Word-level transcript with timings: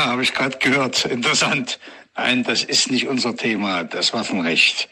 Ja, 0.00 0.06
habe 0.06 0.22
ich 0.22 0.32
gerade 0.32 0.56
gehört. 0.56 1.04
Interessant. 1.04 1.78
Nein, 2.16 2.42
das 2.42 2.64
ist 2.64 2.90
nicht 2.90 3.06
unser 3.06 3.36
Thema, 3.36 3.84
das 3.84 4.14
Waffenrecht. 4.14 4.88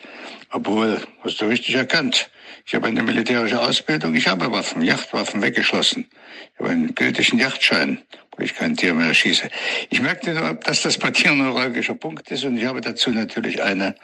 Obwohl, 0.50 1.00
hast 1.24 1.40
du 1.40 1.46
richtig 1.46 1.76
erkannt. 1.76 2.28
Ich 2.66 2.74
habe 2.74 2.88
eine 2.88 3.02
militärische 3.02 3.58
Ausbildung, 3.58 4.14
ich 4.14 4.28
habe 4.28 4.52
Waffen, 4.52 4.82
Yachtwaffen 4.82 5.40
weggeschlossen. 5.40 6.10
Ich 6.52 6.60
habe 6.60 6.68
einen 6.68 6.94
gültigen 6.94 7.38
Yachtschein, 7.38 8.02
wo 8.36 8.44
ich 8.44 8.54
kein 8.54 8.76
Tier 8.76 8.92
mehr 8.92 9.14
schieße. 9.14 9.48
Ich 9.88 10.02
merkte 10.02 10.34
nur, 10.34 10.52
dass 10.52 10.82
das 10.82 10.98
bei 10.98 11.10
dir 11.10 11.30
ein 11.30 11.38
neuralgischer 11.38 11.94
Punkt 11.94 12.30
ist 12.30 12.44
und 12.44 12.58
ich 12.58 12.66
habe 12.66 12.82
dazu 12.82 13.08
natürlich 13.08 13.62
eine, 13.62 13.94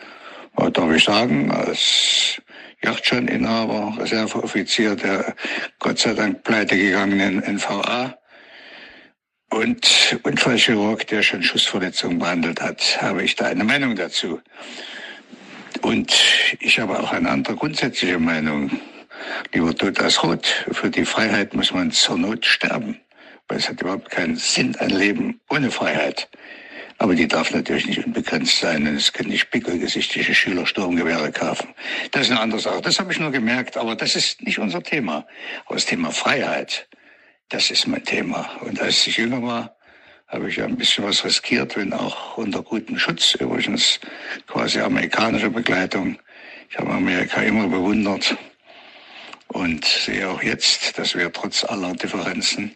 darf 0.56 0.90
ich 0.90 1.04
sagen, 1.04 1.50
als 1.50 2.40
Yachtscheininhaber, 2.82 3.98
Reserveoffizier 3.98 4.96
der 4.96 5.36
Gott 5.80 5.98
sei 5.98 6.14
Dank 6.14 6.44
pleite 6.44 6.78
gegangenen 6.78 7.40
NVA 7.40 8.16
und 9.54 10.18
Unfallchirurg, 10.24 11.06
der 11.06 11.22
schon 11.22 11.42
Schussverletzungen 11.42 12.18
behandelt 12.18 12.60
hat, 12.60 13.00
habe 13.00 13.22
ich 13.22 13.36
da 13.36 13.46
eine 13.46 13.64
Meinung 13.64 13.94
dazu. 13.94 14.40
Und 15.82 16.12
ich 16.60 16.78
habe 16.78 16.98
auch 16.98 17.12
eine 17.12 17.30
andere 17.30 17.56
grundsätzliche 17.56 18.18
Meinung. 18.18 18.70
Lieber 19.52 19.74
tot 19.74 20.00
als 20.00 20.22
rot. 20.22 20.66
Für 20.72 20.90
die 20.90 21.04
Freiheit 21.04 21.54
muss 21.54 21.72
man 21.72 21.92
zur 21.92 22.18
Not 22.18 22.44
sterben. 22.44 23.00
Weil 23.48 23.58
es 23.58 23.68
hat 23.68 23.80
überhaupt 23.80 24.10
keinen 24.10 24.36
Sinn, 24.36 24.74
ein 24.76 24.90
Leben 24.90 25.40
ohne 25.48 25.70
Freiheit. 25.70 26.28
Aber 26.98 27.14
die 27.14 27.28
darf 27.28 27.50
natürlich 27.52 27.86
nicht 27.86 28.04
unbegrenzt 28.04 28.58
sein. 28.58 28.86
Und 28.86 28.96
es 28.96 29.12
können 29.12 29.30
nicht 29.30 29.50
pickelgesichtige 29.50 30.34
Schüler 30.34 30.66
Sturmgewehre 30.66 31.30
kaufen. 31.32 31.68
Das 32.10 32.22
ist 32.22 32.30
eine 32.30 32.40
andere 32.40 32.60
Sache. 32.60 32.80
Das 32.80 32.98
habe 32.98 33.12
ich 33.12 33.20
nur 33.20 33.30
gemerkt. 33.30 33.76
Aber 33.76 33.94
das 33.94 34.16
ist 34.16 34.42
nicht 34.42 34.58
unser 34.58 34.82
Thema. 34.82 35.26
Aber 35.66 35.76
das 35.76 35.86
Thema 35.86 36.10
Freiheit, 36.10 36.88
das 37.48 37.70
ist 37.70 37.86
mein 37.86 38.04
Thema. 38.04 38.50
Und 38.60 38.80
als 38.80 39.06
ich 39.06 39.16
jünger 39.16 39.42
war, 39.42 39.76
habe 40.28 40.48
ich 40.48 40.60
ein 40.60 40.76
bisschen 40.76 41.04
was 41.04 41.24
riskiert, 41.24 41.76
wenn 41.76 41.92
auch 41.92 42.36
unter 42.36 42.62
gutem 42.62 42.98
Schutz, 42.98 43.34
übrigens 43.34 44.00
quasi 44.46 44.80
amerikanische 44.80 45.50
Begleitung. 45.50 46.18
Ich 46.70 46.78
habe 46.78 46.90
Amerika 46.90 47.42
immer 47.42 47.68
bewundert 47.68 48.36
und 49.48 49.84
sehe 49.84 50.28
auch 50.28 50.42
jetzt, 50.42 50.98
dass 50.98 51.14
wir 51.14 51.32
trotz 51.32 51.64
aller 51.64 51.92
Differenzen 51.94 52.74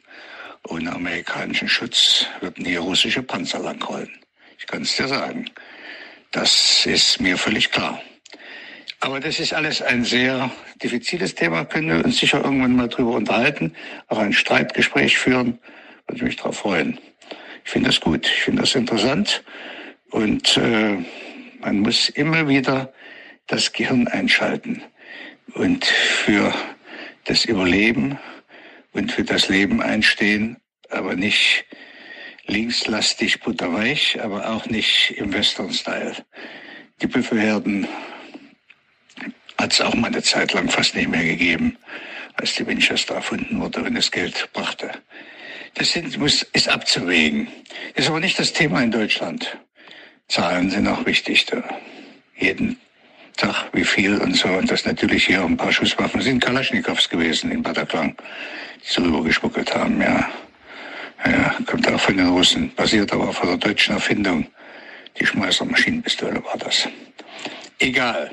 ohne 0.68 0.92
amerikanischen 0.92 1.68
Schutz 1.68 2.26
würden 2.40 2.64
hier 2.64 2.80
russische 2.80 3.22
Panzer 3.22 3.58
langrollen. 3.58 4.10
Ich 4.58 4.66
kann 4.66 4.82
es 4.82 4.96
dir 4.96 5.08
sagen. 5.08 5.50
Das 6.30 6.84
ist 6.86 7.20
mir 7.20 7.38
völlig 7.38 7.70
klar. 7.70 8.00
Aber 9.00 9.20
das 9.20 9.38
ist 9.38 9.52
alles 9.52 9.80
ein 9.80 10.04
sehr 10.04 10.50
diffiziles 10.82 11.34
Thema, 11.34 11.64
können 11.64 11.88
wir 11.88 12.04
uns 12.04 12.18
sicher 12.18 12.42
irgendwann 12.42 12.74
mal 12.74 12.88
drüber 12.88 13.12
unterhalten, 13.12 13.72
auch 14.08 14.18
ein 14.18 14.32
Streitgespräch 14.32 15.18
führen, 15.18 15.58
würde 16.06 16.16
ich 16.16 16.22
mich 16.22 16.36
darauf 16.36 16.58
freuen. 16.58 16.98
Ich 17.64 17.70
finde 17.70 17.90
das 17.90 18.00
gut, 18.00 18.26
ich 18.26 18.42
finde 18.42 18.62
das 18.62 18.74
interessant. 18.74 19.44
Und 20.10 20.56
äh, 20.56 20.96
man 21.60 21.80
muss 21.80 22.08
immer 22.08 22.48
wieder 22.48 22.92
das 23.46 23.72
Gehirn 23.72 24.08
einschalten. 24.08 24.82
Und 25.54 25.84
für 25.84 26.52
das 27.24 27.44
Überleben 27.44 28.18
und 28.92 29.12
für 29.12 29.24
das 29.24 29.48
Leben 29.48 29.80
einstehen, 29.80 30.56
aber 30.90 31.14
nicht 31.14 31.66
linkslastig 32.46 33.40
butterweich, 33.40 34.18
aber 34.22 34.50
auch 34.50 34.66
nicht 34.66 35.12
im 35.18 35.32
Western-Style. 35.32 36.16
Die 37.02 37.06
Büffelherden 37.06 37.86
hat 39.58 39.72
es 39.72 39.80
auch 39.80 39.94
mal 39.94 40.06
eine 40.06 40.22
Zeit 40.22 40.52
lang 40.52 40.68
fast 40.68 40.94
nicht 40.94 41.08
mehr 41.08 41.24
gegeben, 41.24 41.76
als 42.34 42.54
die 42.54 42.66
Winchester 42.66 43.16
erfunden 43.16 43.60
wurde, 43.60 43.84
wenn 43.84 43.96
es 43.96 44.10
Geld 44.10 44.48
brachte. 44.52 44.90
Das 45.74 45.92
sind, 45.92 46.16
muss, 46.18 46.42
ist 46.52 46.68
abzuwägen. 46.68 47.48
Ist 47.94 48.08
aber 48.08 48.20
nicht 48.20 48.38
das 48.38 48.52
Thema 48.52 48.82
in 48.82 48.90
Deutschland. 48.90 49.58
Zahlen 50.28 50.70
sind 50.70 50.86
auch 50.86 51.04
wichtig. 51.06 51.46
Da. 51.46 51.62
Jeden 52.36 52.78
Tag 53.36 53.66
wie 53.72 53.84
viel 53.84 54.18
und 54.18 54.34
so. 54.34 54.48
Und 54.48 54.70
das 54.70 54.84
natürlich 54.84 55.26
hier 55.26 55.42
ein 55.42 55.56
paar 55.56 55.72
Schusswaffen 55.72 56.20
sind 56.20 56.44
Kalaschnikows 56.44 57.08
gewesen 57.08 57.50
in 57.50 57.62
Bataclan, 57.62 58.16
die 58.76 58.92
so 58.92 59.02
rübergespuckelt 59.02 59.74
haben, 59.74 60.00
ja. 60.00 60.28
Ja, 61.24 61.56
kommt 61.66 61.88
auch 61.88 62.00
von 62.00 62.16
den 62.16 62.28
Russen. 62.28 62.72
Basiert 62.76 63.12
aber 63.12 63.28
auf 63.28 63.40
der 63.40 63.56
deutschen 63.56 63.94
Erfindung. 63.94 64.46
Die 65.18 65.26
Schmeißer-Maschinenpistole 65.26 66.44
war 66.44 66.56
das. 66.58 66.88
Egal. 67.80 68.30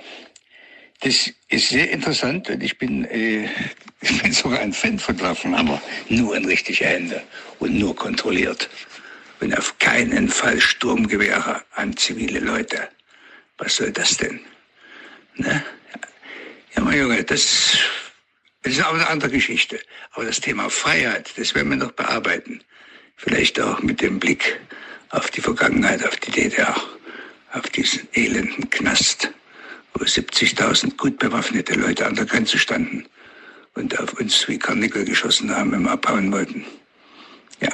Das 1.02 1.32
ist 1.50 1.70
sehr 1.70 1.92
interessant 1.92 2.50
und 2.50 2.64
ich 2.64 2.78
bin, 2.78 3.06
äh, 3.06 3.50
ich 4.02 4.22
bin 4.22 4.32
sogar 4.32 4.60
ein 4.60 4.74
Fan 4.74 4.98
von 4.98 5.20
Waffen, 5.22 5.54
aber 5.54 5.82
nur 6.10 6.36
in 6.36 6.46
richtige 6.46 6.86
Hände 6.86 7.24
und 7.60 7.78
nur 7.78 7.96
kontrolliert. 7.96 8.70
Und 9.42 9.58
auf 9.58 9.78
keinen 9.80 10.30
Fall 10.30 10.60
Sturmgewehre 10.62 11.62
an 11.76 11.96
zivile 11.98 12.40
Leute. 12.40 12.88
Was 13.58 13.76
soll 13.76 13.92
das 13.92 14.18
denn? 14.18 14.40
Ne? 15.36 15.64
Ja, 16.76 16.82
mein 16.82 16.98
Junge, 16.98 17.24
das, 17.24 17.78
das 18.64 18.74
ist 18.74 18.84
auch 18.84 18.94
eine 18.94 19.08
andere 19.08 19.32
Geschichte. 19.32 19.80
Aber 20.12 20.26
das 20.26 20.40
Thema 20.40 20.70
Freiheit, 20.70 21.34
das 21.38 21.54
werden 21.54 21.70
wir 21.70 21.78
noch 21.78 21.92
bearbeiten. 21.92 22.62
Vielleicht 23.18 23.60
auch 23.60 23.82
mit 23.82 24.02
dem 24.02 24.20
Blick 24.20 24.60
auf 25.10 25.30
die 25.32 25.42
Vergangenheit, 25.42 26.06
auf 26.06 26.16
die 26.18 26.32
DDR, 26.32 26.76
auf 27.52 27.70
diesen 27.70 28.08
elenden 28.14 28.70
Knast 28.70 29.32
wo 29.96 30.04
70.000 30.04 30.98
gut 30.98 31.18
bewaffnete 31.18 31.74
Leute 31.74 32.06
an 32.06 32.16
der 32.16 32.26
Grenze 32.26 32.60
standen 32.60 33.06
und 33.74 33.98
auf 34.00 34.14
uns 34.20 34.48
wie 34.48 34.60
Karnickel 34.60 35.06
geschossen 35.06 35.56
haben, 35.56 35.72
wenn 35.72 35.84
wir 35.84 35.92
abhauen 35.92 36.32
wollten. 36.32 36.66
Ja, 37.62 37.70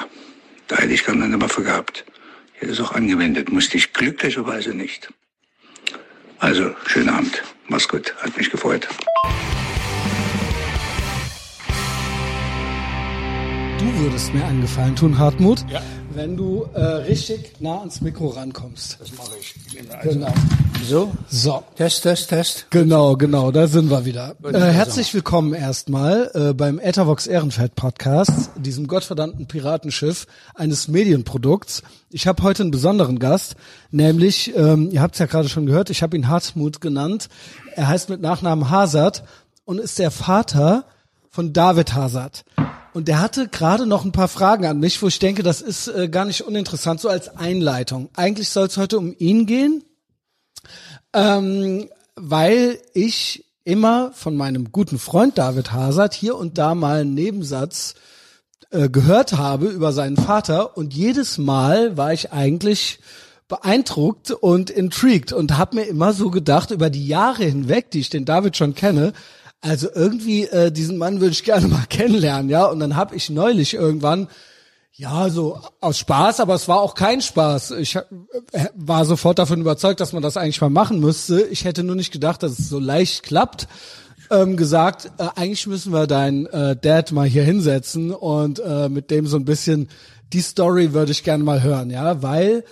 da 0.67 0.77
hätte 0.77 0.93
ich 0.93 1.03
gerne 1.03 1.25
eine 1.25 1.41
Waffe 1.41 1.63
gehabt. 1.63 2.05
Ich 2.55 2.61
hätte 2.61 2.73
es 2.73 2.79
auch 2.79 2.91
angewendet, 2.91 3.51
musste 3.51 3.77
ich 3.77 3.91
glücklicherweise 3.93 4.69
nicht. 4.69 5.11
Also, 6.37 6.75
schönen 6.85 7.09
Abend. 7.09 7.43
Mach's 7.67 7.87
gut. 7.87 8.15
Hat 8.17 8.35
mich 8.37 8.49
gefreut. 8.49 8.87
Du 13.77 13.99
würdest 13.99 14.33
mir 14.33 14.45
einen 14.45 14.61
Gefallen 14.61 14.95
tun, 14.95 15.17
Hartmut. 15.17 15.65
Ja 15.69 15.81
wenn 16.13 16.35
du 16.35 16.67
äh, 16.73 16.79
richtig 16.81 17.53
nah 17.59 17.79
ans 17.79 18.01
Mikro 18.01 18.27
rankommst. 18.29 18.97
Das 18.99 19.11
mache 19.15 19.31
ich. 19.39 19.55
Also 19.91 20.09
genau. 20.09 20.33
So? 20.83 21.11
So. 21.29 21.63
Test, 21.75 22.03
Test, 22.03 22.29
Test. 22.29 22.67
Genau, 22.69 23.15
genau, 23.15 23.51
da 23.51 23.67
sind 23.67 23.89
wir 23.89 24.05
wieder. 24.05 24.35
Äh, 24.43 24.59
herzlich 24.59 25.13
willkommen 25.13 25.53
erstmal 25.53 26.31
äh, 26.33 26.53
beim 26.53 26.79
Ethervox 26.79 27.27
Ehrenfeld 27.27 27.75
Podcast, 27.75 28.51
diesem 28.57 28.87
gottverdammten 28.87 29.47
Piratenschiff 29.47 30.27
eines 30.55 30.87
Medienprodukts. 30.87 31.83
Ich 32.09 32.27
habe 32.27 32.43
heute 32.43 32.63
einen 32.63 32.71
besonderen 32.71 33.19
Gast, 33.19 33.55
nämlich, 33.91 34.55
ähm, 34.55 34.89
ihr 34.91 35.01
habt 35.01 35.15
es 35.15 35.19
ja 35.19 35.27
gerade 35.27 35.49
schon 35.49 35.65
gehört, 35.65 35.89
ich 35.89 36.03
habe 36.03 36.17
ihn 36.17 36.27
Hartmut 36.27 36.81
genannt. 36.81 37.29
Er 37.75 37.87
heißt 37.87 38.09
mit 38.09 38.21
Nachnamen 38.21 38.69
Hazard 38.69 39.23
und 39.65 39.79
ist 39.79 39.99
der 39.99 40.11
Vater 40.11 40.85
von 41.29 41.53
David 41.53 41.93
Hazard. 41.93 42.43
Und 42.93 43.07
der 43.07 43.19
hatte 43.19 43.47
gerade 43.47 43.85
noch 43.85 44.03
ein 44.03 44.11
paar 44.11 44.27
Fragen 44.27 44.65
an 44.65 44.79
mich, 44.79 45.01
wo 45.01 45.07
ich 45.07 45.19
denke, 45.19 45.43
das 45.43 45.61
ist 45.61 45.87
äh, 45.87 46.09
gar 46.09 46.25
nicht 46.25 46.41
uninteressant, 46.41 46.99
so 46.99 47.09
als 47.09 47.37
Einleitung. 47.37 48.09
Eigentlich 48.15 48.49
soll 48.49 48.67
es 48.67 48.77
heute 48.77 48.97
um 48.97 49.15
ihn 49.17 49.45
gehen, 49.45 49.83
ähm, 51.13 51.89
weil 52.15 52.79
ich 52.93 53.45
immer 53.63 54.11
von 54.13 54.35
meinem 54.35 54.71
guten 54.71 54.99
Freund 54.99 55.37
David 55.37 55.71
Hazard 55.71 56.13
hier 56.13 56.35
und 56.35 56.57
da 56.57 56.75
mal 56.75 57.01
einen 57.01 57.13
Nebensatz 57.13 57.95
äh, 58.71 58.89
gehört 58.89 59.33
habe 59.33 59.67
über 59.67 59.93
seinen 59.93 60.17
Vater 60.17 60.77
und 60.77 60.93
jedes 60.93 61.37
Mal 61.37 61.97
war 61.97 62.11
ich 62.11 62.31
eigentlich 62.33 62.99
beeindruckt 63.47 64.31
und 64.31 64.69
intrigued 64.69 65.33
und 65.33 65.57
habe 65.57 65.75
mir 65.75 65.83
immer 65.83 66.13
so 66.13 66.31
gedacht 66.31 66.71
über 66.71 66.89
die 66.89 67.05
Jahre 67.05 67.43
hinweg, 67.43 67.91
die 67.91 67.99
ich 67.99 68.09
den 68.09 68.25
David 68.25 68.55
schon 68.55 68.75
kenne, 68.75 69.13
also 69.61 69.87
irgendwie 69.93 70.45
äh, 70.45 70.71
diesen 70.71 70.97
Mann 70.97 71.21
würde 71.21 71.33
ich 71.33 71.43
gerne 71.43 71.67
mal 71.69 71.85
kennenlernen, 71.87 72.49
ja. 72.49 72.65
Und 72.65 72.79
dann 72.79 72.95
habe 72.95 73.15
ich 73.15 73.29
neulich 73.29 73.75
irgendwann, 73.75 74.27
ja, 74.93 75.29
so 75.29 75.59
aus 75.79 75.97
Spaß, 75.99 76.39
aber 76.41 76.55
es 76.55 76.67
war 76.67 76.81
auch 76.81 76.95
kein 76.95 77.21
Spaß. 77.21 77.71
Ich 77.71 77.95
äh, 77.95 78.03
war 78.75 79.05
sofort 79.05 79.39
davon 79.39 79.61
überzeugt, 79.61 79.99
dass 79.99 80.13
man 80.13 80.23
das 80.23 80.37
eigentlich 80.37 80.61
mal 80.61 80.69
machen 80.69 80.99
müsste. 80.99 81.41
Ich 81.43 81.63
hätte 81.63 81.83
nur 81.83 81.95
nicht 81.95 82.11
gedacht, 82.11 82.43
dass 82.43 82.59
es 82.59 82.69
so 82.69 82.79
leicht 82.79 83.23
klappt. 83.23 83.67
Ähm, 84.29 84.55
gesagt, 84.55 85.11
äh, 85.17 85.27
eigentlich 85.35 85.67
müssen 85.67 85.91
wir 85.91 86.07
deinen 86.07 86.45
äh, 86.47 86.75
Dad 86.77 87.11
mal 87.11 87.27
hier 87.27 87.43
hinsetzen 87.43 88.11
und 88.11 88.59
äh, 88.59 88.87
mit 88.87 89.11
dem 89.11 89.27
so 89.27 89.35
ein 89.35 89.43
bisschen 89.43 89.89
die 90.31 90.41
Story 90.41 90.93
würde 90.93 91.11
ich 91.11 91.23
gerne 91.23 91.43
mal 91.43 91.61
hören, 91.61 91.89
ja, 91.89 92.21
weil 92.23 92.63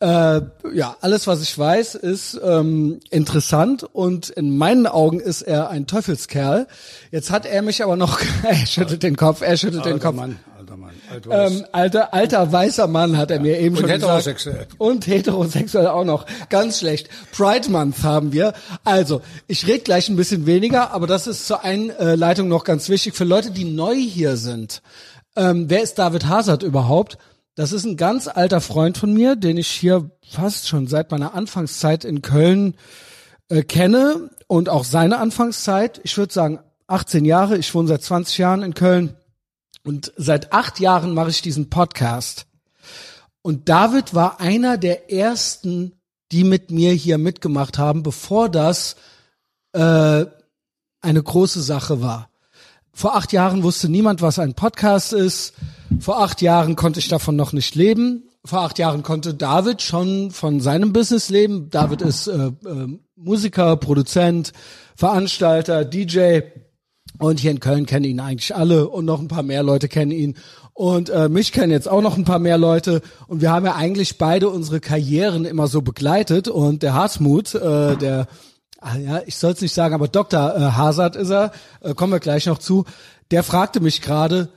äh, 0.00 0.40
ja, 0.74 0.96
alles, 1.00 1.26
was 1.26 1.42
ich 1.42 1.58
weiß, 1.58 1.96
ist 1.96 2.40
ähm, 2.44 3.00
interessant 3.10 3.82
und 3.82 4.30
in 4.30 4.56
meinen 4.56 4.86
Augen 4.86 5.18
ist 5.18 5.42
er 5.42 5.70
ein 5.70 5.88
Teufelskerl. 5.88 6.68
Jetzt 7.10 7.32
hat 7.32 7.46
er 7.46 7.62
mich 7.62 7.82
aber 7.82 7.96
noch, 7.96 8.20
er 8.44 8.54
schüttelt 8.66 9.02
den 9.02 9.16
Kopf, 9.16 9.40
er 9.40 9.56
schüttelt 9.56 9.82
alter 9.82 9.96
den 9.96 10.00
Kopf. 10.00 10.14
Mann, 10.14 10.38
alter 10.56 10.76
Mann, 10.76 10.94
alter, 11.10 11.46
ähm, 11.46 11.66
alter, 11.72 12.14
alter 12.14 12.52
weißer 12.52 12.86
Mann 12.86 13.16
hat 13.16 13.32
er 13.32 13.38
ja. 13.38 13.42
mir 13.42 13.58
eben 13.58 13.74
und 13.74 13.80
schon 13.80 13.90
heterosexuell. 13.90 14.54
gesagt. 14.54 14.74
Und 14.78 15.06
heterosexuell 15.08 15.88
auch 15.88 16.04
noch. 16.04 16.26
Ganz 16.48 16.78
schlecht. 16.78 17.08
Pride 17.32 17.68
Month 17.68 18.04
haben 18.04 18.32
wir. 18.32 18.52
Also, 18.84 19.20
ich 19.48 19.66
rede 19.66 19.80
gleich 19.80 20.08
ein 20.08 20.16
bisschen 20.16 20.46
weniger, 20.46 20.92
aber 20.92 21.08
das 21.08 21.26
ist 21.26 21.44
zur 21.44 21.64
Einleitung 21.64 22.46
noch 22.46 22.62
ganz 22.62 22.88
wichtig 22.88 23.16
für 23.16 23.24
Leute, 23.24 23.50
die 23.50 23.64
neu 23.64 23.96
hier 23.96 24.36
sind. 24.36 24.80
Ähm, 25.34 25.64
wer 25.68 25.82
ist 25.82 25.98
David 25.98 26.28
Hazard 26.28 26.62
überhaupt? 26.62 27.18
Das 27.58 27.72
ist 27.72 27.84
ein 27.84 27.96
ganz 27.96 28.28
alter 28.28 28.60
Freund 28.60 28.98
von 28.98 29.12
mir, 29.12 29.34
den 29.34 29.56
ich 29.56 29.66
hier 29.66 30.12
fast 30.22 30.68
schon 30.68 30.86
seit 30.86 31.10
meiner 31.10 31.34
Anfangszeit 31.34 32.04
in 32.04 32.22
Köln 32.22 32.76
äh, 33.48 33.64
kenne 33.64 34.30
und 34.46 34.68
auch 34.68 34.84
seine 34.84 35.18
Anfangszeit. 35.18 36.00
Ich 36.04 36.16
würde 36.16 36.32
sagen 36.32 36.60
18 36.86 37.24
Jahre. 37.24 37.58
Ich 37.58 37.74
wohne 37.74 37.88
seit 37.88 38.04
20 38.04 38.38
Jahren 38.38 38.62
in 38.62 38.74
Köln 38.74 39.16
und 39.82 40.12
seit 40.16 40.52
acht 40.52 40.78
Jahren 40.78 41.14
mache 41.14 41.30
ich 41.30 41.42
diesen 41.42 41.68
Podcast. 41.68 42.46
Und 43.42 43.68
David 43.68 44.14
war 44.14 44.38
einer 44.38 44.78
der 44.78 45.10
ersten, 45.10 45.98
die 46.30 46.44
mit 46.44 46.70
mir 46.70 46.92
hier 46.92 47.18
mitgemacht 47.18 47.76
haben, 47.76 48.04
bevor 48.04 48.48
das 48.48 48.94
äh, 49.72 50.26
eine 51.00 51.22
große 51.24 51.60
Sache 51.60 52.00
war. 52.02 52.30
Vor 52.98 53.14
acht 53.14 53.32
Jahren 53.32 53.62
wusste 53.62 53.88
niemand, 53.88 54.22
was 54.22 54.40
ein 54.40 54.54
Podcast 54.54 55.12
ist. 55.12 55.54
Vor 56.00 56.20
acht 56.20 56.42
Jahren 56.42 56.74
konnte 56.74 56.98
ich 56.98 57.06
davon 57.06 57.36
noch 57.36 57.52
nicht 57.52 57.76
leben. 57.76 58.24
Vor 58.44 58.62
acht 58.62 58.76
Jahren 58.80 59.04
konnte 59.04 59.34
David 59.34 59.82
schon 59.82 60.32
von 60.32 60.58
seinem 60.58 60.92
Business 60.92 61.28
leben. 61.28 61.70
David 61.70 62.02
ist 62.02 62.26
äh, 62.26 62.46
äh, 62.46 62.98
Musiker, 63.14 63.76
Produzent, 63.76 64.52
Veranstalter, 64.96 65.84
DJ. 65.84 66.40
Und 67.20 67.38
hier 67.38 67.52
in 67.52 67.60
Köln 67.60 67.86
kennen 67.86 68.04
ihn 68.04 68.18
eigentlich 68.18 68.56
alle 68.56 68.88
und 68.88 69.04
noch 69.04 69.20
ein 69.20 69.28
paar 69.28 69.44
mehr 69.44 69.62
Leute 69.62 69.86
kennen 69.86 70.10
ihn. 70.10 70.34
Und 70.72 71.08
äh, 71.08 71.28
mich 71.28 71.52
kennen 71.52 71.70
jetzt 71.70 71.88
auch 71.88 72.02
noch 72.02 72.18
ein 72.18 72.24
paar 72.24 72.40
mehr 72.40 72.58
Leute. 72.58 73.00
Und 73.28 73.42
wir 73.42 73.52
haben 73.52 73.64
ja 73.64 73.76
eigentlich 73.76 74.18
beide 74.18 74.48
unsere 74.48 74.80
Karrieren 74.80 75.44
immer 75.44 75.68
so 75.68 75.82
begleitet. 75.82 76.48
Und 76.48 76.82
der 76.82 76.94
Hartmut, 76.94 77.54
äh, 77.54 77.96
der, 77.96 78.26
ah 78.80 78.96
ja, 78.96 79.22
ich 79.26 79.36
soll 79.36 79.52
es 79.52 79.60
nicht 79.60 79.74
sagen, 79.74 79.94
aber 79.94 80.08
Dr. 80.08 80.56
Äh, 80.56 80.60
Hazard 80.72 81.16
ist 81.16 81.30
er, 81.30 81.52
äh, 81.80 81.94
kommen 81.94 82.12
wir 82.12 82.20
gleich 82.20 82.46
noch 82.46 82.58
zu, 82.58 82.84
der 83.30 83.42
fragte 83.42 83.80
mich 83.80 84.00
gerade, 84.00 84.48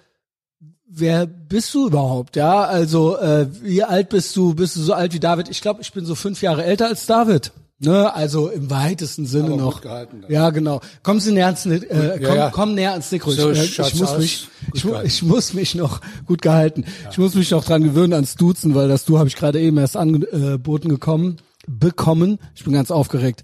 wer 0.88 1.26
bist 1.26 1.74
du 1.74 1.88
überhaupt? 1.88 2.36
Ja, 2.36 2.64
also 2.64 3.18
äh, 3.18 3.48
wie 3.62 3.84
alt 3.84 4.10
bist 4.10 4.36
du? 4.36 4.54
Bist 4.54 4.76
du 4.76 4.82
so 4.82 4.94
alt 4.94 5.14
wie 5.14 5.20
David? 5.20 5.50
Ich 5.50 5.62
glaube, 5.62 5.82
ich 5.82 5.92
bin 5.94 6.06
so 6.06 6.16
fünf 6.16 6.42
Jahre 6.42 6.64
älter 6.64 6.88
als 6.88 7.06
David. 7.06 7.52
Ne, 7.84 8.14
also 8.14 8.48
im 8.50 8.70
weitesten 8.70 9.26
Sinne 9.26 9.58
noch. 9.58 9.82
gehalten, 9.82 10.24
ja, 10.30 10.52
genau. 10.52 10.82
Kommen 11.02 11.20
Sie 11.20 11.32
näher 11.32 11.48
ans, 11.48 11.66
äh, 11.66 11.80
komm, 11.90 12.22
ja, 12.22 12.36
ja. 12.36 12.50
komm 12.52 12.76
näher 12.76 12.92
ans 12.92 13.10
Mikro. 13.10 13.32
So 13.32 13.50
ich, 13.50 13.58
äh, 13.60 13.66
schaut's 13.66 13.94
ich 13.94 14.00
muss 14.00 14.10
aus. 14.12 14.18
mich, 14.20 14.48
ich, 14.74 14.86
ich 14.86 15.24
muss 15.24 15.54
mich 15.56 15.74
noch 15.74 16.00
gut 16.28 16.44
gehalten. 16.44 16.86
Ich 17.10 17.18
muss 17.18 17.34
mich 17.34 17.50
noch 17.50 17.66
dran 17.66 17.84
gewöhnen 17.84 18.14
ans 18.14 18.36
Duzen, 18.36 18.76
weil 18.76 18.88
das 18.88 19.06
Du 19.06 19.18
habe 19.18 19.30
ich 19.30 19.36
gerade 19.36 19.60
eben 19.60 19.80
erst 19.80 19.98
angeboten 19.98 20.90
gekommen, 20.90 21.38
bekommen. 21.68 22.38
Ich 22.54 22.64
bin 22.64 22.74
ganz 22.74 22.92
aufgeregt. 22.92 23.44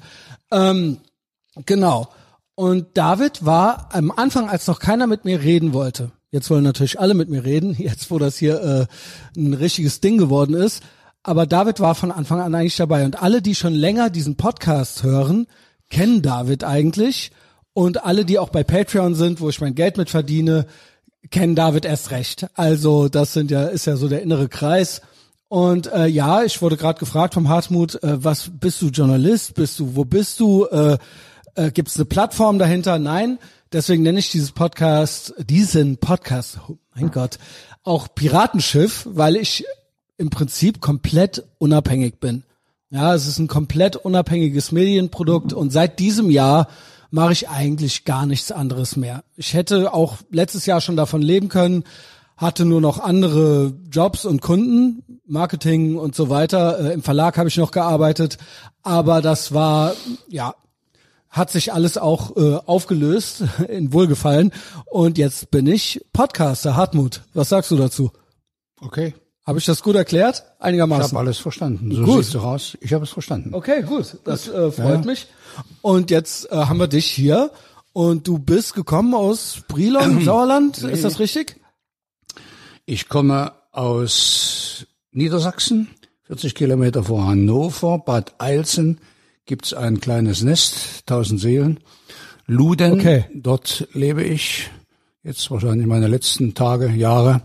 Ähm, 0.52 0.98
genau. 1.66 2.10
Und 2.56 2.98
David 2.98 3.46
war 3.46 3.90
am 3.94 4.12
Anfang, 4.12 4.50
als 4.50 4.68
noch 4.68 4.80
keiner 4.80 5.08
mit 5.08 5.26
mir 5.26 5.42
reden 5.42 5.74
wollte. 5.74 6.12
Jetzt 6.32 6.50
wollen 6.50 6.64
natürlich 6.64 7.00
alle 7.00 7.14
mit 7.14 7.30
mir 7.30 7.46
reden, 7.46 7.74
jetzt 7.78 8.12
wo 8.12 8.20
das 8.20 8.38
hier 8.38 8.62
äh, 8.62 9.40
ein 9.40 9.54
richtiges 9.54 10.02
Ding 10.02 10.18
geworden 10.18 10.56
ist. 10.56 10.84
Aber 11.24 11.46
David 11.46 11.80
war 11.80 11.94
von 11.94 12.12
Anfang 12.12 12.40
an 12.40 12.56
eigentlich 12.56 12.78
dabei. 12.78 13.06
Und 13.06 13.22
alle, 13.22 13.42
die 13.42 13.56
schon 13.56 13.74
länger 13.74 14.10
diesen 14.10 14.38
Podcast 14.38 15.04
hören, 15.04 15.48
kennen 15.90 16.22
David 16.22 16.64
eigentlich. 16.64 17.32
Und 17.74 18.04
alle, 18.04 18.26
die 18.26 18.40
auch 18.40 18.50
bei 18.50 18.64
Patreon 18.64 19.14
sind, 19.14 19.40
wo 19.40 19.50
ich 19.50 19.62
mein 19.62 19.76
Geld 19.76 19.98
mit 19.98 20.10
verdiene, 20.10 20.66
kennen 21.30 21.56
David 21.56 21.86
erst 21.86 22.12
recht. 22.12 22.48
Also 22.56 23.10
das 23.10 23.34
sind 23.34 23.52
ja, 23.52 23.66
ist 23.66 23.86
ja 23.86 23.98
so 23.98 24.08
der 24.08 24.22
innere 24.22 24.48
Kreis. 24.48 25.02
Und 25.50 25.92
äh, 25.92 26.08
ja, 26.08 26.44
ich 26.44 26.62
wurde 26.62 26.78
gerade 26.78 27.00
gefragt 27.00 27.34
vom 27.34 27.48
Hartmut, 27.48 28.02
äh, 28.04 28.24
was 28.24 28.52
bist 28.54 28.82
du 28.82 28.88
Journalist? 28.88 29.56
Bist 29.56 29.80
du, 29.80 29.96
wo 29.96 30.04
bist 30.04 30.40
du? 30.40 30.66
Äh, 30.66 30.98
äh, 31.56 31.72
Gibt 31.72 31.90
es 31.90 31.96
eine 31.96 32.06
Plattform 32.06 32.60
dahinter? 32.60 33.00
Nein. 33.00 33.40
Deswegen 33.72 34.04
nenne 34.04 34.20
ich 34.20 34.32
dieses 34.32 34.52
Podcast, 34.52 35.34
diesen 35.40 35.98
Podcast, 35.98 36.60
oh 36.70 36.78
mein 36.96 37.12
Gott, 37.12 37.38
auch 37.84 38.08
Piratenschiff, 38.14 39.08
weil 39.10 39.36
ich 39.36 39.66
im 40.18 40.30
Prinzip 40.30 40.80
komplett 40.80 41.44
unabhängig 41.58 42.20
bin. 42.20 42.44
Ja, 42.90 43.14
es 43.14 43.28
ist 43.28 43.40
ein 43.40 43.48
komplett 43.48 43.98
unabhängiges 43.98 44.72
Medienprodukt 44.72 45.52
und 45.52 45.72
seit 45.72 46.00
diesem 46.00 46.30
Jahr 46.30 46.70
mache 47.12 47.34
ich 47.34 47.50
eigentlich 47.50 48.06
gar 48.06 48.26
nichts 48.26 48.52
anderes 48.52 48.96
mehr. 48.96 49.24
Ich 49.36 49.54
hätte 49.54 49.94
auch 49.94 50.18
letztes 50.32 50.66
Jahr 50.66 50.80
schon 50.80 50.96
davon 50.96 51.22
leben 51.22 51.50
können, 51.50 51.84
hatte 52.38 52.64
nur 52.66 52.80
noch 52.82 53.00
andere 53.00 53.74
Jobs 53.92 54.24
und 54.26 54.42
Kunden, 54.42 55.04
Marketing 55.26 55.98
und 55.98 56.16
so 56.16 56.30
weiter. 56.30 56.80
Äh, 56.80 56.94
Im 56.94 57.04
Verlag 57.04 57.38
habe 57.38 57.50
ich 57.50 57.58
noch 57.58 57.72
gearbeitet, 57.72 58.38
aber 58.84 59.22
das 59.22 59.54
war 59.54 59.94
ja 60.30 60.56
hat 61.30 61.52
sich 61.52 61.74
alles 61.74 61.98
auch 61.98 62.36
äh, 62.38 62.56
aufgelöst 62.66 63.44
in 63.68 63.92
Wohlgefallen 63.92 64.54
und 64.86 65.18
jetzt 65.18 65.52
bin 65.52 65.68
ich 65.68 66.04
Podcaster. 66.14 66.76
Hartmut, 66.76 67.22
was 67.34 67.50
sagst 67.50 67.70
du 67.70 67.76
dazu? 67.76 68.12
Okay. 68.82 69.14
Habe 69.46 69.60
ich 69.60 69.66
das 69.66 69.82
gut 69.84 69.96
erklärt? 69.96 70.44
Ich 70.60 70.66
Einigermaßen. 70.66 71.04
habe 71.12 71.20
alles 71.20 71.38
verstanden. 71.38 71.94
So 71.94 72.04
Gut. 72.04 72.16
sieht's 72.24 72.32
so 72.32 72.40
aus. 72.40 72.78
Ich 72.82 72.94
habe 72.94 73.04
es 73.06 73.12
verstanden. 73.12 73.54
Okay, 73.54 73.82
gut. 73.82 74.18
Das 74.26 74.48
äh, 74.50 74.72
freut 74.72 75.00
Ja. 75.02 75.06
mich. 75.06 75.28
Und 75.82 76.12
jetzt 76.12 76.52
äh, 76.52 76.56
haben 76.56 76.80
wir 76.80 76.88
dich 76.88 77.06
hier 77.06 77.52
und 77.94 78.28
du 78.28 78.40
bist 78.40 78.74
gekommen 78.74 79.14
aus 79.14 79.62
Brilon, 79.70 80.22
Sauerland. 80.26 80.80
Ist 80.84 81.06
das 81.06 81.20
richtig? 81.20 81.56
Ich 82.90 83.10
komme 83.10 83.52
aus 83.74 84.86
Niedersachsen, 85.12 85.90
40 86.24 86.56
Kilometer 86.56 87.04
vor 87.04 87.28
Hannover, 87.28 88.00
Bad 88.00 88.36
Eilsen 88.38 89.00
gibt's 89.46 89.74
ein 89.74 90.00
kleines 90.00 90.42
Nest, 90.42 91.04
1000 91.06 91.38
Seelen. 91.42 91.80
Luden, 92.46 92.94
Okay. 92.94 93.26
dort 93.34 93.90
lebe 93.92 94.24
ich 94.24 94.70
jetzt 95.22 95.52
wahrscheinlich 95.52 95.86
meine 95.86 96.08
letzten 96.08 96.54
Tage, 96.54 96.88
Jahre. 96.88 97.42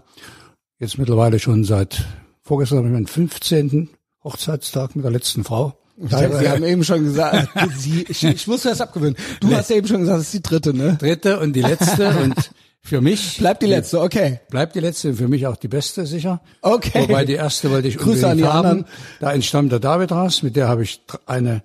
Jetzt 0.79 0.97
mittlerweile 0.99 1.41
schon 1.41 1.65
seit 1.65 2.05
vorgestern 2.43 2.79
habe 2.79 2.87
ich 2.87 2.93
meinen 2.95 3.09
15. 3.09 3.89
Hochzeitstag 4.23 4.95
mit 4.95 5.05
der 5.05 5.11
letzten 5.11 5.43
Frau. 5.43 5.77
Sie 5.97 6.15
haben 6.49 6.63
eben 6.63 6.85
schon 6.85 7.03
gesagt, 7.03 7.49
sie, 7.77 8.05
ich, 8.09 8.23
ich 8.23 8.47
muss 8.47 8.63
das 8.63 8.81
abgewöhnen. 8.81 9.17
Du 9.41 9.53
hast 9.53 9.73
eben 9.73 9.89
schon 9.89 10.03
gesagt, 10.03 10.19
das 10.21 10.27
ist 10.27 10.35
die 10.35 10.43
dritte, 10.43 10.73
ne? 10.73 10.97
dritte 11.01 11.41
und 11.41 11.53
die 11.55 11.63
letzte 11.63 12.11
und 12.23 12.53
für 12.85 13.01
mich 13.01 13.39
Bleibt 13.39 13.63
die 13.63 13.67
letzte, 13.67 14.01
okay. 14.01 14.41
bleibt 14.51 14.75
die 14.75 14.81
letzte 14.81 15.11
und 15.11 15.17
für 15.17 15.29
mich 15.29 15.47
auch 15.47 15.57
die 15.57 15.69
beste 15.69 16.05
sicher. 16.07 16.41
Okay. 16.63 17.03
Wobei 17.09 17.25
die 17.25 17.35
erste 17.35 17.71
wollte 17.71 17.89
ich 17.89 17.97
Grüße 17.97 18.27
an 18.27 18.33
unbedingt 18.33 18.41
die 18.41 18.53
haben. 18.53 18.67
anderen. 18.69 18.87
Da 19.21 19.33
entstammt 19.33 19.71
der 19.73 19.79
David 19.81 20.11
raus, 20.13 20.43
mit 20.43 20.57
der 20.57 20.69
habe 20.69 20.83
ich 20.83 21.01
eine 21.27 21.63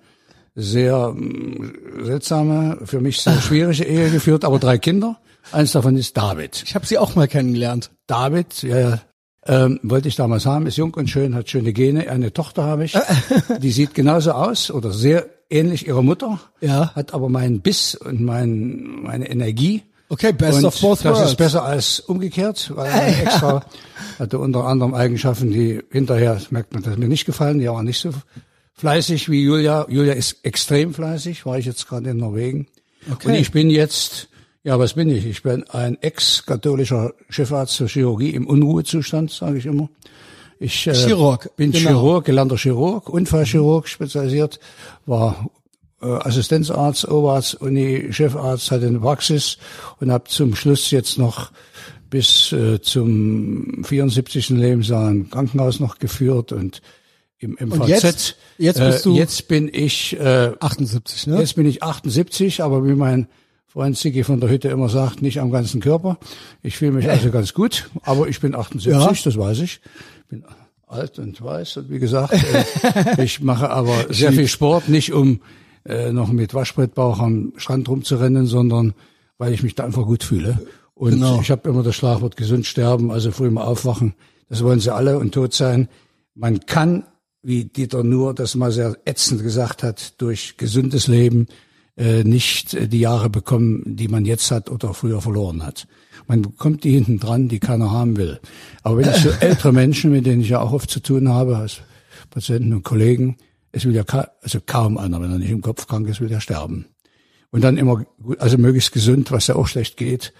sehr 0.54 1.08
mm, 1.10 2.04
seltsame, 2.04 2.78
für 2.84 3.00
mich 3.00 3.20
sehr 3.20 3.40
schwierige 3.40 3.84
Ehe 3.84 4.10
geführt, 4.10 4.44
aber 4.44 4.58
drei 4.58 4.78
Kinder. 4.78 5.18
Eins 5.52 5.72
davon 5.72 5.96
ist 5.96 6.16
David. 6.16 6.62
Ich 6.66 6.74
habe 6.74 6.86
sie 6.86 6.98
auch 6.98 7.14
mal 7.14 7.26
kennengelernt. 7.28 7.90
David, 8.06 8.62
ja, 8.62 8.78
ja, 8.78 9.00
ähm, 9.46 9.80
wollte 9.82 10.08
ich 10.08 10.16
damals 10.16 10.46
haben, 10.46 10.66
ist 10.66 10.76
jung 10.76 10.94
und 10.94 11.08
schön, 11.08 11.34
hat 11.34 11.48
schöne 11.48 11.72
Gene. 11.72 12.10
Eine 12.10 12.32
Tochter 12.32 12.64
habe 12.64 12.84
ich, 12.84 12.96
die 13.62 13.70
sieht 13.72 13.94
genauso 13.94 14.32
aus 14.32 14.70
oder 14.70 14.92
sehr 14.92 15.26
ähnlich 15.50 15.86
ihrer 15.86 16.02
Mutter, 16.02 16.38
Ja. 16.60 16.94
hat 16.94 17.14
aber 17.14 17.28
meinen 17.28 17.60
Biss 17.60 17.94
und 17.94 18.20
mein, 18.20 19.02
meine 19.02 19.28
Energie. 19.30 19.82
Okay, 20.10 20.32
best 20.32 20.58
und 20.58 20.64
of 20.64 20.80
both 20.80 21.04
das 21.04 21.16
worlds. 21.16 21.30
ist 21.30 21.36
besser 21.36 21.64
als 21.64 22.00
umgekehrt, 22.00 22.72
weil 22.74 22.90
meine 22.96 23.22
Ex-Frau 23.22 23.60
hatte 24.18 24.38
unter 24.38 24.64
anderem 24.64 24.94
Eigenschaften, 24.94 25.50
die 25.50 25.82
hinterher, 25.90 26.34
das 26.34 26.50
merkt 26.50 26.72
man, 26.72 26.82
dass 26.82 26.96
mir 26.96 27.08
nicht 27.08 27.26
gefallen, 27.26 27.58
die 27.58 27.68
war 27.68 27.82
nicht 27.82 28.00
so 28.00 28.10
fleißig 28.74 29.28
wie 29.28 29.42
Julia. 29.42 29.86
Julia 29.88 30.14
ist 30.14 30.38
extrem 30.44 30.94
fleißig, 30.94 31.44
war 31.44 31.58
ich 31.58 31.66
jetzt 31.66 31.86
gerade 31.88 32.10
in 32.10 32.16
Norwegen. 32.16 32.68
Okay. 33.10 33.28
Und 33.28 33.34
ich 33.34 33.52
bin 33.52 33.68
jetzt, 33.68 34.28
ja, 34.64 34.78
was 34.78 34.94
bin 34.94 35.10
ich? 35.10 35.26
Ich 35.26 35.42
bin 35.42 35.64
ein 35.70 35.98
ex-katholischer 36.00 37.12
Chefarzt 37.28 37.76
für 37.76 37.86
Chirurgie 37.86 38.30
im 38.30 38.46
Unruhezustand, 38.46 39.30
sage 39.30 39.58
ich 39.58 39.66
immer. 39.66 39.90
Ich 40.58 40.86
äh, 40.86 40.94
Chirurg, 40.94 41.54
bin 41.56 41.70
genau. 41.70 41.90
Chirurg, 41.90 42.24
gelernter 42.24 42.56
Chirurg, 42.56 43.08
Unfallchirurg 43.08 43.86
spezialisiert, 43.86 44.58
war 45.06 45.50
Assistenzarzt, 46.06 47.08
Oberarzt, 47.08 47.54
Uni, 47.60 48.08
Chefarzt, 48.12 48.70
hatte 48.70 48.86
eine 48.86 49.00
Praxis 49.00 49.58
und 50.00 50.10
habe 50.12 50.24
zum 50.28 50.54
Schluss 50.54 50.90
jetzt 50.90 51.18
noch 51.18 51.50
bis 52.10 52.52
äh, 52.52 52.80
zum 52.80 53.82
74. 53.84 54.50
Lebensjahr 54.50 55.08
ein 55.08 55.28
Krankenhaus 55.30 55.80
noch 55.80 55.98
geführt 55.98 56.52
und 56.52 56.80
im 57.40 57.56
MVZ. 57.60 57.88
jetzt- 57.88 58.36
jetzt 58.58 58.80
bist 58.80 59.04
du- 59.06 59.14
äh, 59.14 59.18
jetzt 59.18 59.48
bin 59.48 59.68
ich 59.72 60.18
äh, 60.18 60.52
78, 60.60 61.26
ne? 61.26 61.38
Jetzt 61.38 61.54
bin 61.56 61.66
ich 61.66 61.82
78, 61.82 62.62
aber 62.62 62.84
wie 62.86 62.94
mein 62.94 63.28
Freund 63.66 63.96
Ziggy 63.98 64.24
von 64.24 64.40
der 64.40 64.48
Hütte 64.50 64.68
immer 64.68 64.88
sagt, 64.88 65.20
nicht 65.22 65.40
am 65.40 65.50
ganzen 65.50 65.80
Körper. 65.80 66.18
Ich 66.62 66.76
fühle 66.78 66.92
mich 66.92 67.08
also 67.10 67.30
ganz 67.30 67.52
gut, 67.54 67.90
aber 68.02 68.26
ich 68.28 68.40
bin 68.40 68.54
78, 68.54 68.90
Ja. 68.90 69.12
das 69.24 69.36
weiß 69.38 69.58
ich. 69.60 69.80
Bin 70.30 70.44
alt 70.86 71.18
und 71.18 71.42
weiß 71.42 71.76
und 71.76 71.90
wie 71.90 71.98
gesagt, 71.98 72.32
äh, 72.32 73.22
ich 73.24 73.40
mache 73.40 73.68
aber 73.70 74.06
sehr 74.12 74.32
viel 74.32 74.48
Sport, 74.48 74.88
nicht 74.88 75.12
um 75.12 75.40
äh, 75.88 76.12
noch 76.12 76.30
mit 76.30 76.54
Waschbrettbauch 76.54 77.18
am 77.18 77.52
Strand 77.56 77.88
rumzurennen, 77.88 78.46
sondern 78.46 78.94
weil 79.38 79.52
ich 79.52 79.62
mich 79.62 79.74
da 79.74 79.84
einfach 79.84 80.04
gut 80.04 80.22
fühle. 80.22 80.58
Und 80.94 81.12
Genau. 81.12 81.40
ich 81.40 81.50
habe 81.50 81.68
immer 81.68 81.82
das 81.82 81.96
Schlagwort 81.96 82.36
gesund 82.36 82.66
sterben, 82.66 83.10
also 83.10 83.30
früh 83.30 83.50
mal 83.50 83.64
aufwachen. 83.64 84.14
Das 84.48 84.62
wollen 84.62 84.80
sie 84.80 84.92
alle 84.94 85.18
und 85.18 85.32
tot 85.32 85.54
sein. 85.54 85.88
Man 86.34 86.60
kann, 86.66 87.04
wie 87.42 87.64
Dieter 87.64 88.02
Nuhr 88.04 88.34
das 88.34 88.54
mal 88.54 88.72
sehr 88.72 88.96
ätzend 89.04 89.42
gesagt 89.42 89.82
hat, 89.82 90.20
durch 90.20 90.56
gesundes 90.56 91.06
Leben 91.06 91.46
äh, 91.96 92.22
nicht 92.24 92.74
äh, 92.74 92.88
die 92.88 93.00
Jahre 93.00 93.30
bekommen, 93.30 93.82
die 93.96 94.08
man 94.08 94.24
jetzt 94.24 94.50
hat 94.50 94.70
oder 94.70 94.92
früher 94.94 95.20
verloren 95.20 95.64
hat. 95.64 95.86
man 96.26 96.42
bekommt 96.42 96.84
die 96.84 96.92
hinten 96.92 97.18
dran, 97.18 97.48
die 97.48 97.58
keiner 97.60 97.90
haben 97.90 98.16
will. 98.16 98.38
Aber 98.82 98.98
wenn 98.98 99.08
ich 99.08 99.16
so 99.16 99.30
ältere 99.40 99.72
Menschen, 99.72 100.10
mit 100.12 100.26
denen 100.26 100.42
ich 100.42 100.50
ja 100.50 100.60
auch 100.60 100.72
oft 100.72 100.90
zu 100.90 101.00
tun 101.00 101.28
habe, 101.28 101.56
als 101.56 101.80
Patienten 102.30 102.72
und 102.74 102.82
Kollegen, 102.84 103.36
es 103.72 103.84
will 103.84 103.94
ja 103.94 104.04
ka 104.04 104.30
also 104.42 104.60
kaum 104.64 104.98
einer, 104.98 105.20
wenn 105.20 105.30
er 105.30 105.38
nicht 105.38 105.50
im 105.50 105.60
Kopf 105.60 105.86
krank 105.86 106.08
ist, 106.08 106.20
will 106.20 106.32
er 106.32 106.40
sterben. 106.40 106.86
Und 107.50 107.62
dann 107.62 107.76
immer, 107.76 108.04
gut, 108.22 108.40
also 108.40 108.58
möglichst 108.58 108.92
gesund, 108.92 109.32
was 109.32 109.46
ja 109.46 109.56
auch 109.56 109.66
schlecht 109.66 109.96
geht. 109.96 110.32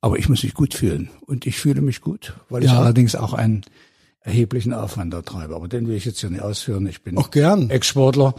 Aber 0.00 0.18
ich 0.18 0.28
muss 0.28 0.42
mich 0.42 0.54
gut 0.54 0.74
fühlen. 0.74 1.10
Und 1.26 1.46
ich 1.46 1.58
fühle 1.58 1.82
mich 1.82 2.00
gut, 2.00 2.34
weil 2.48 2.64
ja. 2.64 2.72
ich 2.72 2.78
allerdings 2.78 3.14
auch 3.14 3.34
einen 3.34 3.62
erheblichen 4.20 4.72
Aufwand 4.72 5.12
da 5.12 5.22
treibe. 5.22 5.54
Aber 5.54 5.68
den 5.68 5.86
will 5.86 5.96
ich 5.96 6.04
jetzt 6.04 6.20
hier 6.20 6.30
nicht 6.30 6.42
ausführen. 6.42 6.86
Ich 6.86 7.02
bin 7.02 7.18
auch 7.18 7.30
gern. 7.30 7.70
Exportler. 7.70 8.34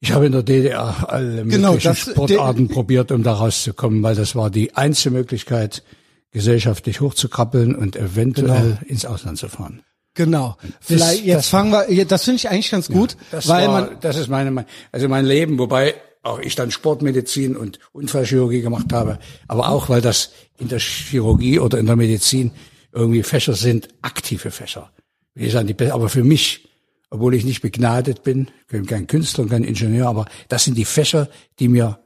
Ich 0.00 0.12
habe 0.12 0.26
in 0.26 0.32
der 0.32 0.42
DDR 0.42 1.10
alle 1.10 1.44
genau, 1.44 1.72
möglichen 1.72 1.94
Sportarten 1.94 2.68
probiert, 2.68 3.12
um 3.12 3.22
da 3.22 3.34
rauszukommen, 3.34 4.02
weil 4.02 4.14
das 4.14 4.34
war 4.34 4.50
die 4.50 4.74
einzige 4.74 5.14
Möglichkeit, 5.14 5.82
gesellschaftlich 6.30 7.00
hochzukrabbeln 7.00 7.74
und 7.74 7.96
eventuell 7.96 8.78
genau. 8.78 8.78
ins 8.86 9.04
Ausland 9.04 9.38
zu 9.38 9.48
fahren. 9.48 9.82
Genau. 10.14 10.56
Vielleicht 10.80 11.20
das, 11.20 11.26
jetzt 11.26 11.36
das 11.36 11.48
fangen 11.48 11.72
wir. 11.72 12.04
Das 12.04 12.24
finde 12.24 12.36
ich 12.36 12.48
eigentlich 12.48 12.70
ganz 12.70 12.88
gut, 12.88 13.16
ja, 13.32 13.38
weil 13.46 13.68
war, 13.68 13.80
man. 13.82 14.00
Das 14.00 14.16
ist 14.16 14.28
meine, 14.28 14.66
also 14.92 15.08
mein 15.08 15.24
Leben, 15.24 15.58
wobei 15.58 15.94
auch 16.22 16.38
ich 16.38 16.54
dann 16.54 16.70
Sportmedizin 16.70 17.56
und 17.56 17.78
Unfallchirurgie 17.92 18.60
gemacht 18.60 18.92
habe, 18.92 19.18
aber 19.48 19.70
auch 19.70 19.88
weil 19.88 20.00
das 20.00 20.32
in 20.58 20.68
der 20.68 20.80
Chirurgie 20.80 21.58
oder 21.58 21.78
in 21.78 21.86
der 21.86 21.96
Medizin 21.96 22.52
irgendwie 22.92 23.22
Fächer 23.22 23.54
sind, 23.54 23.88
aktive 24.02 24.50
Fächer. 24.50 24.90
Die, 25.34 25.90
aber 25.90 26.08
für 26.08 26.24
mich, 26.24 26.68
obwohl 27.08 27.34
ich 27.34 27.44
nicht 27.44 27.62
begnadet 27.62 28.22
bin, 28.22 28.50
bin 28.68 28.84
kein 28.84 29.06
Künstler 29.06 29.44
und 29.44 29.50
kein 29.50 29.64
Ingenieur, 29.64 30.08
aber 30.08 30.26
das 30.48 30.64
sind 30.64 30.76
die 30.76 30.84
Fächer, 30.84 31.28
die 31.58 31.68
mir 31.68 32.00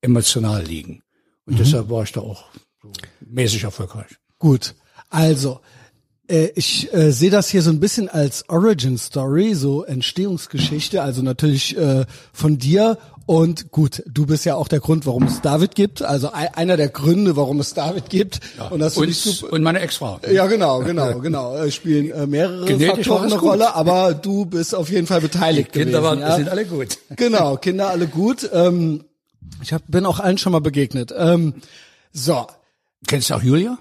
emotional 0.00 0.64
liegen. 0.64 1.02
Und 1.44 1.54
mhm. 1.54 1.58
deshalb 1.58 1.90
war 1.90 2.02
ich 2.02 2.12
da 2.12 2.20
auch 2.20 2.44
so 2.80 2.90
mäßig 3.20 3.64
erfolgreich. 3.64 4.16
Gut. 4.38 4.74
Also, 5.10 5.60
ich 6.28 6.92
äh, 6.94 7.10
sehe 7.10 7.30
das 7.30 7.48
hier 7.48 7.62
so 7.62 7.70
ein 7.70 7.80
bisschen 7.80 8.08
als 8.08 8.48
Origin 8.48 8.96
Story, 8.96 9.54
so 9.54 9.84
Entstehungsgeschichte, 9.84 11.02
also 11.02 11.22
natürlich 11.22 11.76
äh, 11.76 12.06
von 12.32 12.58
dir 12.58 12.98
und 13.26 13.70
gut, 13.70 14.02
du 14.06 14.26
bist 14.26 14.44
ja 14.44 14.56
auch 14.56 14.68
der 14.68 14.80
Grund, 14.80 15.06
warum 15.06 15.24
es 15.24 15.40
David 15.40 15.74
gibt, 15.74 16.02
also 16.02 16.30
einer 16.32 16.76
der 16.76 16.88
Gründe, 16.88 17.36
warum 17.36 17.60
es 17.60 17.74
David 17.74 18.10
gibt. 18.10 18.40
Ja, 18.58 18.68
und, 18.68 18.80
das 18.80 18.96
und, 18.96 19.42
und 19.44 19.62
meine 19.62 19.80
Ex-Frau. 19.80 20.20
Ja, 20.30 20.46
genau, 20.46 20.80
genau, 20.80 21.18
genau. 21.20 21.56
Äh, 21.56 21.70
spielen 21.70 22.10
äh, 22.10 22.26
mehrere 22.26 22.66
Genetisch 22.66 23.06
Faktoren 23.06 23.32
eine 23.32 23.40
Rolle, 23.40 23.74
aber 23.74 24.14
du 24.14 24.44
bist 24.46 24.74
auf 24.74 24.90
jeden 24.90 25.06
Fall 25.06 25.20
beteiligt. 25.20 25.74
Die 25.74 25.80
Kinder 25.80 26.00
gewesen, 26.00 26.20
waren, 26.20 26.20
ja? 26.20 26.36
sind 26.36 26.48
alle 26.48 26.66
gut. 26.66 26.98
Genau, 27.16 27.56
Kinder 27.56 27.90
alle 27.90 28.08
gut. 28.08 28.48
Ähm, 28.52 29.04
ich 29.62 29.72
hab, 29.72 29.82
bin 29.86 30.06
auch 30.06 30.18
allen 30.18 30.38
schon 30.38 30.52
mal 30.52 30.60
begegnet. 30.60 31.14
Ähm, 31.16 31.54
so. 32.12 32.46
Kennst 33.06 33.30
du 33.30 33.34
auch 33.34 33.42
Julia? 33.42 33.78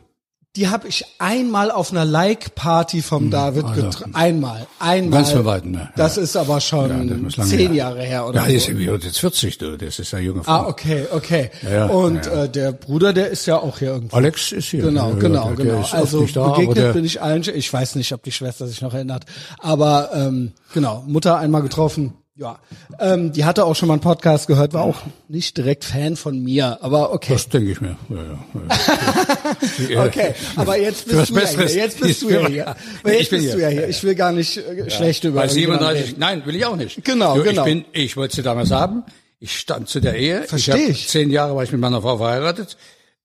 Die 0.58 0.68
habe 0.68 0.90
ich 0.90 1.06
einmal 1.18 1.72
auf 1.72 1.92
einer 1.92 2.04
Like-Party 2.04 3.02
vom 3.02 3.24
hm, 3.24 3.32
David 3.32 3.64
also, 3.64 3.84
getroffen. 3.84 4.14
Einmal, 4.16 4.68
einmal. 4.80 5.20
Ganz 5.20 5.32
verwalten, 5.32 5.72
ne? 5.72 5.94
Das 5.96 6.18
ist 6.18 6.36
aber 6.36 6.60
schon 6.60 7.30
ja, 7.30 7.44
zehn 7.46 7.74
Jahre 7.74 8.02
her, 8.02 8.28
oder? 8.28 8.42
Ja, 8.42 8.60
so. 8.60 8.72
ist, 8.74 9.04
jetzt 9.06 9.20
40, 9.20 9.58
du. 9.60 9.78
Das 9.78 9.98
ist 9.98 10.12
ja 10.12 10.20
junge 10.20 10.44
Frau. 10.44 10.52
Ah, 10.52 10.68
okay, 10.68 11.08
okay. 11.10 11.52
Ja, 11.64 11.86
Und 11.86 12.26
ja. 12.26 12.44
Äh, 12.44 12.50
der 12.50 12.74
Bruder, 12.74 13.14
der 13.14 13.30
ist 13.30 13.46
ja 13.46 13.60
auch 13.60 13.80
hier 13.80 13.92
irgendwo. 13.92 14.18
Alex 14.18 14.52
ist 14.52 14.68
hier. 14.68 14.82
Genau, 14.82 15.14
genau, 15.14 15.54
genau. 15.56 15.86
Also 15.90 16.26
da, 16.26 16.50
begegnet 16.50 16.96
bin 16.96 17.06
ich 17.06 17.22
allen. 17.22 17.44
Ich 17.56 17.72
weiß 17.72 17.96
nicht, 17.96 18.12
ob 18.12 18.22
die 18.24 18.34
Schwester 18.34 18.68
sich 18.68 18.82
noch 18.82 18.94
erinnert. 18.94 19.24
Aber 19.58 20.10
ähm, 20.14 20.52
genau, 20.74 21.06
Mutter 21.08 21.38
einmal 21.38 21.62
getroffen, 21.62 22.14
ja, 22.36 22.60
ähm, 23.00 23.34
die 23.34 23.44
hatte 23.44 23.66
auch 23.66 23.76
schon 23.76 23.88
mal 23.88 23.96
einen 23.96 24.02
Podcast 24.02 24.48
gehört, 24.48 24.74
war 24.74 24.84
auch 24.84 25.02
nicht 25.28 25.58
direkt 25.58 25.84
Fan 25.84 26.16
von 26.16 26.42
mir, 26.42 26.78
aber 26.82 27.14
okay. 27.14 27.34
Das 27.34 27.50
denke 27.50 27.72
ich 27.72 27.82
mir. 27.82 27.98
Ja, 28.10 28.24
ja, 28.24 29.90
ja. 29.90 30.06
okay, 30.06 30.34
aber 30.56 30.78
jetzt 30.78 31.08
bist 31.08 31.30
du 31.30 31.36
ja 31.36 31.48
hier. 31.50 31.68
Jetzt 31.68 32.00
bist 32.00 32.22
du 32.22 32.30
ja 32.30 32.48
hier. 32.48 32.76
Jetzt 33.06 33.30
bist 33.32 33.54
du 33.54 33.60
ja 33.60 33.68
hier. 33.68 33.90
Ich 33.90 34.02
will 34.04 34.16
gar 34.16 34.32
nicht 34.32 34.56
äh, 34.58 34.90
schlecht 34.90 35.26
über. 35.26 35.42
Bei 35.42 35.50
37, 35.50 36.18
nein, 36.18 36.46
will 36.46 36.56
ich 36.56 36.66
auch 36.66 36.78
nicht. 36.78 37.04
Genau, 37.04 37.36
du, 37.36 37.44
genau. 37.44 37.66
Ich 37.66 37.74
bin, 37.74 37.86
ich 37.92 38.16
wollte 38.16 38.38
sie 38.38 38.44
damals 38.44 38.72
haben. 38.72 39.04
Ich 39.40 39.60
stand 39.60 39.90
zu 39.90 40.00
der 40.00 40.16
Ehe. 40.16 40.44
Verstehe 40.44 40.86
ich. 40.86 40.90
ich. 40.90 41.08
Zehn 41.10 41.32
Jahre 41.32 41.56
war 41.56 41.64
ich 41.64 41.72
mit 41.72 41.82
meiner 41.82 42.02
Frau 42.02 42.18
verheiratet. 42.18 42.78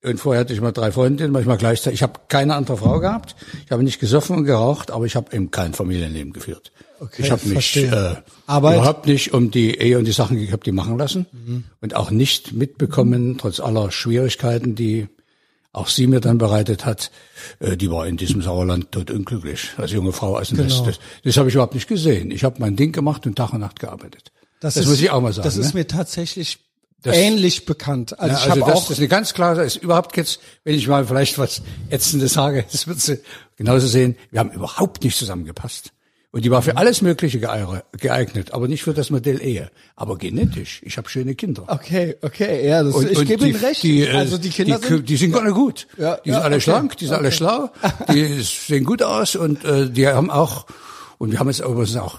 Und 0.03 0.19
vorher 0.19 0.41
hatte 0.41 0.53
ich 0.53 0.61
mal 0.61 0.73
drei 0.73 0.93
Freundinnen, 0.93 1.33
manchmal 1.33 1.59
gleichzeitig. 1.59 1.99
Ich 1.99 2.03
habe 2.03 2.21
keine 2.29 2.55
andere 2.55 2.77
Frau 2.77 3.01
gehabt. 3.01 3.37
Ich 3.65 3.71
habe 3.71 3.83
nicht 3.83 4.01
gesoffen 4.01 4.37
und 4.37 4.45
geraucht, 4.45 4.91
aber 4.91 5.05
ich 5.05 5.15
habe 5.15 5.35
eben 5.35 5.51
kein 5.51 5.75
Familienleben 5.75 6.33
geführt. 6.33 6.73
Okay, 6.99 7.23
ich 7.23 7.31
habe 7.31 7.47
mich 7.49 7.77
äh, 7.77 8.17
überhaupt 8.47 9.07
nicht 9.07 9.35
um 9.35 9.51
die 9.51 9.77
Ehe 9.79 9.99
und 9.99 10.07
die 10.07 10.13
Sachen 10.13 10.39
gehabt, 10.39 10.67
die 10.67 10.73
machen 10.73 10.99
lassen 10.99 11.27
mhm. 11.33 11.65
und 11.81 11.95
auch 11.95 12.11
nicht 12.11 12.53
mitbekommen, 12.53 13.37
trotz 13.39 13.61
aller 13.61 13.91
Schwierigkeiten, 13.91 14.75
die 14.75 15.09
auch 15.77 15.89
sie 15.89 16.07
mir 16.07 16.21
dann 16.21 16.39
bereitet 16.39 16.87
hat, 16.87 17.11
äh, 17.61 17.77
die 17.77 17.91
war 17.91 18.07
in 18.07 18.17
diesem 18.17 18.41
Sauerland 18.41 18.93
tot 18.93 19.11
unglücklich 19.11 19.71
als 19.77 19.93
junge 19.93 20.13
Frau. 20.13 20.37
Also 20.37 20.57
genau. 20.57 20.69
das, 20.69 20.83
das, 20.85 20.99
das 21.23 21.37
habe 21.37 21.49
ich 21.49 21.55
überhaupt 21.55 21.75
nicht 21.75 21.87
gesehen. 21.87 22.31
Ich 22.31 22.45
habe 22.45 22.57
mein 22.61 22.77
Ding 22.77 22.93
gemacht 22.93 23.27
und 23.27 23.37
Tag 23.37 23.53
und 23.53 23.61
Nacht 23.61 23.79
gearbeitet. 23.79 24.33
Das, 24.61 24.75
das 24.75 24.85
ist, 24.85 24.91
muss 24.91 25.01
ich 25.01 25.11
auch 25.11 25.21
mal 25.21 25.35
sagen. 25.35 25.45
Das 25.45 25.59
ist 25.59 25.75
ne? 25.75 25.81
mir 25.81 25.87
tatsächlich 25.87 26.61
das, 27.03 27.15
ähnlich 27.15 27.67
bekannt. 27.67 28.19
Also, 28.19 28.35
ja, 28.35 28.41
ich 28.41 28.51
also 28.51 28.63
habe 28.63 28.75
auch 28.75 28.81
das 28.81 28.91
ist 28.93 28.99
eine 28.99 29.09
ganz 29.09 29.35
klare, 29.35 29.65
ist 29.65 29.77
überhaupt 29.77 30.17
jetzt, 30.17 30.41
wenn 30.65 30.75
ich 30.75 30.89
mal 30.89 31.07
vielleicht 31.07 31.39
was 31.39 31.61
Ätzendes 31.91 32.33
sage, 32.33 32.65
das 32.73 32.87
wird 32.87 33.01
sie 33.01 33.21
genauso 33.57 33.87
sehen. 33.87 34.17
Wir 34.31 34.41
haben 34.41 34.51
überhaupt 34.51 35.05
nicht 35.05 35.19
zusammengepasst. 35.19 35.93
Und 36.37 36.45
die 36.45 36.51
war 36.51 36.61
für 36.61 36.77
alles 36.77 37.01
Mögliche 37.01 37.41
geeignet, 37.41 38.53
aber 38.53 38.69
nicht 38.69 38.83
für 38.83 38.93
das 38.93 39.09
Modell 39.09 39.41
Ehe. 39.41 39.71
Aber 39.95 40.19
genetisch. 40.19 40.83
Ich 40.85 40.99
habe 40.99 41.09
schöne 41.09 41.35
Kinder. 41.35 41.65
Okay, 41.67 42.17
okay, 42.21 42.69
ja, 42.69 42.83
das, 42.83 42.95
und, 42.95 43.11
ich 43.11 43.25
gebe 43.25 43.49
Ihnen 43.49 43.59
recht. 43.59 43.83
Die, 43.83 44.07
also 44.07 44.37
die 44.37 44.51
Kinder 44.51 44.79
die, 44.79 44.87
sind, 44.87 45.09
die 45.09 45.17
sind 45.17 45.35
alle 45.35 45.55
gut. 45.55 45.87
Ja, 45.97 46.19
die 46.23 46.29
ja, 46.29 46.35
sind 46.35 46.45
alle 46.45 46.57
okay. 46.57 46.61
schlank, 46.61 46.99
die 46.99 47.07
sind 47.07 47.15
okay. 47.15 47.25
alle 47.25 47.33
schlau, 47.33 47.71
die 48.13 48.43
sehen 48.43 48.85
gut 48.85 49.03
aus 49.03 49.35
und 49.35 49.65
äh, 49.65 49.89
die 49.89 50.07
haben 50.09 50.31
auch 50.31 50.67
und 51.17 51.33
wir 51.33 51.39
haben 51.39 51.49
es 51.49 51.63
aber 51.63 51.83
auch 52.03 52.19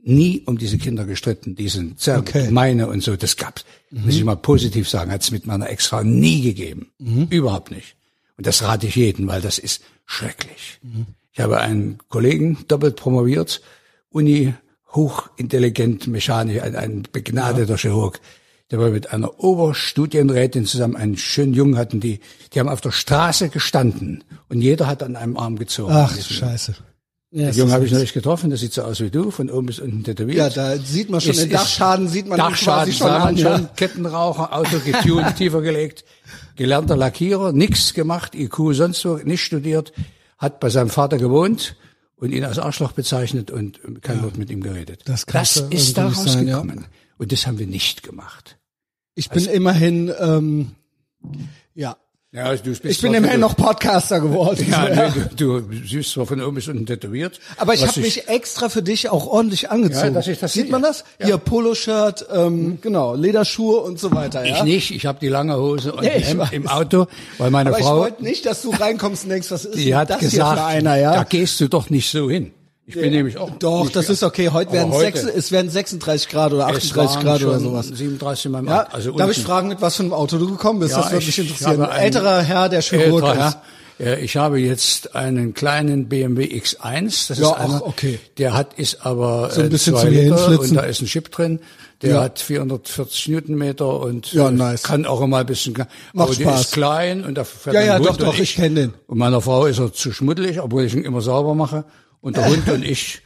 nie 0.00 0.44
um 0.46 0.58
diese 0.58 0.78
Kinder 0.78 1.04
gestritten. 1.04 1.56
Die 1.56 1.68
sind 1.68 1.98
sehr 1.98 2.20
okay. 2.20 2.52
meine 2.52 2.86
und 2.86 3.02
so. 3.02 3.16
Das 3.16 3.36
gab's, 3.36 3.64
mhm. 3.90 4.04
muss 4.04 4.14
ich 4.14 4.22
mal 4.22 4.36
positiv 4.36 4.88
sagen, 4.88 5.10
hat 5.10 5.22
es 5.22 5.32
mit 5.32 5.44
meiner 5.44 5.68
Ex-Frau 5.68 6.04
nie 6.04 6.40
gegeben. 6.40 6.92
Mhm. 7.00 7.26
Überhaupt 7.30 7.72
nicht. 7.72 7.96
Und 8.36 8.46
das 8.46 8.62
rate 8.62 8.86
ich 8.86 8.94
jedem, 8.94 9.26
weil 9.26 9.40
das 9.40 9.58
ist 9.58 9.82
schrecklich. 10.04 10.78
Mhm. 10.84 11.06
Ich 11.36 11.42
habe 11.42 11.60
einen 11.60 11.98
Kollegen 12.08 12.64
doppelt 12.66 12.96
promoviert, 12.96 13.60
Uni, 14.08 14.54
hochintelligent, 14.92 16.06
mechanisch, 16.06 16.62
ein, 16.62 16.74
ein 16.74 17.02
begnadeter 17.12 17.72
ja. 17.72 17.76
Chirurg. 17.76 18.20
Der 18.70 18.78
war 18.78 18.88
mit 18.88 19.12
einer 19.12 19.38
Oberstudienrätin 19.38 20.64
zusammen, 20.64 20.96
einen 20.96 21.18
schönen 21.18 21.52
Jungen 21.52 21.76
hatten 21.76 22.00
die, 22.00 22.20
die 22.54 22.58
haben 22.58 22.70
auf 22.70 22.80
der 22.80 22.90
Straße 22.90 23.50
gestanden 23.50 24.24
und 24.48 24.62
jeder 24.62 24.86
hat 24.86 25.02
an 25.02 25.14
einem 25.14 25.36
Arm 25.36 25.58
gezogen. 25.58 25.92
Ach, 25.92 26.18
Scheiße. 26.18 26.74
Ja, 27.32 27.50
den 27.50 27.54
Jungen 27.54 27.72
habe 27.72 27.84
ich 27.84 27.92
neulich 27.92 28.14
getroffen, 28.14 28.48
der 28.48 28.58
sieht 28.58 28.72
so 28.72 28.82
aus 28.82 29.00
wie 29.00 29.10
du, 29.10 29.30
von 29.30 29.50
oben 29.50 29.66
bis 29.66 29.78
unten 29.78 30.04
tätowiert. 30.04 30.38
Ja, 30.38 30.48
da 30.48 30.78
sieht 30.82 31.10
man 31.10 31.20
schon, 31.20 31.32
ist, 31.32 31.42
den 31.42 31.50
Dachschaden 31.50 32.08
sieht 32.08 32.28
man 32.28 32.38
Dachschaden 32.38 32.94
schon 32.94 33.10
an. 33.10 33.36
Schon. 33.36 33.68
Kettenraucher, 33.76 34.56
Auto 34.56 34.78
getuned, 34.78 35.36
tiefer 35.36 35.60
gelegt, 35.60 36.06
gelernter 36.56 36.96
Lackierer, 36.96 37.52
nichts 37.52 37.92
gemacht, 37.92 38.34
IQ 38.34 38.72
sonst 38.72 39.00
so, 39.00 39.16
nicht 39.16 39.42
studiert, 39.42 39.92
hat 40.38 40.60
bei 40.60 40.70
seinem 40.70 40.90
Vater 40.90 41.18
gewohnt 41.18 41.76
und 42.16 42.32
ihn 42.32 42.44
als 42.44 42.58
Arschloch 42.58 42.92
bezeichnet 42.92 43.50
und 43.50 43.80
kein 44.02 44.18
ja, 44.18 44.22
Wort 44.24 44.38
mit 44.38 44.50
ihm 44.50 44.62
geredet. 44.62 45.02
Das, 45.06 45.26
das 45.26 45.56
ist 45.56 45.98
da 45.98 46.08
rausgekommen. 46.08 46.80
Ja. 46.80 46.86
Und 47.18 47.32
das 47.32 47.46
haben 47.46 47.58
wir 47.58 47.66
nicht 47.66 48.02
gemacht. 48.02 48.58
Ich 49.14 49.30
bin 49.30 49.38
also, 49.38 49.50
immerhin, 49.50 50.12
ähm, 50.18 50.72
ja, 51.74 51.96
ja, 52.36 52.44
also 52.44 52.64
du 52.64 52.70
bist 52.70 52.84
ich 52.84 53.00
bin 53.00 53.14
immerhin 53.14 53.40
noch 53.40 53.56
Podcaster 53.56 54.20
geworden. 54.20 54.66
Ja, 54.70 54.88
ja. 54.94 55.08
Nee, 55.08 55.22
du, 55.36 55.60
du 55.60 55.86
siehst 55.86 56.10
zwar 56.10 56.26
von 56.26 56.42
oben 56.42 56.56
bis 56.56 56.68
unten 56.68 56.84
tätowiert. 56.84 57.40
Aber 57.56 57.72
ich 57.72 57.86
habe 57.86 57.98
mich 57.98 58.28
extra 58.28 58.68
für 58.68 58.82
dich 58.82 59.08
auch 59.08 59.26
ordentlich 59.26 59.70
angezogen. 59.70 60.08
Ja, 60.08 60.10
dass 60.10 60.28
ich 60.28 60.38
das 60.38 60.52
Sieht 60.52 60.70
man 60.70 60.82
das? 60.82 61.04
Ja. 61.18 61.26
Hier 61.26 61.38
Poloshirt, 61.38 62.26
ähm, 62.30 62.52
mhm. 62.52 62.78
genau, 62.82 63.14
Lederschuhe 63.14 63.80
und 63.80 63.98
so 63.98 64.12
weiter. 64.12 64.44
Ich 64.44 64.62
nicht, 64.64 64.90
ich 64.90 65.06
habe 65.06 65.18
die 65.18 65.28
lange 65.28 65.56
Hose 65.56 65.94
und 65.94 66.04
ja, 66.04 66.10
Hemd 66.10 66.52
im 66.52 66.68
Auto, 66.68 67.06
weil 67.38 67.50
meine 67.50 67.70
Aber 67.70 67.78
Frau... 67.78 67.96
ich 67.96 68.02
wollte 68.02 68.24
nicht, 68.24 68.44
dass 68.44 68.60
du 68.60 68.70
reinkommst 68.70 69.24
und 69.24 69.30
denkst, 69.30 69.50
was 69.50 69.64
ist 69.64 69.78
die 69.78 69.94
hat 69.94 70.10
das 70.10 70.18
gesagt, 70.18 70.56
hier 70.56 70.62
für 70.62 70.66
einer, 70.66 70.96
ja? 70.96 71.14
Da 71.14 71.24
gehst 71.24 71.58
du 71.60 71.68
doch 71.68 71.88
nicht 71.88 72.10
so 72.10 72.28
hin. 72.28 72.52
Ich 72.88 72.94
bin 72.94 73.10
nämlich 73.10 73.36
auch. 73.36 73.50
Doch, 73.58 73.90
das 73.90 74.08
ist 74.08 74.22
okay. 74.22 74.50
Heute 74.50 74.72
werden 74.72 74.92
es 74.92 75.24
es 75.24 75.52
werden 75.52 75.68
36 75.68 76.28
Grad 76.28 76.52
oder 76.52 76.68
38 76.68 77.20
Grad 77.20 77.42
oder 77.42 77.58
sowas. 77.58 77.88
37 77.88 78.46
in 78.46 78.52
meinem 78.52 78.68
ja, 78.68 78.82
also 78.92 79.10
Darf 79.10 79.30
ich 79.32 79.42
fragen, 79.42 79.68
mit 79.68 79.80
was 79.82 79.96
für 79.96 80.04
einem 80.04 80.12
Auto 80.12 80.38
du 80.38 80.48
gekommen 80.48 80.78
bist? 80.78 80.92
Ja, 80.92 81.02
das 81.02 81.10
würde 81.10 81.26
mich 81.26 81.38
interessieren. 81.38 81.82
Ein 81.82 82.00
älterer 82.00 82.42
Herr, 82.42 82.68
der 82.68 82.82
Chirurg 82.82 83.24
ist. 83.24 83.58
Herr. 83.98 84.18
Ich 84.20 84.36
habe 84.36 84.60
jetzt 84.60 85.16
einen 85.16 85.54
kleinen 85.54 86.08
BMW 86.08 86.44
X1. 86.44 87.28
Das 87.28 87.38
ja, 87.38 87.50
ist 87.50 87.56
einer, 87.56 87.74
ach, 87.76 87.80
okay. 87.80 88.20
Der 88.38 88.52
hat 88.52 88.74
ist 88.74 89.04
aber 89.04 89.50
so 89.50 89.62
ein 89.62 89.70
bisschen 89.70 89.94
zwei 89.94 90.02
zu 90.02 90.10
Liter 90.10 90.60
und 90.60 90.74
da 90.74 90.82
ist 90.82 91.00
ein 91.00 91.06
Chip 91.06 91.32
drin. 91.32 91.60
Der 92.02 92.10
ja. 92.10 92.22
hat 92.24 92.38
440 92.38 93.28
Newtonmeter 93.28 94.00
und 94.00 94.32
ja, 94.34 94.50
nice. 94.50 94.82
kann 94.82 95.06
auch 95.06 95.22
immer 95.22 95.38
ein 95.38 95.46
bisschen. 95.46 95.72
Macht 95.72 95.88
aber 96.12 96.34
Spaß. 96.34 96.44
der 96.44 96.60
ist 96.60 96.72
klein 96.72 97.24
und 97.24 97.36
da 97.36 97.44
fährt 97.44 97.74
Ja, 97.74 97.80
ja, 97.80 97.98
doch, 97.98 98.18
doch, 98.18 98.34
ich, 98.34 98.40
ich 98.40 98.54
kenne 98.56 98.80
den. 98.80 98.94
Und 99.06 99.16
meiner 99.16 99.40
Frau 99.40 99.64
ist 99.64 99.78
er 99.78 99.92
zu 99.92 100.12
schmuddelig, 100.12 100.60
obwohl 100.60 100.84
ich 100.84 100.94
ihn 100.94 101.02
immer 101.02 101.22
sauber 101.22 101.54
mache. 101.54 101.84
Und 102.20 102.36
der 102.36 102.46
Hund 102.48 102.68
und 102.68 102.84
ich 102.84 103.22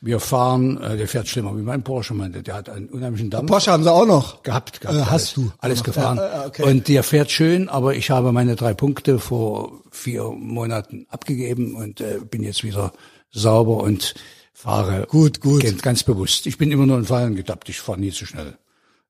Wir 0.00 0.20
fahren, 0.20 0.80
äh, 0.82 0.98
der 0.98 1.08
fährt 1.08 1.28
schlimmer 1.28 1.56
wie 1.56 1.62
mein 1.62 1.82
Porsche, 1.82 2.12
meinte, 2.12 2.42
der 2.42 2.54
hat 2.56 2.68
einen 2.68 2.88
unheimlichen 2.90 3.30
Dampf. 3.30 3.48
Porsche 3.50 3.70
haben 3.72 3.84
sie 3.84 3.90
auch 3.90 4.04
noch. 4.06 4.42
Gehabt, 4.42 4.82
gehabt. 4.82 4.94
Äh, 4.96 4.98
alles, 5.00 5.10
hast 5.10 5.36
du? 5.38 5.52
Alles 5.58 5.82
gefahren. 5.82 6.18
ja, 6.18 6.26
ja, 6.42 6.46
okay. 6.46 6.62
Und 6.62 6.88
der 6.88 7.02
fährt 7.02 7.30
schön, 7.30 7.70
aber 7.70 7.94
ich 7.94 8.10
habe 8.10 8.30
meine 8.32 8.54
drei 8.54 8.74
Punkte 8.74 9.18
vor 9.18 9.80
vier 9.90 10.24
Monaten 10.24 11.06
abgegeben 11.08 11.74
und 11.74 12.02
äh, 12.02 12.18
bin 12.30 12.42
jetzt 12.42 12.64
wieder 12.64 12.92
sauber 13.30 13.78
und 13.82 14.14
fahre 14.52 15.06
Gut, 15.08 15.40
gut. 15.40 15.82
Ganz, 15.82 16.02
bewusst. 16.02 16.46
Ich 16.46 16.58
bin 16.58 16.70
immer 16.70 16.84
nur 16.84 16.98
in 16.98 17.06
Fallen 17.06 17.34
getappt, 17.34 17.70
ich 17.70 17.80
fahre 17.80 17.98
nie 17.98 18.12
zu 18.12 18.26
schnell. 18.26 18.58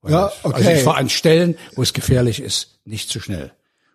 Weil 0.01 0.13
Ja, 0.13 0.27
das- 0.27 0.45
okay. 0.45 0.55
Also 0.55 0.71
ich 0.71 0.83
fahre 0.83 0.99
an 0.99 1.09
Stellen, 1.09 1.57
wo 1.75 1.83
es 1.83 1.93
gefährlich 1.93 2.41
ist, 2.41 2.79
nicht 2.85 3.11
zu 3.11 3.19
schnell. 3.21 3.51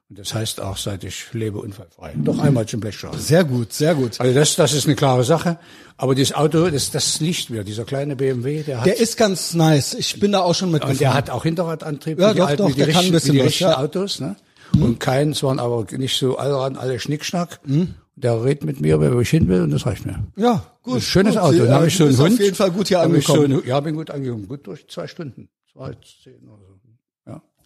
Und 0.09 0.17
das 0.17 0.33
heißt 0.33 0.59
auch, 0.59 0.75
seit 0.77 1.03
ich 1.03 1.31
lebe, 1.33 1.59
unfallfrei. 1.59 2.15
Doch 2.17 2.39
einmal 2.39 2.65
zum 2.65 2.79
Blechschaden. 2.79 3.19
Sehr 3.19 3.43
gut, 3.43 3.71
sehr 3.73 3.93
gut. 3.93 4.19
Also 4.19 4.33
das, 4.33 4.55
das 4.55 4.73
ist 4.73 4.87
eine 4.87 4.95
klare 4.95 5.23
Sache. 5.23 5.59
Aber 5.97 6.15
dieses 6.15 6.33
Auto, 6.33 6.67
das, 6.69 6.89
das 6.89 7.19
liegt 7.19 7.51
mir. 7.51 7.63
Dieser 7.63 7.85
kleine 7.85 8.15
BMW, 8.15 8.63
der 8.63 8.79
hat, 8.79 8.87
Der 8.87 8.99
ist 8.99 9.17
ganz 9.17 9.53
nice. 9.53 9.93
Ich 9.93 10.19
bin 10.19 10.31
da 10.31 10.39
auch 10.39 10.55
schon 10.55 10.71
mit 10.71 10.83
und 10.83 10.99
der 10.99 11.13
hat 11.13 11.29
auch 11.29 11.43
Hinterradantrieb. 11.43 12.19
Ja, 12.19 12.33
doch, 12.33 12.47
alten, 12.47 12.63
doch, 12.63 12.75
der 12.75 12.87
kann 12.87 13.05
ein 13.05 13.11
bisschen 13.11 13.33
die 13.33 13.45
was, 13.45 13.59
ja. 13.59 13.77
Autos, 13.77 14.19
ne? 14.19 14.35
Und 14.73 14.99
keins 14.99 15.43
waren 15.43 15.59
aber 15.59 15.85
nicht 15.91 16.17
so 16.17 16.37
allran 16.37 16.75
alle 16.75 16.99
Schnickschnack. 16.99 17.59
Mhm. 17.65 17.93
Der 18.15 18.43
redet 18.43 18.63
mit 18.63 18.81
mir, 18.81 18.99
wo 18.99 19.19
ich 19.19 19.29
hin 19.29 19.47
will, 19.47 19.61
und 19.61 19.71
das 19.71 19.85
reicht 19.85 20.05
mir. 20.07 20.23
Ja, 20.35 20.65
gut. 20.81 20.95
Ein 20.95 21.01
schönes 21.01 21.35
gut. 21.35 21.43
Auto. 21.43 21.57
Dann 21.59 21.73
habe 21.73 21.87
ich 21.87 21.95
so 21.95 22.05
einen 22.05 22.17
Hund. 22.17 22.33
auf 22.33 22.39
jeden 22.39 22.55
Fall 22.55 22.71
gut 22.71 22.87
hier 22.87 23.01
angekommen. 23.01 23.51
So 23.51 23.57
einen, 23.57 23.67
ja, 23.67 23.79
bin 23.79 23.95
gut 23.95 24.09
angekommen. 24.09 24.47
Gut 24.47 24.65
durch 24.65 24.87
zwei 24.87 25.07
Stunden. 25.07 25.49
Zwei, 25.71 25.93
zehn 26.23 26.43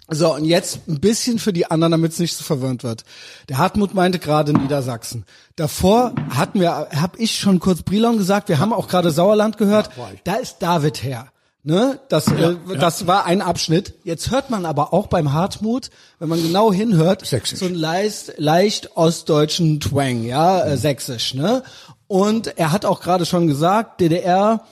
so. 0.10 0.25
Ja. 0.25 0.31
Und 0.36 0.45
jetzt 0.45 0.88
ein 0.88 1.00
bisschen 1.00 1.39
für 1.39 1.53
die 1.53 1.69
anderen, 1.69 1.91
damit 1.91 2.12
es 2.12 2.19
nicht 2.19 2.36
so 2.36 2.43
verwirrt 2.43 2.83
wird. 2.83 3.03
Der 3.50 3.57
Hartmut 3.57 3.93
meinte 3.93 4.19
gerade 4.19 4.53
Niedersachsen. 4.53 5.25
Davor 5.55 6.13
hatten 6.29 6.60
wir, 6.60 6.72
habe 6.72 7.17
ich 7.17 7.38
schon 7.38 7.60
kurz 7.60 7.83
Brilon 7.83 8.17
gesagt, 8.17 8.50
wir 8.50 8.60
haben 8.60 8.74
auch 8.74 8.88
gerade 8.88 9.12
Sauerland 9.12 9.57
gehört. 9.57 9.89
Da 10.24 10.36
ist 10.36 10.57
David 10.60 11.03
her. 11.03 11.27
Ne? 11.65 12.00
Das, 12.10 12.27
äh, 12.27 12.57
das 12.77 13.07
war 13.07 13.25
ein 13.25 13.41
Abschnitt. 13.41 13.93
Jetzt 14.03 14.31
hört 14.31 14.50
man 14.50 14.65
aber 14.65 14.93
auch 14.93 15.07
beim 15.07 15.31
Hartmut, 15.31 15.91
wenn 16.19 16.27
man 16.27 16.41
genau 16.41 16.74
hinhört, 16.74 17.25
Sächsisch. 17.25 17.60
so 17.60 17.65
einen 17.65 17.75
leicht, 17.75 18.33
leicht 18.38 18.98
ostdeutschen 18.98 19.79
Twang, 19.79 20.24
ja, 20.24 20.65
äh, 20.65 20.75
sächsisch. 20.75 21.33
Ne? 21.33 21.63
Und 22.07 22.57
er 22.57 22.74
hat 22.74 22.83
auch 22.83 23.00
gerade 23.00 23.25
schon 23.25 23.48
gesagt, 23.48 24.01
DDR 24.01 24.65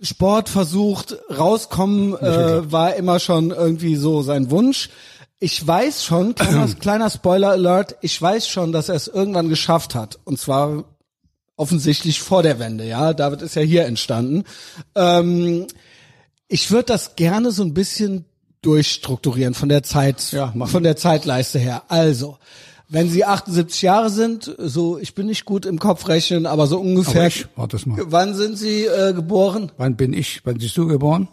Sport 0.00 0.48
versucht, 0.48 1.16
rauskommen 1.36 2.16
äh, 2.16 2.70
war 2.70 2.94
immer 2.94 3.18
schon 3.18 3.50
irgendwie 3.50 3.96
so 3.96 4.22
sein 4.22 4.50
Wunsch. 4.50 4.90
Ich 5.40 5.66
weiß 5.66 6.04
schon, 6.04 6.34
kleiner, 6.34 6.68
kleiner 6.74 7.10
Spoiler 7.10 7.50
Alert, 7.50 7.96
ich 8.00 8.20
weiß 8.20 8.48
schon, 8.48 8.72
dass 8.72 8.88
er 8.88 8.94
es 8.94 9.08
irgendwann 9.08 9.48
geschafft 9.48 9.94
hat. 9.94 10.18
Und 10.24 10.38
zwar 10.38 10.84
offensichtlich 11.56 12.20
vor 12.20 12.42
der 12.42 12.58
Wende, 12.58 12.84
ja. 12.84 13.12
David 13.12 13.42
ist 13.42 13.56
ja 13.56 13.62
hier 13.62 13.86
entstanden. 13.86 14.44
Ähm, 14.94 15.66
ich 16.46 16.70
würde 16.70 16.86
das 16.86 17.16
gerne 17.16 17.50
so 17.50 17.62
ein 17.64 17.74
bisschen 17.74 18.24
durchstrukturieren 18.62 19.54
von 19.54 19.68
der 19.68 19.82
Zeit, 19.82 20.32
Ja, 20.32 20.52
von 20.66 20.82
der 20.82 20.96
Zeitleiste 20.96 21.58
her. 21.58 21.82
Also, 21.88 22.38
wenn 22.88 23.08
Sie 23.10 23.24
78 23.24 23.82
Jahre 23.82 24.10
sind, 24.10 24.54
so 24.58 24.98
ich 24.98 25.14
bin 25.14 25.26
nicht 25.26 25.44
gut 25.44 25.66
im 25.66 25.78
Kopf 25.78 26.08
rechnen, 26.08 26.46
aber 26.46 26.66
so 26.66 26.78
ungefähr. 26.80 27.22
Aber 27.22 27.26
ich, 27.28 27.46
warte 27.54 27.88
mal. 27.88 27.98
Wann 28.06 28.34
sind 28.34 28.56
Sie 28.56 28.84
äh, 28.84 29.12
geboren? 29.12 29.70
Wann 29.76 29.96
bin 29.96 30.12
ich, 30.14 30.40
wann 30.44 30.56
bist 30.56 30.76
du 30.76 30.86
geboren? 30.86 31.28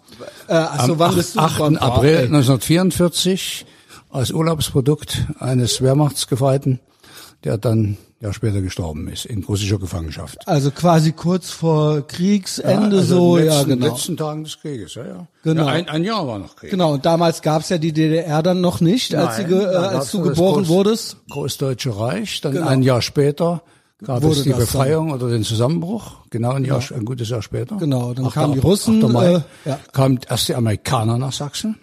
Äh, 0.47 0.53
achso, 0.53 0.93
Am 0.93 0.99
wann 0.99 1.15
bist 1.15 1.35
du 1.35 1.39
8. 1.39 1.53
geboren? 1.53 1.77
April 1.77 2.13
Boah, 2.13 2.19
ey. 2.19 2.25
1944 2.25 3.65
als 4.09 4.31
Urlaubsprodukt 4.31 5.25
eines 5.39 5.81
Wehrmachtsgefreiten, 5.81 6.79
der 7.43 7.57
dann 7.57 7.97
ja 8.21 8.31
später 8.33 8.61
gestorben 8.61 9.07
ist 9.07 9.25
in 9.25 9.43
russischer 9.43 9.77
Gefangenschaft. 9.77 10.47
Also 10.47 10.71
quasi 10.71 11.11
kurz 11.11 11.51
vor 11.51 12.07
Kriegsende 12.07 12.71
Ja, 12.95 13.01
also 13.01 13.15
so, 13.15 13.37
in 13.37 13.43
den 13.43 13.47
ja 13.51 13.53
letzten, 13.57 13.69
genau. 13.79 13.93
letzten 13.93 14.17
Tagen 14.17 14.43
des 14.43 14.59
Krieges, 14.59 14.95
ja, 14.95 15.05
ja. 15.05 15.27
Genau. 15.43 15.63
Ja, 15.65 15.67
ein, 15.67 15.89
ein 15.89 16.03
Jahr 16.03 16.25
war 16.27 16.39
noch 16.39 16.55
Krieg. 16.55 16.71
Genau, 16.71 16.93
und 16.93 17.05
damals 17.05 17.41
gab's 17.41 17.69
ja 17.69 17.77
die 17.77 17.91
DDR 17.93 18.41
dann 18.41 18.61
noch 18.61 18.79
nicht, 18.81 19.13
als, 19.15 19.37
sie 19.37 19.43
Nein, 19.43 19.61
äh, 19.61 19.65
als 19.75 20.11
du 20.11 20.21
geboren 20.21 20.63
Groß- 20.65 20.67
wurdest. 20.69 21.17
Großdeutsche 21.29 21.97
Reich, 21.99 22.41
dann 22.41 22.53
Genau. 22.53 22.67
ein 22.67 22.81
Jahr 22.81 23.01
später 23.01 23.61
gab 24.03 24.23
Wurde 24.23 24.37
es 24.37 24.43
die 24.43 24.49
das 24.49 24.57
dann. 24.59 24.65
Befreiung 24.67 25.11
oder 25.11 25.29
den 25.29 25.43
Zusammenbruch, 25.43 26.17
genau 26.29 26.51
ein 26.53 26.65
Jahr, 26.65 26.81
ein 26.93 27.05
gutes 27.05 27.29
Jahr 27.29 27.41
später. 27.41 27.75
Genau, 27.77 28.13
dann 28.13 28.25
8. 28.27 28.33
kamen 28.33 28.53
die 28.53 28.59
Russen, 28.59 29.03
8. 29.03 29.11
Mai, 29.11 29.33
äh, 29.35 29.41
ja. 29.65 29.79
kamen 29.93 30.19
erst 30.27 30.47
die 30.49 30.55
Amerikaner 30.55 31.17
nach 31.17 31.31
Sachsen. 31.33 31.77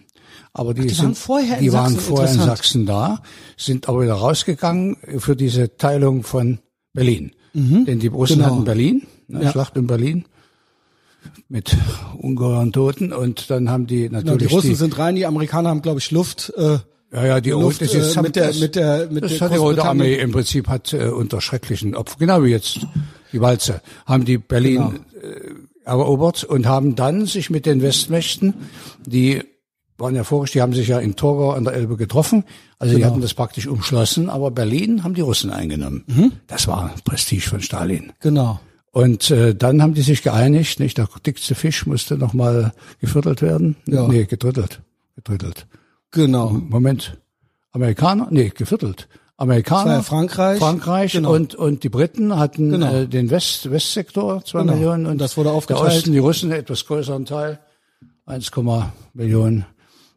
Aber 0.54 0.74
die, 0.74 0.82
die 0.82 0.88
sind, 0.90 1.04
waren 1.04 1.14
vorher 1.14 1.58
in 1.58 1.64
die 1.64 1.72
waren 1.72 1.92
Sachsen, 1.94 2.08
vorher 2.16 2.34
in. 2.34 2.40
Sachsen 2.40 2.86
da, 2.86 3.22
sind 3.56 3.88
aber 3.88 4.02
wieder 4.02 4.14
rausgegangen 4.14 4.96
für 5.18 5.34
diese 5.34 5.76
Teilung 5.76 6.22
von 6.24 6.58
Berlin. 6.92 7.32
Denn 7.54 7.98
die 8.00 8.06
Russen 8.06 8.36
Genau. 8.38 8.46
hatten 8.50 8.64
Berlin, 8.64 9.02
ne, 9.28 9.44
Ja. 9.44 9.50
Schlacht 9.50 9.76
in 9.76 9.86
Berlin 9.86 10.24
mit 11.48 11.76
ungeheuren 12.18 12.72
Toten 12.72 13.12
und 13.12 13.50
dann 13.50 13.70
haben 13.70 13.86
die 13.86 14.08
natürlich 14.08 14.48
die 14.48 14.54
Russen 14.54 14.74
sind 14.74 14.98
rein, 14.98 15.14
die 15.16 15.26
Amerikaner 15.26 15.68
haben, 15.70 15.82
glaube 15.82 16.00
ich, 16.00 16.10
Luft. 16.10 16.52
Äh, 16.56 16.78
ja, 17.12 17.26
ja, 17.26 17.40
die 17.40 17.50
Luft, 17.50 17.80
das 17.82 17.94
ist- 17.94 18.16
äh, 18.16 18.22
mit 18.22 18.36
der- 18.36 18.46
das- 18.48 18.60
mit 18.60 18.74
der- 18.74 19.08
mit 19.10 19.24
das 19.24 19.32
der 19.32 19.40
hat 19.42 19.52
die 19.52 19.58
Rote 19.58 19.84
Armee 19.84 20.14
im 20.14 20.32
Prinzip 20.32 20.68
hat 20.68 20.92
äh, 20.94 21.08
unter 21.08 21.40
schrecklichen 21.40 21.94
Opfern, 21.94 22.18
genau 22.20 22.42
wie 22.42 22.48
jetzt 22.50 22.80
die 23.32 23.40
Walze, 23.40 23.82
haben 24.06 24.24
die 24.24 24.38
Berlin 24.38 25.00
Genau. 25.20 25.26
äh, 25.34 25.54
erobert 25.84 26.44
und 26.44 26.66
haben 26.66 26.94
dann 26.96 27.26
sich 27.26 27.50
mit 27.50 27.66
den 27.66 27.82
Westmächten, 27.82 28.54
die 29.06 29.42
waren 30.02 30.14
ja 30.14 30.24
vorisch, 30.24 30.50
die 30.50 30.60
haben 30.60 30.74
sich 30.74 30.88
ja 30.88 30.98
in 30.98 31.16
Torgau 31.16 31.52
an 31.52 31.64
der 31.64 31.72
Elbe 31.72 31.96
getroffen, 31.96 32.44
also 32.78 32.92
Genau. 32.92 32.98
die 33.06 33.10
hatten 33.10 33.20
das 33.22 33.32
praktisch 33.32 33.66
umschlossen, 33.66 34.28
aber 34.28 34.50
Berlin 34.50 35.02
haben 35.04 35.14
die 35.14 35.22
Russen 35.22 35.50
eingenommen. 35.50 36.04
Mhm. 36.08 36.32
Das 36.48 36.66
war 36.68 36.94
Prestige 37.04 37.48
von 37.48 37.62
Stalin. 37.62 38.12
genau. 38.20 38.60
Und 38.94 39.30
äh, 39.30 39.54
dann 39.54 39.80
haben 39.80 39.94
die 39.94 40.02
sich 40.02 40.22
geeinigt, 40.22 40.78
nicht 40.78 40.98
der 40.98 41.08
dickste 41.24 41.54
Fisch 41.54 41.86
musste 41.86 42.18
nochmal 42.18 42.72
geviertelt 43.00 43.40
werden. 43.40 43.76
Ja. 43.86 44.06
Nee, 44.06 44.26
gedrittelt. 44.26 44.82
Gedrittelt. 45.16 45.66
Genau. 46.10 46.50
Moment. 46.50 47.16
Amerikaner? 47.70 48.28
Nee, 48.30 48.50
geviertelt. 48.54 49.08
Amerikaner, 49.38 49.92
ja 49.94 50.02
Frankreich. 50.02 50.58
Frankreich 50.58 51.12
Genau. 51.12 51.32
und 51.32 51.54
und 51.54 51.84
die 51.84 51.88
Briten 51.88 52.36
hatten 52.38 52.70
Genau. 52.70 52.92
äh, 52.94 53.08
den 53.08 53.30
West 53.30 53.70
Westsektor 53.70 54.44
zwei 54.44 54.60
Genau. 54.60 54.74
Millionen 54.74 55.06
und 55.06 55.18
Das 55.22 55.38
wurde 55.38 55.48
der 55.48 55.56
aufgeteilt. 55.56 55.86
Osten, 55.96 56.12
die 56.12 56.18
Russen 56.18 56.50
einen 56.52 56.60
etwas 56.60 56.84
größeren 56.84 57.24
Teil 57.24 57.60
1, 58.26 58.50
Millionen. 59.14 59.64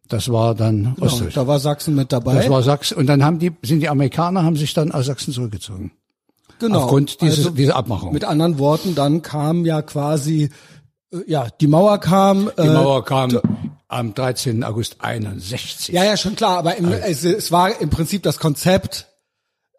Das 0.10 0.32
war 0.32 0.56
dann 0.56 0.94
genau. 0.96 1.08
Ostdeutschland. 1.08 1.36
Da 1.36 1.48
war 1.48 1.60
Sachsen 1.60 1.96
mit 1.96 2.12
dabei. 2.12 2.36
Das 2.36 2.50
war 2.50 2.62
Sachsen 2.64 2.98
und 2.98 3.08
dann 3.08 3.24
haben 3.24 3.40
die 3.40 3.52
sind 3.64 3.80
die 3.80 3.90
Amerikaner 3.90 4.44
haben 4.44 4.56
sich 4.56 4.74
dann 4.74 4.92
aus 4.92 5.06
Sachsen 5.08 5.34
zurückgezogen 5.34 5.92
genau. 6.60 6.82
aufgrund 6.82 7.22
dieses, 7.22 7.40
also, 7.40 7.50
dieser 7.52 7.76
Abmachung. 7.76 8.14
Mit 8.14 8.24
anderen 8.24 8.60
Worten, 8.60 8.96
dann 8.96 9.22
kam 9.22 9.66
ja 9.66 9.82
quasi, 9.82 10.50
äh, 11.12 11.18
ja, 11.28 11.48
die 11.60 11.68
Mauer 11.68 12.00
kam. 12.00 12.52
die 12.58 12.62
äh, 12.62 12.74
Mauer 12.74 13.04
kam 13.06 13.40
am 13.88 14.14
13. 14.14 14.64
August 14.64 14.98
61. 15.00 15.94
Ja, 15.94 16.04
ja, 16.04 16.18
schon 16.18 16.36
klar, 16.36 16.58
aber 16.58 16.76
im, 16.78 16.92
es, 16.92 17.24
es 17.24 17.52
war 17.52 17.80
im 17.80 17.90
Prinzip 17.90 18.24
das 18.24 18.40
Konzept, 18.40 19.08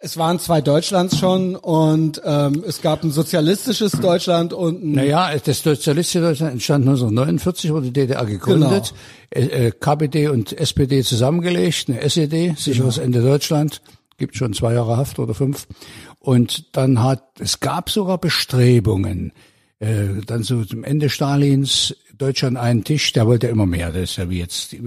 es 0.06 0.16
waren 0.16 0.38
zwei 0.38 0.60
Deutschlands 0.60 1.18
schon 1.18 1.56
und 1.56 2.22
ähm, 2.24 2.62
es 2.66 2.80
gab 2.80 3.02
ein 3.02 3.10
sozialistisches 3.10 3.92
Deutschland 3.92 4.52
und 4.52 4.82
ein 4.84 4.92
Naja, 4.92 5.30
das 5.44 5.62
sozialistische 5.64 6.20
Deutschland 6.20 6.52
entstand 6.52 6.84
1949, 6.86 7.72
wurde 7.72 7.86
die 7.86 7.92
DDR 7.92 8.24
gegründet, 8.24 8.94
Genau. 9.30 9.46
äh, 9.52 9.66
äh, 9.66 9.70
KPD 9.72 10.28
und 10.28 10.52
SPD 10.58 11.02
zusammengelegt, 11.02 11.88
eine 11.88 12.00
SED, 12.00 12.54
sicheres 12.56 12.94
Genau. 12.94 13.04
Ende 13.06 13.20
Deutschland, 13.22 13.82
gibt 14.16 14.36
schon 14.36 14.52
zwei 14.54 14.74
Jahre 14.74 14.96
Haft 14.96 15.18
oder 15.18 15.34
fünf. 15.34 15.66
Und 16.20 16.76
dann 16.76 17.02
hat, 17.02 17.24
es 17.40 17.58
gab 17.60 17.90
sogar 17.90 18.18
Bestrebungen, 18.18 19.32
äh, 19.80 20.06
dann 20.24 20.42
so 20.44 20.64
zum 20.64 20.84
Ende 20.84 21.10
Stalins, 21.10 21.94
Deutschland 22.16 22.56
einen 22.56 22.84
Tisch, 22.84 23.12
der 23.12 23.26
wollte 23.26 23.48
immer 23.48 23.66
mehr, 23.66 23.90
das 23.92 24.10
ist 24.10 24.16
ja 24.16 24.30
wie 24.30 24.38
jetzt, 24.38 24.70
die- 24.72 24.80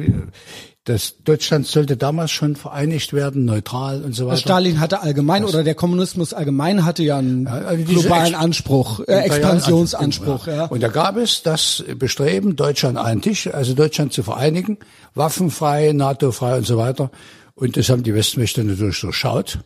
das 0.85 1.15
Deutschland 1.23 1.67
sollte 1.67 1.97
damals 1.97 2.31
schon 2.31 2.55
vereinigt 2.55 3.13
werden, 3.13 3.45
neutral 3.45 4.01
und 4.03 4.13
so 4.15 4.25
weiter. 4.27 4.37
Stalin 4.37 4.79
hatte 4.79 5.01
allgemein 5.01 5.43
oder 5.45 5.63
der 5.63 5.75
Kommunismus 5.75 6.33
allgemein 6.33 6.83
hatte 6.85 7.03
ja 7.03 7.17
einen 7.17 7.47
also 7.47 7.83
globalen 7.83 8.33
Ex- 8.33 8.41
Anspruch, 8.43 8.99
äh, 9.01 9.13
Expansionsanspruch, 9.25 10.47
ja. 10.47 10.65
Und 10.65 10.81
da 10.81 10.87
gab 10.87 11.17
es 11.17 11.43
das 11.43 11.83
Bestreben, 11.97 12.55
Deutschland 12.55 12.97
an 12.97 13.05
einen 13.05 13.21
Tisch, 13.21 13.47
also 13.53 13.73
Deutschland 13.73 14.13
zu 14.13 14.23
vereinigen, 14.23 14.77
waffenfrei, 15.15 15.91
NATO-frei 15.93 16.57
und 16.57 16.65
so 16.65 16.77
weiter. 16.77 17.11
Und 17.55 17.75
das 17.77 17.89
haben 17.89 18.03
die 18.03 18.13
Westmächte 18.15 18.63
natürlich 18.63 18.99
durchschaut. 19.01 19.59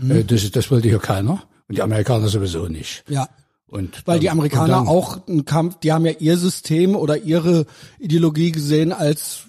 Mhm. 0.00 0.10
Äh, 0.10 0.24
Das, 0.24 0.48
das 0.50 0.70
wollte 0.70 0.88
hier 0.88 0.98
keiner. 0.98 1.42
Und 1.68 1.76
die 1.76 1.82
Amerikaner 1.82 2.28
sowieso 2.28 2.66
nicht. 2.68 3.04
Ja. 3.08 3.28
Und 3.66 4.02
Weil 4.06 4.18
die 4.20 4.26
dann- 4.26 4.32
Amerikaner 4.38 4.80
und 4.80 4.86
dann- 4.86 4.94
auch 4.94 5.26
einen 5.28 5.44
Kampf, 5.44 5.78
die 5.80 5.92
haben 5.92 6.06
ja 6.06 6.12
ihr 6.18 6.36
System 6.38 6.94
oder 6.94 7.16
ihre 7.18 7.66
Ideologie 7.98 8.52
gesehen 8.52 8.92
als 8.92 9.40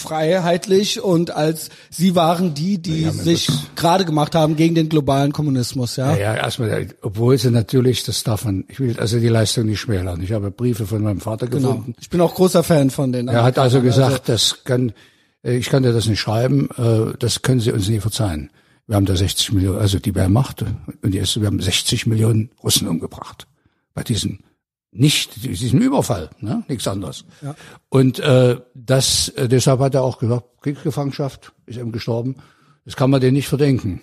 freiheitlich 0.00 1.02
und 1.02 1.30
als 1.30 1.70
sie 1.90 2.14
waren 2.14 2.54
die, 2.54 2.78
die 2.80 3.02
Ja, 3.04 3.12
sich 3.12 3.48
gerade 3.74 4.04
gemacht 4.04 4.34
haben 4.34 4.56
gegen 4.56 4.74
den 4.74 4.88
globalen 4.88 5.32
Kommunismus, 5.32 5.96
ja. 5.96 6.12
Ja, 6.14 6.18
ja, 6.18 6.34
erstmal, 6.34 6.88
obwohl 7.02 7.38
sie 7.38 7.50
natürlich, 7.50 8.04
das 8.04 8.22
darf 8.24 8.44
man, 8.44 8.64
ich 8.68 8.80
will 8.80 8.98
also 8.98 9.18
die 9.18 9.28
Leistung 9.28 9.66
nicht 9.66 9.80
schmälern. 9.80 10.20
Ich 10.22 10.32
habe 10.32 10.50
Briefe 10.50 10.86
von 10.86 11.02
meinem 11.02 11.20
Vater 11.20 11.46
Genau. 11.46 11.68
gefunden. 11.74 11.94
Ich 12.00 12.10
bin 12.10 12.20
auch 12.20 12.34
großer 12.34 12.62
Fan 12.62 12.90
von 12.90 13.12
den. 13.12 13.28
Er 13.28 13.42
hat 13.44 13.58
also 13.58 13.80
gesagt, 13.82 14.28
das 14.28 14.64
kann, 14.64 14.92
äh, 15.42 15.56
ich 15.56 15.68
kann 15.68 15.82
dir 15.82 15.92
das 15.92 16.06
nicht 16.06 16.20
schreiben, 16.20 16.68
äh, 16.76 17.16
das 17.18 17.42
können 17.42 17.60
Sie 17.60 17.72
uns 17.72 17.88
nie 17.88 18.00
verzeihen. 18.00 18.50
Wir 18.86 18.96
haben 18.96 19.06
da 19.06 19.16
60 19.16 19.52
Millionen, 19.52 19.78
also 19.78 19.98
die 19.98 20.14
Wehrmacht 20.14 20.62
und 21.02 21.12
die 21.12 21.18
ist, 21.18 21.40
wir 21.40 21.46
haben 21.48 21.60
60 21.60 22.06
Millionen 22.06 22.50
Russen 22.62 22.86
umgebracht 22.86 23.46
bei 23.94 24.04
diesem 24.04 24.38
nicht 24.98 25.44
diesem 25.44 25.80
Überfall, 25.80 26.30
ne? 26.40 26.64
nichts 26.68 26.88
anderes. 26.88 27.24
Ja. 27.42 27.54
Und 27.88 28.18
äh, 28.18 28.56
das 28.74 29.28
äh, 29.30 29.48
deshalb 29.48 29.80
hat 29.80 29.94
er 29.94 30.02
auch 30.02 30.18
gesagt, 30.18 30.44
Kriegsgefangenschaft 30.62 31.52
ist 31.66 31.78
eben 31.78 31.92
gestorben. 31.92 32.36
Das 32.84 32.96
kann 32.96 33.10
man 33.10 33.20
denen 33.20 33.34
nicht 33.34 33.48
verdenken. 33.48 34.00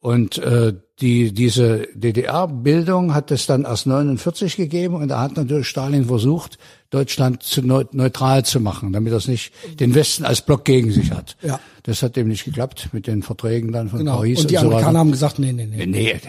Und 0.00 0.38
äh, 0.38 0.74
die, 1.00 1.32
diese 1.32 1.88
DDR-Bildung 1.94 3.14
hat 3.14 3.30
es 3.30 3.46
dann 3.46 3.64
erst 3.64 3.86
49 3.86 4.56
gegeben 4.56 4.94
und 4.94 5.08
da 5.08 5.20
hat 5.20 5.36
natürlich 5.36 5.68
Stalin 5.68 6.04
versucht, 6.04 6.58
Deutschland 6.90 7.42
zu 7.42 7.62
neutral 7.62 8.44
zu 8.44 8.60
machen, 8.60 8.92
damit 8.92 9.12
es 9.12 9.26
nicht 9.26 9.52
den 9.80 9.94
Westen 9.94 10.24
als 10.24 10.40
Block 10.40 10.64
gegen 10.64 10.92
sich 10.92 11.10
hat. 11.10 11.36
Ja. 11.42 11.58
Das 11.82 12.02
hat 12.02 12.16
eben 12.16 12.28
nicht 12.28 12.44
geklappt 12.44 12.90
mit 12.92 13.06
den 13.06 13.22
Verträgen 13.22 13.72
dann 13.72 13.88
von 13.88 14.00
genau. 14.00 14.16
Paris. 14.16 14.40
Und 14.40 14.50
die 14.50 14.56
und 14.56 14.66
Amerikaner 14.66 14.92
so 14.92 14.98
haben 14.98 15.10
gesagt, 15.10 15.38
nee, 15.38 15.52
nee, 15.52 15.66
nee. 15.66 15.86
Nee, 15.86 16.20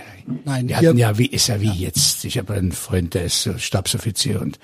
Nein, 0.45 0.67
die 0.67 0.75
hatten 0.75 0.97
ja, 0.97 1.17
wie 1.17 1.27
ist 1.27 1.47
ja 1.47 1.61
wie 1.61 1.67
ja. 1.67 1.73
jetzt. 1.73 2.25
Ich 2.25 2.37
habe 2.37 2.53
einen 2.53 2.71
Freund, 2.71 3.13
der 3.13 3.25
ist 3.25 3.49
Stabsoffizier 3.57 4.41
und 4.41 4.59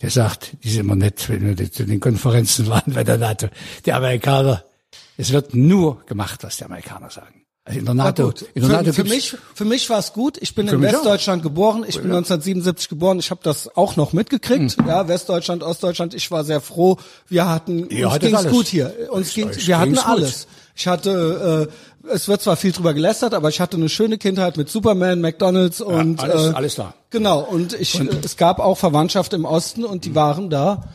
der 0.00 0.10
sagt, 0.10 0.52
die 0.64 0.70
sind 0.70 0.80
immer 0.80 0.96
nett, 0.96 1.28
wenn 1.28 1.56
wir 1.56 1.72
zu 1.72 1.84
den 1.84 2.00
Konferenzen 2.00 2.68
waren 2.68 2.92
bei 2.92 3.04
der 3.04 3.18
NATO. 3.18 3.48
Die 3.84 3.92
Amerikaner, 3.92 4.64
es 5.16 5.32
wird 5.32 5.54
nur 5.54 6.04
gemacht, 6.06 6.42
was 6.42 6.56
die 6.56 6.64
Amerikaner 6.64 7.10
sagen. 7.10 7.41
Also 7.64 7.78
in 7.78 7.84
der 7.84 7.94
NATO. 7.94 8.32
In 8.54 8.62
der 8.62 8.64
für, 8.64 8.68
NATO 8.72 8.92
für 8.92 9.04
mich, 9.04 9.36
für 9.54 9.64
mich 9.64 9.88
war 9.88 10.00
es 10.00 10.12
gut. 10.12 10.36
Ich 10.40 10.56
bin 10.56 10.66
in 10.66 10.82
Westdeutschland 10.82 11.40
auch. 11.40 11.44
geboren. 11.44 11.84
Ich 11.86 11.96
bin 11.96 12.10
ja. 12.10 12.16
1977 12.16 12.88
geboren. 12.88 13.20
Ich 13.20 13.30
habe 13.30 13.40
das 13.44 13.76
auch 13.76 13.94
noch 13.94 14.12
mitgekriegt. 14.12 14.78
Mhm. 14.78 14.88
Ja, 14.88 15.06
Westdeutschland, 15.06 15.62
Ostdeutschland. 15.62 16.12
Ich 16.14 16.28
war 16.32 16.42
sehr 16.42 16.60
froh. 16.60 16.96
Wir 17.28 17.48
hatten, 17.48 17.88
ja, 17.90 18.08
uns 18.08 18.18
ging's 18.18 18.48
gut 18.48 18.66
hier. 18.66 18.92
Uns 19.10 19.32
ging, 19.32 19.48
wir 19.54 19.78
hatten 19.78 19.98
alles. 19.98 20.48
Ich 20.74 20.88
hatte, 20.88 21.68
äh, 22.04 22.08
es 22.12 22.26
wird 22.26 22.42
zwar 22.42 22.56
viel 22.56 22.72
drüber 22.72 22.94
gelästert, 22.94 23.32
aber 23.32 23.48
ich 23.48 23.60
hatte 23.60 23.76
eine 23.76 23.88
schöne 23.88 24.18
Kindheit 24.18 24.56
mit 24.56 24.68
Superman, 24.68 25.20
McDonald's 25.20 25.80
und 25.80 26.20
ja, 26.20 26.28
alles, 26.28 26.46
äh, 26.46 26.54
alles 26.54 26.74
da. 26.74 26.94
Genau. 27.10 27.40
Und 27.40 27.74
ich, 27.74 28.00
und, 28.00 28.24
es 28.24 28.36
gab 28.36 28.58
auch 28.58 28.78
Verwandtschaft 28.78 29.34
im 29.34 29.44
Osten 29.44 29.84
und 29.84 30.04
die 30.04 30.10
mhm. 30.10 30.14
waren 30.16 30.50
da 30.50 30.88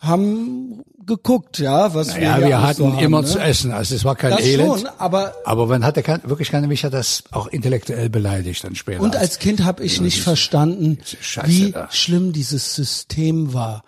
haben 0.00 0.82
geguckt, 1.06 1.58
ja, 1.58 1.92
was 1.94 2.08
naja, 2.08 2.38
wir, 2.38 2.46
wir 2.46 2.62
hatten 2.62 2.76
so 2.78 2.92
haben, 2.92 3.04
immer 3.04 3.20
ne? 3.20 3.26
zu 3.26 3.38
essen, 3.38 3.70
also 3.70 3.94
es 3.94 4.04
war 4.04 4.16
kein 4.16 4.30
das 4.30 4.40
Elend. 4.40 4.80
Schon, 4.80 4.88
aber 4.98 5.34
aber 5.44 5.66
man 5.66 5.84
hatte 5.84 6.02
kein, 6.02 6.22
wirklich 6.24 6.50
keine 6.50 6.68
mich 6.68 6.84
hat 6.84 6.94
das 6.94 7.24
auch 7.32 7.46
intellektuell 7.48 8.08
beleidigt 8.08 8.64
dann 8.64 8.74
später. 8.74 9.02
Und 9.02 9.16
als 9.16 9.38
Kind 9.38 9.62
habe 9.64 9.84
ich 9.84 10.00
nicht 10.00 10.22
verstanden, 10.22 10.98
wie 11.44 11.72
da. 11.72 11.88
schlimm 11.90 12.32
dieses 12.32 12.74
System 12.74 13.52
war. 13.52 13.84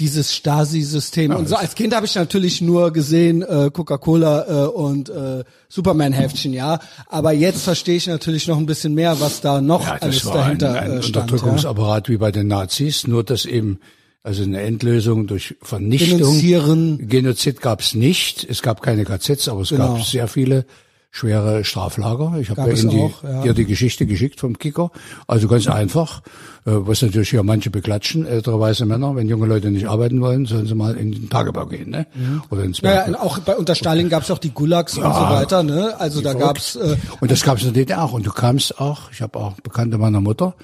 Dieses 0.00 0.34
Stasi-System. 0.34 1.30
Ja, 1.30 1.38
und 1.38 1.48
so 1.48 1.54
als 1.54 1.76
Kind 1.76 1.94
habe 1.94 2.04
ich 2.04 2.16
natürlich 2.16 2.60
nur 2.60 2.92
gesehen 2.92 3.42
äh, 3.42 3.70
Coca-Cola 3.72 4.64
äh, 4.64 4.66
und 4.66 5.08
äh, 5.08 5.44
Superman-Heftchen, 5.68 6.52
ja. 6.52 6.80
Aber 7.06 7.30
jetzt 7.30 7.62
verstehe 7.62 7.94
ich 7.94 8.08
natürlich 8.08 8.48
noch 8.48 8.58
ein 8.58 8.66
bisschen 8.66 8.94
mehr, 8.94 9.20
was 9.20 9.40
da 9.40 9.60
noch 9.60 9.86
ja, 9.86 9.98
alles 10.00 10.24
dahinter 10.24 10.70
ein, 10.70 10.90
ein 10.90 10.98
äh, 10.98 11.02
stand. 11.04 11.30
Unterdrückungsapparat 11.30 12.08
ja? 12.08 12.12
wie 12.12 12.18
bei 12.18 12.32
den 12.32 12.48
Nazis, 12.48 13.06
nur 13.06 13.22
dass 13.22 13.44
eben 13.44 13.78
also 14.24 14.42
eine 14.42 14.62
Endlösung 14.62 15.26
durch 15.26 15.54
Vernichtung. 15.60 16.18
Denunzieren. 16.18 17.08
Genozid 17.08 17.60
gab 17.60 17.80
es 17.80 17.94
nicht. 17.94 18.44
Es 18.48 18.62
gab 18.62 18.82
keine 18.82 19.04
KZs, 19.04 19.48
aber 19.48 19.60
es 19.60 19.68
genau. 19.68 19.94
gab 19.94 20.02
sehr 20.02 20.26
viele 20.28 20.64
schwere 21.10 21.62
Straflager. 21.62 22.34
Ich 22.40 22.48
habe 22.48 22.62
ja 22.62 22.66
in 22.68 22.88
die, 22.88 23.00
auch, 23.00 23.22
ja. 23.22 23.42
dir 23.42 23.52
die 23.52 23.66
Geschichte 23.66 24.06
geschickt 24.06 24.40
vom 24.40 24.58
Kicker. 24.58 24.90
Also 25.28 25.46
ganz 25.46 25.68
einfach, 25.68 26.22
äh, 26.64 26.72
was 26.72 27.02
natürlich 27.02 27.30
hier 27.30 27.42
manche 27.42 27.68
beklatschen, 27.68 28.26
ältere 28.26 28.58
weiße 28.58 28.86
Männer, 28.86 29.14
wenn 29.14 29.28
junge 29.28 29.46
Leute 29.46 29.70
nicht 29.70 29.86
arbeiten 29.86 30.22
wollen, 30.22 30.46
sollen 30.46 30.66
sie 30.66 30.74
mal 30.74 30.96
in 30.96 31.12
den 31.12 31.28
Tagebau 31.28 31.66
gehen, 31.66 31.90
ne? 31.90 32.06
Mhm. 32.14 32.42
Oder 32.50 32.64
ins 32.64 32.80
Berg. 32.80 33.08
Ja, 33.08 33.20
auch 33.20 33.38
bei 33.40 33.54
unter 33.56 33.74
Stalin 33.74 34.08
gab 34.08 34.22
es 34.22 34.30
auch 34.30 34.38
die 34.38 34.50
Gulags 34.50 34.96
ja, 34.96 35.06
und 35.06 35.14
so 35.14 35.20
weiter, 35.20 35.62
ne? 35.62 35.94
Also 36.00 36.22
da 36.22 36.32
gab's 36.32 36.76
äh, 36.76 36.96
und 37.20 37.30
das 37.30 37.42
gab's 37.42 37.62
in 37.62 37.74
der 37.74 37.84
DDR 37.84 38.02
auch. 38.02 38.12
Und 38.12 38.26
du 38.26 38.32
kamst 38.32 38.80
auch, 38.80 39.12
ich 39.12 39.20
habe 39.20 39.38
auch 39.38 39.52
Bekannte 39.60 39.98
meiner 39.98 40.22
Mutter, 40.22 40.54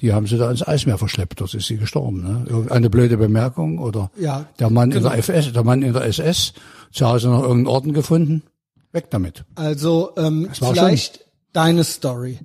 die 0.00 0.12
haben 0.12 0.26
sie 0.26 0.36
da 0.36 0.50
ins 0.50 0.66
Eismeer 0.66 0.98
verschleppt. 0.98 1.40
Dort 1.40 1.54
ist 1.54 1.66
sie 1.66 1.76
gestorben. 1.76 2.22
Ne? 2.22 2.44
Irgendeine 2.48 2.90
blöde 2.90 3.16
Bemerkung 3.16 3.78
oder 3.78 4.10
ja, 4.18 4.46
der 4.58 4.70
Mann 4.70 4.90
genau. 4.90 5.10
in 5.10 5.12
der 5.12 5.22
FS, 5.22 5.52
der 5.52 5.64
Mann 5.64 5.82
in 5.82 5.92
der 5.92 6.04
SS, 6.04 6.52
zu 6.92 7.06
Hause 7.08 7.28
noch 7.28 7.42
irgendeinen 7.42 7.66
Orden 7.66 7.92
gefunden. 7.92 8.42
Weg 8.92 9.10
damit. 9.10 9.44
Also 9.54 10.12
ähm, 10.16 10.48
vielleicht 10.52 11.16
schon. 11.16 11.26
deine 11.52 11.84
Story. 11.84 12.38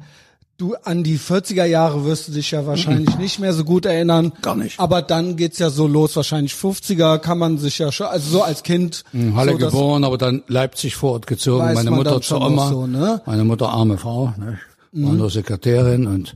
Du 0.57 0.75
an 0.75 1.03
die 1.03 1.17
40er 1.17 1.65
Jahre 1.65 2.05
wirst 2.05 2.27
du 2.27 2.33
dich 2.33 2.51
ja 2.51 2.67
wahrscheinlich 2.67 3.15
mhm. 3.15 3.21
nicht 3.21 3.39
mehr 3.39 3.51
so 3.51 3.63
gut 3.63 3.85
erinnern. 3.85 4.31
Gar 4.43 4.55
nicht. 4.55 4.79
Aber 4.79 5.01
dann 5.01 5.35
geht's 5.35 5.57
ja 5.57 5.71
so 5.71 5.87
los, 5.87 6.15
wahrscheinlich 6.15 6.53
50er 6.53 7.17
kann 7.17 7.39
man 7.39 7.57
sich 7.57 7.79
ja 7.79 7.91
schon, 7.91 8.07
also 8.07 8.29
so 8.29 8.43
als 8.43 8.61
Kind. 8.61 9.03
In 9.11 9.35
Halle 9.35 9.53
so, 9.53 9.57
geboren, 9.57 10.03
aber 10.03 10.19
dann 10.19 10.43
Leipzig 10.47 10.95
vor 10.95 11.13
Ort 11.13 11.25
gezogen. 11.25 11.73
Meine 11.73 11.89
Mutter 11.89 12.21
zur 12.21 12.45
Oma. 12.45 12.69
So, 12.69 12.85
ne? 12.85 13.21
Meine 13.25 13.43
Mutter 13.43 13.69
arme 13.69 13.97
Frau, 13.97 14.33
ne? 14.37 14.59
war 14.91 15.11
mhm. 15.11 15.17
nur 15.17 15.29
Sekretärin 15.29 16.05
und 16.05 16.35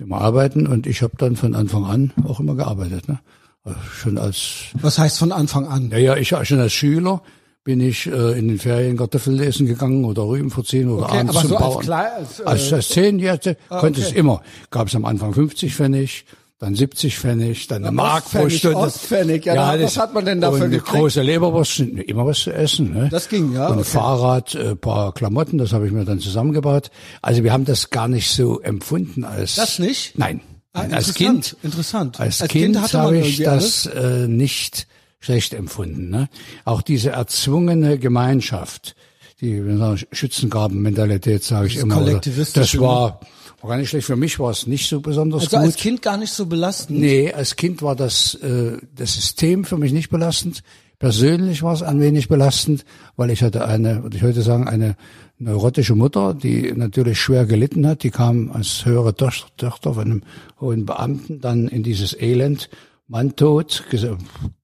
immer 0.00 0.20
arbeiten 0.20 0.66
und 0.66 0.86
ich 0.86 1.02
habe 1.02 1.14
dann 1.18 1.36
von 1.36 1.54
Anfang 1.54 1.84
an 1.84 2.12
auch 2.26 2.40
immer 2.40 2.54
gearbeitet. 2.54 3.08
Ne? 3.08 3.18
Also 3.64 3.78
schon 3.80 4.18
als 4.18 4.66
Was 4.74 4.98
heißt 4.98 5.18
von 5.18 5.32
Anfang 5.32 5.66
an? 5.66 5.90
Ja, 5.90 5.98
ja, 5.98 6.16
ich 6.16 6.28
schon 6.28 6.60
als 6.60 6.72
Schüler 6.72 7.22
bin 7.64 7.80
ich 7.80 8.06
äh, 8.06 8.38
in 8.38 8.48
den 8.48 8.58
Ferien 8.58 8.96
Kartoffeln 8.96 9.36
lesen 9.36 9.66
gegangen 9.66 10.04
oder 10.04 10.22
Rüben 10.22 10.50
verziehen 10.50 10.88
oder 10.88 11.04
okay, 11.04 11.18
abends 11.18 11.36
aber 11.36 11.40
zum 11.40 11.50
so 11.50 11.58
Bauern. 11.58 11.76
Als, 11.76 11.84
klar, 11.84 12.12
als, 12.16 12.40
äh, 12.40 12.44
als, 12.44 12.72
als 12.72 12.88
Zehnjährige 12.88 13.56
ah, 13.68 13.80
konnte 13.80 14.00
okay. 14.00 14.08
es 14.08 14.16
immer. 14.16 14.42
Gab 14.70 14.88
es 14.88 14.94
am 14.94 15.04
Anfang 15.04 15.34
50 15.34 15.74
Pfennig, 15.74 16.24
dann 16.58 16.74
70 16.74 17.16
Pfennig, 17.16 17.68
dann 17.68 17.84
eine 17.84 17.92
Mark 17.92 18.24
pro 18.30 18.48
Stunde. 18.48 18.78
Ostpfennig, 18.78 19.44
ja, 19.44 19.54
ja 19.54 19.76
das, 19.76 19.96
was 19.96 20.02
hat 20.02 20.14
man 20.14 20.24
denn 20.24 20.40
dafür 20.40 20.64
und 20.64 20.72
eine 20.72 20.80
große 20.80 21.22
Leberwurst, 21.22 21.78
immer 21.78 22.26
was 22.26 22.40
zu 22.40 22.52
essen. 22.52 22.92
Ne? 22.92 23.08
Das 23.10 23.28
ging, 23.28 23.52
ja. 23.52 23.68
Und 23.68 23.74
ein 23.74 23.78
okay. 23.80 23.90
Fahrrad, 23.90 24.54
äh, 24.56 24.74
paar 24.74 25.14
Klamotten, 25.14 25.58
das 25.58 25.72
habe 25.72 25.86
ich 25.86 25.92
mir 25.92 26.04
dann 26.04 26.18
zusammengebaut. 26.18 26.90
Also 27.22 27.44
wir 27.44 27.52
haben 27.52 27.64
das 27.64 27.90
gar 27.90 28.08
nicht 28.08 28.30
so 28.30 28.60
empfunden 28.60 29.22
als... 29.22 29.54
Das 29.54 29.78
nicht? 29.78 30.18
Nein. 30.18 30.40
Ah, 30.72 30.82
Nein 30.82 30.94
als 30.94 31.14
Kind, 31.14 31.56
interessant. 31.62 32.18
Als, 32.18 32.42
als 32.42 32.50
Kind, 32.50 32.74
kind 32.74 32.92
habe 32.92 33.18
ich 33.18 33.38
das 33.38 33.86
äh, 33.86 34.26
nicht 34.26 34.88
schlecht 35.20 35.54
empfunden. 35.54 36.10
Ne? 36.10 36.28
Auch 36.64 36.82
diese 36.82 37.10
erzwungene 37.10 37.98
Gemeinschaft, 37.98 38.96
die 39.40 39.62
Schützengraben-Mentalität, 40.10 41.44
sage 41.44 41.68
ich 41.68 41.76
immer. 41.76 42.20
Das 42.52 42.80
war... 42.80 43.20
War 43.60 43.70
gar 43.70 43.76
nicht 43.76 43.88
schlecht. 43.88 44.06
Für 44.06 44.16
mich 44.16 44.38
war 44.38 44.50
es 44.50 44.66
nicht 44.66 44.88
so 44.88 45.00
besonders 45.00 45.42
also 45.42 45.50
gut. 45.50 45.58
Also 45.58 45.72
als 45.72 45.76
Kind 45.76 46.02
gar 46.02 46.16
nicht 46.16 46.32
so 46.32 46.46
belastend? 46.46 47.00
Nee, 47.00 47.32
als 47.32 47.56
Kind 47.56 47.82
war 47.82 47.96
das, 47.96 48.34
äh, 48.34 48.78
das 48.94 49.14
System 49.14 49.64
für 49.64 49.78
mich 49.78 49.92
nicht 49.92 50.10
belastend. 50.10 50.62
Persönlich 50.98 51.62
war 51.62 51.74
es 51.74 51.82
ein 51.82 52.00
wenig 52.00 52.28
belastend, 52.28 52.84
weil 53.16 53.30
ich 53.30 53.42
hatte 53.42 53.64
eine, 53.66 54.02
würde 54.02 54.16
ich 54.16 54.22
heute 54.22 54.42
sagen, 54.42 54.68
eine 54.68 54.96
neurotische 55.38 55.94
Mutter, 55.94 56.34
die 56.34 56.72
natürlich 56.72 57.20
schwer 57.20 57.46
gelitten 57.46 57.86
hat. 57.86 58.02
Die 58.02 58.10
kam 58.10 58.50
als 58.50 58.84
höhere 58.84 59.14
Tochter 59.14 59.94
von 59.94 59.98
einem 59.98 60.22
hohen 60.60 60.86
Beamten 60.86 61.40
dann 61.40 61.68
in 61.68 61.82
dieses 61.82 62.20
Elend. 62.20 62.68
Mann 63.06 63.36
tot, 63.36 63.84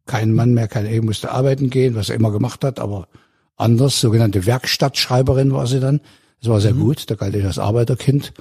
kein 0.07 0.35
Mann 0.35 0.53
mehr, 0.53 0.69
keine 0.69 0.91
Ehe, 0.91 1.01
musste 1.01 1.33
arbeiten 1.33 1.71
gehen, 1.71 1.95
was 1.95 2.11
er 2.11 2.17
immer 2.17 2.31
gemacht 2.31 2.63
hat, 2.63 2.79
aber 2.79 3.09
anders, 3.57 4.01
sogenannte 4.01 4.45
Werkstattschreiberin 4.45 5.53
war 5.53 5.67
sie 5.67 5.81
dann. 5.81 6.01
Das 6.41 6.51
war 6.51 6.61
sehr 6.61 6.75
mhm. 6.75 6.81
gut, 6.81 7.11
da 7.11 7.15
galt 7.15 7.35
ich 7.35 7.45
als 7.45 7.59
Arbeiterkind. 7.59 8.35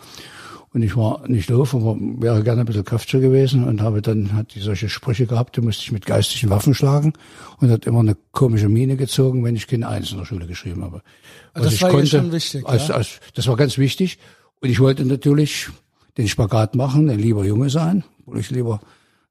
Und 0.73 0.81
ich 0.81 0.97
war 0.97 1.27
nicht 1.27 1.51
doof, 1.51 1.75
aber 1.75 1.95
wäre 1.99 2.43
gerne 2.43 2.61
ein 2.61 2.65
bisschen 2.65 2.83
kräftiger 2.83 3.19
gewesen 3.19 3.63
und 3.63 3.81
habe 3.81 4.01
dann, 4.01 4.33
hat 4.33 4.55
die 4.55 4.59
solche 4.59 4.89
Sprüche 4.89 5.27
gehabt, 5.27 5.55
die 5.55 5.61
musste 5.61 5.83
ich 5.83 5.91
mit 5.91 6.07
geistigen 6.07 6.49
Waffen 6.49 6.73
schlagen 6.73 7.13
und 7.59 7.69
hat 7.69 7.85
immer 7.85 7.99
eine 7.99 8.17
komische 8.31 8.69
Miene 8.69 8.97
gezogen, 8.97 9.43
wenn 9.43 9.55
ich 9.55 9.67
keine 9.67 9.87
Eins 9.87 10.11
in 10.11 10.17
der 10.17 10.25
Schule 10.25 10.47
geschrieben 10.47 10.83
habe. 10.83 11.03
Was 11.53 11.65
das 11.65 11.73
ich 11.73 11.81
war 11.83 11.91
konnte, 11.91 12.07
schon 12.07 12.31
wichtig. 12.31 12.67
Als, 12.67 12.87
ja? 12.87 12.95
als, 12.95 13.19
das 13.35 13.47
war 13.47 13.55
ganz 13.55 13.77
wichtig. 13.77 14.17
Und 14.61 14.69
ich 14.69 14.79
wollte 14.79 15.05
natürlich 15.05 15.69
den 16.17 16.27
Spagat 16.27 16.73
machen, 16.73 17.07
ein 17.09 17.19
lieber 17.19 17.45
Junge 17.45 17.69
sein, 17.69 18.03
wo 18.25 18.33
ich 18.33 18.49
lieber 18.49 18.81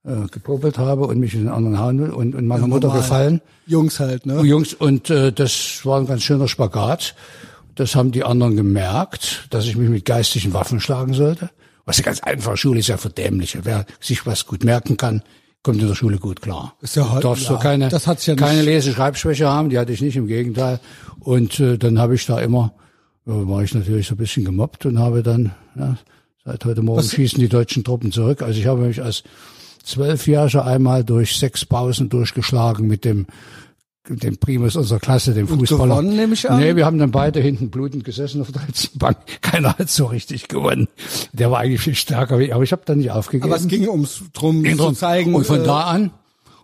äh, 0.05 0.29
gepopelt 0.31 0.79
habe 0.79 1.07
und 1.07 1.19
mich 1.19 1.35
in 1.35 1.41
den 1.41 1.49
anderen 1.49 1.79
hauen 1.81 2.01
will 2.01 2.11
und, 2.11 2.37
und 2.37 2.47
meiner 2.47 2.63
ja, 2.63 2.69
Mutter 2.69 2.91
gefallen. 2.91 3.41
Jungs 3.67 3.99
halt, 3.99 4.27
ne? 4.27 4.43
Jungs, 4.43 4.75
und 4.75 5.11
äh, 5.11 5.33
das 5.33 5.81
war 5.85 5.99
ein 5.99 6.07
ganz 6.07 6.23
schöner 6.23 6.47
Spagat. 6.47 7.17
Das 7.75 7.95
haben 7.95 8.13
die 8.13 8.25
anderen 8.25 8.57
gemerkt, 8.57 9.47
dass 9.51 9.67
ich 9.67 9.77
mich 9.77 9.89
mit 9.89 10.05
geistigen 10.05 10.53
Waffen 10.53 10.81
schlagen 10.81 11.15
sollte. 11.15 11.51
Was 11.85 11.99
ja 11.99 12.05
ganz 12.05 12.21
einfach, 12.21 12.57
Schule 12.57 12.81
ist 12.81 12.89
ja 12.89 12.97
verdämlich. 12.97 13.59
Wer 13.63 13.87
sich 14.01 14.25
was 14.27 14.47
gut 14.47 14.65
merken 14.65 14.97
kann, 14.97 15.23
kommt 15.63 15.81
in 15.81 15.89
der 15.89 15.95
Schule 15.95 16.19
gut 16.19 16.43
klar. 16.43 16.77
Ist 16.81 16.97
ja 16.97 17.11
halt, 17.11 17.25
du 17.25 17.29
darfst 17.29 17.45
ja, 17.45 17.51
so 17.51 17.59
keine, 17.59 17.89
das 17.89 18.07
hat's 18.07 18.27
ja 18.27 18.35
keine 18.35 18.63
Lese-Schreibschwäche 18.63 19.49
haben, 19.49 19.71
die 19.71 19.79
hatte 19.79 19.93
ich 19.93 20.01
nicht, 20.01 20.17
im 20.17 20.27
Gegenteil. 20.27 20.81
Und 21.21 21.59
äh, 21.61 21.79
dann 21.79 21.99
habe 21.99 22.15
ich 22.15 22.27
da 22.27 22.41
immer, 22.41 22.75
äh, 23.27 23.31
war 23.31 23.63
ich 23.63 23.75
natürlich 23.75 24.07
so 24.09 24.15
ein 24.15 24.19
bisschen 24.19 24.45
gemobbt 24.45 24.87
und 24.87 24.99
habe 24.99 25.23
dann, 25.23 25.53
ja, 25.77 25.97
seit 26.45 26.65
heute 26.65 26.83
Morgen 26.83 26.99
was? 26.99 27.13
schießen 27.13 27.39
die 27.39 27.49
deutschen 27.49 27.85
Truppen 27.85 28.13
zurück. 28.13 28.43
Also 28.43 28.59
ich 28.59 28.67
habe 28.67 28.83
mich 28.83 29.03
als 29.03 29.23
Zwölfjähriger 29.85 30.65
einmal 30.65 31.05
durch 31.05 31.37
sechs 31.37 31.65
Pausen 31.65 32.09
durchgeschlagen 32.09 32.87
mit 32.87 33.05
dem 33.05 33.27
den 34.09 34.37
Primus 34.39 34.75
unserer 34.77 34.99
Klasse, 34.99 35.33
den 35.33 35.47
Fußballer. 35.47 35.83
Und 35.83 35.89
gewonnen, 35.91 36.17
nehme 36.17 36.35
ich 36.35 36.51
an? 36.51 36.59
Nee, 36.59 36.75
wir 36.75 36.85
haben 36.85 36.99
dann 36.99 37.13
beide 37.13 37.41
hinten 37.41 37.71
blutend 37.71 38.05
gesessen 38.05 38.41
auf 38.41 38.51
der 38.51 38.63
letzten 38.67 38.99
Bank. 38.99 39.19
Keiner 39.41 39.79
hat 39.79 39.89
so 39.89 40.07
richtig 40.07 40.49
gewonnen. 40.49 40.89
Der 41.33 41.51
war 41.51 41.61
eigentlich 41.61 41.81
viel 41.81 41.95
stärker, 41.95 42.35
aber 42.35 42.63
ich 42.63 42.73
habe 42.73 42.83
dann 42.85 42.99
nicht 42.99 43.13
aufgegeben. 43.13 43.51
Aber 43.51 43.61
es 43.61 43.69
ging 43.69 43.89
ums 43.89 44.23
drum 44.33 44.63
ging 44.63 44.77
zu 44.77 44.93
zeigen. 44.93 45.35
Und 45.35 45.47
von 45.47 45.61
äh, 45.61 45.65
da 45.65 45.83
an, 45.83 46.11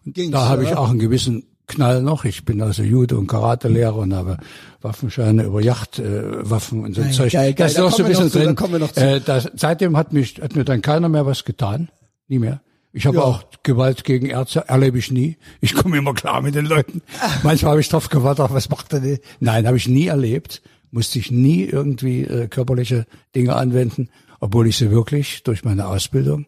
da 0.05 0.48
habe 0.48 0.64
ich 0.64 0.74
auch 0.74 0.90
einen 0.90 0.98
gewissen 0.98 1.44
Knall 1.68 2.03
noch. 2.03 2.24
Ich 2.24 2.44
bin 2.44 2.61
also 2.61 2.83
Jude 2.83 3.16
und 3.16 3.29
Karatelehrer 3.29 3.96
und 3.96 4.14
habe 4.14 4.38
Waffenscheine 4.81 5.44
über 5.44 5.61
Yachtwaffen 5.61 6.81
äh, 6.81 6.85
und 6.87 6.94
so 6.94 7.03
geil, 7.03 7.12
Zeug. 7.12 7.33
Geil, 7.33 7.55
geil, 7.55 7.66
das 7.66 7.72
ist 7.72 7.79
noch 7.79 7.92
so 7.92 8.03
ein 8.03 8.09
bisschen 8.09 8.31
drin. 8.31 8.88
Äh, 8.96 9.20
das, 9.20 9.51
seitdem 9.55 9.96
hat 9.96 10.12
mich 10.12 10.40
hat 10.40 10.57
mir 10.57 10.64
dann 10.64 10.83
keiner 10.83 11.09
mehr 11.09 11.27
was 11.27 11.44
getan, 11.44 11.88
nie 12.27 12.38
mehr. 12.38 12.61
Ich 12.99 13.07
habe 13.07 13.19
Ja. 13.19 13.23
auch 13.25 13.45
Gewalt 13.63 14.05
gegen 14.05 14.27
Ärzte, 14.27 14.65
erlebe 14.69 14.99
ich 14.99 15.11
nie. 15.11 15.37
Ich 15.61 15.75
komme 15.75 15.97
immer 15.99 16.15
klar 16.15 16.43
mit 16.43 16.55
den 16.55 16.67
Leuten. 16.67 17.03
Manchmal 17.43 17.71
habe 17.73 17.81
ich 17.81 17.89
drauf 17.89 18.09
gewartet, 18.09 18.47
was 18.51 18.69
macht 18.69 18.93
er 18.93 19.01
denn? 19.01 19.19
Nein, 19.41 19.67
habe 19.67 19.77
ich 19.77 19.89
nie 19.89 20.07
erlebt. 20.09 20.63
Musste 20.91 21.19
ich 21.19 21.31
nie 21.31 21.65
irgendwie 21.65 22.23
äh, 22.25 22.49
körperliche 22.49 23.07
Dinge 23.37 23.55
anwenden, 23.57 24.09
obwohl 24.41 24.67
ich 24.67 24.77
sie 24.79 24.91
wirklich 24.91 25.43
durch 25.43 25.65
meine 25.65 25.87
Ausbildung, 25.87 26.47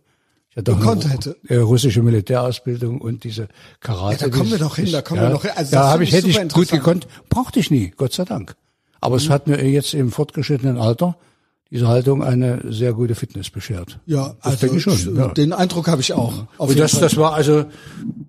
ich 0.51 0.57
hatte 0.57 0.73
auch 0.73 0.79
Gekonnt 0.81 1.05
eine 1.05 1.13
hätte. 1.15 1.37
äh, 1.49 1.57
russische 1.59 2.03
Militärausbildung 2.03 3.01
und 3.01 3.23
diese 3.25 3.49
Karate. 3.81 4.25
Ja, 4.25 4.29
da 4.31 4.37
kommen 4.37 4.51
wir 4.51 4.59
doch 4.59 4.77
hin, 4.77 4.91
da 4.91 5.03
kommen 5.03 5.21
ja, 5.23 5.29
wir 5.29 5.35
doch 5.35 5.43
hin. 5.43 5.53
Also 5.55 5.73
da 5.73 5.91
habe 5.91 6.05
ich, 6.05 6.13
hätte 6.13 6.29
ich 6.29 6.49
gut 6.53 6.69
gekonnt, 6.71 7.07
brauchte 7.29 7.61
ich 7.61 7.71
nie, 7.71 7.93
Gott 7.97 8.13
sei 8.15 8.25
Dank. 8.25 8.57
Aber 9.01 9.17
Mhm. 9.17 9.23
es 9.23 9.31
hat 9.31 9.47
mir 9.47 9.63
jetzt 9.69 9.95
im 9.95 10.11
fortgeschrittenen 10.11 10.79
Alter 10.79 11.17
diese 11.71 11.87
Haltung 11.87 12.23
eine 12.25 12.61
sehr 12.73 12.93
gute 12.95 13.15
Fitness 13.15 13.49
beschert. 13.49 14.01
Ja, 14.05 14.35
das 14.43 14.55
also 14.55 14.57
denke 14.67 14.77
ich 14.79 14.83
schon. 14.83 15.17
Ja. 15.17 15.29
den 15.29 15.53
Eindruck 15.53 15.87
habe 15.87 16.01
ich 16.01 16.13
auch. 16.13 16.47
Und 16.59 16.77
das, 16.79 16.93
Fall. 16.93 17.01
das 17.01 17.17
war 17.17 17.33
also, 17.35 17.65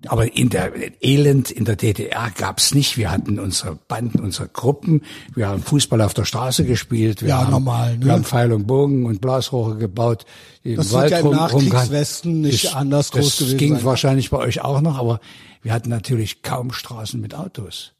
aber 0.06 0.36
in 0.36 0.48
der 0.48 0.72
Elend 1.02 1.50
in 1.50 1.64
der 1.64 1.74
DDR 1.74 2.30
gab's 2.36 2.72
nicht. 2.72 2.96
Wir 2.96 3.10
hatten 3.10 3.40
unsere 3.40 3.76
Banden, 3.88 4.20
unsere 4.20 4.46
Gruppen. 4.48 5.02
Wir 5.34 5.48
haben 5.48 5.60
Fußball 5.62 6.00
auf 6.02 6.14
der 6.14 6.24
Straße 6.24 6.64
gespielt. 6.64 7.22
Wir 7.22 7.30
Ja, 7.30 7.38
haben, 7.42 7.50
normal, 7.50 7.98
ne? 7.98 8.04
Wir 8.06 8.12
haben 8.12 8.24
Pfeil 8.24 8.52
und 8.52 8.66
Bogen 8.68 9.06
und 9.06 9.20
Blasrohre 9.20 9.76
gebaut. 9.76 10.24
Im 10.62 10.76
Das 10.76 10.92
wird 10.92 11.10
ja 11.10 11.18
im 11.18 11.30
Nachkriegswesten 11.30 12.42
nicht 12.42 12.66
das, 12.66 12.74
anders 12.74 13.10
groß 13.10 13.24
das 13.24 13.38
gewesen 13.38 13.58
ging 13.58 13.74
sein. 13.74 13.84
wahrscheinlich 13.84 14.30
bei 14.30 14.38
euch 14.38 14.62
auch 14.62 14.80
noch, 14.80 14.96
aber 14.98 15.18
wir 15.62 15.72
hatten 15.72 15.88
natürlich 15.88 16.42
kaum 16.42 16.72
Straßen 16.72 17.20
mit 17.20 17.34
Autos. 17.34 17.92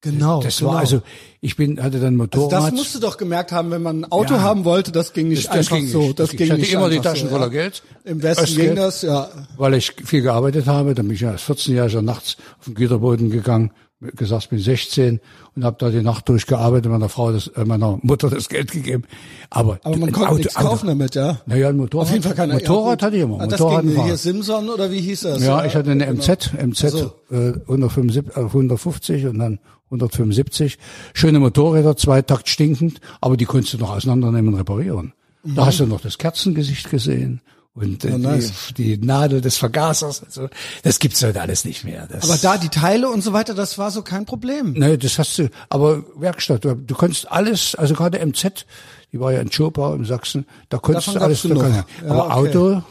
Genau. 0.00 0.42
Das 0.42 0.58
genau. 0.58 0.72
war 0.72 0.78
also, 0.80 1.02
ich 1.40 1.56
bin, 1.56 1.82
hatte 1.82 1.98
dann 2.00 2.20
Also 2.20 2.38
Motorrad. 2.40 2.52
das 2.52 2.72
musst 2.72 2.94
du 2.94 2.98
doch 3.00 3.16
gemerkt 3.16 3.52
haben, 3.52 3.70
wenn 3.70 3.82
man 3.82 4.00
ein 4.00 4.12
Auto 4.12 4.34
Ja. 4.34 4.40
haben 4.42 4.64
wollte, 4.64 4.92
das 4.92 5.12
ging 5.12 5.28
nicht 5.28 5.46
Das- 5.46 5.50
das 5.52 5.58
einfach 5.58 5.76
ging 5.76 5.88
so. 5.88 6.00
nicht. 6.02 6.18
Das 6.18 6.32
Ich 6.32 6.36
ging 6.38 6.50
hatte 6.50 6.60
nicht 6.60 6.72
immer 6.72 6.90
die 6.90 7.00
Taschen 7.00 7.28
so, 7.28 7.34
voller 7.34 7.46
ja. 7.46 7.52
Geld. 7.52 7.82
Im 8.04 8.22
Westen 8.22 8.44
Östgeld. 8.44 8.68
ging 8.68 8.76
das, 8.76 9.02
ja. 9.02 9.28
weil 9.56 9.74
ich 9.74 9.92
viel 10.04 10.22
gearbeitet 10.22 10.66
habe. 10.66 10.94
Dann 10.94 11.06
bin 11.06 11.14
ich 11.14 11.22
ja 11.22 11.30
als 11.30 11.42
14-Jähriger 11.42 12.02
nachts 12.02 12.36
auf 12.58 12.66
den 12.66 12.74
Güterboden 12.74 13.30
gegangen, 13.30 13.72
gesagt, 14.14 14.42
ich 14.44 14.48
bin 14.50 14.58
16 14.58 15.20
und 15.56 15.64
habe 15.64 15.76
da 15.80 15.88
die 15.88 16.02
Nacht 16.02 16.28
durchgearbeitet, 16.28 16.90
meiner 16.92 17.08
Frau, 17.08 17.32
das, 17.32 17.46
äh, 17.48 17.64
meiner 17.64 17.98
Mutter 18.02 18.28
das 18.28 18.50
Geld 18.50 18.70
gegeben. 18.70 19.04
Aber, 19.48 19.78
Aber 19.84 19.96
man 19.96 20.12
konnte 20.12 20.28
Auto- 20.28 20.36
nichts 20.38 20.54
Auto- 20.56 20.68
kaufen 20.68 20.86
damit, 20.88 21.14
ja. 21.14 21.38
Naja, 21.46 21.70
ein 21.70 21.78
Motorrad. 21.78 22.06
Auf 22.08 22.12
jeden 22.12 22.22
Fall 22.22 22.34
keiner. 22.34 22.54
Motorrad 22.54 23.00
ja, 23.00 23.06
hatte 23.06 23.16
ich 23.16 23.22
immer. 23.22 23.40
Ah, 23.40 23.46
Das 23.46 23.58
Motorrad 23.58 23.84
ging 23.86 24.04
hier 24.04 24.16
Simson 24.18 24.68
oder 24.68 24.90
wie 24.90 25.00
hieß 25.00 25.22
das? 25.22 25.42
ja, 25.42 25.64
ich 25.64 25.74
hatte 25.74 25.90
eine 25.92 26.04
genau. 26.04 26.18
MZ, 26.20 26.52
MZ 26.62 26.84
Ach 26.84 26.90
so. 27.30 27.34
äh, 27.34 27.52
175, 27.66 28.36
äh, 28.36 28.40
150 28.52 29.26
und 29.26 29.38
dann 29.38 29.60
175. 29.90 30.78
Schöne 31.14 31.38
Motorräder, 31.38 31.96
Zweitakt 31.96 32.48
stinkend, 32.48 33.00
aber 33.20 33.36
die 33.36 33.44
konntest 33.44 33.74
du 33.74 33.78
noch 33.78 33.90
auseinandernehmen 33.90 34.52
und 34.54 34.60
reparieren. 34.60 35.12
Da 35.44 35.66
hast 35.66 35.78
du 35.80 35.86
noch 35.86 36.00
das 36.00 36.18
Kerzengesicht 36.18 36.90
gesehen 36.90 37.40
und 37.72 38.04
äh, 38.04 38.10
Oh, 38.14 38.18
nice. 38.18 38.72
die, 38.76 38.96
die 38.98 39.06
Nadel 39.06 39.40
des 39.40 39.58
Vergasers. 39.58 40.24
Also, 40.24 40.48
das 40.82 40.98
gibt's 40.98 41.22
heute 41.22 41.40
alles 41.40 41.64
nicht 41.64 41.84
mehr. 41.84 42.08
Das, 42.10 42.24
Aber 42.28 42.36
da 42.38 42.56
die 42.58 42.68
Teile 42.68 43.08
und 43.08 43.22
so 43.22 43.32
weiter, 43.32 43.54
das 43.54 43.78
war 43.78 43.90
so 43.92 44.02
kein 44.02 44.24
Problem. 44.26 44.72
Nee, 44.72 44.96
das 44.96 45.18
hast 45.20 45.38
du, 45.38 45.48
aber 45.68 46.02
Werkstatt, 46.16 46.64
du, 46.64 46.74
du 46.74 46.94
konntest 46.96 47.30
alles, 47.30 47.76
also 47.76 47.94
gerade 47.94 48.18
MZ, 48.26 48.66
die 49.12 49.20
war 49.20 49.32
ja 49.32 49.40
in 49.40 49.50
Schopau 49.50 49.94
im 49.94 50.04
Sachsen, 50.04 50.46
da 50.68 50.78
konntest 50.78 51.08
Davon 51.08 51.20
du 51.20 51.24
alles, 51.26 51.42
kann, 51.42 51.84
Ja, 52.04 52.10
aber 52.10 52.26
okay. 52.38 52.56
Auto, 52.56 52.82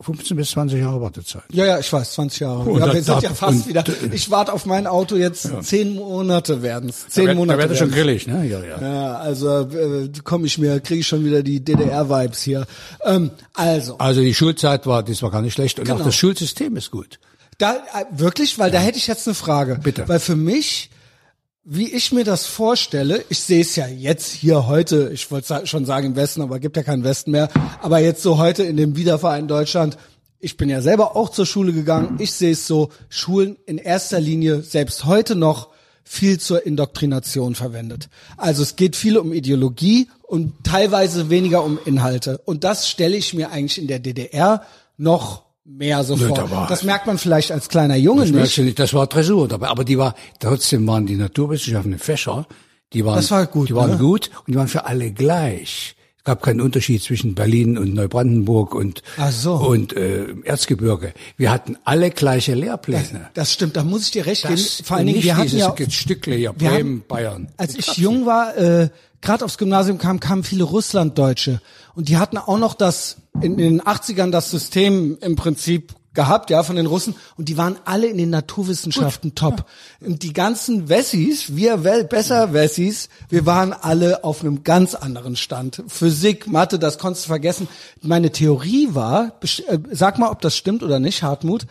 15 0.00 0.36
bis 0.36 0.50
20 0.52 0.80
Jahre 0.80 1.00
Wartezeit. 1.00 1.42
Ja, 1.52 1.66
ja, 1.66 1.78
ich 1.78 1.92
weiß, 1.92 2.12
20 2.14 2.40
Jahre. 2.40 2.60
Und 2.70 2.78
ja, 2.80 2.92
wir 2.92 3.02
sind 3.02 3.22
ja 3.22 3.34
fast 3.34 3.68
wieder. 3.68 3.84
Ich 4.12 4.30
warte 4.30 4.52
auf 4.52 4.64
mein 4.66 4.86
Auto 4.86 5.16
jetzt 5.16 5.50
zehn 5.62 5.96
Monate 5.96 6.62
werden's. 6.62 7.06
Zehn 7.08 7.26
da, 7.26 7.34
Monate. 7.34 7.60
Da 7.62 7.68
wird 7.68 7.78
schon 7.78 7.90
grillig, 7.90 8.26
ne? 8.26 8.46
Ja, 8.46 8.60
ja. 8.64 8.80
Ja, 8.80 9.14
also 9.16 9.60
äh, 9.68 10.08
komme 10.22 10.46
ich 10.46 10.56
mir, 10.58 10.80
kriege 10.80 11.00
ich 11.00 11.06
schon 11.06 11.24
wieder 11.24 11.42
die 11.42 11.62
DDR-Vibes 11.62 12.40
hier. 12.42 12.66
Ähm, 13.04 13.30
also, 13.52 13.98
Also 13.98 14.20
die 14.22 14.32
Schulzeit 14.34 14.86
war, 14.86 15.02
das 15.02 15.22
war 15.22 15.30
gar 15.30 15.42
nicht 15.42 15.52
schlecht 15.54 15.78
und 15.78 15.84
Genau. 15.86 16.00
auch 16.00 16.04
das 16.04 16.14
Schulsystem 16.14 16.76
ist 16.76 16.90
gut. 16.90 17.18
da 17.58 17.74
äh, 17.74 18.04
wirklich, 18.10 18.58
weil 18.58 18.70
da 18.70 18.78
hätte 18.78 18.96
ich 18.96 19.06
jetzt 19.06 19.26
eine 19.28 19.34
Frage. 19.34 19.78
Bitte. 19.82 20.08
Weil 20.08 20.20
für 20.20 20.36
mich, 20.36 20.88
wie 21.64 21.90
ich 21.90 22.12
mir 22.12 22.24
das 22.24 22.46
vorstelle, 22.46 23.24
ich 23.30 23.40
sehe 23.40 23.62
es 23.62 23.74
ja 23.74 23.86
jetzt 23.86 24.32
hier 24.32 24.66
heute, 24.66 25.10
ich 25.14 25.30
wollte 25.30 25.66
schon 25.66 25.86
sagen 25.86 26.08
im 26.08 26.16
Westen, 26.16 26.42
aber 26.42 26.58
gibt 26.58 26.76
ja 26.76 26.82
keinen 26.82 27.04
Westen 27.04 27.30
mehr, 27.30 27.48
aber 27.80 28.00
jetzt 28.00 28.22
so 28.22 28.36
heute 28.36 28.62
in 28.64 28.76
dem 28.76 28.96
Wiederverein 28.96 29.48
Deutschland, 29.48 29.96
ich 30.40 30.58
bin 30.58 30.68
ja 30.68 30.82
selber 30.82 31.16
auch 31.16 31.30
zur 31.30 31.46
Schule 31.46 31.72
gegangen, 31.72 32.16
ich 32.18 32.32
sehe 32.32 32.52
es 32.52 32.66
so, 32.66 32.90
Schulen 33.08 33.56
in 33.64 33.78
erster 33.78 34.20
Linie, 34.20 34.60
selbst 34.60 35.06
heute 35.06 35.36
noch, 35.36 35.70
viel 36.06 36.38
zur 36.38 36.66
Indoktrination 36.66 37.54
verwendet. 37.54 38.10
Also 38.36 38.62
es 38.62 38.76
geht 38.76 38.94
viel 38.94 39.16
um 39.16 39.32
Ideologie 39.32 40.10
und 40.22 40.52
teilweise 40.62 41.30
weniger 41.30 41.64
um 41.64 41.78
Inhalte. 41.82 42.42
Und 42.44 42.62
das 42.62 42.90
stelle 42.90 43.16
ich 43.16 43.32
mir 43.32 43.50
eigentlich 43.50 43.80
in 43.80 43.86
der 43.86 44.00
DDR 44.00 44.62
noch 44.98 45.43
mehr 45.64 46.04
so 46.04 46.16
Nö, 46.16 46.30
das 46.68 46.82
merkt 46.82 47.06
man 47.06 47.18
vielleicht 47.18 47.50
als 47.52 47.68
kleiner 47.68 47.96
Junge 47.96 48.22
Das 48.22 48.30
nicht. 48.30 48.58
nicht, 48.58 48.78
das 48.78 48.92
war 48.94 49.06
Dressur 49.06 49.48
dabei, 49.48 49.68
aber 49.68 49.84
die 49.84 49.98
war, 49.98 50.14
trotzdem 50.38 50.86
waren 50.86 51.06
die 51.06 51.16
naturwissenschaftlichen 51.16 51.98
Fächer, 51.98 52.46
die 52.92 53.04
waren, 53.04 53.16
Das 53.16 53.30
war 53.30 53.46
gut, 53.46 53.70
die 53.70 53.74
waren 53.74 53.92
ne? 53.92 53.98
gut 53.98 54.30
und 54.46 54.48
die 54.52 54.56
waren 54.56 54.68
für 54.68 54.84
alle 54.86 55.10
gleich. 55.12 55.96
Es 56.18 56.24
gab 56.24 56.42
keinen 56.42 56.60
Unterschied 56.62 57.02
zwischen 57.02 57.34
Berlin 57.34 57.76
und 57.76 57.92
Neubrandenburg 57.94 58.74
und, 58.74 59.02
so. 59.30 59.56
und 59.56 59.94
äh, 59.94 60.26
Erzgebirge. 60.44 61.12
Wir 61.36 61.50
hatten 61.50 61.76
alle 61.84 62.10
gleiche 62.10 62.54
Lehrpläne. 62.54 63.28
Das 63.34 63.52
stimmt, 63.52 63.76
da 63.76 63.84
muss 63.84 64.04
ich 64.06 64.10
dir 64.12 64.24
recht 64.24 64.42
geben. 64.42 64.54
Das- 64.54 64.80
Vor 64.84 64.96
allen 64.96 65.06
Dingen, 65.06 65.22
wir 65.22 65.36
hatten 65.36 65.56
ja, 65.56 65.74
Stückle 65.90 66.34
hier, 66.36 66.52
Bremen, 66.54 66.72
haben- 67.00 67.04
Bayern. 67.08 67.48
als 67.58 67.74
ich 67.74 67.96
jung 67.98 68.24
war, 68.24 68.56
äh, 68.56 68.88
gerade 69.24 69.44
aufs 69.44 69.58
Gymnasium 69.58 69.98
kam, 69.98 70.20
kamen 70.20 70.44
viele 70.44 70.64
Russlanddeutsche 70.64 71.60
und 71.94 72.08
die 72.08 72.18
hatten 72.18 72.38
auch 72.38 72.58
noch 72.58 72.74
das 72.74 73.16
in 73.40 73.56
den 73.56 73.82
80ern 73.82 74.30
das 74.30 74.50
System 74.50 75.18
im 75.20 75.34
Prinzip 75.34 75.94
gehabt, 76.14 76.50
ja, 76.50 76.62
von 76.62 76.76
den 76.76 76.86
Russen 76.86 77.16
und 77.36 77.48
die 77.48 77.58
waren 77.58 77.76
alle 77.84 78.06
in 78.06 78.16
den 78.16 78.30
Naturwissenschaften 78.30 79.34
top. 79.34 79.66
Und 80.00 80.22
die 80.22 80.32
ganzen 80.32 80.88
Wessis, 80.88 81.56
wir 81.56 81.82
wel 81.82 82.04
besser 82.04 82.52
Wessis, 82.52 83.08
wir 83.28 83.46
waren 83.46 83.72
alle 83.72 84.22
auf 84.22 84.40
einem 84.40 84.62
ganz 84.62 84.94
anderen 84.94 85.34
Stand. 85.36 85.82
Physik, 85.88 86.46
Mathe, 86.46 86.78
das 86.78 86.98
konntest 86.98 87.26
du 87.26 87.28
vergessen. 87.28 87.68
Meine 88.00 88.30
Theorie 88.30 88.90
war, 88.92 89.32
äh, 89.66 89.78
sag 89.90 90.18
mal, 90.18 90.30
ob 90.30 90.40
das 90.40 90.56
stimmt 90.56 90.84
oder 90.84 91.00
nicht, 91.00 91.22
Hartmut. 91.22 91.66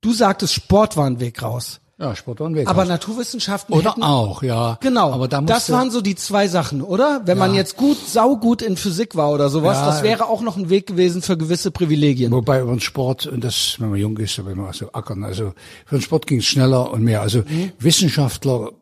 Du 0.00 0.12
sagtest, 0.12 0.52
Sport 0.52 0.96
war 0.96 1.06
ein 1.06 1.20
Weg 1.20 1.40
raus. 1.40 1.80
Ja, 2.04 2.14
Sport 2.14 2.40
und 2.42 2.54
Weg. 2.54 2.68
Aber 2.68 2.84
Naturwissenschaften 2.84 3.72
Oder 3.74 3.92
hätten, 3.92 4.02
auch, 4.02 4.42
ja. 4.42 4.76
Genau. 4.82 5.10
Aber 5.12 5.26
da 5.26 5.40
das 5.40 5.70
waren 5.70 5.90
so 5.90 6.00
die 6.02 6.14
zwei 6.16 6.48
Sachen, 6.48 6.82
oder? 6.82 7.22
Wenn 7.24 7.38
man 7.38 7.54
jetzt 7.54 7.76
gut, 7.76 7.96
saugut 7.96 8.60
in 8.60 8.76
Physik 8.76 9.16
war 9.16 9.30
oder 9.32 9.48
sowas, 9.48 9.78
Ja. 9.78 9.86
das 9.86 10.02
wäre 10.02 10.26
auch 10.28 10.42
noch 10.42 10.56
ein 10.58 10.68
Weg 10.68 10.86
gewesen 10.86 11.22
für 11.22 11.38
gewisse 11.38 11.70
Privilegien. 11.70 12.30
Wobei 12.32 12.60
über 12.60 12.72
den 12.72 12.80
Sport, 12.80 13.26
und 13.26 13.42
das, 13.42 13.76
wenn 13.78 13.88
man 13.90 13.98
jung 13.98 14.18
ist, 14.18 14.44
wenn 14.44 14.58
man 14.58 14.72
so 14.74 14.92
ackern, 14.92 15.24
also 15.24 15.54
für 15.86 15.96
den 15.96 16.02
Sport 16.02 16.26
ging 16.26 16.40
es 16.40 16.44
schneller 16.44 16.90
und 16.92 17.02
mehr. 17.02 17.22
Also 17.22 17.38
Mhm. 17.48 17.72
Wissenschaftler 17.78 18.72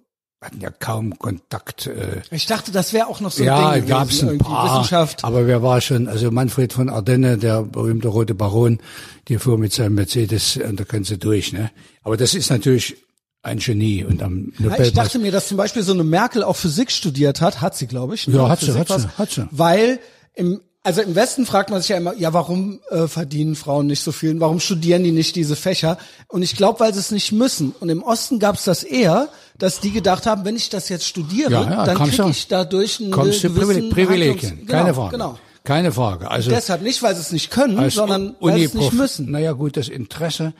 hatten 0.40 0.60
ja 0.60 0.70
kaum 0.70 1.16
Kontakt. 1.20 1.86
Äh, 1.86 2.22
Ich 2.32 2.46
dachte, 2.46 2.72
das 2.72 2.92
wäre 2.92 3.06
auch 3.06 3.20
noch 3.20 3.30
so 3.30 3.44
ein 3.44 3.46
ja, 3.46 3.58
Ding 3.74 3.82
gewesen, 3.82 3.88
gab's 3.88 4.22
ein 4.24 4.38
paar, 4.38 4.64
Wissenschaft. 4.80 5.24
aber 5.24 5.46
wer 5.46 5.62
war 5.62 5.80
schon, 5.80 6.08
also 6.08 6.32
Manfred 6.32 6.72
von 6.72 6.88
Ardenne, 6.88 7.38
der 7.38 7.62
berühmte 7.62 8.08
rote 8.08 8.34
Baron, 8.34 8.80
der 9.28 9.38
fuhr 9.38 9.56
mit 9.58 9.72
seinem 9.72 9.94
Mercedes 9.94 10.58
an 10.60 10.74
der 10.74 10.86
Grenze 10.86 11.16
durch, 11.18 11.52
ne? 11.52 11.70
Aber 12.02 12.16
das 12.16 12.34
ist 12.34 12.50
natürlich 12.50 12.96
ein 13.42 13.58
Genie 13.58 14.04
und 14.04 14.22
am 14.22 14.52
Nobelpreis. 14.58 14.88
ich 14.88 14.94
dachte 14.94 15.18
mir, 15.18 15.32
dass 15.32 15.48
zum 15.48 15.56
Beispiel 15.56 15.82
so 15.82 15.92
eine 15.92 16.04
Merkel 16.04 16.42
auch 16.44 16.56
Physik 16.56 16.90
studiert 16.90 17.40
hat, 17.40 17.60
hat 17.60 17.76
sie, 17.76 17.86
glaube 17.86 18.14
ich. 18.14 18.28
ne? 18.28 18.36
Ja, 18.36 18.48
hat 18.48 18.60
sie, 18.60 18.72
hat 18.72 18.88
sie, 18.88 19.08
hat 19.18 19.30
sie. 19.30 19.48
Weil 19.50 19.98
im 20.34 20.60
also 20.84 21.00
im 21.00 21.14
Westen 21.14 21.46
fragt 21.46 21.70
man 21.70 21.80
sich 21.80 21.90
ja 21.90 21.96
immer, 21.96 22.12
ja, 22.16 22.32
warum 22.32 22.80
äh, 22.90 23.06
verdienen 23.06 23.54
Frauen 23.54 23.86
nicht 23.86 24.00
so 24.02 24.10
viel? 24.10 24.40
Warum 24.40 24.58
studieren 24.58 25.04
die 25.04 25.12
nicht 25.12 25.36
diese 25.36 25.54
Fächer? 25.54 25.96
Und 26.26 26.42
ich 26.42 26.56
glaube, 26.56 26.80
weil 26.80 26.92
sie 26.92 26.98
es 26.98 27.12
nicht 27.12 27.30
müssen. 27.30 27.72
Und 27.78 27.88
im 27.88 28.02
Osten 28.02 28.40
gab 28.40 28.56
es 28.56 28.64
das 28.64 28.82
eher, 28.82 29.28
dass 29.58 29.78
die 29.78 29.92
gedacht 29.92 30.26
haben, 30.26 30.44
wenn 30.44 30.56
ich 30.56 30.70
das 30.70 30.88
jetzt 30.88 31.06
studiere, 31.06 31.52
ja, 31.52 31.62
ja, 31.62 31.84
dann 31.84 31.98
kriege 31.98 32.28
ich 32.30 32.48
dadurch 32.48 33.00
einen 33.00 33.12
kommst 33.12 33.42
gewissen 33.42 33.90
Privileg- 33.90 33.90
Privilegien, 33.92 34.50
Handlungs- 34.50 34.66
keine 34.68 34.82
genau, 34.90 34.94
Frage. 34.94 35.10
Genau. 35.12 35.38
Keine 35.62 35.92
Frage. 35.92 36.28
Also 36.28 36.50
Deshalb 36.50 36.82
nicht, 36.82 37.00
weil 37.04 37.14
sie 37.14 37.20
es 37.20 37.30
nicht 37.30 37.52
können, 37.52 37.88
sondern 37.90 38.34
weil 38.40 38.58
sie 38.58 38.64
es 38.64 38.74
nicht 38.74 38.92
müssen. 38.92 39.30
Naja 39.30 39.52
gut, 39.52 39.76
das 39.76 39.86
Interesse, 39.86 40.52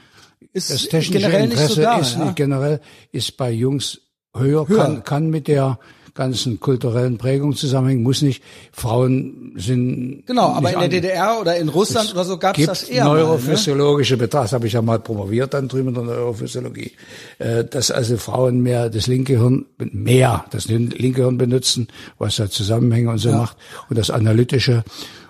Ist 0.53 0.71
das 0.71 0.83
technische 0.83 1.13
generell 1.13 1.43
nicht 1.43 1.53
Interesse 1.53 1.75
so 1.75 1.83
da, 1.83 1.99
ist 1.99 2.17
ja. 2.17 2.33
generell 2.33 2.81
ist 3.11 3.37
bei 3.37 3.51
Jungs 3.51 4.01
höher, 4.35 4.69
Höher. 4.69 4.77
Kann, 4.77 5.05
kann 5.05 5.31
mit 5.31 5.49
der 5.49 5.79
ganzen 6.15 6.61
kulturellen 6.61 7.17
Prägung 7.17 7.55
zusammenhängen, 7.55 8.03
muss 8.03 8.21
nicht. 8.21 8.43
Frauen 8.71 9.55
sind 9.57 10.25
Genau, 10.27 10.49
aber 10.49 10.69
nicht 10.69 10.75
in 10.75 10.81
der 10.81 10.89
DDR 10.89 11.41
oder 11.41 11.57
in 11.57 11.69
Russland 11.69 12.13
oder 12.13 12.25
so 12.25 12.37
gab 12.37 12.59
es 12.59 12.67
das 12.67 12.83
eher 12.85 13.05
mal, 13.05 13.15
ne? 13.15 13.21
neurophysiologische 13.21 14.19
Betracht, 14.19 14.45
das 14.45 14.53
habe 14.53 14.67
ich 14.67 14.75
ja 14.75 14.83
mal 14.83 14.99
promoviert 14.99 15.55
dann 15.55 15.69
drüben 15.69 15.89
in 15.89 15.95
der 15.95 16.05
Neurophysiologie, 16.05 16.93
äh, 17.39 17.65
dass 17.65 17.91
also 17.91 18.19
Frauen 18.19 18.63
mehr 18.63 18.91
das 18.91 19.07
linke 19.07 19.39
Hirn, 19.39 19.65
mehr 19.79 20.45
das 20.51 20.67
linke 20.67 21.23
Hirn 21.23 21.39
benutzen, 21.39 21.89
was 22.19 22.37
da 22.37 22.51
Zusammenhänge 22.51 23.11
und 23.11 23.19
so 23.19 23.33
macht 23.33 23.57
und 23.89 23.99
das 23.99 24.11
analytische 24.11 24.85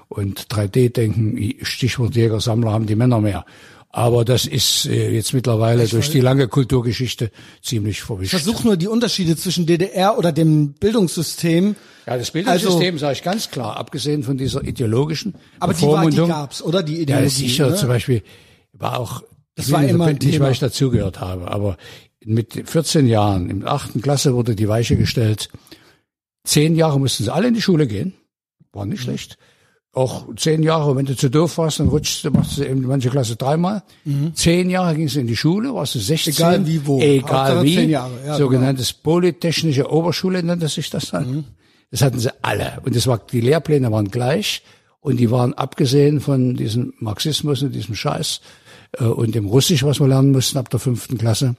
und 0.08 0.48
3D-Denken, 0.48 1.54
Stichwort 1.62 2.14
Jäger, 2.14 2.40
Sammler 2.40 2.72
haben 2.72 2.86
die 2.86 2.96
Männer 2.96 3.20
mehr. 3.20 3.44
Aber 3.94 4.24
das 4.24 4.46
ist 4.46 4.86
äh, 4.86 5.10
jetzt 5.10 5.34
mittlerweile 5.34 5.86
durch 5.86 6.10
die 6.10 6.20
lange 6.20 6.48
Kulturgeschichte 6.48 7.30
ziemlich 7.60 8.00
verwischt. 8.00 8.30
Versuch 8.30 8.64
nur 8.64 8.78
die 8.78 8.88
Unterschiede 8.88 9.36
zwischen 9.36 9.66
DDR 9.66 10.16
oder 10.16 10.32
dem 10.32 10.72
Bildungssystem. 10.72 11.76
Ja, 12.06 12.16
das 12.16 12.30
Bildungssystem 12.30 12.94
Also, 12.94 12.98
sage 12.98 13.12
ich 13.12 13.22
ganz 13.22 13.50
klar, 13.50 13.76
abgesehen 13.76 14.22
von 14.22 14.38
dieser 14.38 14.64
ideologischen 14.64 15.34
aber 15.60 15.74
die, 15.74 15.82
war, 15.86 16.08
die 16.08 16.16
gab's, 16.16 16.62
oder? 16.62 16.82
Die 16.82 16.94
Ja, 16.96 17.00
Ideologie. 17.02 17.28
sicher, 17.28 17.68
ne? 17.68 17.76
zum 17.76 17.88
Beispiel 17.88 18.22
war 18.72 18.98
auch, 18.98 19.22
das 19.56 19.70
war 19.70 19.84
immer 19.84 20.06
ein 20.06 20.14
nicht, 20.14 20.32
Thema. 20.32 20.46
weil 20.46 20.52
ich 20.52 20.58
dazugehört 20.60 21.20
habe, 21.20 21.50
aber 21.50 21.76
mit 22.24 22.66
14 22.70 23.06
Jahren, 23.06 23.50
im 23.50 23.66
achten 23.66 24.00
Klasse 24.00 24.34
wurde 24.34 24.56
die 24.56 24.68
Weiche 24.68 24.96
gestellt. 24.96 25.50
Zehn 26.44 26.76
Jahre 26.76 26.98
mussten 26.98 27.24
sie 27.24 27.32
alle 27.32 27.48
in 27.48 27.54
die 27.54 27.60
Schule 27.62 27.86
gehen. 27.86 28.14
War 28.72 28.86
nicht 28.86 29.02
schlecht. 29.02 29.36
Auch 29.94 30.24
zehn 30.36 30.62
Jahre, 30.62 30.96
wenn 30.96 31.04
du 31.04 31.14
zu 31.14 31.28
doof 31.28 31.58
warst, 31.58 31.78
dann 31.80 31.88
rutschst 31.88 32.24
du, 32.24 32.30
machst 32.30 32.56
du 32.56 32.64
in 32.64 32.80
manche 32.86 33.10
Klasse 33.10 33.36
dreimal. 33.36 33.82
Zehn 34.34 34.70
Jahre 34.70 34.94
gingst 34.94 35.16
du 35.16 35.20
in 35.20 35.26
die 35.26 35.36
Schule, 35.36 35.74
warst 35.74 35.94
du 35.94 35.98
16. 35.98 36.32
Mhm. 36.32 36.38
Egal 36.38 36.66
wie 36.66 36.86
wo. 36.86 37.00
Egal 37.00 37.62
wie. 37.62 37.84
ja, 37.90 38.08
genau. 38.22 38.38
sogenanntes 38.38 38.94
Polytechnische 38.94 39.90
Oberschule 39.92 40.42
nannte 40.42 40.68
sich 40.68 40.88
das 40.88 41.10
dann. 41.10 41.30
Mhm. 41.30 41.44
Das 41.90 42.00
hatten 42.00 42.18
sie 42.18 42.30
alle. 42.42 42.80
Und 42.86 42.96
das 42.96 43.06
war, 43.06 43.18
die 43.18 43.42
Lehrpläne 43.42 43.92
waren 43.92 44.10
gleich. 44.10 44.62
Und 45.00 45.18
die 45.18 45.30
waren 45.30 45.52
abgesehen 45.52 46.20
von 46.20 46.54
diesem 46.54 46.94
Marxismus 46.98 47.60
und 47.62 47.72
diesem 47.72 47.94
Scheiß, 47.94 48.40
äh, 48.98 49.04
und 49.04 49.34
dem 49.34 49.46
Russisch, 49.46 49.82
was 49.82 50.00
wir 50.00 50.06
lernen 50.08 50.32
mussten 50.32 50.56
ab 50.58 50.70
der 50.70 50.80
fünften 50.80 51.18
Klasse. 51.18 51.56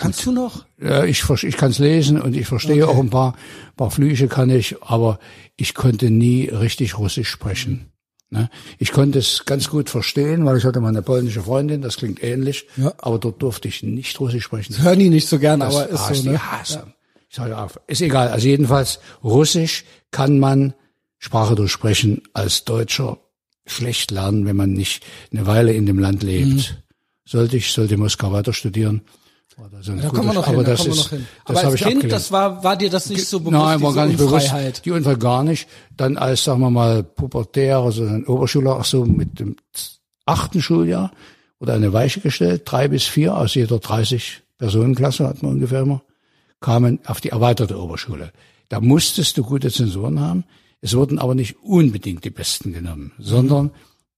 Kannst 0.00 0.24
du 0.24 0.32
noch? 0.32 0.64
Ja, 0.82 1.04
ich, 1.04 1.28
ich 1.28 1.56
kann 1.58 1.70
es 1.72 1.78
lesen 1.78 2.20
und 2.20 2.34
ich 2.34 2.46
verstehe 2.46 2.84
Okay. 2.84 2.96
auch 2.96 2.98
ein 2.98 3.10
paar, 3.10 3.34
paar 3.76 3.90
Flüche 3.90 4.28
kann 4.28 4.48
ich, 4.48 4.76
aber 4.80 5.18
ich 5.60 5.74
konnte 5.74 6.10
nie 6.10 6.48
richtig 6.48 6.98
Russisch 6.98 7.28
sprechen. 7.28 7.86
Ne? 8.30 8.48
Ich 8.78 8.92
konnte 8.92 9.18
es 9.18 9.44
ganz 9.44 9.68
gut 9.68 9.90
verstehen, 9.90 10.44
weil 10.44 10.56
ich 10.56 10.64
hatte 10.64 10.80
mal 10.80 10.88
eine 10.88 11.02
polnische 11.02 11.42
Freundin, 11.42 11.82
das 11.82 11.96
klingt 11.96 12.22
ähnlich, 12.22 12.66
Ja. 12.76 12.92
aber 12.98 13.18
dort 13.18 13.42
durfte 13.42 13.68
ich 13.68 13.82
nicht 13.82 14.18
Russisch 14.20 14.44
sprechen. 14.44 14.80
Hören 14.80 14.98
die 15.00 15.10
nicht 15.10 15.28
so 15.28 15.38
gern, 15.38 15.62
aber 15.62 15.84
Das 15.84 15.92
ist 15.92 16.08
hasst 16.08 16.22
so, 16.22 16.30
ne? 16.30 16.52
Hasse. 16.52 16.94
Ich 17.28 17.36
sage 17.36 17.50
ja, 17.50 17.68
ist 17.86 18.00
egal. 18.02 18.28
Also 18.28 18.46
jedenfalls 18.48 19.00
Russisch 19.22 19.84
kann 20.10 20.38
man 20.38 20.74
Sprache 21.18 21.54
durchsprechen 21.54 22.22
als 22.32 22.64
Deutscher 22.64 23.18
schlecht 23.66 24.10
lernen, 24.10 24.46
wenn 24.46 24.56
man 24.56 24.72
nicht 24.72 25.04
eine 25.32 25.46
Weile 25.46 25.72
in 25.72 25.86
dem 25.86 25.98
Land 25.98 26.22
lebt. 26.22 26.46
Mhm. 26.46 26.64
Sollte 27.24 27.56
ich, 27.56 27.72
sollte 27.72 27.96
Moskau 27.96 28.32
weiter 28.32 28.52
studieren. 28.52 29.02
Da 29.68 29.82
so 29.82 29.92
eine 29.92 30.02
Da 30.02 30.12
wir 30.12 30.22
noch 30.22 30.46
aber 30.46 30.56
hin, 30.56 30.64
da 30.64 30.70
das 30.70 30.78
kommen 30.80 30.94
wir 30.94 31.00
ist, 31.00 31.04
noch 31.04 31.10
hin. 31.10 31.26
Das 31.46 31.56
Aber 31.56 31.66
als 31.66 31.74
ich 31.74 31.80
Kind, 31.80 31.92
abgelehnt. 31.96 32.12
das 32.12 32.32
war, 32.32 32.64
war 32.64 32.76
dir 32.76 32.90
das 32.90 33.08
nicht 33.10 33.26
so 33.26 33.40
bewusst, 33.40 33.52
Nein, 33.52 33.82
war 33.82 33.94
gar 33.94 34.06
nicht 34.06 34.18
bewusst. 34.18 34.52
Die 34.84 34.90
Unfall 34.90 35.16
gar 35.16 35.44
nicht. 35.44 35.68
Dann 35.96 36.16
als, 36.16 36.44
sagen 36.44 36.60
wir 36.60 36.70
mal, 36.70 37.02
pubertär, 37.02 37.78
also 37.78 38.04
ein 38.04 38.26
Oberschüler, 38.26 38.76
auch 38.76 38.84
so 38.84 39.04
mit 39.04 39.38
dem 39.40 39.56
achten 40.24 40.62
Schuljahr, 40.62 41.10
wurde 41.58 41.74
eine 41.74 41.92
Weiche 41.92 42.20
gestellt, 42.20 42.62
drei 42.64 42.88
bis 42.88 43.04
vier 43.04 43.36
aus 43.36 43.54
jeder 43.54 43.78
30 43.78 44.42
Personenklasse 44.58 45.26
hat 45.26 45.42
man 45.42 45.52
ungefähr 45.52 45.80
immer, 45.80 46.02
kamen 46.60 47.00
auf 47.06 47.20
die 47.20 47.30
erweiterte 47.30 47.80
Oberschule. 47.80 48.32
Da 48.68 48.80
musstest 48.80 49.36
du 49.36 49.42
gute 49.42 49.70
Zensuren 49.70 50.20
haben. 50.20 50.44
Es 50.80 50.94
wurden 50.94 51.18
aber 51.18 51.34
nicht 51.34 51.56
unbedingt 51.62 52.24
die 52.24 52.30
Besten 52.30 52.72
genommen, 52.72 53.12
sondern 53.18 53.70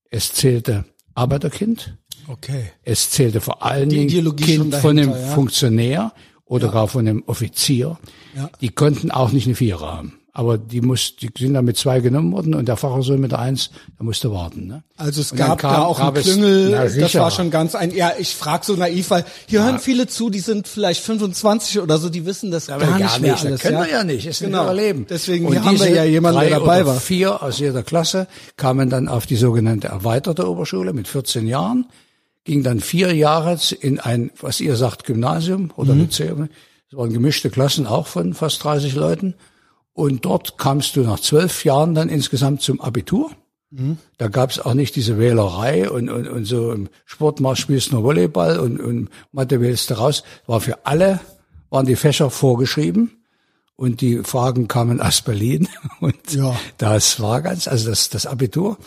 es 0.09 0.33
zählte 0.33 0.85
Arbeiterkind, 1.15 1.97
Okay. 2.27 2.65
es 2.83 3.11
zählte 3.11 3.41
vor 3.41 3.63
allen 3.63 3.89
Dingen 3.89 4.03
Ideologie 4.09 4.55
schon 4.55 4.69
Kind 4.71 4.75
von 4.75 4.97
einem 4.97 5.11
ja. 5.11 5.15
Funktionär 5.33 6.13
oder 6.45 6.69
gar 6.69 6.87
von 6.87 7.07
einem 7.07 7.23
Offizier. 7.27 7.97
Ja. 8.35 8.49
Die 8.61 8.69
konnten 8.69 9.11
auch 9.11 9.31
nicht 9.31 9.45
eine 9.47 9.55
Vierer 9.55 9.91
haben. 9.97 10.19
Aber 10.35 10.57
die 10.57 10.81
muss, 10.81 11.15
die 11.15 11.29
sind 11.37 11.53
dann 11.53 11.63
mit 11.65 11.77
zwei 11.77 11.99
genommen 11.99 12.31
worden 12.31 12.55
und 12.55 12.67
der 12.67 12.75
Facher 12.75 13.03
so 13.03 13.15
mit 13.15 13.31
der 13.31 13.37
Eins, 13.37 13.69
der 13.99 14.03
musste 14.03 14.31
warten. 14.31 14.65
Ne? 14.65 14.83
Also 14.97 15.21
es 15.21 15.35
gab 15.35 15.59
kam- 15.59 15.73
da 15.73 15.83
auch 15.83 15.99
einen 15.99 16.15
es- 16.15 16.23
Klüngel, 16.23 16.69
Na, 16.71 16.85
das 16.85 17.13
war 17.13 17.29
schon 17.29 17.51
ganz 17.51 17.75
ein, 17.75 17.93
ja, 17.95 18.13
ich 18.17 18.33
frag 18.33 18.65
so 18.65 18.73
naiv, 18.75 19.11
weil 19.11 19.25
hier 19.47 19.63
hören 19.63 19.77
viele 19.77 20.07
zu, 20.07 20.31
die 20.31 20.39
sind 20.39 20.67
vielleicht 20.67 21.01
25 21.03 21.81
oder 21.81 21.99
so, 21.99 22.09
die 22.09 22.25
wissen 22.25 22.49
das 22.49 22.69
Aber 22.71 22.83
gar 22.83 22.97
nicht 22.97 23.21
mehr 23.21 23.33
das 23.33 23.45
alles. 23.45 23.61
können 23.61 23.77
ja? 23.77 23.83
wir 23.85 23.91
ja 23.91 24.03
nicht, 24.03 24.25
ist 24.25 24.39
Genau. 24.39 24.63
nicht 24.73 24.81
Leben. 24.81 25.05
Deswegen 25.07 25.45
Und 25.45 25.63
haben 25.63 25.79
wir 25.79 25.89
ja 25.91 26.03
jemanden, 26.03 26.39
der 26.41 26.49
dabei 26.49 26.83
war. 26.87 26.99
Vier 26.99 27.43
aus 27.43 27.59
jeder 27.59 27.83
Klasse 27.83 28.27
kamen 28.57 28.89
dann 28.89 29.07
auf 29.09 29.27
die 29.27 29.35
sogenannte 29.35 29.89
erweiterte 29.89 30.49
Oberschule 30.49 30.93
mit 30.93 31.07
14 31.07 31.45
Jahren, 31.45 31.85
ging 32.43 32.63
dann 32.63 32.79
vier 32.79 33.13
Jahre 33.15 33.57
in 33.79 33.99
ein, 33.99 34.31
was 34.39 34.59
ihr 34.59 34.75
sagt, 34.75 35.05
Gymnasium 35.05 35.71
oder 35.75 35.93
Mhm. 35.93 36.01
Lyzeum. 36.01 36.49
Das 36.89 36.99
waren 36.99 37.13
gemischte 37.13 37.49
Klassen 37.49 37.87
auch 37.87 38.07
von 38.07 38.33
fast 38.33 38.63
30 38.63 38.95
Leuten. 38.95 39.35
Und 39.93 40.25
dort 40.25 40.57
kamst 40.57 40.95
du 40.95 41.01
nach 41.01 41.19
zwölf 41.19 41.63
Jahren 41.65 41.93
dann 41.95 42.09
insgesamt 42.09 42.61
zum 42.61 42.81
Abitur. 42.81 43.31
Da 44.19 44.27
gab's 44.27 44.59
auch 44.59 44.75
nicht 44.75 44.95
diese 44.95 45.17
Wählerei 45.17 45.89
und, 45.89 46.07
und, 46.07 46.27
und 46.27 46.45
so 46.45 46.71
im 46.71 46.89
Sportmarsch 47.05 47.59
spielst 47.61 47.89
du 47.91 47.95
nur 47.95 48.03
Volleyball 48.03 48.59
und, 48.59 48.79
und 48.79 49.09
Mathe 49.31 49.61
wählst 49.61 49.89
du 49.89 49.95
raus. 49.95 50.23
War 50.45 50.61
für 50.61 50.85
alle, 50.85 51.19
waren 51.71 51.87
die 51.87 51.95
Fächer 51.95 52.29
vorgeschrieben 52.29 53.23
und 53.75 54.01
die 54.01 54.19
Fragen 54.19 54.67
kamen 54.67 55.01
aus 55.01 55.23
Berlin. 55.23 55.67
Und 56.01 56.33
Ja. 56.33 56.55
das 56.77 57.19
war 57.19 57.41
ganz, 57.41 57.67
also 57.67 57.89
das, 57.89 58.09
das 58.11 58.27
Abitur. 58.27 58.77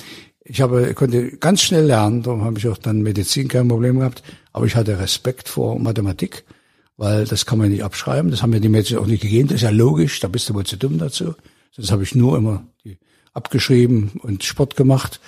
Ich 0.48 0.60
habe, 0.60 0.94
konnte 0.94 1.36
ganz 1.38 1.62
schnell 1.62 1.84
lernen, 1.86 2.22
darum 2.22 2.44
habe 2.44 2.58
ich 2.58 2.68
auch 2.68 2.78
dann 2.78 3.02
Medizin 3.02 3.48
kein 3.48 3.66
Problem 3.68 3.98
gehabt, 3.98 4.22
aber 4.52 4.66
ich 4.66 4.76
hatte 4.76 4.98
Respekt 4.98 5.48
vor 5.48 5.78
Mathematik, 5.78 6.44
weil 6.96 7.24
das 7.24 7.46
kann 7.46 7.58
man 7.58 7.70
nicht 7.70 7.82
abschreiben, 7.82 8.30
das 8.30 8.42
haben 8.42 8.50
mir 8.50 8.60
die 8.60 8.68
Mädchen 8.68 8.98
auch 8.98 9.06
nicht 9.06 9.22
gegeben, 9.22 9.48
das 9.48 9.56
ist 9.56 9.62
ja 9.62 9.70
logisch, 9.70 10.20
da 10.20 10.28
bist 10.28 10.48
du 10.48 10.54
wohl 10.54 10.64
zu 10.64 10.76
dumm 10.76 10.98
dazu. 10.98 11.34
Das 11.76 11.90
habe 11.90 12.04
ich 12.04 12.14
nur 12.14 12.38
immer 12.38 12.62
abgeschrieben 13.34 14.12
und 14.22 14.44
Sport 14.44 14.76
gemacht. 14.76 15.20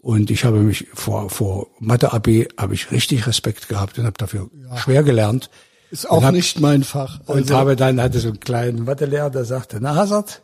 Und 0.00 0.30
ich 0.30 0.44
habe 0.44 0.58
mich 0.60 0.86
vor, 0.94 1.28
vor 1.28 1.66
Mathe-AB 1.80 2.48
habe 2.56 2.74
ich 2.74 2.92
richtig 2.92 3.26
Respekt 3.26 3.68
gehabt 3.68 3.98
und 3.98 4.04
habe 4.04 4.16
dafür 4.16 4.48
schwer 4.76 5.02
gelernt. 5.02 5.50
Ist 5.90 6.08
auch 6.08 6.18
Und 6.18 6.24
hab- 6.26 6.34
nicht 6.34 6.60
mein 6.60 6.84
Fach. 6.84 7.18
Und 7.26 7.36
Also, 7.38 7.56
habe 7.56 7.74
dann, 7.74 8.00
hatte 8.00 8.20
so 8.20 8.28
einen 8.28 8.38
kleinen 8.40 8.84
Mathelehrer, 8.84 9.30
der 9.30 9.44
sagte, 9.44 9.78
na 9.80 9.96
Hazard, 9.96 10.42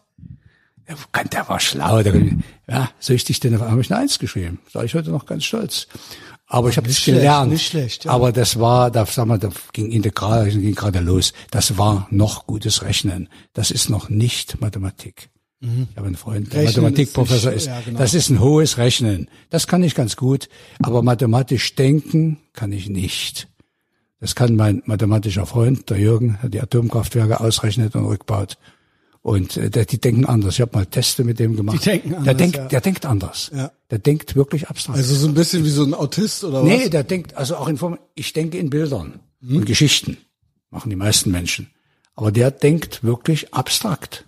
der, 0.88 0.96
kann- 1.12 1.28
der 1.30 1.48
war 1.48 1.60
schlau. 1.60 2.02
Der, 2.02 2.14
ja, 2.68 2.90
soll 2.98 3.16
ich 3.16 3.24
dich 3.24 3.40
denn, 3.40 3.58
habe 3.60 3.80
ich 3.80 3.90
eine 3.92 4.00
Eins 4.02 4.18
geschrieben. 4.18 4.58
Sag 4.72 4.84
ich 4.84 4.94
heute 4.94 5.10
noch 5.10 5.26
ganz 5.26 5.44
stolz. 5.44 5.86
Aber 6.46 6.68
ich 6.68 6.76
habe 6.76 6.86
das 6.86 6.96
nicht 6.96 7.04
schlecht, 7.04 7.18
gelernt. 7.20 7.50
nicht 7.52 7.66
schlecht, 7.66 8.04
ja. 8.04 8.10
Aber 8.10 8.30
das 8.30 8.60
war, 8.60 8.90
da, 8.90 9.06
sag 9.06 9.26
mal, 9.26 9.38
da 9.38 9.48
ging 9.72 9.90
Integral, 9.90 10.50
ging 10.50 10.74
gerade 10.74 11.00
los. 11.00 11.32
Das 11.50 11.78
war 11.78 12.06
noch 12.10 12.46
gutes 12.46 12.82
Rechnen. 12.82 13.28
Das 13.54 13.70
ist 13.70 13.88
noch 13.88 14.08
nicht 14.10 14.60
Mathematik. 14.60 15.30
Ich 15.60 15.96
habe 15.96 16.06
einen 16.08 16.16
Freund, 16.16 16.52
der 16.52 16.60
Mhm. 16.60 16.66
Rechnen 16.66 16.82
Mathematikprofessor 16.84 17.52
ist 17.52 17.62
ist. 17.62 17.66
ja, 17.68 17.80
genau. 17.80 17.98
Das 17.98 18.12
ist 18.12 18.28
ein 18.28 18.38
hohes 18.40 18.76
Rechnen. 18.76 19.30
Das 19.48 19.66
kann 19.66 19.82
ich 19.82 19.94
ganz 19.94 20.14
gut. 20.16 20.50
Aber 20.82 21.02
mathematisch 21.02 21.74
denken 21.74 22.38
kann 22.52 22.70
ich 22.72 22.90
nicht. 22.90 23.48
Das 24.20 24.34
kann 24.34 24.56
mein 24.56 24.82
mathematischer 24.84 25.46
Freund, 25.46 25.88
der 25.88 25.98
Jürgen, 25.98 26.38
der 26.42 26.50
die 26.50 26.60
Atomkraftwerke 26.60 27.40
ausrechnet 27.40 27.94
und 27.96 28.04
rückbaut. 28.04 28.58
Und 29.24 29.56
äh, 29.56 29.70
der, 29.70 29.86
die 29.86 29.98
denken 29.98 30.26
anders. 30.26 30.56
Ich 30.56 30.60
habe 30.60 30.76
mal 30.76 30.84
Teste 30.84 31.24
mit 31.24 31.38
dem 31.38 31.56
gemacht. 31.56 31.80
Die 31.80 31.84
denken 31.84 32.10
der 32.10 32.18
anders, 32.18 32.36
denkt, 32.36 32.56
ja. 32.56 32.68
der 32.68 32.80
denkt 32.82 33.06
anders. 33.06 33.50
Ja. 33.54 33.72
Der 33.90 33.98
denkt 33.98 34.36
wirklich 34.36 34.68
abstrakt. 34.68 34.98
also 34.98 35.14
so 35.14 35.26
ein 35.26 35.32
bisschen 35.32 35.64
wie 35.64 35.70
so 35.70 35.82
ein 35.82 35.94
Autist 35.94 36.44
oder 36.44 36.62
nee, 36.62 36.82
was? 36.82 36.90
der 36.90 37.04
denkt 37.04 37.34
also 37.34 37.56
auch 37.56 37.68
in 37.68 37.78
Form. 37.78 37.98
Ich 38.14 38.34
denke 38.34 38.58
in 38.58 38.68
Bildern 38.68 39.20
Mhm. 39.40 39.56
und 39.56 39.66
Geschichten 39.66 40.18
machen 40.70 40.90
die 40.90 40.96
meisten 40.96 41.30
Menschen. 41.30 41.70
Aber 42.14 42.32
der 42.32 42.50
denkt 42.50 43.02
wirklich 43.02 43.54
abstrakt. 43.54 44.26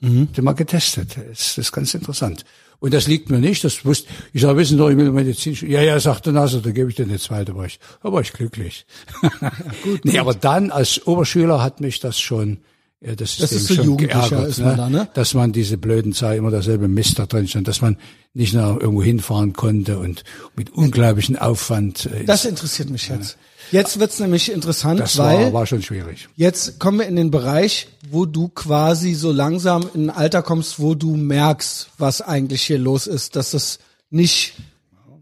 Mhm. 0.00 0.32
Den 0.32 0.44
mal 0.44 0.52
getestet. 0.52 1.16
Das, 1.16 1.54
das 1.54 1.58
ist 1.58 1.72
ganz 1.72 1.92
interessant. 1.92 2.46
Und 2.80 2.94
das 2.94 3.06
liegt 3.06 3.28
mir 3.28 3.40
nicht. 3.40 3.64
Das 3.64 3.84
wusste 3.84 4.08
ich. 4.32 4.40
Sag, 4.40 4.56
wissen 4.56 4.78
doch, 4.78 4.88
ich 4.88 4.96
will 4.96 5.10
Medizin. 5.10 5.58
Ja, 5.68 5.82
ja, 5.82 6.00
sagte 6.00 6.32
Nasser, 6.32 6.62
da 6.62 6.70
gebe 6.70 6.88
ich 6.88 6.96
dir 6.96 7.02
eine 7.02 7.18
zweite. 7.18 7.54
War 7.54 7.66
ich, 7.66 7.80
da 8.02 8.12
war 8.12 8.22
ich 8.22 8.32
glücklich. 8.32 8.86
gut, 9.82 10.00
nee, 10.04 10.18
aber 10.18 10.32
dann 10.32 10.70
als 10.70 11.06
Oberschüler 11.06 11.62
hat 11.62 11.80
mich 11.80 12.00
das 12.00 12.18
schon. 12.18 12.60
Ja, 13.00 13.14
das, 13.14 13.36
Das 13.36 13.50
dem 13.50 13.58
ist 13.58 13.68
so 13.68 13.74
jugendlicher 13.82 14.46
ist 14.46 14.58
man 14.58 14.76
da, 14.76 14.90
ne? 14.90 15.08
Dass 15.14 15.32
man 15.32 15.52
diese 15.52 15.78
blöden 15.78 16.12
Zeit 16.12 16.36
immer 16.38 16.50
dasselbe 16.50 16.88
Mist 16.88 17.18
da 17.20 17.26
drin 17.26 17.46
stand, 17.46 17.68
dass 17.68 17.80
man 17.80 17.96
nicht 18.34 18.54
noch 18.54 18.80
irgendwo 18.80 19.02
hinfahren 19.04 19.52
konnte 19.52 19.98
und 20.00 20.24
mit 20.56 20.70
unglaublichen 20.70 21.36
Aufwand. 21.38 22.06
äh, 22.06 22.24
Das 22.24 22.44
interessiert 22.44 22.90
mich 22.90 23.08
jetzt. 23.08 23.36
Jetzt 23.70 24.00
wird's 24.00 24.18
nämlich 24.18 24.50
interessant, 24.50 24.98
das 24.98 25.16
weil 25.18 25.44
war, 25.46 25.52
war 25.52 25.66
schon 25.66 25.82
schwierig. 25.82 26.28
jetzt 26.36 26.80
kommen 26.80 26.98
wir 27.00 27.06
in 27.06 27.14
den 27.16 27.30
Bereich, 27.30 27.88
wo 28.10 28.24
du 28.26 28.48
quasi 28.48 29.14
so 29.14 29.30
langsam 29.30 29.88
in 29.94 30.08
ein 30.10 30.16
Alter 30.16 30.42
kommst, 30.42 30.80
wo 30.80 30.94
du 30.94 31.14
merkst, 31.16 31.90
was 31.98 32.20
eigentlich 32.22 32.62
hier 32.62 32.78
los 32.78 33.06
ist, 33.06 33.36
dass 33.36 33.52
es 33.54 33.78
nicht 34.10 34.54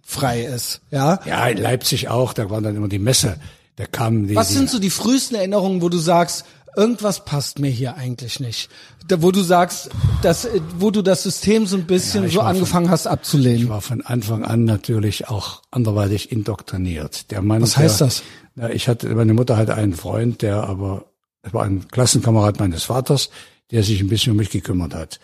frei 0.02 0.44
ist. 0.44 0.80
Ja. 0.90 1.20
Ja, 1.26 1.46
in 1.48 1.58
Leipzig 1.58 2.08
auch, 2.08 2.32
da 2.32 2.48
waren 2.48 2.62
dann 2.62 2.76
immer 2.76 2.88
die 2.88 3.00
Messe. 3.00 3.36
Da 3.74 3.84
kamen 3.86 4.28
die, 4.28 4.36
Was 4.36 4.50
sind 4.50 4.70
so 4.70 4.78
die 4.78 4.90
frühesten 4.90 5.34
Erinnerungen, 5.34 5.82
wo 5.82 5.88
du 5.88 5.98
sagst, 5.98 6.44
irgendwas 6.76 7.24
passt 7.24 7.58
mir 7.58 7.70
hier 7.70 7.96
eigentlich 7.96 8.38
nicht? 8.40 8.68
Da, 9.08 9.22
wo 9.22 9.30
du 9.30 9.40
sagst, 9.42 9.90
dass, 10.22 10.44
äh, 10.44 10.60
wo 10.78 10.90
du 10.90 11.02
das 11.02 11.22
System 11.22 11.66
so 11.66 11.76
ein 11.76 11.84
bisschen 11.86 12.22
Ja, 12.24 12.26
ich 12.28 12.34
so 12.34 12.38
war 12.40 12.46
von- 12.46 12.56
angefangen 12.56 12.90
hast 12.90 13.06
Ich 13.06 13.10
abzulehnen. 13.10 13.68
war 13.68 13.80
von 13.80 14.02
Anfang 14.02 14.44
an 14.44 14.64
natürlich 14.64 15.28
auch 15.28 15.62
anderweitig 15.70 16.30
indoktriniert. 16.32 17.30
Der 17.30 17.42
Mann, 17.42 17.62
Was 17.62 17.76
heißt 17.76 18.00
der, 18.00 18.06
das? 18.08 18.22
Na, 18.54 18.70
ich 18.70 18.88
hatte, 18.88 19.08
meine 19.14 19.34
Mutter 19.34 19.56
hatte 19.56 19.74
einen 19.74 19.92
Freund, 19.94 20.42
der 20.42 20.64
aber, 20.64 21.06
es 21.42 21.52
war 21.54 21.64
ein 21.64 21.86
Klassenkamerad 21.88 22.58
meines 22.58 22.84
Vaters, 22.84 23.30
der 23.70 23.82
sich 23.82 24.00
ein 24.00 24.08
bisschen 24.08 24.32
um 24.32 24.36
mich 24.38 24.50
gekümmert 24.50 24.94
hat. 24.94 25.20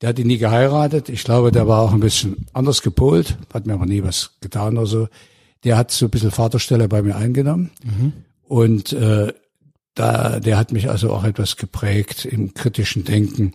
Der 0.00 0.08
hat 0.10 0.18
ihn 0.18 0.26
nie 0.26 0.38
geheiratet. 0.38 1.08
Ich 1.08 1.24
glaube, 1.24 1.50
der 1.52 1.66
war 1.68 1.80
auch 1.80 1.92
ein 1.92 2.00
bisschen 2.00 2.46
anders 2.52 2.82
gepolt, 2.82 3.36
hat 3.52 3.66
mir 3.66 3.74
aber 3.74 3.86
nie 3.86 4.02
was 4.02 4.32
getan 4.40 4.76
oder 4.76 4.86
so. 4.86 5.08
Der 5.64 5.76
hat 5.78 5.90
so 5.92 6.06
ein 6.06 6.10
bisschen 6.10 6.30
Vaterstelle 6.30 6.88
bei 6.88 7.00
mir 7.02 7.16
eingenommen. 7.16 7.70
Und 8.46 8.92
äh, 8.92 9.32
da, 9.94 10.40
der 10.40 10.58
hat 10.58 10.72
mich 10.72 10.90
also 10.90 11.12
auch 11.12 11.24
etwas 11.24 11.56
geprägt 11.56 12.24
im 12.24 12.54
kritischen 12.54 13.04
Denken. 13.04 13.54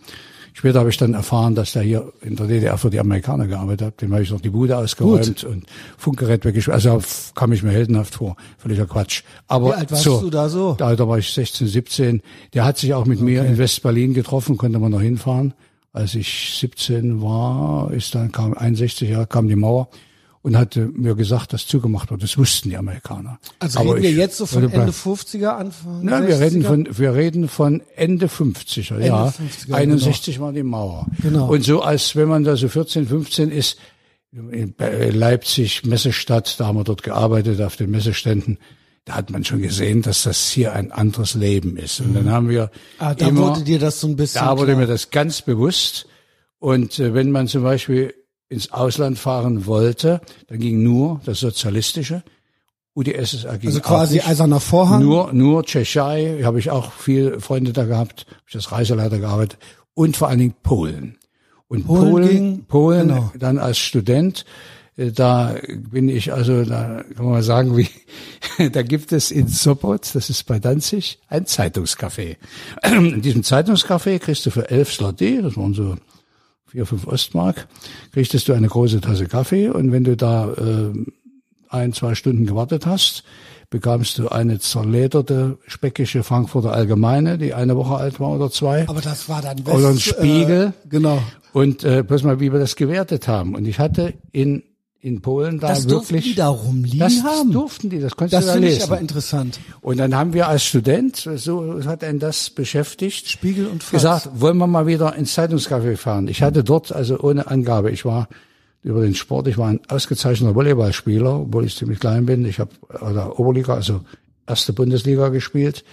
Später 0.52 0.80
habe 0.80 0.90
ich 0.90 0.96
dann 0.96 1.14
erfahren, 1.14 1.54
dass 1.54 1.72
der 1.72 1.82
hier 1.82 2.12
in 2.22 2.36
der 2.36 2.46
DDR 2.46 2.76
für 2.76 2.90
die 2.90 2.98
Amerikaner 2.98 3.46
gearbeitet 3.46 3.86
hat. 3.86 4.02
Dem 4.02 4.12
habe 4.12 4.22
ich 4.22 4.30
noch 4.30 4.40
die 4.40 4.50
Bude 4.50 4.76
ausgeräumt 4.76 5.26
Gut. 5.26 5.44
und 5.44 5.66
Funkgerät 5.96 6.44
weggeschmissen. 6.44 6.90
Also 6.90 7.02
kam 7.34 7.52
ich 7.52 7.62
mir 7.62 7.70
heldenhaft 7.70 8.16
vor. 8.16 8.36
Völliger 8.58 8.86
Quatsch. 8.86 9.22
Aber 9.46 9.68
Wie 9.68 9.72
alt 9.74 9.90
warst 9.92 10.02
so, 10.02 10.20
du 10.20 10.30
da 10.30 10.48
so? 10.48 10.74
Da, 10.74 10.96
da 10.96 11.08
war 11.08 11.18
ich 11.18 11.32
16, 11.32 11.68
17. 11.68 12.22
Der 12.52 12.64
hat 12.64 12.78
sich 12.78 12.94
auch 12.94 13.06
mit 13.06 13.18
okay. 13.18 13.24
mir 13.24 13.44
in 13.44 13.58
West-Berlin 13.58 14.12
getroffen, 14.12 14.56
konnte 14.56 14.78
man 14.78 14.90
noch 14.90 15.00
hinfahren. 15.00 15.54
Als 15.92 16.14
ich 16.14 16.56
17 16.58 17.22
war, 17.22 17.92
ist 17.92 18.14
dann 18.14 18.32
kam 18.32 18.54
61 18.54 19.08
Jahre 19.08 19.26
kam 19.26 19.48
die 19.48 19.56
Mauer 19.56 19.88
und 20.42 20.56
hatte 20.56 20.86
mir 20.86 21.14
gesagt, 21.14 21.52
dass 21.52 21.66
zugemacht 21.66 22.10
wird. 22.10 22.22
Das 22.22 22.38
wussten 22.38 22.70
die 22.70 22.76
Amerikaner. 22.76 23.38
Also 23.58 23.80
Aber 23.80 23.94
reden 23.94 24.02
wir 24.02 24.12
jetzt 24.12 24.38
so 24.38 24.46
von 24.46 24.70
Ende 24.70 24.92
50er, 24.92 25.48
Anfang 25.48 26.04
Nein, 26.04 26.26
wir 26.26 26.40
reden 26.40 26.62
von, 26.62 26.88
wir 26.90 27.14
reden 27.14 27.48
von 27.48 27.82
Ende 27.94 28.26
50er, 28.26 28.94
Ende 28.94 29.06
ja. 29.06 29.28
50er, 29.28 29.74
61 29.74 30.34
genau. 30.34 30.46
war 30.46 30.52
die 30.52 30.62
Mauer. 30.62 31.06
Genau. 31.22 31.50
Und 31.50 31.64
so 31.64 31.82
als 31.82 32.16
wenn 32.16 32.28
man 32.28 32.44
da 32.44 32.56
so 32.56 32.68
14, 32.68 33.06
15 33.06 33.50
ist, 33.50 33.76
in 34.32 34.74
Leipzig, 35.12 35.84
Messestadt, 35.84 36.58
da 36.60 36.66
haben 36.66 36.78
wir 36.78 36.84
dort 36.84 37.02
gearbeitet 37.02 37.60
auf 37.60 37.76
den 37.76 37.90
Messeständen, 37.90 38.58
da 39.04 39.16
hat 39.16 39.30
man 39.30 39.44
schon 39.44 39.60
gesehen, 39.60 40.02
dass 40.02 40.22
das 40.22 40.50
hier 40.50 40.72
ein 40.72 40.92
anderes 40.92 41.34
Leben 41.34 41.76
ist. 41.76 42.00
Und 42.00 42.14
dann 42.14 42.26
mhm. 42.26 42.30
haben 42.30 42.48
wir 42.48 42.70
ah, 42.98 43.14
da 43.14 43.28
immer, 43.28 43.48
wurde 43.48 43.64
dir 43.64 43.78
das 43.78 44.00
so 44.00 44.06
ein 44.06 44.16
bisschen 44.16 44.42
Da 44.42 44.56
wurde 44.56 44.72
klar. 44.72 44.78
mir 44.78 44.86
das 44.86 45.10
ganz 45.10 45.42
bewusst. 45.42 46.06
Und 46.58 46.98
äh, 46.98 47.12
wenn 47.12 47.30
man 47.30 47.48
zum 47.48 47.62
Beispiel 47.62 48.14
ins 48.50 48.72
Ausland 48.72 49.18
fahren 49.18 49.64
wollte, 49.64 50.20
dann 50.48 50.58
ging 50.58 50.82
nur 50.82 51.20
das 51.24 51.40
Sozialistische. 51.40 52.22
UdSSR 52.94 53.56
ging 53.58 53.68
Also 53.68 53.80
quasi 53.80 54.20
eiserner 54.20 54.60
Vorhang? 54.60 55.02
Nur, 55.02 55.32
nur 55.32 55.64
Tschechei, 55.64 56.40
habe 56.42 56.58
ich 56.58 56.70
auch 56.70 56.92
viele 56.92 57.40
Freunde 57.40 57.72
da 57.72 57.84
gehabt, 57.84 58.26
habe 58.28 58.42
ich 58.48 58.56
als 58.56 58.72
Reiseleiter 58.72 59.20
gearbeitet. 59.20 59.58
Und 59.94 60.16
vor 60.16 60.28
allen 60.28 60.40
Dingen 60.40 60.54
Polen. 60.62 61.16
Und 61.68 61.86
Polen, 61.86 62.10
Polen, 62.10 62.28
ging, 62.28 62.64
Polen 62.64 63.08
genau. 63.08 63.32
dann 63.38 63.58
als 63.58 63.78
Student, 63.78 64.44
äh, 64.96 65.12
da 65.12 65.54
bin 65.90 66.08
ich 66.08 66.32
also, 66.32 66.64
da 66.64 67.04
kann 67.14 67.24
man 67.24 67.34
mal 67.34 67.42
sagen, 67.44 67.76
wie, 67.76 67.88
da 68.72 68.82
gibt 68.82 69.12
es 69.12 69.30
in 69.30 69.46
Sopot, 69.46 70.12
das 70.12 70.28
ist 70.28 70.44
bei 70.46 70.58
Danzig, 70.58 71.20
ein 71.28 71.44
Zeitungscafé. 71.46 72.36
In 72.82 73.22
diesem 73.22 73.42
Zeitungscafé 73.42 74.18
kriegst 74.18 74.44
du 74.46 74.50
für 74.50 74.68
elf 74.68 74.92
Slotty, 74.92 75.40
das 75.40 75.56
waren 75.56 75.74
so 75.74 75.94
vier, 76.70 76.86
fünf 76.86 77.06
Ostmark, 77.06 77.66
kriegtest 78.12 78.48
du 78.48 78.52
eine 78.52 78.68
große 78.68 79.00
Tasse 79.00 79.26
Kaffee 79.26 79.68
und 79.68 79.92
wenn 79.92 80.04
du 80.04 80.16
da 80.16 80.52
äh, 80.52 80.92
ein, 81.68 81.92
zwei 81.92 82.14
Stunden 82.14 82.46
gewartet 82.46 82.86
hast, 82.86 83.24
bekamst 83.70 84.18
du 84.18 84.28
eine 84.28 84.58
zerlederte, 84.58 85.58
speckige 85.66 86.22
Frankfurter 86.22 86.72
Allgemeine, 86.72 87.38
die 87.38 87.54
eine 87.54 87.76
Woche 87.76 87.94
alt 87.94 88.18
war 88.20 88.30
oder 88.30 88.50
zwei. 88.50 88.88
Aber 88.88 89.00
das 89.00 89.28
war 89.28 89.42
dann 89.42 89.64
West, 89.64 89.76
Oder 89.76 89.88
ein 89.90 90.00
Spiegel. 90.00 90.72
Äh, 90.84 90.88
genau. 90.88 91.22
Und 91.52 91.84
äh, 91.84 92.02
bloß 92.02 92.24
mal, 92.24 92.40
wie 92.40 92.52
wir 92.52 92.58
das 92.58 92.76
gewertet 92.76 93.28
haben. 93.28 93.54
Und 93.54 93.66
ich 93.66 93.78
hatte 93.78 94.14
in 94.32 94.62
in 95.02 95.22
Polen 95.22 95.58
da 95.58 95.68
das 95.68 95.88
wirklich. 95.88 96.24
Das 96.24 96.30
die 96.30 96.34
da 96.34 96.48
rumliegen 96.48 96.98
das 96.98 97.22
haben. 97.22 97.52
durften 97.52 97.88
die, 97.88 98.00
das 98.00 98.16
konntest 98.16 98.34
das 98.34 98.46
du 98.46 98.52
da 98.52 98.58
lesen. 98.58 98.64
Das 98.64 98.72
finde 98.72 98.84
ich 98.84 98.90
aber 98.90 99.00
interessant. 99.00 99.60
Und 99.80 99.96
dann 99.98 100.14
haben 100.14 100.34
wir 100.34 100.48
als 100.48 100.64
Student, 100.64 101.28
so 101.36 101.82
hat 101.84 102.04
einen 102.04 102.18
das 102.18 102.50
beschäftigt, 102.50 103.28
Spiegel 103.28 103.66
und 103.66 103.82
Fass. 103.82 103.92
gesagt, 103.92 104.28
wollen 104.34 104.58
wir 104.58 104.66
mal 104.66 104.86
wieder 104.86 105.14
ins 105.16 105.36
Zeitungscafé 105.36 105.96
fahren. 105.96 106.28
Ich 106.28 106.42
hatte 106.42 106.62
dort, 106.62 106.92
also 106.92 107.18
ohne 107.18 107.46
Angabe, 107.46 107.90
ich 107.90 108.04
war 108.04 108.28
über 108.82 109.02
den 109.02 109.14
Sport, 109.14 109.48
ich 109.48 109.58
war 109.58 109.68
ein 109.68 109.80
ausgezeichneter 109.88 110.54
Volleyballspieler, 110.54 111.40
obwohl 111.40 111.64
ich 111.64 111.76
ziemlich 111.76 111.98
klein 111.98 112.26
bin. 112.26 112.44
Ich 112.44 112.60
habe 112.60 112.70
oder 113.00 113.38
Oberliga, 113.38 113.74
also 113.74 114.00
erste 114.46 114.72
Bundesliga 114.72 115.28
gespielt. 115.28 115.84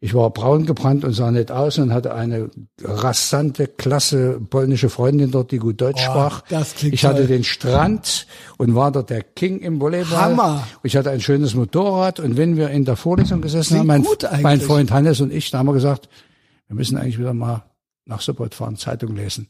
Ich 0.00 0.14
war 0.14 0.30
braun 0.30 0.64
gebrannt 0.64 1.04
und 1.04 1.12
sah 1.12 1.32
nett 1.32 1.50
aus 1.50 1.76
und 1.78 1.92
hatte 1.92 2.14
eine 2.14 2.50
rasante, 2.80 3.66
klasse 3.66 4.40
polnische 4.48 4.90
Freundin 4.90 5.32
dort, 5.32 5.50
die 5.50 5.58
gut 5.58 5.80
Deutsch 5.80 6.00
oh, 6.06 6.10
sprach. 6.10 6.42
Das 6.48 6.76
klingt 6.76 6.94
ich 6.94 7.04
hatte 7.04 7.26
den 7.26 7.42
Strand 7.42 8.28
und 8.58 8.76
war 8.76 8.92
dort 8.92 9.10
der 9.10 9.24
King 9.24 9.58
im 9.58 9.80
Volleyball. 9.80 10.16
Hammer! 10.16 10.68
Ich 10.84 10.96
hatte 10.96 11.10
ein 11.10 11.20
schönes 11.20 11.56
Motorrad 11.56 12.20
und 12.20 12.36
wenn 12.36 12.56
wir 12.56 12.70
in 12.70 12.84
der 12.84 12.94
Vorlesung 12.94 13.40
gesessen 13.40 13.80
haben, 13.80 13.88
mein, 13.88 14.06
mein, 14.40 14.60
Freund 14.60 14.92
Hannes 14.92 15.20
und 15.20 15.32
ich, 15.32 15.50
da 15.50 15.58
haben 15.58 15.66
wir 15.66 15.72
gesagt, 15.72 16.08
wir 16.68 16.76
müssen 16.76 16.96
eigentlich 16.96 17.18
wieder 17.18 17.34
mal 17.34 17.64
nach 18.04 18.20
Support 18.20 18.54
fahren, 18.54 18.76
Zeitung 18.76 19.16
lesen. 19.16 19.48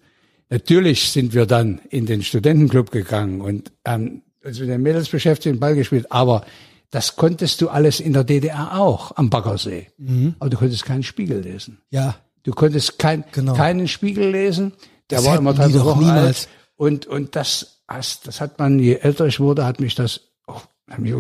Natürlich 0.49 1.11
sind 1.11 1.35
wir 1.35 1.45
dann 1.45 1.81
in 1.91 2.07
den 2.07 2.23
Studentenclub 2.23 2.91
gegangen 2.91 3.43
und 3.43 3.71
ähm, 3.85 4.23
uns 4.43 4.59
mit 4.61 4.71
den 4.71 4.81
Mädels 4.81 5.11
beschäftigt, 5.11 5.61
Ball 5.61 5.75
gespielt, 5.75 6.11
aber 6.11 6.47
das 6.91 7.17
konntest 7.17 7.61
du 7.61 7.69
alles 7.69 8.01
in 8.01 8.13
der 8.13 8.25
DDR 8.25 8.79
auch 8.79 9.17
am 9.17 9.31
Baggersee. 9.31 9.89
Mhm. 9.99 10.35
Aber 10.39 10.51
du 10.51 10.57
konntest 10.57 10.85
keinen 10.85 11.03
Spiegel 11.03 11.41
lesen. 11.41 11.79
Ja. 11.91 12.17
Du 12.45 12.53
konntest 12.53 12.99
kein, 12.99 13.25
genau. 13.33 13.55
keinen 13.55 13.89
Spiegel 13.89 14.31
lesen. 14.31 14.73
Der 15.11 15.19
das 15.19 15.27
war 15.27 15.39
immer 15.39 15.53
drei 15.53 15.73
Wochen 15.75 16.05
alt. 16.05 16.49
Und, 16.77 17.07
und 17.07 17.37
das, 17.37 17.83
das 17.87 18.41
hat 18.41 18.59
man, 18.59 18.79
je 18.79 18.95
älter 18.95 19.27
ich 19.27 19.41
wurde, 19.41 19.67
hat 19.67 19.81
mich 19.81 19.95
das, 19.95 20.21
oh, 20.47 20.61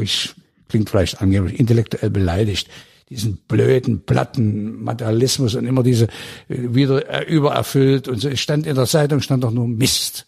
ich, 0.01 0.35
klingt 0.69 0.89
vielleicht 0.89 1.21
angeblich, 1.21 1.59
intellektuell 1.59 2.11
beleidigt. 2.11 2.69
Diesen 3.11 3.39
blöden, 3.49 4.05
platten 4.05 4.83
Materialismus 4.83 5.55
und 5.55 5.67
immer 5.67 5.83
diese, 5.83 6.05
äh, 6.49 6.75
wieder 6.75 7.09
äh, 7.09 7.25
übererfüllt 7.25 8.07
und 8.07 8.21
so. 8.21 8.29
Es 8.29 8.41
stand 8.41 8.67
in 8.67 8.75
der 8.75 8.87
Zeitung, 8.87 9.21
stand 9.21 9.45
doch 9.45 9.51
nur 9.51 9.67
Mist. 9.67 10.28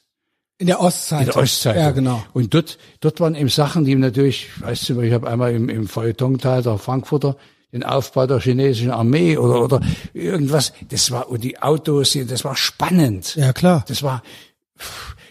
In 0.61 0.67
der 0.67 0.79
Ostzeit. 0.79 1.21
In 1.21 1.27
der 1.33 1.37
Ostzeit. 1.39 1.77
Ja, 1.77 1.91
genau. 1.91 2.23
Und 2.35 2.53
dort, 2.53 2.77
dort 3.01 3.19
waren 3.19 3.35
eben 3.35 3.49
Sachen, 3.49 3.87
die 3.87 3.95
natürlich, 3.95 4.49
weißt 4.61 4.91
du, 4.91 5.01
ich 5.01 5.15
habe 5.15 5.27
einmal 5.27 5.55
im, 5.55 5.71
im 5.71 5.89
Feuilletonteil 5.89 6.63
der 6.63 6.77
Frankfurter 6.77 7.37
den 7.73 7.83
Aufbau 7.83 8.27
der 8.27 8.41
chinesischen 8.41 8.91
Armee 8.91 9.39
oder, 9.39 9.63
oder 9.63 9.81
irgendwas. 10.13 10.75
Das 10.91 11.11
war, 11.13 11.31
und 11.31 11.45
die 11.45 11.63
Autos, 11.63 12.19
das 12.27 12.45
war 12.45 12.57
spannend. 12.57 13.37
Ja, 13.37 13.55
klar. 13.55 13.87
Das 13.89 14.03
war, 14.03 14.23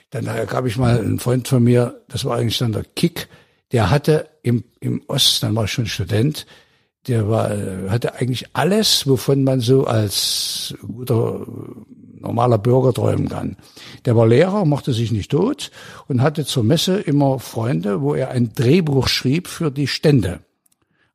dann 0.10 0.26
da 0.26 0.46
gab 0.46 0.66
ich 0.66 0.78
mal 0.78 0.98
einen 0.98 1.20
Freund 1.20 1.48
von 1.48 1.64
mir, 1.64 2.02
das 2.08 2.26
war 2.26 2.38
eigentlich 2.38 2.58
dann 2.58 2.72
der 2.72 2.86
Kick, 2.96 3.28
der 3.72 3.92
hatte 3.92 4.30
im, 4.42 4.64
im 4.80 5.04
Osten, 5.08 5.46
dann 5.46 5.56
war 5.56 5.66
ich 5.66 5.72
schon 5.72 5.86
Student, 5.86 6.48
der 7.08 7.30
war, 7.30 7.52
hatte 7.90 8.16
eigentlich 8.16 8.48
alles, 8.54 9.06
wovon 9.06 9.44
man 9.44 9.60
so 9.60 9.86
als 9.86 10.74
guter 10.82 11.46
normaler 12.20 12.58
Bürger 12.58 12.94
träumen 12.94 13.30
kann. 13.30 13.58
Der 14.06 14.16
war 14.16 14.28
Lehrer, 14.28 14.66
machte 14.66 14.94
sich 14.94 15.12
nicht 15.12 15.32
tot 15.32 15.72
und 16.08 16.22
hatte 16.22 16.46
zur 16.46 16.64
Messe 16.64 17.00
immer 17.00 17.40
Freunde, 17.40 18.02
wo 18.02 18.14
er 18.14 18.30
ein 18.30 18.54
Drehbuch 18.54 19.08
schrieb 19.08 19.48
für 19.48 19.72
die 19.72 19.88
Stände. 19.88 20.40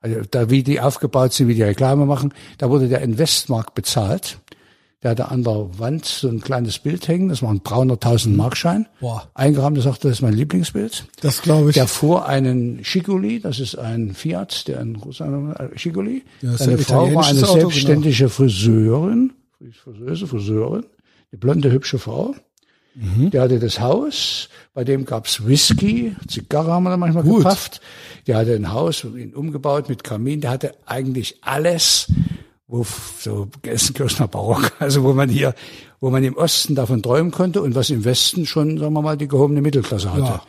Also 0.01 0.21
da 0.31 0.51
wie 0.51 0.63
die 0.63 0.81
aufgebaut 0.81 1.33
sind, 1.33 1.49
wie 1.49 1.55
die 1.55 1.63
Reklame 1.63 2.05
machen, 2.05 2.35
da 2.59 2.69
wurde 2.69 2.89
der 2.89 3.01
in 3.01 3.17
Westmark 3.17 3.75
bezahlt. 3.75 4.39
Der 5.03 5.11
hatte 5.11 5.29
an 5.29 5.45
der 5.45 5.79
Wand 5.79 6.07
so 6.07 6.29
ein 6.29 6.41
kleines 6.41 6.79
Bild 6.79 7.09
hängen, 7.09 7.29
das 7.29 7.43
war 7.43 7.51
ein 7.51 7.61
brauner 7.61 7.95
1000 7.95 8.37
Markschein. 8.37 8.87
Boah. 9.01 9.29
Eingerahmt, 9.35 9.77
der 9.77 9.85
sagte, 9.85 10.09
das 10.09 10.19
ist 10.19 10.23
mein 10.23 10.33
Lieblingsbild. 10.33 11.07
Das 11.21 11.43
glaube 11.43 11.71
ich. 11.71 11.75
Der 11.75 11.87
fuhr 11.87 12.27
einen 12.27 12.83
Schiguli, 12.85 13.39
das 13.39 13.61
ist 13.61 13.77
ein 13.77 14.15
Fiat, 14.15 14.67
der 14.67 14.81
in 14.81 14.97
Russland, 14.97 15.59
äh, 15.59 15.79
Schiguli. 15.79 16.23
Ja, 16.41 16.57
Seine 16.57 16.79
Frau 16.79 17.15
war 17.15 17.27
eine 17.27 17.43
Auto, 17.43 17.61
selbstständige 17.61 18.17
genau. 18.17 18.31
Friseurin, 18.31 19.33
Friseuse, 19.73 20.27
Friseurin 20.27 20.85
eine 21.35 21.39
blonde, 21.41 21.73
hübsche 21.73 21.99
Frau. 21.99 22.35
Mhm. 22.95 23.31
Der 23.31 23.43
hatte 23.43 23.59
das 23.59 23.81
Haus, 23.81 24.49
bei 24.73 24.85
dem 24.85 25.05
gab's 25.05 25.45
Whisky, 25.45 26.15
Zigarre 26.29 26.73
haben 26.73 26.85
wir 26.85 26.91
da 26.91 26.97
manchmal 26.97 27.25
Gut. 27.25 27.39
gepafft. 27.39 27.81
Der 28.29 28.37
hatte 28.37 28.55
ein 28.55 28.73
Haus, 28.73 29.03
ihn 29.03 29.35
umgebaut 29.35 29.89
mit 29.89 30.05
Kamin. 30.05 30.41
Der 30.41 30.51
hatte 30.51 30.77
eigentlich 30.87 31.39
alles, 31.43 32.13
wo 32.69 32.87
so 33.19 33.49
Gelsenkirchener 33.63 34.29
Barock, 34.29 34.73
also 34.79 35.03
wo 35.03 35.13
man 35.13 35.29
hier, 35.29 35.55
wo 36.01 36.11
man 36.11 36.23
im 36.23 36.37
Osten 36.37 36.77
davon 36.77 37.03
träumen 37.03 37.33
konnte 37.33 37.63
und 37.63 37.75
was 37.75 37.91
im 37.91 38.05
Westen 38.05 38.47
schon, 38.47 38.79
sagen 38.79 38.95
wir 38.95 39.03
mal, 39.03 39.17
die 39.17 39.29
gehobene 39.29 39.61
Mittelklasse 39.61 40.13
hatte. 40.13 40.23
Ja. 40.23 40.47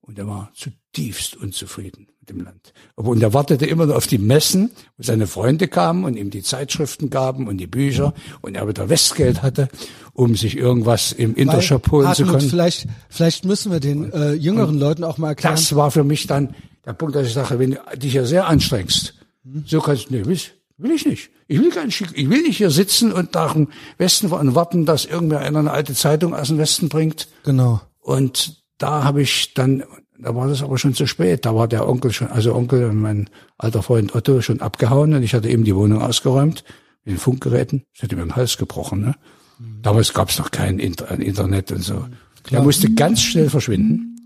Und 0.00 0.18
er 0.18 0.26
war 0.26 0.50
zutiefst 0.54 1.36
unzufrieden 1.36 2.11
dem 2.28 2.40
Land. 2.40 2.72
Und 2.94 3.22
er 3.22 3.34
wartete 3.34 3.66
immer 3.66 3.86
nur 3.86 3.96
auf 3.96 4.06
die 4.06 4.18
Messen, 4.18 4.70
wo 4.96 5.02
seine 5.02 5.26
Freunde 5.26 5.68
kamen 5.68 6.04
und 6.04 6.16
ihm 6.16 6.30
die 6.30 6.42
Zeitschriften 6.42 7.10
gaben 7.10 7.48
und 7.48 7.58
die 7.58 7.66
Bücher 7.66 8.14
und 8.40 8.56
er 8.56 8.68
wieder 8.68 8.88
Westgeld 8.88 9.42
hatte, 9.42 9.68
um 10.12 10.36
sich 10.36 10.56
irgendwas 10.56 11.12
im 11.12 11.34
Intershop 11.34 11.90
holen 11.90 12.14
zu 12.14 12.24
können. 12.24 12.48
Vielleicht, 12.48 12.86
vielleicht 13.08 13.44
müssen 13.44 13.72
wir 13.72 13.80
den 13.80 14.12
äh, 14.12 14.32
jüngeren 14.32 14.76
und 14.76 14.80
Leuten 14.80 15.04
auch 15.04 15.18
mal 15.18 15.30
erklären. 15.30 15.56
Das 15.56 15.74
war 15.74 15.90
für 15.90 16.04
mich 16.04 16.26
dann 16.26 16.54
der 16.84 16.92
Punkt, 16.92 17.14
dass 17.14 17.26
ich 17.26 17.32
sage, 17.32 17.58
wenn 17.58 17.72
du 17.72 17.80
dich 17.96 18.14
ja 18.14 18.24
sehr 18.24 18.46
anstrengst, 18.46 19.14
hm. 19.44 19.64
so 19.66 19.80
kannst 19.80 20.10
du, 20.10 20.14
nee, 20.14 20.24
will, 20.24 20.38
will 20.78 20.90
ich 20.92 21.06
nicht. 21.06 21.30
Ich 21.48 21.58
will 21.60 21.70
keinen 21.70 21.90
Schick, 21.90 22.10
ich 22.14 22.30
will 22.30 22.42
nicht 22.42 22.56
hier 22.56 22.70
sitzen 22.70 23.12
und 23.12 23.34
nach 23.34 23.52
dem 23.52 23.68
Westen 23.98 24.30
warten, 24.30 24.86
dass 24.86 25.04
irgendwer 25.04 25.40
eine 25.40 25.70
alte 25.70 25.94
Zeitung 25.94 26.34
aus 26.34 26.48
dem 26.48 26.58
Westen 26.58 26.88
bringt. 26.88 27.28
Genau. 27.44 27.80
Und 28.00 28.62
da 28.78 29.04
habe 29.04 29.22
ich 29.22 29.54
dann, 29.54 29.84
da 30.22 30.34
war 30.34 30.48
das 30.48 30.62
aber 30.62 30.78
schon 30.78 30.94
zu 30.94 31.06
spät. 31.06 31.44
Da 31.44 31.54
war 31.54 31.68
der 31.68 31.88
Onkel 31.88 32.12
schon, 32.12 32.28
also 32.28 32.54
Onkel, 32.54 32.92
mein 32.92 33.28
alter 33.58 33.82
Freund 33.82 34.14
Otto 34.14 34.40
schon 34.40 34.60
abgehauen 34.60 35.14
und 35.14 35.22
ich 35.22 35.34
hatte 35.34 35.48
eben 35.48 35.64
die 35.64 35.74
Wohnung 35.74 36.00
ausgeräumt 36.00 36.64
mit 37.04 37.14
den 37.14 37.18
Funkgeräten. 37.18 37.84
Ich 37.92 38.02
hätte 38.02 38.16
mir 38.16 38.22
den 38.22 38.36
Hals 38.36 38.56
gebrochen. 38.56 39.00
Ne? 39.00 39.14
Mhm. 39.58 39.82
Damals 39.82 40.14
gab 40.14 40.30
es 40.30 40.38
noch 40.38 40.50
kein 40.50 40.78
Internet 40.78 41.72
und 41.72 41.82
so. 41.82 42.06
Klar. 42.44 42.60
Er 42.60 42.64
musste 42.64 42.92
ganz 42.94 43.20
schnell 43.20 43.50
verschwinden 43.50 44.16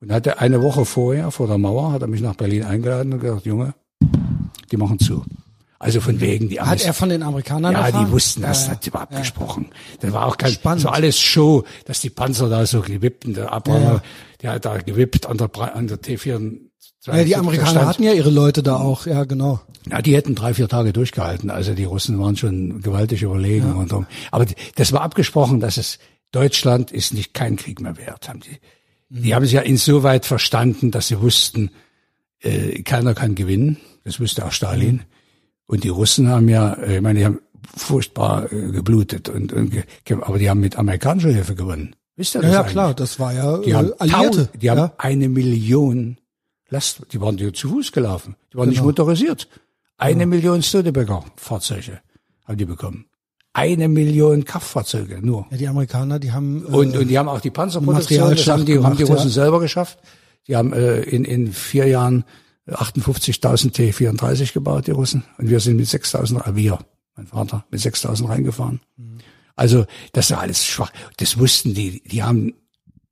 und 0.00 0.12
hatte 0.12 0.40
eine 0.40 0.62
Woche 0.62 0.84
vorher 0.84 1.30
vor 1.30 1.46
der 1.46 1.58
Mauer 1.58 1.92
hat 1.92 2.02
er 2.02 2.08
mich 2.08 2.20
nach 2.20 2.34
Berlin 2.34 2.64
eingeladen 2.64 3.12
und 3.12 3.20
gesagt, 3.20 3.44
Junge, 3.44 3.74
die 4.70 4.76
machen 4.76 4.98
zu. 4.98 5.24
Also 5.82 6.02
von 6.02 6.20
wegen 6.20 6.50
die. 6.50 6.60
Hat 6.60 6.84
er 6.84 6.92
von 6.92 7.08
den 7.08 7.22
Amerikanern 7.22 7.72
Ja, 7.72 7.86
erfahren? 7.86 8.06
die 8.06 8.12
wussten 8.12 8.42
das, 8.42 8.68
ja, 8.68 8.74
das 8.74 8.92
war 8.92 9.00
abgesprochen. 9.00 9.70
Das 10.00 10.12
war 10.12 10.26
auch 10.26 10.36
ganz 10.36 10.52
Spannend. 10.54 10.82
so 10.82 10.90
alles 10.90 11.18
Show, 11.18 11.64
dass 11.86 12.00
die 12.00 12.10
Panzer 12.10 12.50
da 12.50 12.66
so 12.66 12.82
gewippt, 12.82 13.24
und 13.24 13.38
der 13.38 13.50
Abraham, 13.50 13.82
ja. 13.82 14.02
der 14.42 14.52
hat 14.52 14.64
da 14.66 14.76
gewippt 14.76 15.24
an 15.24 15.38
der, 15.38 15.74
an 15.74 15.88
der 15.88 15.96
T4. 15.96 16.58
Ja, 17.06 17.24
die 17.24 17.34
Amerikaner 17.34 17.70
stand. 17.70 17.86
hatten 17.86 18.02
ja 18.02 18.12
ihre 18.12 18.28
Leute 18.28 18.62
da 18.62 18.76
auch, 18.76 19.06
ja, 19.06 19.24
genau. 19.24 19.60
Ja, 19.90 20.02
die 20.02 20.14
hätten 20.14 20.34
drei, 20.34 20.52
vier 20.52 20.68
Tage 20.68 20.92
durchgehalten. 20.92 21.48
Also 21.48 21.72
die 21.72 21.84
Russen 21.84 22.20
waren 22.20 22.36
schon 22.36 22.82
gewaltig 22.82 23.22
überlegen. 23.22 23.68
Ja. 23.68 23.74
Und, 23.74 24.06
aber 24.30 24.46
das 24.74 24.92
war 24.92 25.00
abgesprochen, 25.00 25.60
dass 25.60 25.78
es 25.78 25.98
Deutschland 26.30 26.92
ist 26.92 27.14
nicht 27.14 27.32
kein 27.32 27.56
Krieg 27.56 27.80
mehr 27.80 27.96
wert, 27.96 28.28
haben 28.28 28.40
die. 28.40 28.58
Mhm. 29.08 29.22
Die 29.22 29.34
haben 29.34 29.44
es 29.44 29.52
ja 29.52 29.62
insoweit 29.62 30.26
verstanden, 30.26 30.90
dass 30.90 31.08
sie 31.08 31.22
wussten, 31.22 31.70
äh, 32.40 32.82
keiner 32.82 33.14
kann 33.14 33.34
gewinnen. 33.34 33.78
Das 34.04 34.20
wusste 34.20 34.44
auch 34.44 34.52
Stalin. 34.52 35.04
Und 35.70 35.84
die 35.84 35.88
Russen 35.88 36.28
haben 36.28 36.48
ja, 36.48 36.72
äh, 36.72 36.96
ich 36.96 37.00
meine, 37.00 37.20
die 37.20 37.24
haben 37.24 37.38
furchtbar 37.76 38.52
äh, 38.52 38.72
geblutet 38.72 39.28
und, 39.28 39.52
und 39.52 39.72
aber 40.22 40.36
die 40.36 40.50
haben 40.50 40.58
mit 40.58 40.76
amerikanischer 40.76 41.28
Hilfe 41.28 41.54
gewonnen. 41.54 41.94
Wisst 42.16 42.34
ihr 42.34 42.42
das? 42.42 42.50
Ja, 42.50 42.62
ja 42.62 42.64
klar, 42.64 42.92
das 42.92 43.20
war 43.20 43.32
ja 43.32 43.58
die 43.58 43.72
haben 43.72 43.92
Alliierte. 44.00 44.48
die 44.60 44.66
ja. 44.66 44.76
haben 44.76 44.92
eine 44.98 45.28
Million 45.28 46.18
Last, 46.70 47.02
die 47.12 47.20
waren 47.20 47.36
die 47.36 47.52
zu 47.52 47.68
Fuß 47.68 47.92
gelaufen, 47.92 48.34
die 48.52 48.56
waren 48.56 48.64
genau. 48.64 48.80
nicht 48.80 48.84
motorisiert. 48.84 49.46
Eine 49.96 50.20
ja. 50.20 50.26
Million 50.26 50.60
Studebaker 50.60 51.24
Fahrzeuge 51.36 52.00
haben 52.46 52.56
die 52.58 52.64
bekommen. 52.64 53.06
Eine 53.52 53.88
Million 53.88 54.44
Kraftfahrzeuge 54.44 55.24
nur. 55.24 55.46
Ja, 55.52 55.56
die 55.56 55.68
Amerikaner, 55.68 56.18
die 56.18 56.32
haben 56.32 56.64
äh, 56.64 56.66
und 56.66 56.96
und 56.96 57.06
die 57.06 57.16
haben 57.16 57.28
auch 57.28 57.40
die 57.40 57.50
Panzerproduktion, 57.52 58.30
das 58.30 58.48
haben 58.48 58.64
die 58.64 58.72
gemacht, 58.72 58.90
haben 58.90 58.96
die 58.96 59.04
Russen 59.04 59.30
selber 59.30 59.60
geschafft. 59.60 60.00
Die 60.48 60.56
haben 60.56 60.72
äh, 60.72 61.02
in 61.02 61.24
in 61.24 61.52
vier 61.52 61.86
Jahren 61.86 62.24
58.000 62.68 63.72
T34 63.72 64.52
gebaut, 64.52 64.86
die 64.86 64.92
Russen. 64.92 65.24
Und 65.38 65.48
wir 65.48 65.60
sind 65.60 65.76
mit 65.76 65.86
6.000, 65.86 66.46
äh, 66.46 66.56
wir, 66.56 66.78
mein 67.16 67.26
Vater, 67.26 67.64
mit 67.70 67.80
6.000 67.80 68.28
reingefahren. 68.28 68.80
Mhm. 68.96 69.18
Also, 69.56 69.86
das 70.12 70.30
war 70.30 70.40
alles 70.40 70.64
schwach. 70.64 70.92
Das 71.18 71.38
wussten 71.38 71.74
die, 71.74 72.02
die 72.04 72.22
haben, 72.22 72.54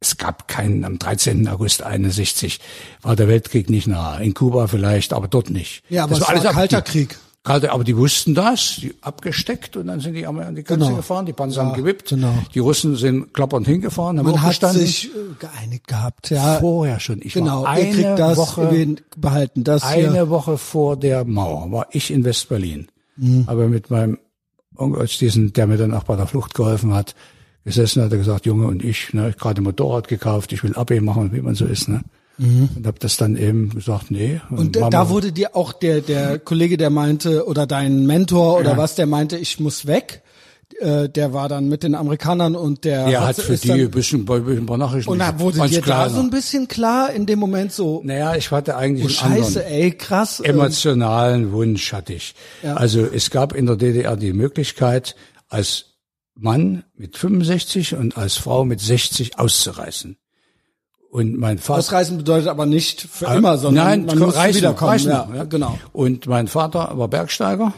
es 0.01 0.17
gab 0.17 0.49
keinen, 0.49 0.85
am 0.85 0.99
13. 0.99 1.47
August 1.49 1.83
61 1.83 2.61
war 3.03 3.17
der 3.17 3.29
Weltkrieg 3.29 3.69
nicht 3.69 3.87
nah. 3.87 4.19
In 4.19 4.35
Kuba 4.35 4.67
vielleicht, 4.67 5.13
aber 5.13 5.29
dort 5.29 5.51
nicht. 5.51 5.83
Ja, 5.89 6.05
aber 6.05 6.15
das 6.15 6.23
war, 6.23 6.31
alles 6.31 6.45
war 6.45 6.53
kalter 6.53 6.83
Krieg. 6.83 7.19
Gerade, 7.45 7.73
aber 7.73 7.85
die 7.85 7.97
wussten 7.97 8.35
das, 8.35 8.77
die 8.83 8.95
abgesteckt 9.01 9.77
und 9.77 9.87
dann 9.87 10.01
sind 10.01 10.15
die 10.15 10.27
einmal 10.27 10.45
an 10.45 10.55
die 10.55 10.65
Grenze 10.65 10.87
genau. 10.87 10.97
gefahren, 10.97 11.25
die 11.25 11.33
Panzer 11.33 11.63
ja, 11.63 11.69
haben 11.69 11.77
gewippt, 11.77 12.11
genau. 12.11 12.35
die 12.53 12.59
Russen 12.59 12.97
sind 12.97 13.33
klappernd 13.33 13.67
hingefahren, 13.67 14.19
haben 14.19 14.27
Man 14.27 14.43
hat 14.43 14.61
sich 14.73 15.07
äh, 15.07 15.11
geeinigt 15.39 15.87
gehabt, 15.87 16.31
ja. 16.31 16.59
Vorher 16.59 17.01
schon. 17.01 17.21
Ich 17.23 17.35
genau, 17.35 17.63
war 17.63 17.71
eine 17.71 18.17
das, 18.17 18.37
Woche, 18.37 18.97
behalten 19.17 19.65
das 19.65 19.83
Eine 19.83 20.13
hier. 20.13 20.29
Woche 20.29 20.59
vor 20.59 20.97
der 20.97 21.25
Mauer 21.25 21.71
war 21.71 21.87
ich 21.93 22.11
in 22.11 22.25
Westberlin. 22.25 22.89
Mhm. 23.17 23.45
Aber 23.47 23.69
mit 23.69 23.91
meinem 23.91 24.19
Onkel, 24.77 25.07
diesen, 25.07 25.53
der 25.53 25.67
mir 25.67 25.77
dann 25.77 25.95
auch 25.95 26.05
bei 26.05 26.17
der 26.17 26.27
Flucht 26.27 26.55
geholfen 26.55 26.93
hat, 26.93 27.15
gesessen 27.65 28.03
hat 28.03 28.13
er 28.13 28.19
gesagt, 28.19 28.47
Junge 28.47 28.67
und 28.67 28.85
ich, 28.85 29.15
ne, 29.15 29.35
gerade 29.39 29.61
Motorrad 29.63 30.09
gekauft, 30.09 30.53
ich 30.53 30.63
will 30.65 30.75
AB 30.75 31.01
machen, 31.01 31.33
wie 31.33 31.41
man 31.41 31.55
so 31.55 31.65
ist, 31.65 31.89
ne. 31.89 32.03
Mhm. 32.39 32.71
Und 32.77 32.87
habe 32.87 32.99
das 32.99 33.17
dann 33.17 33.37
eben 33.37 33.71
gesagt, 33.71 34.11
nee. 34.11 34.41
Und, 34.51 34.77
und 34.77 34.95
da 34.95 35.09
wurde 35.09 35.33
dir 35.33 35.57
auch 35.57 35.73
der 35.73 36.01
der 36.01 36.39
Kollege, 36.39 36.77
der 36.77 36.91
meinte, 36.91 37.47
oder 37.47 37.67
dein 37.67 38.07
Mentor 38.07 38.59
oder 38.59 38.73
ja. 38.73 38.77
was, 38.77 38.95
der 38.95 39.07
meinte, 39.07 39.37
ich 39.37 39.61
muss 39.61 39.87
weg. 39.87 40.23
Äh, 40.81 41.09
der 41.09 41.33
war 41.33 41.49
dann 41.49 41.69
mit 41.69 41.83
den 41.83 41.95
Amerikanern 41.95 42.55
und 42.55 42.85
der 42.85 43.09
ja, 43.09 43.27
hat 43.27 43.37
für 43.37 43.57
die 43.57 43.73
ein 43.73 43.91
bisschen, 43.91 44.29
ein 44.29 44.67
paar 44.67 44.77
Nachrichten. 44.77 45.11
Und 45.11 45.19
da 45.19 45.41
wurde 45.41 45.67
dir 45.67 45.81
kleiner. 45.81 46.05
da 46.05 46.11
so 46.11 46.21
ein 46.21 46.31
bisschen 46.31 46.69
klar 46.69 47.11
in 47.11 47.25
dem 47.25 47.39
Moment 47.39 47.73
so. 47.73 48.03
Naja, 48.05 48.37
ich 48.37 48.51
hatte 48.51 48.77
eigentlich 48.77 49.07
oh, 49.07 49.09
Scheiße, 49.09 49.65
ey, 49.65 49.93
krass. 49.93 50.41
Äh. 50.41 50.51
Emotionalen 50.51 51.53
Wunsch 51.53 51.93
hatte 51.93 52.13
ich. 52.13 52.35
Ja. 52.63 52.75
Also 52.75 53.01
es 53.07 53.31
gab 53.31 53.55
in 53.55 53.67
der 53.67 53.77
DDR 53.77 54.17
die 54.17 54.35
Möglichkeit, 54.35 55.17
als 55.49 55.87
Mann 56.35 56.85
mit 56.95 57.17
65 57.17 57.95
und 57.95 58.17
als 58.17 58.37
Frau 58.37 58.65
mit 58.65 58.81
60 58.81 59.39
auszureißen. 59.39 60.19
Und 61.11 61.39
mein 61.39 61.59
Vater. 61.59 61.79
Ausreisen 61.79 62.19
bedeutet 62.19 62.49
aber 62.49 62.67
nicht 62.67 63.01
für 63.01 63.27
äh, 63.27 63.39
immer, 63.39 63.57
sondern 63.57 63.85
nein, 63.87 64.05
man 64.05 64.19
muss 64.19 64.37
reisen, 64.37 64.59
wiederkommen. 64.59 64.91
Reisen, 64.91 65.11
ja, 65.11 65.29
ja, 65.35 65.45
genau. 65.45 65.79
Und 65.93 66.27
mein 66.27 66.49
Vater 66.49 66.93
war 66.97 67.09
Bergsteiger 67.09 67.73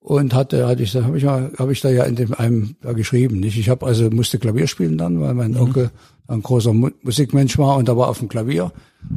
und 0.00 0.34
hatte, 0.34 0.66
hatte 0.66 0.82
ich, 0.82 0.94
habe 0.94 1.16
ich 1.16 1.24
mal, 1.24 1.52
habe 1.58 1.72
ich 1.72 1.80
da 1.80 1.88
ja 1.88 2.04
in 2.04 2.16
dem 2.16 2.34
einem 2.34 2.76
da 2.82 2.92
geschrieben, 2.92 3.40
nicht? 3.40 3.58
Ich 3.58 3.70
habe 3.70 3.86
also 3.86 4.10
musste 4.10 4.38
Klavier 4.38 4.66
spielen 4.66 4.98
dann, 4.98 5.20
weil 5.20 5.34
mein 5.34 5.52
mhm. 5.52 5.60
Onkel 5.60 5.90
ein 6.26 6.42
großer 6.42 6.72
Musikmensch 6.72 7.58
war 7.58 7.76
und 7.76 7.88
da 7.88 7.96
war 7.96 8.08
auf 8.08 8.18
dem 8.18 8.28
Klavier 8.28 8.72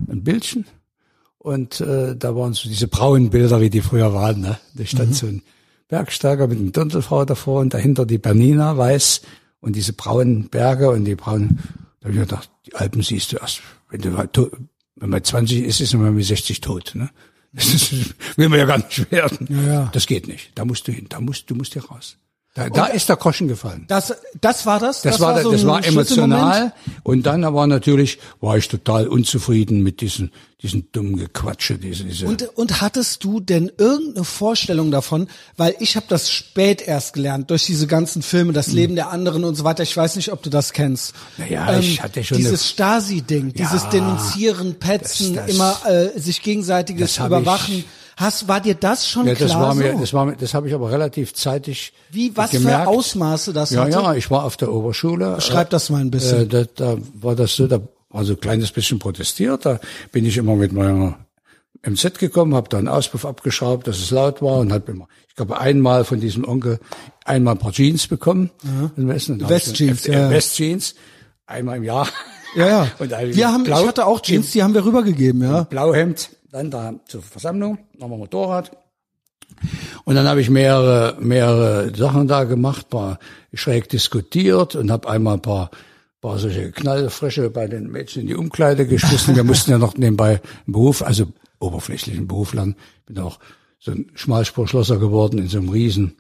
ein 0.10 0.24
Bildchen 0.24 0.66
und 1.38 1.82
äh, 1.82 2.16
da 2.16 2.36
waren 2.36 2.54
so 2.54 2.70
diese 2.70 2.88
braunen 2.88 3.30
Bilder, 3.30 3.60
wie 3.60 3.70
die 3.70 3.82
früher 3.82 4.14
waren. 4.14 4.42
Ne? 4.42 4.58
Da 4.76 4.86
stand 4.86 5.10
mhm. 5.10 5.14
so 5.14 5.28
ein 5.28 5.42
Bergsteiger 5.90 6.48
mit 6.48 6.60
einem 6.60 6.72
Dirndlfrau 6.72 7.26
davor 7.26 7.60
und 7.60 7.74
dahinter 7.74 8.06
die 8.06 8.18
Bernina 8.18 8.78
weiß 8.78 9.22
und 9.60 9.76
diese 9.76 9.94
braunen 9.94 10.50
Berge 10.50 10.90
und 10.90 11.06
die 11.06 11.16
braunen 11.16 11.60
da 12.04 12.10
habe 12.10 12.20
ich 12.20 12.20
gedacht, 12.28 12.52
die 12.66 12.76
Alpen 12.76 13.02
siehst 13.02 13.32
du 13.32 13.38
erst, 13.38 13.62
wenn 13.90 14.02
du 14.02 14.18
halt 14.18 14.38
wenn 14.96 15.10
man 15.10 15.24
20 15.24 15.64
ist, 15.64 15.80
ist 15.80 15.94
man 15.94 16.14
mit 16.14 16.26
60 16.26 16.60
tot. 16.62 16.92
Ne? 16.96 17.10
Das 17.56 17.72
ist, 17.72 18.16
will 18.36 18.50
man 18.50 18.58
ja 18.58 18.66
gar 18.66 18.80
nicht 18.80 19.12
werden. 19.12 19.48
Ja, 19.48 19.62
ja. 19.62 19.90
Das 19.94 20.08
geht 20.08 20.28
nicht. 20.28 20.52
Da 20.56 20.66
musst 20.66 20.88
du 20.88 20.92
hin. 20.92 21.06
Da 21.08 21.22
musst 21.22 21.52
du 21.52 21.56
musst 21.56 21.74
hier 21.74 21.86
raus. 21.86 22.18
Da, 22.56 22.70
da 22.70 22.86
ist 22.86 23.10
der 23.10 23.16
Groschen 23.16 23.48
gefallen. 23.48 23.86
Das, 23.88 24.14
das 24.40 24.68
war 24.68 24.80
das? 24.80 25.02
Das, 25.02 25.14
das 25.14 25.22
war, 25.22 25.34
war 25.34 25.42
so 25.42 25.52
das 25.52 25.66
war 25.66 25.84
emotional. 25.84 26.72
Und 27.02 27.26
dann 27.26 27.46
aber 27.46 27.66
natürlich 27.66 28.20
war 28.42 28.58
ich 28.58 28.68
total 28.68 29.08
unzufrieden 29.08 29.82
mit 29.82 30.02
diesen, 30.02 30.32
diesen 30.62 30.92
dummen 30.92 31.18
Gequatsche. 31.18 31.80
Diese, 31.80 32.04
diese 32.04 32.28
und, 32.28 32.44
und 32.56 32.80
hattest 32.80 33.24
du 33.24 33.40
denn 33.40 33.72
irgendeine 33.80 34.24
Vorstellung 34.24 34.92
davon? 34.92 35.30
Weil 35.58 35.76
ich 35.80 35.96
habe 35.96 36.06
das 36.08 36.30
spät 36.30 36.84
erst 36.88 37.14
gelernt, 37.14 37.50
durch 37.50 37.66
diese 37.66 37.88
ganzen 37.88 38.22
Filme, 38.22 38.54
das 38.54 38.68
hm. 38.68 38.76
Leben 38.76 38.96
der 38.96 39.10
anderen 39.10 39.46
und 39.46 39.56
so 39.56 39.64
weiter. 39.64 39.82
Ich 39.82 39.98
weiß 39.98 40.16
nicht, 40.16 40.32
ob 40.32 40.44
du 40.44 40.52
das 40.52 40.74
kennst. 40.74 41.16
Naja, 41.40 41.74
ähm, 41.74 41.80
ich 41.80 42.04
hatte 42.04 42.24
schon 42.24 42.38
Dieses 42.38 42.70
Stasi-Ding, 42.70 43.48
ja, 43.48 43.66
dieses 43.66 43.90
Denunzieren, 43.90 44.76
Petzen, 44.76 45.34
das, 45.34 45.48
das, 45.48 45.56
immer 45.56 45.82
äh, 45.88 46.20
sich 46.20 46.44
gegenseitiges 46.44 47.18
Überwachen. 47.18 47.80
Ich, 47.80 47.86
Hast, 48.18 48.48
war 48.48 48.62
dir 48.62 48.76
das 48.76 49.08
schon 49.08 49.28
ja, 49.28 49.34
das 49.34 49.52
klar? 49.52 49.62
War 49.62 49.76
mir, 49.76 49.94
so? 49.94 50.00
Das 50.00 50.14
war 50.14 50.26
mir, 50.26 50.36
das 50.36 50.54
habe 50.54 50.68
ich 50.68 50.74
aber 50.74 50.92
relativ 50.92 51.34
zeitig 51.34 51.94
Wie, 52.12 52.36
was 52.36 52.52
gemerkt. 52.52 52.84
für 52.84 52.90
Ausmaße 52.90 53.54
das 53.54 53.72
ja, 53.72 53.82
hatte? 53.82 53.92
Ja, 53.92 54.14
ich 54.14 54.30
war 54.30 54.44
auf 54.44 54.58
der 54.58 54.72
Oberschule. 54.72 55.42
Schreib 55.42 55.70
das 55.72 55.90
mal 55.90 56.02
ein 56.02 56.12
bisschen. 56.12 56.44
Äh, 56.44 56.48
da, 56.48 56.64
da 56.76 56.98
war 57.16 57.36
das 57.36 57.56
so, 57.56 57.68
da 57.68 57.80
war 58.10 58.24
so 58.24 58.34
ein 58.34 58.40
kleines 58.40 58.72
bisschen 58.72 59.00
protestiert. 59.00 59.66
Da 59.66 59.80
bin 60.12 60.26
ich 60.26 60.38
immer 60.38 60.56
mit 60.56 60.74
meiner 60.74 61.18
MZ 61.86 62.20
gekommen, 62.20 62.56
habe 62.56 62.70
da 62.70 62.78
einen 62.78 62.88
Auspuff 62.88 63.26
abgeschraubt, 63.26 63.88
dass 63.88 63.98
es 63.98 64.12
laut 64.12 64.42
war 64.42 64.60
und 64.60 64.72
habe 64.72 64.92
immer, 64.92 65.08
ich 65.28 65.36
glaube 65.36 65.60
einmal 65.60 66.06
von 66.06 66.20
diesem 66.20 66.48
Onkel 66.48 66.80
einmal 67.26 67.56
ein 67.56 67.60
paar 67.60 67.74
Jeans 67.74 68.08
bekommen. 68.08 68.52
Mhm. 68.64 69.10
Westjeans, 69.10 70.06
ja. 70.06 70.30
Westjeans, 70.30 70.96
einmal 71.46 71.78
im 71.78 71.84
Jahr. 71.84 72.08
Ja, 72.56 72.68
ja. 72.68 72.88
Und 73.00 73.10
wir 73.10 73.52
haben, 73.52 73.64
Blau, 73.64 73.82
ich 73.82 73.88
hatte 73.88 74.06
auch 74.06 74.22
Jeans, 74.22 74.52
die 74.52 74.64
haben 74.64 74.74
wir 74.74 74.86
rübergegeben, 74.86 75.42
ja. 75.42 75.64
Blauhemd 75.64 76.30
dann 76.54 76.70
da 76.70 76.94
zur 77.08 77.24
Versammlung, 77.24 77.80
nochmal 77.98 78.20
Motorrad. 78.20 78.78
Und 80.06 80.16
dann 80.16 80.28
habe 80.28 80.40
ich 80.40 80.52
mehrere, 80.52 81.18
mehrere 81.20 81.96
Sachen 81.96 82.28
da 82.28 82.44
gemacht, 82.44 82.90
paar 82.90 83.18
schräg 83.54 83.90
diskutiert 83.90 84.76
und 84.76 84.92
habe 84.92 85.10
einmal 85.10 85.36
ein 85.36 85.42
paar, 85.42 85.72
paar 86.22 86.38
solche 86.38 86.72
Knallfrische 86.72 87.50
bei 87.50 87.68
den 87.68 87.90
Mädchen 87.90 88.22
in 88.22 88.28
die 88.28 88.36
Umkleide 88.36 88.86
geschmissen. 88.86 89.36
Wir 89.36 89.44
mussten 89.44 89.72
ja 89.72 89.80
noch 89.80 89.98
nebenbei 89.98 90.42
einen 90.66 90.74
Beruf, 90.74 91.02
also 91.02 91.26
oberflächlichen 91.60 92.28
Beruf 92.28 92.54
lernen. 92.54 92.76
Bin 93.08 93.18
auch 93.18 93.40
so 93.80 93.92
ein 93.92 94.12
Schmalspurschlosser 94.14 94.98
geworden 94.98 95.40
in 95.40 95.48
so 95.48 95.58
einem 95.58 95.70
riesen, 95.70 96.18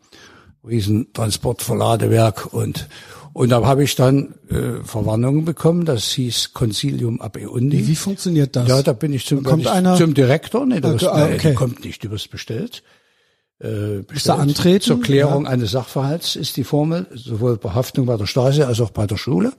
riesen 0.67 1.13
Transportverladewerk 1.13 2.51
und 2.53 2.87
und 3.33 3.49
da 3.49 3.65
habe 3.65 3.83
ich 3.83 3.95
dann 3.95 4.35
äh, 4.49 4.83
Verwarnungen 4.83 5.43
bekommen, 5.43 5.85
das 5.85 6.11
hieß 6.11 6.53
Concilium 6.53 7.19
ab 7.19 7.37
Eundi. 7.37 7.79
Wie, 7.79 7.87
wie 7.89 7.95
funktioniert 7.95 8.55
das? 8.55 8.67
Ja, 8.67 8.83
da 8.83 8.93
bin 8.93 9.11
ich 9.11 9.25
zum, 9.25 9.43
kommt 9.43 9.63
ich, 9.63 9.69
einer, 9.69 9.95
zum 9.95 10.13
Direktor, 10.13 10.67
nee, 10.67 10.79
du 10.79 10.89
okay, 10.89 11.01
wirst, 11.01 11.15
nee, 11.15 11.35
okay. 11.35 11.53
kommt 11.55 11.83
nicht, 11.83 12.03
du 12.03 12.11
wirst 12.11 12.29
bestellt. 12.29 12.83
Äh, 13.59 14.03
bestellt. 14.07 14.27
Da 14.27 14.35
antreten? 14.35 14.81
Zur 14.81 15.01
Klärung 15.01 15.45
ja. 15.45 15.49
eines 15.49 15.71
Sachverhalts 15.71 16.35
ist 16.35 16.57
die 16.57 16.63
Formel, 16.63 17.07
sowohl 17.13 17.57
bei 17.57 17.71
Haftung 17.71 18.05
bei 18.05 18.17
der 18.17 18.27
Straße 18.27 18.67
als 18.67 18.79
auch 18.81 18.91
bei 18.91 19.07
der 19.07 19.17
Schule. 19.17 19.53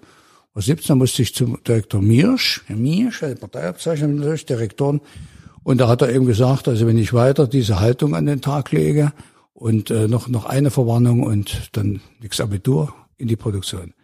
Und 0.53 0.63
17 0.63 0.97
musste 0.97 1.23
ich 1.23 1.35
zum 1.35 1.59
Direktor 1.67 2.01
Miersch, 2.01 2.65
Miersch, 2.69 3.25
also 3.25 3.35
Parteiabzeichnung 3.35 4.17
natürlich, 4.17 4.47
Direktoren. 4.47 5.01
Und 5.65 5.81
da 5.81 5.89
hat 5.89 6.01
er 6.01 6.11
eben 6.11 6.27
gesagt, 6.27 6.69
also 6.69 6.87
wenn 6.87 6.99
ich 6.99 7.13
weiter 7.13 7.49
diese 7.49 7.81
Haltung 7.81 8.15
an 8.15 8.27
den 8.27 8.41
Tag 8.41 8.71
lege 8.71 9.13
und 9.53 9.91
äh, 9.91 10.07
noch 10.07 10.29
noch 10.29 10.45
eine 10.45 10.71
Verwarnung 10.71 11.25
und 11.25 11.71
dann 11.73 12.01
nix 12.21 12.41
Abitur, 12.41 12.95
in 13.17 13.29
die 13.29 13.37
Produktion. 13.37 13.95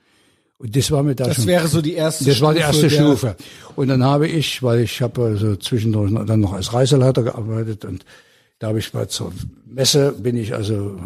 Und 0.59 0.77
das 0.77 0.91
war 0.91 1.03
mir 1.03 1.15
da 1.15 1.25
das 1.25 1.37
schon. 1.37 1.47
Das 1.47 1.53
wäre 1.55 1.69
so 1.69 1.81
die 1.81 1.95
erste 1.95 2.25
Das 2.25 2.37
Stufe 2.37 2.47
war 2.47 2.55
die 2.55 2.61
erste 2.61 2.91
Stufe. 2.91 3.37
Und 3.77 3.89
dann 3.89 4.05
habe 4.05 4.29
ich, 4.29 4.63
weil 4.63 4.81
ich 4.81 5.01
habe 5.01 5.23
also 5.23 5.57
zwischendurch 5.57 6.13
dann 6.27 6.41
noch 6.41 6.53
als 6.53 6.73
Reiseleiter 6.75 7.23
gearbeitet 7.23 7.85
und 7.87 8.05
da 8.59 8.69
habe 8.69 8.79
ich 8.79 8.93
mal 8.93 9.09
zur 9.09 9.33
Messe 9.65 10.13
bin 10.13 10.37
ich 10.37 10.53
also 10.55 11.01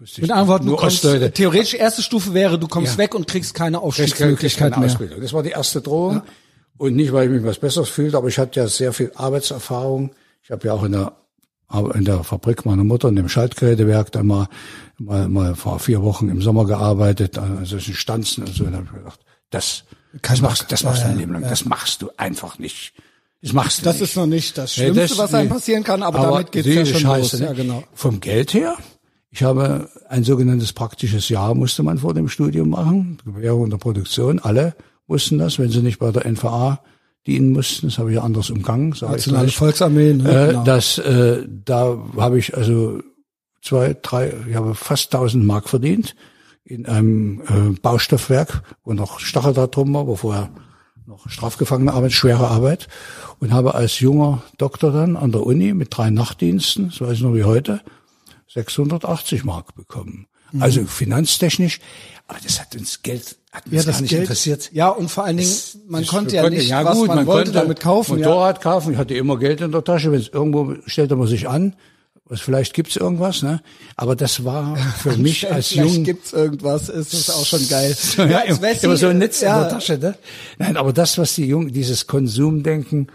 ich 0.00 0.18
mit 0.18 0.30
Antworten 0.30 0.66
nur 0.66 0.76
du 0.76 0.80
kommst, 0.82 1.04
Ostleute. 1.04 1.32
theoretisch 1.32 1.74
erste 1.74 2.02
Stufe 2.02 2.34
wäre 2.34 2.56
du 2.56 2.68
kommst 2.68 2.92
ja. 2.92 2.98
weg 2.98 3.16
und 3.16 3.26
kriegst 3.26 3.52
keine 3.52 3.80
Aufstiegsmöglichkeit 3.80 4.76
mehr. 4.76 4.86
Ausbildung. 4.86 5.20
Das 5.20 5.32
war 5.32 5.42
die 5.42 5.50
erste 5.50 5.80
Drohung 5.80 6.16
ja. 6.16 6.24
und 6.78 6.94
nicht 6.94 7.12
weil 7.12 7.26
ich 7.26 7.32
mich 7.32 7.42
was 7.42 7.58
Besseres 7.58 7.88
fühlte, 7.88 8.16
aber 8.16 8.28
ich 8.28 8.38
hatte 8.38 8.60
ja 8.60 8.68
sehr 8.68 8.92
viel 8.92 9.10
Arbeitserfahrung. 9.16 10.12
Ich 10.44 10.52
habe 10.52 10.68
ja 10.68 10.72
auch 10.74 10.84
in 10.84 10.92
der 10.92 11.12
in 11.94 12.04
der 12.04 12.24
Fabrik 12.24 12.66
meiner 12.66 12.84
Mutter, 12.84 13.08
in 13.08 13.16
dem 13.16 13.28
Schaltgerätewerk, 13.28 14.10
da 14.10 14.22
mal, 14.22 14.48
mal, 15.00 15.28
mal 15.28 15.54
vor 15.56 15.78
vier 15.80 16.02
Wochen 16.02 16.28
im 16.28 16.40
Sommer 16.42 16.64
gearbeitet, 16.66 17.38
an 17.38 17.64
solchen 17.64 17.94
Stanzen 17.94 18.44
und 18.44 18.54
so. 18.54 18.64
Und 18.64 18.72
dann 18.72 18.86
habe 18.86 18.96
ich 18.96 19.02
gedacht, 19.02 19.20
das, 19.50 19.84
das 20.22 20.40
machst, 20.40 20.66
das 20.70 20.84
machst 20.84 21.02
du 21.02 21.08
dein 21.08 21.18
Leben 21.18 21.32
lang. 21.32 21.42
Das 21.42 21.64
machst 21.64 22.02
du 22.02 22.10
einfach 22.16 22.58
nicht. 22.58 22.92
Das 23.42 23.52
machst 23.52 23.80
du 23.80 23.84
Das 23.84 23.94
nicht. 23.94 24.02
ist 24.10 24.16
noch 24.16 24.26
nicht 24.26 24.58
das 24.58 24.74
Schlimmste, 24.74 25.00
das- 25.08 25.18
was 25.18 25.34
einem 25.34 25.48
passieren 25.48 25.82
kann, 25.82 26.02
aber, 26.02 26.18
Aber 26.20 26.30
damit 26.32 26.52
geht's 26.52 26.68
ja 26.68 26.84
schon 26.84 27.00
Scheiße, 27.00 27.36
los. 27.38 27.40
ne? 27.40 27.46
Ja, 27.46 27.52
genau. 27.54 27.82
Vom 27.94 28.20
Geld 28.20 28.52
her, 28.54 28.76
ich 29.30 29.42
habe 29.42 29.88
ein 30.08 30.24
sogenanntes 30.24 30.72
praktisches 30.72 31.28
Jahr 31.30 31.54
musste 31.54 31.82
man 31.82 31.98
vor 31.98 32.12
dem 32.14 32.28
Studium 32.28 32.68
machen. 32.70 33.18
Gewährung 33.24 33.70
der 33.70 33.78
Produktion, 33.78 34.38
alle 34.40 34.74
mussten 35.06 35.38
das, 35.38 35.58
wenn 35.58 35.70
sie 35.70 35.80
nicht 35.80 35.98
bei 35.98 36.10
der 36.12 36.26
NVA 36.26 36.80
dienen 37.26 37.52
mussten. 37.52 37.86
Das 37.88 37.98
habe 37.98 38.10
ich 38.10 38.16
ja 38.16 38.22
anders 38.22 38.50
umgangen, 38.50 38.94
Nationale. 39.00 39.48
Volksarmee, 39.48 40.14
ne? 40.14 40.28
Äh, 40.30 40.46
genau. 40.48 40.64
Das, 40.64 40.98
äh, 40.98 41.44
da 41.64 41.96
habe 42.18 42.38
ich 42.38 42.56
also 42.56 43.00
zwei, 43.62 43.96
drei, 44.00 44.32
ich 44.48 44.54
habe 44.54 44.74
fast 44.74 45.14
1000 45.14 45.44
Mark 45.44 45.68
verdient 45.68 46.14
in 46.64 46.86
einem 46.86 47.40
äh, 47.42 47.78
Baustoffwerk, 47.80 48.62
wo 48.84 48.92
noch 48.92 49.18
Stacheldraht 49.20 49.74
drum 49.74 49.92
war, 49.94 50.06
wo 50.06 50.16
vorher 50.16 50.50
noch 51.06 51.28
strafgefangene 51.28 51.92
Arbeit, 51.92 52.12
schwere 52.12 52.48
Arbeit 52.48 52.86
und 53.40 53.52
habe 53.52 53.74
als 53.74 53.98
junger 53.98 54.42
Doktor 54.58 54.92
dann 54.92 55.16
an 55.16 55.32
der 55.32 55.44
Uni 55.44 55.74
mit 55.74 55.88
drei 55.90 56.10
Nachtdiensten, 56.10 56.90
das 56.90 57.00
weiß 57.00 57.14
ich 57.14 57.22
noch 57.22 57.34
wie 57.34 57.44
heute, 57.44 57.80
680 58.54 59.44
Mark 59.44 59.74
bekommen. 59.74 60.26
Also 60.58 60.84
finanztechnisch, 60.84 61.78
aber 62.26 62.38
das 62.42 62.60
hat 62.60 62.74
uns 62.74 63.02
Geld, 63.02 63.36
hat 63.52 63.66
uns 63.66 63.72
Mhm. 63.72 63.76
ja, 63.78 63.82
gar 63.84 63.92
das 63.92 64.00
nicht 64.00 64.10
Geld, 64.10 64.22
interessiert. 64.22 64.70
Ja, 64.72 64.88
und 64.88 65.08
vor 65.08 65.24
allen 65.24 65.36
Dingen, 65.36 65.52
man 65.88 66.02
Das- 66.02 66.10
konnte 66.10 66.32
wir 66.32 66.42
ja 66.42 66.50
nicht, 66.50 66.70
was 66.72 66.96
gut, 66.98 67.06
man, 67.08 67.24
wollte 67.26 67.50
konnte 67.52 67.52
damit 67.66 67.80
kaufen. 67.80 68.18
Ja. 68.18 68.26
Motorrad 68.28 68.60
kaufen, 68.60 68.92
ich 68.92 68.98
hatte 68.98 69.14
immer 69.14 69.36
Geld 69.38 69.60
in 69.60 69.70
der 69.70 69.84
Tasche, 69.84 70.10
wenn 70.10 70.18
es 70.18 70.26
irgendwo 70.28 70.74
stellte 70.86 71.14
man 71.14 71.28
sich 71.28 71.48
an, 71.48 71.76
was 72.30 72.40
vielleicht 72.40 72.72
gibt's 72.72 72.96
irgendwas, 72.96 73.42
ne? 73.42 73.60
Aber 73.96 74.16
das 74.16 74.44
war 74.44 74.76
für 74.98 75.16
mich 75.18 75.52
als 75.52 75.68
Vielleicht 75.68 75.94
jung 75.96 76.04
gibt's 76.04 76.32
irgendwas, 76.32 76.88
ist 76.88 77.12
das 77.12 77.28
auch 77.30 77.44
schon 77.44 77.68
geil. 77.68 77.94
ja, 78.16 78.38
als 78.38 78.48
immer, 78.58 78.62
Wessi, 78.62 78.86
immer 78.86 78.96
so 78.96 79.08
ein 79.08 79.18
Netz 79.18 79.40
ja, 79.42 79.56
in 79.56 79.60
der 79.62 79.68
Tasche, 79.70 79.98
ne? 79.98 80.14
Nein, 80.58 80.76
aber 80.78 80.92
das, 80.94 81.18
was 81.18 81.34
die 81.34 81.44
Jungen, 81.46 81.72
dieses 81.72 82.06
Konsumdenken, 82.06 83.08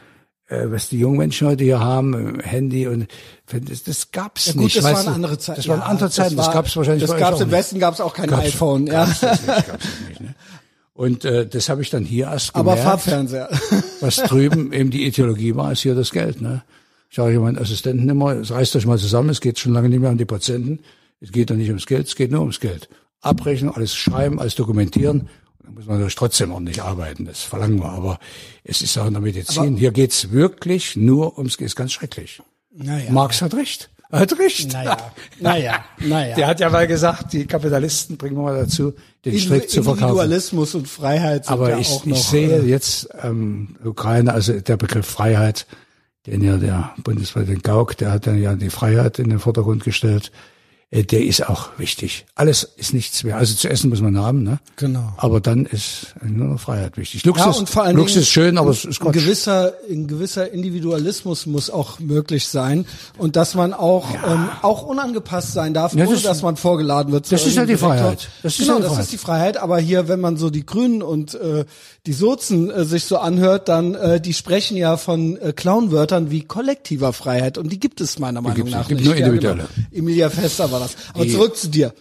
äh, 0.47 0.65
was 0.65 0.89
die 0.89 0.99
jungen 0.99 1.17
Menschen 1.17 1.47
heute 1.47 1.63
hier 1.63 1.79
haben, 1.79 2.37
äh, 2.39 2.43
Handy 2.43 2.85
und 2.87 3.07
das, 3.51 3.83
das 3.83 4.11
gab's 4.11 4.47
Ja, 4.47 4.53
gut, 4.53 4.63
nicht. 4.63 4.77
das 4.77 4.83
weißt 4.83 5.05
waren 5.07 5.15
andere 5.15 5.37
Zeiten. 5.39 5.57
Das 5.59 5.67
waren 5.69 5.79
Ja, 5.79 5.85
andere 5.85 6.09
Zeiten. 6.11 6.35
Das, 6.35 6.47
war- 6.47 6.53
gab's 6.53 6.75
wahrscheinlich 6.75 7.05
Das 7.09 7.17
gab's 7.17 7.41
im. 7.41 7.51
Westen 7.51 7.79
gab's 7.79 7.99
auch 8.01 8.13
kein 8.13 8.27
Gab's- 8.29 8.45
iPhone, 8.47 8.85
ja. 8.87 9.05
Gab's 9.05 9.19
das 9.21 9.41
nicht, 9.41 9.47
gab's 9.47 9.67
das 9.69 10.07
nicht, 10.09 10.19
ne? 10.21 10.35
Und 10.93 11.25
äh, 11.25 11.45
das 11.45 11.67
habe 11.67 11.81
ich 11.81 11.89
dann 11.89 12.05
hier 12.05 12.27
erst 12.27 12.55
Aber 12.55 12.71
gemerkt. 12.75 12.89
Farbfernseher. 12.89 13.49
was 13.99 14.15
drüben 14.15 14.71
eben 14.71 14.91
die 14.91 15.05
Ideologie 15.05 15.53
war, 15.55 15.73
ist 15.73 15.81
hier 15.81 15.93
das 15.95 16.11
Geld. 16.11 16.39
Ne? 16.41 16.63
Ich 17.09 17.15
sage 17.15 17.39
meinen 17.39 17.57
Assistenten 17.57 18.09
immer, 18.09 18.33
es 18.33 18.51
reißt 18.51 18.75
euch 18.75 18.85
mal 18.85 18.97
zusammen, 18.97 19.29
es 19.29 19.41
geht 19.41 19.59
schon 19.59 19.73
lange 19.73 19.89
nicht 19.89 19.99
mehr 19.99 20.11
um 20.11 20.17
die 20.17 20.25
Patienten. 20.25 20.79
Es 21.21 21.31
geht 21.31 21.49
doch 21.49 21.55
nicht 21.55 21.69
ums 21.69 21.85
Geld, 21.85 22.07
es 22.07 22.15
geht 22.15 22.31
nur 22.31 22.41
ums 22.41 22.59
Geld. 22.59 22.89
Abrechnen, 23.21 23.71
alles 23.71 23.95
schreiben, 23.95 24.39
alles 24.39 24.55
dokumentieren. 24.55 25.29
Da 25.63 25.71
muss 25.71 25.85
man 25.85 25.95
natürlich 25.95 26.15
trotzdem 26.15 26.51
ordentlich 26.51 26.81
arbeiten, 26.81 27.25
das 27.25 27.41
verlangen 27.41 27.79
wir. 27.79 27.89
Aber 27.89 28.19
es 28.63 28.81
ist 28.81 28.97
auch 28.97 29.07
in 29.07 29.13
der 29.13 29.21
Medizin, 29.21 29.77
hier 29.77 29.91
geht's 29.91 30.31
wirklich 30.31 30.95
nur 30.95 31.37
ums 31.37 31.57
Geld, 31.57 31.69
ist 31.69 31.75
ganz 31.75 31.93
schrecklich. 31.93 32.41
Naja. 32.71 33.11
Marx 33.11 33.41
hat 33.41 33.53
recht. 33.53 33.89
Er 34.11 34.19
hat 34.19 34.37
recht. 34.37 34.71
Naja, 34.71 34.97
naja, 35.39 35.85
naja. 35.99 36.35
Der 36.35 36.47
hat 36.47 36.59
ja 36.59 36.69
mal 36.69 36.87
gesagt, 36.87 37.33
die 37.33 37.45
Kapitalisten 37.47 38.17
bringen 38.17 38.35
wir 38.35 38.43
mal 38.43 38.55
dazu, 38.57 38.93
den 39.23 39.39
Strick 39.39 39.69
zu 39.69 39.81
verkaufen. 39.81 40.03
Individualismus 40.03 40.75
und 40.75 40.87
Freiheit 40.87 41.45
sind 41.45 41.53
Aber 41.53 41.71
ja 41.71 41.79
ich, 41.79 41.89
auch 41.89 42.05
ich 42.05 42.11
noch. 42.11 42.17
sehe 42.17 42.59
äh, 42.59 42.65
jetzt 42.65 43.09
ähm, 43.23 43.75
Ukraine, 43.83 44.31
also 44.33 44.59
der 44.59 44.77
Begriff 44.77 45.07
Freiheit, 45.07 45.65
den 46.25 46.43
ja 46.43 46.57
der 46.57 46.93
Bundespräsident 47.03 47.63
Gauck, 47.63 47.97
der 47.97 48.11
hat 48.11 48.27
dann 48.27 48.41
ja 48.41 48.55
die 48.55 48.69
Freiheit 48.69 49.19
in 49.19 49.29
den 49.29 49.39
Vordergrund 49.39 49.83
gestellt, 49.83 50.31
der 50.91 51.25
ist 51.25 51.49
auch 51.49 51.69
wichtig. 51.77 52.25
Alles 52.35 52.63
ist 52.77 52.93
nichts 52.93 53.23
mehr. 53.23 53.35
Also 53.37 53.53
zu 53.55 53.67
essen 53.69 53.89
muss 53.89 53.99
man 54.01 54.17
haben, 54.17 54.43
ne? 54.43 54.59
Genau. 54.77 55.11
Aber 55.17 55.41
dann 55.41 55.65
ist 55.65 56.15
nur 56.23 56.47
noch 56.47 56.59
Freiheit 56.59 56.95
wichtig. 56.97 57.25
Luxus, 57.25 57.45
ja, 57.55 57.59
und 57.59 57.69
vor 57.69 57.83
allen 57.83 57.97
Luxus 57.97 58.13
Dingen 58.13 58.21
ist 58.23 58.29
schön, 58.29 58.57
aber 58.57 58.69
es 58.69 58.85
ist 58.85 59.01
ein 59.01 59.05
Quatsch. 59.05 59.13
gewisser, 59.15 59.73
ein 59.89 60.07
gewisser 60.07 60.51
Individualismus 60.53 61.47
muss 61.47 61.69
auch 61.69 61.99
möglich 61.99 62.47
sein 62.47 62.85
und 63.17 63.35
dass 63.35 63.55
man 63.55 63.73
auch 63.73 64.09
ähm, 64.25 64.47
auch 64.61 64.83
unangepasst 64.83 65.51
sein 65.53 65.73
darf, 65.73 65.93
Ja, 65.95 66.05
ohne 66.05 66.15
ist- 66.15 66.25
dass 66.25 66.41
man 66.43 66.55
vorgeladen 66.55 67.11
wird. 67.11 67.25
zu 67.25 67.35
das 67.35 67.45
ist 67.45 67.55
ja 67.55 67.65
die. 67.65 67.75
Freiheit. 67.77 68.29
Das 68.43 68.53
ist 68.53 68.59
genau, 68.59 68.73
ja 68.75 68.79
das 68.79 68.87
Freiheit. 68.89 69.03
ist 69.05 69.11
die 69.13 69.17
Freiheit. 69.17 69.57
Aber 69.57 69.79
hier, 69.79 70.07
wenn 70.07 70.21
man 70.21 70.37
so 70.37 70.49
die 70.49 70.65
Grünen 70.65 71.01
und 71.01 71.33
äh, 71.35 71.65
die 72.05 72.13
Sozen 72.13 72.69
äh, 72.71 72.85
sich 72.85 73.03
so 73.05 73.17
anhört, 73.17 73.67
dann 73.67 73.95
äh, 73.95 74.21
die 74.21 74.33
sprechen 74.33 74.77
ja 74.77 74.95
von 74.97 75.37
äh, 75.37 75.51
Clownwörtern 75.51 76.31
wie 76.31 76.43
kollektiver 76.43 77.11
Freiheit 77.11 77.57
und 77.57 77.71
die 77.71 77.79
gibt 77.79 77.99
es 78.01 78.17
meiner 78.19 78.41
Meinung 78.41 78.69
nach 78.69 78.79
nicht. 78.79 78.89
Gibt 78.89 79.03
nur 79.03 79.15
Ja, 79.15 79.25
individuelle. 79.25 79.67
genau. 79.75 79.87
Emilia 79.99 80.29
Fester 80.29 80.71
war 80.75 80.87
das. 80.87 80.95
Aber 81.13 81.25
Die- 81.25 81.31
zurück 81.31 81.55
zu 81.57 81.69
dir. 81.69 81.93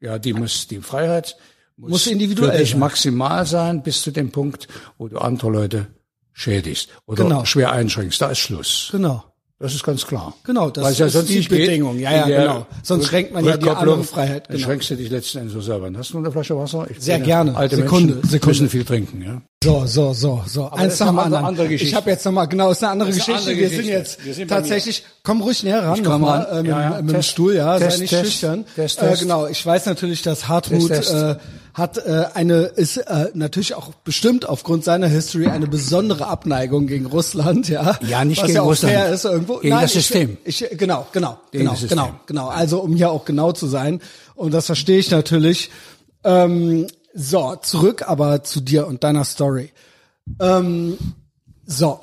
Ja, 0.00 0.18
die 0.18 0.32
muss, 0.34 0.66
die 0.68 0.80
Freiheit 0.80 1.36
muss, 1.76 1.90
Muss 1.90 2.06
individuell 2.06 2.64
für 2.66 2.76
maximal 2.76 3.44
sein, 3.46 3.82
bis 3.82 4.02
zu 4.02 4.10
dem 4.10 4.30
Punkt, 4.30 4.68
wo 4.98 5.08
du 5.08 5.18
andere 5.18 5.50
Leute 5.50 5.86
schädigst 6.32 6.88
oder 7.06 7.24
Genau. 7.24 7.44
schwer 7.44 7.72
einschränkst. 7.72 8.20
Da 8.20 8.28
ist 8.30 8.38
Schluss. 8.38 8.88
Genau. 8.92 9.24
Das 9.58 9.74
ist 9.74 9.82
ganz 9.84 10.06
klar. 10.06 10.34
Genau, 10.44 10.68
das 10.68 10.84
Weil 10.84 10.92
es 10.92 10.98
ja 10.98 11.06
ist 11.06 11.14
sonst 11.14 11.28
die. 11.30 11.40
Bedingung. 11.40 11.98
Ja, 11.98 12.28
ja, 12.28 12.40
genau. 12.40 12.66
Sonst 12.82 13.06
schränkt 13.06 13.32
man 13.32 13.42
ja 13.42 13.56
die 13.56 13.64
Rückkopplung, 13.64 13.94
andere 13.94 14.04
Freiheit, 14.06 14.48
Dann 14.48 14.56
genau. 14.56 14.66
schränkst 14.68 14.90
du 14.90 14.96
dich 14.96 15.08
letzten 15.10 15.38
Endes 15.38 15.54
so 15.54 15.62
selber. 15.62 15.90
Hast 15.96 16.12
du 16.12 16.18
eine 16.18 16.30
Flasche 16.30 16.58
Wasser? 16.58 16.86
Ich 16.90 17.00
Sehr 17.00 17.18
gerne. 17.20 17.56
Alte 17.56 17.76
Sekunde, 17.76 18.14
Menschen 18.16 18.28
Sekunde. 18.30 18.48
müssen 18.48 18.68
viel 18.68 18.84
trinken, 18.84 19.22
ja. 19.22 19.40
So, 19.64 19.86
so, 19.86 20.12
so, 20.12 20.42
so. 20.46 20.68
das 20.70 20.78
Eins 20.78 20.92
ist 20.94 21.00
nach 21.00 21.06
dem 21.08 21.18
anderen. 21.20 21.44
andere 21.46 21.68
Geschichte. 21.68 21.88
Ich 21.88 21.94
habe 21.94 22.10
jetzt 22.10 22.24
nochmal, 22.26 22.46
genau, 22.48 22.70
ist 22.70 22.82
eine 22.84 22.92
andere 22.92 23.08
ist 23.08 23.14
eine 23.26 23.36
Geschichte. 23.38 23.50
andere 23.50 23.56
Wir 23.56 23.68
sind 23.70 23.78
Geschichte. 23.78 23.98
jetzt 23.98 24.24
Wir 24.26 24.34
sind 24.34 24.48
tatsächlich, 24.48 25.04
komm 25.22 25.40
ruhig 25.40 25.62
näher 25.62 25.82
ran, 25.82 25.96
Ich 25.98 26.04
komm 26.04 26.22
ran. 26.24 26.44
äh, 26.50 26.56
mit, 26.62 26.66
Ja, 26.70 26.80
ja. 26.96 27.02
mit 27.02 27.14
dem 27.16 27.22
Stuhl, 27.22 27.54
ja, 27.56 27.78
Test, 27.78 27.96
sei 27.96 28.02
nicht 28.02 28.10
Test, 28.10 28.24
schüchtern. 28.26 28.64
Test, 28.76 29.02
Äh, 29.02 29.16
genau, 29.18 29.46
ich 29.46 29.64
weiß 29.64 29.86
natürlich, 29.86 30.20
dass 30.20 30.46
Hartmut 30.48 30.88
Test, 30.88 31.10
Test. 31.10 31.14
äh, 31.14 31.36
hat 31.76 31.98
äh, 31.98 32.24
eine, 32.32 32.62
ist 32.62 32.96
äh, 32.96 33.28
natürlich 33.34 33.74
auch 33.74 33.92
bestimmt 34.02 34.48
aufgrund 34.48 34.82
seiner 34.82 35.08
History 35.08 35.48
eine 35.48 35.66
besondere 35.66 36.26
Abneigung 36.26 36.86
gegen 36.86 37.04
Russland, 37.04 37.68
ja. 37.68 37.98
Ja, 38.08 38.24
nicht 38.24 38.38
was 38.38 38.46
gegen 38.46 38.56
ja 38.56 38.62
auch 38.62 38.68
Russland. 38.68 38.94
Fair 38.94 39.12
ist 39.12 39.24
irgendwo. 39.26 39.58
Gegen 39.58 39.74
Nein, 39.74 39.82
das 39.82 39.94
ich- 39.94 40.06
System. 40.06 40.38
Ich, 40.44 40.64
genau, 40.72 41.06
genau, 41.12 41.38
Gegen 41.52 41.64
genau, 41.66 41.76
genau, 41.86 42.10
genau. 42.24 42.48
Also 42.48 42.80
um 42.80 42.96
hier 42.96 43.10
auch 43.10 43.26
genau 43.26 43.52
zu 43.52 43.66
sein. 43.66 44.00
Und 44.34 44.54
das 44.54 44.64
verstehe 44.64 44.98
ich 44.98 45.10
natürlich. 45.10 45.70
Ähm, 46.24 46.86
so, 47.12 47.56
zurück 47.56 48.08
aber 48.08 48.42
zu 48.42 48.62
dir 48.62 48.86
und 48.86 49.04
deiner 49.04 49.24
Story. 49.24 49.70
Ähm, 50.40 50.96
so, 51.66 52.00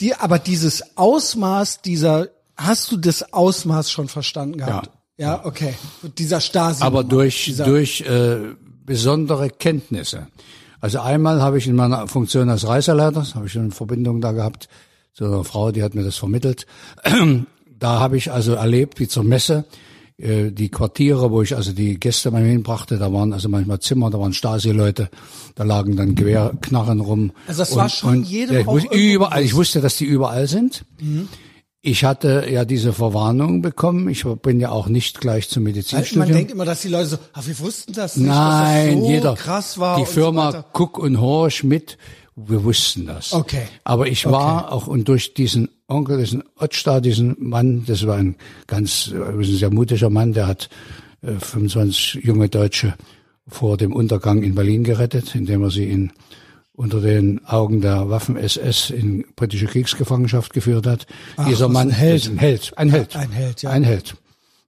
die, 0.00 0.14
aber 0.14 0.38
dieses 0.38 0.96
Ausmaß 0.96 1.82
dieser, 1.82 2.28
hast 2.56 2.92
du 2.92 2.96
das 2.96 3.32
Ausmaß 3.32 3.90
schon 3.90 4.06
verstanden 4.08 4.58
gehabt? 4.58 4.90
Ja, 5.16 5.44
okay. 5.44 5.74
Dieser 6.16 6.40
Stasi. 6.40 6.84
Aber 6.84 7.02
durch, 7.02 7.54
durch 7.56 8.02
äh, 8.02 8.54
besondere 8.86 9.50
Kenntnisse. 9.50 10.28
Also 10.80 11.00
einmal 11.00 11.42
habe 11.42 11.58
ich 11.58 11.66
in 11.66 11.76
meiner 11.76 12.06
Funktion 12.06 12.48
als 12.48 12.66
Reiseleiter, 12.66 13.20
das 13.20 13.34
habe 13.34 13.46
ich 13.46 13.52
schon 13.52 13.62
eine 13.62 13.70
Verbindung 13.72 14.20
da 14.20 14.32
gehabt, 14.32 14.68
zu 15.12 15.24
einer 15.24 15.44
Frau, 15.44 15.72
die 15.72 15.82
hat 15.82 15.94
mir 15.94 16.04
das 16.04 16.16
vermittelt. 16.16 16.66
Da 17.78 17.98
habe 18.00 18.16
ich 18.16 18.32
also 18.32 18.54
erlebt, 18.54 19.00
wie 19.00 19.06
zur 19.06 19.22
Messe, 19.22 19.66
äh, 20.16 20.50
die 20.50 20.70
Quartiere, 20.70 21.30
wo 21.30 21.42
ich 21.42 21.54
also 21.54 21.72
die 21.72 22.00
Gäste 22.00 22.30
mal 22.30 22.42
hinbrachte, 22.42 22.96
da 22.96 23.12
waren 23.12 23.34
also 23.34 23.50
manchmal 23.50 23.80
Zimmer, 23.80 24.08
da 24.08 24.18
waren 24.18 24.32
Stasi-Leute, 24.32 25.10
da 25.54 25.64
lagen 25.64 25.94
dann 25.94 26.14
Gewehrknarren 26.14 27.00
rum. 27.00 27.32
Also 27.46 27.60
das 27.60 27.76
war 27.76 27.90
schon 27.90 28.22
jedem 28.22 28.66
ja, 28.66 28.76
ich 28.78 28.90
überall, 28.90 29.42
ich 29.42 29.54
wusste, 29.54 29.82
dass 29.82 29.96
die 29.96 30.06
überall 30.06 30.46
sind. 30.46 30.86
Ich 31.86 32.02
hatte 32.02 32.48
ja 32.50 32.64
diese 32.64 32.92
Verwarnung 32.92 33.62
bekommen. 33.62 34.08
Ich 34.08 34.24
bin 34.24 34.58
ja 34.58 34.70
auch 34.70 34.88
nicht 34.88 35.20
gleich 35.20 35.48
zum 35.48 35.62
man 35.62 35.70
Medizinstudium. 35.70 36.32
denkt 36.32 36.50
immer, 36.50 36.64
dass 36.64 36.82
die 36.82 36.88
Leute 36.88 37.06
so, 37.06 37.18
ah, 37.32 37.42
wir 37.44 37.56
wussten 37.60 37.92
das 37.92 38.16
nicht, 38.16 38.26
Nein, 38.26 38.86
dass 38.86 38.94
das 38.96 39.04
so 39.04 39.08
jeder. 39.08 39.34
krass 39.36 39.78
war. 39.78 39.96
Die 39.96 40.04
so 40.04 40.10
Firma 40.10 40.48
weiter. 40.48 40.64
Cook 40.72 40.98
und 40.98 41.20
Horsch 41.20 41.62
mit, 41.62 41.96
wir 42.34 42.64
wussten 42.64 43.06
das. 43.06 43.32
Okay. 43.32 43.68
Aber 43.84 44.08
ich 44.08 44.26
war 44.26 44.72
auch 44.72 44.88
und 44.88 45.06
durch 45.06 45.34
diesen 45.34 45.68
Onkel, 45.86 46.18
diesen 46.18 46.42
Ottstad, 46.58 47.04
diesen 47.04 47.36
Mann, 47.38 47.84
das 47.86 48.04
war 48.04 48.16
ein 48.16 48.34
ganz, 48.66 49.12
äh, 49.14 49.22
ein 49.22 49.44
sehr 49.44 49.70
mutiger 49.70 50.10
Mann, 50.10 50.32
der 50.32 50.48
hat 50.48 50.68
äh, 51.22 51.34
25 51.38 52.24
junge 52.24 52.48
Deutsche 52.48 52.94
vor 53.46 53.76
dem 53.76 53.92
Untergang 53.92 54.42
in 54.42 54.56
Berlin 54.56 54.82
gerettet, 54.82 55.36
indem 55.36 55.62
er 55.62 55.70
sie 55.70 55.88
in 55.88 56.10
unter 56.76 57.00
den 57.00 57.44
Augen 57.46 57.80
der 57.80 58.08
Waffen-SS 58.10 58.90
in 58.90 59.24
britische 59.34 59.66
Kriegsgefangenschaft 59.66 60.52
geführt 60.52 60.86
hat. 60.86 61.06
Dieser 61.48 61.66
was 61.66 61.72
Mann 61.72 61.88
ein 61.88 61.94
Held. 61.94 62.28
ein 62.28 62.38
Held, 62.38 62.72
ein 62.76 62.90
Held, 62.90 63.16
Ein 63.16 63.30
Held, 63.32 63.62
ja. 63.62 63.70
ein 63.70 63.82
Held. 63.82 64.14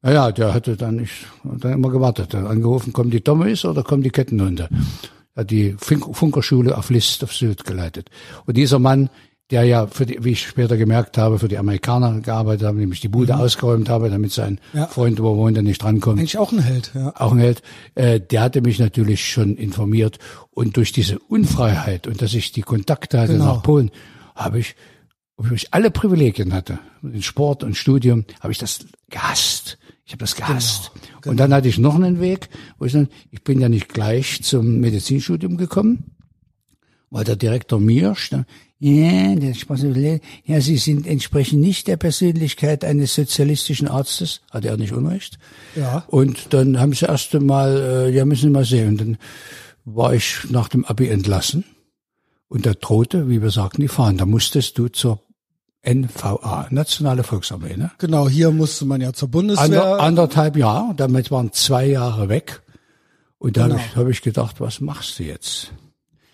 Ja, 0.03 0.13
ja, 0.13 0.33
der 0.33 0.55
hatte 0.55 0.77
dann 0.77 0.97
nicht, 0.97 1.27
hat 1.45 1.65
dann 1.65 1.73
immer 1.73 1.91
gewartet. 1.91 2.35
Hat 2.35 2.47
angerufen, 2.47 2.93
kommen 2.93 3.11
die 3.11 3.23
Dommeis 3.23 3.65
oder 3.65 3.83
kommen 3.83 4.03
die 4.03 4.11
Kettenhunde? 4.11 4.69
Er 5.35 5.41
hat 5.43 5.51
die 5.51 5.77
Funk 5.79 6.17
Funkerschule 6.17 6.77
auf 6.77 6.91
List 6.91 7.23
auf 7.25 7.35
Sylt 7.35 7.65
geleitet. 7.65 8.09
Und 8.47 8.57
dieser 8.57 8.79
Mann, 8.79 9.11
der 9.51 9.64
ja 9.64 9.86
für 9.86 10.05
die, 10.05 10.22
wie 10.22 10.32
ich 10.32 10.46
später 10.46 10.76
gemerkt 10.76 11.16
habe, 11.16 11.38
für 11.38 11.49
die 11.49 11.57
Amerikaner 11.59 12.20
gearbeitet 12.20 12.66
hat, 12.68 12.74
nämlich 12.74 13.01
die 13.01 13.09
Bude 13.09 13.36
ausgeräumt 13.36 13.88
habe, 13.88 14.11
damit 14.11 14.32
sein 14.32 14.61
Mhm. 14.72 14.78
Ja. 14.78 14.86
Freund, 14.88 15.20
wo 15.22 15.32
er 15.32 15.36
wohnte, 15.36 15.62
nicht 15.62 15.82
drankommt 15.82 16.18
Eigentlich 16.18 16.36
auch 16.38 16.53
ein 16.53 16.59
Held, 16.59 16.92
ja. 16.94 17.12
auch 17.16 17.32
ein 17.32 17.38
Held, 17.38 17.62
äh, 17.94 18.20
der 18.20 18.42
hatte 18.42 18.61
mich 18.61 18.78
natürlich 18.78 19.24
schon 19.26 19.57
informiert 19.57 20.18
und 20.51 20.76
durch 20.76 20.92
diese 20.92 21.18
Unfreiheit 21.18 22.07
und 22.07 22.20
dass 22.20 22.34
ich 22.34 22.53
die 22.53 22.62
Kontakte 22.62 23.18
hatte 23.20 23.32
Genau. 23.32 23.55
nach 23.55 23.62
Polen, 23.62 23.90
habe 24.34 24.59
ich 24.59 24.74
obwohl 25.40 25.55
ich 25.55 25.72
alle 25.72 25.92
Privilegien 25.92 26.53
hatte, 26.53 26.80
in 27.01 27.22
Sport 27.22 27.62
und 27.62 27.76
Studium, 27.76 28.24
habe 28.40 28.51
ich 28.51 28.59
das 28.59 28.80
gehasst. 29.09 29.78
Ich 30.05 30.11
habe 30.12 30.18
das 30.20 30.34
gehasst. 30.34 30.90
Genau, 30.94 31.05
genau. 31.20 31.30
Und 31.30 31.36
dann 31.36 31.55
hatte 31.55 31.68
ich 31.68 31.78
noch 31.78 31.94
einen 31.94 32.18
Weg, 32.20 32.49
wo 32.78 32.86
ich 32.86 32.92
dann, 32.92 33.09
ich 33.30 33.44
bin 33.44 33.61
ja 33.61 33.68
nicht 33.68 33.88
gleich 33.88 34.42
zum 34.42 34.80
Medizinstudium 34.80 35.57
gekommen, 35.57 36.16
weil 37.11 37.22
der 37.22 37.36
Direktor 37.36 37.78
Mirsch, 37.78 38.30
ja, 38.81 39.35
der 39.35 40.20
ja, 40.45 40.61
Sie 40.61 40.76
sind 40.76 41.07
entsprechend 41.07 41.61
nicht 41.61 41.89
der 41.89 41.97
Persönlichkeit 41.97 42.85
eines 42.85 43.14
sozialistischen 43.14 43.89
Arztes, 43.89 44.41
hat 44.53 44.64
er 44.64 44.76
nicht 44.76 44.93
Unrecht. 44.93 45.39
Ja. 45.74 46.05
Und 46.07 46.55
dann 46.55 46.79
haben 46.79 46.93
sie 46.93 47.07
erst 47.07 47.35
einmal, 47.35 47.76
äh, 47.76 48.11
ja, 48.11 48.24
müssen 48.24 48.43
Sie 48.43 48.51
mal 48.51 48.64
sehen. 48.64 48.91
Und 48.91 49.01
dann 49.01 49.18
war 49.85 50.14
ich 50.14 50.49
nach 50.51 50.68
dem 50.68 50.85
Abi 50.85 51.09
entlassen 51.09 51.64
und 52.49 52.66
da 52.66 52.74
drohte, 52.74 53.29
wie 53.29 53.43
wir 53.43 53.51
sagten, 53.51 53.81
die 53.81 53.89
Fahnen. 53.89 54.18
Da 54.18 54.26
musstest 54.26 54.79
du 54.79 54.89
zur 54.89 55.22
NVA, 55.83 56.68
Nationale 56.70 57.24
Volksarmee, 57.24 57.76
ne? 57.76 57.91
Genau, 57.99 58.29
hier 58.29 58.53
musste 58.53 58.85
man 58.85 59.01
ja 59.01 59.12
zur 59.12 59.29
Bundeswehr. 59.29 59.64
Ander, 59.64 60.01
anderthalb 60.01 60.57
Jahre, 60.57 60.95
damit 60.95 61.33
waren 61.33 61.53
zwei 61.53 61.87
Jahre 61.87 62.29
weg. 62.29 62.62
Und 63.39 63.57
da 63.57 63.66
genau. 63.66 63.79
habe 63.79 63.87
ich, 63.87 63.97
hab 63.97 64.09
ich 64.09 64.22
gedacht, 64.22 64.61
was 64.61 64.81
machst 64.81 65.18
du 65.18 65.24
jetzt? 65.24 65.72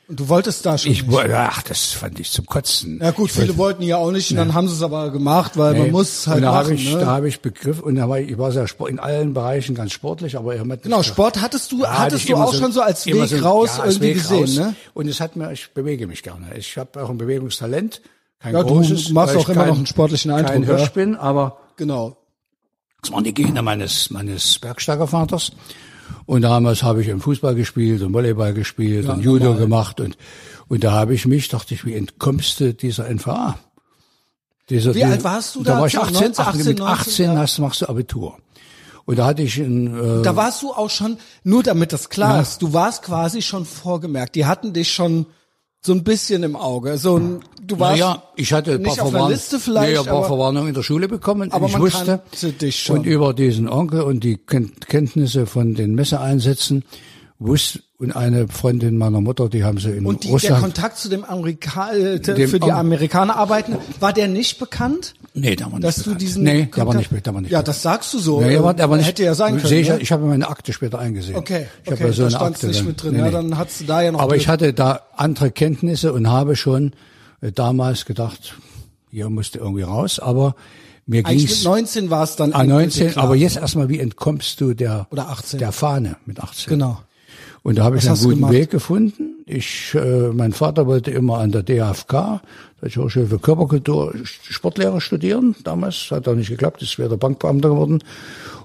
Und 0.06 0.20
du 0.20 0.28
wolltest 0.28 0.66
da 0.66 0.76
schon. 0.76 0.92
Ich 0.92 1.10
wollte, 1.10 1.38
ach, 1.38 1.62
das 1.62 1.92
fand 1.92 2.20
ich 2.20 2.30
zum 2.30 2.44
Kotzen. 2.44 3.00
Ja 3.02 3.10
gut, 3.10 3.30
ich 3.30 3.32
viele 3.32 3.48
wollte, 3.48 3.58
wollten 3.58 3.82
ja 3.84 3.96
auch 3.96 4.10
nicht, 4.10 4.30
und 4.30 4.36
dann 4.36 4.52
haben 4.52 4.68
sie 4.68 4.74
es 4.74 4.82
aber 4.82 5.10
gemacht, 5.10 5.56
weil 5.56 5.72
nee. 5.72 5.78
man 5.80 5.92
muss 5.92 6.26
halt 6.26 6.38
und 6.38 6.42
da 6.42 6.52
machen. 6.52 6.66
Hab 6.66 6.72
ich, 6.72 6.92
ne? 6.92 7.00
Da 7.00 7.06
habe 7.06 7.28
ich 7.28 7.40
Begriff 7.40 7.80
und 7.80 7.94
da 7.94 8.08
war 8.08 8.18
ich, 8.18 8.30
ich 8.30 8.38
war 8.38 8.52
sehr 8.52 8.66
in 8.86 8.98
allen 8.98 9.32
Bereichen 9.32 9.74
ganz 9.74 9.92
sportlich, 9.92 10.36
aber 10.36 10.54
immer 10.56 10.76
genau 10.76 11.02
Sport 11.02 11.40
hattest 11.40 11.72
du, 11.72 11.86
hattest 11.86 12.28
du 12.28 12.36
auch 12.36 12.52
so, 12.52 12.60
schon 12.60 12.72
so 12.72 12.82
als 12.82 13.06
Weg 13.06 13.28
so, 13.28 13.38
raus 13.38 13.78
ja, 13.78 13.86
irgendwie 13.86 14.08
Weg 14.08 14.14
gesehen, 14.14 14.40
raus. 14.40 14.56
ne? 14.56 14.76
Und 14.92 15.08
es 15.08 15.20
hat 15.20 15.36
mir, 15.36 15.52
ich 15.52 15.70
bewege 15.72 16.06
mich 16.06 16.22
gerne. 16.22 16.54
Ich 16.54 16.76
habe 16.76 17.02
auch 17.02 17.08
ein 17.08 17.16
Bewegungstalent, 17.16 18.02
kein 18.40 18.52
ja, 18.52 18.62
großes. 18.62 19.08
Du 19.08 19.14
machst 19.14 19.36
auch 19.36 19.48
immer 19.48 19.62
kein, 19.62 19.68
noch 19.68 19.76
einen 19.76 19.86
sportlichen 19.86 20.30
Eindruck. 20.32 20.52
Kein 20.52 20.64
Hirsch 20.64 20.90
bin, 20.90 21.16
aber 21.16 21.56
genau. 21.76 22.18
Das 23.00 23.10
waren 23.10 23.24
die 23.24 23.32
Gene 23.32 23.62
meines 23.62 24.10
meines 24.10 24.58
Bergsteigervaters. 24.58 25.52
Und 26.26 26.42
damals 26.42 26.82
habe 26.82 27.02
ich 27.02 27.08
im 27.08 27.20
Fußball 27.20 27.54
gespielt 27.54 28.02
und 28.02 28.12
Volleyball 28.12 28.54
gespielt 28.54 29.06
ja, 29.06 29.12
und 29.12 29.20
Judo 29.20 29.46
normal. 29.46 29.60
gemacht 29.60 30.00
und 30.00 30.16
und 30.68 30.84
da 30.84 30.92
habe 30.92 31.14
ich 31.14 31.26
mich, 31.26 31.48
dachte 31.48 31.74
ich, 31.74 31.84
wie 31.84 31.94
entkommst 31.94 32.60
du 32.60 32.72
dieser 32.72 33.08
NVA? 33.08 33.58
Dieser, 34.70 34.94
wie 34.94 35.04
alt 35.04 35.22
warst 35.24 35.54
du 35.56 35.62
da? 35.62 35.74
Da 35.74 35.80
war 35.80 35.86
ich 35.86 35.98
18, 35.98 36.14
19, 36.14 36.46
18 36.46 36.66
mit 36.66 36.80
18 36.80 37.26
19, 37.26 37.38
hast, 37.38 37.58
machst 37.58 37.82
du 37.82 37.88
Abitur. 37.88 38.38
Und 39.04 39.18
da 39.18 39.26
hatte 39.26 39.42
ich 39.42 39.58
ein, 39.58 40.20
äh, 40.20 40.22
Da 40.22 40.34
warst 40.36 40.62
du 40.62 40.72
auch 40.72 40.88
schon, 40.88 41.18
nur 41.42 41.62
damit 41.62 41.92
das 41.92 42.08
klar 42.08 42.36
ja. 42.36 42.40
ist, 42.40 42.62
du 42.62 42.72
warst 42.72 43.02
quasi 43.02 43.42
schon 43.42 43.66
vorgemerkt. 43.66 44.34
Die 44.34 44.46
hatten 44.46 44.72
dich 44.72 44.92
schon 44.92 45.26
so 45.84 45.92
ein 45.92 46.02
bisschen 46.02 46.42
im 46.42 46.56
Auge. 46.56 46.96
So 46.96 47.18
ein, 47.18 47.40
du 47.62 47.78
warst 47.78 48.00
naja, 48.00 48.22
ich 48.36 48.52
hatte 48.52 48.72
ein 48.72 48.82
paar, 48.82 48.94
Verwarn 48.94 49.32
nee, 49.32 49.98
ein 49.98 50.04
paar 50.04 50.24
Verwarnungen 50.24 50.68
in 50.68 50.74
der 50.74 50.82
Schule 50.82 51.08
bekommen. 51.08 51.52
Aber 51.52 51.66
ich 51.66 51.72
man 51.72 51.82
wusste 51.82 52.22
dich 52.60 52.82
schon. 52.82 52.98
und 52.98 53.06
über 53.06 53.34
diesen 53.34 53.68
Onkel 53.68 54.00
und 54.00 54.24
die 54.24 54.38
Kenntnisse 54.38 55.46
von 55.46 55.74
den 55.74 55.94
Messeeinsätzen 55.94 56.84
wusste 57.38 57.80
und 58.04 58.12
eine 58.12 58.48
Freundin 58.48 58.96
meiner 58.96 59.20
Mutter, 59.20 59.48
die 59.48 59.64
haben 59.64 59.78
sie 59.78 59.90
in 59.90 60.06
und 60.06 60.24
die, 60.24 60.30
Russland. 60.30 60.56
der 60.56 60.60
Kontakt 60.60 60.98
zu 60.98 61.08
dem 61.08 61.24
Amerika 61.24 61.92
äh, 61.92 62.20
dem 62.20 62.48
für 62.48 62.60
die 62.60 62.70
Amerikaner 62.70 63.36
arbeiten, 63.36 63.76
war 64.00 64.12
der 64.12 64.28
nicht 64.28 64.58
bekannt? 64.58 65.14
Nee, 65.34 65.56
da 65.56 65.66
war 65.66 65.72
nicht 65.72 65.84
dass 65.84 65.96
bekannt. 65.98 66.14
Du 66.14 66.18
diesen 66.18 66.44
nee, 66.44 66.66
der 66.66 66.86
war 66.86 66.94
nicht, 66.94 67.10
der 67.26 67.34
war 67.34 67.40
nicht 67.40 67.50
Ja, 67.50 67.62
das 67.62 67.82
sagst 67.82 68.14
du 68.14 68.18
so. 68.18 68.40
Nee, 68.40 68.56
aber, 68.56 68.80
aber 68.80 68.96
nicht, 68.96 69.06
hätte 69.06 69.24
ja 69.24 69.34
sein 69.34 69.60
können. 69.60 69.72
Ich, 69.72 69.88
ne? 69.88 69.98
ich 69.98 70.12
habe 70.12 70.24
meine 70.24 70.48
Akte 70.48 70.72
später 70.72 70.98
eingesehen. 70.98 71.36
Okay, 71.36 71.66
ich 71.82 71.92
okay, 71.92 72.04
habe 72.04 72.12
so 72.12 72.28
da 72.28 72.40
Akte 72.40 72.66
nicht 72.68 72.80
dann. 72.80 72.86
mit 72.86 73.02
drin. 73.02 73.12
Nee, 73.14 73.18
nee. 73.18 73.24
Ja, 73.26 73.30
dann 73.30 73.58
hat's 73.58 73.82
da 73.86 74.02
ja 74.02 74.12
noch. 74.12 74.20
Aber 74.20 74.36
ich 74.36 74.48
hatte 74.48 74.72
da 74.72 75.00
andere 75.16 75.50
Kenntnisse 75.50 76.12
und 76.12 76.28
habe 76.28 76.56
schon 76.56 76.92
äh, 77.40 77.50
damals 77.50 78.04
gedacht, 78.04 78.54
hier 79.10 79.30
musste 79.30 79.58
irgendwie 79.58 79.82
raus, 79.82 80.18
aber 80.18 80.54
mir 81.06 81.26
Eigentlich 81.26 81.46
ging's. 81.46 81.64
mit 81.64 81.64
19 81.64 82.10
war 82.10 82.22
es 82.24 82.36
dann. 82.36 82.52
Ah, 82.52 82.64
19, 82.64 83.10
klar, 83.10 83.24
aber 83.24 83.36
jetzt 83.36 83.56
erstmal, 83.56 83.88
wie 83.88 83.98
entkommst 83.98 84.60
du 84.60 84.74
der, 84.74 85.06
oder 85.10 85.28
18. 85.28 85.58
der 85.58 85.72
Fahne 85.72 86.16
mit 86.24 86.40
18? 86.40 86.70
Genau. 86.70 87.00
Und 87.64 87.78
da 87.78 87.84
habe 87.84 87.96
ich 87.96 88.06
einen 88.06 88.20
guten 88.20 88.50
Weg 88.50 88.70
gefunden. 88.70 89.42
Ich, 89.46 89.94
äh, 89.94 90.28
mein 90.34 90.52
Vater 90.52 90.86
wollte 90.86 91.10
immer 91.10 91.38
an 91.38 91.50
der 91.50 91.62
Deutsche 91.62 92.42
Hochschule 92.84 93.26
für 93.26 93.38
Körperkultur, 93.38 94.14
Sportlehrer 94.24 95.00
studieren. 95.00 95.54
Damals 95.64 96.10
hat 96.10 96.28
auch 96.28 96.34
nicht 96.34 96.48
geklappt, 96.48 96.82
ist 96.82 96.92
später 96.92 97.16
Bankbeamter 97.16 97.70
geworden. 97.70 98.02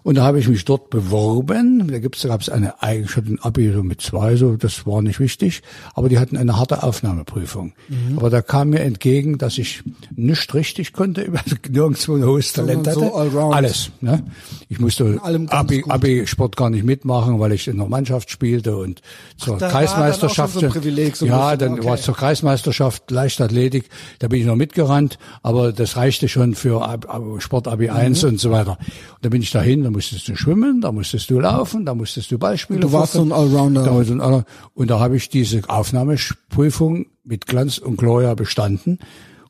Und 0.03 0.15
da 0.15 0.24
habe 0.24 0.39
ich 0.39 0.47
mich 0.47 0.65
dort 0.65 0.89
beworben. 0.89 1.88
Da 1.88 1.99
gibt's, 1.99 2.22
da 2.22 2.30
gab 2.30 2.41
es 2.41 2.49
eine 2.49 2.74
schon 3.07 3.26
ein 3.26 3.39
Abi 3.41 3.72
so 3.72 3.84
mit 3.84 4.01
zwei, 4.01 4.36
so 4.36 4.55
das 4.55 4.86
war 4.86 5.01
nicht 5.01 5.20
wichtig, 5.20 5.61
aber 5.93 6.09
die 6.09 6.20
hatten 6.20 6.38
eine 6.38 6.57
harte 6.57 6.84
Aufnahmeprüfung. 6.84 7.74
Mhm. 7.88 8.17
Aber 8.17 8.30
da 8.30 8.41
kam 8.41 8.70
mir 8.70 8.80
entgegen, 8.80 9.38
dass 9.38 9.57
ich 9.57 9.84
nicht 10.15 10.53
richtig 10.53 10.93
konnte, 10.93 11.32
nirgendwo 11.70 12.15
ein 12.15 12.26
hohes 12.26 12.53
Talent 12.53 12.88
hatte. 12.88 12.99
So 12.99 13.51
Alles. 13.51 13.91
Ne? 14.01 14.24
Ich 14.70 14.80
musste 14.80 15.20
Abi, 15.22 15.84
Abi 15.88 16.28
Sport 16.28 16.55
gar 16.55 16.70
nicht 16.70 16.86
mitmachen, 16.86 17.39
weil 17.39 17.51
ich 17.51 17.67
in 17.67 17.78
der 17.78 17.88
Mannschaft 17.88 18.32
spielte 18.32 18.78
und 18.78 19.01
zur 19.38 19.61
Ach, 19.61 19.72
Kreismeisterschaft. 19.72 20.53
So 20.53 20.67
Privileg, 20.70 21.15
so 21.15 21.26
ja, 21.26 21.55
dann 21.57 21.74
okay. 21.74 21.86
war 21.86 21.95
es 21.95 22.03
zur 22.03 22.15
Kreismeisterschaft 22.15 23.11
Leichtathletik. 23.11 23.89
Da 24.20 24.28
bin 24.28 24.39
ich 24.39 24.45
noch 24.45 24.55
mitgerannt, 24.55 25.18
aber 25.43 25.72
das 25.72 25.95
reichte 25.95 26.28
schon 26.28 26.55
für 26.55 26.99
Sport 27.39 27.68
Abi 27.68 27.89
1 27.89 28.24
mhm. 28.24 28.30
und 28.30 28.39
so 28.39 28.51
weiter. 28.51 28.78
Und 28.80 29.24
da 29.24 29.30
bin 29.30 29.41
ich 29.41 29.51
dahin 29.51 29.84
da 29.84 29.91
musstest 29.91 30.28
du 30.28 30.36
schwimmen, 30.36 30.82
da 30.82 30.91
musstest 30.91 31.30
du 31.30 31.39
laufen, 31.39 31.86
da 31.86 31.93
musstest 31.93 32.32
du 32.32 32.38
Beispiele 32.38 32.80
Du 32.80 32.91
warst 32.91 33.14
so 33.14 33.22
ein 33.22 33.32
Allrounder. 33.32 33.84
Da 33.84 34.43
und 34.74 34.89
da 34.89 34.99
habe 34.99 35.18
ich 35.18 35.30
diese 35.30 35.62
Aufnahmeprüfung 35.68 37.05
mit 37.24 37.45
Glanz 37.45 37.78
und 37.78 37.97
Gloria 37.97 38.34
bestanden 38.34 38.99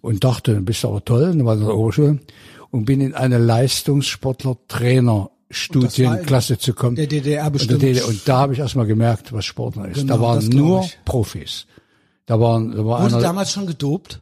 und 0.02 0.24
dachte, 0.24 0.62
bist 0.62 0.84
du 0.84 0.90
aber 0.90 1.04
toll, 1.04 1.28
dann 1.28 1.46
war 1.46 1.56
in 1.56 1.62
der 1.62 1.76
Oberschule 1.76 2.20
und 2.72 2.86
bin 2.86 3.02
in 3.02 3.14
eine 3.14 3.38
Leistungssportler-Trainer 3.38 5.30
Studienklasse 5.52 6.60
zu 6.60 6.74
kommen. 6.74 6.96
Der 6.96 7.08
DDR 7.08 7.50
bestimmt. 7.50 7.84
Und, 7.84 8.04
und 8.04 8.28
da 8.28 8.38
habe 8.38 8.54
ich 8.54 8.60
erstmal 8.60 8.86
gemerkt, 8.86 9.34
was 9.34 9.46
Sportler 9.46 9.88
ist. 9.88 9.98
Genau, 9.98 10.16
da 10.16 10.22
waren 10.22 10.48
nur 10.48 10.88
Profis. 11.06 11.66
Da 12.28 12.40
waren, 12.40 12.72
da 12.72 12.86
war 12.86 13.02
Wurde 13.02 13.16
einer, 13.16 13.24
damals 13.24 13.52
schon 13.52 13.66
gedopt? 13.66 14.22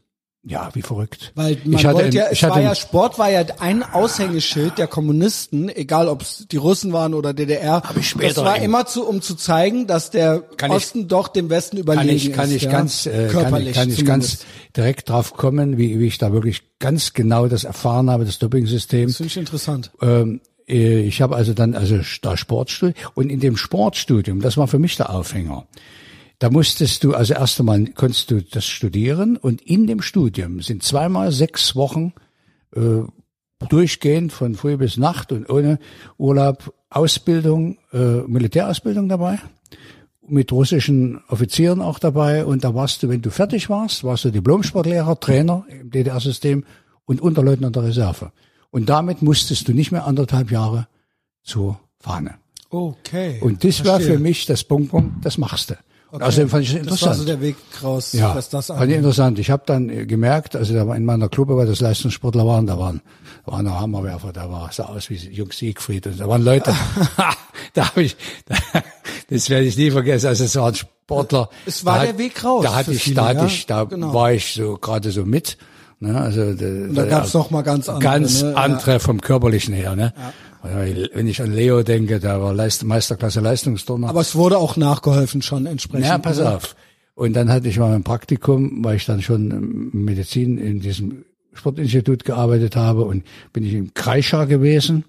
Ja, 0.50 0.70
wie 0.74 0.82
verrückt. 0.82 1.34
Weil 1.36 1.58
man 1.66 1.78
ich 1.78 1.86
hatte, 1.86 1.98
wollte 1.98 2.18
ja, 2.18 2.26
es 2.28 2.34
ich 2.34 2.43
war 2.43 2.62
ja 2.62 2.74
Sport 2.74 3.20
war 3.20 3.30
ja 3.30 3.43
ein 3.60 3.84
Aushängeschild 3.84 4.78
der 4.78 4.88
Kommunisten, 4.88 5.68
egal 5.68 6.08
ob 6.08 6.22
es 6.22 6.48
die 6.50 6.56
Russen 6.56 6.93
waren 6.93 7.14
oder 7.14 7.34
DDR. 7.34 7.84
Aber 7.86 8.02
später 8.02 8.34
das 8.34 8.45
war 8.45 8.62
immer 8.62 8.86
zu, 8.86 9.06
um 9.06 9.22
zu 9.22 9.36
zeigen, 9.36 9.88
dass 9.88 10.10
der 10.10 10.43
Osten 10.70 11.02
ich, 11.02 11.08
doch 11.08 11.28
dem 11.28 11.50
Westen 11.50 11.76
überlegen 11.76 12.08
kann 12.08 12.16
ich, 12.16 12.34
kann 12.34 12.50
ist. 12.50 12.56
Ich 12.56 12.62
ja? 12.64 12.72
ganz, 12.72 13.06
äh, 13.06 13.28
Körperlich 13.28 13.76
kann, 13.76 13.89
ich, 13.89 13.98
kann 13.98 14.04
ich 14.04 14.06
ganz 14.06 14.45
direkt 14.76 15.10
drauf 15.10 15.34
kommen, 15.34 15.78
wie, 15.78 16.00
wie 16.00 16.08
ich 16.08 16.18
da 16.18 16.32
wirklich 16.32 16.64
ganz 16.80 17.12
genau 17.12 17.48
das 17.48 17.66
erfahren 17.66 18.10
habe, 18.10 18.24
das 18.24 18.39
Doping-System. 18.39 19.08
Das 19.08 19.18
finde 19.18 19.32
ich 19.32 19.38
interessant. 19.38 19.91
Ähm, 20.02 20.39
äh, 20.68 21.02
ich 21.02 21.22
habe 21.22 21.36
also 21.36 21.54
dann 21.54 21.76
also 21.76 22.00
da 22.22 22.38
Sportstudium 22.38 22.95
und 23.16 23.30
in 23.30 23.41
dem 23.41 23.58
Sportstudium, 23.58 24.41
das 24.41 24.56
war 24.56 24.68
für 24.68 24.80
mich 24.80 24.95
der 24.95 25.10
Aufhänger. 25.10 25.68
Da 26.40 26.52
musstest 26.52 27.04
du, 27.04 27.14
also 27.14 27.34
erst 27.34 27.60
einmal 27.60 27.86
konntest 27.88 28.30
du 28.30 28.44
das 28.44 28.66
studieren 28.66 29.38
und 29.38 29.62
in 29.62 29.88
dem 29.88 30.02
Studium 30.02 30.62
sind 30.62 30.84
zweimal 30.84 31.32
sechs 31.32 31.76
Wochen 31.76 32.14
äh, 32.76 33.02
durchgehend 33.70 34.32
von 34.32 34.54
früh 34.54 34.78
bis 34.78 34.98
Nacht 34.98 35.32
und 35.32 35.50
ohne 35.50 35.80
Urlaub 36.18 36.74
Ausbildung, 36.90 37.80
äh, 37.92 37.98
Militärausbildung 37.98 39.10
dabei, 39.10 39.40
mit 40.28 40.52
russischen 40.52 41.22
Offizieren 41.28 41.82
auch 41.82 42.00
dabei 42.00 42.46
und 42.46 42.64
da 42.64 42.76
warst 42.76 43.02
du, 43.02 43.10
wenn 43.10 43.22
du 43.22 43.30
fertig 43.30 43.70
warst, 43.70 44.04
warst 44.04 44.26
du 44.26 44.32
Diplomsportlehrer, 44.32 45.20
Trainer 45.20 45.66
im 45.70 45.90
DDR-System 45.90 46.66
und 47.06 47.22
Unterleutnant 47.22 47.76
der 47.76 47.84
Reserve. 47.84 48.32
Und 48.70 48.90
damit 48.90 49.22
musstest 49.22 49.68
du 49.68 49.74
nicht 49.74 49.92
mehr 49.92 50.06
anderthalb 50.06 50.52
Jahre 50.52 50.88
zur 51.44 51.80
Fahne. 52.00 52.36
Okay. 52.70 53.40
Und 53.42 53.64
das 53.64 53.86
war 53.86 54.00
für 54.00 54.20
mich 54.20 54.46
das 54.46 54.64
Bonbon, 54.64 55.16
das 55.22 55.38
machst 55.38 55.72
du. 55.72 55.76
Okay. 56.18 56.26
Außerdem 56.26 56.49
fand 56.49 56.63
ich 56.63 56.70
es 56.70 56.76
interessant. 56.76 57.01
Das 57.01 57.07
war 57.09 57.15
so 57.15 57.26
der 57.26 57.41
Weg 57.41 57.55
raus, 57.84 58.13
ja, 58.13 58.36
was 58.36 58.49
das 58.49 58.72
angeht. 58.72 58.80
Fand 58.80 58.91
ich 58.91 58.97
interessant. 58.97 59.39
Ich 59.39 59.51
habe 59.51 59.63
dann 59.68 60.07
gemerkt, 60.07 60.55
also 60.55 60.74
da 60.74 60.88
war 60.88 60.95
in 60.95 61.05
meiner 61.05 61.30
Club, 61.30 61.49
weil 61.49 61.68
das 61.68 61.80
Leistungssportler 61.80 62.43
waren, 62.45 62.65
da 62.65 62.80
waren, 62.80 63.01
da 63.45 63.51
war 63.51 63.59
ein 63.59 63.72
Hammerwerfer, 63.72 64.34
da 64.34 64.49
war, 64.49 64.72
sah 64.72 64.86
aus 64.86 65.11
wie 65.11 65.15
Jungs 65.15 65.59
Siegfried 65.59 66.07
und 66.07 66.20
da 66.20 66.28
waren 66.28 66.43
Leute, 66.43 66.74
da 67.76 67.89
habe 67.89 68.01
ich, 68.01 68.18
da, 68.47 68.55
das 69.30 69.47
werde 69.51 69.68
ich 69.68 69.78
nie 69.78 69.91
vergessen, 69.91 70.26
also 70.26 70.43
es 70.43 70.55
waren 70.55 70.74
Sportler. 70.74 71.49
Es 71.68 71.86
war 71.86 71.99
der 71.99 72.09
hat, 72.09 72.18
Weg 72.18 72.43
raus. 72.43 72.63
Da 72.63 72.76
hatte 72.76 72.93
ich, 72.93 73.03
viele, 73.03 73.15
da 73.18 73.28
hatte 73.28 73.45
ich, 73.45 73.65
da 73.68 73.84
genau. 73.84 74.11
war 74.11 74.34
ich 74.34 74.53
so 74.53 74.78
gerade 74.78 75.11
so 75.11 75.24
mit. 75.24 75.57
Ne, 75.99 76.20
also 76.20 76.53
da, 76.53 76.65
da 76.93 77.05
gab's 77.05 77.34
noch 77.34 77.49
mal 77.49 77.63
ganz 77.63 77.89
andere, 77.89 78.03
ganz 78.03 78.43
ne? 78.43 78.55
andere 78.55 78.93
ja. 78.93 78.99
vom 78.99 79.20
körperlichen 79.20 79.74
her. 79.74 79.95
Ne? 79.95 80.13
Ja. 80.15 80.34
Wenn 80.64 81.28
ich 81.28 81.41
an 81.41 81.53
Leo 81.53 81.84
denke, 81.84 82.20
der 82.20 82.41
war 82.41 82.53
Leist 82.53 82.84
Meisterklasse 82.84 83.39
Leistungsturner. 83.41 84.10
Aber 84.10 84.22
es 84.22 84.36
wurde 84.36 84.58
auch 84.58 84.76
nachgeholfen 84.76 85.41
schon 85.41 85.66
entsprechend. 85.66 86.08
Ja, 86.08 86.18
pass 86.18 86.39
auf. 86.39 86.76
Und 87.16 87.34
dann 87.34 87.49
hatte 87.49 87.68
ich 87.68 87.80
mal 87.80 87.95
ein 87.95 88.03
Praktikum, 88.03 88.84
weil 88.84 88.97
ich 88.97 89.05
dann 89.05 89.22
schon 89.22 89.89
Medizin 89.91 90.58
in 90.58 90.80
diesem 90.80 91.26
Sportinstitut 91.53 92.24
gearbeitet 92.24 92.76
habe 92.76 93.03
und 93.03 93.24
bin 93.53 93.66
ich 93.66 93.74
im 93.74 93.93
Kreischer 93.93 94.45
gewesen. 94.45 95.03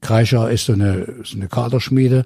Kreischer 0.00 0.50
ist 0.50 0.66
so 0.66 0.74
eine, 0.74 1.14
so 1.24 1.36
eine 1.36 1.48
Kaderschmiede. 1.48 2.24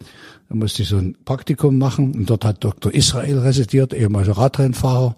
Da 0.49 0.55
musste 0.55 0.83
ich 0.83 0.89
so 0.89 0.97
ein 0.97 1.17
Praktikum 1.25 1.79
machen 1.79 2.15
und 2.15 2.29
dort 2.29 2.45
hat 2.45 2.65
Dr. 2.65 2.93
Israel 2.93 3.39
residiert, 3.39 3.95
ehemaliger 3.95 4.39
Radrennfahrer. 4.39 5.17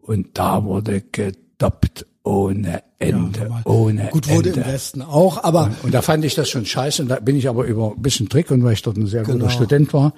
Und 0.00 0.38
da 0.38 0.64
wurde 0.64 1.02
gedoppt 1.02 2.06
ohne 2.24 2.82
Ende, 2.98 3.48
ja, 3.48 3.62
ohne 3.64 4.06
Gut 4.06 4.28
wurde 4.28 4.50
Ende. 4.50 4.60
im 4.60 4.66
Westen 4.66 5.02
auch, 5.02 5.42
aber 5.42 5.64
und, 5.64 5.84
und, 5.84 5.94
da 5.94 6.02
fand 6.02 6.24
ich 6.24 6.34
das 6.34 6.48
schon 6.48 6.64
scheiße. 6.64 7.02
Und 7.02 7.08
da 7.08 7.18
bin 7.20 7.36
ich 7.36 7.48
aber 7.48 7.64
über 7.64 7.92
ein 7.92 8.02
bisschen 8.02 8.28
Trick 8.28 8.50
und 8.50 8.62
weil 8.62 8.74
ich 8.74 8.82
dort 8.82 8.96
ein 8.96 9.06
sehr 9.06 9.22
genau. 9.22 9.38
guter 9.38 9.50
Student 9.50 9.92
war, 9.92 10.14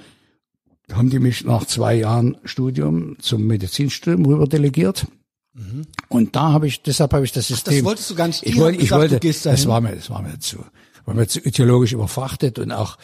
haben 0.92 1.08
die 1.08 1.18
mich 1.18 1.44
nach 1.44 1.64
zwei 1.64 1.94
Jahren 1.94 2.36
Studium 2.44 3.16
zum 3.20 3.46
Medizinstudium 3.46 4.26
rüber 4.26 4.46
delegiert. 4.46 5.06
Mhm. 5.54 5.86
Und 6.08 6.36
da 6.36 6.52
habe 6.52 6.66
ich, 6.66 6.82
deshalb 6.82 7.14
habe 7.14 7.24
ich 7.24 7.32
das 7.32 7.48
System. 7.48 7.72
Ach, 7.72 7.76
das 7.76 7.84
wolltest 7.84 8.10
du 8.10 8.14
gar 8.16 8.26
nicht. 8.26 8.44
Ich 8.44 8.56
wollte, 8.58 8.82
ich 8.82 8.90
wollte, 8.90 9.18
das 9.18 9.66
war 9.66 9.80
mir, 9.80 9.94
das 9.94 10.10
war 10.10 10.20
mir 10.20 10.38
zu 10.38 10.58
weil 11.06 11.14
man 11.14 11.28
zu 11.28 11.40
ideologisch 11.40 11.92
überfrachtet 11.92 12.58
und 12.58 12.72
auch 12.72 12.96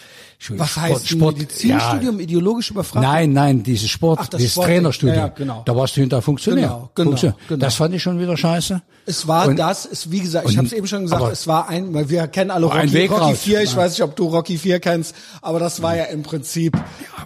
Was 0.49 0.71
Sport, 0.71 0.77
heißt 0.77 1.09
Sport, 1.09 1.39
Medizinstudium 1.39 2.17
ja. 2.17 2.23
ideologisch 2.23 2.71
überfrachtet? 2.71 3.11
Nein, 3.11 3.33
nein, 3.33 3.63
dieses 3.63 3.91
Sport, 3.91 4.21
Ach, 4.23 4.29
das 4.29 4.39
dieses 4.39 4.53
Sport, 4.53 4.69
Trainerstudium. 4.69 5.19
Ja, 5.19 5.29
genau. 5.29 5.63
Da 5.67 5.77
warst 5.77 5.97
du 5.97 6.01
hinter 6.01 6.23
Funktionär. 6.23 6.69
Genau, 6.69 6.91
genau, 6.95 7.11
Funktionär. 7.11 7.37
genau. 7.49 7.61
Das 7.61 7.75
fand 7.75 7.95
ich 7.95 8.03
schon 8.03 8.19
wieder 8.19 8.37
scheiße. 8.37 8.81
Es 9.05 9.29
war 9.29 9.49
und, 9.49 9.59
das, 9.59 9.85
ist 9.85 10.11
wie 10.11 10.21
gesagt, 10.21 10.49
ich 10.49 10.57
habe 10.57 10.67
es 10.67 10.73
eben 10.73 10.87
schon 10.87 11.03
gesagt, 11.03 11.31
es 11.33 11.47
war 11.47 11.69
ein, 11.69 11.93
weil 11.93 12.09
wir 12.09 12.27
kennen 12.29 12.51
alle 12.51 12.67
Rocky, 12.67 13.07
Rocky 13.07 13.35
4, 13.35 13.63
ich 13.63 13.77
weiß 13.77 13.93
nicht, 13.93 14.03
ob 14.03 14.17
du 14.17 14.29
Rocky 14.29 14.57
4 14.57 14.81
kennst, 14.81 15.15
aber 15.43 15.59
das 15.59 15.83
war 15.83 15.97
ja 15.97 16.05
im 16.05 16.23
Prinzip 16.23 16.79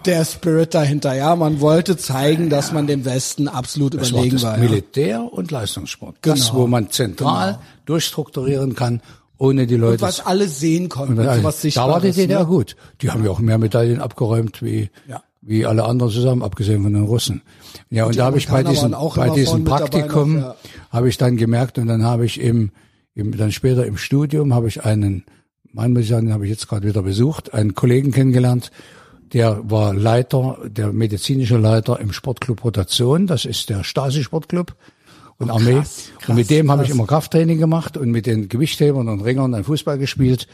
der 0.05 0.25
Spirit 0.25 0.73
dahinter. 0.73 1.13
Ja, 1.13 1.35
man 1.35 1.61
wollte 1.61 1.95
zeigen, 1.95 2.49
dass 2.49 2.71
man 2.71 2.87
dem 2.87 3.05
Westen 3.05 3.47
absolut 3.47 3.93
das 3.93 4.09
überlegen 4.09 4.41
war. 4.41 4.53
war 4.53 4.57
Militär 4.57 5.21
und 5.31 5.51
Leistungssport. 5.51 6.21
Genau. 6.21 6.35
Das, 6.35 6.53
wo 6.53 6.67
man 6.67 6.89
zentral 6.89 7.53
genau. 7.53 7.63
durchstrukturieren 7.85 8.75
kann 8.75 9.01
ohne 9.37 9.67
die 9.67 9.75
Leute. 9.75 9.93
Und 9.93 10.01
was 10.01 10.25
alle 10.25 10.47
sehen 10.47 10.89
konnten, 10.89 11.19
und 11.19 11.43
was 11.43 11.61
Da 11.61 11.87
war 11.87 12.01
die 12.01 12.11
DDR 12.11 12.41
ne? 12.41 12.45
gut. 12.45 12.75
Die 13.01 13.09
haben 13.09 13.23
ja 13.23 13.31
auch 13.31 13.39
mehr 13.39 13.57
Medaillen 13.57 13.99
abgeräumt 13.99 14.61
wie, 14.61 14.89
ja. 15.07 15.23
wie 15.41 15.65
alle 15.65 15.83
anderen 15.83 16.11
zusammen, 16.11 16.41
abgesehen 16.41 16.83
von 16.83 16.93
den 16.93 17.03
Russen. 17.03 17.41
Ja, 17.89 18.03
und, 18.03 18.11
und 18.11 18.17
da 18.17 18.25
habe 18.25 18.37
ich 18.37 18.47
bei 18.47 18.63
diesem, 18.63 18.91
bei 19.15 19.29
diesem 19.29 19.63
Praktikum, 19.63 20.39
ja. 20.39 20.55
habe 20.89 21.09
ich 21.09 21.17
dann 21.17 21.37
gemerkt 21.37 21.77
und 21.77 21.87
dann 21.87 22.03
habe 22.03 22.25
ich 22.25 22.39
im, 22.39 22.71
im, 23.13 23.35
dann 23.35 23.51
später 23.51 23.85
im 23.85 23.97
Studium 23.97 24.53
habe 24.53 24.67
ich 24.67 24.85
einen, 24.85 25.25
Mann 25.71 25.93
muss 25.93 26.03
ich 26.03 26.09
sagen, 26.09 26.27
den 26.27 26.33
habe 26.33 26.45
ich 26.45 26.51
jetzt 26.51 26.67
gerade 26.67 26.87
wieder 26.87 27.01
besucht, 27.01 27.53
einen 27.53 27.75
Kollegen 27.75 28.11
kennengelernt, 28.11 28.71
der 29.33 29.69
war 29.69 29.93
Leiter, 29.93 30.59
der 30.65 30.93
medizinische 30.93 31.57
Leiter 31.57 31.99
im 31.99 32.13
Sportclub 32.13 32.63
Rotation, 32.63 33.27
das 33.27 33.43
ist 33.43 33.69
der 33.69 33.83
Stasi-Sportclub 33.83 34.75
und 35.37 35.49
oh, 35.49 35.55
Armee. 35.55 35.73
Krass, 35.73 36.11
krass, 36.19 36.29
und 36.29 36.35
mit 36.35 36.49
dem 36.49 36.71
habe 36.71 36.83
ich 36.83 36.89
immer 36.89 37.05
Krafttraining 37.05 37.57
gemacht 37.57 37.97
und 37.97 38.11
mit 38.11 38.25
den 38.25 38.47
Gewichthebern 38.47 39.09
und 39.09 39.21
Ringern 39.21 39.51
dann 39.51 39.63
Fußball 39.63 39.97
gespielt. 39.97 40.47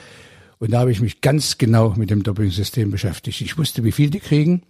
Und 0.60 0.72
da 0.72 0.80
habe 0.80 0.92
ich 0.92 1.02
mich 1.02 1.22
ganz 1.22 1.58
genau 1.58 1.94
mit 1.96 2.10
dem 2.10 2.24
Doping-System 2.24 2.92
beschäftigt. 2.92 3.42
Ich 3.42 3.58
wusste, 3.58 3.84
wie 3.84 3.92
viel 3.92 4.10
die 4.10 4.20
kriegen. 4.20 4.64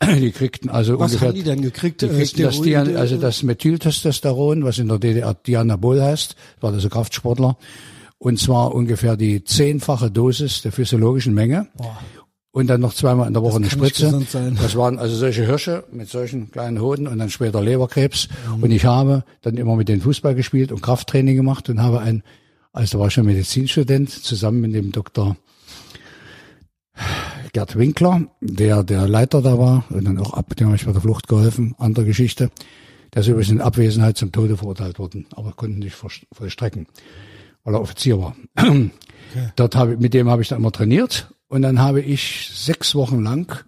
Die 0.02 0.32
kriegten 0.32 0.68
also 0.68 0.98
was 0.98 1.12
ungefähr. 1.12 1.28
Was 1.28 1.34
haben 1.34 1.38
die 1.38 1.44
denn 1.44 1.62
gekriegt? 1.62 2.02
Die 2.02 2.08
kriegten 2.08 2.42
das 2.42 2.60
Dian, 2.60 2.96
also 2.96 3.16
das 3.18 3.44
Methyltestosteron, 3.44 4.64
was 4.64 4.78
in 4.78 4.88
der 4.88 4.98
DDR 4.98 5.32
Dianabol 5.32 6.02
heißt, 6.02 6.34
war 6.60 6.72
das 6.72 6.82
ein 6.82 6.90
Kraftsportler. 6.90 7.56
Und 8.18 8.40
zwar 8.40 8.74
ungefähr 8.74 9.16
die 9.16 9.44
zehnfache 9.44 10.10
Dosis 10.10 10.62
der 10.62 10.72
physiologischen 10.72 11.34
Menge. 11.34 11.68
Boah 11.76 12.00
und 12.52 12.66
dann 12.66 12.80
noch 12.80 12.92
zweimal 12.94 13.26
in 13.26 13.32
der 13.32 13.42
Woche 13.42 13.60
das 13.60 13.72
eine 13.72 13.88
Spritze. 13.88 14.26
Das 14.60 14.76
waren 14.76 14.98
also 14.98 15.16
solche 15.16 15.44
Hirsche 15.44 15.84
mit 15.90 16.08
solchen 16.08 16.50
kleinen 16.50 16.80
Hoden 16.80 17.08
und 17.08 17.18
dann 17.18 17.30
später 17.30 17.62
Leberkrebs. 17.62 18.28
Mhm. 18.56 18.62
Und 18.62 18.70
ich 18.70 18.84
habe 18.84 19.24
dann 19.40 19.56
immer 19.56 19.74
mit 19.74 19.88
den 19.88 20.02
Fußball 20.02 20.34
gespielt 20.34 20.70
und 20.70 20.82
Krafttraining 20.82 21.34
gemacht 21.34 21.68
und 21.70 21.80
habe 21.80 22.00
ein, 22.00 22.22
also 22.72 22.98
da 22.98 23.02
war 23.02 23.10
schon 23.10 23.24
Medizinstudent, 23.24 24.10
zusammen 24.10 24.60
mit 24.60 24.74
dem 24.74 24.92
Doktor 24.92 25.36
Gerd 27.54 27.76
Winkler, 27.76 28.26
der 28.40 28.84
der 28.84 29.08
Leiter 29.08 29.40
da 29.40 29.58
war 29.58 29.84
und 29.90 30.04
dann 30.04 30.18
auch 30.18 30.34
ab, 30.34 30.54
dem 30.56 30.68
habe 30.68 30.76
ich 30.76 30.84
bei 30.84 30.92
der 30.92 31.00
Flucht 31.00 31.28
geholfen, 31.28 31.74
andere 31.78 32.04
Geschichte. 32.04 32.50
Der 33.14 33.22
ist 33.22 33.28
übrigens 33.28 33.50
in 33.50 33.60
Abwesenheit 33.60 34.18
zum 34.18 34.30
Tode 34.30 34.56
verurteilt 34.58 34.98
worden, 34.98 35.26
aber 35.34 35.52
konnte 35.52 35.78
nicht 35.78 35.94
vollstrecken, 35.94 36.86
weil 37.64 37.74
er 37.74 37.80
Offizier 37.80 38.18
war. 38.18 38.36
Okay. 38.56 38.90
Dort 39.56 39.76
habe, 39.76 39.96
mit 39.96 40.12
dem 40.12 40.28
habe 40.28 40.42
ich 40.42 40.48
dann 40.48 40.58
immer 40.58 40.72
trainiert 40.72 41.32
und 41.52 41.60
dann 41.60 41.80
habe 41.80 42.00
ich 42.00 42.50
sechs 42.54 42.94
Wochen 42.94 43.22
lang 43.22 43.62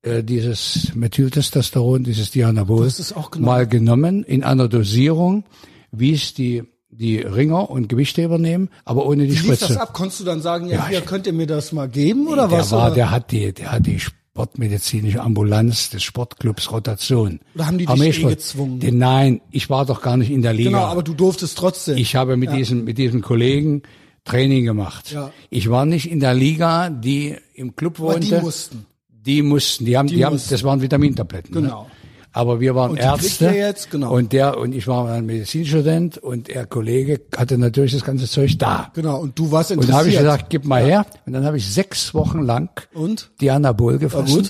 äh, 0.00 0.24
dieses 0.24 0.94
Methyltestosteron, 0.94 2.02
dieses 2.02 2.30
Dianabol, 2.30 2.88
genommen. 2.90 3.44
mal 3.44 3.66
genommen 3.66 4.24
in 4.24 4.42
einer 4.42 4.68
Dosierung, 4.68 5.44
wie 5.92 6.14
es 6.14 6.32
die 6.32 6.62
die 6.88 7.18
Ringer 7.18 7.68
und 7.70 7.88
Gewichtheber 7.88 8.38
nehmen, 8.38 8.70
aber 8.86 9.04
ohne 9.04 9.26
die 9.26 9.32
wie 9.32 9.36
Spritze. 9.36 9.66
Lief 9.66 9.74
das 9.74 9.76
ab? 9.76 9.92
Konntest 9.92 10.20
du 10.20 10.24
dann 10.24 10.40
sagen, 10.40 10.66
ja, 10.68 10.76
ja 10.76 10.86
hier 10.86 11.00
könnt 11.02 11.26
ihr 11.26 11.34
mir 11.34 11.46
das 11.46 11.72
mal 11.72 11.88
geben 11.88 12.26
oder 12.28 12.48
der 12.48 12.60
was? 12.60 12.72
War, 12.72 12.86
oder? 12.86 12.94
Der 12.94 13.10
hat 13.10 13.32
die, 13.32 13.52
der 13.52 13.72
hat 13.72 13.84
die 13.84 14.00
sportmedizinische 14.00 15.20
Ambulanz 15.20 15.90
des 15.90 16.02
Sportclubs 16.04 16.70
Rotation. 16.70 17.40
Oder 17.54 17.66
haben 17.66 17.76
die 17.76 17.84
dich 17.84 18.00
eh 18.00 18.22
gezwungen? 18.22 18.80
Den, 18.80 18.96
nein, 18.96 19.42
ich 19.50 19.68
war 19.68 19.84
doch 19.84 20.00
gar 20.00 20.16
nicht 20.16 20.30
in 20.30 20.40
der 20.40 20.54
Liga. 20.54 20.70
Genau, 20.70 20.84
aber 20.84 21.02
du 21.02 21.12
durftest 21.12 21.58
trotzdem. 21.58 21.98
Ich 21.98 22.16
habe 22.16 22.38
mit 22.38 22.50
ja. 22.50 22.56
diesem 22.56 22.84
mit 22.84 22.96
diesem 22.96 23.20
Kollegen 23.20 23.82
Training 24.24 24.64
gemacht. 24.64 25.12
Ja. 25.12 25.30
Ich 25.50 25.70
war 25.70 25.84
nicht 25.84 26.10
in 26.10 26.20
der 26.20 26.34
Liga, 26.34 26.90
die 26.90 27.36
im 27.54 27.76
Club 27.76 27.98
wohnte. 27.98 28.26
Aber 28.28 28.38
die 28.38 28.44
mussten. 28.44 28.86
Die 29.08 29.42
mussten, 29.42 29.84
die 29.86 29.96
haben, 29.96 30.08
die, 30.08 30.16
die 30.16 30.24
haben, 30.24 30.40
das 30.50 30.64
waren 30.64 30.82
Vitamintabletten. 30.82 31.54
Ne? 31.54 31.62
Genau. 31.62 31.84
Ne? 31.84 31.90
Aber 32.32 32.58
wir 32.58 32.74
waren 32.74 32.90
und 32.90 32.96
Ärzte. 32.96 33.50
Jetzt, 33.50 33.92
genau. 33.92 34.12
Und 34.12 34.32
der, 34.32 34.58
und 34.58 34.74
ich 34.74 34.88
war 34.88 35.08
ein 35.08 35.24
Medizinstudent 35.24 36.18
und 36.18 36.48
der 36.48 36.66
Kollege 36.66 37.20
hatte 37.36 37.56
natürlich 37.58 37.92
das 37.92 38.04
ganze 38.04 38.26
Zeug 38.26 38.58
da. 38.58 38.90
Genau. 38.94 39.20
Und 39.20 39.38
du 39.38 39.52
warst 39.52 39.70
interessiert. 39.70 39.90
Und 39.90 39.94
da 39.94 39.98
habe 40.00 40.08
ich 40.08 40.18
gesagt, 40.18 40.50
gib 40.50 40.64
mal 40.64 40.80
ja. 40.80 40.86
her. 40.86 41.06
Und 41.26 41.32
dann 41.32 41.44
habe 41.44 41.58
ich 41.58 41.66
sechs 41.66 42.12
Wochen 42.12 42.42
lang 42.42 42.70
und? 42.92 43.30
die 43.40 43.52
Anabol 43.52 43.98
gefressen 43.98 44.48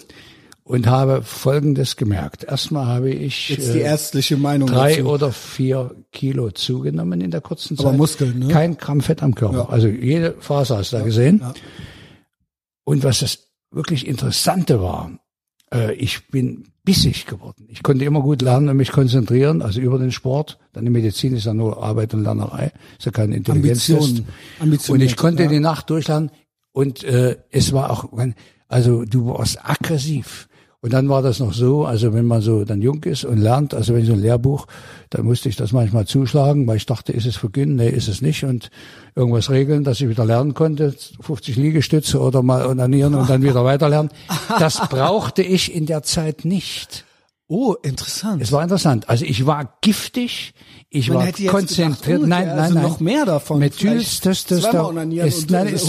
und 0.64 0.86
habe 0.86 1.22
Folgendes 1.22 1.96
gemerkt. 1.96 2.44
Erstmal 2.44 2.86
habe 2.86 3.10
ich 3.10 3.50
Jetzt 3.50 3.74
die 3.74 3.80
äh, 3.80 3.84
ärztliche 3.84 4.36
Meinung 4.38 4.68
drei 4.68 4.96
dazu. 4.96 5.08
oder 5.08 5.30
vier 5.30 5.94
Kilo 6.10 6.50
zugenommen 6.50 7.20
in 7.20 7.30
der 7.30 7.42
kurzen 7.42 7.76
Zeit. 7.76 7.86
Aber 7.86 7.96
Muskeln, 7.96 8.38
ne? 8.38 8.48
Kein 8.48 8.78
Gramm 8.78 9.02
Fett 9.02 9.22
am 9.22 9.34
Körper. 9.34 9.56
Ja. 9.56 9.68
Also 9.68 9.88
jede 9.88 10.34
Faser 10.40 10.78
hast 10.78 10.92
du 10.92 10.96
da 10.96 11.04
gesehen. 11.04 11.40
Ja. 11.40 11.54
Und 12.84 13.04
was 13.04 13.20
das 13.20 13.38
wirklich 13.70 14.06
Interessante 14.06 14.80
war, 14.80 15.10
äh, 15.72 15.92
ich 15.94 16.28
bin 16.28 16.64
bissig 16.82 17.26
geworden. 17.26 17.66
Ich 17.68 17.82
konnte 17.82 18.04
immer 18.04 18.20
gut 18.20 18.40
lernen 18.40 18.68
und 18.70 18.76
mich 18.76 18.92
konzentrieren, 18.92 19.60
also 19.60 19.80
über 19.80 19.98
den 19.98 20.12
Sport. 20.12 20.58
Dann 20.72 20.84
die 20.84 20.90
Medizin 20.90 21.34
ist 21.34 21.44
ja 21.44 21.54
nur 21.54 21.82
Arbeit 21.82 22.14
und 22.14 22.22
Lernerei, 22.22 22.72
ist 22.98 23.04
ja 23.04 23.12
keine 23.12 23.36
Intelligenz. 23.36 23.90
Ambition. 23.90 24.26
Ambition. 24.60 24.94
Und 24.96 25.02
ich 25.02 25.16
konnte 25.16 25.44
ja. 25.44 25.48
die 25.48 25.60
Nacht 25.60 25.90
durchlernen 25.90 26.30
und 26.72 27.04
äh, 27.04 27.36
es 27.50 27.72
war 27.72 27.90
auch, 27.90 28.10
also 28.68 29.04
du 29.04 29.26
warst 29.26 29.58
aggressiv. 29.62 30.48
Und 30.84 30.92
dann 30.92 31.08
war 31.08 31.22
das 31.22 31.40
noch 31.40 31.54
so, 31.54 31.86
also 31.86 32.12
wenn 32.12 32.26
man 32.26 32.42
so 32.42 32.66
dann 32.66 32.82
jung 32.82 33.02
ist 33.04 33.24
und 33.24 33.38
lernt, 33.38 33.72
also 33.72 33.94
wenn 33.94 34.04
so 34.04 34.12
ein 34.12 34.20
Lehrbuch, 34.20 34.66
dann 35.08 35.24
musste 35.24 35.48
ich 35.48 35.56
das 35.56 35.72
manchmal 35.72 36.04
zuschlagen, 36.04 36.66
weil 36.66 36.76
ich 36.76 36.84
dachte, 36.84 37.10
ist 37.10 37.24
es 37.24 37.36
vergünnen? 37.36 37.76
Nee, 37.76 37.88
ist 37.88 38.06
es 38.06 38.20
nicht. 38.20 38.44
Und 38.44 38.70
irgendwas 39.14 39.48
regeln, 39.48 39.82
dass 39.82 40.02
ich 40.02 40.10
wieder 40.10 40.26
lernen 40.26 40.52
konnte, 40.52 40.94
50 41.20 41.56
Liegestütze 41.56 42.20
oder 42.20 42.42
mal 42.42 42.66
onanieren 42.66 43.14
und 43.14 43.30
dann 43.30 43.40
wieder 43.42 43.64
weiterlernen. 43.64 44.10
Das 44.58 44.78
brauchte 44.90 45.40
ich 45.40 45.74
in 45.74 45.86
der 45.86 46.02
Zeit 46.02 46.44
nicht. 46.44 47.06
Oh, 47.56 47.76
interessant. 47.84 48.42
Es 48.42 48.50
war 48.50 48.64
interessant. 48.64 49.08
Also 49.08 49.24
ich 49.24 49.46
war 49.46 49.76
giftig, 49.80 50.54
ich 50.90 51.08
Man 51.08 51.18
war 51.18 51.32
konzentriert. 51.52 52.22
Gedacht, 52.22 52.28
nein, 52.28 52.48
nein, 52.48 52.58
also 52.58 52.74
nein. 52.74 52.82
noch 52.82 52.98
mehr 52.98 53.24
davon. 53.24 53.60
Methyltestosteron 53.60 55.12
ist, 55.12 55.52
nein, 55.52 55.68
ist, 55.68 55.88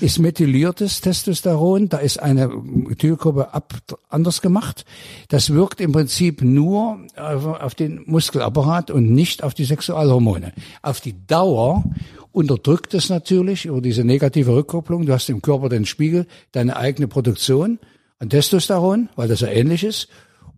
ist 0.00 0.18
methyliertes 0.20 1.00
Testosteron. 1.00 1.88
Da 1.88 1.98
ist 1.98 2.22
eine 2.22 2.46
Methylgruppe 2.46 3.52
ab, 3.52 3.74
anders 4.08 4.40
gemacht. 4.40 4.84
Das 5.26 5.52
wirkt 5.52 5.80
im 5.80 5.90
Prinzip 5.90 6.42
nur 6.42 7.00
auf, 7.16 7.44
auf 7.44 7.74
den 7.74 8.04
Muskelapparat 8.06 8.92
und 8.92 9.10
nicht 9.10 9.42
auf 9.42 9.54
die 9.54 9.64
Sexualhormone. 9.64 10.52
Auf 10.82 11.00
die 11.00 11.26
Dauer 11.26 11.82
unterdrückt 12.30 12.94
es 12.94 13.08
natürlich 13.08 13.64
über 13.64 13.80
diese 13.80 14.04
negative 14.04 14.54
Rückkopplung. 14.54 15.06
Du 15.06 15.12
hast 15.12 15.28
im 15.28 15.42
Körper 15.42 15.70
den 15.70 15.86
Spiegel, 15.86 16.28
deine 16.52 16.76
eigene 16.76 17.08
Produktion 17.08 17.80
an 18.20 18.30
Testosteron, 18.30 19.08
weil 19.16 19.26
das 19.26 19.40
ja 19.40 19.48
ähnlich 19.48 19.82
ist 19.82 20.08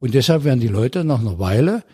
und 0.01 0.15
deshalb 0.15 0.45
werden 0.45 0.61
die 0.61 0.69
Leute 0.69 1.05
nach 1.05 1.21
einer 1.21 1.39
Weile, 1.39 1.85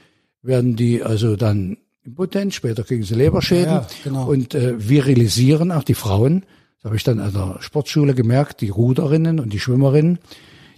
werden 0.43 0.77
die 0.77 1.03
also 1.03 1.37
dann 1.37 1.77
impotent, 2.05 2.55
später 2.55 2.85
kriegen 2.85 3.03
sie 3.03 3.15
Leberschäden 3.15 3.75
ja, 3.75 3.87
genau. 4.05 4.27
und 4.27 4.55
äh, 4.55 4.75
virilisieren 4.89 5.73
auch 5.73 5.83
die 5.83 5.95
Frauen. 5.95 6.47
Das 6.77 6.85
habe 6.85 6.97
ich 6.97 7.03
dann 7.03 7.19
an 7.19 7.33
der 7.33 7.57
Sportschule 7.61 8.15
gemerkt, 8.15 8.61
die 8.61 8.69
Ruderinnen 8.69 9.41
und 9.41 9.53
die 9.53 9.59
Schwimmerinnen, 9.59 10.21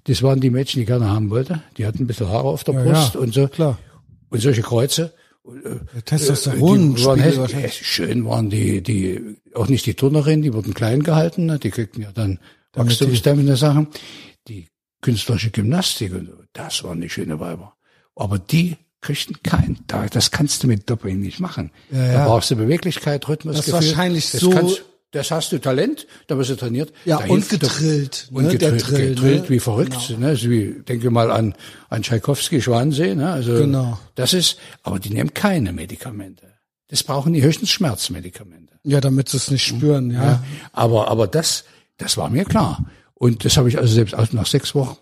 das 0.08 0.22
waren 0.22 0.40
die 0.40 0.48
Mädchen, 0.48 0.78
die 0.78 0.82
ich 0.82 0.86
gerne 0.86 1.10
haben 1.10 1.28
wollte. 1.28 1.62
Die 1.76 1.84
hatten 1.84 2.04
ein 2.04 2.06
bisschen 2.06 2.28
Haare 2.28 2.48
auf 2.48 2.64
der 2.64 2.74
ja, 2.74 2.82
Brust 2.82 3.14
ja, 3.14 3.20
und 3.20 3.34
so. 3.34 3.46
Klar. 3.46 3.78
Und 4.30 4.40
solche 4.40 4.62
Kreuze. 4.62 5.12
Äh, 5.46 6.00
Testosteron 6.02 6.94
die 6.94 7.04
waren 7.04 7.20
hässlich, 7.20 7.86
schön 7.86 8.24
waren 8.24 8.48
die, 8.48 8.82
die, 8.82 9.36
auch 9.54 9.68
nicht 9.68 9.84
die 9.84 9.94
Turnerinnen, 9.94 10.42
die 10.42 10.54
wurden 10.54 10.72
klein 10.72 11.02
gehalten, 11.02 11.46
ne? 11.46 11.58
die 11.58 11.70
kriegten 11.70 12.02
ja 12.02 12.10
dann 12.12 12.38
wachstumsdämmende 12.72 13.56
Sachen. 13.56 13.88
Künstlerische 15.00 15.50
Gymnastik 15.50 16.12
und 16.12 16.26
so. 16.26 16.42
Das 16.52 16.82
waren 16.84 17.00
die 17.00 17.08
schöne 17.08 17.38
Weiber. 17.40 17.76
Aber 18.16 18.38
die 18.38 18.76
kriegten 19.00 19.36
kein. 19.42 19.78
Das 19.86 20.30
kannst 20.30 20.62
du 20.62 20.66
mit 20.66 20.88
Doping 20.90 21.20
nicht 21.20 21.40
machen. 21.40 21.70
Ja, 21.90 22.04
ja. 22.04 22.12
Da 22.14 22.26
brauchst 22.26 22.50
du 22.50 22.56
Beweglichkeit, 22.56 23.28
Rhythmus, 23.28 23.56
Das 23.56 23.68
ist 23.68 23.72
wahrscheinlich 23.72 24.30
das 24.30 24.40
so. 24.40 24.50
Kannst, 24.50 24.82
das 25.12 25.30
hast 25.30 25.52
du 25.52 25.58
Talent, 25.58 26.06
da 26.26 26.36
wirst 26.36 26.50
du 26.50 26.56
trainiert. 26.56 26.92
Ja, 27.06 27.18
und 27.18 27.48
gedrillt. 27.48 28.28
Und 28.30 28.44
ne? 28.44 28.50
gedrillt, 28.50 28.90
Drill, 28.90 29.08
gedrillt 29.10 29.42
ne? 29.44 29.48
wie 29.48 29.60
verrückt. 29.60 29.96
Genau. 30.08 30.20
Ne? 30.20 30.26
Also 30.26 30.50
wie, 30.50 30.82
denke 30.82 31.10
mal 31.10 31.30
an, 31.30 31.54
an 31.88 32.02
Tschaikowski, 32.02 32.60
Schwansee. 32.60 33.14
Ne? 33.14 33.30
Also 33.30 33.54
genau. 33.54 33.98
das 34.16 34.34
ist, 34.34 34.58
aber 34.82 34.98
die 34.98 35.10
nehmen 35.10 35.32
keine 35.32 35.72
Medikamente. 35.72 36.46
Das 36.88 37.02
brauchen 37.02 37.32
die 37.32 37.42
höchstens 37.42 37.70
Schmerzmedikamente. 37.70 38.74
Ja, 38.82 39.00
damit 39.00 39.28
sie 39.28 39.38
es 39.38 39.50
nicht 39.50 39.64
spüren, 39.64 40.10
ja. 40.10 40.22
ja. 40.22 40.44
Aber, 40.72 41.08
aber 41.08 41.26
das, 41.26 41.64
das 41.96 42.16
war 42.16 42.28
mir 42.28 42.44
klar. 42.44 42.84
Und 43.18 43.44
das 43.44 43.56
habe 43.56 43.68
ich 43.68 43.78
also 43.78 43.92
selbst 43.92 44.14
also 44.14 44.36
nach 44.36 44.46
sechs 44.46 44.74
Wochen 44.74 44.96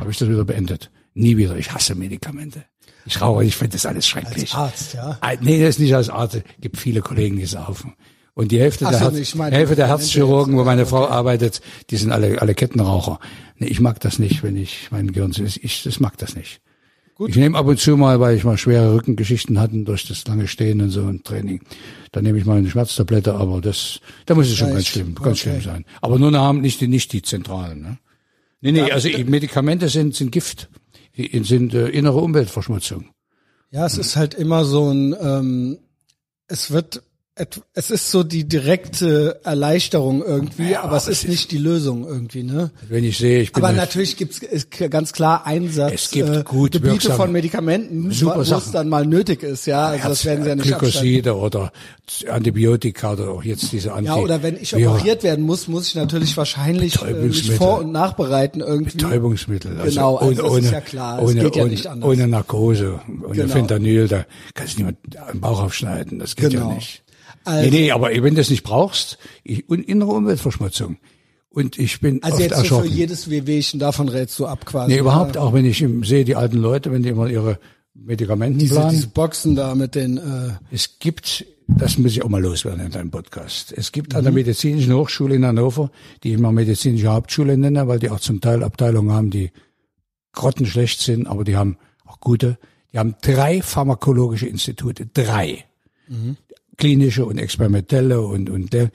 habe 0.00 0.10
ich 0.10 0.18
das 0.18 0.28
wieder 0.28 0.44
beendet. 0.44 0.90
Nie 1.14 1.36
wieder. 1.36 1.56
Ich 1.56 1.72
hasse 1.72 1.94
Medikamente. 1.94 2.64
Ich 3.04 3.20
rauche, 3.20 3.44
ich 3.44 3.56
finde 3.56 3.72
das 3.72 3.86
alles 3.86 4.06
schrecklich. 4.06 4.54
Als 4.54 4.54
Arzt, 4.54 4.94
ja? 4.94 5.18
Ah, 5.20 5.32
nee, 5.40 5.60
das 5.60 5.70
ist 5.70 5.78
nicht 5.80 5.94
als 5.94 6.10
Arzt. 6.10 6.36
Es 6.36 6.42
gibt 6.60 6.76
viele 6.76 7.00
Kollegen, 7.00 7.36
die 7.36 7.46
saufen. 7.46 7.94
Und 8.34 8.52
die 8.52 8.60
Hälfte, 8.60 8.84
der, 8.84 8.98
so, 8.98 9.10
Herz, 9.10 9.34
meine, 9.34 9.56
Hälfte 9.56 9.74
der 9.74 9.88
Herzchirurgen, 9.88 10.56
wo 10.56 10.62
meine 10.62 10.86
Frau 10.86 11.08
arbeitet, 11.08 11.60
die 11.90 11.96
sind 11.96 12.12
alle, 12.12 12.40
alle 12.40 12.54
Kettenraucher. 12.54 13.18
Nee, 13.56 13.66
ich 13.66 13.80
mag 13.80 13.98
das 14.00 14.20
nicht, 14.20 14.44
wenn 14.44 14.56
ich 14.56 14.88
mein 14.90 15.10
Gehirn, 15.10 15.32
ich, 15.32 15.64
ich 15.64 15.82
das 15.82 15.98
mag 15.98 16.16
das 16.18 16.36
nicht. 16.36 16.60
Gut. 17.18 17.30
Ich 17.30 17.36
nehme 17.36 17.58
ab 17.58 17.66
und 17.66 17.80
zu 17.80 17.96
mal, 17.96 18.20
weil 18.20 18.36
ich 18.36 18.44
mal 18.44 18.56
schwere 18.56 18.94
Rückengeschichten 18.94 19.58
hatten 19.58 19.84
durch 19.84 20.06
das 20.06 20.24
lange 20.28 20.46
Stehen 20.46 20.80
und 20.80 20.90
so 20.90 21.04
ein 21.04 21.24
Training. 21.24 21.60
Dann 22.12 22.22
nehme 22.22 22.38
ich 22.38 22.44
mal 22.44 22.58
eine 22.58 22.70
Schmerztablette, 22.70 23.34
aber 23.34 23.60
das, 23.60 23.98
da 24.26 24.36
muss 24.36 24.46
es 24.46 24.54
schon 24.54 24.68
ja, 24.68 24.74
ganz 24.74 24.86
schlimm, 24.86 25.16
ganz 25.16 25.40
okay. 25.40 25.50
schlimm 25.50 25.60
sein. 25.60 25.84
Aber 26.00 26.20
nur 26.20 26.32
haben 26.38 26.60
nicht 26.60 26.80
die, 26.80 26.86
nicht 26.86 27.12
die 27.12 27.22
zentralen. 27.22 27.82
Ne? 27.82 27.98
Nee, 28.60 28.70
nee, 28.70 28.92
also 28.92 29.08
Medikamente 29.26 29.88
sind, 29.88 30.14
sind 30.14 30.30
Gift, 30.30 30.68
sind 31.16 31.74
äh, 31.74 31.88
innere 31.88 32.18
Umweltverschmutzung. 32.18 33.06
Ja, 33.72 33.84
es 33.84 33.98
ist 33.98 34.14
halt 34.14 34.34
immer 34.34 34.64
so 34.64 34.88
ein, 34.88 35.16
ähm, 35.20 35.78
es 36.46 36.70
wird 36.70 37.02
es 37.74 37.90
ist 37.90 38.10
so 38.10 38.22
die 38.22 38.48
direkte 38.48 39.40
Erleichterung 39.44 40.24
irgendwie, 40.24 40.70
ja, 40.70 40.82
aber 40.82 40.96
es 40.96 41.08
ist 41.08 41.28
nicht 41.28 41.50
die 41.50 41.58
Lösung 41.58 42.06
irgendwie, 42.06 42.42
ne? 42.42 42.70
Wenn 42.88 43.04
ich 43.04 43.18
sehe, 43.18 43.40
ich 43.40 43.52
bin 43.52 43.62
Aber 43.62 43.72
natürlich 43.72 44.16
gibt 44.16 44.42
es 44.42 44.68
ganz 44.70 45.12
klar 45.12 45.46
Einsatz 45.46 45.92
es 45.94 46.10
gibt 46.10 46.28
äh, 46.28 46.42
gut 46.42 46.72
Gebiete 46.72 47.12
von 47.12 47.30
Medikamenten, 47.32 48.10
wo 48.20 48.40
es 48.40 48.70
dann 48.72 48.88
mal 48.88 49.06
nötig 49.06 49.42
ist, 49.42 49.66
ja. 49.66 49.86
Also 49.86 50.02
Herz, 50.02 50.08
das 50.10 50.24
werden 50.24 50.42
sie 50.42 50.48
ja 50.48 50.54
nicht 50.56 50.68
Glykoside 50.68 51.36
oder 51.36 51.72
Antibiotika 52.28 53.12
oder 53.12 53.30
auch 53.30 53.44
jetzt 53.44 53.72
diese 53.72 53.92
Anti. 53.92 54.06
Ja, 54.06 54.16
oder 54.16 54.42
wenn 54.42 54.56
ich 54.56 54.74
operiert 54.74 55.22
werden 55.22 55.44
muss, 55.44 55.68
muss 55.68 55.88
ich 55.88 55.94
natürlich 55.94 56.36
wahrscheinlich 56.36 57.00
äh, 57.02 57.12
mich 57.12 57.52
vor- 57.52 57.80
und 57.80 57.92
nachbereiten 57.92 58.60
irgendwie. 58.60 58.98
Betäubungsmittel. 58.98 59.78
Also 59.78 59.90
genau, 59.90 60.16
also 60.16 60.44
ohne, 60.44 60.54
das 60.54 60.64
ist 60.64 60.72
ja 60.72 60.80
klar. 60.80 61.22
Ohne, 61.22 61.50
geht 61.50 61.56
ja 61.56 61.92
ohne, 61.92 62.04
ohne 62.04 62.28
Narkose, 62.28 63.00
ohne 63.24 63.34
genau. 63.34 63.52
Fentanyl, 63.52 64.08
da 64.08 64.24
kannst 64.54 64.74
du 64.74 64.78
niemand 64.78 64.98
am 65.30 65.40
Bauch 65.40 65.62
aufschneiden. 65.62 66.18
Das 66.18 66.36
geht 66.36 66.50
genau. 66.50 66.70
ja 66.70 66.74
nicht. 66.74 67.02
Also, 67.48 67.70
nee, 67.70 67.80
nee, 67.80 67.90
aber 67.90 68.10
wenn 68.10 68.34
du 68.34 68.40
es 68.40 68.50
nicht 68.50 68.62
brauchst, 68.62 69.18
ich, 69.42 69.68
innere 69.70 70.10
Umweltverschmutzung. 70.10 70.98
Und 71.48 71.78
ich 71.78 72.00
bin 72.00 72.22
Also 72.22 72.40
jetzt 72.40 72.66
so 72.66 72.80
für 72.80 72.86
jedes 72.86 73.30
Wehwehchen, 73.30 73.80
davon 73.80 74.08
rätst 74.08 74.38
du 74.38 74.46
ab 74.46 74.66
quasi. 74.66 74.92
Nee, 74.92 74.98
überhaupt 74.98 75.36
ja. 75.36 75.40
auch, 75.40 75.54
wenn 75.54 75.64
ich 75.64 75.84
sehe, 76.02 76.24
die 76.24 76.36
alten 76.36 76.58
Leute, 76.58 76.92
wenn 76.92 77.02
die 77.02 77.08
immer 77.08 77.28
ihre 77.28 77.58
Medikamenten 77.94 78.58
diese, 78.58 78.74
planen. 78.74 78.90
Diese 78.90 79.08
Boxen 79.08 79.56
da 79.56 79.74
mit 79.74 79.94
den... 79.94 80.18
Äh 80.18 80.50
es 80.70 80.98
gibt, 80.98 81.46
das 81.66 81.96
muss 81.96 82.12
ich 82.12 82.22
auch 82.22 82.28
mal 82.28 82.42
loswerden 82.42 82.84
in 82.84 82.92
deinem 82.92 83.10
Podcast, 83.10 83.72
es 83.72 83.92
gibt 83.92 84.12
mhm. 84.12 84.18
an 84.18 84.24
der 84.24 84.32
Medizinischen 84.34 84.92
Hochschule 84.92 85.36
in 85.36 85.46
Hannover, 85.46 85.90
die 86.22 86.28
ich 86.28 86.34
immer 86.34 86.52
medizinische 86.52 87.08
Hauptschule 87.08 87.56
nenne, 87.56 87.88
weil 87.88 87.98
die 87.98 88.10
auch 88.10 88.20
zum 88.20 88.42
Teil 88.42 88.62
Abteilungen 88.62 89.12
haben, 89.12 89.30
die 89.30 89.50
grottenschlecht 90.32 91.00
sind, 91.00 91.26
aber 91.26 91.44
die 91.44 91.56
haben 91.56 91.78
auch 92.04 92.20
gute, 92.20 92.58
die 92.92 92.98
haben 92.98 93.16
drei 93.22 93.62
pharmakologische 93.62 94.46
Institute, 94.46 95.06
drei. 95.06 95.64
Mhm 96.08 96.36
klinische 96.78 97.26
und 97.26 97.36
experimentelle 97.36 98.22
und, 98.22 98.48
und 98.48 98.72
der, 98.72 98.90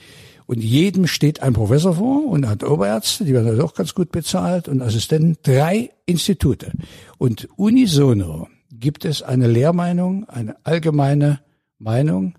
und 0.47 0.63
jedem 0.63 1.05
steht 1.07 1.43
ein 1.43 1.53
Professor 1.53 1.95
vor 1.95 2.25
und 2.25 2.47
hat 2.47 2.63
Oberärzte, 2.63 3.25
die 3.25 3.33
werden 3.33 3.47
also 3.47 3.63
auch 3.63 3.75
ganz 3.75 3.93
gut 3.93 4.11
bezahlt 4.11 4.67
und 4.67 4.81
Assistenten, 4.81 5.37
drei 5.43 5.91
Institute. 6.05 6.71
Und 7.17 7.47
unisono 7.55 8.47
gibt 8.71 9.05
es 9.05 9.21
eine 9.21 9.47
Lehrmeinung, 9.47 10.27
eine 10.27 10.55
allgemeine 10.65 11.41
Meinung, 11.77 12.35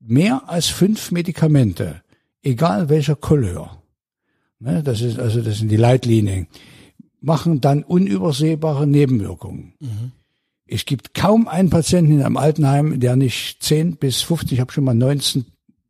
mehr 0.00 0.48
als 0.48 0.66
fünf 0.66 1.10
Medikamente, 1.10 2.02
egal 2.42 2.88
welcher 2.88 3.16
Couleur, 3.16 3.82
ne, 4.58 4.82
das 4.82 5.00
ist 5.00 5.18
also, 5.18 5.42
das 5.42 5.58
sind 5.58 5.68
die 5.70 5.76
Leitlinien, 5.76 6.46
machen 7.20 7.60
dann 7.60 7.82
unübersehbare 7.82 8.86
Nebenwirkungen. 8.86 9.74
Mhm. 9.80 10.12
Es 10.72 10.84
gibt 10.84 11.14
kaum 11.14 11.48
einen 11.48 11.68
Patienten 11.68 12.12
in 12.12 12.22
einem 12.22 12.36
Altenheim, 12.36 13.00
der 13.00 13.16
nicht 13.16 13.62
10 13.62 13.96
bis 13.96 14.22
50, 14.22 14.52
ich 14.52 14.60
habe 14.60 14.72
schon 14.72 14.84
mal 14.84 14.94
19 14.94 15.44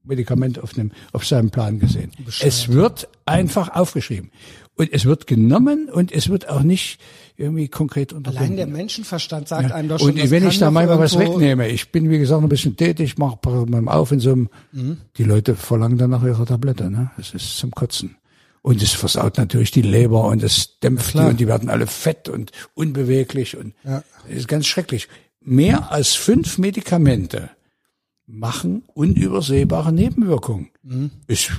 Medikamente 0.05 0.63
auf, 0.63 0.77
einem, 0.77 0.93
auf 1.13 1.27
seinem 1.27 1.51
Plan 1.51 1.79
gesehen. 1.79 2.11
Bescheid. 2.25 2.49
Es 2.49 2.69
wird 2.71 3.09
einfach 3.27 3.69
aufgeschrieben. 3.75 4.31
Und 4.77 4.91
es 4.93 5.05
wird 5.05 5.27
genommen 5.27 5.91
und 5.93 6.11
es 6.11 6.31
wird 6.31 6.49
auch 6.49 6.63
nicht 6.63 6.99
irgendwie 7.37 7.69
konkret 7.69 8.15
unterbunden. 8.15 8.43
Allein 8.43 8.57
der 8.57 8.67
Menschenverstand 8.67 9.49
sagt 9.49 9.69
ja. 9.69 9.75
einem 9.75 9.91
doch 9.91 9.99
schon, 9.99 10.13
Und 10.13 10.31
wenn 10.31 10.49
ich 10.49 10.59
da 10.59 10.71
manchmal 10.71 10.99
was 10.99 11.19
wegnehme, 11.19 11.69
ich 11.69 11.93
bin 11.93 12.09
wie 12.09 12.19
gesagt 12.19 12.43
ein 12.43 12.49
bisschen 12.49 12.77
tätig, 12.77 13.19
mache 13.19 13.39
beim 13.43 13.89
Auf 13.89 14.13
in 14.13 14.21
so 14.21 14.33
einem, 14.33 14.49
mhm. 14.73 14.97
die 15.19 15.25
Leute 15.25 15.55
verlangen 15.55 15.99
dann 15.99 16.11
nach 16.11 16.25
ihrer 16.25 16.47
Tablette, 16.47 16.91
ne? 16.91 17.11
Das 17.19 17.35
ist 17.35 17.59
zum 17.59 17.71
Kotzen. 17.71 18.17
Und 18.63 18.83
es 18.83 18.93
versaut 18.93 19.39
natürlich 19.39 19.71
die 19.71 19.83
Leber 19.83 20.25
und 20.27 20.43
es 20.43 20.79
dämpft 20.81 21.15
ja, 21.15 21.25
die 21.25 21.31
und 21.31 21.41
die 21.41 21.49
werden 21.49 21.71
alle 21.71 21.87
fett 21.87 22.29
und 22.29 22.53
unbeweglich 22.75 23.57
und 23.57 23.75
ja. 23.85 24.03
ist 24.29 24.49
ganz 24.49 24.67
schrecklich. 24.67 25.09
Mehr 25.41 25.91
als 25.91 26.15
fünf 26.15 26.59
Medikamente 26.59 27.51
machen 28.27 28.85
unübersehbare 28.95 29.93
Nebenwirkungen. 29.93 30.71
Mhm. 30.83 31.11
Es, 31.27 31.51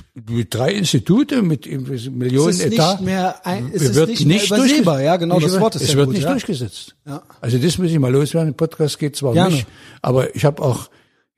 drei 0.48 0.72
Institute, 0.72 1.42
mit 1.42 1.66
Millionen 1.66 2.50
es 2.50 2.60
ist 2.60 2.72
Etat, 2.72 2.94
nicht 2.94 3.04
mehr 3.04 3.46
ein, 3.46 3.70
es 3.72 3.82
ist 3.82 3.94
wird 3.94 4.08
nicht, 4.10 4.26
nicht 4.26 4.50
mehr 4.50 4.58
übersehbar. 4.60 5.02
Ja, 5.02 5.16
genau, 5.16 5.38
das 5.38 5.58
Wort 5.60 5.76
ist 5.76 5.82
Es 5.82 5.96
wird 5.96 6.06
gut, 6.06 6.14
nicht 6.14 6.24
ja. 6.24 6.30
durchgesetzt. 6.30 6.96
Ja. 7.06 7.22
Also 7.40 7.58
das 7.58 7.78
muss 7.78 7.90
ich 7.90 7.98
mal 7.98 8.12
loswerden. 8.12 8.50
Im 8.50 8.54
Podcast 8.54 8.98
geht 8.98 9.16
zwar 9.16 9.34
Gerne. 9.34 9.56
nicht, 9.56 9.66
aber 10.00 10.34
ich 10.34 10.44
habe 10.44 10.62
auch 10.62 10.88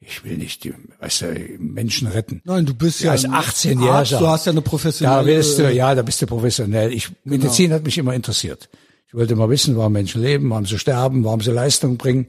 ich 0.07 0.25
will 0.25 0.37
nicht 0.37 0.65
die 0.65 0.75
weißt 1.01 1.23
du, 1.23 1.27
Menschen 1.59 2.09
retten. 2.09 2.43
Nein, 2.45 2.67
du 2.67 2.75
bist 2.75 3.03
ja 3.03 3.13
als 3.13 3.27
18-Jähriger. 3.27 4.19
Du 4.19 4.27
hast 4.27 4.47
ja 4.47 4.53
eine 4.53 4.63
professionelle. 4.63 5.17
Da 5.17 5.37
bist 5.37 5.59
du, 5.59 5.73
ja, 5.73 5.95
da 5.95 6.03
bist 6.03 6.21
du 6.23 6.27
professionell. 6.27 6.93
Ich, 6.93 7.11
Medizin 7.25 7.67
genau. 7.67 7.77
hat 7.77 7.85
mich 7.85 7.99
immer 7.99 8.15
interessiert. 8.15 8.69
Ich 9.07 9.15
wollte 9.15 9.37
mal 9.37 9.49
wissen, 9.49 9.77
warum 9.77 9.93
Menschen 9.93 10.23
leben, 10.23 10.51
warum 10.51 10.67
sie 10.67 10.79
sterben, 10.79 11.25
warum 11.25 11.41
sie 11.41 11.53
Leistung 11.53 11.97
bringen. 11.97 12.27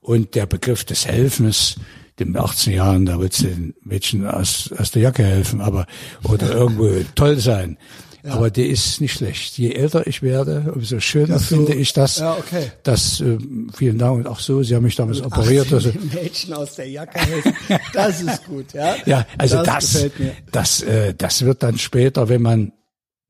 Und 0.00 0.34
der 0.34 0.46
Begriff 0.46 0.84
des 0.84 1.06
Helfens, 1.06 1.76
dem 2.18 2.36
18 2.36 2.72
Jahren, 2.72 3.06
da 3.06 3.18
willst 3.20 3.42
du 3.42 3.48
den 3.48 3.74
Mädchen 3.82 4.26
aus, 4.26 4.70
aus 4.76 4.90
der 4.90 5.02
Jacke 5.02 5.24
helfen, 5.24 5.60
aber, 5.60 5.86
oder 6.22 6.52
irgendwo 6.52 6.88
toll 7.14 7.38
sein. 7.38 7.78
Ja. 8.24 8.34
Aber 8.34 8.50
die 8.50 8.66
ist 8.66 9.00
nicht 9.00 9.14
schlecht. 9.14 9.56
Je 9.58 9.72
älter 9.72 10.06
ich 10.06 10.22
werde, 10.22 10.72
umso 10.74 11.00
schöner 11.00 11.38
so, 11.38 11.56
finde 11.56 11.74
ich 11.74 11.92
das. 11.92 12.18
Ja, 12.18 12.36
okay. 12.36 12.70
Das, 12.82 13.20
äh, 13.20 13.38
vielen 13.74 13.98
Dank 13.98 14.18
und 14.18 14.26
auch 14.26 14.40
so, 14.40 14.62
Sie 14.62 14.74
haben 14.74 14.82
mich 14.82 14.96
damals 14.96 15.20
und 15.20 15.26
operiert. 15.26 15.72
Also 15.72 15.90
Mädchen 16.12 16.52
aus 16.54 16.74
der 16.74 16.88
Jacke 16.88 17.18
helfen. 17.18 17.54
Das 17.92 18.20
ist 18.20 18.44
gut, 18.44 18.72
ja. 18.72 18.94
Ja, 19.06 19.26
also 19.38 19.62
das, 19.62 19.92
das, 19.92 20.04
das, 20.52 20.82
äh, 20.82 21.14
das 21.14 21.42
wird 21.42 21.62
dann 21.62 21.78
später, 21.78 22.28
wenn 22.28 22.42
man 22.42 22.72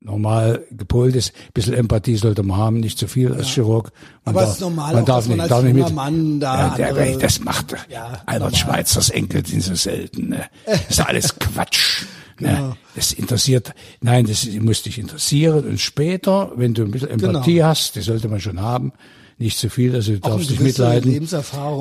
normal 0.01 0.65
gepolt 0.71 1.15
ist. 1.15 1.33
Ein 1.33 1.53
bisschen 1.53 1.73
Empathie 1.73 2.15
sollte 2.15 2.43
man 2.43 2.57
haben, 2.57 2.79
nicht 2.79 2.97
zu 2.97 3.07
viel 3.07 3.33
als 3.33 3.47
Chirurg. 3.47 3.91
Man 4.25 4.35
Aber 4.35 4.45
es 4.45 4.53
ist 4.53 4.61
normal, 4.61 4.93
man 4.93 5.03
auch, 5.03 5.07
darf 5.07 5.27
nicht, 5.27 5.51
darf 5.51 5.63
nicht 5.63 5.75
mit. 5.75 5.93
Mann 5.93 6.39
da 6.39 6.75
ja, 6.77 6.91
der, 6.91 7.17
das 7.17 7.39
macht 7.39 7.75
ja, 7.89 8.21
Albert 8.25 8.51
normal. 8.51 8.55
Schweitzers 8.55 9.09
Enkel 9.09 9.45
sind 9.45 9.61
so 9.61 9.75
selten. 9.75 10.29
Ne? 10.29 10.45
Das 10.65 10.89
ist 10.89 10.99
alles 10.99 11.39
Quatsch. 11.39 12.05
Ne? 12.41 12.49
Genau. 12.49 12.75
Das 12.95 13.13
interessiert, 13.13 13.73
nein, 14.01 14.25
das 14.25 14.45
muss 14.59 14.83
dich 14.83 14.99
interessieren 14.99 15.65
und 15.65 15.79
später, 15.79 16.51
wenn 16.55 16.73
du 16.73 16.83
ein 16.83 16.91
bisschen 16.91 17.09
Empathie 17.09 17.55
genau. 17.55 17.67
hast, 17.67 17.95
die 17.95 18.01
sollte 18.01 18.27
man 18.27 18.41
schon 18.41 18.59
haben, 18.59 18.91
nicht 19.37 19.57
zu 19.57 19.69
viel, 19.69 19.95
also 19.95 20.13
du 20.13 20.19
darfst 20.19 20.49
dich 20.49 20.59
mitleiden, 20.59 21.27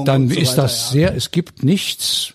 dann 0.04 0.28
so 0.28 0.40
ist 0.40 0.52
weiter, 0.52 0.62
das 0.62 0.86
ja. 0.86 0.92
sehr, 0.92 1.16
es 1.16 1.30
gibt 1.30 1.62
nichts, 1.64 2.34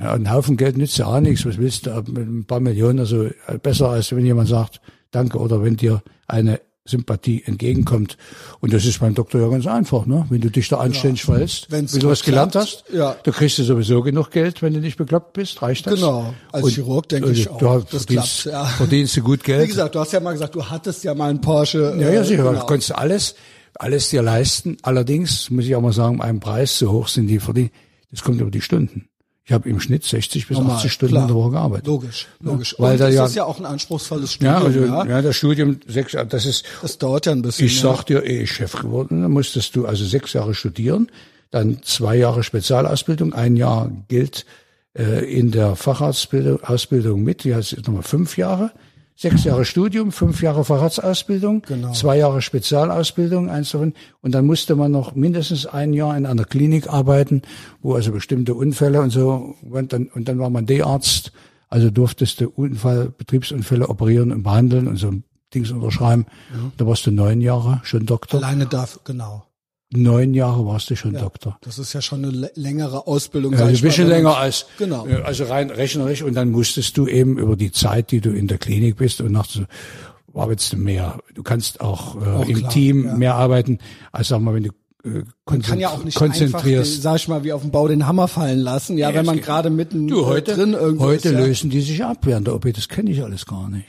ja, 0.00 0.12
ein 0.12 0.30
Haufen 0.30 0.56
Geld 0.56 0.76
nützt 0.76 0.98
ja 0.98 1.06
auch 1.06 1.20
nichts, 1.20 1.44
was 1.44 1.58
willst 1.58 1.86
du, 1.86 1.90
mit 2.08 2.28
ein 2.28 2.44
paar 2.44 2.60
Millionen, 2.60 2.98
also 2.98 3.28
besser 3.62 3.90
als 3.90 4.14
wenn 4.14 4.24
jemand 4.24 4.48
sagt, 4.48 4.80
danke, 5.10 5.38
oder 5.38 5.62
wenn 5.62 5.76
dir 5.76 6.02
eine 6.26 6.60
Sympathie 6.86 7.42
entgegenkommt. 7.46 8.18
Und 8.60 8.74
das 8.74 8.84
ist 8.84 9.00
beim 9.00 9.14
Doktor 9.14 9.40
ja 9.40 9.48
ganz 9.48 9.66
einfach, 9.66 10.04
ne? 10.04 10.26
Wenn 10.28 10.42
du 10.42 10.50
dich 10.50 10.68
da 10.68 10.76
anständig 10.76 11.22
ja. 11.22 11.26
verhältst, 11.26 11.70
wenn 11.70 11.86
du 11.86 12.08
was 12.08 12.22
gelernt 12.22 12.54
hast, 12.54 12.84
ja. 12.92 13.16
da 13.22 13.30
kriegst 13.30 13.58
du 13.58 13.62
sowieso 13.62 14.02
genug 14.02 14.30
Geld, 14.30 14.60
wenn 14.60 14.74
du 14.74 14.80
nicht 14.80 14.98
bekloppt 14.98 15.32
bist, 15.32 15.62
reicht 15.62 15.86
das. 15.86 15.94
Genau. 15.94 16.34
Als 16.52 16.64
und, 16.64 16.72
Chirurg 16.72 17.08
denke 17.08 17.30
ich 17.30 17.48
auch, 17.48 17.58
du 17.58 17.86
das 17.90 18.04
verdienst, 18.04 18.42
klappt, 18.42 18.54
ja. 18.54 18.64
verdienst 18.66 19.16
du 19.16 19.22
gut 19.22 19.42
Geld. 19.44 19.62
Wie 19.62 19.68
gesagt, 19.68 19.94
du 19.94 20.00
hast 20.00 20.12
ja 20.12 20.20
mal 20.20 20.32
gesagt, 20.32 20.54
du 20.54 20.68
hattest 20.68 21.04
ja 21.04 21.14
mal 21.14 21.30
einen 21.30 21.40
Porsche. 21.40 21.96
Ja, 21.98 22.10
ja, 22.10 22.22
sicher, 22.22 22.44
genau. 22.44 22.60
du 22.60 22.66
konntest 22.66 22.94
alles, 22.94 23.34
alles 23.76 24.10
dir 24.10 24.20
leisten. 24.20 24.76
Allerdings 24.82 25.48
muss 25.48 25.64
ich 25.64 25.74
auch 25.74 25.80
mal 25.80 25.94
sagen, 25.94 26.20
ein 26.20 26.38
Preis, 26.38 26.78
so 26.78 26.92
hoch 26.92 27.08
sind 27.08 27.28
die 27.28 27.38
verdient, 27.38 27.72
das 28.10 28.22
kommt 28.22 28.42
über 28.42 28.50
die 28.50 28.60
Stunden. 28.60 29.08
Ich 29.46 29.52
habe 29.52 29.68
im 29.68 29.78
Schnitt 29.78 30.04
60 30.04 30.48
bis 30.48 30.56
Normal, 30.56 30.76
80 30.76 30.92
Stunden 30.92 31.12
klar. 31.12 31.22
in 31.24 31.28
der 31.28 31.36
Woche 31.36 31.50
gearbeitet. 31.50 31.86
Logisch, 31.86 32.28
logisch. 32.40 32.72
Ja, 32.72 32.78
weil 32.78 32.92
Und 32.92 33.00
da 33.00 33.06
das 33.06 33.14
ja, 33.14 33.26
ist 33.26 33.34
ja 33.34 33.44
auch 33.44 33.58
ein 33.58 33.66
anspruchsvolles 33.66 34.32
Studium. 34.32 34.54
Ja, 34.54 34.64
also, 34.64 34.80
ja. 34.80 35.06
ja 35.06 35.22
das 35.22 35.36
Studium 35.36 35.80
sechs, 35.86 36.12
das 36.12 36.46
ist. 36.46 36.64
Das 36.80 36.96
dauert 36.96 37.26
ja 37.26 37.32
ein 37.32 37.42
bisschen. 37.42 37.66
Ich 37.66 37.78
sag 37.78 38.04
dir, 38.04 38.22
ehe 38.22 38.44
ich 38.44 38.52
Chef 38.52 38.72
geworden 38.72 39.20
bin, 39.20 39.30
musstest 39.30 39.76
du 39.76 39.84
also 39.84 40.06
sechs 40.06 40.32
Jahre 40.32 40.54
studieren, 40.54 41.10
dann 41.50 41.82
zwei 41.82 42.16
Jahre 42.16 42.42
Spezialausbildung, 42.42 43.34
ein 43.34 43.56
Jahr 43.56 43.90
gilt 44.08 44.46
äh, 44.96 45.30
in 45.30 45.50
der 45.50 45.76
Facharztbildung 45.76 46.64
Ausbildung 46.64 47.22
mit, 47.22 47.44
die 47.44 47.54
heißt 47.54 47.76
nochmal 47.86 48.02
fünf 48.02 48.38
Jahre. 48.38 48.72
Sechs 49.16 49.44
Jahre 49.44 49.64
Studium, 49.64 50.10
fünf 50.10 50.42
Jahre 50.42 50.64
Fahrradsausbildung, 50.64 51.62
Genau. 51.62 51.92
zwei 51.92 52.18
Jahre 52.18 52.42
Spezialausbildung, 52.42 53.48
eins 53.48 53.70
davon. 53.70 53.94
Und 54.22 54.32
dann 54.34 54.44
musste 54.44 54.74
man 54.74 54.90
noch 54.90 55.14
mindestens 55.14 55.66
ein 55.66 55.92
Jahr 55.92 56.16
in 56.16 56.26
einer 56.26 56.44
Klinik 56.44 56.88
arbeiten, 56.88 57.42
wo 57.80 57.94
also 57.94 58.10
bestimmte 58.10 58.54
Unfälle 58.54 59.00
und 59.00 59.10
so, 59.10 59.54
und 59.70 59.92
dann, 59.92 60.06
und 60.06 60.26
dann 60.26 60.40
war 60.40 60.50
man 60.50 60.66
D-Arzt, 60.66 61.32
also 61.68 61.90
durftest 61.90 62.40
du 62.40 62.48
Unfall, 62.48 63.12
Betriebsunfälle 63.16 63.88
operieren 63.88 64.32
und 64.32 64.42
behandeln 64.42 64.88
und 64.88 64.96
so 64.96 65.12
Dings 65.54 65.70
unterschreiben. 65.70 66.26
Da 66.76 66.86
warst 66.86 67.06
du 67.06 67.12
neun 67.12 67.40
Jahre 67.40 67.80
schon 67.84 68.06
Doktor. 68.06 68.38
Alleine 68.42 68.66
dafür, 68.66 69.00
genau. 69.04 69.44
Neun 69.96 70.34
Jahre 70.34 70.66
warst 70.66 70.90
du 70.90 70.96
schon 70.96 71.14
Doktor. 71.14 71.58
Das 71.62 71.78
ist 71.78 71.92
ja 71.92 72.02
schon 72.02 72.24
eine 72.24 72.32
lä- 72.32 72.50
längere 72.54 73.06
Ausbildung. 73.06 73.52
Ja, 73.54 73.66
ein 73.66 73.80
bisschen 73.80 74.08
länger 74.08 74.36
als, 74.36 74.66
Genau. 74.78 75.04
also 75.24 75.44
rein 75.44 75.70
rechnerisch. 75.70 76.22
Und 76.22 76.34
dann 76.34 76.50
musstest 76.50 76.96
du 76.96 77.06
eben 77.06 77.38
über 77.38 77.56
die 77.56 77.72
Zeit, 77.72 78.10
die 78.10 78.20
du 78.20 78.30
in 78.30 78.46
der 78.48 78.58
Klinik 78.58 78.96
bist 78.96 79.20
und 79.20 79.32
nach 79.32 79.46
arbeitest 80.34 80.72
du 80.72 80.76
mehr. 80.78 81.18
Du 81.34 81.42
kannst 81.42 81.80
auch, 81.80 82.16
äh, 82.20 82.28
Auch 82.28 82.48
im 82.48 82.58
klar, 82.58 82.70
Team 82.70 83.04
ja. 83.06 83.14
mehr 83.14 83.34
arbeiten, 83.36 83.78
als 84.10 84.28
sag 84.28 84.40
mal, 84.40 84.54
wenn 84.54 84.64
du 84.64 84.70
äh, 85.04 85.22
Man 85.48 85.62
kann 85.62 85.78
ja 85.78 85.90
auch 85.90 86.02
nicht 86.02 86.20
einfach, 86.20 86.34
den, 86.36 86.50
konzentrierst. 86.50 87.02
sag 87.02 87.16
ich 87.16 87.28
mal, 87.28 87.44
wie 87.44 87.52
auf 87.52 87.60
dem 87.62 87.70
Bau 87.70 87.86
den 87.88 88.06
Hammer 88.06 88.26
fallen 88.26 88.58
lassen. 88.58 88.96
Ja, 88.98 89.10
Ja, 89.10 89.14
wenn 89.16 89.26
man 89.26 89.40
gerade 89.40 89.70
mitten 89.70 90.08
Du, 90.08 90.22
äh, 90.22 90.24
heute, 90.24 90.54
drin 90.54 90.72
irgendwo 90.72 91.04
heute 91.04 91.28
ist, 91.28 91.34
ja. 91.34 91.40
lösen 91.40 91.70
die 91.70 91.82
sich 91.82 92.02
ab 92.04 92.18
während 92.22 92.46
der 92.48 92.54
OP. 92.56 92.72
Das 92.72 92.88
kenne 92.88 93.10
ich 93.10 93.22
alles 93.22 93.46
gar 93.46 93.68
nicht. 93.68 93.84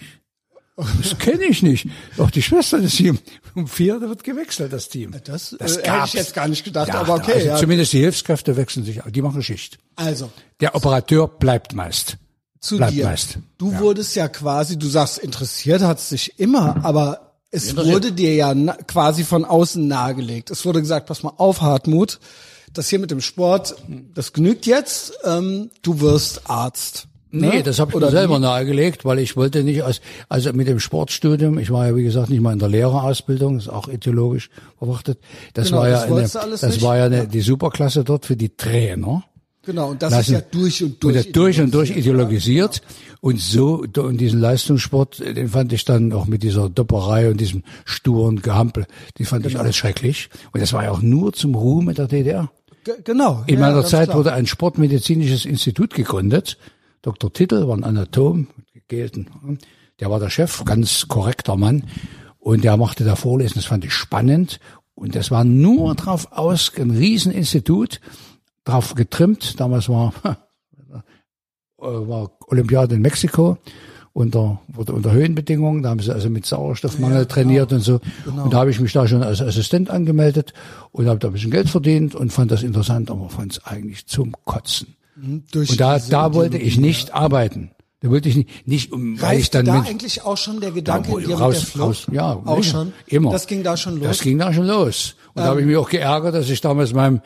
Das 0.77 1.17
kenne 1.19 1.45
ich 1.45 1.63
nicht. 1.63 1.87
Auch 2.17 2.29
die 2.31 2.41
Schwester 2.41 2.79
des 2.79 2.95
Teams. 2.95 3.19
Um 3.55 3.65
vier 3.67 3.97
da 3.99 4.09
wird 4.09 4.23
gewechselt, 4.25 4.73
das 4.73 4.89
Team. 4.89 5.15
Das, 5.23 5.53
äh, 5.53 5.57
Das 5.59 5.77
hätte 5.77 5.83
gab's. 5.87 6.07
ich 6.09 6.19
jetzt 6.19 6.33
gar 6.33 6.47
nicht 6.49 6.65
gedacht, 6.65 6.89
Ja, 6.89 6.95
aber 6.99 7.13
okay. 7.15 7.31
also 7.33 7.47
ja. 7.47 7.55
Zumindest 7.55 7.93
die 7.93 7.99
Hilfskräfte 7.99 8.57
wechseln 8.57 8.83
sich, 8.83 8.99
die 9.09 9.21
machen 9.21 9.41
Schicht. 9.41 9.77
Also, 9.95 10.29
Der 10.59 10.75
Operateur 10.75 11.27
bleibt 11.29 11.73
meist. 11.73 12.17
zu 12.59 12.75
Bleibt 12.77 12.93
dir. 12.93 13.05
meist. 13.05 13.37
Du 13.57 13.71
Ja. 13.71 13.79
wurdest 13.79 14.15
ja 14.17 14.27
quasi, 14.27 14.77
du 14.77 14.87
sagst, 14.87 15.19
interessiert 15.19 15.81
hat 15.81 15.99
es 15.99 16.09
dich 16.09 16.39
immer, 16.39 16.83
aber 16.83 17.35
es 17.51 17.77
wurde 17.77 18.11
dir 18.11 18.35
ja 18.35 18.53
quasi 18.87 19.23
von 19.23 19.45
außen 19.45 19.87
nahegelegt. 19.87 20.49
Es 20.51 20.65
wurde 20.65 20.81
gesagt, 20.81 21.05
pass 21.07 21.23
mal 21.23 21.33
auf, 21.37 21.61
Hartmut, 21.61 22.19
das 22.73 22.89
hier 22.89 22.99
mit 22.99 23.11
dem 23.11 23.21
Sport, 23.21 23.75
das 24.13 24.33
genügt 24.33 24.65
jetzt, 24.65 25.13
ähm, 25.23 25.69
du 25.83 26.01
wirst 26.01 26.49
Arzt. 26.49 27.07
Nee, 27.39 27.57
Ne? 27.57 27.63
das 27.63 27.79
habe 27.79 27.91
ich 27.91 27.95
Oder 27.95 28.07
mir 28.07 28.11
selber 28.11 28.39
nahegelegt, 28.39 29.05
weil 29.05 29.19
ich 29.19 29.35
wollte 29.35 29.63
nicht 29.63 29.83
als 29.83 30.01
also 30.29 30.51
mit 30.53 30.67
dem 30.67 30.79
Sportstudium, 30.79 31.57
ich 31.59 31.69
war 31.71 31.87
ja 31.87 31.95
wie 31.95 32.03
gesagt 32.03 32.29
nicht 32.29 32.41
mal 32.41 32.53
in 32.53 32.59
der 32.59 32.69
Lehrerausbildung, 32.69 33.57
ist 33.57 33.69
auch 33.69 33.87
ideologisch 33.87 34.49
verwachtet. 34.77 35.19
Das 35.53 35.67
Genau, 35.67 35.79
war 35.81 35.89
ja 35.89 36.05
das 36.07 36.35
eine, 36.35 36.51
das 36.57 36.81
war 36.81 36.97
ja 36.97 37.05
eine, 37.05 37.27
die 37.27 37.41
Superklasse 37.41 38.03
dort 38.03 38.25
für 38.25 38.35
die 38.35 38.49
Trainer. 38.55 39.23
Genau, 39.65 39.89
und 39.89 40.01
das 40.03 40.11
Lassen. 40.11 40.35
ist 40.35 40.39
ja 40.41 40.45
durch 40.51 40.83
und 40.83 40.91
Und 40.91 41.03
durch. 41.03 41.15
das 41.15 41.31
durch 41.31 41.59
und 41.59 41.73
durch 41.73 41.89
ideologisiert. 41.89 42.75
ideologisiert. 42.77 42.81
Und 43.21 43.39
so, 43.41 43.83
und 43.97 44.17
diesen 44.21 44.39
Leistungssport, 44.39 45.19
den 45.19 45.47
fand 45.49 45.73
ich 45.73 45.83
dann 45.85 46.13
auch 46.13 46.27
mit 46.27 46.43
dieser 46.43 46.69
Dopperei 46.69 47.31
und 47.31 47.41
diesem 47.41 47.63
sturen 47.83 48.43
Gehampel, 48.43 48.85
die 49.17 49.25
fand 49.25 49.41
Genau. 49.41 49.55
ich 49.55 49.59
alles 49.59 49.75
schrecklich. 49.75 50.29
Und 50.53 50.61
das 50.61 50.71
war 50.73 50.83
ja 50.83 50.91
auch 50.91 51.01
nur 51.01 51.33
zum 51.33 51.55
Ruhm 51.55 51.91
der 51.91 52.07
DDR. 52.07 52.51
Ge- 52.83 52.93
Genau. 53.03 53.43
In 53.47 53.55
ja, 53.55 53.61
meiner 53.61 53.77
ganz 53.77 53.89
Zeit 53.89 54.09
klar. 54.09 54.19
wurde 54.19 54.33
ein 54.33 54.45
sportmedizinisches 54.45 55.45
Institut 55.45 55.95
gegründet. 55.95 56.59
Dr. 57.05 57.31
Titel 57.31 57.67
war 57.67 57.77
ein 57.77 57.83
Anatom, 57.83 58.47
mit 58.57 58.87
gegelten. 58.87 59.27
Der 59.99 60.09
war 60.09 60.19
der 60.19 60.31
Chef, 60.31 60.65
ganz 60.65 61.07
korrekter 61.07 61.55
Mann. 61.55 61.83
Und 62.39 62.63
der 62.63 62.77
machte 62.77 63.03
da 63.03 63.15
Vorlesen, 63.15 63.57
das 63.57 63.65
fand 63.65 63.85
ich 63.85 63.93
spannend. 63.93 64.59
Und 64.95 65.15
das 65.15 65.29
war 65.29 65.43
nur 65.43 65.93
drauf 65.93 66.31
aus, 66.31 66.71
ein 66.79 66.89
Rieseninstitut, 66.89 68.01
drauf 68.63 68.95
getrimmt. 68.95 69.59
Damals 69.59 69.87
war, 69.87 70.13
war 71.77 72.31
Olympiade 72.47 72.95
in 72.95 73.01
Mexiko 73.01 73.59
unter, 74.11 74.61
wurde 74.67 74.93
unter 74.93 75.11
Höhenbedingungen. 75.11 75.83
Da 75.83 75.89
haben 75.89 75.99
sie 75.99 76.11
also 76.11 76.31
mit 76.31 76.47
Sauerstoffmangel 76.47 77.17
Ja, 77.17 77.23
genau. 77.23 77.33
trainiert 77.33 77.71
und 77.71 77.81
so. 77.81 77.99
Und 78.25 78.51
da 78.51 78.61
habe 78.61 78.71
ich 78.71 78.79
mich 78.79 78.93
da 78.93 79.07
schon 79.07 79.21
als 79.21 79.43
Assistent 79.43 79.91
angemeldet 79.91 80.53
und 80.91 81.05
habe 81.05 81.19
da 81.19 81.27
ein 81.27 81.33
bisschen 81.33 81.51
Geld 81.51 81.69
verdient 81.69 82.15
und 82.15 82.33
fand 82.33 82.49
das 82.49 82.63
interessant, 82.63 83.11
aber 83.11 83.29
fand 83.29 83.51
es 83.51 83.63
eigentlich 83.63 84.07
zum 84.07 84.33
Kotzen. 84.43 84.95
Durch 85.51 85.71
Und 85.71 85.79
da, 85.79 85.99
da 85.99 86.33
wollte 86.33 86.57
ich 86.57 86.77
nicht 86.77 87.13
arbeiten. 87.13 87.71
Da 88.01 88.11
wollte 88.11 88.29
ich 88.29 88.35
nicht, 88.35 88.67
nicht 88.67 88.91
um, 88.91 89.19
weil 89.21 89.39
ich 89.39 89.49
dann 89.49 89.65
da 89.65 89.73
Mensch, 89.73 89.89
eigentlich 89.89 90.21
auch 90.23 90.37
schon 90.37 90.59
der 90.59 90.71
Gedanke 90.71 91.11
Ja, 91.11 91.17
in 91.17 91.25
dir 91.25 91.35
raus, 91.37 91.53
mit 91.55 91.61
der 91.63 91.67
Flucht? 91.71 91.87
raus, 91.87 92.07
ja, 92.11 92.41
auch 92.45 92.63
schon. 92.63 92.93
Immer. 93.07 93.31
Das 93.31 93.47
ging 93.47 93.63
da 93.63 93.77
schon 93.77 93.97
los. 93.97 94.07
das 94.07 94.21
ging 94.21 94.37
da 94.37 94.53
schon 94.53 94.67
los. 94.67 95.15
Und 95.33 95.41
da 95.41 95.47
habe 95.47 95.61
ich 95.61 95.65
mich 95.65 95.77
auch 95.77 95.89
geärgert, 95.89 96.35
dass 96.35 96.49
ich 96.49 96.61
damals 96.61 96.93
meinem 96.93 97.21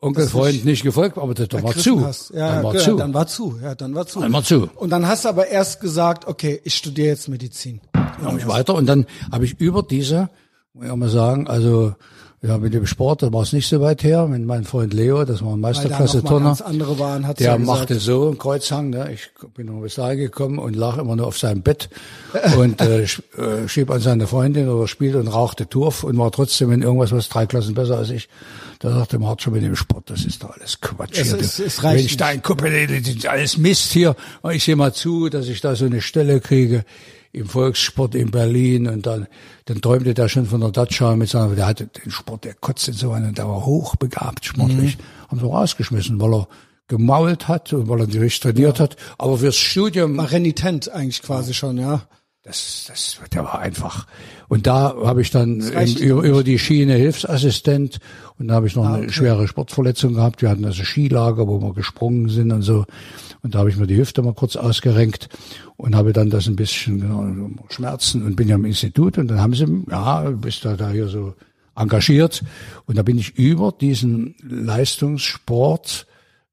Onkelfreund 0.00 0.64
nicht 0.64 0.82
gefolgt 0.82 1.14
bin, 1.14 1.22
aber 1.22 1.34
das 1.34 1.50
war 1.62 1.74
zu. 1.74 2.00
Ja, 2.34 2.54
dann 2.54 2.64
war 2.64 2.74
ja, 2.74 2.80
zu. 2.80 2.96
dann 2.96 3.14
war 3.14 3.26
zu. 3.26 3.58
Ja, 3.62 3.74
dann 3.74 3.94
war 3.94 4.06
zu. 4.06 4.20
Dann 4.20 4.32
war 4.32 4.42
zu. 4.42 4.68
Und 4.76 4.90
dann 4.90 5.06
hast 5.06 5.24
du 5.24 5.28
aber 5.30 5.48
erst 5.48 5.80
gesagt, 5.80 6.26
okay, 6.26 6.60
ich 6.64 6.74
studiere 6.74 7.08
jetzt 7.08 7.28
Medizin. 7.28 7.80
Dann 7.92 8.22
habe 8.22 8.38
ich 8.38 8.46
weiter 8.46 8.74
und 8.74 8.86
dann 8.86 9.06
habe 9.32 9.44
ich 9.44 9.58
über 9.58 9.82
diese, 9.82 10.28
muss 10.74 10.84
ich 10.84 10.90
auch 10.90 10.96
mal 10.96 11.08
sagen, 11.08 11.48
also 11.48 11.94
ja, 12.42 12.56
mit 12.56 12.72
dem 12.72 12.86
Sport, 12.86 13.22
da 13.22 13.30
war 13.34 13.42
es 13.42 13.52
nicht 13.52 13.68
so 13.68 13.80
weit 13.82 14.02
her, 14.02 14.26
mit 14.26 14.42
meinem 14.46 14.64
Freund 14.64 14.94
Leo, 14.94 15.24
das 15.26 15.44
war 15.44 15.52
ein 15.52 15.60
Meisterklasse-Turner. 15.60 16.56
Der 17.38 17.46
ja 17.46 17.56
gesagt. 17.58 17.60
machte 17.80 17.98
so 17.98 18.28
einen 18.28 18.38
Kreuzhang, 18.38 18.88
ne? 18.90 19.12
ich 19.12 19.30
bin 19.54 19.66
noch 19.66 19.82
bis 19.82 19.96
dahin 19.96 20.18
gekommen 20.18 20.58
und 20.58 20.74
lag 20.74 20.96
immer 20.96 21.16
nur 21.16 21.26
auf 21.26 21.36
seinem 21.38 21.60
Bett 21.60 21.90
und 22.56 22.80
äh, 22.80 23.02
äh, 23.02 23.68
schrieb 23.68 23.90
an 23.90 24.00
seine 24.00 24.26
Freundin 24.26 24.68
oder 24.70 24.88
spielte 24.88 25.18
und 25.18 25.28
rauchte 25.28 25.68
Turf 25.68 26.02
und 26.02 26.16
war 26.16 26.32
trotzdem 26.32 26.72
in 26.72 26.80
irgendwas, 26.80 27.12
was 27.12 27.28
drei 27.28 27.44
Klassen 27.44 27.74
besser 27.74 27.98
als 27.98 28.08
ich. 28.08 28.28
Da 28.78 28.88
dachte 28.88 29.18
man 29.18 29.28
hat 29.28 29.42
schon 29.42 29.52
mit 29.52 29.62
dem 29.62 29.76
Sport, 29.76 30.08
das 30.08 30.24
ist 30.24 30.42
doch 30.42 30.56
alles 30.56 30.80
Quatsch. 30.80 31.18
Es 31.18 31.34
ist- 31.34 31.58
es 31.60 31.84
reicht 31.84 31.98
Wenn 31.98 32.06
ich 32.06 32.16
da 32.16 32.32
nicht. 32.32 32.42
gucke, 32.42 32.70
das 32.86 33.06
ist 33.14 33.26
alles 33.26 33.58
Mist 33.58 33.92
hier. 33.92 34.16
Und 34.40 34.52
ich 34.54 34.64
sehe 34.64 34.76
mal 34.76 34.94
zu, 34.94 35.28
dass 35.28 35.46
ich 35.48 35.60
da 35.60 35.74
so 35.76 35.84
eine 35.84 36.00
Stelle 36.00 36.40
kriege 36.40 36.84
im 37.32 37.46
Volkssport 37.46 38.14
in 38.14 38.30
Berlin 38.30 38.88
und 38.88 39.06
dann, 39.06 39.26
dann 39.70 39.80
träumte 39.82 40.14
der 40.14 40.28
schon 40.28 40.46
von 40.46 40.60
der 40.60 40.72
Datscha 40.72 41.14
mit 41.14 41.28
seiner, 41.28 41.54
der 41.54 41.66
hatte 41.66 41.86
den 41.86 42.10
Sport, 42.10 42.44
der 42.44 42.54
kotzte 42.54 42.92
so 42.92 43.12
und 43.12 43.38
der 43.38 43.46
war 43.46 43.64
hochbegabt 43.64 44.44
sportlich. 44.44 44.98
Mhm. 44.98 45.28
Haben 45.28 45.38
sie 45.38 45.46
rausgeschmissen, 45.46 46.20
weil 46.20 46.34
er 46.34 46.48
gemault 46.88 47.46
hat 47.46 47.72
und 47.72 47.88
weil 47.88 48.00
er 48.00 48.06
nicht 48.08 48.18
richtig 48.20 48.40
trainiert 48.40 48.80
hat. 48.80 48.96
Aber 49.16 49.38
fürs 49.38 49.56
Studium, 49.56 50.16
War 50.16 50.32
renitent 50.32 50.90
eigentlich 50.90 51.22
quasi 51.22 51.54
schon, 51.54 51.78
ja. 51.78 52.02
das, 52.42 52.86
das, 52.88 53.20
der 53.32 53.44
war 53.44 53.60
einfach. 53.60 54.08
Und 54.48 54.66
da 54.66 54.92
habe 55.04 55.22
ich 55.22 55.30
dann 55.30 55.60
im, 55.60 55.96
über, 55.98 56.22
über 56.22 56.42
die 56.42 56.58
Schiene 56.58 56.94
Hilfsassistent 56.94 58.00
und 58.40 58.48
da 58.48 58.54
habe 58.54 58.66
ich 58.66 58.74
noch 58.74 58.86
Ah, 58.86 58.94
eine 58.94 59.12
schwere 59.12 59.46
Sportverletzung 59.46 60.14
gehabt. 60.14 60.42
Wir 60.42 60.50
hatten 60.50 60.64
also 60.64 60.82
Skilager, 60.82 61.46
wo 61.46 61.60
wir 61.60 61.74
gesprungen 61.74 62.28
sind 62.28 62.50
und 62.50 62.62
so. 62.62 62.86
Und 63.42 63.54
da 63.54 63.60
habe 63.60 63.70
ich 63.70 63.76
mir 63.76 63.86
die 63.86 63.96
Hüfte 63.96 64.22
mal 64.22 64.34
kurz 64.34 64.56
ausgerenkt 64.56 65.28
und 65.76 65.94
habe 65.94 66.12
dann 66.12 66.30
das 66.30 66.46
ein 66.46 66.56
bisschen 66.56 67.58
Schmerzen 67.70 68.24
und 68.24 68.36
bin 68.36 68.48
ja 68.48 68.56
im 68.56 68.64
Institut 68.64 69.18
und 69.18 69.28
dann 69.28 69.40
haben 69.40 69.54
sie, 69.54 69.66
ja, 69.90 70.30
bist 70.30 70.64
da, 70.64 70.76
da 70.76 70.90
hier 70.90 71.08
so 71.08 71.34
engagiert. 71.74 72.42
Und 72.86 72.98
da 72.98 73.02
bin 73.02 73.18
ich 73.18 73.36
über 73.36 73.72
diesen 73.72 74.34
Leistungssport 74.42 76.06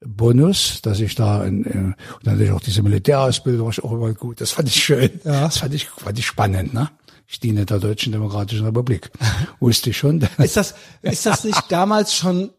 Bonus, 0.05 0.81
dass 0.83 0.99
ich 0.99 1.15
da 1.15 1.43
in, 1.43 1.63
in 1.63 1.85
und 1.85 1.95
dann 2.23 2.35
hatte 2.35 2.43
ich 2.43 2.51
auch 2.51 2.61
diese 2.61 2.83
Militärausbildung, 2.83 3.65
war 3.65 3.71
ich 3.71 3.83
auch 3.83 3.91
immer 3.91 4.13
gut. 4.13 4.39
Das 4.41 4.51
fand 4.51 4.69
ich 4.69 4.83
schön. 4.83 5.19
Ja. 5.23 5.41
Das 5.41 5.57
fand 5.57 5.73
ich, 5.73 5.87
fand 5.87 6.19
ich 6.19 6.25
spannend, 6.25 6.73
ne? 6.73 6.89
Ich 7.27 7.39
diene 7.39 7.65
der 7.65 7.79
Deutschen 7.79 8.13
Demokratischen 8.13 8.65
Republik. 8.65 9.09
Wusste 9.59 9.89
ich 9.89 9.97
schon. 9.97 10.21
Ist 10.37 10.55
das, 10.55 10.75
ist 11.01 11.25
das 11.25 11.43
nicht 11.43 11.63
damals 11.69 12.15
schon 12.15 12.51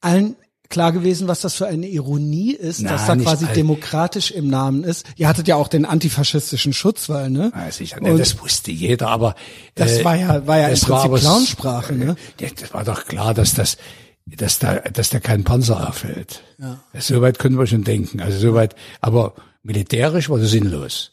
allen 0.00 0.36
klar 0.74 0.92
gewesen, 0.92 1.26
was 1.26 1.40
das 1.40 1.54
für 1.54 1.66
eine 1.66 1.86
Ironie 1.86 2.52
ist, 2.52 2.80
Na, 2.82 2.90
dass 2.92 3.06
da 3.06 3.16
quasi 3.16 3.46
demokratisch 3.46 4.30
im 4.30 4.48
Namen 4.48 4.84
ist? 4.84 5.06
Ihr 5.16 5.26
hattet 5.28 5.48
ja 5.48 5.56
auch 5.56 5.68
den 5.68 5.86
antifaschistischen 5.86 6.72
Schutzwall, 6.74 7.30
ne? 7.30 7.50
Ja, 7.54 7.70
sicher, 7.70 8.02
Und 8.02 8.18
das 8.18 8.38
wusste 8.40 8.70
jeder, 8.70 9.08
aber 9.08 9.34
Das 9.74 10.04
war 10.04 10.16
ja- 10.16 10.46
war 10.46 10.58
ja 10.58 10.64
im 10.66 10.70
das 10.72 10.80
Prinzip 10.84 11.04
aber- 11.06 11.18
Clownsprache, 11.18 11.94
ne? 11.94 12.16
Ja, 12.38 12.48
das 12.60 12.74
war 12.74 12.84
doch 12.84 13.06
klar, 13.06 13.32
dass 13.32 13.54
das, 13.54 13.78
dass 14.26 14.58
da, 14.58 14.74
dass 14.80 15.08
da 15.10 15.20
kein 15.20 15.44
Panzer 15.44 15.88
auffällt. 15.88 16.42
Ja. 16.58 16.80
Soweit 16.98 17.38
können 17.38 17.58
wir 17.58 17.66
schon 17.66 17.84
denken. 17.84 18.20
Also 18.20 18.38
soweit, 18.38 18.74
aber 19.00 19.34
militärisch 19.62 20.28
war 20.28 20.38
das 20.38 20.50
sinnlos. 20.50 21.12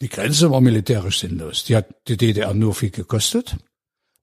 Die 0.00 0.08
Grenze 0.10 0.50
war 0.50 0.60
militärisch 0.60 1.20
sinnlos. 1.20 1.64
Die 1.64 1.74
hat 1.76 1.86
die 2.08 2.18
DDR 2.18 2.52
nur 2.52 2.74
viel 2.74 2.90
gekostet. 2.90 3.56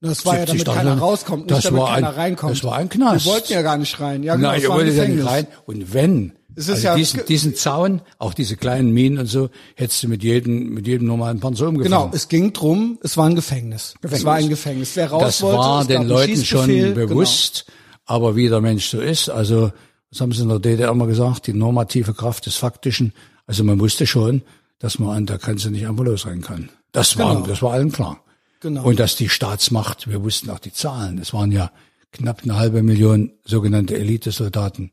Das 0.00 0.26
war 0.26 0.38
ja, 0.38 0.44
damit 0.44 0.62
70.000. 0.66 0.74
keiner 0.74 0.98
rauskommt, 0.98 1.46
nicht 1.46 1.50
Das 1.56 1.64
damit 1.64 1.82
ein- 1.82 1.94
keiner 1.94 2.16
reinkommt. 2.16 2.52
das 2.52 2.64
war 2.64 2.76
ein 2.76 2.88
Knast. 2.88 3.24
Die 3.24 3.30
wollten 3.30 3.52
ja 3.52 3.62
gar 3.62 3.78
nicht 3.78 3.98
rein. 4.00 4.22
Ja, 4.22 4.36
genau, 4.36 4.48
Nein, 4.48 4.62
ihr 4.62 4.68
wolltet 4.68 4.94
ja 4.96 5.04
nicht 5.04 5.16
Gefängnis. 5.22 5.32
rein. 5.32 5.46
Und 5.66 5.94
wenn, 5.94 6.32
Es 6.56 6.68
also 6.68 6.82
ja- 6.82 6.94
diesen, 6.94 7.24
diesen 7.26 7.54
Zaun, 7.54 8.02
auch 8.18 8.34
diese 8.34 8.56
kleinen 8.56 8.92
Minen 8.92 9.18
und 9.18 9.26
so, 9.26 9.48
hättest 9.76 10.02
du 10.02 10.08
mit 10.08 10.22
jedem, 10.22 10.74
mit 10.74 10.86
jedem 10.86 11.06
normalen 11.06 11.40
Panzer 11.40 11.68
umgefangen. 11.68 11.90
Genau, 12.02 12.10
es 12.14 12.28
ging 12.28 12.52
drum, 12.52 12.98
es 13.02 13.16
war 13.16 13.26
ein 13.26 13.34
Gefängnis. 13.34 13.94
Es 14.02 14.24
war 14.24 14.34
ein 14.34 14.48
Gefängnis. 14.50 14.94
Wer 14.94 15.10
raus 15.10 15.22
das 15.22 15.42
wollte, 15.42 15.58
war 15.58 15.84
den 15.86 16.02
Leuten 16.06 16.44
schon 16.44 16.66
genau. 16.68 16.94
bewusst, 16.94 17.64
aber 18.04 18.36
wie 18.36 18.48
der 18.48 18.60
Mensch 18.60 18.86
so 18.90 19.00
ist, 19.00 19.30
also, 19.30 19.72
was 20.10 20.20
haben 20.20 20.32
sie 20.32 20.42
in 20.42 20.48
der 20.50 20.58
DDR 20.58 20.90
immer 20.90 21.06
gesagt, 21.06 21.46
die 21.46 21.54
normative 21.54 22.12
Kraft 22.12 22.44
des 22.46 22.56
Faktischen, 22.56 23.14
also 23.46 23.64
man 23.64 23.80
wusste 23.80 24.06
schon, 24.06 24.42
dass 24.78 24.98
man 24.98 25.16
an 25.16 25.26
der 25.26 25.38
Grenze 25.38 25.70
nicht 25.70 25.86
einfach 25.86 26.04
losrennen 26.04 26.42
kann. 26.42 26.68
Das 26.92 27.16
war, 27.18 27.34
Genau. 27.36 27.46
das 27.46 27.62
war 27.62 27.72
allen 27.72 27.90
klar. 27.90 28.20
Genau. 28.64 28.84
Und 28.84 28.98
dass 28.98 29.14
die 29.14 29.28
Staatsmacht, 29.28 30.08
wir 30.08 30.24
wussten 30.24 30.48
auch 30.48 30.58
die 30.58 30.72
Zahlen, 30.72 31.18
es 31.18 31.34
waren 31.34 31.52
ja 31.52 31.70
knapp 32.12 32.44
eine 32.44 32.56
halbe 32.56 32.82
Million 32.82 33.30
sogenannte 33.44 33.94
Elitesoldaten 33.94 34.90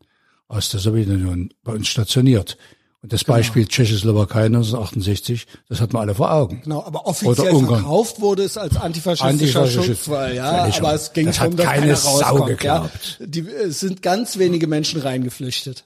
aus 0.49 0.67
der 0.71 0.81
Sowjetunion 0.81 1.53
bei 1.63 1.71
uns 1.71 1.87
stationiert. 1.87 2.57
Und 3.01 3.13
das 3.13 3.23
Beispiel 3.23 3.61
genau. 3.61 3.71
Tschechoslowakei 3.71 4.43
1968, 4.47 5.47
das 5.69 5.79
hat 5.79 5.93
man 5.93 6.01
alle 6.01 6.15
vor 6.15 6.33
Augen. 6.33 6.59
Genau, 6.65 6.83
aber 6.83 7.07
offiziell 7.07 7.57
verkauft 7.65 8.19
wurde 8.19 8.43
es 8.43 8.57
als 8.57 8.75
antifaschistischer 8.75 9.67
Schutzwall, 9.67 10.35
ja. 10.35 10.65
Aber 10.65 10.93
es 10.93 11.13
ging 11.13 11.27
das 11.27 11.37
darum, 11.37 11.55
dass 11.55 11.65
keine 11.65 11.95
Sau 11.95 12.43
geglaubt. 12.43 13.19
Ja. 13.21 13.25
Die, 13.25 13.47
es 13.47 13.79
sind 13.79 14.01
ganz 14.01 14.37
wenige 14.37 14.67
Menschen 14.67 14.99
reingeflüchtet. 14.99 15.85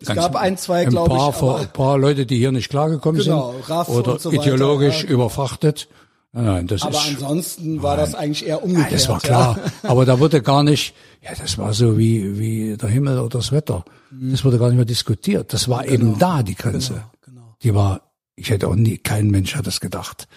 Es 0.00 0.06
ganz 0.06 0.20
gab 0.20 0.36
ein, 0.36 0.56
zwei, 0.58 0.84
glaube 0.84 1.12
ich. 1.12 1.20
Aber, 1.20 1.58
ein 1.58 1.72
paar 1.72 1.98
Leute, 1.98 2.24
die 2.24 2.36
hier 2.36 2.52
nicht 2.52 2.68
klargekommen 2.68 3.20
genau, 3.20 3.50
sind. 3.50 3.68
Raff 3.68 3.88
oder 3.88 4.20
so 4.20 4.30
ideologisch 4.30 5.02
ja. 5.02 5.08
überfrachtet. 5.08 5.88
Nein, 6.32 6.66
das 6.66 6.82
aber 6.82 6.98
ist, 6.98 7.08
ansonsten 7.08 7.82
war 7.82 7.96
nein. 7.96 8.04
das 8.04 8.14
eigentlich 8.14 8.46
eher 8.46 8.62
umgekehrt. 8.62 8.90
Nein, 8.90 8.98
das 8.98 9.08
war 9.08 9.20
klar. 9.20 9.58
Ja. 9.82 9.90
Aber 9.90 10.04
da 10.04 10.18
wurde 10.18 10.42
gar 10.42 10.62
nicht, 10.62 10.94
ja, 11.22 11.30
das 11.34 11.56
war 11.56 11.72
so 11.72 11.96
wie, 11.96 12.38
wie 12.38 12.76
der 12.76 12.90
Himmel 12.90 13.18
oder 13.18 13.38
das 13.38 13.52
Wetter. 13.52 13.84
Mhm. 14.10 14.32
Das 14.32 14.44
wurde 14.44 14.58
gar 14.58 14.68
nicht 14.68 14.76
mehr 14.76 14.84
diskutiert. 14.84 15.52
Das 15.52 15.68
war 15.68 15.82
genau. 15.82 15.94
eben 15.94 16.18
da, 16.18 16.42
die 16.42 16.54
Grenze. 16.54 17.04
Genau, 17.24 17.40
genau. 17.40 17.56
Die 17.62 17.74
war, 17.74 18.02
ich 18.34 18.50
hätte 18.50 18.68
auch 18.68 18.74
nie, 18.74 18.98
kein 18.98 19.30
Mensch 19.30 19.56
hat 19.56 19.66
das 19.66 19.80
gedacht. 19.80 20.28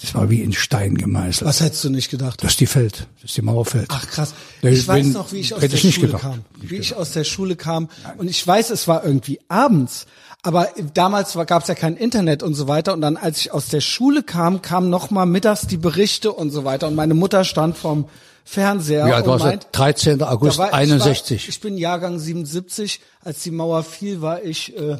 Das 0.00 0.14
war 0.14 0.30
wie 0.30 0.42
in 0.42 0.52
Stein 0.52 0.94
gemeißelt. 0.94 1.48
Was 1.48 1.60
hättest 1.60 1.82
du 1.82 1.90
nicht 1.90 2.08
gedacht? 2.08 2.44
Dass 2.44 2.56
die 2.56 2.66
fällt, 2.66 3.08
dass 3.20 3.34
die 3.34 3.42
Mauer 3.42 3.64
fällt. 3.64 3.88
Ach 3.88 4.06
krass. 4.06 4.32
Ich, 4.62 4.70
ich 4.70 4.88
weiß 4.88 5.06
noch, 5.06 5.32
wie 5.32 5.38
ich 5.38 5.52
aus 5.52 5.60
der 5.60 5.76
Schule 5.76 6.12
kam. 6.12 6.44
Wie 6.60 6.76
ich 6.76 6.94
aus 6.94 7.10
der 7.10 7.24
Schule 7.24 7.56
kam. 7.56 7.88
Und 8.16 8.30
ich 8.30 8.46
weiß, 8.46 8.70
es 8.70 8.86
war 8.86 9.04
irgendwie 9.04 9.40
abends. 9.48 10.06
Aber 10.42 10.68
damals 10.94 11.34
gab 11.46 11.62
es 11.62 11.68
ja 11.68 11.74
kein 11.74 11.96
Internet 11.96 12.42
und 12.42 12.54
so 12.54 12.68
weiter. 12.68 12.92
Und 12.92 13.00
dann, 13.00 13.16
als 13.16 13.38
ich 13.38 13.52
aus 13.52 13.68
der 13.68 13.80
Schule 13.80 14.22
kam, 14.22 14.62
kamen 14.62 14.88
noch 14.88 15.10
mal 15.10 15.26
mittags 15.26 15.66
die 15.66 15.76
Berichte 15.76 16.32
und 16.32 16.50
so 16.50 16.64
weiter. 16.64 16.86
Und 16.86 16.94
meine 16.94 17.14
Mutter 17.14 17.44
stand 17.44 17.76
vom 17.76 18.08
Fernseher. 18.44 19.06
Ja, 19.06 19.20
du 19.20 19.32
hast 19.32 19.42
meint, 19.42 19.66
13. 19.72 20.22
August 20.22 20.58
war, 20.58 20.72
61. 20.72 21.36
Ich, 21.36 21.42
war, 21.42 21.48
ich, 21.48 21.60
bin 21.60 21.76
Jahrgang 21.76 22.18
77. 22.18 23.00
Als 23.20 23.42
die 23.42 23.50
Mauer 23.50 23.82
fiel, 23.82 24.22
war 24.22 24.42
ich 24.42 24.76
äh, 24.76 24.98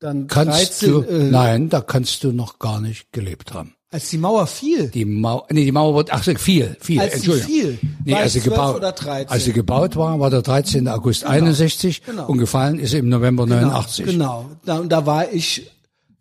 dann 0.00 0.26
kannst 0.28 0.82
13. 0.82 0.90
Du, 0.90 1.00
äh, 1.02 1.24
nein, 1.24 1.68
da 1.68 1.80
kannst 1.80 2.24
du 2.24 2.32
noch 2.32 2.58
gar 2.58 2.80
nicht 2.80 3.12
gelebt 3.12 3.52
haben. 3.52 3.74
Als 3.90 4.10
die 4.10 4.18
Mauer 4.18 4.46
fiel? 4.46 4.88
Die 4.88 5.06
Mauer, 5.06 5.46
nee, 5.50 5.64
die 5.64 5.72
Mauer 5.72 5.94
wurde, 5.94 6.12
ach 6.12 6.22
fiel, 6.22 6.76
fiel, 6.78 7.00
als 7.00 7.14
Entschuldigung. 7.14 7.48
Sie 7.48 7.60
fiel, 7.60 7.78
nee, 8.04 8.14
als 8.14 8.34
sie 8.34 8.40
gebaut, 8.40 8.76
oder 8.76 8.92
13? 8.92 9.28
Als 9.30 9.44
sie 9.44 9.54
gebaut 9.54 9.96
war, 9.96 10.20
war 10.20 10.28
der 10.28 10.42
13. 10.42 10.86
August 10.88 11.22
genau. 11.22 11.32
61 11.32 12.02
genau. 12.02 12.26
und 12.26 12.36
gefallen 12.36 12.78
ist 12.78 12.92
im 12.92 13.08
November 13.08 13.46
genau, 13.46 13.68
89. 13.68 14.04
Genau, 14.04 14.50
da, 14.66 14.80
da 14.80 15.06
war 15.06 15.32
ich, 15.32 15.70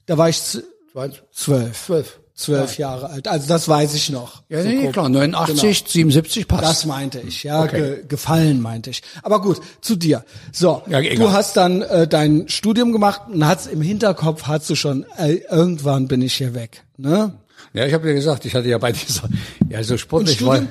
da 0.06 0.18
war 0.18 0.30
ich 0.30 0.39
zwölf. 0.39 1.23
Zwölf. 1.34 2.19
Zwölf 2.38 2.77
ja. 2.77 2.91
Jahre 2.91 3.10
alt. 3.10 3.27
Also 3.27 3.48
das 3.48 3.68
weiß 3.68 3.95
ich 3.95 4.11
noch. 4.11 4.44
Ja, 4.48 4.61
so 4.61 4.69
nee, 4.69 4.84
grob. 4.84 4.94
klar, 4.94 5.10
89, 5.10 5.80
genau. 5.80 5.91
77 5.91 6.48
passt. 6.48 6.64
Das 6.64 6.85
meinte 6.85 7.19
ich, 7.19 7.44
ja, 7.44 7.64
okay. 7.64 7.77
ge 7.80 8.03
gefallen 8.07 8.61
meinte 8.61 8.91
ich. 8.91 9.02
Aber 9.23 9.41
gut, 9.41 9.60
zu 9.81 9.95
dir. 9.95 10.23
So, 10.53 10.84
ja, 10.88 11.02
du 11.02 11.31
hast 11.31 11.57
dann 11.57 11.81
äh, 11.81 12.07
dein 12.07 12.48
Studium 12.48 12.94
gemacht 12.94 13.23
und 13.34 13.45
hast 13.45 13.68
im 13.68 13.81
Hinterkopf, 13.81 14.44
hast 14.44 14.69
du 14.69 14.76
schon, 14.76 15.06
äh, 15.18 15.39
irgendwann 15.49 16.07
bin 16.07 16.22
ich 16.22 16.35
hier 16.35 16.53
weg, 16.53 16.84
ne? 16.95 17.34
Ja, 17.77 17.85
ich 17.85 17.93
habe 17.93 18.07
ja 18.07 18.15
gesagt, 18.15 18.43
ich 18.45 18.55
hatte 18.55 18.67
ja 18.67 18.77
bei 18.79 18.91
dieser, 19.07 19.29
ja, 19.69 19.83
so 19.83 19.97
sportlich 19.97 20.43
war. 20.43 20.57
Äh, 20.57 20.65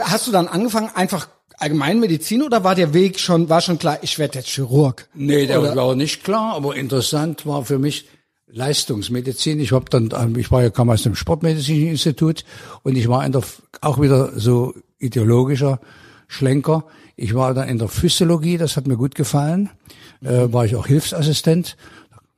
hast 0.00 0.26
du 0.26 0.32
dann 0.32 0.48
angefangen, 0.48 0.90
einfach 0.94 1.28
Allgemeinmedizin 1.58 2.42
oder 2.42 2.64
war 2.64 2.74
der 2.74 2.94
Weg 2.94 3.18
schon, 3.18 3.48
war 3.48 3.60
schon 3.60 3.78
klar, 3.78 3.98
ich 4.02 4.18
werde 4.18 4.38
jetzt 4.38 4.48
Chirurg? 4.48 5.08
Nee, 5.14 5.46
der 5.46 5.60
oder? 5.60 5.76
war 5.76 5.94
nicht 5.94 6.24
klar, 6.24 6.54
aber 6.54 6.74
interessant 6.76 7.46
war 7.46 7.64
für 7.64 7.78
mich 7.78 8.06
Leistungsmedizin. 8.46 9.60
Ich 9.60 9.72
hab 9.72 9.90
dann, 9.90 10.10
ähm, 10.16 10.36
ich 10.36 10.50
war 10.50 10.62
ja 10.62 10.70
kam 10.70 10.88
aus 10.88 11.02
dem 11.02 11.14
Sportmedizinischen 11.14 11.90
Institut 11.90 12.44
und 12.82 12.96
ich 12.96 13.08
war 13.08 13.24
in 13.24 13.32
der, 13.32 13.42
auch 13.82 14.00
wieder 14.00 14.32
so 14.38 14.74
ideologischer 14.98 15.80
Schlenker. 16.26 16.84
Ich 17.16 17.34
war 17.34 17.52
dann 17.54 17.68
in 17.68 17.78
der 17.78 17.88
Physiologie, 17.88 18.56
das 18.56 18.76
hat 18.76 18.86
mir 18.86 18.96
gut 18.96 19.14
gefallen. 19.14 19.70
Äh, 20.22 20.52
war 20.52 20.64
ich 20.64 20.76
auch 20.76 20.86
Hilfsassistent 20.86 21.76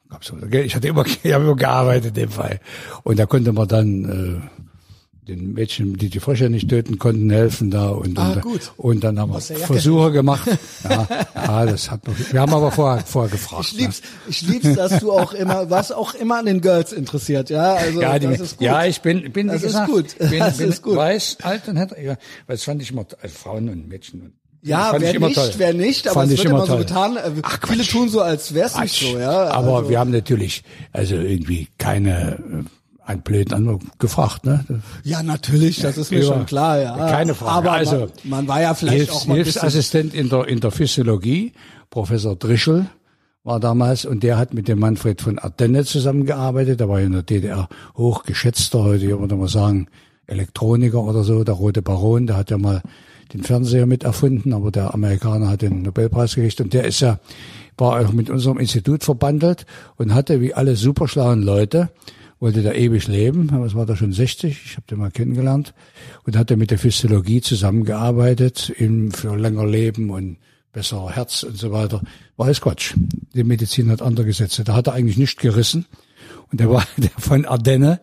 gab's 0.08 0.32
Geld. 0.50 0.66
Ich 0.66 0.74
hatte 0.74 0.88
immer, 0.88 1.04
ich 1.22 1.32
habe 1.32 1.44
immer 1.44 1.56
gearbeitet 1.56 2.08
in 2.08 2.14
dem 2.14 2.30
Fall. 2.30 2.60
Und 3.02 3.18
da 3.18 3.26
konnte 3.26 3.52
man 3.52 3.68
dann 3.68 4.40
äh, 4.42 4.58
den 5.28 5.52
Mädchen, 5.52 5.94
die 5.94 6.08
die 6.08 6.20
Frösche 6.20 6.48
nicht 6.48 6.70
töten 6.70 6.98
konnten, 6.98 7.28
helfen 7.28 7.70
da 7.70 7.90
und 7.90 8.18
ah, 8.18 8.40
und, 8.42 8.72
und 8.78 9.04
dann 9.04 9.18
haben 9.18 9.32
wir 9.32 9.40
Versuche 9.40 10.10
gemacht. 10.10 10.48
Ja, 10.88 11.06
ja, 11.34 11.66
das 11.66 11.90
hat 11.90 12.06
noch, 12.06 12.14
wir 12.32 12.40
haben 12.40 12.54
aber 12.54 12.70
vorher 12.70 13.04
vorher 13.04 13.30
gefragt. 13.30 13.66
Ich 13.72 13.78
lieb's, 13.78 14.00
ne? 14.00 14.06
ich 14.28 14.42
lieb's, 14.42 14.74
dass 14.74 15.00
du 15.00 15.12
auch 15.12 15.32
immer 15.32 15.70
was 15.70 15.92
auch 15.92 16.14
immer 16.14 16.38
an 16.38 16.46
den 16.46 16.60
Girls 16.60 16.92
interessiert, 16.92 17.50
ja, 17.50 17.74
also 17.74 18.00
ja, 18.00 18.18
die, 18.18 18.26
das 18.26 18.40
ist 18.40 18.58
gut. 18.58 18.66
Ja, 18.66 18.84
ich 18.84 19.00
bin 19.02 19.32
bin 19.32 19.48
das 19.48 19.62
gesagt, 19.62 19.88
ist 19.88 20.18
gut. 20.18 20.30
bin, 20.30 20.38
das 20.38 20.56
bin 20.58 20.68
ist 20.68 20.82
gut. 20.82 20.96
weiß, 20.96 21.38
alt 21.42 21.68
und 21.68 21.76
hätte, 21.76 22.00
ja, 22.00 22.16
weil 22.46 22.56
das 22.56 22.62
fand 22.62 22.80
ich 22.80 22.92
immer 22.92 23.06
also 23.20 23.34
Frauen 23.36 23.68
und 23.68 23.88
Mädchen 23.88 24.22
und 24.22 24.32
ja, 24.62 24.92
wer 24.98 25.18
nicht, 25.18 25.34
toll. 25.34 25.50
wer 25.56 25.74
nicht, 25.74 26.08
aber 26.08 26.20
Fand 26.20 26.32
es 26.32 26.38
wird 26.38 26.48
immer, 26.48 26.58
immer 26.58 26.66
so 26.66 26.76
getan. 26.78 27.18
Ach, 27.42 27.58
viele 27.66 27.84
tun 27.84 28.08
so, 28.08 28.20
als 28.20 28.54
wär's 28.54 28.74
Quatsch. 28.74 29.02
nicht 29.02 29.12
so, 29.12 29.18
ja. 29.18 29.48
Aber 29.48 29.78
also. 29.78 29.90
wir 29.90 29.98
haben 29.98 30.10
natürlich, 30.10 30.64
also 30.92 31.14
irgendwie 31.14 31.68
keine, 31.78 32.38
äh, 32.38 33.08
einen 33.08 33.22
blöden 33.22 33.54
Anruf 33.54 33.82
gefragt, 33.98 34.44
ne? 34.44 34.64
Ja, 35.04 35.22
natürlich, 35.22 35.80
das 35.80 35.96
ist 35.96 36.10
mir 36.10 36.24
schon 36.24 36.44
klar, 36.46 36.80
ja. 36.80 36.96
Keine 37.08 37.34
Frage. 37.34 37.52
Aber 37.52 37.72
also, 37.72 37.98
man, 37.98 38.10
man 38.24 38.48
war 38.48 38.60
ja 38.60 38.74
vielleicht 38.74 38.96
Hilfs, 38.96 39.12
auch 39.12 39.26
mal 39.26 39.36
Hilfsassistent 39.36 40.12
in 40.12 40.28
der, 40.28 40.48
in 40.48 40.60
der 40.60 40.70
Physiologie, 40.70 41.52
Professor 41.90 42.36
Drischel 42.36 42.86
war 43.44 43.60
damals 43.60 44.04
und 44.04 44.22
der 44.22 44.36
hat 44.36 44.52
mit 44.52 44.68
dem 44.68 44.78
Manfred 44.78 45.22
von 45.22 45.38
Ardenne 45.38 45.84
zusammengearbeitet. 45.84 46.80
Der 46.80 46.88
war 46.88 47.00
in 47.00 47.12
der 47.12 47.22
DDR 47.22 47.68
hochgeschätzter, 47.96 48.84
heute 48.84 49.18
würde 49.18 49.36
man 49.36 49.48
sagen, 49.48 49.88
Elektroniker 50.26 51.02
oder 51.02 51.24
so, 51.24 51.44
der 51.44 51.54
Rote 51.54 51.80
Baron, 51.80 52.26
der 52.26 52.36
hat 52.36 52.50
ja 52.50 52.58
mal 52.58 52.82
den 53.32 53.42
Fernseher 53.42 53.86
mit 53.86 54.04
erfunden, 54.04 54.52
aber 54.52 54.70
der 54.70 54.94
Amerikaner 54.94 55.48
hat 55.48 55.62
den 55.62 55.82
Nobelpreis 55.82 56.34
gekriegt 56.34 56.60
und 56.60 56.72
der 56.72 56.84
ist 56.84 57.00
ja, 57.00 57.18
war 57.76 58.00
auch 58.00 58.12
mit 58.12 58.30
unserem 58.30 58.58
Institut 58.58 59.04
verbandelt 59.04 59.66
und 59.96 60.14
hatte 60.14 60.40
wie 60.40 60.54
alle 60.54 60.76
superschlauen 60.76 61.42
Leute, 61.42 61.90
wollte 62.40 62.62
da 62.62 62.72
ewig 62.72 63.08
leben, 63.08 63.50
aber 63.52 63.66
es 63.66 63.74
war 63.74 63.86
da 63.86 63.96
schon 63.96 64.12
60, 64.12 64.62
ich 64.64 64.76
habe 64.76 64.86
den 64.88 64.98
mal 64.98 65.10
kennengelernt 65.10 65.74
und 66.24 66.36
hatte 66.36 66.56
mit 66.56 66.70
der 66.70 66.78
Physiologie 66.78 67.40
zusammengearbeitet, 67.40 68.72
ihm 68.78 69.10
für 69.10 69.36
länger 69.36 69.66
Leben 69.66 70.10
und 70.10 70.38
besserer 70.72 71.10
Herz 71.10 71.42
und 71.42 71.56
so 71.56 71.72
weiter. 71.72 72.02
War 72.36 72.46
alles 72.46 72.60
Quatsch. 72.60 72.94
Die 73.34 73.44
Medizin 73.44 73.90
hat 73.90 74.02
andere 74.02 74.26
Gesetze. 74.26 74.64
Da 74.64 74.74
hat 74.74 74.86
er 74.86 74.92
eigentlich 74.92 75.16
nicht 75.16 75.40
gerissen. 75.40 75.86
Und 76.50 76.60
der 76.60 76.70
war 76.70 76.86
der 76.96 77.10
von 77.18 77.44
Ardenne, 77.44 78.00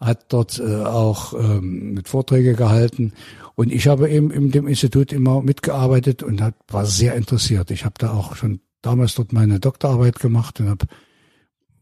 hat 0.00 0.26
dort 0.28 0.58
äh, 0.58 0.82
auch 0.82 1.34
ähm, 1.34 1.94
mit 1.94 2.08
Vorträge 2.08 2.54
gehalten 2.54 3.12
und 3.56 3.72
ich 3.72 3.88
habe 3.88 4.10
eben 4.10 4.30
in 4.30 4.50
dem 4.50 4.68
Institut 4.68 5.12
immer 5.12 5.40
mitgearbeitet 5.40 6.22
und 6.22 6.42
hab, 6.42 6.54
war 6.70 6.84
sehr 6.84 7.14
interessiert. 7.14 7.70
Ich 7.70 7.86
habe 7.86 7.94
da 7.98 8.12
auch 8.12 8.36
schon 8.36 8.60
damals 8.82 9.14
dort 9.14 9.32
meine 9.32 9.58
Doktorarbeit 9.58 10.20
gemacht 10.20 10.60
und 10.60 10.68
habe 10.68 10.86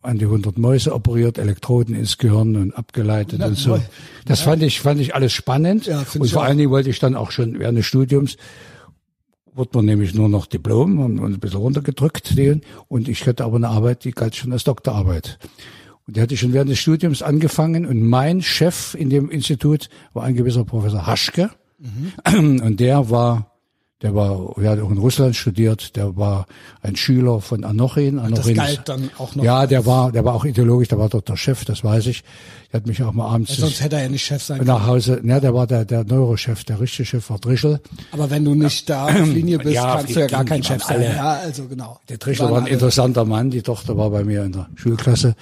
an 0.00 0.18
die 0.18 0.26
100 0.26 0.56
Mäuse 0.56 0.94
operiert, 0.94 1.36
Elektroden 1.36 1.96
ins 1.96 2.18
Gehirn 2.18 2.56
und 2.56 2.72
abgeleitet 2.72 3.38
Na, 3.40 3.46
und 3.46 3.56
so. 3.56 3.80
Das 4.24 4.40
ja. 4.40 4.44
fand 4.44 4.62
ich 4.62 4.80
fand 4.80 5.00
ich 5.00 5.16
alles 5.16 5.32
spannend 5.32 5.86
ja, 5.86 6.04
und 6.16 6.30
vor 6.30 6.44
allen 6.44 6.58
Dingen 6.58 6.70
wollte 6.70 6.90
ich 6.90 7.00
dann 7.00 7.16
auch 7.16 7.32
schon 7.32 7.58
während 7.58 7.76
des 7.78 7.86
Studiums 7.86 8.36
wurde 9.52 9.70
man 9.74 9.84
nämlich 9.84 10.14
nur 10.14 10.28
noch 10.28 10.46
Diplom 10.46 10.98
und 10.98 11.20
ein 11.20 11.40
bisschen 11.40 11.60
runtergedrückt 11.60 12.34
und 12.88 13.08
ich 13.08 13.26
hatte 13.26 13.44
aber 13.44 13.56
eine 13.56 13.68
Arbeit, 13.68 14.04
die 14.04 14.10
galt 14.10 14.34
schon 14.36 14.52
als 14.52 14.64
Doktorarbeit. 14.64 15.38
Und 16.06 16.16
die 16.16 16.20
hatte 16.20 16.34
ich 16.34 16.40
schon 16.40 16.52
während 16.52 16.70
des 16.70 16.80
Studiums 16.80 17.22
angefangen 17.22 17.86
und 17.86 18.02
mein 18.02 18.42
Chef 18.42 18.94
in 18.94 19.10
dem 19.10 19.30
Institut 19.30 19.88
war 20.12 20.24
ein 20.24 20.34
gewisser 20.34 20.64
Professor 20.64 21.06
Haschke 21.06 21.50
Mhm. 21.78 22.60
Und 22.60 22.80
der 22.80 23.10
war, 23.10 23.54
der 24.04 24.14
war, 24.14 24.54
er 24.58 24.72
hat 24.72 24.80
auch 24.80 24.90
in 24.90 24.98
Russland 24.98 25.34
studiert, 25.34 25.96
der 25.96 26.14
war 26.16 26.46
ein 26.82 26.94
Schüler 26.94 27.40
von 27.40 27.64
Anochin. 27.64 28.18
Anochin 28.18 28.54
das 28.54 28.66
galt 28.66 28.88
dann 28.88 29.10
auch 29.16 29.34
noch. 29.34 29.42
Ja, 29.42 29.66
der 29.66 29.86
war, 29.86 30.12
der 30.12 30.26
war 30.26 30.34
auch 30.34 30.44
ideologisch, 30.44 30.88
der 30.88 30.98
war 30.98 31.08
dort 31.08 31.28
der 31.28 31.38
Chef, 31.38 31.64
das 31.64 31.82
weiß 31.82 32.08
ich. 32.08 32.22
Der 32.70 32.80
hat 32.80 32.86
mich 32.86 33.02
auch 33.02 33.12
mal 33.12 33.26
abends. 33.28 33.56
Ja, 33.56 33.64
sonst 33.64 33.82
hätte 33.82 33.96
er 33.96 34.02
ja 34.02 34.08
nicht 34.10 34.24
Chef 34.24 34.42
sein 34.42 34.58
können. 34.58 34.68
Nach 34.68 34.86
Hause, 34.86 35.20
ne, 35.22 35.40
der 35.40 35.54
war 35.54 35.66
der, 35.66 35.86
der 35.86 36.04
Neurochef, 36.04 36.64
der 36.64 36.80
richtige 36.80 37.06
Chef 37.06 37.30
war 37.30 37.38
Drischel. 37.38 37.80
Aber 38.12 38.28
wenn 38.28 38.44
du 38.44 38.54
nicht 38.54 38.90
da 38.90 39.06
auf 39.06 39.26
Linie 39.26 39.56
bist, 39.56 39.74
ja, 39.74 39.96
kannst 39.96 40.14
du 40.14 40.20
ja 40.20 40.26
gar 40.26 40.44
kein 40.44 40.62
Chef 40.62 40.82
sein. 40.84 40.96
Alle. 40.96 41.14
Ja, 41.14 41.32
also 41.42 41.66
genau. 41.66 41.98
Der 42.10 42.18
Drischel 42.18 42.50
war 42.50 42.58
ein 42.58 42.64
alle. 42.64 42.72
interessanter 42.72 43.24
Mann, 43.24 43.50
die 43.50 43.62
Tochter 43.62 43.96
war 43.96 44.10
bei 44.10 44.22
mir 44.22 44.44
in 44.44 44.52
der 44.52 44.68
Schulklasse. 44.74 45.34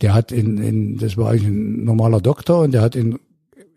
Der 0.00 0.14
hat 0.14 0.32
in, 0.32 0.56
in, 0.56 0.96
das 0.96 1.18
war 1.18 1.32
eigentlich 1.32 1.48
ein 1.48 1.84
normaler 1.84 2.22
Doktor 2.22 2.60
und 2.60 2.72
der 2.72 2.80
hat 2.80 2.96
in 2.96 3.18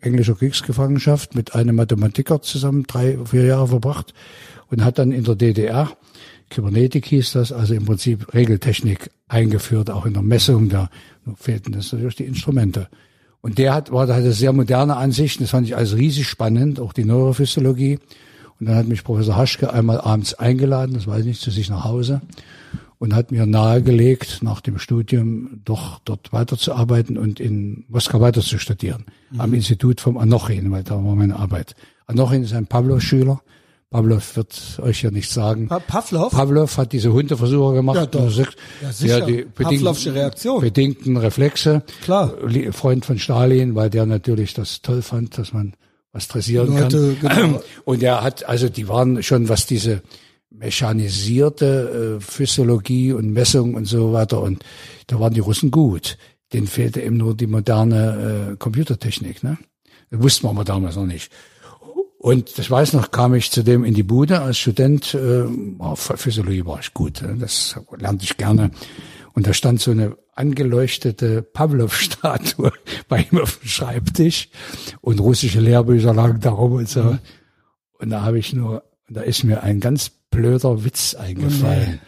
englischer 0.02 0.36
Kriegsgefangenschaft 0.36 1.36
mit 1.36 1.56
einem 1.56 1.76
Mathematiker 1.76 2.42
zusammen 2.42 2.84
drei, 2.84 3.18
vier 3.26 3.46
Jahre 3.46 3.68
verbracht 3.68 4.14
und 4.70 4.84
hat 4.84 5.00
dann 5.00 5.12
in 5.12 5.24
der 5.24 5.36
DDR, 5.36 5.92
Kybernetik 6.50 7.06
hieß 7.06 7.34
das, 7.34 7.52
also 7.52 7.74
im 7.76 7.86
Prinzip 7.86 8.34
Regeltechnik 8.34 9.12
eingeführt, 9.28 9.90
auch 9.92 10.06
in 10.06 10.14
der 10.14 10.24
Messung, 10.24 10.70
da 10.70 10.90
fehlten 11.36 11.74
das 11.74 11.92
natürlich 11.92 12.16
die 12.16 12.26
Instrumente. 12.26 12.88
Und 13.42 13.58
der 13.58 13.74
hat, 13.74 13.92
war, 13.92 14.08
hatte 14.08 14.32
sehr 14.32 14.52
moderne 14.52 14.98
Ansichten, 14.98 15.44
das 15.44 15.52
fand 15.52 15.68
ich 15.68 15.76
alles 15.76 15.96
riesig 15.96 16.28
spannend, 16.28 16.80
auch 16.80 16.92
die 16.92 17.06
Neurophysiologie. 17.06 18.00
Und 18.60 18.66
dann 18.68 18.76
hat 18.76 18.88
mich 18.88 19.04
Professor 19.04 19.38
Haschke 19.38 19.72
einmal 19.72 20.02
abends 20.02 20.34
eingeladen, 20.34 20.96
das 20.96 21.08
weiß 21.08 21.22
ich 21.22 21.26
nicht, 21.26 21.42
zu 21.42 21.52
sich 21.52 21.70
nach 21.70 21.86
Hause 21.86 22.22
und 23.00 23.16
hat 23.16 23.32
mir 23.32 23.46
nahegelegt, 23.46 24.40
nach 24.42 24.62
dem 24.62 24.78
Studium 24.78 25.62
doch 25.66 26.00
dort 26.06 26.32
weiterzuarbeiten 26.32 27.18
und 27.18 27.40
in 27.40 27.86
Moskau 27.88 28.20
weiter 28.22 28.42
zu 28.42 28.60
studieren. 28.60 29.06
Mhm. 29.32 29.42
Am 29.42 29.54
Institut 29.54 30.02
vom 30.02 30.18
Anochin, 30.18 30.70
weil 30.72 30.84
da 30.84 30.96
war 30.96 31.16
meine 31.16 31.38
Arbeit. 31.38 31.76
Anochin 32.06 32.44
ist 32.44 32.54
ein 32.54 32.68
Pavlos-Schüler. 32.68 33.42
Pavlov 33.92 34.36
wird 34.36 34.80
euch 34.84 35.02
ja 35.02 35.10
nicht 35.10 35.32
sagen. 35.32 35.68
Pa 35.68 35.80
Pavlov? 35.80 36.32
Pavlov 36.32 36.78
hat 36.78 36.92
diese 36.92 37.12
Hundeversuche 37.12 37.74
gemacht. 37.74 37.98
Ja, 37.98 38.06
doch. 38.06 38.30
Ja, 38.30 38.92
sicher. 38.92 39.26
die 39.26 39.46
Pavlovsche 39.46 40.14
Reaktion. 40.14 40.62
bedingten 40.62 41.18
Reflexe. 41.18 41.82
Klar. 42.04 42.34
Freund 42.72 43.06
von 43.06 43.18
Stalin, 43.18 43.74
weil 43.74 43.90
der 43.90 44.06
natürlich 44.06 44.54
das 44.54 44.84
toll 44.84 45.02
fand, 45.02 45.40
dass 45.40 45.54
man 45.54 45.74
was 46.12 46.28
dressieren 46.28 46.68
Leute, 46.68 47.16
kann. 47.20 47.52
genau. 47.52 47.64
Und 47.84 48.04
er 48.04 48.22
hat, 48.22 48.48
also 48.48 48.70
die 48.70 48.88
waren 48.88 49.24
schon, 49.24 49.50
was 49.50 49.66
diese 49.66 50.04
mechanisierte 50.52 52.18
äh, 52.18 52.22
Physiologie 52.22 53.14
und 53.14 53.32
Messung 53.32 53.76
und 53.76 53.86
so 53.86 54.14
weiter. 54.14 54.42
Und 54.42 54.64
da 55.08 55.20
waren 55.20 55.34
die 55.34 55.40
Russen 55.40 55.72
gut. 55.72 56.18
Denen 56.54 56.68
fehlte 56.68 57.02
eben 57.02 57.18
nur 57.18 57.36
die 57.36 57.48
moderne 57.48 58.52
äh, 58.52 58.56
Computertechnik. 58.58 59.44
Ne? 59.44 59.58
Das 60.10 60.22
wussten 60.22 60.48
wir 60.48 60.52
aber 60.52 60.64
damals 60.64 60.96
noch 60.96 61.06
nicht. 61.06 61.32
Und 62.18 62.58
das 62.58 62.70
weiß 62.70 62.94
noch, 62.94 63.12
kam 63.12 63.34
ich 63.34 63.50
zu 63.50 63.64
dem 63.64 63.86
in 63.86 63.94
die 63.94 64.04
Bude 64.04 64.42
als 64.42 64.58
Student. 64.58 65.14
Äh, 65.14 65.46
auf 65.78 66.12
Physiologie 66.16 66.66
war 66.66 66.80
ich 66.80 66.94
gut. 66.94 67.22
ne? 67.22 67.38
Das 67.40 67.80
lernte 67.98 68.26
ich 68.26 68.36
gerne. 68.36 68.72
Und 69.34 69.48
da 69.48 69.54
stand 69.54 69.80
so 69.80 69.92
eine 69.92 70.18
angeleuchtete 70.36 71.42
Pavlov-Statue 71.44 72.72
bei 73.08 73.28
ihm 73.30 73.40
auf 73.40 73.58
dem 73.58 73.68
Schreibtisch 73.68 74.50
und 75.02 75.20
russische 75.20 75.60
Lehrbücher 75.60 76.14
lagen 76.14 76.40
da 76.42 76.50
rum 76.50 76.74
und 76.74 76.90
so. 76.90 77.18
Und 78.00 78.10
da 78.10 78.24
habe 78.24 78.40
ich 78.40 78.54
nur, 78.54 78.84
da 79.08 79.22
ist 79.22 79.44
mir 79.44 79.64
ein 79.64 79.80
ganz 79.80 80.12
blöder 80.32 80.84
Witz 80.84 81.16
eingefallen. 81.16 82.00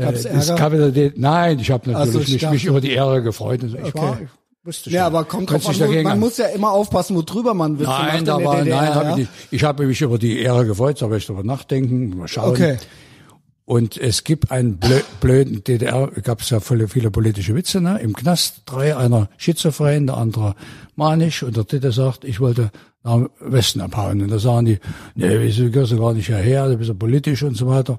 Oh 0.00 0.02
Gab's 0.04 0.24
Äh, 0.24 0.28
Ärger? 0.28 0.56
Kapitän- 0.56 1.12
nein, 1.16 1.58
ich 1.58 1.70
habe 1.70 1.90
natürlich 1.90 2.26
ich 2.28 2.32
mich, 2.34 2.42
dachte- 2.42 2.54
mich 2.54 2.64
über 2.66 2.80
die 2.80 2.92
Ehre 2.92 3.22
gefreut. 3.22 3.62
Ich 3.64 3.74
Okay. 3.74 3.92
war, 3.94 4.18
ich 4.20 4.28
wusste 4.64 4.84
schon. 4.90 4.92
Ja, 4.92 5.06
aber 5.06 5.24
kommt 5.24 5.50
drauf 5.50 5.68
an, 5.68 5.78
man 6.02 6.06
an- 6.06 6.20
muss 6.20 6.36
ja 6.38 6.46
immer 6.46 6.70
aufpassen, 6.70 7.16
wo 7.16 7.22
drüber 7.22 7.52
man 7.54 7.78
Witze 7.78 7.90
Nein, 7.90 8.18
in 8.20 8.24
da 8.24 8.44
war, 8.44 8.58
DDR, 8.58 8.76
nein, 8.80 8.94
hab 8.94 9.04
ja? 9.04 9.10
ich 9.10 9.16
nicht. 9.16 9.30
Ich 9.50 9.64
habe 9.64 9.86
mich 9.86 10.00
über 10.00 10.18
die 10.18 10.38
Ehre 10.38 10.66
gefreut, 10.66 11.02
aber 11.02 11.16
ich 11.16 11.26
darüber 11.26 11.42
nachdenken, 11.44 12.16
mal 12.16 12.28
schauen. 12.28 12.50
Okay. 12.50 12.76
Und 13.64 13.98
es 13.98 14.24
gibt 14.24 14.50
einen 14.50 14.78
blö 14.78 15.00
blöden 15.20 15.62
DDR, 15.62 16.06
gab 16.22 16.40
es 16.40 16.48
ja 16.48 16.60
viele, 16.60 16.88
viele 16.88 17.10
politische 17.10 17.54
Witze, 17.54 17.82
ne? 17.82 17.98
Im 18.00 18.14
Knast 18.14 18.62
drei, 18.64 18.96
einer 18.96 19.28
schizophren, 19.36 20.06
der 20.06 20.16
andere 20.16 20.54
manisch 20.96 21.42
und 21.42 21.54
der 21.56 21.64
dritte 21.64 21.92
sagt, 21.92 22.24
ich 22.24 22.40
wollte 22.40 22.70
nach 23.04 23.28
Westen 23.40 23.80
abhauen. 23.80 24.22
Und 24.22 24.30
da 24.30 24.38
sagen 24.38 24.66
die, 24.66 24.78
nee, 25.14 25.38
wieso 25.40 25.70
gehst 25.70 25.92
du 25.92 25.98
gar 25.98 26.12
nicht 26.12 26.26
hierher, 26.26 26.68
du 26.68 26.76
bist 26.76 26.88
ja 26.88 26.94
politisch 26.94 27.42
und 27.42 27.56
so 27.56 27.66
weiter. 27.68 27.98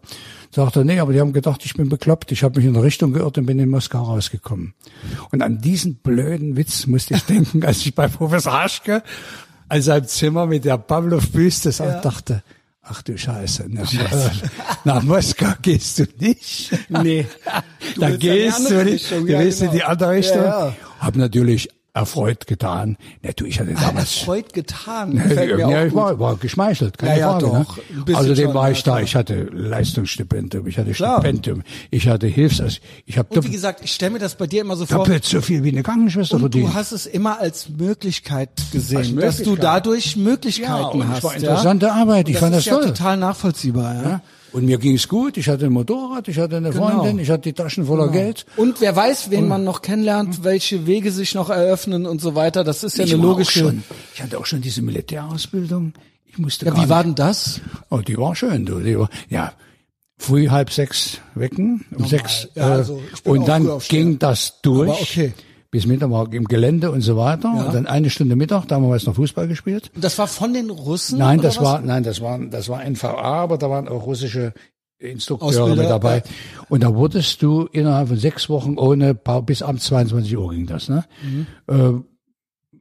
Sagt 0.51 0.76
er, 0.76 0.84
nee, 0.84 0.99
aber 0.99 1.13
die 1.13 1.19
haben 1.19 1.34
gedacht, 1.34 1.63
ich 1.65 1.73
bin 1.73 1.89
bekloppt, 1.89 2.31
ich 2.31 2.43
habe 2.43 2.59
mich 2.59 2.67
in 2.67 2.73
der 2.73 2.84
Richtung 2.84 3.13
geirrt 3.13 3.38
und 3.38 3.45
bin 3.45 3.59
in 3.59 3.69
Moskau 3.69 4.03
rausgekommen. 4.03 4.73
Und 5.31 5.41
an 5.41 5.59
diesen 5.59 5.95
blöden 5.95 6.57
Witz 6.57 6.88
musste 6.88 7.15
ich 7.15 7.23
denken, 7.26 7.63
als 7.63 7.85
ich 7.85 7.95
bei 7.95 8.07
Professor 8.07 8.53
Haschke 8.53 9.03
an 9.69 9.81
seinem 9.81 10.07
Zimmer 10.07 10.45
mit 10.47 10.65
der 10.65 10.77
Pavlov-Büste 10.77 11.69
ja. 11.69 12.01
dachte, 12.01 12.43
ach 12.81 13.01
du 13.03 13.17
Scheiße, 13.17 13.67
nach, 13.69 13.91
nach 14.84 15.03
Moskau 15.03 15.53
gehst 15.61 15.99
du 15.99 16.05
nicht. 16.19 16.71
Nee. 16.89 17.27
da 17.97 18.09
gehst 18.15 18.69
du 18.69 18.84
nicht. 18.84 19.11
Du 19.11 19.27
willst 19.27 19.61
in 19.61 19.67
genau. 19.67 19.77
die 19.77 19.84
andere 19.84 20.11
Richtung. 20.11 20.43
Ja, 20.43 20.67
ja. 20.67 20.76
Hab 20.99 21.15
natürlich 21.15 21.69
erfreut 21.99 22.47
getan. 22.47 22.97
Na 23.21 23.31
du, 23.35 23.45
ich 23.45 23.59
hatte 23.59 23.73
damals... 23.73 24.15
Freud 24.15 24.49
getan. 24.53 25.13
Mir 25.13 25.57
ja, 25.59 25.85
ich 25.85 25.93
war, 25.93 26.19
war 26.19 26.35
geschmeichelt, 26.38 26.97
keine 26.97 27.13
Ja, 27.13 27.19
ja, 27.19 27.31
Frage. 27.39 27.45
doch. 27.45 27.77
Ne? 28.07 28.15
Außerdem 28.15 28.45
schon, 28.45 28.53
war 28.53 28.67
ja, 28.67 28.71
ich 28.73 28.84
da, 28.84 28.99
ich 28.99 29.15
hatte 29.15 29.43
Leistungsstipendium, 29.51 30.67
ich 30.67 30.77
hatte 30.77 30.91
Klar. 30.91 31.19
Stipendium, 31.21 31.63
ich 31.91 32.07
hatte 32.07 32.27
Hilfs... 32.27 32.61
Also 32.61 32.77
ich 33.05 33.17
habe 33.17 33.30
Und 33.38 33.45
wie 33.45 33.51
gesagt, 33.51 33.81
ich 33.84 33.91
stelle 33.93 34.11
mir 34.11 34.19
das 34.19 34.35
bei 34.35 34.47
dir 34.47 34.61
immer 34.61 34.76
so 34.76 34.85
vor. 34.85 34.99
doppelt 34.99 35.26
so 35.26 35.41
viel 35.41 35.63
wie 35.63 35.69
eine 35.69 35.84
Krankenschwester 35.84 36.35
Und 36.35 36.41
verdient. 36.41 36.69
du 36.69 36.73
hast 36.73 36.91
es 36.91 37.05
immer 37.05 37.39
als 37.39 37.69
Möglichkeit 37.69 38.49
gesehen, 38.71 38.97
Als 38.97 39.07
dass 39.07 39.38
du 39.38 39.51
Möglichkeit. 39.51 39.63
dadurch 39.63 40.15
Möglichkeiten 40.15 40.71
ja, 40.73 40.88
und 40.88 41.07
hast. 41.09 41.17
es 41.19 41.23
war 41.23 41.31
ja? 41.34 41.38
interessante 41.39 41.91
Arbeit, 41.91 42.27
ich 42.30 42.34
das 42.35 42.39
fand 42.43 42.55
ist 42.55 42.65
das 42.67 42.73
ja 42.73 42.80
toll. 42.81 42.88
total 42.88 43.17
nachvollziehbar. 43.17 43.93
Ja? 43.95 44.21
Und 44.51 44.65
mir 44.65 44.77
ging's 44.80 45.07
gut, 45.07 45.38
ich 45.38 45.47
hatte 45.47 45.65
ein 45.67 45.71
Motorrad, 45.73 46.27
ich 46.27 46.38
hatte 46.39 46.57
eine 46.57 46.71
Genau. 46.71 46.89
Freundin, 46.89 47.19
ich 47.19 47.30
hatte 47.30 47.43
die 47.43 47.53
Taschen 47.53 47.85
voller 47.85 48.07
Geld. 48.09 48.45
Und 48.57 48.81
wer 48.81 48.95
weiß, 48.95 49.30
wen 49.30 49.47
man 49.47 49.63
noch 49.63 49.81
kennenlernt, 49.81 50.43
welche 50.43 50.88
Wege 50.88 51.11
sich 51.11 51.35
noch 51.35 51.49
eröffnen 51.49 52.05
und 52.05 52.19
so 52.21 52.35
weiter. 52.35 52.63
Das 52.63 52.84
ist 52.84 52.97
ja 52.97 53.03
ich 53.05 53.13
eine 53.13 53.21
war 53.23 53.30
auch 53.30 53.34
logische. 53.34 53.59
Schon, 53.59 53.84
ich 54.15 54.21
hatte 54.23 54.39
auch 54.39 54.45
schon 54.45 54.61
diese 54.61 54.81
Militärausbildung. 54.81 55.93
Ich 56.26 56.38
musste 56.38 56.65
Ja, 56.65 56.76
wie 56.76 56.89
war 56.89 57.03
nicht- 57.03 57.17
denn 57.19 57.26
das? 57.27 57.61
Oh, 57.89 57.99
die 57.99 58.17
war 58.17 58.35
schön, 58.35 58.65
du. 58.65 58.80
Die 58.80 58.97
war, 58.97 59.09
ja, 59.30 59.53
früh 60.17 60.49
halb 60.49 60.71
sechs 60.71 61.19
wecken, 61.35 61.85
um 61.95 62.05
sechs. 62.07 62.47
Ja, 62.55 62.69
äh, 62.69 62.71
also 62.73 63.01
und 63.23 63.47
dann 63.47 63.69
ging 63.88 64.19
das 64.19 64.61
durch. 64.61 64.89
Aber 64.89 64.99
okay. 65.01 65.34
Bis 65.72 65.86
Mittag 65.86 66.34
im 66.34 66.46
Gelände 66.46 66.91
und 66.91 67.02
so 67.02 67.16
weiter. 67.16 67.54
Ja. 67.56 67.64
Und 67.66 67.74
dann 67.74 67.86
eine 67.86 68.10
Stunde 68.10 68.36
Mittag, 68.36 68.68
da 68.68 68.76
haben 68.76 68.84
wir 68.84 68.90
meist 68.90 69.06
noch 69.06 69.16
Fußball 69.16 69.48
gespielt. 69.48 69.91
Und 69.94 70.04
das 70.04 70.18
war 70.18 70.28
von 70.28 70.54
den 70.54 70.70
Russen? 70.70 71.20
Nein, 71.20 71.41
das 71.41 71.58
was? 71.58 71.64
war, 71.64 71.82
nein, 71.82 72.04
das 72.04 72.22
war, 72.22 72.40
das 72.40 72.70
war 72.70 72.84
NVA, 72.84 73.22
aber 73.22 73.58
da 73.58 73.70
waren 73.70 73.88
auch 73.88 74.06
russische 74.06 74.54
Instrukteure 74.98 75.64
Ausbilder, 75.64 75.82
mit 75.84 75.90
dabei. 75.91 76.18
ja. 76.18 76.24
Und 76.70 76.84
da 76.84 76.94
wurdest 76.94 77.41
du 77.41 77.68
innerhalb 77.72 78.10
von 78.10 78.18
sechs 78.18 78.50
Wochen 78.50 78.78
ohne, 78.78 79.14
bis 79.14 79.62
abends 79.62 79.86
22 79.86 80.38
Uhr 80.38 80.52
ging 80.52 80.66
das, 80.66 80.90
ne? 80.90 81.06
Mhm. 81.24 81.48
Äh, 81.68 82.02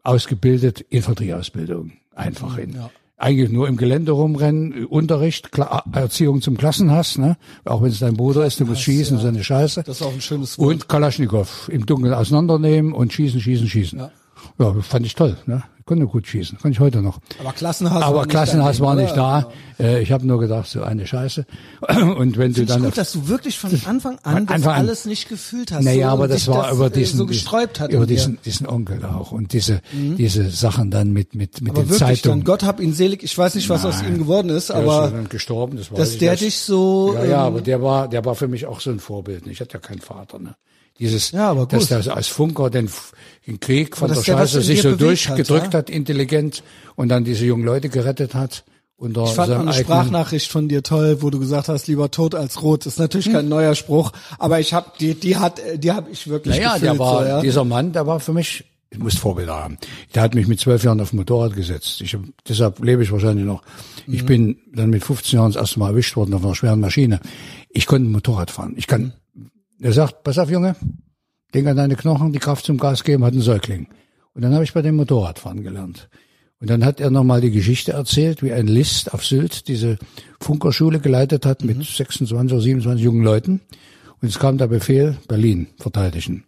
ausgebildet, 0.03 0.81
Infanterieausbildung. 0.89 1.93
Einfach 2.15 2.59
in. 2.59 2.73
Ja. 2.75 2.91
Eigentlich 3.21 3.51
nur 3.51 3.67
im 3.67 3.77
Gelände 3.77 4.13
rumrennen, 4.13 4.87
Unterricht, 4.87 5.51
Kla 5.51 5.83
Erziehung 5.93 6.41
zum 6.41 6.57
Klassenhass, 6.57 7.19
ne? 7.19 7.37
Auch 7.65 7.83
wenn 7.83 7.91
es 7.91 7.99
dein 7.99 8.15
Bruder 8.15 8.47
ist, 8.47 8.61
du 8.61 8.65
musst 8.65 8.83
schießen, 8.83 9.19
so 9.19 9.27
eine 9.27 9.43
Scheiße. 9.43 9.83
Das 9.83 9.97
ist 10.01 10.07
auch 10.07 10.13
ein 10.13 10.21
schönes 10.21 10.57
Wort. 10.57 10.69
Und 10.69 10.89
Kalaschnikow 10.89 11.69
im 11.69 11.85
Dunkeln 11.85 12.15
auseinandernehmen 12.15 12.93
und 12.93 13.13
schießen, 13.13 13.41
schießen, 13.41 13.69
schießen. 13.69 13.99
Ja. 13.99 14.13
Ja, 14.59 14.75
fand 14.83 15.07
ich 15.07 15.15
toll. 15.15 15.37
Ne? 15.47 15.63
Ich 15.79 15.85
konnte 15.87 16.07
gut 16.07 16.27
schießen, 16.27 16.59
kann 16.59 16.71
ich 16.73 16.81
heute 16.81 17.01
noch. 17.01 17.19
Aber 17.41 17.53
Klassenhass 17.53 18.01
war 18.01 18.07
Aber 18.09 18.19
nicht 18.23 18.31
Klassenhass 18.31 18.77
dein 18.79 18.87
war 18.87 18.95
nicht 18.97 19.17
da. 19.17 19.51
Äh, 19.79 20.03
ich 20.03 20.13
habe 20.13 20.27
nur 20.27 20.39
gedacht, 20.39 20.69
so 20.69 20.83
eine 20.83 21.07
Scheiße. 21.07 21.47
Und 21.89 22.37
wenn 22.37 22.53
du 22.53 22.57
Finde 22.57 22.61
ich 22.63 22.67
dann... 22.67 22.83
gut, 22.83 22.99
dass 22.99 23.13
du 23.13 23.29
wirklich 23.29 23.59
von 23.59 23.71
Anfang 23.87 24.19
an 24.25 24.45
das 24.47 24.57
Anfang 24.57 24.73
an. 24.75 24.79
alles 24.81 25.05
nicht 25.07 25.29
gefühlt 25.29 25.73
hast. 25.73 25.85
naja, 25.85 26.09
so, 26.09 26.13
aber 26.13 26.29
das 26.29 26.47
war 26.49 26.73
über 26.73 26.87
äh, 26.89 26.91
diesen, 26.91 27.19
so 27.19 27.25
gesträubt 27.27 27.81
hat. 27.81 27.91
über 27.93 28.05
dir. 28.05 28.17
diesen, 28.17 28.39
diesen 28.45 28.67
Onkel 28.67 29.03
auch 29.05 29.33
und 29.33 29.53
diese, 29.55 29.81
diese 29.93 30.51
Sachen 30.51 30.91
dann 30.91 31.13
mit, 31.13 31.35
mit, 31.35 31.63
mit 31.63 31.71
aber 31.71 31.83
den 31.83 31.91
wirklich, 31.91 32.21
Zeitungen. 32.21 32.41
dann 32.41 32.45
Gott 32.45 32.65
hab 32.65 32.81
ihn 32.81 32.93
selig. 32.93 33.23
Ich 33.23 33.39
weiß 33.39 33.55
nicht, 33.55 33.69
was 33.71 33.87
aus 33.87 34.03
ihm 34.03 34.19
geworden 34.19 34.51
ist, 34.51 34.69
Der 34.69 34.81
ist 34.81 34.85
ja 34.87 34.93
aber 34.93 35.11
dann 35.11 35.29
gestorben, 35.31 35.77
das 35.79 35.91
weiß 35.91 35.99
dass 35.99 36.13
ich 36.15 36.19
der 36.19 36.33
erst. 36.33 36.43
dich 36.43 36.59
so, 36.59 37.15
Ja, 37.15 37.25
ja, 37.25 37.41
ähm, 37.43 37.47
aber 37.55 37.61
der 37.63 37.81
war, 37.81 38.09
der 38.09 38.25
war 38.27 38.35
für 38.35 38.49
mich 38.49 38.67
auch 38.67 38.81
so 38.81 38.91
ein 38.91 38.99
Vorbild. 39.01 39.47
Ich 39.47 39.61
hatte 39.61 39.75
ja 39.75 39.79
keinen 39.81 40.01
Vater, 40.01 40.39
ne? 40.39 40.57
Dieses, 40.99 41.31
Ja, 41.31 41.49
aber 41.51 41.65
dass 41.67 41.89
gut. 41.89 42.05
der 42.05 42.17
als 42.17 42.27
Funker 42.27 42.71
den, 42.71 42.91
den 43.49 43.59
Krieg 43.61 43.97
von 43.97 44.09
der 44.13 44.23
Scheiße 44.23 44.63
sich 44.63 44.83
so 44.83 44.91
bewegt 44.91 45.01
hat, 45.01 45.09
durchgedrückt 45.09 45.73
ja? 45.75 45.79
hat, 45.81 45.91
intelligent 45.91 46.63
und 46.95 47.09
dann 47.09 47.25
diese 47.25 47.45
jungen 47.47 47.65
Leute 47.65 47.89
gerettet 47.89 48.35
hat. 48.35 48.65
Unter 48.97 49.25
Ich 49.25 49.31
fand 49.31 49.53
eine 49.53 49.73
Sprachnachricht 49.73 50.51
von 50.51 50.69
dir 50.69 50.83
toll, 50.83 51.23
wo 51.23 51.31
du 51.31 51.39
gesagt 51.39 51.69
hast, 51.69 51.87
lieber 51.87 52.11
tot 52.11 52.35
als 52.35 52.63
rot. 52.63 52.85
Das 52.85 52.95
ist 52.95 52.99
natürlich 52.99 53.27
Hm. 53.27 53.33
kein 53.33 53.49
neuer 53.49 53.75
Spruch, 53.77 54.13
aber 54.39 54.59
ich 54.61 54.75
habe 54.75 54.91
die, 55.01 55.15
die 55.15 55.37
hat, 55.37 55.61
die 55.77 55.93
habe 55.93 56.11
ich 56.11 56.27
wirklich 56.29 56.57
Naja, 56.57 56.75
gefühlt. 56.75 56.83
der 56.93 56.99
war, 56.99 57.23
so, 57.23 57.29
ja. 57.29 57.41
dieser 57.41 57.65
Mann, 57.65 57.93
der 57.93 58.07
war 58.09 58.19
für 58.21 58.33
mich, 58.33 58.65
ich 58.91 58.99
muss 58.99 59.17
Vorbilder 59.17 59.55
haben. 59.55 59.79
Der 60.17 60.23
hat 60.23 60.35
mich 60.35 60.49
mit 60.49 60.59
zwölf 60.59 60.83
Jahren 60.83 61.01
auf 61.01 61.11
dem 61.11 61.21
Motorrad 61.21 61.55
gesetzt. 61.55 62.01
Ich, 62.01 62.15
hab- 62.15 62.23
deshalb 62.49 62.83
lebe 62.85 63.03
ich 63.05 63.13
wahrscheinlich 63.13 63.45
noch. 63.47 63.63
Mhm. 64.07 64.15
Ich 64.15 64.27
bin 64.27 64.59
dann 64.75 64.91
mit 64.91 65.05
15 65.05 65.39
Jahren 65.39 65.53
das 65.53 65.61
erste 65.61 65.79
Mal 65.79 65.91
erwischt 65.91 66.17
worden 66.17 66.35
auf 66.35 66.45
einer 66.45 66.55
schweren 66.57 66.81
Maschine. 66.81 67.21
Ich 67.71 67.87
konnte 67.87 68.09
ein 68.09 68.13
Motorrad 68.13 68.51
fahren. 68.51 68.75
Ich 68.77 68.89
kann, 68.89 69.13
Mhm. 69.35 69.51
er 69.81 69.93
sagt, 69.93 70.25
pass 70.25 70.39
auf, 70.39 70.51
Junge, 70.51 70.75
denk 71.55 71.67
an 71.67 71.77
deine 71.77 71.97
Knochen, 71.97 72.33
die 72.33 72.39
Kraft 72.39 72.65
zum 72.65 72.79
Gas 72.79 73.05
geben, 73.05 73.25
hat 73.25 73.35
ein 73.35 73.41
Säugling. 73.41 73.89
Und 74.35 74.43
dann 74.43 74.55
habe 74.55 74.65
ich 74.65 74.73
bei 74.73 74.83
dem 74.83 74.97
Motorradfahren 74.97 75.63
gelernt. 75.63 76.09
Und 76.61 76.71
dann 76.71 76.85
hat 76.85 77.01
er 77.01 77.11
nochmal 77.11 77.41
die 77.41 77.51
Geschichte 77.51 77.93
erzählt, 77.93 78.43
wie 78.43 78.53
ein 78.53 78.67
List 78.67 79.15
auf 79.15 79.25
Sylt 79.25 79.69
diese 79.69 79.99
Funkerschule 80.41 80.99
geleitet 80.99 81.47
hat 81.47 81.65
mit 81.65 81.85
26 81.85 82.53
oder 82.53 82.61
27 82.61 83.05
jungen 83.05 83.23
Leuten. 83.23 83.61
Und 84.21 84.29
es 84.29 84.39
kam 84.39 84.59
der 84.59 84.67
Befehl, 84.67 85.17
Berlin 85.29 85.69
verteidigen. 85.79 86.45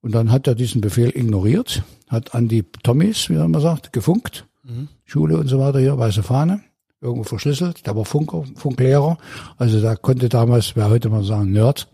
Und 0.00 0.14
dann 0.14 0.30
hat 0.30 0.46
er 0.46 0.54
diesen 0.54 0.80
Befehl 0.80 1.10
ignoriert, 1.10 1.82
hat 2.08 2.34
an 2.34 2.48
die 2.48 2.62
Tommys, 2.82 3.28
wie 3.28 3.34
man 3.34 3.60
sagt, 3.60 3.92
gefunkt, 3.92 4.46
Schule 5.04 5.36
und 5.36 5.48
so 5.48 5.58
weiter 5.58 5.80
hier, 5.80 5.98
weiße 5.98 6.22
Fahne, 6.22 6.62
irgendwo 7.00 7.24
verschlüsselt. 7.24 7.86
Der 7.86 7.96
war 7.96 8.04
Funker, 8.04 8.44
Funklehrer, 8.54 9.18
also 9.58 9.80
da 9.80 9.96
konnte 9.96 10.28
damals, 10.28 10.76
wer 10.76 10.88
heute 10.88 11.08
mal 11.08 11.24
sagen, 11.24 11.50
Nerd. 11.50 11.88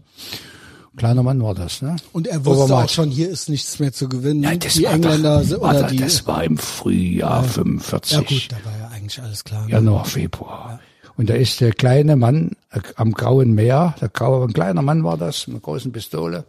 Kleiner 0.97 1.23
Mann 1.23 1.43
war 1.43 1.55
das, 1.55 1.83
ne? 1.83 1.97
Und 2.13 2.27
er 2.27 2.45
wusste 2.45 2.65
Obermatt. 2.65 2.85
auch 2.87 2.89
schon, 2.89 3.11
hier 3.11 3.29
ist 3.29 3.49
nichts 3.49 3.79
mehr 3.79 3.93
zu 3.93 4.09
gewinnen. 4.09 4.43
Ja, 4.43 4.55
das 4.57 4.75
die 4.75 4.85
war 4.85 4.93
Engländer 4.95 5.43
doch, 5.45 5.61
war 5.61 5.71
oder 5.71 5.83
doch, 5.83 5.89
die. 5.91 5.99
Das 5.99 6.27
war 6.27 6.43
im 6.43 6.57
Frühjahr 6.57 7.45
45. 7.45 8.13
ja 8.13 8.21
gut, 8.23 8.49
da 8.51 8.57
war 8.65 8.79
ja 8.79 8.89
eigentlich 8.89 9.23
alles 9.23 9.45
klar. 9.45 9.65
ne? 9.67 9.73
Januar, 9.73 10.05
Februar. 10.07 10.81
Und 11.17 11.31
da 11.31 11.35
ist 11.35 11.61
der 11.61 11.73
kleine 11.73 12.17
Mann 12.17 12.53
äh, 12.71 12.81
am 12.97 13.13
Grauen 13.13 13.55
Meer, 13.55 13.95
der 14.01 14.09
graue, 14.09 14.47
ein 14.47 14.53
kleiner 14.53 14.83
Mann 14.83 15.05
war 15.05 15.17
das, 15.19 15.47
mit 15.47 15.57
einer 15.57 15.63
großen 15.63 15.93
Pistole. 15.93 16.45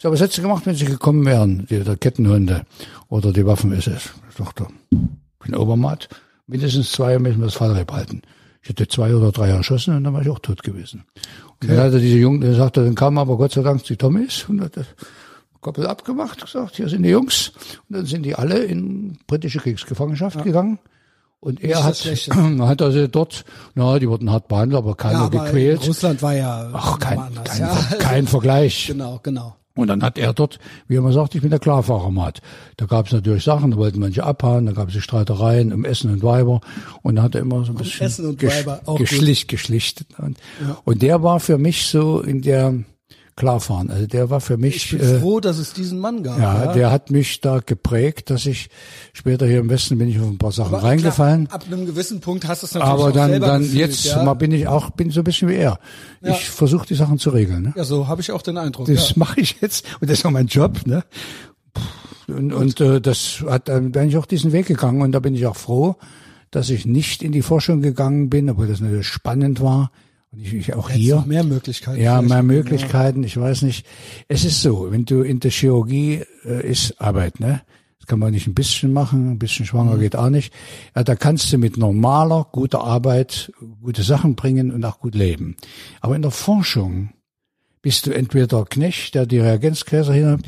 So, 0.00 0.12
was 0.12 0.20
hättest 0.20 0.38
du 0.38 0.42
gemacht, 0.42 0.64
wenn 0.66 0.76
sie 0.76 0.84
gekommen 0.84 1.24
wären, 1.26 1.66
die 1.68 1.80
der 1.80 1.96
Kettenhunde 1.96 2.62
oder 3.08 3.32
die 3.32 3.44
Waffen-SS? 3.44 4.10
Ich 4.30 4.36
dachte, 4.36 4.66
ich 4.90 4.98
bin 5.44 5.56
Obermatt, 5.56 6.08
mindestens 6.46 6.92
zwei 6.92 7.18
müssen 7.18 7.40
wir 7.40 7.46
das 7.46 7.54
Fallrep 7.54 7.90
halten. 7.90 8.22
Ich 8.62 8.70
hätte 8.70 8.88
zwei 8.88 9.14
oder 9.14 9.32
drei 9.32 9.48
erschossen 9.48 9.96
und 9.96 10.04
dann 10.04 10.12
war 10.12 10.22
ich 10.22 10.28
auch 10.28 10.40
tot 10.40 10.62
gewesen. 10.62 11.04
Und 11.60 11.70
dann 11.70 11.78
hat 11.78 11.92
er 11.92 12.00
diese 12.00 12.18
Jungen, 12.18 12.40
der 12.40 12.54
sagte, 12.54 12.84
dann 12.84 12.94
kamen 12.94 13.18
aber 13.18 13.36
Gott 13.36 13.52
sei 13.52 13.62
Dank 13.62 13.84
die 13.84 13.96
Tommys 13.96 14.46
und 14.48 14.60
hat 14.60 14.76
das 14.76 14.86
Koppel 15.60 15.86
abgemacht, 15.86 16.40
gesagt, 16.40 16.76
hier 16.76 16.88
sind 16.88 17.02
die 17.02 17.10
Jungs. 17.10 17.52
Und 17.88 17.96
dann 17.96 18.06
sind 18.06 18.22
die 18.22 18.34
alle 18.34 18.58
in 18.64 19.18
britische 19.26 19.58
Kriegsgefangenschaft 19.58 20.42
gegangen. 20.42 20.78
Und 21.40 21.62
er 21.62 21.84
hat, 21.84 21.96
hat 22.60 22.82
also 22.82 23.06
dort, 23.06 23.44
na, 23.74 23.98
die 23.98 24.08
wurden 24.08 24.30
hart 24.30 24.48
behandelt, 24.48 24.78
aber 24.78 24.96
keiner 24.96 25.18
ja, 25.20 25.24
aber 25.26 25.44
gequält. 25.44 25.86
Russland 25.86 26.20
war 26.22 26.34
ja 26.34 26.70
Ach, 26.72 26.98
kein, 26.98 27.18
anders, 27.18 27.48
kein, 27.48 27.60
ja. 27.60 27.96
kein 27.98 28.26
Vergleich. 28.26 28.86
Genau, 28.98 29.20
genau. 29.22 29.57
Und 29.78 29.86
dann 29.86 30.02
hat 30.02 30.18
er 30.18 30.32
dort, 30.32 30.58
wie 30.88 30.96
er 30.96 30.98
immer 30.98 31.12
sagt, 31.12 31.36
ich 31.36 31.40
bin 31.40 31.50
der 31.50 31.60
Klarfahrermat. 31.60 32.42
Da 32.76 32.86
gab 32.86 33.06
es 33.06 33.12
natürlich 33.12 33.44
Sachen, 33.44 33.70
da 33.70 33.76
wollten 33.76 34.00
manche 34.00 34.24
abhauen, 34.24 34.66
da 34.66 34.72
gab 34.72 34.88
es 34.88 35.00
Streitereien 35.00 35.72
um 35.72 35.84
Essen 35.84 36.10
und 36.10 36.24
Weiber. 36.24 36.60
Und 37.02 37.14
da 37.14 37.22
hat 37.22 37.36
er 37.36 37.42
immer 37.42 37.64
so 37.64 37.70
ein 37.70 37.76
bisschen 37.76 38.04
Essen 38.04 38.26
und 38.26 38.42
Weiber, 38.42 38.80
auch 38.86 38.98
geschlicht, 38.98 39.46
geschlichtet. 39.46 40.08
Und, 40.18 40.36
ja. 40.60 40.78
und 40.84 41.00
der 41.00 41.22
war 41.22 41.38
für 41.38 41.58
mich 41.58 41.86
so 41.86 42.20
in 42.20 42.42
der, 42.42 42.74
klar 43.38 43.60
fahren. 43.60 43.88
Also 43.90 44.06
der 44.06 44.30
war 44.30 44.40
für 44.40 44.56
mich. 44.56 44.76
Ich 44.76 44.98
bin 44.98 45.00
äh, 45.00 45.20
froh, 45.20 45.38
dass 45.38 45.58
es 45.58 45.72
diesen 45.72 46.00
Mann 46.00 46.24
gab. 46.24 46.38
Ja, 46.38 46.64
ja, 46.64 46.72
der 46.72 46.90
hat 46.90 47.10
mich 47.10 47.40
da 47.40 47.60
geprägt, 47.64 48.30
dass 48.30 48.44
ich 48.46 48.68
später 49.12 49.46
hier 49.46 49.60
im 49.60 49.70
Westen 49.70 49.96
bin 49.96 50.08
ich 50.08 50.18
auf 50.18 50.26
ein 50.26 50.38
paar 50.38 50.50
Sachen 50.50 50.74
Aber 50.74 50.82
reingefallen. 50.82 51.46
Klar, 51.46 51.60
ab 51.60 51.66
einem 51.66 51.86
gewissen 51.86 52.20
Punkt 52.20 52.46
hast 52.48 52.62
du 52.62 52.66
es 52.66 52.74
natürlich 52.74 52.92
Aber 52.92 53.12
dann, 53.12 53.40
dann 53.40 53.62
gefühlt, 53.62 53.78
jetzt 53.78 54.04
ja? 54.04 54.22
mal 54.24 54.34
bin 54.34 54.50
ich 54.50 54.66
auch 54.66 54.90
bin 54.90 55.10
so 55.10 55.20
ein 55.20 55.24
bisschen 55.24 55.48
wie 55.48 55.54
er. 55.54 55.78
Ja. 56.20 56.32
Ich 56.32 56.50
versuche 56.50 56.86
die 56.86 56.96
Sachen 56.96 57.18
zu 57.18 57.30
regeln. 57.30 57.62
Ne? 57.62 57.72
Ja, 57.76 57.84
so 57.84 58.08
habe 58.08 58.20
ich 58.20 58.32
auch 58.32 58.42
den 58.42 58.58
Eindruck. 58.58 58.88
Das 58.88 59.10
ja. 59.10 59.14
mache 59.16 59.40
ich 59.40 59.56
jetzt 59.60 59.86
und 60.00 60.10
das 60.10 60.18
ist 60.18 60.26
auch 60.26 60.30
mein 60.32 60.48
Job. 60.48 60.84
Ne? 60.84 61.04
Und, 62.26 62.52
und 62.52 62.80
äh, 62.80 63.00
das 63.00 63.44
hat 63.48 63.68
dann 63.68 63.92
bin 63.92 64.08
ich 64.08 64.16
auch 64.16 64.26
diesen 64.26 64.50
Weg 64.52 64.66
gegangen 64.66 65.00
und 65.00 65.12
da 65.12 65.20
bin 65.20 65.34
ich 65.34 65.46
auch 65.46 65.56
froh, 65.56 65.94
dass 66.50 66.70
ich 66.70 66.86
nicht 66.86 67.22
in 67.22 67.30
die 67.30 67.42
Forschung 67.42 67.82
gegangen 67.82 68.30
bin, 68.30 68.50
obwohl 68.50 68.66
das 68.66 68.80
natürlich 68.80 69.06
spannend 69.06 69.60
war 69.60 69.92
und 70.30 70.40
ich, 70.40 70.52
ich 70.52 70.74
auch 70.74 70.90
hier. 70.90 71.24
mehr 71.26 71.44
Möglichkeiten. 71.44 72.00
Ja, 72.00 72.20
mehr 72.20 72.42
Möglichkeiten. 72.42 73.22
Ich 73.24 73.36
weiß 73.36 73.62
nicht. 73.62 73.86
Es 74.28 74.44
ist 74.44 74.60
so, 74.60 74.90
wenn 74.90 75.04
du 75.04 75.22
in 75.22 75.40
der 75.40 75.50
Chirurgie 75.50 76.22
äh, 76.44 76.70
ist 76.70 77.00
Arbeit, 77.00 77.40
ne? 77.40 77.62
Das 77.98 78.06
kann 78.06 78.18
man 78.18 78.32
nicht 78.32 78.46
ein 78.46 78.54
bisschen 78.54 78.92
machen, 78.92 79.32
ein 79.32 79.38
bisschen 79.38 79.66
schwanger 79.66 79.96
mhm. 79.96 80.00
geht 80.00 80.16
auch 80.16 80.30
nicht. 80.30 80.52
Ja, 80.94 81.02
da 81.02 81.14
kannst 81.14 81.52
du 81.52 81.58
mit 81.58 81.76
normaler, 81.76 82.46
guter 82.52 82.82
Arbeit 82.82 83.52
gute 83.82 84.02
Sachen 84.02 84.34
bringen 84.34 84.70
und 84.70 84.84
auch 84.84 85.00
gut 85.00 85.14
leben. 85.14 85.56
Aber 86.00 86.14
in 86.14 86.22
der 86.22 86.30
Forschung 86.30 87.10
bist 87.80 88.06
du 88.06 88.10
entweder 88.10 88.64
Knecht, 88.64 89.14
der 89.14 89.26
die 89.26 89.38
Reagenzgläser 89.38 90.12
hinhabt, 90.12 90.46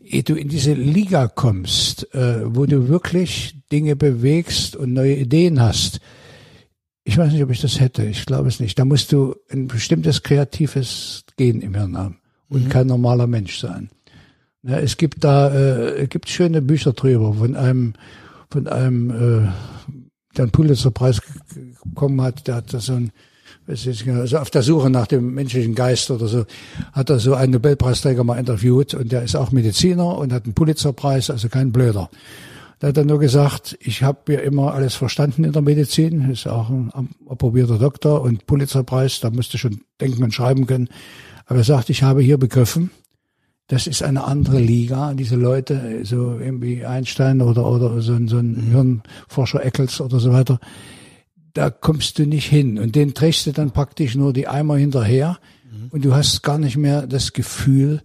ehe 0.00 0.22
du 0.22 0.34
in 0.34 0.48
diese 0.48 0.74
Liga 0.74 1.28
kommst, 1.28 2.12
äh, 2.14 2.54
wo 2.54 2.66
du 2.66 2.88
wirklich 2.88 3.56
Dinge 3.70 3.96
bewegst 3.96 4.76
und 4.76 4.92
neue 4.92 5.14
Ideen 5.14 5.60
hast, 5.60 6.00
ich 7.04 7.16
weiß 7.16 7.32
nicht, 7.32 7.42
ob 7.42 7.50
ich 7.50 7.60
das 7.60 7.80
hätte. 7.80 8.04
Ich 8.04 8.26
glaube 8.26 8.48
es 8.48 8.60
nicht. 8.60 8.78
Da 8.78 8.84
musst 8.84 9.12
du 9.12 9.34
ein 9.50 9.68
bestimmtes 9.68 10.22
kreatives 10.22 11.24
Gen 11.36 11.60
im 11.60 11.74
Hirn 11.74 11.96
haben 11.96 12.18
und 12.48 12.64
mhm. 12.64 12.68
kein 12.68 12.86
normaler 12.86 13.26
Mensch 13.26 13.58
sein. 13.58 13.90
Ja, 14.62 14.78
es 14.78 14.98
gibt 14.98 15.24
da, 15.24 15.48
äh, 15.48 16.02
es 16.02 16.08
gibt 16.10 16.28
schöne 16.28 16.60
Bücher 16.60 16.92
drüber 16.92 17.32
von 17.34 17.56
einem, 17.56 17.94
von 18.50 18.66
einem, 18.68 19.10
äh, 19.10 19.48
der 20.36 20.44
einen 20.44 20.50
Pulitzerpreis 20.50 21.22
bekommen 21.84 22.20
hat. 22.20 22.46
Der 22.46 22.56
hat 22.56 22.74
da 22.74 22.80
so 22.80 22.92
ein, 22.92 23.12
also 23.66 24.38
auf 24.38 24.50
der 24.50 24.62
Suche 24.62 24.90
nach 24.90 25.06
dem 25.06 25.34
menschlichen 25.34 25.74
Geist 25.74 26.10
oder 26.10 26.26
so, 26.26 26.44
hat 26.92 27.08
er 27.08 27.18
so 27.20 27.34
einen 27.34 27.52
Nobelpreisträger 27.52 28.24
mal 28.24 28.38
interviewt 28.38 28.94
und 28.94 29.12
der 29.12 29.22
ist 29.22 29.36
auch 29.36 29.52
Mediziner 29.52 30.18
und 30.18 30.32
hat 30.32 30.44
einen 30.44 30.54
Pulitzerpreis, 30.54 31.30
also 31.30 31.48
kein 31.48 31.72
Blöder. 31.72 32.10
Da 32.80 32.88
hat 32.88 32.96
er 32.96 33.04
nur 33.04 33.18
gesagt, 33.18 33.76
ich 33.78 34.02
habe 34.02 34.32
ja 34.32 34.40
immer 34.40 34.72
alles 34.72 34.94
verstanden 34.94 35.44
in 35.44 35.52
der 35.52 35.60
Medizin, 35.60 36.30
ist 36.30 36.48
auch 36.48 36.70
ein 36.70 36.90
approbierter 37.28 37.78
Doktor 37.78 38.22
und 38.22 38.46
Pulitzerpreis, 38.46 39.20
da 39.20 39.28
müsste 39.28 39.58
schon 39.58 39.82
denken 40.00 40.24
und 40.24 40.32
schreiben 40.32 40.66
können. 40.66 40.88
Aber 41.44 41.58
er 41.58 41.64
sagt, 41.64 41.90
ich 41.90 42.02
habe 42.02 42.22
hier 42.22 42.38
begriffen, 42.38 42.90
das 43.66 43.86
ist 43.86 44.02
eine 44.02 44.24
andere 44.24 44.58
Liga. 44.58 45.12
Diese 45.12 45.36
Leute, 45.36 46.00
so 46.04 46.38
irgendwie 46.38 46.86
Einstein 46.86 47.42
oder, 47.42 47.70
oder 47.70 48.00
so, 48.00 48.14
ein, 48.14 48.28
so 48.28 48.38
ein 48.38 48.52
mhm. 48.52 48.70
Hirnforscher 48.70 49.62
Eccles 49.62 50.00
oder 50.00 50.18
so 50.18 50.32
weiter, 50.32 50.58
da 51.52 51.68
kommst 51.68 52.18
du 52.18 52.26
nicht 52.26 52.48
hin. 52.48 52.78
Und 52.78 52.96
den 52.96 53.12
trägst 53.12 53.46
du 53.46 53.52
dann 53.52 53.72
praktisch 53.72 54.14
nur 54.14 54.32
die 54.32 54.48
Eimer 54.48 54.78
hinterher 54.78 55.38
mhm. 55.70 55.88
und 55.90 56.02
du 56.02 56.14
hast 56.14 56.42
gar 56.42 56.56
nicht 56.56 56.78
mehr 56.78 57.06
das 57.06 57.34
Gefühl, 57.34 58.00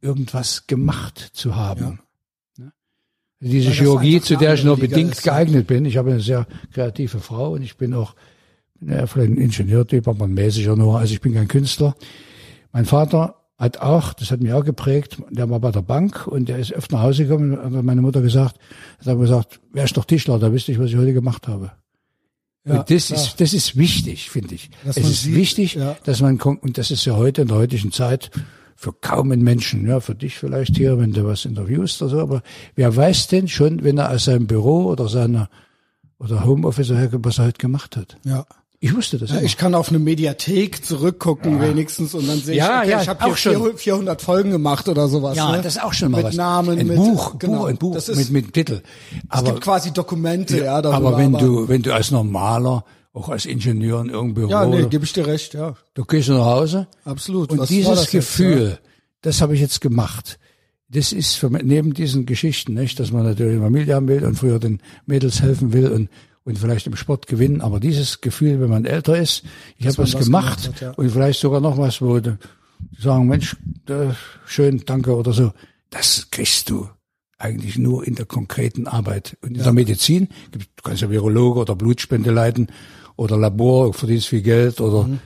irgendwas 0.00 0.68
gemacht 0.68 1.18
zu 1.32 1.56
haben. 1.56 1.80
Ja 1.80 2.09
diese 3.40 3.70
Chirurgie, 3.70 4.20
zu 4.20 4.36
der 4.36 4.54
ich 4.54 4.64
nur 4.64 4.76
bedingt 4.76 5.12
ist, 5.12 5.22
geeignet 5.22 5.66
bin. 5.66 5.84
Ich 5.86 5.96
habe 5.96 6.10
eine 6.10 6.20
sehr 6.20 6.46
kreative 6.72 7.18
Frau 7.18 7.52
und 7.52 7.62
ich 7.62 7.76
bin 7.76 7.94
auch 7.94 8.14
ja, 8.82 9.06
vielleicht 9.06 9.32
ein 9.32 9.38
Ingenieurtyp, 9.38 10.08
aber 10.08 10.26
ein 10.26 10.34
mäßiger 10.34 10.76
nur. 10.76 10.98
Also 10.98 11.12
ich 11.14 11.20
bin 11.20 11.34
kein 11.34 11.48
Künstler. 11.48 11.96
Mein 12.72 12.84
Vater 12.84 13.36
hat 13.58 13.78
auch, 13.78 14.14
das 14.14 14.30
hat 14.30 14.40
mich 14.40 14.52
auch 14.52 14.64
geprägt, 14.64 15.18
der 15.30 15.50
war 15.50 15.60
bei 15.60 15.70
der 15.70 15.82
Bank 15.82 16.26
und 16.26 16.48
der 16.48 16.58
ist 16.58 16.72
öfter 16.72 16.96
nach 16.96 17.02
Hause 17.02 17.24
gekommen 17.24 17.58
und 17.58 17.76
hat 17.76 17.84
meine 17.84 18.00
Mutter 18.00 18.22
gesagt, 18.22 18.56
hat 18.98 19.06
er 19.06 19.16
gesagt, 19.16 19.60
wer 19.72 19.84
ist 19.84 19.96
doch 19.96 20.06
Tischler, 20.06 20.38
da 20.38 20.52
wüsste 20.52 20.72
ich, 20.72 20.78
was 20.78 20.90
ich 20.90 20.96
heute 20.96 21.12
gemacht 21.12 21.46
habe. 21.46 21.72
Ja, 22.64 22.80
und 22.80 22.90
das 22.90 23.08
ja. 23.08 23.16
ist, 23.16 23.40
das 23.40 23.52
ist 23.52 23.76
wichtig, 23.76 24.30
finde 24.30 24.54
ich. 24.54 24.70
Dass 24.84 24.96
es 24.96 25.10
ist 25.10 25.22
sieht, 25.24 25.34
wichtig, 25.34 25.74
ja. 25.74 25.96
dass 26.04 26.20
man 26.20 26.38
kommt, 26.38 26.62
und 26.62 26.78
das 26.78 26.90
ist 26.90 27.04
ja 27.04 27.16
heute 27.16 27.42
in 27.42 27.48
der 27.48 27.56
heutigen 27.56 27.92
Zeit, 27.92 28.30
für 28.80 28.94
kaum 28.94 29.30
einen 29.30 29.42
Menschen, 29.42 29.86
ja, 29.86 30.00
für 30.00 30.14
dich 30.14 30.38
vielleicht 30.38 30.74
hier, 30.74 30.98
wenn 30.98 31.12
du 31.12 31.26
was 31.26 31.44
interviewst 31.44 32.00
oder 32.00 32.10
so, 32.10 32.20
aber 32.20 32.42
wer 32.76 32.96
weiß 32.96 33.28
denn 33.28 33.46
schon, 33.46 33.84
wenn 33.84 33.98
er 33.98 34.10
aus 34.10 34.24
seinem 34.24 34.46
Büro 34.46 34.86
oder 34.86 35.06
seiner 35.06 35.50
oder 36.18 36.46
Homeoffice 36.46 36.88
herkommt, 36.88 37.26
was 37.26 37.38
er 37.38 37.44
heute 37.44 37.58
gemacht 37.58 37.98
hat? 37.98 38.16
Ja. 38.24 38.46
Ich 38.82 38.96
wusste 38.96 39.18
das. 39.18 39.32
Ja, 39.32 39.42
ich 39.42 39.58
kann 39.58 39.74
auf 39.74 39.90
eine 39.90 39.98
Mediathek 39.98 40.82
zurückgucken 40.82 41.60
ja. 41.60 41.68
wenigstens 41.68 42.14
und 42.14 42.26
dann 42.26 42.38
sehe 42.38 42.54
ich, 42.54 42.60
ja, 42.60 42.80
okay, 42.80 42.90
ja, 42.92 43.02
ich 43.02 43.08
habe 43.10 43.22
hier 43.26 43.36
schon. 43.36 43.76
400 43.76 44.22
Folgen 44.22 44.50
gemacht 44.50 44.88
oder 44.88 45.08
sowas. 45.08 45.36
Ja, 45.36 45.52
ne? 45.52 45.58
das 45.58 45.76
ist 45.76 45.82
auch 45.82 45.92
schon 45.92 46.10
mal 46.10 46.18
mit 46.18 46.28
was. 46.28 46.36
Namen, 46.36 46.78
ein 46.78 46.86
mit 46.86 46.96
Buch, 46.96 47.38
genau, 47.38 47.66
ein 47.66 47.76
Buch 47.76 47.92
das 47.92 48.08
ist, 48.08 48.16
mit 48.16 48.30
mit 48.30 48.54
Titel. 48.54 48.80
Aber, 49.28 49.42
es 49.42 49.52
gibt 49.52 49.60
quasi 49.62 49.92
Dokumente, 49.92 50.64
ja. 50.64 50.80
darüber, 50.80 51.08
aber 51.08 51.18
wenn 51.18 51.34
aber, 51.34 51.44
du 51.44 51.68
wenn 51.68 51.82
du 51.82 51.92
als 51.92 52.10
normaler 52.10 52.86
auch 53.12 53.28
als 53.28 53.46
Ingenieur 53.46 54.00
in 54.00 54.08
irgendeinem 54.08 54.34
Büro. 54.34 54.50
Ja, 54.50 54.66
nee, 54.66 54.86
gebe 54.86 55.04
ich 55.04 55.12
dir 55.12 55.26
recht, 55.26 55.54
ja. 55.54 55.74
Du 55.94 56.04
gehst 56.04 56.28
nach 56.28 56.44
Hause. 56.44 56.86
Absolut. 57.04 57.50
Und 57.50 57.58
Was 57.58 57.68
dieses 57.68 58.10
Gefühl, 58.10 58.60
jetzt, 58.60 58.72
ja? 58.72 58.78
das 59.22 59.40
habe 59.40 59.54
ich 59.54 59.60
jetzt 59.60 59.80
gemacht. 59.80 60.38
Das 60.88 61.12
ist 61.12 61.34
für, 61.34 61.50
neben 61.50 61.94
diesen 61.94 62.26
Geschichten, 62.26 62.74
nicht, 62.74 62.98
dass 62.98 63.12
man 63.12 63.24
natürlich 63.24 63.54
eine 63.54 63.62
Familie 63.62 63.94
haben 63.94 64.08
will 64.08 64.24
und 64.24 64.36
früher 64.36 64.58
den 64.58 64.80
Mädels 65.06 65.40
helfen 65.40 65.72
will 65.72 65.88
und 65.88 66.08
und 66.44 66.58
vielleicht 66.58 66.86
im 66.86 66.96
Sport 66.96 67.26
gewinnen, 67.26 67.60
aber 67.60 67.80
dieses 67.80 68.22
Gefühl, 68.22 68.60
wenn 68.60 68.70
man 68.70 68.84
älter 68.84 69.16
ist, 69.16 69.44
ich 69.76 69.86
habe 69.86 69.98
was, 69.98 70.12
gemacht, 70.12 70.24
gemacht 70.24 70.68
hat, 70.68 70.80
ja. 70.80 70.90
und 70.92 71.10
vielleicht 71.10 71.38
sogar 71.38 71.60
noch 71.60 71.76
was, 71.76 72.00
wo 72.00 72.18
du 72.18 72.38
sagen, 72.98 73.28
Mensch, 73.28 73.56
da, 73.86 74.16
schön, 74.46 74.82
danke 74.86 75.14
oder 75.14 75.32
so, 75.32 75.52
das 75.90 76.28
kriegst 76.30 76.70
du 76.70 76.88
eigentlich 77.38 77.78
nur 77.78 78.06
in 78.06 78.14
der 78.14 78.26
konkreten 78.26 78.86
Arbeit. 78.86 79.36
Und 79.42 79.50
in 79.50 79.56
ja. 79.56 79.64
der 79.64 79.72
Medizin, 79.72 80.28
du 80.50 80.58
kannst 80.82 81.02
ja 81.02 81.10
Virologe 81.10 81.60
oder 81.60 81.74
Blutspende 81.74 82.30
leiten 82.30 82.68
oder 83.20 83.36
Labor, 83.36 83.92
verdienst 83.92 84.28
viel 84.28 84.40
Geld 84.40 84.80
oder, 84.80 85.02
mhm. 85.02 85.20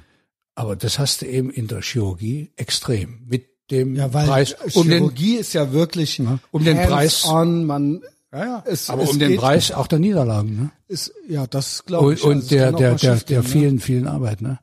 aber 0.57 0.75
das 0.75 0.99
hast 0.99 1.23
du 1.23 1.27
eben 1.27 1.49
in 1.49 1.69
der 1.69 1.81
Chirurgie 1.81 2.51
extrem 2.57 3.21
mit 3.25 3.47
dem 3.71 3.95
ja, 3.95 4.13
weil 4.13 4.27
Preis. 4.27 4.57
Um 4.75 4.89
Chirurgie 4.89 5.33
den, 5.35 5.41
ist 5.41 5.53
ja 5.53 5.73
wirklich 5.73 6.21
um 6.51 6.65
den 6.65 6.77
Preis. 6.77 7.25
On, 7.25 7.65
man, 7.65 8.03
ja, 8.33 8.45
ja. 8.45 8.65
Es, 8.67 8.91
aber 8.91 9.05
es 9.05 9.11
um 9.11 9.21
den 9.21 9.37
Preis 9.37 9.71
auch 9.71 9.87
der 9.87 10.01
Niederlagen. 10.01 10.57
Ne? 10.57 10.71
Ist, 10.89 11.13
ja, 11.29 11.47
das 11.47 11.85
glaube 11.85 12.15
ich. 12.15 12.25
Und, 12.25 12.43
und 12.43 12.51
der, 12.51 12.73
der, 12.73 12.97
der, 12.97 13.15
der 13.15 13.43
ne? 13.43 13.49
vielen, 13.49 13.79
vielen 13.79 14.09
Arbeit. 14.09 14.43
Ne? 14.43 14.59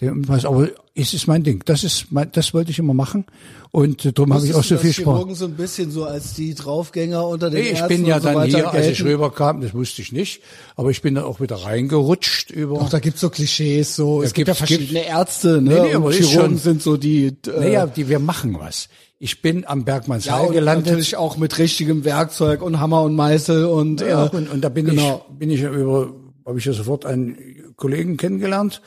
Aber 0.00 0.68
es 0.94 1.12
ist 1.12 1.26
mein 1.26 1.42
Ding. 1.42 1.62
Das 1.64 1.82
ist 1.82 2.12
mein, 2.12 2.30
das 2.30 2.54
wollte 2.54 2.70
ich 2.70 2.78
immer 2.78 2.94
machen. 2.94 3.24
Und 3.72 4.04
äh, 4.04 4.12
darum 4.12 4.32
habe 4.32 4.46
ich 4.46 4.54
auch 4.54 4.62
so 4.62 4.76
viel 4.76 4.92
Spaß. 4.92 5.38
so 5.38 5.46
ein 5.46 5.54
bisschen 5.54 5.90
so 5.90 6.04
als 6.04 6.34
die 6.34 6.54
Draufgänger 6.54 7.26
unter 7.26 7.50
den 7.50 7.64
nee, 7.64 7.70
Ich 7.72 7.86
bin 7.86 8.06
ja 8.06 8.20
so 8.20 8.28
dann 8.28 8.44
hier, 8.44 8.70
als 8.70 8.86
ich 8.86 9.04
rüberkam, 9.04 9.60
das 9.60 9.74
wusste 9.74 10.02
ich 10.02 10.12
nicht, 10.12 10.42
aber 10.76 10.90
ich 10.90 11.02
bin 11.02 11.16
dann 11.16 11.24
auch 11.24 11.40
wieder 11.40 11.56
reingerutscht 11.56 12.50
über. 12.52 12.78
Doch, 12.78 12.90
da 12.90 13.00
gibt's 13.00 13.20
so 13.20 13.28
Klischees, 13.28 13.96
so. 13.96 14.22
es 14.22 14.32
gibt 14.34 14.48
ja 14.48 14.54
verschiedene 14.54 15.04
Ärzte, 15.04 15.60
ne? 15.60 15.74
Nee, 15.74 15.80
nee, 15.80 15.94
aber 15.94 16.12
Chirurgen 16.12 16.50
schon, 16.50 16.58
sind 16.58 16.82
so 16.82 16.96
die. 16.96 17.26
Äh, 17.26 17.60
naja, 17.60 17.86
die, 17.86 18.08
wir 18.08 18.20
machen 18.20 18.56
was. 18.58 18.88
Ich 19.18 19.42
bin 19.42 19.66
am 19.66 19.84
Bergmannsheil 19.84 20.46
ja, 20.46 20.52
gelandet. 20.52 20.86
Natürlich 20.86 21.16
auch 21.16 21.36
mit 21.36 21.58
richtigem 21.58 22.04
Werkzeug 22.04 22.62
und 22.62 22.78
Hammer 22.78 23.02
und 23.02 23.16
Meißel 23.16 23.64
und. 23.64 24.00
Ja, 24.00 24.26
äh, 24.26 24.28
und, 24.30 24.48
und 24.48 24.60
da 24.60 24.68
bin 24.68 24.86
genau. 24.86 25.26
ich, 25.28 25.38
bin 25.38 25.50
ich 25.50 25.62
über, 25.62 26.14
habe 26.46 26.58
ich 26.58 26.64
ja 26.64 26.72
sofort 26.72 27.04
einen 27.04 27.36
Kollegen 27.76 28.16
kennengelernt. 28.16 28.80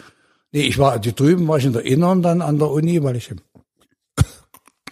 Nee, 0.52 0.64
ich 0.64 0.78
war, 0.78 1.00
die 1.00 1.14
drüben 1.14 1.48
war 1.48 1.58
ich 1.58 1.66
in 1.66 1.74
der 1.74 1.86
Innern 1.86 2.22
dann 2.22 2.42
an 2.42 2.60
der 2.60 2.70
Uni, 2.70 3.02
weil 3.04 3.16
ich 3.16 3.32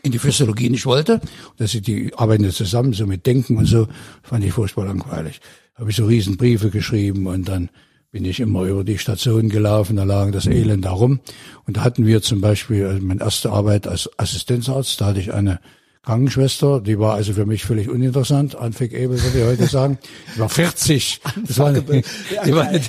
in 0.03 0.11
die 0.11 0.19
Physiologie 0.19 0.69
nicht 0.69 0.85
wollte. 0.85 1.19
Das 1.57 1.71
sind 1.71 1.87
die 1.87 2.13
arbeiten 2.15 2.49
zusammen, 2.51 2.93
so 2.93 3.05
mit 3.05 3.25
Denken 3.25 3.57
und 3.57 3.65
so, 3.65 3.87
fand 4.23 4.45
ich 4.45 4.53
furchtbar 4.53 4.85
langweilig. 4.85 5.41
Habe 5.75 5.89
ich 5.89 5.95
so 5.95 6.05
riesen 6.05 6.37
Briefe 6.37 6.69
geschrieben 6.69 7.27
und 7.27 7.47
dann 7.47 7.69
bin 8.11 8.25
ich 8.25 8.39
immer 8.39 8.63
über 8.63 8.83
die 8.83 8.97
Station 8.97 9.49
gelaufen, 9.49 9.95
da 9.95 10.03
lagen 10.03 10.31
das 10.31 10.47
Elend 10.47 10.85
da 10.85 10.91
rum. 10.91 11.19
Und 11.65 11.77
da 11.77 11.83
hatten 11.83 12.07
wir 12.07 12.21
zum 12.21 12.41
Beispiel, 12.41 12.87
also 12.87 13.05
meine 13.05 13.21
erste 13.21 13.51
Arbeit 13.51 13.87
als 13.87 14.09
Assistenzarzt, 14.17 14.99
da 14.99 15.07
hatte 15.07 15.19
ich 15.19 15.33
eine 15.33 15.59
Krankenschwester, 16.05 16.79
die 16.79 16.97
war 16.97 17.15
also 17.15 17.33
für 17.33 17.45
mich 17.45 17.65
völlig 17.65 17.89
uninteressant. 17.89 18.55
Anfik 18.55 18.93
Ebel 18.93 19.21
würde 19.21 19.37
ich 19.39 19.45
heute 19.45 19.67
sagen. 19.67 19.97
Die 20.33 20.39
war 20.39 20.47
40. 20.49 21.19
Das 21.45 21.59
war 21.59 21.67
eine, 21.67 21.81
die, 21.81 22.55
war, 22.55 22.65
die, 22.71 22.79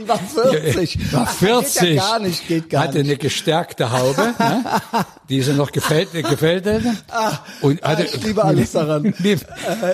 die 0.00 0.08
war 0.08 0.18
40. 0.18 0.98
Die 0.98 1.12
war 1.12 1.26
40. 1.26 1.80
Geht 1.80 1.94
ja 1.96 2.02
gar 2.02 2.18
nicht, 2.18 2.48
geht 2.48 2.70
gar 2.70 2.84
hatte 2.84 2.98
nicht. 2.98 3.08
eine 3.08 3.16
gestärkte 3.18 3.92
Haube, 3.92 4.34
ne? 4.38 4.64
die 5.28 5.42
sie 5.42 5.52
noch 5.52 5.70
gefällt, 5.70 6.12
gefällt 6.12 6.64
hätte. 6.64 6.94
Ah, 7.10 7.38
und 7.60 7.82
hatte, 7.82 8.04
ich 8.04 8.24
liebe 8.24 8.42
alles 8.42 8.72
daran. 8.72 9.04
ich, 9.22 9.38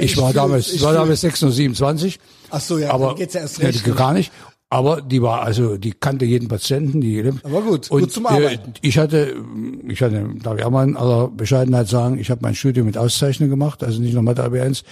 ich 0.01 0.17
war 0.17 0.33
damals, 0.33 0.73
ich 0.73 0.81
war 0.83 0.95
damals 0.95 1.21
26. 1.23 2.21
Ach 2.51 2.61
so, 2.61 2.79
ja, 2.79 2.93
aber 2.93 3.17
geht's 3.17 3.35
ja 3.35 3.41
erst 3.41 3.59
Ja, 3.59 3.67
recht. 3.67 3.85
die- 3.85 3.91
gar 3.91 4.13
nicht. 4.13 4.31
Aber 4.73 5.03
die 5.03 5.21
war 5.21 5.43
also, 5.43 5.77
die 5.77 5.93
kannte 5.93 6.25
jeden 6.25 6.49
Patienten, 6.49 7.03
die. 7.03 7.23
Aber 7.43 7.61
gut, 7.61 7.91
und, 7.91 8.01
gut 8.01 8.11
zum 8.11 8.25
Arbeiten. 8.25 8.71
Äh, 8.71 8.79
ich 8.81 8.97
hatte, 8.97 9.37
ich 9.87 10.01
hatte, 10.01 10.27
darf 10.43 10.59
ich 10.59 10.65
auch 10.65 10.71
mal 10.71 10.89
in 10.89 10.97
aller 10.97 11.29
Bescheidenheit 11.29 11.89
sagen, 11.89 12.19
ich 12.19 12.31
habe 12.31 12.41
mein 12.41 12.55
Studium 12.55 12.87
mit 12.87 12.97
Auszeichnung 12.97 13.51
gemacht, 13.51 13.85
also 13.85 14.01
nicht 14.01 14.15
nur 14.15 14.23
Mathe 14.23 14.43
AB1. 14.43 14.83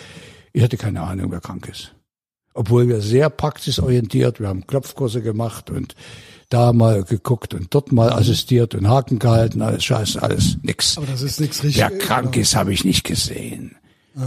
Ich 0.53 0.63
hatte 0.63 0.77
keine 0.77 1.01
Ahnung, 1.01 1.33
wer 1.33 1.41
krank 1.41 1.67
ist. 1.67 1.95
Obwohl 2.53 2.89
wir 2.89 3.01
sehr 3.01 3.31
praxisorientiert, 3.31 4.39
wir 4.39 4.49
haben 4.49 4.67
Klopfkurse 4.67 5.23
gemacht 5.23 5.71
und 5.71 5.95
da 6.51 6.75
mal 6.75 7.03
geguckt 7.03 7.55
und 7.55 7.73
dort 7.73 7.91
mal 7.91 8.13
assistiert 8.13 8.75
und 8.75 8.87
Haken 8.87 9.19
gehalten, 9.19 9.63
alles 9.63 9.83
Scheiße, 9.83 10.23
alles 10.23 10.59
nix. 10.61 10.99
Aber 10.99 11.07
das 11.07 11.23
ist 11.23 11.41
nichts 11.41 11.65
richtig. 11.65 11.83
Wer 11.83 11.97
krank 11.97 12.37
ist, 12.37 12.55
habe 12.55 12.75
ich 12.75 12.85
nicht 12.85 13.05
gesehen. 13.05 13.77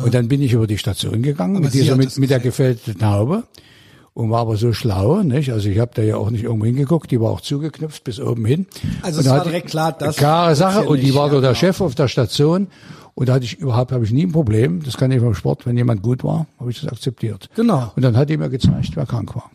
Und 0.04 0.16
dann 0.16 0.30
bin 0.30 0.42
ich 0.42 0.54
über 0.54 0.66
die 0.66 0.80
Station 0.80 1.22
gegangen 1.22 1.62
mit 1.62 1.74
sie 1.74 1.82
dieser 1.82 1.96
mit, 1.96 2.18
mit 2.18 2.32
der 2.32 2.40
gefältelten 2.40 3.06
Haube 3.06 3.44
und 4.14 4.30
war 4.30 4.42
aber 4.42 4.58
so 4.58 4.74
schlau, 4.74 5.24
nicht? 5.24 5.52
Also 5.52 5.70
ich 5.70 5.80
habe 5.80 5.92
da 5.96 6.02
ja 6.02 6.18
auch 6.18 6.30
nicht 6.30 6.44
irgendwo 6.44 6.66
hingeguckt, 6.66 7.12
die 7.12 7.20
war 7.20 7.32
auch 7.32 7.42
zugeknüpft 7.42 8.04
bis 8.04 8.20
oben 8.20 8.46
hin. 8.46 8.68
Also 9.02 9.20
und 9.20 9.26
es 9.26 9.32
war 9.32 9.44
direkt 9.44 9.70
klar, 9.70 9.92
das 9.94 10.16
klare 10.16 10.56
Sache 10.56 10.88
und 10.88 11.02
die 11.02 11.16
war 11.16 11.28
ja, 11.28 11.34
der 11.34 11.42
genau. 11.42 11.54
Chef 11.56 11.82
auf 11.82 11.96
der 11.96 12.08
Station 12.08 12.68
und 13.16 13.30
da 13.30 13.34
hatte 13.34 13.46
ich 13.46 13.60
überhaupt 13.60 13.92
habe 13.92 14.06
ich 14.06 14.12
nie 14.12 14.26
ein 14.26 14.32
Problem. 14.32 14.84
Das 14.84 14.98
kann 14.98 15.12
ich 15.12 15.22
beim 15.22 15.36
Sport, 15.36 15.66
wenn 15.66 15.78
jemand 15.78 16.02
gut 16.02 16.24
war, 16.24 16.48
habe 16.60 16.72
ich 16.72 16.82
das 16.82 16.92
akzeptiert. 16.92 17.50
Genau. 17.56 17.92
Und 17.96 18.04
dann 18.04 18.18
hat 18.18 18.30
die 18.30 18.38
mir 18.38 18.50
gezeigt, 18.50 18.96
wer 18.96 19.06
krank 19.06 19.36
war. 19.36 19.52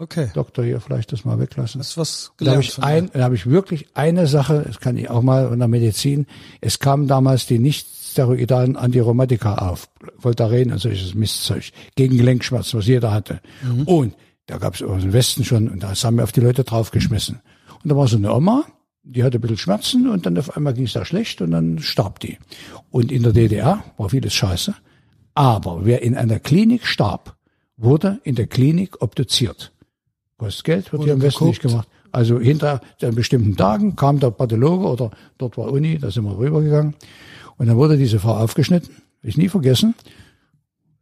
Okay. 0.00 0.30
Doktor 0.32 0.64
hier 0.64 0.80
vielleicht 0.80 1.10
das 1.12 1.24
mal 1.24 1.40
weglassen. 1.40 1.80
Das 1.80 1.88
ist 1.88 1.98
was 1.98 2.32
Da 2.38 2.52
habe 2.52 2.60
gelernt. 2.60 2.64
ich, 2.64 2.82
ein, 2.82 3.10
da 3.12 3.24
habe 3.24 3.34
ich 3.34 3.46
wirklich 3.46 3.88
eine 3.94 4.28
Sache, 4.28 4.62
das 4.64 4.78
kann 4.78 4.96
ich 4.96 5.10
auch 5.10 5.22
mal 5.22 5.52
in 5.52 5.58
der 5.58 5.66
Medizin, 5.66 6.26
es 6.60 6.78
kamen 6.78 7.08
damals 7.08 7.46
die 7.46 7.58
nicht 7.58 7.88
steroidalen 8.10 8.76
Antirheumatika 8.76 9.56
auf, 9.56 9.88
Voltaren 10.18 10.72
und 10.72 10.78
solches 10.78 11.14
Mistzeug, 11.14 11.70
gegen 11.94 12.16
Gelenkschmerzen, 12.16 12.78
was 12.78 12.86
jeder 12.86 13.12
hatte. 13.12 13.40
Und 13.86 14.14
da 14.46 14.58
gab 14.58 14.74
es 14.74 14.82
aus 14.82 15.02
dem 15.02 15.12
Westen 15.12 15.44
schon, 15.44 15.68
und 15.68 15.82
da 15.82 15.94
haben 15.94 16.16
wir 16.16 16.24
auf 16.24 16.32
die 16.32 16.40
Leute 16.40 16.64
draufgeschmissen. 16.64 17.40
Und 17.82 17.90
da 17.90 17.96
war 17.96 18.08
so 18.08 18.16
eine 18.16 18.34
Oma, 18.34 18.64
die 19.02 19.22
hatte 19.22 19.38
ein 19.38 19.40
bisschen 19.40 19.58
Schmerzen 19.58 20.08
und 20.08 20.26
dann 20.26 20.36
auf 20.38 20.56
einmal 20.56 20.74
ging 20.74 20.84
es 20.84 20.92
da 20.92 21.04
schlecht 21.04 21.40
und 21.40 21.52
dann 21.52 21.78
starb 21.78 22.20
die. 22.20 22.38
Und 22.90 23.10
in 23.10 23.22
der 23.22 23.32
DDR 23.32 23.84
war 23.96 24.10
vieles 24.10 24.34
scheiße. 24.34 24.74
Aber 25.34 25.84
wer 25.84 26.02
in 26.02 26.16
einer 26.16 26.38
Klinik 26.38 26.86
starb, 26.86 27.36
wurde 27.76 28.20
in 28.24 28.34
der 28.34 28.46
Klinik 28.46 29.00
obduziert. 29.00 29.72
Kostet 30.36 30.64
Geld, 30.64 30.92
wird 30.92 31.04
hier 31.04 31.12
im 31.14 31.22
Westen 31.22 31.46
nicht 31.46 31.62
geguckt. 31.62 31.84
gemacht. 31.84 31.88
Also 32.12 32.38
hinter 32.40 32.80
an 33.02 33.14
bestimmten 33.14 33.56
Tagen 33.56 33.96
kam 33.96 34.18
der 34.18 34.30
Pathologe 34.30 34.86
oder 34.86 35.10
dort 35.36 35.56
war 35.58 35.70
Uni, 35.70 35.98
da 35.98 36.10
sind 36.10 36.24
wir 36.24 36.38
rübergegangen. 36.38 36.94
Und 37.58 37.66
dann 37.66 37.76
wurde 37.76 37.98
diese 37.98 38.18
Frau 38.20 38.36
aufgeschnitten, 38.36 38.96
ich 39.22 39.36
nie 39.36 39.48
vergessen. 39.48 39.94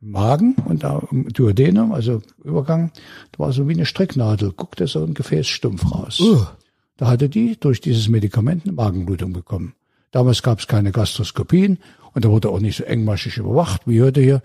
Magen 0.01 0.55
und 0.67 0.85
da 0.85 1.03
Duodenum, 1.11 1.93
also 1.93 2.23
Übergang, 2.45 2.93
da 3.33 3.39
war 3.39 3.53
so 3.53 3.69
wie 3.69 3.75
eine 3.75 3.87
Stricknadel, 3.87 4.53
guckte 4.53 4.87
so 4.87 5.05
ein 5.05 5.15
Gefäß 5.15 5.47
stumpf 5.47 5.91
raus. 5.91 6.21
Uh. 6.21 6.45
Da 6.97 7.09
hatte 7.09 7.29
die 7.29 7.59
durch 7.59 7.81
dieses 7.81 8.09
Medikament 8.09 8.65
eine 8.65 8.73
Magenblutung 8.73 9.33
bekommen. 9.33 9.75
Damals 10.13 10.43
gab 10.43 10.61
es 10.61 10.67
keine 10.67 10.93
Gastroskopien 10.93 11.79
und 12.15 12.25
da 12.25 12.31
wurde 12.31 12.49
auch 12.49 12.61
nicht 12.61 12.77
so 12.77 12.85
engmaschig 12.85 13.37
überwacht 13.37 13.83
wie 13.87 14.01
heute 14.01 14.23
hier. 14.23 14.43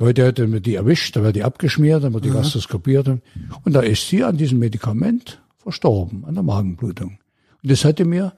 Heute 0.00 0.24
hätte 0.24 0.46
man 0.48 0.62
die 0.62 0.74
erwischt, 0.74 1.14
da 1.14 1.22
wird 1.22 1.36
die 1.36 1.44
abgeschmiert, 1.44 2.02
dann 2.02 2.12
wird 2.12 2.24
die 2.24 2.30
gastroskopiert. 2.30 3.06
Und 3.06 3.72
da 3.72 3.80
ist 3.80 4.08
sie 4.08 4.24
an 4.24 4.36
diesem 4.36 4.58
Medikament 4.58 5.40
verstorben, 5.58 6.24
an 6.24 6.34
der 6.34 6.42
Magenblutung. 6.42 7.18
Und 7.62 7.70
das 7.70 7.84
hatte 7.84 8.04
mir 8.04 8.32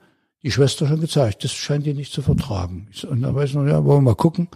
die 0.45 0.51
Schwester 0.51 0.87
schon 0.87 1.01
gezeigt. 1.01 1.43
Das 1.43 1.51
scheint 1.51 1.87
die 1.87 1.95
nicht 1.95 2.13
zu 2.13 2.21
vertragen. 2.21 2.87
Und 3.09 3.23
dann 3.23 3.33
weiß 3.33 3.49
ich 3.49 3.55
noch, 3.55 3.65
ja, 3.65 3.83
wollen 3.83 4.03
wir 4.03 4.11
mal 4.11 4.15
gucken. 4.15 4.47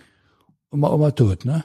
Und 0.70 0.82
mal 0.82 0.92
Oma 0.92 1.10
tot, 1.10 1.46
ne? 1.46 1.64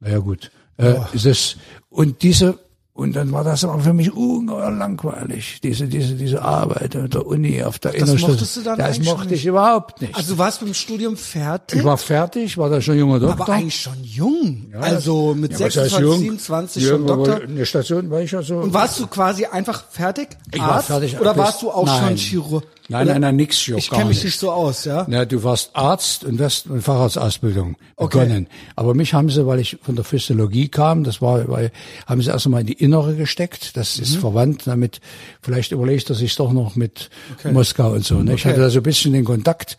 Naja, 0.00 0.18
gut. 0.18 0.50
Äh, 0.78 0.94
ist 1.12 1.26
es, 1.26 1.56
und 1.90 2.22
diese, 2.22 2.58
und 3.00 3.16
dann 3.16 3.32
war 3.32 3.42
das 3.44 3.64
aber 3.64 3.80
für 3.80 3.92
mich 3.92 4.12
ungeheuer 4.12 4.70
langweilig, 4.70 5.60
diese, 5.62 5.86
diese, 5.88 6.14
diese 6.14 6.42
Arbeit 6.42 6.94
mit 6.94 7.14
der 7.14 7.26
Uni 7.26 7.62
auf 7.64 7.78
der 7.78 7.94
Innerstadt. 7.94 8.30
mochtest 8.30 8.56
du 8.56 8.60
dann 8.62 8.78
Das 8.78 8.86
eigentlich 8.96 9.08
mochte 9.08 9.34
ich 9.34 9.46
überhaupt 9.46 10.00
nicht. 10.02 10.14
Also 10.14 10.34
du 10.34 10.38
warst 10.38 10.60
mit 10.60 10.70
dem 10.70 10.74
Studium 10.74 11.16
fertig, 11.16 11.78
ich 11.78 11.84
war 11.84 11.96
fertig, 11.98 12.58
war 12.58 12.68
da 12.70 12.80
schon 12.80 12.98
junger 12.98 13.18
Doktor. 13.20 13.40
aber 13.44 13.52
eigentlich 13.54 13.80
schon 13.80 14.02
jung. 14.04 14.72
also 14.80 15.34
mit 15.34 15.52
was 15.54 15.60
heißt 15.62 15.74
26, 15.74 16.00
jung? 16.02 16.18
27 16.20 16.82
Jung, 16.82 16.90
schon 16.90 17.06
Doktor. 17.06 17.34
aber 17.36 17.44
In 17.44 17.56
der 17.56 17.64
Station 17.64 18.10
war 18.10 18.20
ich 18.20 18.30
ja 18.30 18.42
so. 18.42 18.56
Und 18.58 18.74
warst 18.74 19.00
du 19.00 19.06
quasi 19.06 19.46
einfach 19.46 19.84
fertig? 19.90 20.28
Ich 20.52 20.60
war 20.60 20.72
Arzt? 20.72 20.88
fertig. 20.88 21.18
Oder 21.18 21.34
Bis- 21.34 21.42
warst 21.42 21.62
du 21.62 21.70
auch 21.70 21.86
nein. 21.86 22.08
schon 22.08 22.16
Chirurg? 22.16 22.64
Nein, 22.88 23.02
Oder- 23.04 23.12
nein, 23.12 23.20
nein, 23.22 23.36
nix, 23.36 23.68
Ich 23.68 23.88
gar 23.88 23.98
kenne 24.00 24.08
mich 24.08 24.16
nicht. 24.18 24.24
nicht 24.24 24.40
so 24.40 24.50
aus, 24.50 24.84
ja? 24.84 25.06
Ja, 25.08 25.24
du 25.24 25.44
warst 25.44 25.70
Arzt 25.74 26.24
und 26.24 26.38
das 26.40 26.64
eine 26.68 26.80
Facharztausbildung 26.82 27.76
Okay. 27.96 28.18
begonnen. 28.18 28.46
Aber 28.74 28.94
mich 28.94 29.14
haben 29.14 29.30
sie, 29.30 29.46
weil 29.46 29.60
ich 29.60 29.78
von 29.80 29.94
der 29.94 30.04
Physiologie 30.04 30.66
kam, 30.68 31.04
das 31.04 31.22
war, 31.22 31.46
weil, 31.48 31.70
haben 32.06 32.20
sie 32.20 32.30
erst 32.30 32.46
einmal 32.46 32.62
in 32.62 32.66
die 32.66 32.82
Innere 32.90 33.14
gesteckt. 33.14 33.76
Das 33.76 33.98
ist 33.98 34.16
Mhm. 34.16 34.20
verwandt 34.20 34.66
damit. 34.66 35.00
Vielleicht 35.42 35.72
überlegt 35.72 36.10
er 36.10 36.16
sich 36.16 36.34
doch 36.36 36.52
noch 36.52 36.74
mit 36.76 37.08
Moskau 37.44 37.92
und 37.92 38.04
so. 38.04 38.16
Ne? 38.22 38.34
Ich 38.34 38.40
Okay. 38.40 38.50
hatte 38.50 38.60
da 38.60 38.70
so 38.70 38.80
ein 38.80 38.82
bisschen 38.82 39.12
den 39.12 39.24
Kontakt. 39.24 39.78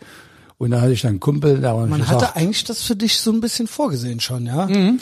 Und 0.58 0.72
da 0.72 0.82
hatte 0.82 0.94
ich 0.94 1.02
dann 1.02 1.10
einen 1.12 1.20
Kumpel, 1.20 1.56
hat 1.68 1.76
Man 1.90 2.00
gesagt, 2.02 2.10
hatte 2.22 2.36
eigentlich 2.36 2.64
das 2.64 2.84
für 2.84 2.96
dich 2.96 3.18
so 3.20 3.32
ein 3.32 3.42
bisschen 3.42 3.68
vorgesehen 3.68 4.20
schon, 4.20 4.46
ja? 4.46 4.68
Mhm. 4.68 5.00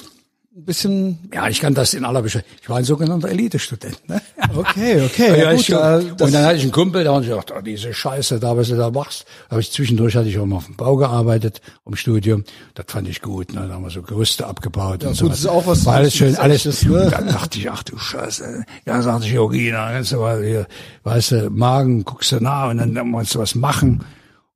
Ein 0.60 0.66
bisschen, 0.66 1.20
ja, 1.34 1.48
ich 1.48 1.62
kann 1.62 1.74
das 1.74 1.94
in 1.94 2.04
aller 2.04 2.22
Bescheidenheit. 2.22 2.60
Ich 2.62 2.68
war 2.68 2.76
ein 2.76 2.84
sogenannter 2.84 3.30
Elite-Student. 3.30 4.10
Ne? 4.10 4.22
okay, 4.58 5.02
okay, 5.06 5.40
ja, 5.40 5.54
ich 5.54 5.68
gut. 5.68 5.78
äh, 5.78 6.22
und 6.22 6.34
dann 6.34 6.44
hatte 6.44 6.58
ich 6.58 6.64
einen 6.64 6.74
Kumpel, 6.74 7.06
der 7.06 7.14
hat 7.14 7.22
gesagt, 7.24 7.54
oh, 7.58 7.62
diese 7.62 7.94
Scheiße 7.94 8.42
da, 8.42 8.58
was 8.58 8.68
du 8.68 8.76
da 8.76 8.92
machst. 8.92 9.26
Da 9.48 9.52
habe 9.52 9.62
ich 9.62 9.72
zwischendurch 9.72 10.18
hatte 10.18 10.28
ich 10.28 10.38
auch 10.38 10.46
mal 10.46 10.58
auf 10.58 10.66
dem 10.66 10.76
Bau 10.76 10.98
gearbeitet, 10.98 11.62
im 11.86 11.96
Studium. 11.96 12.44
Das 12.74 12.88
fand 12.90 13.08
ich 13.08 13.22
gut. 13.22 13.54
Ne? 13.54 13.70
Da 13.70 13.76
haben 13.76 13.84
wir 13.84 13.90
so 13.90 14.02
Gerüste 14.02 14.48
abgebaut 14.48 15.06
und 15.06 15.14
so. 15.14 15.24
gut, 15.24 15.32
das 15.32 15.40
ist 15.40 15.46
auch 15.46 15.66
was 15.66 15.86
War 15.86 15.96
alles 15.96 16.14
schön, 16.14 16.36
alles. 16.36 16.64
Sexistisches, 16.64 16.94
ne? 16.94 17.06
Und 17.06 17.14
dann 17.14 17.28
dachte 17.28 17.58
ich, 17.58 17.72
ach 17.72 17.84
du 17.84 17.98
Scheiße. 17.98 18.66
Ja, 18.86 19.02
sagte 19.02 19.28
ich, 19.28 19.32
jetzt 19.32 20.14
aber 20.14 20.44
hier, 20.44 20.68
weißt 21.04 21.32
du, 21.32 21.50
Magen, 21.52 22.04
guckst 22.04 22.34
du 22.34 22.42
nach 22.42 22.70
und 22.70 22.80
dann, 22.80 22.94
dann 22.94 23.08
musst 23.08 23.34
du 23.34 23.40
was 23.40 23.56
machen. 23.56 24.04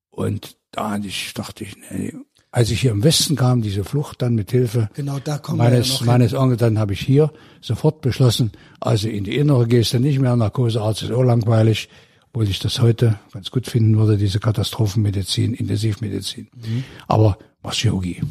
Und 0.09 0.57
da 0.71 0.91
hatte 0.91 1.07
ich, 1.07 1.33
dachte 1.33 1.63
ich, 1.63 1.77
nee. 1.89 2.13
Als 2.55 2.69
ich 2.69 2.81
hier 2.81 2.91
im 2.91 3.03
Westen 3.03 3.35
kam, 3.35 3.63
diese 3.63 3.83
Flucht 3.83 4.21
dann 4.21 4.35
mit 4.35 4.51
Hilfe 4.51 4.87
Genau, 4.93 5.17
da 5.17 5.41
meines, 5.55 6.01
ja 6.01 6.05
meines 6.05 6.35
Onkels, 6.35 6.59
dann 6.59 6.77
habe 6.77 6.93
ich 6.93 6.99
hier 6.99 7.31
sofort 7.61 8.01
beschlossen, 8.01 8.51
also 8.79 9.07
in 9.09 9.23
die 9.23 9.35
Innere 9.37 9.65
gehst 9.65 9.93
du 9.93 9.99
nicht 9.99 10.19
mehr, 10.19 10.35
Narkosearzt 10.35 11.01
ist 11.01 11.11
auch 11.11 11.23
langweilig, 11.23 11.89
obwohl 12.31 12.47
ich 12.47 12.59
das 12.59 12.79
heute 12.79 13.17
ganz 13.33 13.49
gut 13.49 13.65
finden 13.65 13.97
würde, 13.97 14.17
diese 14.17 14.39
Katastrophenmedizin, 14.39 15.55
Intensivmedizin. 15.55 16.47
Mhm. 16.53 16.83
Aber 17.07 17.39
machst 17.63 17.79
Chirurgie. 17.79 18.21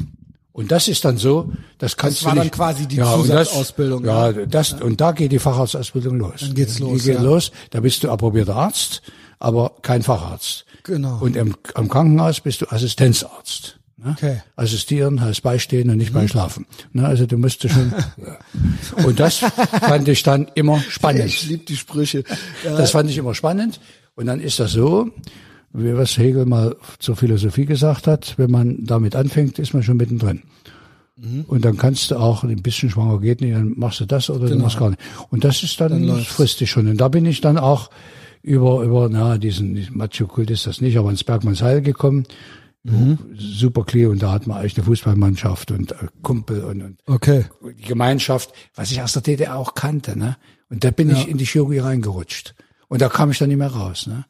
Und 0.53 0.71
das 0.71 0.87
ist 0.87 1.03
dann 1.03 1.17
so, 1.17 1.51
das 1.79 1.97
kannst 1.97 2.23
war 2.23 2.31
du 2.31 2.37
dann 2.37 2.45
nicht. 2.45 2.55
quasi 2.55 2.87
die 2.87 3.01
und 3.01 3.07
Zusatzausbildung, 3.07 4.03
Das, 4.03 4.35
ja, 4.35 4.45
das, 4.45 4.73
und 4.73 5.01
da 5.01 5.11
geht 5.11 5.33
die 5.33 5.39
Facharztausbildung 5.39 6.17
los. 6.17 6.35
Dann 6.39 6.53
geht's 6.53 6.79
los, 6.79 7.01
Die 7.01 7.07
geht 7.09 7.17
ja. 7.17 7.21
los, 7.23 7.51
da 7.71 7.81
bist 7.81 8.03
du 8.05 8.09
approbierter 8.09 8.55
Arzt, 8.55 9.01
aber 9.39 9.73
kein 9.81 10.01
Facharzt. 10.01 10.63
Genau. 10.83 11.17
Und 11.19 11.35
im, 11.35 11.55
am 11.73 11.89
Krankenhaus 11.89 12.39
bist 12.39 12.61
du 12.61 12.71
Assistenzarzt. 12.71 13.79
Ne? 14.03 14.11
Okay. 14.11 14.33
Mhm. 14.33 14.41
Assistieren 14.55 15.21
heißt 15.21 15.43
beistehen 15.43 15.89
und 15.89 15.97
nicht 15.97 16.13
beim 16.13 16.27
Schlafen. 16.27 16.65
Ne? 16.91 17.05
Also 17.05 17.25
du 17.25 17.37
musst 17.37 17.67
schon. 17.69 17.93
Und 19.05 19.19
das 19.19 19.37
fand 19.37 20.07
ich 20.07 20.23
dann 20.23 20.47
immer 20.55 20.79
spannend. 20.79 21.25
Ich 21.25 21.43
lieb 21.49 21.65
die 21.65 21.75
Sprüche. 21.75 22.23
Ja, 22.63 22.77
Das 22.77 22.91
fand 22.91 23.09
ich 23.09 23.17
immer 23.17 23.33
spannend. 23.33 23.79
Und 24.15 24.25
dann 24.27 24.39
ist 24.39 24.59
das 24.59 24.71
so, 24.73 25.09
wie 25.73 25.95
was 25.95 26.17
Hegel 26.17 26.45
mal 26.45 26.75
zur 26.99 27.15
Philosophie 27.15 27.65
gesagt 27.65 28.07
hat, 28.07 28.35
wenn 28.37 28.51
man 28.51 28.83
damit 28.83 29.15
anfängt, 29.15 29.57
ist 29.57 29.73
man 29.73 29.83
schon 29.83 29.97
mittendrin. 29.97 30.43
Mhm. 31.15 31.45
Und 31.47 31.65
dann 31.65 31.77
kannst 31.77 32.11
du 32.11 32.17
auch 32.17 32.43
ein 32.43 32.61
bisschen 32.61 32.89
schwanger 32.89 33.19
geht 33.19 33.41
nicht, 33.41 33.55
dann 33.55 33.73
machst 33.75 33.99
du 33.99 34.05
das 34.05 34.29
oder 34.29 34.49
du 34.49 34.57
machst 34.57 34.77
gar 34.77 34.89
nicht. 34.89 35.01
Und 35.29 35.43
das 35.43 35.63
ist 35.63 35.79
dann, 35.79 36.07
das 36.07 36.25
frisst 36.27 36.59
dich 36.59 36.69
schon. 36.69 36.87
Und 36.87 36.97
da 36.97 37.07
bin 37.07 37.25
ich 37.25 37.41
dann 37.41 37.57
auch 37.57 37.89
über, 38.41 38.83
über, 38.83 39.07
na, 39.09 39.37
diesen 39.37 39.87
Macho-Kult 39.93 40.51
ist 40.51 40.67
das 40.67 40.81
nicht, 40.81 40.97
aber 40.97 41.09
ins 41.09 41.23
Bergmannsheil 41.23 41.81
gekommen. 41.81 42.25
Super 43.37 43.85
clear 43.85 44.11
und 44.11 44.21
da 44.21 44.31
hat 44.31 44.45
man 44.45 44.57
eigentlich 44.57 44.75
eine 44.77 44.85
Fußballmannschaft 44.85 45.71
und 45.71 45.93
äh, 45.93 46.07
Kumpel 46.21 46.63
und, 46.65 46.81
und 46.81 46.99
okay. 47.07 47.45
die 47.77 47.87
Gemeinschaft, 47.87 48.51
was 48.75 48.91
ich 48.91 49.01
aus 49.01 49.13
der 49.13 49.21
DDR 49.21 49.57
auch 49.57 49.73
kannte, 49.73 50.17
ne? 50.17 50.37
Und 50.69 50.83
da 50.83 50.91
bin 50.91 51.09
ich 51.09 51.27
in 51.27 51.37
die 51.37 51.45
Chirurgie 51.45 51.79
reingerutscht. 51.79 52.55
Und 52.89 53.01
da 53.01 53.07
kam 53.07 53.31
ich 53.31 53.37
dann 53.37 53.49
nicht 53.49 53.57
mehr 53.57 53.71
raus, 53.71 54.07
ne? 54.07 54.25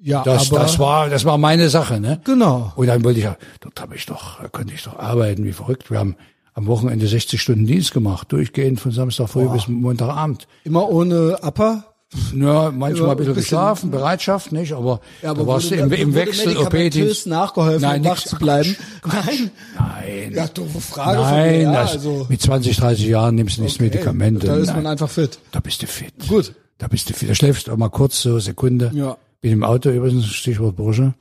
Ja, 0.00 0.22
Das, 0.22 0.50
aber 0.50 0.60
das 0.60 0.78
war, 0.78 1.10
das 1.10 1.24
war 1.24 1.38
meine 1.38 1.68
Sache, 1.68 2.00
ne? 2.00 2.20
genau. 2.24 2.72
Und 2.76 2.86
dann 2.86 3.02
wollte 3.02 3.18
ich 3.18 3.24
ja, 3.24 3.36
dort 3.60 3.80
habe 3.80 3.96
ich 3.96 4.06
doch, 4.06 4.40
da 4.40 4.48
konnte 4.48 4.72
ich 4.72 4.84
doch 4.84 4.96
arbeiten 4.98 5.44
wie 5.44 5.52
verrückt. 5.52 5.90
Wir 5.90 5.98
haben 5.98 6.14
am 6.54 6.66
Wochenende 6.66 7.06
60 7.06 7.40
Stunden 7.40 7.66
Dienst 7.66 7.92
gemacht, 7.92 8.30
durchgehend 8.32 8.80
von 8.80 8.92
Samstag 8.92 9.28
früh 9.28 9.48
bis 9.48 9.68
Montagabend. 9.68 10.46
Immer 10.64 10.88
ohne 10.88 11.38
Upper. 11.42 11.94
Ja, 12.34 12.70
manchmal 12.70 13.10
ein 13.10 13.16
bisschen, 13.18 13.34
geschlafen, 13.34 13.90
Bereitschaft 13.90 14.50
nicht, 14.50 14.72
aber, 14.72 15.00
Ja, 15.22 15.34
da 15.34 15.46
warst 15.46 15.70
du 15.70 15.74
im, 15.74 15.92
im 15.92 16.14
Wechsel 16.14 16.56
OP-Dienst. 16.56 17.26
nachgeholfen, 17.26 17.82
Nein, 17.82 18.00
um 18.00 18.06
wach 18.06 18.22
zu 18.22 18.36
bleiben. 18.36 18.76
Quatsch, 19.02 19.26
Nein. 19.26 19.50
Nein. 19.78 20.32
Ja, 20.34 20.48
doofe 20.48 20.80
Frage 20.80 21.18
von 21.18 21.26
Nein, 21.30 21.56
mir. 21.58 21.62
Ja, 21.64 21.80
also, 21.82 22.26
mit 22.30 22.40
20, 22.40 22.76
30 22.78 23.06
Jahren 23.06 23.34
nimmst 23.34 23.58
du 23.58 23.62
nicht 23.62 23.74
okay, 23.76 23.84
Medikamente. 23.84 24.46
Da 24.46 24.56
ist 24.56 24.68
Nein. 24.68 24.76
man 24.76 24.86
einfach 24.86 25.10
fit. 25.10 25.38
Da 25.52 25.60
bist 25.60 25.82
du 25.82 25.86
fit. 25.86 26.14
Gut. 26.28 26.54
Da 26.78 26.88
bist 26.88 27.10
du 27.10 27.12
fit. 27.14 27.28
Da 27.28 27.34
schläfst 27.34 27.66
du 27.68 27.72
auch 27.72 27.76
mal 27.76 27.90
kurz, 27.90 28.22
so 28.22 28.38
Sekunde. 28.38 28.90
Ja. 28.94 29.18
Bin 29.42 29.52
im 29.52 29.62
Auto 29.62 29.90
übrigens, 29.90 30.26
Stichwort 30.26 30.76
Bursche. 30.76 31.12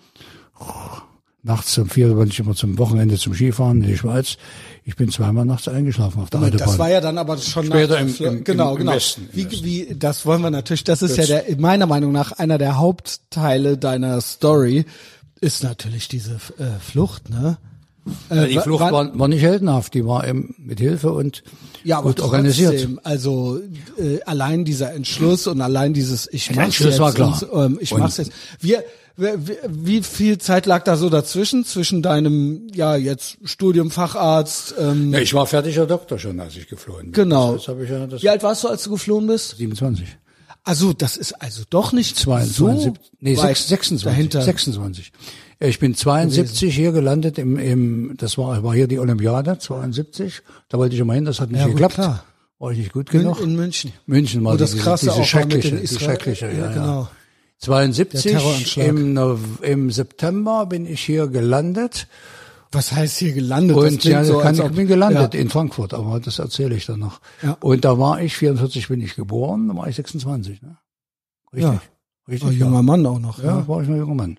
Nachts 1.48 1.78
um 1.78 1.90
vier 1.90 2.14
bin 2.14 2.28
ich 2.28 2.40
immer 2.40 2.56
zum 2.56 2.78
Wochenende 2.78 3.16
zum 3.18 3.34
Skifahren 3.34 3.82
in 3.82 3.88
die 3.88 3.98
Schweiz. 3.98 4.36
Ich 4.84 4.96
bin 4.98 5.10
zweimal 5.10 5.46
nachts 5.46 5.68
eingeschlafen 5.68 6.22
auf 6.22 6.30
der 6.30 6.42
Autobahn. 6.42 6.58
Das 6.60 6.78
war 6.78 6.90
ja 6.90 7.00
dann 7.02 7.18
aber 7.18 7.38
schon 7.38 7.66
Später 7.68 8.02
nach, 8.04 8.20
im- 8.20 8.26
im- 8.38 8.44
genau, 8.44 8.74
im 8.74 8.80
genau. 8.80 8.92
Westen, 8.94 9.30
Wie, 9.32 9.46
Westen. 9.46 9.66
wie, 9.66 9.96
das 9.98 10.26
wollen 10.26 10.42
wir 10.42 10.50
natürlich, 10.50 10.84
das 10.84 11.02
ist 11.02 11.16
ja 11.18 11.26
der, 11.26 11.46
meiner 11.58 11.86
Meinung 11.86 12.12
nach 12.12 12.34
einer 12.34 12.58
der 12.58 12.78
Hauptteile 12.78 13.78
deiner 13.78 14.20
Story, 14.22 14.86
ist 15.40 15.64
natürlich 15.64 16.08
diese 16.10 16.34
äh, 16.58 16.80
Flucht, 16.82 17.30
ne? 17.30 17.58
Äh, 18.30 18.48
die 18.48 18.60
Flucht 18.60 18.82
wann- 18.82 18.94
war, 18.94 19.20
war 19.20 19.28
nicht 19.28 19.42
heldenhaft, 19.42 19.94
die 19.94 20.06
war 20.06 20.28
eben 20.28 20.56
mit 20.58 20.80
Hilfe 20.80 21.12
und 21.12 21.44
ja, 21.84 21.98
aber 22.00 22.08
gut 22.10 22.22
organisiert. 22.22 22.72
trotzdem, 22.74 23.00
also 23.04 23.60
äh, 23.98 24.22
allein 24.26 24.64
dieser 24.66 24.94
Entschluss 24.94 25.48
und 25.48 25.62
allein 25.62 25.94
dieses 25.94 26.28
ich 26.32 26.50
mach's 26.56 26.66
Entschluss 26.66 26.90
jetzt 26.92 27.00
war 27.00 27.14
klar. 27.14 27.42
Und, 27.52 27.66
ähm, 27.74 27.78
ich 27.82 27.92
Und- 27.94 28.00
mach's 28.00 28.18
jetzt. 28.18 28.32
Wir- 28.60 28.84
wie 29.18 30.04
viel 30.04 30.38
Zeit 30.38 30.66
lag 30.68 30.84
da 30.84 30.96
so 30.96 31.10
dazwischen 31.10 31.66
zwischen 31.66 32.02
deinem 32.02 32.68
ja 32.74 32.96
jetzt 32.96 33.38
Studium 33.44 33.90
Facharzt 33.92 34.76
ähm, 34.80 35.12
Ja, 35.14 35.20
ich 35.20 35.34
war 35.34 35.48
fertiger 35.48 35.86
Doktor 35.88 36.20
schon, 36.20 36.40
als 36.40 36.56
ich 36.56 36.68
geflohen 36.68 37.06
bin. 37.06 37.12
genau. 37.14 37.54
Das, 37.56 37.66
das 37.66 37.90
ja 37.90 38.06
das 38.08 38.22
Wie 38.22 38.30
alt 38.30 38.44
warst 38.44 38.64
du, 38.64 38.68
als 38.68 38.84
du 38.84 38.92
geflohen 38.92 39.26
bist? 39.28 39.58
27. 39.58 40.08
Also 40.64 40.94
das 40.94 41.18
ist 41.18 41.34
also 41.42 41.64
doch 41.70 41.94
nicht 41.94 42.18
22, 42.18 42.86
so 42.86 42.94
nee, 43.22 43.38
weit 43.38 43.58
6, 43.58 43.68
26, 43.70 44.04
dahinter. 44.06 44.42
26. 44.42 45.12
Ich 45.60 45.80
bin 45.80 45.96
72 45.96 46.76
hier 46.76 46.92
gelandet 46.92 47.40
im, 47.40 47.58
im, 47.58 48.14
das 48.18 48.38
war, 48.38 48.62
war 48.64 48.76
hier 48.76 48.88
die 48.88 49.00
Olympiade, 49.00 49.58
72. 49.58 50.42
Da 50.70 50.78
wollte 50.78 50.94
ich 50.94 51.02
immer 51.02 51.14
hin, 51.16 51.26
das 51.26 51.40
hat 51.40 51.50
nicht 51.52 51.62
Ja, 51.62 51.68
geklappt. 51.68 51.96
klar. 51.96 52.24
War 52.60 52.72
ich 52.72 52.78
nicht 52.80 52.92
gut 52.94 53.12
in, 53.14 53.22
genug. 53.22 53.40
in 53.42 53.56
München. 53.56 53.94
München 54.08 54.44
war 54.44 54.54
Wo 54.54 54.58
das 54.58 54.72
diese, 54.72 54.84
krasse 54.84 55.06
diese 55.08 55.22
auch 55.22 55.26
schreckliche, 55.26 55.74
mit 55.76 55.84
den 55.84 55.88
die 55.98 56.04
schreckliche, 56.04 56.48
ja, 56.48 56.58
ja. 56.58 56.74
genau. 56.74 57.08
72 57.60 58.22
Der 58.24 58.32
Terroranschlag. 58.34 58.88
im, 58.88 59.38
im 59.62 59.92
September 59.92 60.66
bin 60.66 60.86
ich 60.86 61.02
hier 61.02 61.28
gelandet. 61.28 62.08
Was 62.72 62.92
heißt 62.92 63.18
hier 63.18 63.34
gelandet? 63.34 63.78
Und 63.78 64.04
ja, 64.04 64.24
so, 64.24 64.40
kann, 64.40 64.54
ich 64.56 64.72
bin 64.72 64.88
gelandet 64.88 65.34
Ja. 65.34 65.40
in 65.40 65.50
Frankfurt, 65.50 65.94
aber 65.94 66.20
das 66.20 66.38
erzähle 66.40 66.76
ich 66.76 66.86
dann 66.86 67.00
noch. 67.00 67.22
Ja. 67.42 67.58
Und 67.62 67.86
da 67.86 67.98
war 67.98 68.22
ich, 68.22 68.36
44 68.36 68.90
bin 68.90 69.02
ich 69.02 69.16
geboren, 69.16 69.70
da 69.70 69.76
war 69.76 69.88
ich 69.88 69.96
26. 69.96 70.62
Ne? 70.62 70.78
Richtig. 71.54 71.64
Ja. 71.74 71.82
Richtig. 72.28 72.48
Oh, 72.50 72.52
ja. 72.52 72.58
junger 72.66 72.84
Mann 72.84 73.06
auch 73.06 73.20
noch. 73.20 73.40
Ja, 73.40 73.60
Ja. 73.60 73.68
war 73.68 73.82
ich 73.82 73.88
noch 73.88 73.96
junger 73.96 74.16
Mann. 74.16 74.38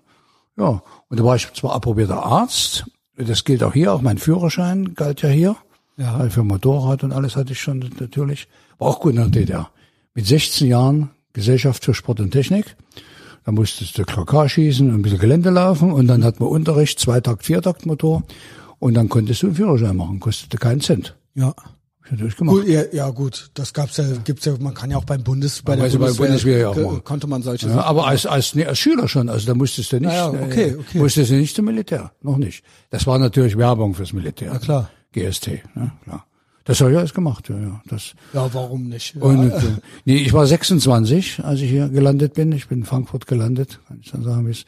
Ja, 0.57 0.83
und 1.07 1.19
da 1.19 1.23
war 1.23 1.35
ich 1.35 1.51
zwar 1.53 1.73
approbierter 1.73 2.23
Arzt, 2.23 2.85
das 3.17 3.43
gilt 3.45 3.63
auch 3.63 3.73
hier, 3.73 3.93
auch 3.93 4.01
mein 4.01 4.17
Führerschein 4.17 4.93
galt 4.93 5.21
ja 5.23 5.29
hier. 5.29 5.55
Ja. 5.97 6.29
Für 6.29 6.43
Motorrad 6.43 7.03
und 7.03 7.11
alles 7.11 7.35
hatte 7.35 7.51
ich 7.53 7.59
schon 7.59 7.79
natürlich. 7.99 8.47
War 8.77 8.87
auch 8.89 8.99
gut 9.01 9.11
in 9.11 9.17
der 9.17 9.27
DDR. 9.27 9.69
Mit 10.13 10.27
16 10.27 10.67
Jahren 10.67 11.09
Gesellschaft 11.33 11.83
für 11.83 11.93
Sport 11.93 12.19
und 12.21 12.31
Technik. 12.31 12.75
Da 13.49 13.53
musstest 13.53 13.97
du 13.97 14.03
KK 14.03 14.47
schießen 14.47 14.89
und 14.89 14.93
ein 14.93 15.01
bisschen 15.01 15.17
Gelände 15.17 15.49
laufen 15.49 15.91
und 15.91 16.05
dann 16.05 16.23
hat 16.23 16.39
man 16.39 16.49
Unterricht, 16.49 16.99
Zweitakt, 16.99 17.43
Viertaktmotor 17.47 18.21
und 18.77 18.93
dann 18.93 19.09
konntest 19.09 19.41
du 19.41 19.47
einen 19.47 19.55
Führerschein 19.55 19.95
machen, 19.95 20.19
kostete 20.19 20.57
keinen 20.57 20.81
Cent. 20.81 21.15
ja. 21.33 21.55
Gut, 22.37 22.67
ja, 22.67 22.83
ja 22.91 23.09
gut, 23.09 23.49
das 23.55 23.73
gab's 23.73 23.97
ja, 23.97 24.03
gibt's 24.23 24.45
ja, 24.45 24.53
man 24.59 24.73
kann 24.75 24.91
ja 24.91 24.97
auch 24.97 25.03
beim 25.03 25.23
Bundes, 25.23 25.63
bei 25.63 25.75
der 25.75 25.85
Also 25.85 25.97
Bundeswehr, 25.97 26.25
Bundeswehr 26.27 26.57
ja 26.59 26.69
auch 26.69 26.75
mal. 26.75 27.01
konnte 27.01 27.25
man 27.25 27.41
solche 27.41 27.65
Ja, 27.67 27.73
Sachen. 27.73 27.85
aber 27.87 28.07
als, 28.07 28.25
als, 28.27 28.53
nee, 28.53 28.65
als 28.65 28.77
Schüler 28.77 29.07
schon, 29.07 29.29
also 29.29 29.47
da 29.47 29.55
musstest 29.55 29.91
du 29.93 29.99
nicht, 29.99 30.11
ja, 30.13 30.27
okay, 30.29 30.69
äh, 30.69 30.75
okay. 30.77 30.97
musstest 30.99 31.31
du 31.31 31.35
nicht 31.35 31.55
zum 31.55 31.65
Militär, 31.65 32.11
noch 32.21 32.37
nicht. 32.37 32.63
Das 32.91 33.07
war 33.07 33.17
natürlich 33.17 33.57
Werbung 33.57 33.95
fürs 33.95 34.13
Militär. 34.13 34.51
Na 34.53 34.59
klar. 34.59 34.89
GST, 35.11 35.47
ja, 35.75 35.91
klar. 36.03 36.25
Das 36.69 36.81
habe 36.81 36.91
ich 36.91 36.97
alles 36.99 37.15
gemacht, 37.15 37.49
ja, 37.49 37.57
ja. 37.57 37.81
Das, 37.87 38.13
Ja, 38.31 38.53
warum 38.53 38.89
nicht? 38.89 39.15
Ja. 39.15 39.21
und, 39.23 39.49
äh, 39.51 39.61
nee, 40.05 40.17
ich 40.17 40.33
war 40.33 40.45
26, 40.45 41.43
als 41.43 41.61
ich 41.61 41.69
hier 41.71 41.89
gelandet 41.89 42.35
bin. 42.35 42.51
Ich 42.51 42.67
bin 42.67 42.79
in 42.79 42.85
Frankfurt 42.85 43.25
gelandet, 43.25 43.79
kann 43.87 43.99
ich 44.03 44.11
dann 44.11 44.21
sagen, 44.23 44.45
wie 44.45 44.51
es. 44.51 44.65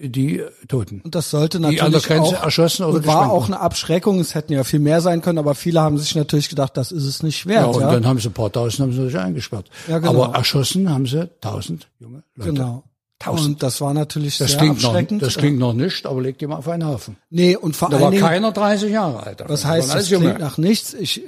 die 0.00 0.42
Toten. 0.68 1.00
Und 1.02 1.14
das 1.14 1.30
sollte 1.30 1.58
Die 1.58 1.62
natürlich 1.62 1.82
an 1.82 1.92
der 1.92 2.00
Grenze 2.00 2.38
auch, 2.38 2.44
erschossen 2.44 2.84
oder 2.84 2.98
und 2.98 3.06
war 3.06 3.30
auch 3.32 3.46
eine 3.46 3.58
Abschreckung. 3.60 4.20
Es 4.20 4.34
hätten 4.34 4.52
ja 4.52 4.62
viel 4.64 4.78
mehr 4.80 5.00
sein 5.00 5.22
können, 5.22 5.38
aber 5.38 5.54
viele 5.54 5.80
haben 5.80 5.98
sich 5.98 6.14
natürlich 6.14 6.48
gedacht, 6.48 6.76
das 6.76 6.92
ist 6.92 7.04
es 7.04 7.22
nicht 7.22 7.44
Ja, 7.44 7.50
wert. 7.62 7.74
und 7.74 7.80
Ja, 7.82 7.90
dann 7.92 8.06
haben 8.06 8.18
sie 8.20 8.28
ein 8.28 8.32
paar 8.32 8.52
Tausend 8.52 8.80
haben 8.80 8.92
sie 8.92 8.98
natürlich 8.98 9.18
eingesperrt. 9.18 9.68
Ja, 9.88 9.98
genau. 9.98 10.24
Aber 10.24 10.36
erschossen 10.36 10.88
haben 10.88 11.06
sie 11.06 11.28
tausend 11.40 11.88
junge 11.98 12.22
Leute. 12.36 12.52
genau. 12.52 12.84
Tausend. 13.20 13.48
Und 13.54 13.62
das 13.64 13.80
war 13.80 13.92
natürlich 13.94 14.38
Das 14.38 14.52
sehr 14.52 14.60
klingt, 14.60 14.80
noch, 14.80 14.90
abschreckend. 14.90 15.22
das 15.22 15.36
klingt 15.36 15.58
noch 15.58 15.72
nicht, 15.72 16.06
aber 16.06 16.22
leg 16.22 16.38
die 16.38 16.46
mal 16.46 16.54
auf 16.58 16.68
einen 16.68 16.86
Haufen. 16.86 17.16
nee, 17.30 17.56
und 17.56 17.74
vor 17.74 17.90
Da 17.90 18.00
war 18.00 18.12
Dingen, 18.12 18.22
keiner 18.22 18.52
30 18.52 18.92
Jahre 18.92 19.24
alt. 19.24 19.40
was 19.40 19.48
Das 19.48 19.64
heißt, 19.64 19.92
das 19.92 20.08
Junge. 20.10 20.26
klingt 20.26 20.38
nach 20.40 20.56
nichts. 20.56 20.94
Ich, 20.94 21.22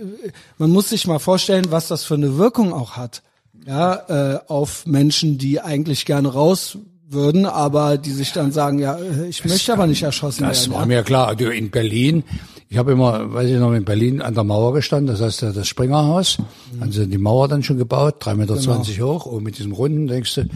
man 0.59 0.71
muss 0.71 0.89
sich 0.91 1.09
mal 1.09 1.19
vorstellen, 1.19 1.67
was 1.71 1.89
das 1.89 2.05
für 2.05 2.15
eine 2.15 2.39
Wirkung 2.39 2.73
auch 2.73 2.93
hat. 2.93 3.23
Ja, 3.67 4.35
äh, 4.37 4.39
auf 4.47 4.87
Menschen, 4.87 5.37
die 5.37 5.61
eigentlich 5.61 6.07
gerne 6.07 6.29
raus 6.29 6.79
würden, 7.13 7.47
aber 7.47 7.99
die 7.99 8.11
sich 8.11 8.33
dann 8.33 8.53
sagen, 8.53 8.79
ja, 8.79 8.97
äh, 8.97 9.29
ich 9.29 9.45
möchte 9.45 9.73
aber 9.73 9.87
nicht 9.87 10.03
erschossen 10.03 10.45
Das 10.45 10.63
werden. 10.63 10.73
war 10.75 10.81
ja. 10.83 10.87
mir 10.87 11.03
klar. 11.03 11.29
Also 11.29 11.49
In 11.51 11.71
Berlin, 11.71 12.25
ich 12.69 12.79
habe 12.79 12.93
immer, 12.93 13.33
weiß 13.33 13.49
ich 13.51 13.59
noch, 13.59 13.73
in 13.73 13.85
Berlin 13.85 14.23
an 14.23 14.35
der 14.35 14.45
Mauer 14.45 14.73
gestanden, 14.75 15.09
das 15.09 15.21
heißt 15.21 15.43
das 15.57 15.67
Springerhaus. 15.69 16.39
Mhm. 16.39 16.81
Haben 16.81 16.93
sie 16.93 17.07
die 17.07 17.19
Mauer 17.19 17.49
dann 17.49 17.63
schon 17.63 17.79
gebaut, 17.79 18.23
3,20 18.25 18.35
Meter 18.37 18.55
Genau. 18.57 19.15
hoch, 19.15 19.27
und 19.27 19.43
mit 19.43 19.59
diesem 19.59 19.73
Runden 19.73 20.07
denkst 20.07 20.35
du, 20.37 20.49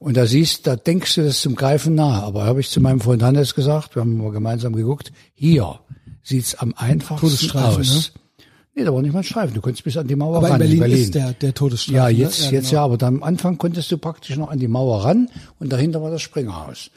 und 0.00 0.16
da 0.16 0.26
siehst, 0.26 0.66
da 0.66 0.76
denkst 0.76 1.16
du, 1.16 1.22
das 1.22 1.34
ist 1.36 1.42
zum 1.42 1.56
Greifen 1.56 1.94
nah. 1.96 2.22
Aber 2.22 2.44
habe 2.44 2.60
ich 2.60 2.70
zu 2.70 2.80
meinem 2.80 3.00
Freund 3.00 3.22
Hannes 3.22 3.54
gesagt, 3.56 3.96
wir 3.96 4.00
haben 4.02 4.16
mal 4.16 4.30
gemeinsam 4.30 4.74
geguckt, 4.76 5.12
hier 5.34 5.80
sieht's 6.22 6.54
am 6.54 6.72
einfachsten 6.76 7.26
Todesstreifen, 7.26 7.80
aus. 7.80 8.12
Nee, 8.78 8.84
da 8.84 8.94
war 8.94 9.02
nicht 9.02 9.12
mal 9.12 9.20
ein 9.20 9.24
Streifen. 9.24 9.54
Du 9.54 9.60
konntest 9.60 9.82
bis 9.82 9.96
an 9.96 10.06
die 10.06 10.14
Mauer 10.14 10.36
Aber 10.36 10.50
ran. 10.50 10.60
in 10.60 10.78
Berlin, 10.78 10.98
ist 10.98 11.12
der, 11.12 11.32
der 11.32 11.52
Todesstreifen. 11.52 11.96
Ja, 11.96 12.04
ne? 12.04 12.12
jetzt, 12.12 12.52
jetzt 12.52 12.70
genau. 12.70 12.80
ja, 12.80 12.84
aber 12.84 12.96
dann 12.96 13.16
am 13.16 13.22
Anfang 13.24 13.58
konntest 13.58 13.90
du 13.90 13.98
praktisch 13.98 14.36
noch 14.36 14.50
an 14.50 14.60
die 14.60 14.68
Mauer 14.68 15.04
ran 15.04 15.28
und 15.58 15.72
dahinter 15.72 16.00
war 16.00 16.12
das 16.12 16.22
Springerhaus. 16.22 16.92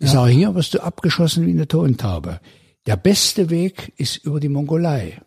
Ich 0.00 0.10
sage, 0.10 0.32
hier 0.32 0.52
wirst 0.56 0.74
du 0.74 0.82
abgeschossen 0.82 1.46
wie 1.46 1.52
eine 1.52 1.68
Tontaube. 1.68 2.40
Der 2.86 2.96
beste 2.96 3.50
Weg 3.50 3.92
ist 3.98 4.16
über 4.24 4.40
die 4.40 4.48
Mongolei. 4.48 5.20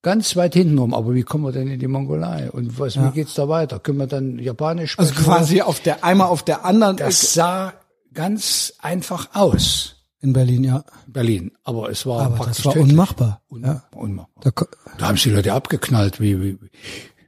Ganz 0.00 0.34
weit 0.36 0.54
hinten 0.54 0.78
rum, 0.78 0.94
aber 0.94 1.12
wie 1.12 1.24
kommen 1.24 1.44
wir 1.44 1.52
denn 1.52 1.68
in 1.68 1.78
die 1.78 1.86
Mongolei? 1.86 2.50
Und 2.50 2.78
was, 2.78 2.96
wie 2.96 3.10
geht's 3.10 3.34
da 3.34 3.50
weiter? 3.50 3.80
Können 3.80 3.98
wir 3.98 4.06
dann 4.06 4.38
Japanisch 4.38 4.92
sprechen? 4.92 5.10
Also 5.10 5.22
quasi 5.22 5.60
auf 5.60 5.80
der, 5.80 6.04
einmal 6.04 6.28
auf 6.28 6.42
der 6.42 6.64
anderen 6.64 6.96
das 6.96 7.34
sah 7.34 7.74
ganz 8.14 8.72
einfach 8.78 9.28
aus, 9.34 9.96
in 10.20 10.32
Berlin, 10.32 10.64
ja. 10.64 10.84
Berlin. 11.06 11.52
Aber 11.64 11.90
es 11.90 12.04
war 12.06 12.22
Aber 12.26 12.36
praktisch 12.36 12.64
das 12.64 12.66
war 12.76 12.76
unmachbar. 12.82 13.40
Ja. 13.62 13.82
Unmachbar. 13.94 14.52
Da, 14.54 14.66
Da 14.98 15.08
haben 15.08 15.16
sie 15.16 15.30
die 15.30 15.34
Leute 15.36 15.52
abgeknallt, 15.52 16.20
wie, 16.20 16.40
wie, 16.40 16.60
wie. 16.60 16.70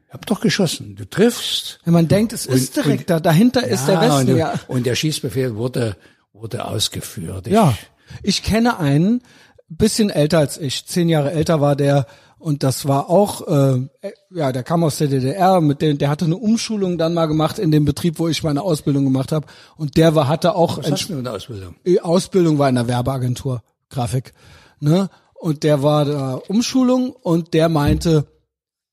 Ich 0.09 0.13
hab 0.15 0.27
doch 0.27 0.41
geschossen. 0.41 0.95
Du 0.97 1.09
triffst. 1.09 1.81
wenn 1.85 1.95
man 1.95 2.07
denkt, 2.09 2.33
es 2.35 2.45
ist 2.45 2.77
Und- 2.77 2.85
direkt 2.85 3.09
da, 3.11 3.19
dahinter 3.19 3.67
ist 3.67 3.87
der 3.87 3.95
Ja, 3.95 4.01
Westen, 4.03 4.17
und, 4.21 4.27
der- 4.27 4.37
ja. 4.37 4.55
und 4.69 4.85
der 4.87 4.95
Schießbefehl 4.95 5.57
wurde, 5.57 5.97
wurde 6.35 6.65
ausgeführt. 6.67 7.47
Ich, 7.47 7.53
Ja, 7.55 7.75
ich 8.23 8.43
kenne 8.43 8.79
einen, 8.79 9.23
bisschen 9.71 10.11
älter 10.11 10.39
als 10.41 10.59
ich, 10.59 10.85
zehn 10.87 11.09
Jahre 11.09 11.33
älter 11.33 11.63
war 11.63 11.77
der 11.77 12.07
und 12.43 12.63
das 12.63 12.87
war 12.87 13.09
auch, 13.09 13.47
äh, 13.47 13.89
ja, 14.31 14.53
der 14.53 14.63
kam 14.63 14.85
aus 14.85 14.99
der 14.99 15.09
DDR, 15.09 15.61
mit 15.61 15.81
dem, 15.81 15.97
der 15.99 16.11
hatte 16.11 16.25
eine 16.25 16.37
Umschulung 16.37 16.99
dann 16.99 17.15
mal 17.15 17.27
gemacht 17.27 17.59
in 17.59 17.71
dem 17.71 17.85
Betrieb, 17.85 18.19
wo 18.19 18.29
ich 18.29 18.43
meine 18.43 18.63
Ausbildung 18.63 19.05
gemacht 19.05 19.33
habe 19.33 19.47
und 19.77 19.97
der 19.97 20.15
war 20.15 20.29
hatte 20.29 20.55
auch 20.55 20.79
Was 20.79 20.91
hast 20.91 21.09
du 21.09 21.15
in 21.15 21.25
der 21.25 21.35
Ausbildung? 21.35 21.77
die 21.87 22.01
Ausbildung 22.01 22.59
war 22.59 22.69
in 22.69 22.75
der 22.75 22.89
Werbeagentur, 22.89 23.63
Grafik, 23.89 24.33
ne? 24.81 25.09
Und 25.35 25.65
der 25.65 25.83
war 25.83 26.05
da 26.05 26.35
Umschulung 26.49 27.11
und 27.11 27.53
der 27.53 27.69
meinte, 27.69 28.27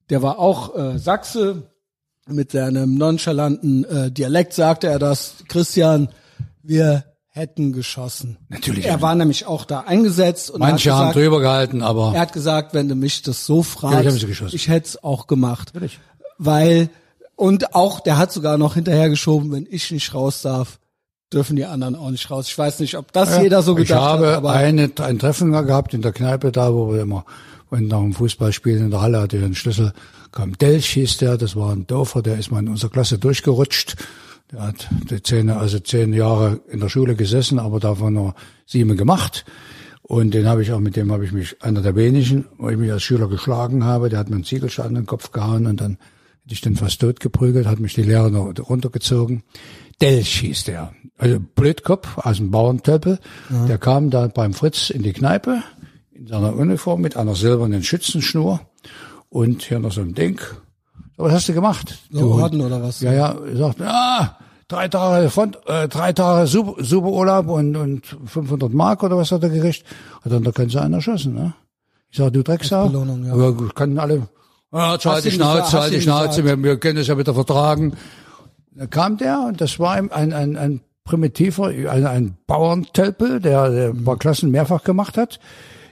der 0.09 0.23
war 0.23 0.39
auch 0.39 0.75
äh, 0.75 0.97
Sachse, 0.97 1.69
mit 2.27 2.51
seinem 2.51 2.95
nonchalanten 2.95 3.83
äh, 3.85 4.11
Dialekt 4.11 4.53
sagte 4.53 4.87
er 4.87 4.99
das, 4.99 5.43
Christian, 5.47 6.09
wir 6.61 7.05
hätten 7.39 7.73
geschossen. 7.73 8.37
Natürlich. 8.49 8.85
Er 8.85 9.01
war 9.01 9.15
nämlich 9.15 9.45
auch 9.47 9.65
da 9.65 9.81
eingesetzt 9.81 10.51
und 10.51 10.59
Manche 10.59 10.91
hat 10.91 10.97
haben 10.97 11.07
gesagt, 11.09 11.25
drüber 11.25 11.39
gehalten, 11.39 11.81
aber 11.81 12.11
er 12.13 12.21
hat 12.21 12.33
gesagt, 12.33 12.73
wenn 12.73 12.87
du 12.87 12.95
mich 12.95 13.21
das 13.23 13.45
so 13.45 13.57
Ja, 13.57 13.63
fragst, 13.63 14.05
ich 14.15 14.21
sie 14.21 14.27
geschossen. 14.27 14.55
ich 14.55 14.67
hätte 14.67 14.87
es 14.87 15.03
auch 15.03 15.25
gemacht. 15.27 15.71
Natürlich. 15.73 15.99
Weil, 16.37 16.89
und 17.35 17.73
auch, 17.73 17.99
der 18.01 18.17
hat 18.17 18.31
sogar 18.31 18.57
noch 18.57 18.75
hinterhergeschoben, 18.75 19.51
wenn 19.51 19.67
ich 19.69 19.89
nicht 19.91 20.13
raus 20.13 20.41
darf, 20.41 20.79
dürfen 21.33 21.55
die 21.55 21.65
anderen 21.65 21.95
auch 21.95 22.09
nicht 22.09 22.29
raus. 22.29 22.47
Ich 22.47 22.57
weiß 22.57 22.79
nicht, 22.79 22.97
ob 22.97 23.11
das 23.11 23.37
jeder 23.41 23.61
so 23.61 23.77
ich 23.77 23.87
gedacht 23.87 24.01
habe 24.01 24.27
hat, 24.27 24.35
aber 24.35 24.51
eine, 24.51 24.91
ein 24.99 25.19
Treffen 25.19 25.51
gehabt 25.51 25.93
in 25.93 26.01
der 26.01 26.11
Kneipe 26.11 26.51
da, 26.51 26.73
wo 26.73 26.93
wir 26.93 27.01
immer, 27.01 27.25
wenn 27.69 27.87
nach 27.87 27.99
dem 27.99 28.13
Fußballspielen 28.13 28.85
in 28.85 28.91
der 28.91 29.01
Halle 29.01 29.21
hatte 29.21 29.37
ich 29.37 29.43
einen 29.43 29.55
Schlüssel, 29.55 29.93
kam 30.31 30.57
Delch 30.57 30.89
hieß 30.91 31.17
der, 31.17 31.37
das 31.37 31.55
war 31.55 31.71
ein 31.71 31.87
Dorfer, 31.87 32.21
der 32.21 32.37
ist 32.37 32.51
mal 32.51 32.59
in 32.59 32.69
unserer 32.69 32.91
Klasse 32.91 33.17
durchgerutscht. 33.17 33.95
Der 34.51 34.63
hat 34.63 34.89
die 35.09 35.21
zehn, 35.21 35.49
also 35.49 35.79
zehn 35.79 36.11
Jahre 36.13 36.61
in 36.69 36.79
der 36.79 36.89
Schule 36.89 37.15
gesessen, 37.15 37.59
aber 37.59 37.79
davon 37.79 38.13
nur 38.13 38.35
sieben 38.65 38.97
gemacht. 38.97 39.45
Und 40.01 40.33
den 40.33 40.47
habe 40.47 40.63
ich 40.63 40.71
auch, 40.71 40.79
mit 40.79 40.95
dem 40.95 41.11
habe 41.11 41.23
ich 41.23 41.31
mich, 41.31 41.61
einer 41.61 41.81
der 41.81 41.95
wenigen, 41.95 42.45
wo 42.57 42.69
ich 42.69 42.77
mich 42.77 42.91
als 42.91 43.03
Schüler 43.03 43.27
geschlagen 43.27 43.83
habe, 43.83 44.09
der 44.09 44.17
hat 44.17 44.29
mir 44.29 44.35
einen 44.35 44.43
Ziegelstein 44.43 44.89
in 44.89 44.95
den 44.95 45.05
Kopf 45.05 45.31
gehauen 45.31 45.67
und 45.67 45.81
dann 45.81 45.99
hätte 46.41 46.53
ich 46.53 46.61
den 46.61 46.75
fast 46.75 46.99
tot 46.99 47.19
geprügelt, 47.19 47.67
hat 47.67 47.79
mich 47.79 47.93
die 47.93 48.01
Lehrer 48.01 48.31
noch 48.31 48.51
runtergezogen. 48.67 49.43
Delch 50.01 50.39
hieß 50.39 50.63
der. 50.63 50.93
Also 51.17 51.39
Blödkopf 51.39 52.17
aus 52.17 52.37
dem 52.37 52.49
Bauerntöppel. 52.49 53.19
Der 53.67 53.77
kam 53.77 54.09
da 54.09 54.27
beim 54.27 54.53
Fritz 54.53 54.89
in 54.89 55.03
die 55.03 55.13
Kneipe 55.13 55.61
in 56.11 56.25
seiner 56.25 56.55
Uniform 56.55 57.01
mit 57.01 57.15
einer 57.15 57.35
silbernen 57.35 57.83
Schützenschnur 57.83 58.61
und 59.29 59.61
hier 59.61 59.77
noch 59.77 59.91
so 59.91 60.01
ein 60.01 60.15
Ding. 60.15 60.41
Was 61.19 61.33
hast 61.33 61.49
du 61.49 61.53
gemacht? 61.53 61.99
Orden 62.15 62.61
oder 62.61 62.81
was? 62.81 63.01
Ja, 63.01 63.11
ja, 63.11 63.33
er 63.33 63.57
sagt, 63.57 63.81
ah, 63.81 64.37
drei 64.69 64.87
Tage 64.87 65.29
Fond, 65.29 65.57
äh, 65.65 65.89
drei 65.89 66.13
Tage 66.13 66.47
super, 66.47 66.81
super 66.81 67.09
Urlaub 67.09 67.49
und, 67.49 67.75
und 67.75 68.05
500 68.25 68.71
Mark 68.71 69.03
oder 69.03 69.17
was 69.17 69.29
hat 69.33 69.43
er 69.43 69.49
gekriegt? 69.49 69.83
Hat 70.23 70.31
dann 70.31 70.45
da 70.45 70.53
können 70.53 70.69
sie 70.69 70.79
einen 70.79 70.93
erschossen, 70.93 71.33
ne? 71.33 71.53
Ich 72.09 72.17
sag, 72.17 72.31
du 72.31 72.41
Drecksau. 72.41 72.87
Belohnung, 72.87 73.25
ja. 73.25 73.33
Gut, 73.51 73.75
können 73.75 73.99
alle, 73.99 74.29
ah, 74.71 74.93
Hast 74.93 75.05
halt 75.05 75.25
die 75.25 75.31
Schnauze, 75.31 75.77
halt 75.77 75.93
die 75.93 75.99
Schnauze, 75.99 76.45
wir, 76.45 76.63
wir 76.63 76.79
können 76.79 76.99
es 76.99 77.07
ja 77.07 77.17
wieder 77.17 77.33
vertragen. 77.33 77.97
Da 78.71 78.87
kam 78.87 79.17
der 79.17 79.41
und 79.41 79.59
das 79.59 79.77
war 79.77 79.99
ihm 79.99 80.09
ein, 80.13 80.31
ein, 80.31 80.55
ein 80.55 80.79
primitiver, 81.03 81.67
ein, 81.67 82.07
ein 82.07 82.37
Bauerntölpel, 82.47 83.41
der, 83.41 83.69
der 83.69 83.89
ein 83.89 84.05
paar 84.05 84.17
Klassen 84.17 84.51
mehrfach 84.51 84.85
gemacht 84.85 85.17
hat. 85.17 85.41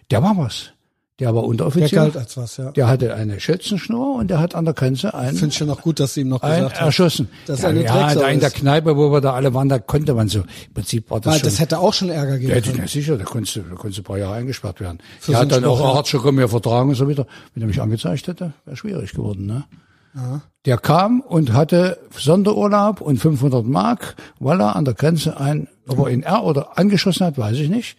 Der 0.10 0.24
war 0.24 0.38
was. 0.38 0.72
Der 1.19 1.34
war 1.34 1.41
Der 1.41 1.49
Unteroffizier. 1.49 1.98
galt 1.98 2.15
als 2.15 2.38
was, 2.38 2.57
ja. 2.57 2.69
Der 2.72 2.88
hatte 2.88 3.15
eine 3.15 3.39
Schützenschnur 3.39 4.18
und 4.18 4.27
der 4.30 4.39
hat 4.39 4.53
an 4.53 4.65
der 4.65 4.76
Grenze 4.76 5.15
einen 5.15 5.35
Finde 5.35 5.48
ich 5.48 5.57
schon 5.57 5.65
noch 5.68 5.81
gut, 5.81 5.99
dass 5.99 6.14
sie 6.14 6.22
ihm 6.22 6.30
noch 6.30 6.41
gesagt 6.41 6.76
hat. 6.80 6.85
erschossen. 6.85 7.27
dass 7.48 7.61
ja, 7.61 7.65
er 7.65 7.69
eine 7.72 7.84
ja, 7.85 8.14
da 8.14 8.27
in 8.30 8.39
der. 8.39 8.52
Kneipe, 8.52 8.95
wo 8.95 9.11
wir 9.11 9.19
da 9.19 9.34
alle 9.34 9.52
waren, 9.56 9.68
da 9.68 9.80
konnte 9.80 10.14
man 10.14 10.27
so. 10.30 10.41
Im 10.41 10.73
Prinzip 10.76 11.10
war 11.10 11.19
das 11.19 11.34
Weil 11.34 11.39
schon. 11.39 11.49
das 11.49 11.60
hätte 11.60 11.80
auch 11.80 11.94
schon 11.94 12.10
Ärger 12.10 12.34
ja, 12.34 12.38
geben 12.38 12.53
die- 12.61 12.69
können. 12.69 12.81
ja, 12.84 12.88
sicher, 12.88 13.18
da 13.18 13.23
konntest 13.23 13.56
du, 13.56 13.61
da 13.61 13.76
konntest 13.76 13.98
du 13.98 14.02
ein 14.02 14.06
paar 14.06 14.18
Jahre 14.19 14.35
eingesperrt 14.35 14.80
werden. 14.80 14.99
Für 15.19 15.31
Der 15.31 15.38
so 15.39 15.41
hat 15.44 15.52
dann 15.53 15.65
auch 15.65 15.77
Spruch, 15.77 15.88
ja. 15.89 15.95
hart 15.95 16.07
schon 16.07 16.35
mir 16.35 16.48
vertragen 16.48 16.89
und 16.89 16.95
so 16.95 17.10
weiter. 17.10 17.26
Wenn 17.56 17.64
er 17.64 17.68
mich 17.68 17.81
angezeigt 17.81 18.27
hätte, 18.27 18.53
wäre 18.65 18.77
schwierig 18.77 19.11
geworden, 19.14 19.45
ne? 19.48 19.64
Der 20.65 20.77
kam 20.80 21.22
und 21.22 21.53
hatte 21.53 21.98
Sonderurlaub 22.18 23.02
und 23.02 23.18
500 23.18 23.65
Mark, 23.65 24.15
weil 24.39 24.60
er 24.61 24.76
an 24.76 24.84
der 24.85 24.94
Grenze 24.95 25.39
ein, 25.39 25.68
ob 25.88 25.99
er 25.99 26.07
in 26.10 26.23
R 26.23 26.44
oder 26.44 26.77
angeschossen 26.77 27.26
hat, 27.26 27.38
weiß 27.38 27.57
ich 27.57 27.69
nicht. 27.69 27.98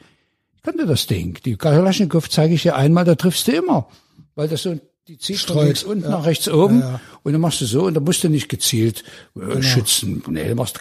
Kannte 0.69 0.85
das 0.85 1.07
Ding. 1.07 1.39
Die 1.47 1.57
Kalaschnikow 1.57 2.29
zeige 2.29 2.53
ich 2.53 2.63
dir 2.63 2.77
einmal, 2.77 3.07
da 3.07 3.15
triffst 3.15 3.49
du 3.49 3.53
immer. 3.53 3.89
Weil 4.35 4.49
das 4.49 4.65
so, 4.65 4.79
die 5.09 5.17
zieht 5.17 5.39
von 5.39 5.55
Streut, 5.55 5.65
links 5.65 5.83
unten 5.83 6.05
ja. 6.05 6.11
nach 6.11 6.27
rechts 6.27 6.47
oben. 6.47 6.81
Ja, 6.81 6.91
ja. 6.91 7.01
Und 7.23 7.33
dann 7.33 7.41
machst 7.41 7.63
du 7.63 7.65
so 7.65 7.85
und 7.87 7.95
dann 7.95 8.05
musst 8.05 8.23
du 8.23 8.29
nicht 8.29 8.51
gezielt 8.51 9.03
äh, 9.35 9.63
schützen. 9.63 10.23
Nee, 10.29 10.47
du 10.47 10.55
machst 10.57 10.79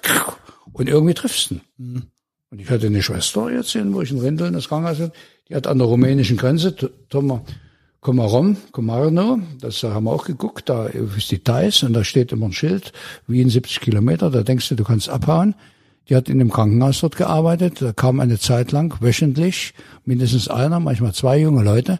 und 0.73 0.89
irgendwie 0.89 1.13
triffst 1.13 1.51
du. 1.51 1.55
ihn. 1.77 2.11
Und 2.49 2.59
ich 2.59 2.69
hatte 2.69 2.87
eine 2.87 3.01
Schwester 3.01 3.49
jetzt, 3.49 3.75
in, 3.75 3.93
wo 3.93 4.01
ich 4.01 4.11
in 4.11 4.19
Rindeln 4.19 4.53
das 4.53 4.67
Krankenhaus 4.67 4.99
hatte, 4.99 5.13
die 5.47 5.55
hat 5.55 5.67
an 5.67 5.77
der 5.77 5.87
rumänischen 5.87 6.35
Grenze, 6.35 6.75
Toma, 7.07 7.43
Komarom, 8.01 8.57
Komarno, 8.73 9.39
das 9.61 9.83
haben 9.83 10.03
wir 10.03 10.11
auch 10.11 10.25
geguckt, 10.25 10.67
da 10.67 10.87
ist 10.87 11.31
die 11.31 11.39
Thais 11.39 11.83
und 11.83 11.93
da 11.93 12.03
steht 12.03 12.33
immer 12.33 12.47
ein 12.47 12.53
Schild, 12.53 12.91
Wien 13.25 13.49
70 13.49 13.79
Kilometer, 13.79 14.29
da 14.29 14.43
denkst 14.43 14.67
du, 14.67 14.75
du 14.75 14.83
kannst 14.83 15.07
abhauen. 15.07 15.55
Die 16.09 16.15
hat 16.15 16.29
in 16.29 16.39
dem 16.39 16.49
Krankenhaus 16.51 17.01
dort 17.01 17.17
gearbeitet, 17.17 17.81
da 17.81 17.91
kam 17.91 18.19
eine 18.19 18.39
Zeit 18.39 18.71
lang 18.71 18.95
wöchentlich 19.01 19.73
mindestens 20.05 20.47
einer, 20.47 20.79
manchmal 20.79 21.13
zwei 21.13 21.39
junge 21.39 21.63
Leute, 21.63 21.99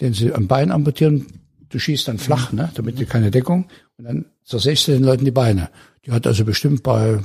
denen 0.00 0.12
sie 0.14 0.32
am 0.34 0.46
Bein 0.46 0.70
amputieren, 0.70 1.26
du 1.70 1.78
schießt 1.78 2.08
dann 2.08 2.18
flach, 2.18 2.52
ne, 2.52 2.70
damit 2.74 3.00
du 3.00 3.06
keine 3.06 3.30
Deckung, 3.30 3.66
und 3.96 4.04
dann 4.04 4.26
zersägst 4.44 4.88
du 4.88 4.92
den 4.92 5.04
Leuten 5.04 5.24
die 5.24 5.30
Beine. 5.30 5.70
Die 6.04 6.12
hat 6.12 6.26
also 6.26 6.44
bestimmt 6.44 6.82
bei 6.82 7.18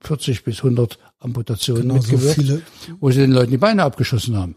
40 0.00 0.44
bis 0.44 0.58
100 0.58 0.98
Amputationen 1.20 1.82
Genau, 1.88 1.94
so 2.00 2.12
mitgewirkt, 2.12 2.40
viele. 2.40 2.62
wo 3.00 3.10
sie 3.10 3.20
den 3.20 3.32
Leuten 3.32 3.50
die 3.50 3.56
Beine 3.58 3.82
abgeschossen 3.82 4.36
haben. 4.36 4.54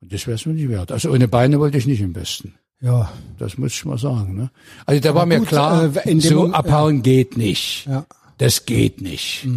Und 0.00 0.12
das 0.12 0.26
wäre 0.26 0.36
es 0.36 0.46
mir 0.46 0.52
nicht 0.52 0.68
wert. 0.68 0.92
Also 0.92 1.10
ohne 1.10 1.28
Beine 1.28 1.58
wollte 1.58 1.78
ich 1.78 1.86
nicht 1.86 2.00
im 2.00 2.12
Besten. 2.12 2.54
Ja. 2.80 3.10
Das 3.38 3.56
muss 3.58 3.72
ich 3.72 3.84
mal 3.86 3.98
sagen. 3.98 4.36
Ne? 4.36 4.50
Also 4.86 5.00
da 5.00 5.14
war 5.14 5.24
mir 5.26 5.38
gut, 5.38 5.48
klar, 5.48 5.90
äh, 6.06 6.20
so 6.20 6.52
abhauen 6.52 7.02
geht 7.02 7.36
nicht. 7.36 7.86
Ja. 7.86 8.04
Das 8.38 8.66
geht 8.66 9.00
nicht. 9.00 9.48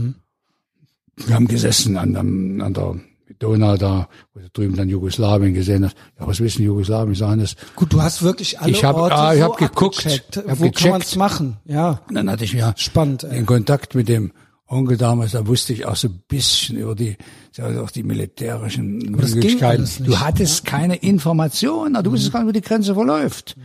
Wir 1.26 1.35
haben 1.35 1.48
gesessen 1.48 1.98
an, 1.98 2.14
der- 2.14 2.22
an 2.65 2.73
der 2.73 2.95
Donau 3.39 3.76
da, 3.77 4.07
wo 4.34 4.39
du 4.39 4.49
drüben 4.53 4.76
dann 4.76 4.88
Jugoslawien 4.89 5.53
gesehen 5.53 5.85
hast. 5.85 5.95
Ja, 6.19 6.27
was 6.27 6.39
wissen 6.39 6.64
Jugoslawien? 6.64 7.14
Sagen 7.15 7.41
das. 7.41 7.56
Gut, 7.76 7.91
du 7.94 8.02
hast 8.02 8.23
wirklich 8.23 8.60
alle 8.60 8.72
Ich 8.72 8.84
hab- 8.84 8.95
Orte 8.95 9.15
ah, 9.15 9.34
ich 9.34 9.39
so 9.41 9.45
hab 9.45 9.57
geguckt. 9.57 9.98
abgecheckt. 9.99 10.38
Ich 10.38 10.49
hab 10.49 10.60
Wo 10.60 10.64
kann 10.64 10.72
gecheckt. 10.72 10.91
man's 10.94 11.15
machen? 11.15 11.57
Ja. 11.65 12.02
Und 12.07 12.15
dann 12.15 12.30
hatte 12.30 12.45
ich 12.45 12.53
ja 12.53 12.73
Spannend, 12.77 13.23
ey. 13.26 13.31
den 13.35 13.45
Kontakt 13.45 13.95
mit 13.95 14.07
dem 14.10 14.31
Onkel 14.69 14.98
damals, 14.98 15.31
da 15.31 15.45
wusste 15.48 15.72
ich 15.73 15.85
auch 15.85 15.95
so 15.95 16.07
ein 16.10 16.22
bisschen 16.27 16.77
über 16.77 16.94
die, 16.95 17.15
also 17.57 17.81
auch 17.84 17.91
die 17.91 18.03
militärischen 18.03 18.98
Möglichkeiten. 18.98 19.84
nicht, 19.84 20.06
Du 20.07 20.19
hattest 20.19 20.65
keine 20.65 20.95
Informationen, 20.98 22.03
du 22.03 22.11
wusstest 22.11 22.34
gar 22.34 22.39
nicht, 22.44 22.49
wo 22.49 22.52
die 22.53 22.61
Grenze 22.61 22.94
verläuft. 22.94 23.56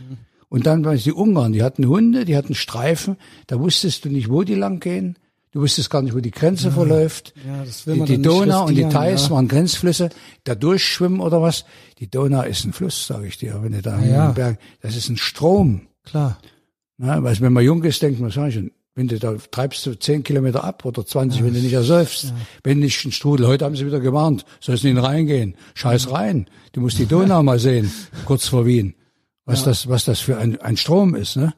Und 0.49 0.65
dann 0.65 0.85
waren 0.85 0.95
es 0.95 1.03
die 1.03 1.11
Ungarn, 1.11 1.51
die 1.51 1.63
hatten 1.63 1.87
Hunde, 1.87 2.25
die 2.25 2.37
hatten 2.37 2.53
Streifen, 2.55 3.17
da 3.47 3.59
wusstest 3.59 4.05
du 4.05 4.09
nicht, 4.09 4.29
wo 4.29 4.43
die 4.43 4.55
lang 4.55 4.79
gehen. 4.79 5.17
Du 5.53 5.61
wusstest 5.61 5.91
gar 5.91 6.01
nicht, 6.01 6.15
wo 6.15 6.19
die 6.19 6.31
Grenze 6.31 6.71
verläuft. 6.71 7.33
Ja, 7.45 7.63
das 7.63 7.85
will 7.85 7.93
die 7.93 7.99
man 7.99 8.07
die 8.07 8.17
nicht 8.17 8.25
Donau 8.25 8.65
und 8.65 8.75
die 8.75 8.89
Theiß 8.89 9.25
ja. 9.25 9.29
waren 9.35 9.47
Grenzflüsse, 9.47 10.09
da 10.43 10.55
durchschwimmen 10.55 11.19
oder 11.19 11.43
was. 11.43 11.63
Die 11.99 12.09
Donau 12.09 12.41
ist 12.41 12.65
ein 12.65 12.73
Fluss, 12.73 13.05
sage 13.05 13.27
ich 13.27 13.37
dir, 13.37 13.59
wenn 13.61 13.71
du 13.71 13.81
da 13.83 14.01
ja. 14.03 14.29
im 14.29 14.33
Berg, 14.33 14.57
das 14.81 14.95
ist 14.95 15.09
ein 15.09 15.17
Strom. 15.17 15.87
Klar. 16.03 16.39
Ja, 16.97 17.21
weil 17.21 17.39
wenn 17.39 17.53
man 17.53 17.63
jung 17.63 17.83
ist, 17.83 18.01
denkt 18.01 18.19
man, 18.19 18.31
sag 18.31 18.49
ich 18.49 18.59
wenn 18.95 19.07
du 19.07 19.17
da 19.17 19.35
treibst 19.49 19.85
du 19.85 19.97
zehn 19.97 20.23
Kilometer 20.23 20.63
ab 20.63 20.85
oder 20.85 21.05
20, 21.05 21.43
wenn 21.43 21.53
du 21.53 21.59
nicht 21.59 21.73
ersäufst. 21.73 22.33
Wenn 22.63 22.79
nicht 22.79 23.03
ein 23.05 23.11
Strudel. 23.11 23.47
Heute 23.47 23.65
haben 23.65 23.75
sie 23.75 23.87
wieder 23.87 23.99
gewarnt, 23.99 24.45
sollst 24.59 24.83
nicht 24.83 25.01
reingehen. 25.01 25.55
Scheiß 25.73 26.11
rein. 26.11 26.47
Du 26.73 26.81
musst 26.81 26.99
die 26.99 27.07
Donau 27.07 27.41
mal 27.43 27.59
sehen, 27.59 27.91
kurz 28.25 28.47
vor 28.47 28.65
Wien. 28.65 28.93
Was 29.45 29.63
das, 29.63 29.89
was 29.89 30.05
das 30.05 30.19
für 30.19 30.37
ein, 30.37 30.61
ein 30.61 30.77
Strom 30.77 31.15
ist, 31.15 31.35
ne? 31.35 31.53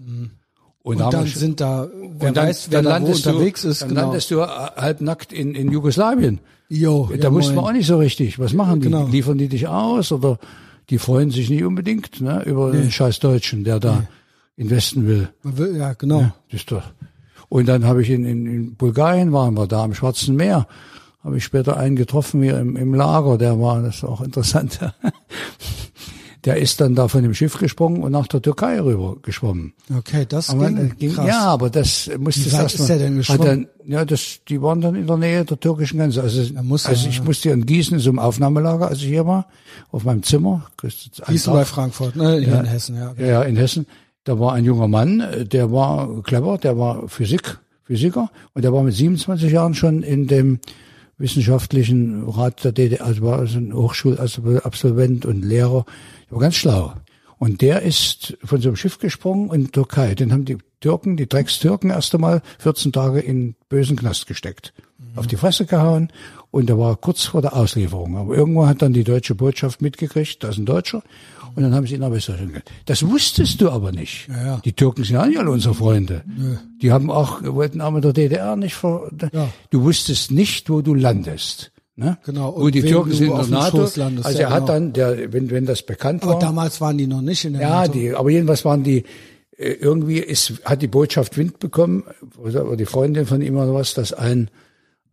Und 0.86 1.02
haben 1.02 1.12
dann 1.12 1.26
wir 1.26 1.32
sind 1.32 1.62
da, 1.62 1.90
wer 2.20 2.30
und 2.30 2.38
dann, 2.38 2.48
weiß, 2.48 2.68
wer 2.70 2.84
dann 2.84 3.06
da 3.06 3.12
unterwegs 3.12 3.64
du, 3.64 3.70
ist, 3.70 3.82
dann 3.82 3.90
genau. 3.90 4.02
landest 4.02 4.30
du 4.30 4.42
äh, 4.42 4.46
halbnackt 4.46 5.34
in, 5.34 5.56
in 5.56 5.72
Jugoslawien. 5.72 6.40
Jo, 6.70 7.10
da 7.20 7.34
wusste 7.34 7.56
man 7.56 7.66
auch 7.66 7.72
nicht 7.72 7.88
so 7.88 7.98
richtig. 7.98 8.38
Was 8.38 8.54
machen 8.54 8.82
die? 8.82 8.90
Genau. 8.90 9.08
Liefern 9.08 9.40
die 9.40 9.48
dich 9.48 9.68
aus 9.68 10.12
oder 10.12 10.38
die 10.92 11.00
freuen 11.00 11.32
sich 11.32 11.50
nicht 11.50 11.64
unbedingt, 11.64 12.22
ne, 12.22 12.44
über 12.46 12.72
den 12.72 12.92
scheiß 12.92 13.18
Deutschen, 13.18 13.64
der 13.64 13.80
da 13.80 14.04
investen 14.58 15.08
will. 15.08 15.30
Will, 15.42 15.76
ja, 15.76 15.94
genau. 15.94 16.32
Das 16.52 16.62
ist 16.62 16.72
doch. 16.72 16.84
Und 17.50 17.68
dann 17.68 17.86
habe 17.86 18.04
ich 18.04 18.12
in, 18.12 18.24
in, 18.24 18.46
in 18.46 18.76
Bulgarien 18.76 19.34
waren 19.34 19.56
wir 19.56 19.66
da 19.66 19.84
am 19.84 19.96
Schwarzen 19.96 20.36
Meer. 20.36 20.68
Habe 21.24 21.38
ich 21.38 21.44
später 21.44 21.78
einen 21.78 21.96
getroffen 21.96 22.44
hier 22.44 22.60
im, 22.60 22.76
im 22.76 22.94
Lager, 22.94 23.40
der 23.40 23.60
war, 23.60 23.82
das 23.82 23.96
ist 23.96 24.04
auch 24.04 24.22
interessant. 24.22 24.80
Der 26.46 26.58
ist 26.58 26.80
dann 26.80 26.94
da 26.94 27.08
von 27.08 27.24
dem 27.24 27.34
Schiff 27.34 27.58
gesprungen 27.58 28.04
und 28.04 28.12
nach 28.12 28.28
der 28.28 28.40
Türkei 28.42 28.80
rüber 28.80 29.18
geschwommen. 29.22 29.74
Okay, 29.98 30.26
das 30.30 30.52
Aber, 30.52 30.70
ging, 30.70 30.96
ging, 30.98 31.14
krass. 31.14 31.28
ja, 31.28 31.42
aber 31.42 31.72
das 31.72 32.10
musste 32.20 32.46
Wie 32.46 32.54
weit 32.54 32.74
ist 32.74 32.88
der 32.88 33.00
denn 33.00 33.18
geschwommen? 33.18 33.68
ja, 33.84 34.06
das, 34.06 34.40
die 34.48 34.62
waren 34.62 34.80
dann 34.80 34.96
in 34.96 35.08
der 35.08 35.18
Nähe 35.18 35.44
der 35.44 35.60
türkischen 35.60 35.98
Grenze. 35.98 36.22
Also, 36.22 36.42
muss 36.62 36.86
also 36.86 37.08
ich 37.08 37.18
ja. 37.18 37.24
musste 37.24 37.50
in 37.50 37.66
Gießen 37.66 37.98
so 37.98 38.12
einem 38.12 38.20
Aufnahmelager, 38.20 38.88
als 38.88 39.00
ich 39.00 39.08
hier 39.08 39.26
war, 39.26 39.48
auf 39.92 40.04
meinem 40.04 40.22
Zimmer. 40.22 40.68
Gießen 41.28 41.52
bei 41.52 41.66
Frankfurt, 41.66 42.16
ne, 42.16 42.40
hier 42.40 42.60
in 42.60 42.66
Hessen, 42.66 42.96
ja. 42.96 43.14
Ja, 43.18 43.26
ja, 43.26 43.42
in 43.42 43.58
Hessen. 43.58 43.88
Da 44.24 44.40
war 44.40 44.54
ein 44.54 44.66
junger 44.66 44.88
Mann, 44.88 45.22
äh, 45.22 45.46
der 45.46 45.72
war 45.72 46.22
clever, 46.24 46.58
der 46.58 46.78
war 46.78 47.08
Physik, 47.08 47.58
Physiker 47.84 48.32
und 48.54 48.64
der 48.64 48.74
war 48.74 48.84
mit 48.84 48.94
27 48.94 49.52
Jahren 49.52 49.74
schon 49.74 50.04
in 50.04 50.28
dem 50.28 50.60
wissenschaftlichen 51.18 52.28
Rat 52.28 52.64
der 52.64 52.72
DDR, 52.72 53.06
also 53.06 53.22
war 53.22 53.40
also 53.40 53.58
ein 53.58 53.74
Hochschulabsolvent 53.74 55.26
und 55.26 55.46
Lehrer, 55.46 55.86
war 56.36 56.42
ganz 56.42 56.56
schlau. 56.56 56.94
Und 57.38 57.62
der 57.62 57.82
ist 57.82 58.38
von 58.44 58.62
so 58.62 58.70
einem 58.70 58.76
Schiff 58.78 58.98
gesprungen 59.00 59.52
in 59.54 59.66
die 59.66 59.72
Türkei. 59.72 60.16
Den 60.16 60.32
haben 60.32 60.46
die 60.46 60.58
Türken, 60.80 61.18
die 61.18 61.28
Dreckstürken 61.28 61.90
erst 61.90 62.14
einmal 62.16 62.42
14 62.60 62.92
Tage 62.94 63.20
in 63.20 63.56
bösen 63.68 63.98
Knast 63.98 64.28
gesteckt. 64.28 64.74
Auf 65.16 65.28
die 65.28 65.36
Fresse 65.38 65.66
gehauen 65.66 66.12
und 66.52 66.68
der 66.68 66.78
war 66.78 66.96
kurz 66.98 67.24
vor 67.24 67.42
der 67.42 67.56
Auslieferung. 67.56 68.18
Aber 68.18 68.36
irgendwo 68.36 68.68
hat 68.68 68.82
dann 68.82 68.94
die 68.94 69.04
deutsche 69.04 69.34
Botschaft 69.36 69.82
mitgekriegt, 69.82 70.44
da 70.44 70.50
ist 70.50 70.58
ein 70.58 70.66
Deutscher. 70.66 71.04
und 71.56 71.64
dann 71.64 71.74
haben 71.74 71.88
sie 71.88 71.98
nach 71.98 72.12
Westdeutschland 72.12 72.54
gegangen. 72.54 72.66
Das 72.86 73.06
wusstest 73.08 73.62
du 73.62 73.70
aber 73.70 73.92
nicht. 73.94 74.28
Ja, 74.28 74.46
ja. 74.46 74.62
Die 74.66 74.74
Türken 74.74 75.04
sind 75.06 75.16
ja 75.16 75.26
nicht 75.26 75.40
alle 75.40 75.52
unsere 75.52 75.74
Freunde. 75.74 76.24
Die 76.82 76.92
haben 76.92 77.10
auch, 77.10 77.42
wollten 77.44 77.80
auch 77.82 77.92
mit 77.92 78.04
der 78.04 78.12
DDR 78.14 78.56
nicht 78.58 78.76
vor, 78.76 79.10
Ja. 79.34 79.50
du 79.70 79.84
wusstest 79.84 80.32
nicht, 80.32 80.70
wo 80.70 80.82
du 80.82 80.94
landest. 80.94 81.72
Ne? 81.98 82.18
Genau, 82.26 82.54
Wo 82.56 82.66
und 82.66 82.76
die 82.76 82.82
Türken 82.82 83.14
sind 83.14 83.30
in 83.32 83.38
der 83.38 83.48
NATO. 83.48 83.84
Also 83.84 84.02
ja, 84.02 84.10
er 84.10 84.50
hat 84.50 84.66
genau. 84.66 84.66
dann, 84.66 84.94
der, 84.94 85.32
wenn, 85.32 85.50
wenn 85.50 85.66
das 85.66 85.82
bekannt 85.82 86.24
Aber 86.24 86.34
war. 86.34 86.40
damals 86.40 86.82
waren 86.82 86.98
die 86.98 87.08
noch 87.08 87.22
nicht 87.22 87.46
in 87.46 87.54
der 87.54 87.62
Ja, 87.62 87.70
NATO. 87.82 87.94
die, 87.94 88.14
aber 88.14 88.30
jedenfalls 88.30 88.66
waren 88.66 88.84
die, 88.84 89.06
äh, 89.58 89.72
irgendwie 89.72 90.20
ist, 90.20 90.62
hat 90.66 90.82
die 90.82 90.88
Botschaft 90.88 91.38
Wind 91.38 91.60
bekommen, 91.60 92.04
oder 92.38 92.66
oder 92.66 92.76
die 92.76 92.86
Freundin 92.86 93.26
von 93.26 93.42
ihm 93.42 93.56
oder 93.56 93.74
was, 93.74 93.94
dass 93.94 94.12
ein, 94.12 94.50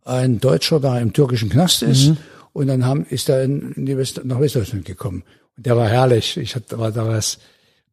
ein 0.03 0.41
Deutscher 0.41 0.81
da 0.81 0.99
im 0.99 1.13
türkischen 1.13 1.49
Knast 1.49 1.83
ist. 1.83 2.09
Mhm. 2.09 2.17
Und 2.51 2.67
dann 2.67 2.85
haben, 2.85 3.05
ist 3.09 3.29
er 3.29 3.43
in, 3.43 3.71
in 3.71 3.85
die 3.85 3.97
West, 3.97 4.21
nach 4.25 4.41
Westdeutschland 4.41 4.83
gekommen. 4.83 5.23
Und 5.55 5.65
der 5.65 5.77
war 5.77 5.87
herrlich. 5.87 6.35
Ich 6.37 6.55
hatte, 6.55 6.77
war 6.77 6.91
da 6.91 7.07
was, 7.07 7.37
mit 7.37 7.43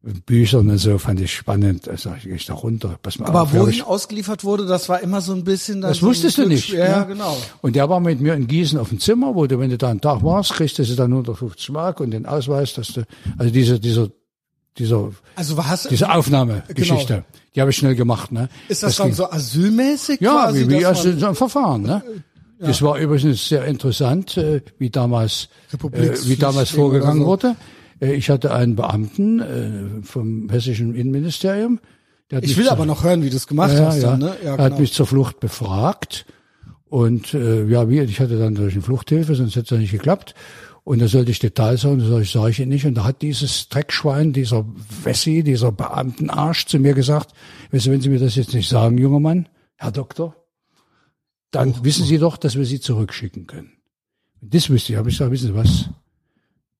Büchern 0.03 0.67
und 0.69 0.77
so, 0.79 0.97
fand 0.97 1.19
ich 1.21 1.31
spannend. 1.33 1.85
Da 1.85 1.95
sag 1.95 2.17
ich, 2.17 2.23
geh 2.23 2.33
ich 2.33 2.45
da 2.47 2.53
runter, 2.53 2.97
pass 3.03 3.19
mal 3.19 3.27
Aber 3.27 3.43
auf. 3.43 3.53
wohin 3.53 3.69
ich, 3.69 3.83
ausgeliefert 3.83 4.43
wurde, 4.43 4.65
das 4.65 4.89
war 4.89 4.99
immer 5.01 5.21
so 5.21 5.33
ein 5.33 5.43
bisschen. 5.43 5.81
das 5.81 5.97
so 5.99 6.07
wusstest 6.07 6.39
du 6.39 6.47
nicht. 6.47 6.69
Ja, 6.69 7.01
ne? 7.01 7.05
genau. 7.07 7.37
Und 7.61 7.75
der 7.75 7.87
war 7.87 7.99
mit 7.99 8.19
mir 8.19 8.33
in 8.33 8.47
Gießen 8.47 8.79
auf 8.79 8.89
dem 8.89 8.99
Zimmer, 8.99 9.35
wo 9.35 9.45
du, 9.45 9.59
wenn 9.59 9.69
du 9.69 9.77
da 9.77 9.89
einen 9.89 10.01
Tag 10.01 10.23
warst, 10.23 10.53
kriegst 10.53 10.79
du 10.79 10.83
dann 10.95 11.11
150 11.11 11.69
Mark 11.69 11.99
und 11.99 12.11
den 12.11 12.25
Ausweis, 12.25 12.73
dass 12.73 12.87
du, 12.93 13.03
also 13.37 13.53
diese, 13.53 13.79
dieser, 13.79 14.07
dieser, 14.77 15.11
Also 15.35 15.55
was 15.57 15.83
diese 15.83 16.11
Aufnahmegeschichte, 16.11 17.23
die 17.53 17.61
habe 17.61 17.69
ich 17.69 17.77
schnell 17.77 17.93
gemacht, 17.95 18.31
ne? 18.31 18.49
Ist 18.69 18.81
das, 18.81 18.95
dann 18.95 19.07
ging- 19.07 19.15
so 19.15 19.29
asylmäßig 19.29 20.19
Ja, 20.19 20.45
quasi? 20.45 20.67
wie, 20.67 20.79
wie 20.79 20.85
also 20.85 21.11
so 21.15 21.27
ein 21.27 21.35
Verfahren, 21.35 21.83
ne? 21.83 22.01
Das 22.59 22.81
war 22.83 22.97
übrigens 22.99 23.47
sehr 23.47 23.65
interessant, 23.65 24.37
äh, 24.37 24.61
wie 24.77 24.89
damals, 24.91 25.49
äh, 25.73 25.77
wie 25.77 26.35
damals 26.35 26.73
Republiksflüchtling 26.73 26.75
vorgegangen 26.75 27.21
so. 27.21 27.25
wurde. 27.27 27.55
Äh, 28.01 28.13
Ich 28.13 28.29
hatte 28.29 28.53
einen 28.53 28.75
Beamten 28.75 29.39
äh, 29.39 30.03
vom 30.03 30.49
hessischen 30.49 30.95
Innenministerium. 30.95 31.79
Der 32.29 32.37
hat 32.37 32.45
ich 32.45 32.57
will 32.57 32.69
aber 32.69 32.85
noch 32.85 33.03
hören, 33.03 33.23
wie 33.23 33.29
du 33.29 33.35
es 33.35 33.47
gemacht 33.47 33.73
ja, 33.73 33.85
hast 33.85 34.01
ja. 34.01 34.11
dann, 34.11 34.19
ne? 34.19 34.35
Ja, 34.43 34.55
Er 34.55 34.63
hat 34.63 34.71
genau. 34.71 34.79
mich 34.81 34.93
zur 34.93 35.05
Flucht 35.05 35.39
befragt 35.39 36.25
und 36.85 37.33
äh, 37.33 37.65
ja, 37.67 37.87
wie, 37.89 38.01
ich 38.01 38.19
hatte 38.19 38.37
dann 38.37 38.55
durch 38.55 38.73
eine 38.73 38.81
Fluchthilfe, 38.81 39.35
sonst 39.35 39.55
hätte 39.55 39.75
es 39.75 39.81
nicht 39.81 39.91
geklappt. 39.91 40.35
Und 40.83 40.99
da 40.99 41.07
sollte 41.07 41.31
ich 41.31 41.39
Details 41.39 41.81
sagen, 41.81 41.99
das 41.99 42.09
sage 42.09 42.23
ich, 42.23 42.31
sage 42.31 42.49
ich 42.49 42.59
Ihnen 42.59 42.69
nicht. 42.69 42.85
Und 42.85 42.95
da 42.95 43.03
hat 43.03 43.21
dieses 43.21 43.69
Dreckschwein, 43.69 44.33
dieser 44.33 44.65
Wessi, 45.03 45.43
dieser 45.43 45.71
Beamtenarsch 45.71 46.65
zu 46.65 46.79
mir 46.79 46.93
gesagt, 46.93 47.33
weißt 47.71 47.85
du, 47.85 47.91
wenn 47.91 48.01
Sie 48.01 48.09
mir 48.09 48.19
das 48.19 48.35
jetzt 48.35 48.53
nicht 48.53 48.67
sagen, 48.67 48.97
junger 48.97 49.19
Mann, 49.19 49.47
Herr 49.75 49.91
Doktor, 49.91 50.35
dann 51.51 51.85
wissen 51.85 52.05
Sie 52.05 52.17
doch, 52.17 52.35
dass 52.35 52.57
wir 52.57 52.65
Sie 52.65 52.79
zurückschicken 52.79 53.45
können. 53.45 53.71
Das 54.41 54.69
wüsste 54.69 54.93
ich, 54.93 54.97
habe 54.97 55.09
ich 55.09 55.15
gesagt, 55.15 55.31
wissen 55.31 55.47
Sie 55.47 55.55
was? 55.55 55.89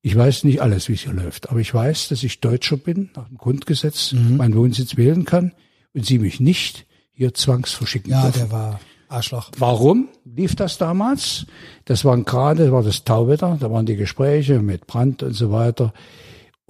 Ich 0.02 0.16
weiß 0.16 0.46
nicht 0.46 0.62
alles, 0.62 0.90
wie 0.90 0.94
es 0.94 1.02
hier 1.02 1.14
läuft, 1.14 1.50
aber 1.52 1.60
ich 1.60 1.74
weiß, 1.74 2.08
dass 2.10 2.24
ich 2.24 2.40
Deutscher 2.40 2.78
bin, 2.78 3.12
nach 3.16 3.28
dem 3.28 3.38
Grundgesetz, 3.38 4.14
Mhm. 4.14 4.38
meinen 4.38 4.56
Wohnsitz 4.56 4.98
wählen 4.98 5.26
kann 5.26 5.54
und 5.94 6.06
Sie 6.06 6.18
mich 6.18 6.40
nicht 6.40 6.86
hier 7.12 7.34
zwangsverschicken 7.34 8.12
Ja, 8.12 8.24
dürfen. 8.24 8.40
der 8.40 8.52
war 8.52 8.80
Arschloch. 9.10 9.52
Warum 9.58 10.08
lief 10.26 10.56
das 10.56 10.78
damals? 10.80 11.46
Das 11.86 12.04
waren 12.06 12.26
gerade, 12.26 12.72
war 12.72 12.82
das 12.82 13.04
Tauwetter, 13.04 13.58
da 13.60 13.70
waren 13.70 13.86
die 13.86 13.96
Gespräche 13.98 14.60
mit 14.60 14.88
Brandt 14.88 15.22
und 15.22 15.34
so 15.34 15.52
weiter. 15.52 15.94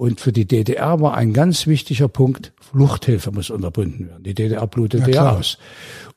Und 0.02 0.20
für 0.20 0.32
die 0.32 0.48
DDR 0.48 1.00
war 1.00 1.14
ein 1.14 1.32
ganz 1.32 1.68
wichtiger 1.68 2.08
Punkt, 2.08 2.54
Fluchthilfe 2.60 3.32
muss 3.32 3.52
unterbunden 3.52 4.08
werden. 4.08 4.24
Die 4.24 4.34
DDR 4.34 4.66
blutete 4.66 5.12
ja, 5.12 5.34
aus. 5.34 5.60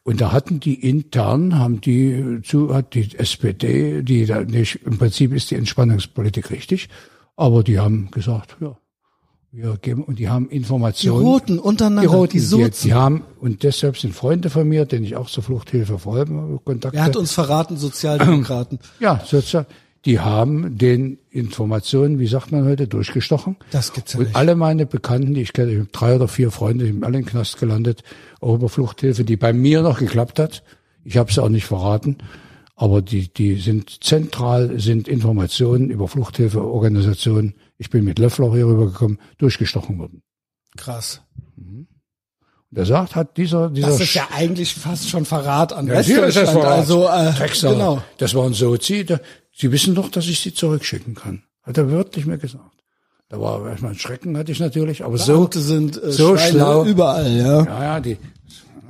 Und 0.04 0.22
da 0.22 0.32
hatten 0.32 0.58
die 0.58 0.88
intern, 0.88 1.58
haben 1.58 1.82
die 1.82 2.40
zu, 2.42 2.74
hat 2.74 2.94
die 2.94 3.14
SPD, 3.14 4.00
die 4.00 4.24
da 4.24 4.40
nicht, 4.42 4.86
im 4.86 4.96
Prinzip 4.96 5.34
ist 5.34 5.50
die 5.50 5.56
Entspannungspolitik 5.56 6.50
richtig, 6.50 6.88
aber 7.36 7.62
die 7.62 7.78
haben 7.78 8.10
gesagt, 8.10 8.56
ja, 8.58 8.74
wir 9.52 9.76
geben, 9.76 10.02
und 10.02 10.18
die 10.18 10.30
haben 10.30 10.48
Die 10.48 10.56
Informationen. 10.56 11.22
Roten 11.22 11.58
untereinander, 11.58 12.08
Die 12.08 12.16
Roten, 12.16 12.32
die 12.32 12.38
die, 12.38 12.44
Sozen. 12.44 12.88
die 12.88 12.94
haben, 12.94 13.22
und 13.38 13.64
deshalb 13.64 13.98
sind 13.98 14.14
Freunde 14.14 14.48
von 14.48 14.66
mir, 14.66 14.86
denen 14.86 15.04
ich 15.04 15.14
auch 15.14 15.28
zur 15.28 15.42
Fluchthilfe 15.42 15.98
vorher 15.98 16.24
Kontakte. 16.64 16.96
Er 16.96 17.04
hat 17.04 17.16
uns 17.16 17.32
verraten, 17.32 17.76
Sozialdemokraten. 17.76 18.78
ja, 18.98 19.20
sozusagen, 19.26 19.66
die 20.04 20.20
haben 20.20 20.76
den 20.76 21.18
Informationen, 21.30 22.18
wie 22.18 22.26
sagt 22.26 22.52
man 22.52 22.64
heute, 22.64 22.86
durchgestochen. 22.86 23.56
Das 23.70 23.92
gibt's 23.92 24.12
ja 24.12 24.18
Und 24.18 24.26
nicht. 24.26 24.36
alle 24.36 24.54
meine 24.54 24.86
Bekannten, 24.86 25.34
die 25.34 25.42
ich 25.42 25.52
kenne, 25.52 25.72
ich 25.72 25.78
habe 25.78 25.88
drei 25.92 26.14
oder 26.16 26.28
vier 26.28 26.50
Freunde, 26.50 26.84
die 26.84 26.92
sind 26.92 27.04
alle 27.04 27.18
in 27.18 27.24
den 27.24 27.30
Knast 27.30 27.58
gelandet, 27.58 28.02
auch 28.40 28.54
über 28.56 28.68
Fluchthilfe, 28.68 29.24
die 29.24 29.36
bei 29.36 29.52
mir 29.52 29.82
noch 29.82 29.98
geklappt 29.98 30.38
hat. 30.38 30.62
Ich 31.04 31.16
habe 31.16 31.30
es 31.30 31.38
auch 31.38 31.48
nicht 31.48 31.66
verraten. 31.66 32.18
Aber 32.76 33.02
die, 33.02 33.32
die 33.32 33.56
sind 33.60 34.02
zentral, 34.02 34.80
sind 34.80 35.06
Informationen 35.06 35.90
über 35.90 36.08
Fluchthilfeorganisationen. 36.08 37.54
Ich 37.78 37.88
bin 37.90 38.04
mit 38.04 38.18
Löffler 38.18 38.52
hier 38.52 38.66
rübergekommen, 38.66 39.18
durchgestochen 39.38 39.98
worden. 39.98 40.22
Krass. 40.76 41.20
Der 42.70 42.84
sagt, 42.84 43.14
hat 43.14 43.36
dieser, 43.36 43.70
dieser 43.70 43.86
Das 43.86 44.00
ist 44.00 44.14
ja 44.14 44.26
eigentlich 44.34 44.74
fast 44.74 45.08
schon 45.08 45.24
Verrat 45.24 45.72
an 45.72 45.86
Ja, 45.86 46.00
hier 46.00 46.24
ist 46.24 46.36
das 46.36 46.48
Westdeutschland. 46.48 46.60
Verrat. 46.64 46.78
Also, 46.78 47.06
äh, 47.08 47.32
Drecksau. 47.38 47.72
genau. 47.72 48.02
Das 48.18 48.34
waren 48.34 48.52
Sozi. 48.52 49.04
Da, 49.04 49.20
Sie 49.56 49.70
wissen 49.72 49.94
doch, 49.94 50.10
dass 50.10 50.26
ich 50.26 50.40
Sie 50.40 50.52
zurückschicken 50.52 51.14
kann. 51.14 51.42
Hat 51.62 51.78
er 51.78 51.90
wörtlich 51.90 52.26
mir 52.26 52.38
gesagt. 52.38 52.64
Da 53.28 53.40
war 53.40 53.66
erstmal 53.68 53.92
ein 53.92 53.98
Schrecken, 53.98 54.36
hatte 54.36 54.52
ich 54.52 54.60
natürlich, 54.60 55.04
aber 55.04 55.16
so, 55.16 55.48
sind 55.52 56.02
äh, 56.02 56.12
so 56.12 56.36
Schweine 56.36 56.50
schlau. 56.58 56.84
überall, 56.84 57.30
ja. 57.30 57.64
ja, 57.64 57.82
ja, 57.84 58.00
die, 58.00 58.18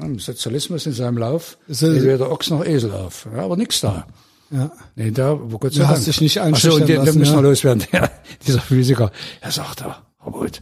im 0.01 0.19
Sozialismus 0.19 0.87
in 0.87 0.93
seinem 0.93 1.19
Lauf, 1.19 1.57
Ist 1.69 1.83
er- 1.83 2.03
weder 2.03 2.31
Ochs 2.33 2.51
noch 2.51 2.65
Esel 2.65 2.91
auf. 2.93 3.29
Ja, 3.35 3.45
aber 3.45 3.57
nix 3.57 3.81
da. 3.81 4.07
ja. 4.51 4.73
Nee, 4.97 5.13
da, 5.13 5.39
wo 5.41 5.59
Gott 5.59 5.73
sei 5.73 5.81
Du 5.83 5.87
Dank. 5.87 5.97
hast 5.99 6.07
dich 6.09 6.21
nicht 6.21 6.39
Ach 6.41 6.43
so, 6.45 6.49
einschüchtern 6.49 6.81
und 6.83 6.89
den, 6.89 6.97
den 6.97 7.07
lassen, 7.07 7.19
müssen 7.21 7.35
ja. 7.35 7.39
wir 7.43 7.49
loswerden. 7.49 7.85
Der, 7.93 8.11
dieser 8.47 8.61
Physiker, 8.61 9.13
er 9.41 9.51
sagt 9.53 9.83
da, 9.83 10.03
Robert, 10.27 10.61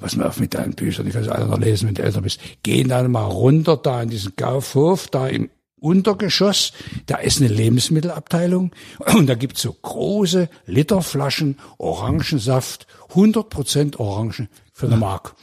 pass 0.00 0.14
mal 0.16 0.28
auf 0.28 0.38
mit 0.38 0.54
deinen 0.54 0.74
Büchern, 0.74 1.06
ich 1.06 1.12
kann 1.12 1.22
es 1.22 1.28
alle 1.28 1.46
noch 1.46 1.58
lesen, 1.58 1.88
wenn 1.88 1.94
du 1.96 2.02
älter 2.02 2.20
bist. 2.22 2.38
Geh 2.62 2.84
dann 2.84 3.10
mal 3.10 3.24
runter 3.24 3.76
da 3.76 4.00
in 4.02 4.10
diesen 4.10 4.36
Kaufhof, 4.36 5.08
da 5.08 5.26
im 5.26 5.50
Untergeschoss, 5.82 6.72
da 7.06 7.16
ist 7.16 7.40
eine 7.40 7.48
Lebensmittelabteilung. 7.48 8.72
Und 9.14 9.26
da 9.26 9.34
gibt's 9.34 9.62
so 9.62 9.72
große 9.72 10.48
Literflaschen 10.66 11.58
Orangensaft, 11.78 12.86
100% 13.14 13.98
Orangen 13.98 14.48
für 14.72 14.86
eine 14.86 14.96
Mark. 14.96 15.34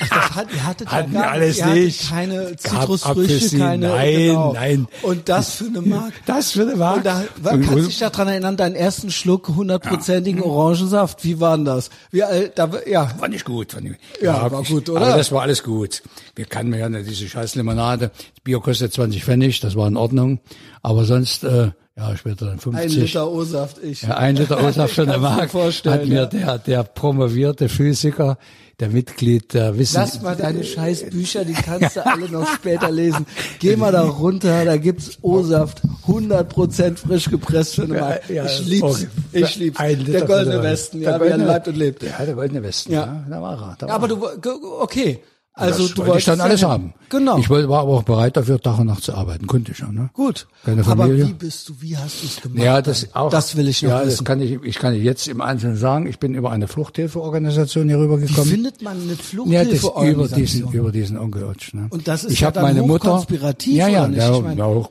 Ach, 0.00 0.08
das 0.10 0.34
hat, 0.36 0.52
ihr 0.52 0.64
hattet 0.66 0.88
Hatten 0.92 1.12
ja 1.12 1.18
wir 1.18 1.22
gar 1.24 1.30
alles 1.32 1.58
ihr 1.58 1.64
hattet 1.66 1.84
nicht. 1.84 2.08
keine 2.10 2.56
Zitrusfrüchte, 2.56 3.58
keine, 3.58 3.88
nein, 3.88 4.14
genau. 4.14 4.52
nein. 4.52 4.88
Und 5.02 5.28
das 5.28 5.54
für 5.54 5.64
eine 5.66 5.80
Mark. 5.80 6.12
Das 6.26 6.52
für 6.52 6.62
eine 6.62 6.76
Mark. 6.76 6.98
Und 6.98 7.06
da, 7.06 7.18
Und- 7.20 7.44
kannst 7.62 7.70
du 7.70 7.82
dich 7.86 7.98
daran 7.98 8.28
erinnern, 8.28 8.56
deinen 8.56 8.76
ersten 8.76 9.10
Schluck 9.10 9.48
hundertprozentigen 9.48 10.42
Orangensaft, 10.42 11.24
wie 11.24 11.40
war 11.40 11.56
denn 11.56 11.64
das? 11.64 11.90
Wie, 12.12 12.20
äh, 12.20 12.50
da, 12.54 12.70
ja, 12.86 13.06
Fand 13.06 13.34
ich 13.34 13.44
gut. 13.44 13.72
Fand 13.72 13.86
ich, 13.86 13.96
Ja, 14.22 14.50
war 14.50 14.62
ich- 14.62 14.68
gut, 14.68 14.88
oder? 14.88 15.00
Aber 15.00 15.16
das 15.16 15.32
war 15.32 15.42
alles 15.42 15.62
gut. 15.64 16.02
Wir 16.36 16.44
kannten 16.44 16.74
ja 16.74 16.88
nicht 16.88 17.08
diese 17.10 17.28
scheiß 17.28 17.56
Limonade. 17.56 18.10
Das 18.34 18.40
Bier 18.44 18.60
kostet 18.60 18.92
20 18.92 19.24
Pfennig, 19.24 19.58
das 19.60 19.74
war 19.74 19.88
in 19.88 19.96
Ordnung. 19.96 20.38
Aber 20.82 21.04
sonst, 21.04 21.42
äh, 21.44 21.72
ja, 21.98 22.16
später 22.16 22.46
dann 22.46 22.58
50. 22.60 22.82
ein 22.84 22.90
Liter 23.02 23.30
O-Saft, 23.30 23.78
ich. 23.82 24.02
Ja, 24.02 24.16
ein 24.16 24.36
Liter 24.36 24.62
O-Saft 24.64 24.94
für 24.94 25.02
eine 25.02 25.12
Kannst 25.18 25.24
du 25.24 25.28
dir 25.30 25.36
Mark 25.36 25.50
vorstellen, 25.50 25.94
hat 26.00 26.06
mir 26.08 26.14
ja. 26.14 26.26
der, 26.26 26.58
der 26.58 26.82
promovierte 26.84 27.68
Physiker, 27.68 28.38
der 28.80 28.90
Mitglied 28.90 29.54
der 29.54 29.76
Wissen. 29.76 29.96
Lass 29.96 30.22
mal 30.22 30.36
deine 30.36 30.62
scheiß 30.62 31.10
Bücher, 31.10 31.44
die 31.44 31.52
kannst 31.54 31.96
du 31.96 32.06
alle 32.06 32.28
noch 32.30 32.46
später 32.54 32.90
lesen. 32.92 33.26
Geh 33.58 33.74
mal 33.74 33.90
da 33.90 34.02
runter, 34.02 34.64
da 34.64 34.76
gibt's 34.76 35.18
O-Saft, 35.22 35.82
100% 36.06 36.96
frisch 36.96 37.28
gepresst 37.30 37.74
für 37.74 37.82
eine 37.82 37.94
Mark. 37.98 38.30
Ja, 38.30 38.44
ich 38.46 38.64
lieb's, 38.66 38.84
okay. 38.84 39.06
ich 39.32 39.56
lieb's. 39.56 39.80
Ein 39.80 39.98
Liter 39.98 40.12
Der 40.12 40.26
goldene 40.26 40.62
Westen, 40.62 41.00
Der 41.00 41.10
ja, 41.10 41.20
wie 41.20 41.24
er 41.24 41.30
goldene- 41.38 41.52
lebt 41.52 41.68
und 41.68 41.76
lebt. 41.76 42.02
Ja, 42.04 42.24
der 42.24 42.34
goldene 42.34 42.62
Westen. 42.62 42.92
Ja. 42.92 43.00
Ja, 43.06 43.24
da 43.28 43.42
war 43.42 43.60
er. 43.60 43.76
Da 43.78 43.86
Ja, 43.86 43.92
war 44.00 44.10
aber 44.10 44.30
er. 44.32 44.38
du, 44.40 44.80
okay. 44.80 45.20
Also 45.60 45.82
das 45.84 45.94
du 45.94 45.98
wollte 45.98 46.02
ich 46.02 46.08
wolltest 46.12 46.28
dann 46.28 46.40
alles 46.40 46.60
ja- 46.60 46.68
haben. 46.70 46.94
Genau. 47.10 47.38
Ich 47.38 47.48
war 47.50 47.58
aber 47.62 47.78
auch 47.92 48.02
bereit 48.02 48.36
dafür, 48.36 48.60
Tag 48.60 48.78
und 48.78 48.86
Nacht 48.86 49.02
zu 49.02 49.14
arbeiten. 49.14 49.46
Konnte 49.46 49.72
ich 49.72 49.78
ja, 49.78 49.90
ne? 49.90 50.10
Gut. 50.12 50.46
Keine 50.64 50.82
Aber 50.82 51.04
Familie. 51.04 51.28
wie 51.28 51.32
bist 51.32 51.68
du, 51.68 51.74
wie 51.80 51.96
hast 51.96 52.22
du 52.22 52.26
es 52.26 52.40
gemacht? 52.40 52.62
Ja, 52.62 52.82
das 52.82 53.14
auch. 53.14 53.30
Das 53.30 53.56
will 53.56 53.66
ich 53.68 53.82
noch 53.82 53.90
Ja, 53.90 53.98
das 54.00 54.08
wissen. 54.14 54.24
kann 54.24 54.40
ich, 54.40 54.62
ich 54.62 54.78
kann 54.78 54.94
jetzt 54.94 55.26
im 55.28 55.40
Einzelnen 55.40 55.76
sagen. 55.76 56.06
Ich 56.06 56.18
bin 56.18 56.34
über 56.34 56.50
eine 56.52 56.68
Fluchthilfeorganisation 56.68 57.88
hier 57.88 57.98
Wie 57.98 58.02
rübergekommen. 58.02 58.44
findet 58.50 58.82
man 58.82 58.92
eine 59.00 59.04
Ja, 59.10 59.14
das 59.14 59.18
über 59.18 59.24
Fluchthilfeorganisation? 59.24 60.36
diesen, 60.36 60.72
über 60.72 60.92
diesen 60.92 61.18
Onkel 61.18 61.44
Otsch, 61.44 61.74
ne? 61.74 61.86
Und 61.90 62.06
das 62.08 62.24
ist 62.24 62.32
ich 62.32 62.40
ja 62.40 62.50
dann 62.50 62.62
meine 62.64 62.82
Mutter, 62.82 63.08
hochkonspirativ, 63.12 63.74
ja, 63.76 63.88
ja, 63.88 64.00
oder 64.00 64.08
nicht? 64.08 64.18
ja, 64.18 64.36
Ich 64.36 64.42
meine- 64.42 64.58
ja, 64.58 64.64
auch 64.66 64.90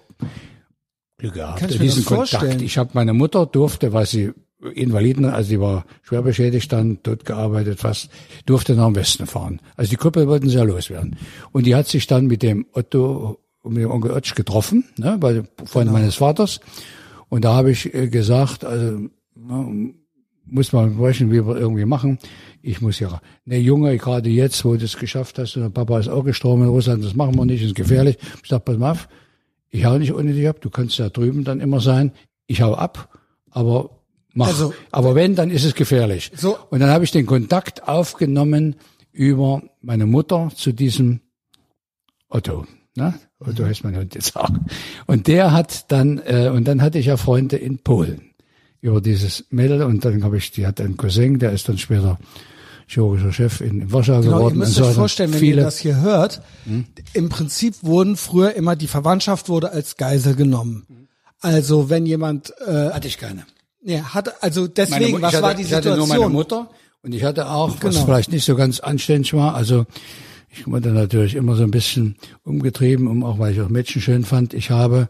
Glück 1.20 1.34
gehabt. 1.34 1.80
Diesen 1.82 2.04
das? 2.04 2.06
Kontakt. 2.32 2.62
Ich 2.62 2.78
habe 2.78 2.90
meine 2.94 3.14
Mutter 3.14 3.46
durfte, 3.46 3.94
weil 3.94 4.06
sie 4.06 4.34
Invaliden, 4.74 5.26
also 5.26 5.50
die 5.50 5.60
war 5.60 5.86
schwer 6.02 6.22
beschädigt, 6.24 6.72
dann 6.74 7.02
tot 7.04 7.26
gearbeitet 7.26 7.80
fast, 7.80 8.10
durfte 8.46 8.74
nach 8.76 8.88
dem 8.88 8.96
Westen 8.96 9.28
fahren. 9.28 9.62
Also 9.76 9.92
die 9.92 9.98
Kuppel 9.98 10.28
wollten 10.28 10.50
ja 10.50 10.64
loswerden. 10.64 11.16
Und 11.52 11.66
die 11.66 11.76
hat 11.76 11.88
sich 11.88 12.08
dann 12.08 12.26
mit 12.26 12.42
dem 12.42 12.66
Otto, 12.74 13.40
mit 13.64 13.84
dem 13.84 13.92
Onkel 13.92 14.12
Otsch 14.12 14.34
getroffen, 14.36 14.86
ne, 14.98 15.18
bei 15.20 15.44
Freund 15.66 15.88
Genau. 15.88 15.92
meines 15.92 16.16
Vaters. 16.16 16.60
Und 17.30 17.46
da 17.46 17.54
habe 17.54 17.72
ich 17.72 17.94
äh, 17.94 18.08
gesagt, 18.08 18.66
also 18.66 19.10
na, 19.36 19.68
muss 20.50 20.74
man 20.74 20.94
sprechen, 20.94 21.32
wie 21.32 21.46
wir 21.46 21.58
irgendwie 21.58 21.86
machen. 21.86 22.18
Ich 22.62 22.82
muss 22.82 23.00
ja, 23.00 23.22
ne 23.46 23.60
Junge, 23.60 23.98
gerade 23.98 24.30
jetzt, 24.30 24.66
wo 24.66 24.76
du 24.76 24.86
es 24.86 24.98
geschafft 24.98 25.38
hast, 25.38 25.56
und 25.56 25.64
der 25.64 25.70
Papa 25.70 26.00
ist 26.00 26.08
auch 26.08 26.24
gestorben 26.24 26.64
in 26.64 26.70
Russland, 26.70 27.04
das 27.04 27.16
machen 27.16 27.36
wir 27.36 27.46
nicht, 27.46 27.62
ist 27.62 27.76
gefährlich. 27.76 28.18
Ich 28.42 28.50
sag, 28.50 28.66
pass 28.66 28.78
mal 28.78 28.92
auf, 28.92 29.08
ich 29.70 29.86
hau 29.86 29.98
nicht 29.98 30.14
ohne 30.14 30.34
dich 30.34 30.48
ab, 30.48 30.62
du 30.62 30.70
kannst 30.70 30.98
ja 30.98 31.10
drüben 31.10 31.44
dann 31.44 31.60
immer 31.60 31.82
sein. 31.82 32.12
Ich 32.48 32.62
hau 32.62 32.74
ab, 32.74 33.10
aber 33.52 33.90
mach. 34.38 34.48
Also- 34.48 34.74
Aber 34.92 35.16
wenn, 35.16 35.36
dann 35.36 35.50
ist 35.52 35.64
es 35.66 35.74
gefährlich. 35.76 36.32
So. 36.36 36.58
Und 36.70 36.80
dann 36.80 36.90
habe 36.90 37.04
ich 37.04 37.12
den 37.12 37.26
Kontakt 37.26 37.88
aufgenommen 37.88 38.76
über 39.12 39.62
meine 39.82 40.06
Mutter 40.06 40.50
zu 40.56 40.72
diesem 40.72 41.22
Otto. 42.30 42.66
Ne? 42.96 43.14
Otto 43.40 43.66
heißt 43.66 43.84
mein 43.84 43.96
Hund 43.98 44.16
jetzt 44.16 44.36
auch. 44.36 44.50
Und 45.06 45.28
der 45.28 45.52
hat 45.54 45.92
dann, 45.92 46.20
äh, 46.26 46.50
und 46.54 46.66
dann 46.68 46.82
hatte 46.82 47.00
ich 47.00 47.08
ja 47.08 47.18
Freunde 47.18 47.56
in 47.58 47.80
Polen 47.80 48.22
über 48.82 49.02
dieses 49.02 49.46
Mädel 49.50 49.84
und 49.84 50.06
dann 50.06 50.24
habe 50.24 50.38
ich, 50.38 50.52
die 50.52 50.66
hat 50.68 50.80
einen 50.82 50.98
Cousin, 50.98 51.40
der 51.40 51.52
ist 51.52 51.68
dann 51.70 51.78
später 51.78 52.20
chirurgischer 52.88 53.34
Chef 53.34 53.62
in 53.62 53.92
Warschau 53.92 54.22
Genau, 54.22 54.32
ihr 54.34 54.38
geworden. 54.38 54.58
müsst 54.60 54.78
und 54.80 54.86
euch 54.88 54.94
vorstellen, 54.96 55.34
wenn 55.34 55.40
Hm? 55.42 55.48
ihr 55.48 55.56
das 55.58 55.78
hier 55.80 56.00
hört, 56.02 56.42
im 57.14 57.30
Prinzip 57.30 57.76
wurden 57.82 58.16
früher 58.16 58.54
immer 58.54 58.76
die 58.76 58.88
Verwandtschaft 58.88 59.50
wurde 59.50 59.72
als 59.72 59.98
Geisel 59.98 60.36
genommen. 60.36 60.86
Also 61.42 61.90
wenn 61.90 62.06
jemand 62.06 62.54
äh, 62.66 62.90
hatte 62.92 63.08
ich 63.08 63.18
keine. 63.18 63.46
Nee, 63.88 64.02
hat 64.02 64.44
also 64.44 64.62
Meine 64.62 64.74
deswegen, 64.76 65.12
Mu- 65.18 65.22
was 65.22 65.32
ich 65.32 65.36
hatte, 65.38 65.44
war 65.48 65.54
die 65.56 65.62
ich 65.64 65.74
hatte 65.74 65.84
Situation? 65.90 66.08
nur 66.10 66.18
meine 66.20 66.30
Mutter 66.34 66.70
und 67.04 67.14
ich 67.14 67.24
hatte 67.24 67.50
auch, 67.50 67.72
was 67.82 67.96
Genau. 67.96 68.06
vielleicht 68.06 68.32
nicht 68.32 68.46
so 68.46 68.56
ganz 68.56 68.80
anständig 68.80 69.34
war, 69.34 69.56
also 69.56 69.86
ich 70.50 70.66
wurde 70.68 70.90
natürlich 70.90 71.36
immer 71.36 71.56
so 71.56 71.64
ein 71.64 71.72
bisschen 71.72 72.16
umgetrieben, 72.44 73.08
um 73.08 73.24
auch 73.24 73.38
weil 73.40 73.54
ich 73.54 73.62
auch 73.62 73.70
Mädchen 73.70 74.02
schön 74.02 74.24
fand. 74.26 74.54
Ich 74.54 74.70
habe 74.72 75.08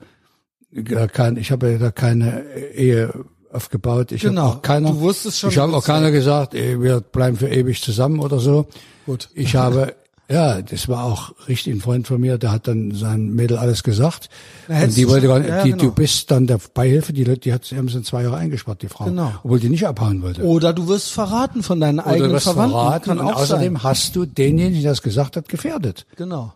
gar 0.83 1.07
kein, 1.07 1.37
ich 1.37 1.51
habe 1.51 1.77
da 1.79 1.91
keine 1.91 2.43
Ehe 2.75 3.13
aufgebaut. 3.53 4.11
Ich 4.11 4.21
Genau. 4.23 4.41
habe 4.43 4.51
auch 4.57 4.61
keiner. 4.61 4.91
Du 4.91 4.99
wusstest 4.99 5.39
schon, 5.39 5.49
Ich 5.51 5.57
habe 5.57 5.73
auch 5.75 5.85
keiner 5.85 6.11
gesagt, 6.11 6.53
ey, 6.53 6.81
wir 6.81 6.99
bleiben 7.01 7.37
für 7.37 7.47
ewig 7.47 7.81
zusammen 7.81 8.19
oder 8.19 8.39
so. 8.39 8.67
Gut. 9.05 9.29
Ich 9.35 9.55
habe 9.55 9.95
ja, 10.29 10.61
das 10.61 10.89
war 10.89 11.05
auch 11.05 11.31
richtig 11.47 11.73
ein 11.73 11.79
Freund 11.81 12.05
von 12.07 12.19
mir, 12.19 12.37
der 12.37 12.51
hat 12.51 12.67
dann 12.67 12.91
sein 12.93 13.33
Mädel 13.33 13.57
alles 13.57 13.83
gesagt. 13.83 14.29
Na, 14.67 14.83
und 14.83 14.97
die 14.97 15.03
du 15.03 15.09
wollte 15.09 15.27
nicht, 15.39 15.47
ja, 15.49 15.63
die, 15.63 15.71
genau. 15.71 15.83
du 15.83 15.91
bist 15.91 16.29
dann 16.31 16.47
der 16.47 16.59
Beihilfe, 16.73 17.13
die, 17.13 17.23
Leute, 17.23 17.39
die 17.39 17.53
hat, 17.53 17.63
haben 17.71 17.87
sie 17.87 17.97
in 17.97 18.03
zwei 18.03 18.23
Jahre 18.23 18.35
eingespart, 18.37 18.81
die 18.81 18.89
Frau. 18.89 19.05
Genau. 19.05 19.31
Obwohl 19.43 19.59
die 19.59 19.69
nicht 19.69 19.87
abhauen 19.87 20.21
wollte. 20.21 20.43
Oder 20.43 20.73
du 20.73 20.87
wirst 20.87 21.11
verraten 21.11 21.63
von 21.63 21.79
deinen 21.79 21.99
Oder 21.99 22.07
eigenen 22.07 22.29
du 22.29 22.35
wirst 22.35 22.43
Verwandten. 22.45 22.73
verraten 22.77 23.05
Kann 23.05 23.19
und 23.19 23.25
auch 23.25 23.35
außerdem 23.41 23.73
sein. 23.75 23.83
hast 23.83 24.15
du 24.17 24.25
denjenigen, 24.25 24.81
der 24.81 24.91
das 24.91 25.01
gesagt 25.01 25.37
hat, 25.37 25.47
gefährdet. 25.47 26.05
Genau. 26.17 26.53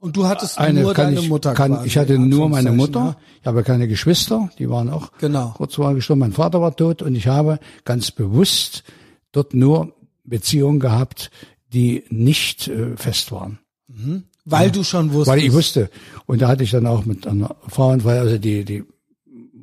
Und 0.00 0.16
du 0.16 0.26
hattest 0.26 0.58
Eine 0.58 0.82
nur 0.82 0.94
deine 0.94 1.20
ich, 1.20 1.28
Mutter 1.28 1.54
kann, 1.54 1.74
quasi, 1.74 1.86
ich 1.86 1.96
hatte 1.96 2.18
nur 2.18 2.48
meine 2.48 2.72
Mutter. 2.72 3.16
Ich 3.40 3.46
habe 3.46 3.62
keine 3.62 3.86
Geschwister, 3.86 4.50
die 4.58 4.68
waren 4.68 4.90
auch 4.90 5.12
Genau. 5.20 5.52
kurz 5.56 5.76
vorher 5.76 5.94
gestorben. 5.94 6.18
Mein 6.20 6.32
Vater 6.32 6.60
war 6.60 6.74
tot 6.74 7.02
und 7.02 7.14
ich 7.14 7.28
habe 7.28 7.60
ganz 7.84 8.10
bewusst 8.10 8.82
dort 9.30 9.54
nur 9.54 9.92
Beziehungen 10.24 10.80
gehabt, 10.80 11.30
die 11.72 12.04
nicht 12.10 12.68
äh, 12.68 12.96
fest 12.96 13.32
waren. 13.32 13.58
Ja. 13.88 14.20
Weil 14.44 14.70
du 14.70 14.82
schon 14.82 15.12
wusstest. 15.12 15.28
Weil 15.28 15.44
ich 15.44 15.52
wusste. 15.52 15.90
Und 16.26 16.42
da 16.42 16.48
hatte 16.48 16.64
ich 16.64 16.70
dann 16.70 16.86
auch 16.86 17.04
mit 17.04 17.26
einer 17.26 17.54
Frau, 17.68 17.94
weil 18.04 18.18
also 18.18 18.38
die, 18.38 18.64
die 18.64 18.84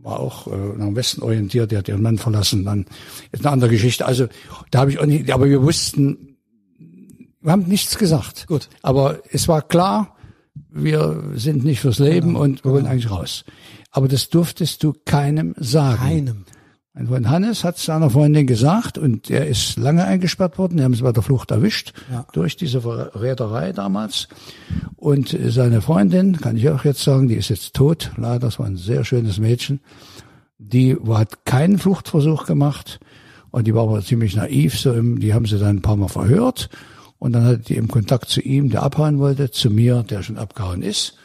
war 0.02 0.20
auch 0.20 0.48
äh, 0.48 0.52
nach 0.78 0.86
dem 0.86 0.96
Westen 0.96 1.22
orientiert, 1.22 1.72
die 1.72 1.78
hat 1.78 1.88
ihren 1.88 2.02
Mann 2.02 2.18
verlassen, 2.18 2.64
dann 2.64 2.86
ist 3.32 3.46
eine 3.46 3.52
andere 3.52 3.70
Geschichte. 3.70 4.06
Also 4.06 4.28
da 4.72 4.80
habe 4.80 4.92
ich 4.92 5.00
auch 5.00 5.06
nicht, 5.06 5.30
aber 5.32 5.50
wir 5.50 5.62
wussten, 5.62 6.38
wir 7.42 7.52
haben 7.52 7.64
nichts 7.64 7.98
gesagt. 7.98 8.48
Gut. 8.48 8.70
Aber 8.82 9.20
es 9.32 9.48
war 9.48 9.62
klar, 9.62 10.16
wir 10.72 11.32
sind 11.36 11.64
nicht 11.64 11.82
fürs 11.82 12.00
Leben 12.00 12.30
Genau, 12.30 12.42
und 12.42 12.64
wir 12.64 12.72
wollen 12.72 12.86
eigentlich 12.86 13.12
raus. 13.12 13.44
Aber 13.92 14.08
das 14.08 14.30
durftest 14.30 14.84
du 14.84 14.94
keinem 15.06 15.56
sagen. 15.58 15.98
Keinem. 15.98 16.46
Mein 16.94 17.08
Freund 17.08 17.30
Hannes 17.30 17.64
hat 17.64 17.78
seiner 17.78 18.10
Freundin 18.10 18.48
gesagt 18.48 18.98
und 18.98 19.30
er 19.30 19.46
ist 19.48 19.78
lange 19.78 20.06
eingesperrt 20.06 20.58
worden. 20.58 20.78
Die 20.78 20.84
haben 20.84 20.96
sie 20.96 21.04
bei 21.04 21.12
der 21.12 21.22
Flucht 21.22 21.52
erwischt 21.52 21.94
Ja. 22.12 22.26
durch 22.34 22.58
diese 22.58 22.82
Verräterei 22.82 23.72
damals. 23.74 24.28
Und 24.96 25.38
seine 25.48 25.82
Freundin, 25.82 26.38
kann 26.42 26.58
ich 26.58 26.68
auch 26.70 26.84
jetzt 26.86 27.04
sagen, 27.04 27.28
die 27.28 27.36
ist 27.36 27.50
jetzt 27.50 27.76
tot. 27.76 28.12
Leider, 28.18 28.40
das 28.40 28.58
war 28.60 28.66
ein 28.66 28.76
sehr 28.76 29.06
schönes 29.06 29.40
Mädchen. 29.40 29.82
Die 30.58 30.98
hat 31.10 31.46
keinen 31.46 31.78
Fluchtversuch 31.78 32.46
gemacht 32.46 33.00
und 33.52 33.68
die 33.68 33.76
war 33.76 33.84
aber 33.84 34.02
ziemlich 34.04 34.36
naiv. 34.36 34.78
So 34.78 35.00
die 35.00 35.34
haben 35.34 35.46
sie 35.46 35.60
dann 35.60 35.78
ein 35.78 35.82
paar 35.82 35.96
Mal 35.96 36.10
verhört 36.10 36.70
und 37.20 37.34
dann 37.34 37.44
hatte 37.46 37.60
die 37.60 37.78
im 37.78 37.88
Kontakt 37.88 38.30
zu 38.30 38.42
ihm, 38.42 38.72
der 38.72 38.82
abhauen 38.84 39.20
wollte, 39.20 39.52
zu 39.52 39.70
mir, 39.70 40.04
der 40.04 40.24
schon 40.24 40.38
abgehauen 40.38 40.82
ist. 40.82 41.16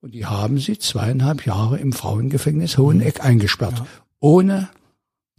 Und 0.00 0.14
die 0.14 0.26
haben 0.26 0.58
sie 0.58 0.78
zweieinhalb 0.78 1.44
Jahre 1.44 1.78
im 1.78 1.92
Frauengefängnis 1.92 2.78
Hoheneck 2.78 3.24
eingesperrt, 3.24 3.82
ohne 4.20 4.68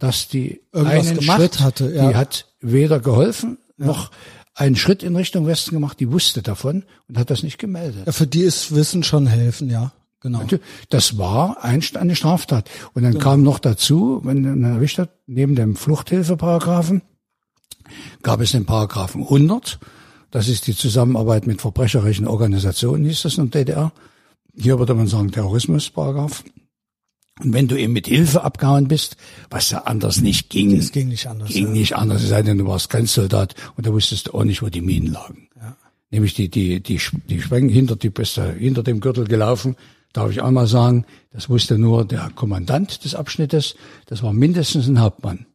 dass 0.00 0.26
die 0.26 0.60
Irgendwas 0.72 1.08
einen 1.08 1.20
gemacht 1.20 1.40
Schritt 1.40 1.60
hatte, 1.60 1.94
ja. 1.94 2.08
Die 2.08 2.16
hat 2.16 2.46
weder 2.60 2.98
geholfen 2.98 3.58
noch 3.76 4.10
einen 4.54 4.76
Schritt 4.76 5.02
in 5.02 5.16
Richtung 5.16 5.46
Westen 5.46 5.74
gemacht. 5.74 6.00
Die 6.00 6.10
wusste 6.10 6.42
davon 6.42 6.84
und 7.08 7.16
hat 7.16 7.30
das 7.30 7.42
nicht 7.42 7.58
gemeldet. 7.58 8.06
Ja, 8.06 8.12
für 8.12 8.26
die 8.26 8.42
ist 8.42 8.74
Wissen 8.74 9.02
schon 9.02 9.26
helfen, 9.26 9.70
ja. 9.70 9.92
Genau. 10.22 10.42
Das 10.90 11.16
war 11.16 11.64
ein, 11.64 11.82
eine 11.94 12.14
Straftat. 12.14 12.68
Und 12.92 13.04
dann 13.04 13.18
kam 13.18 13.42
noch 13.42 13.58
dazu, 13.58 14.20
wenn 14.22 14.42
man 14.42 14.74
erwischt 14.74 14.98
hat, 14.98 15.08
neben 15.26 15.54
dem 15.54 15.76
Fluchthilfeparagraphen 15.76 17.00
gab 18.22 18.40
es 18.40 18.52
den 18.52 18.66
Paragraphen 18.66 19.22
100. 19.22 19.78
Das 20.30 20.48
ist 20.48 20.66
die 20.66 20.76
Zusammenarbeit 20.76 21.46
mit 21.46 21.62
verbrecherischen 21.62 22.28
Organisationen, 22.28 23.04
hieß 23.04 23.22
das 23.22 23.38
in 23.38 23.50
der 23.50 23.64
DDR. 23.64 23.92
Hier 24.54 24.78
würde 24.78 24.94
man 24.94 25.06
sagen 25.06 25.32
Terrorismusparagraph. 25.32 26.44
Und 27.42 27.52
wenn 27.54 27.68
du 27.68 27.76
eben 27.78 27.92
mit 27.92 28.06
Hilfe 28.06 28.42
abgehauen 28.44 28.88
bist, 28.88 29.16
was 29.48 29.70
ja 29.70 29.84
anders 29.84 30.20
nicht 30.20 30.50
ging, 30.50 30.76
Es 30.76 30.92
ging 30.92 31.08
nicht 31.08 31.26
anders. 31.26 31.48
ging 31.48 31.66
ja. 31.68 31.72
nicht 31.72 31.96
anders, 31.96 32.22
es 32.22 32.28
sei 32.28 32.42
denn, 32.42 32.58
du 32.58 32.66
warst 32.66 32.90
Grenzsoldat 32.90 33.54
und 33.76 33.86
da 33.86 33.92
wusstest 33.92 34.28
du 34.28 34.34
auch 34.34 34.44
nicht, 34.44 34.62
wo 34.62 34.68
die 34.68 34.82
Minen 34.82 35.12
lagen. 35.12 35.48
Nämlich 36.10 36.34
die, 36.34 36.48
die, 36.48 36.80
die, 36.80 37.00
die 37.28 37.40
Spreng 37.40 37.68
hinter, 37.68 37.96
die 37.96 38.10
bist 38.10 38.36
du 38.36 38.42
hinter 38.52 38.82
dem 38.82 39.00
Gürtel 39.00 39.26
gelaufen. 39.26 39.76
Darf 40.12 40.32
ich 40.32 40.42
einmal 40.42 40.66
sagen, 40.66 41.04
das 41.30 41.48
wusste 41.48 41.78
nur 41.78 42.04
der 42.04 42.30
Kommandant 42.34 43.04
des 43.04 43.14
Abschnittes. 43.14 43.76
Das 44.06 44.22
war 44.24 44.32
mindestens 44.32 44.88
ein 44.88 45.00
Hauptmann. 45.00 45.46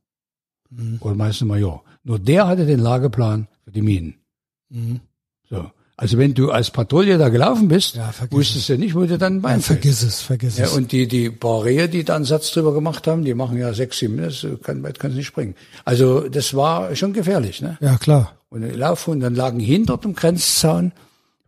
Mhm. 0.69 0.97
Oder 1.01 1.15
meistens 1.15 1.41
ein 1.41 1.47
Major. 1.49 1.83
Nur 2.05 2.19
der 2.19 2.47
hatte 2.47 2.65
den 2.65 2.79
Lageplan 2.79 3.47
für 3.65 3.71
die 3.71 3.81
Minen. 3.81 4.15
Mhm. 4.69 5.01
So. 5.97 6.01
Also 6.03 6.17
wenn 6.17 6.33
du 6.33 6.51
als 6.51 6.71
Patrouille 6.71 7.17
da 7.17 7.29
gelaufen 7.29 7.67
bist, 7.67 7.95
Ja, 7.95 8.11
wusstest 8.29 8.69
du 8.69 8.77
nicht, 8.77 8.95
wo 8.95 9.05
du 9.05 9.17
dann 9.17 9.35
Ja, 9.35 9.39
Bein 9.41 9.61
vergiss 9.61 10.03
es, 10.03 10.21
vergiss 10.21 10.57
ja, 10.57 10.65
es. 10.65 10.73
und 10.73 10.91
die, 10.91 11.07
die 11.07 11.29
paar 11.29 11.63
Rehe, 11.63 11.87
die 11.87 12.03
da 12.03 12.15
einen 12.15 12.25
Satz 12.25 12.51
drüber 12.51 12.73
gemacht 12.73 13.07
haben, 13.07 13.23
die 13.23 13.33
machen 13.33 13.57
ja 13.57 13.73
sechs, 13.73 13.99
sieben, 13.99 14.17
das 14.17 14.45
kann, 14.63 14.83
weit 14.83 14.99
kannst 14.99 15.15
du 15.15 15.19
nicht 15.19 15.27
springen. 15.27 15.55
Also, 15.85 16.27
das 16.27 16.53
war 16.53 16.93
schon 16.95 17.13
gefährlich, 17.13 17.61
ne? 17.61 17.77
ja, 17.81 17.97
klar. 17.97 18.33
Und 18.49 18.61
die 18.61 18.69
Laufhunden 18.69 19.21
dann 19.21 19.35
lagen 19.35 19.59
hinter 19.59 19.97
dem 19.97 20.15
Grenzzaun, 20.15 20.91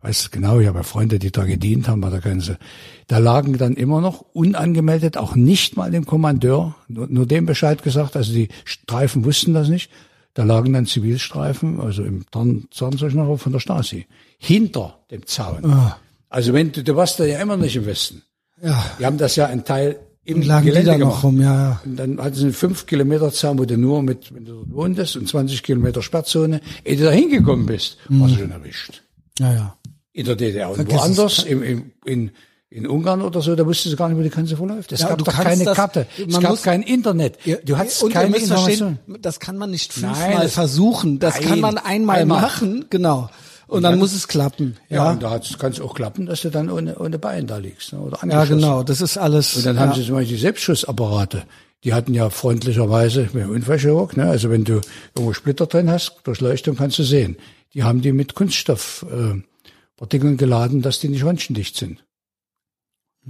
weiß 0.02 0.30
genau, 0.30 0.60
ich 0.60 0.66
habe 0.66 0.78
ja 0.78 0.82
Freunde, 0.82 1.18
die 1.18 1.30
da 1.30 1.44
gedient 1.44 1.88
haben 1.88 2.00
bei 2.00 2.10
der 2.10 2.20
Grenze, 2.20 2.58
da 3.06 3.18
lagen 3.18 3.58
dann 3.58 3.74
immer 3.74 4.00
noch 4.00 4.24
unangemeldet, 4.32 5.16
auch 5.16 5.34
nicht 5.34 5.76
mal 5.76 5.90
dem 5.90 6.06
Kommandeur, 6.06 6.74
nur, 6.88 7.06
nur 7.08 7.26
dem 7.26 7.46
Bescheid 7.46 7.82
gesagt, 7.82 8.16
also 8.16 8.32
die 8.32 8.48
Streifen 8.64 9.24
wussten 9.24 9.52
das 9.54 9.68
nicht, 9.68 9.90
da 10.38 10.44
lagen 10.44 10.72
dann 10.72 10.86
Zivilstreifen, 10.86 11.80
also 11.80 12.04
im 12.04 12.24
Tarnzeichner 12.30 13.38
von 13.38 13.52
der 13.52 13.58
Stasi, 13.58 14.06
hinter 14.38 15.00
dem 15.10 15.26
Zaun. 15.26 15.64
Ah. 15.64 15.98
Also 16.28 16.52
wenn 16.52 16.70
du, 16.70 16.84
du 16.84 16.94
warst 16.94 17.18
da 17.18 17.24
ja 17.24 17.40
immer 17.40 17.56
nicht 17.56 17.74
im 17.74 17.86
Westen. 17.86 18.22
Ja. 18.62 18.84
Die 19.00 19.04
haben 19.04 19.18
das 19.18 19.34
ja 19.34 19.46
ein 19.46 19.64
Teil 19.64 19.98
im 20.22 20.42
Gelände 20.42 20.96
gemacht. 20.96 21.24
rum, 21.24 21.40
ja, 21.40 21.70
ja. 21.70 21.80
Und 21.84 21.96
dann 21.96 22.22
hatten 22.22 22.36
sie 22.36 22.44
einen 22.44 22.52
5 22.52 22.86
Kilometer 22.86 23.32
Zaun, 23.32 23.58
wo 23.58 23.64
du 23.64 23.76
nur 23.76 24.00
mit, 24.04 24.32
wenn 24.32 24.44
du 24.44 24.58
dort 24.58 24.72
wohntest, 24.72 25.16
und 25.16 25.26
20 25.26 25.60
Kilometer 25.64 26.02
Sperrzone, 26.02 26.60
ehe 26.84 26.96
du 26.96 27.02
da 27.02 27.10
hingekommen 27.10 27.66
bist, 27.66 27.98
warst 28.08 28.36
du 28.36 28.38
schon 28.38 28.52
erwischt. 28.52 29.02
Ja, 29.40 29.52
ja. 29.52 29.76
In 30.12 30.24
der 30.24 30.36
DDR. 30.36 30.68
Und 30.68 30.76
Vergiss 30.76 30.98
woanders, 30.98 31.42
im, 31.42 31.64
im, 31.64 31.90
in, 32.04 32.30
in 32.70 32.86
Ungarn 32.86 33.22
oder 33.22 33.40
so, 33.40 33.56
da 33.56 33.64
wusstest 33.66 33.94
du 33.94 33.96
gar 33.96 34.08
nicht, 34.08 34.18
wo 34.18 34.22
die 34.22 34.28
Grenze 34.30 34.56
verläuft. 34.56 34.92
Es 34.92 35.00
Ja, 35.00 35.08
gab 35.08 35.18
doch 35.18 35.26
keine 35.32 35.64
das- 35.64 35.76
Karte. 35.76 36.06
man 36.18 36.28
Es 36.28 36.40
gab 36.40 36.50
muss- 36.50 36.62
kein 36.62 36.82
Internet. 36.82 37.38
Du 37.64 37.78
hattest 37.78 38.02
und 38.02 38.12
keine 38.12 38.36
Information. 38.36 38.98
das 39.20 39.40
kann 39.40 39.56
man 39.56 39.70
nicht 39.70 39.96
Nein, 40.00 40.14
fünfmal 40.14 40.42
das- 40.44 40.52
versuchen. 40.52 41.18
Das 41.18 41.34
Nein, 41.40 41.48
kann 41.48 41.60
man 41.60 41.78
einmal, 41.78 42.18
einmal. 42.20 42.42
machen, 42.42 42.84
genau. 42.90 43.30
Und, 43.68 43.82
dann, 43.82 43.98
muss 43.98 44.14
es 44.14 44.28
klappen. 44.28 44.76
Ja, 44.88 44.96
Ja, 45.04 45.10
und 45.12 45.22
da 45.22 45.40
kann 45.58 45.72
es 45.72 45.80
auch 45.80 45.94
klappen, 45.94 46.24
dass 46.24 46.40
du 46.40 46.50
dann 46.50 46.70
ohne, 46.70 46.98
ohne 46.98 47.18
Bein 47.18 47.46
da 47.46 47.58
liegst. 47.58 47.92
Ne, 47.92 48.00
oder 48.00 48.18
ja, 48.26 48.44
genau. 48.46 48.82
Das 48.82 49.02
ist 49.02 49.18
alles. 49.18 49.56
Und 49.56 49.66
dann 49.66 49.76
ja. 49.76 49.82
haben 49.82 49.94
sie 49.94 50.04
zum 50.06 50.14
Beispiel 50.14 50.36
die 50.36 50.40
Selbstschussapparate. 50.42 51.42
Die 51.84 51.92
hatten 51.92 52.12
ja 52.14 52.28
freundlicherweise, 52.30 53.28
ja 53.34 53.46
Unfallchirurg, 53.46 54.16
ne? 54.16 54.24
also 54.24 54.50
wenn 54.50 54.64
du 54.64 54.80
irgendwo 55.14 55.32
Splitter 55.34 55.66
drin 55.66 55.90
hast, 55.90 56.16
durch 56.24 56.40
Leuchtung 56.40 56.76
kannst 56.76 56.98
du 56.98 57.02
sehen. 57.02 57.36
Die 57.74 57.82
haben 57.84 58.00
die 58.00 58.12
mit 58.12 58.34
Kunststoffpartikeln 58.34 59.40
äh, 59.40 59.98
Partikeln 59.98 60.36
geladen, 60.38 60.80
dass 60.82 61.00
die 61.00 61.08
nicht 61.08 61.24
röntgendicht 61.24 61.76
sind. 61.76 62.02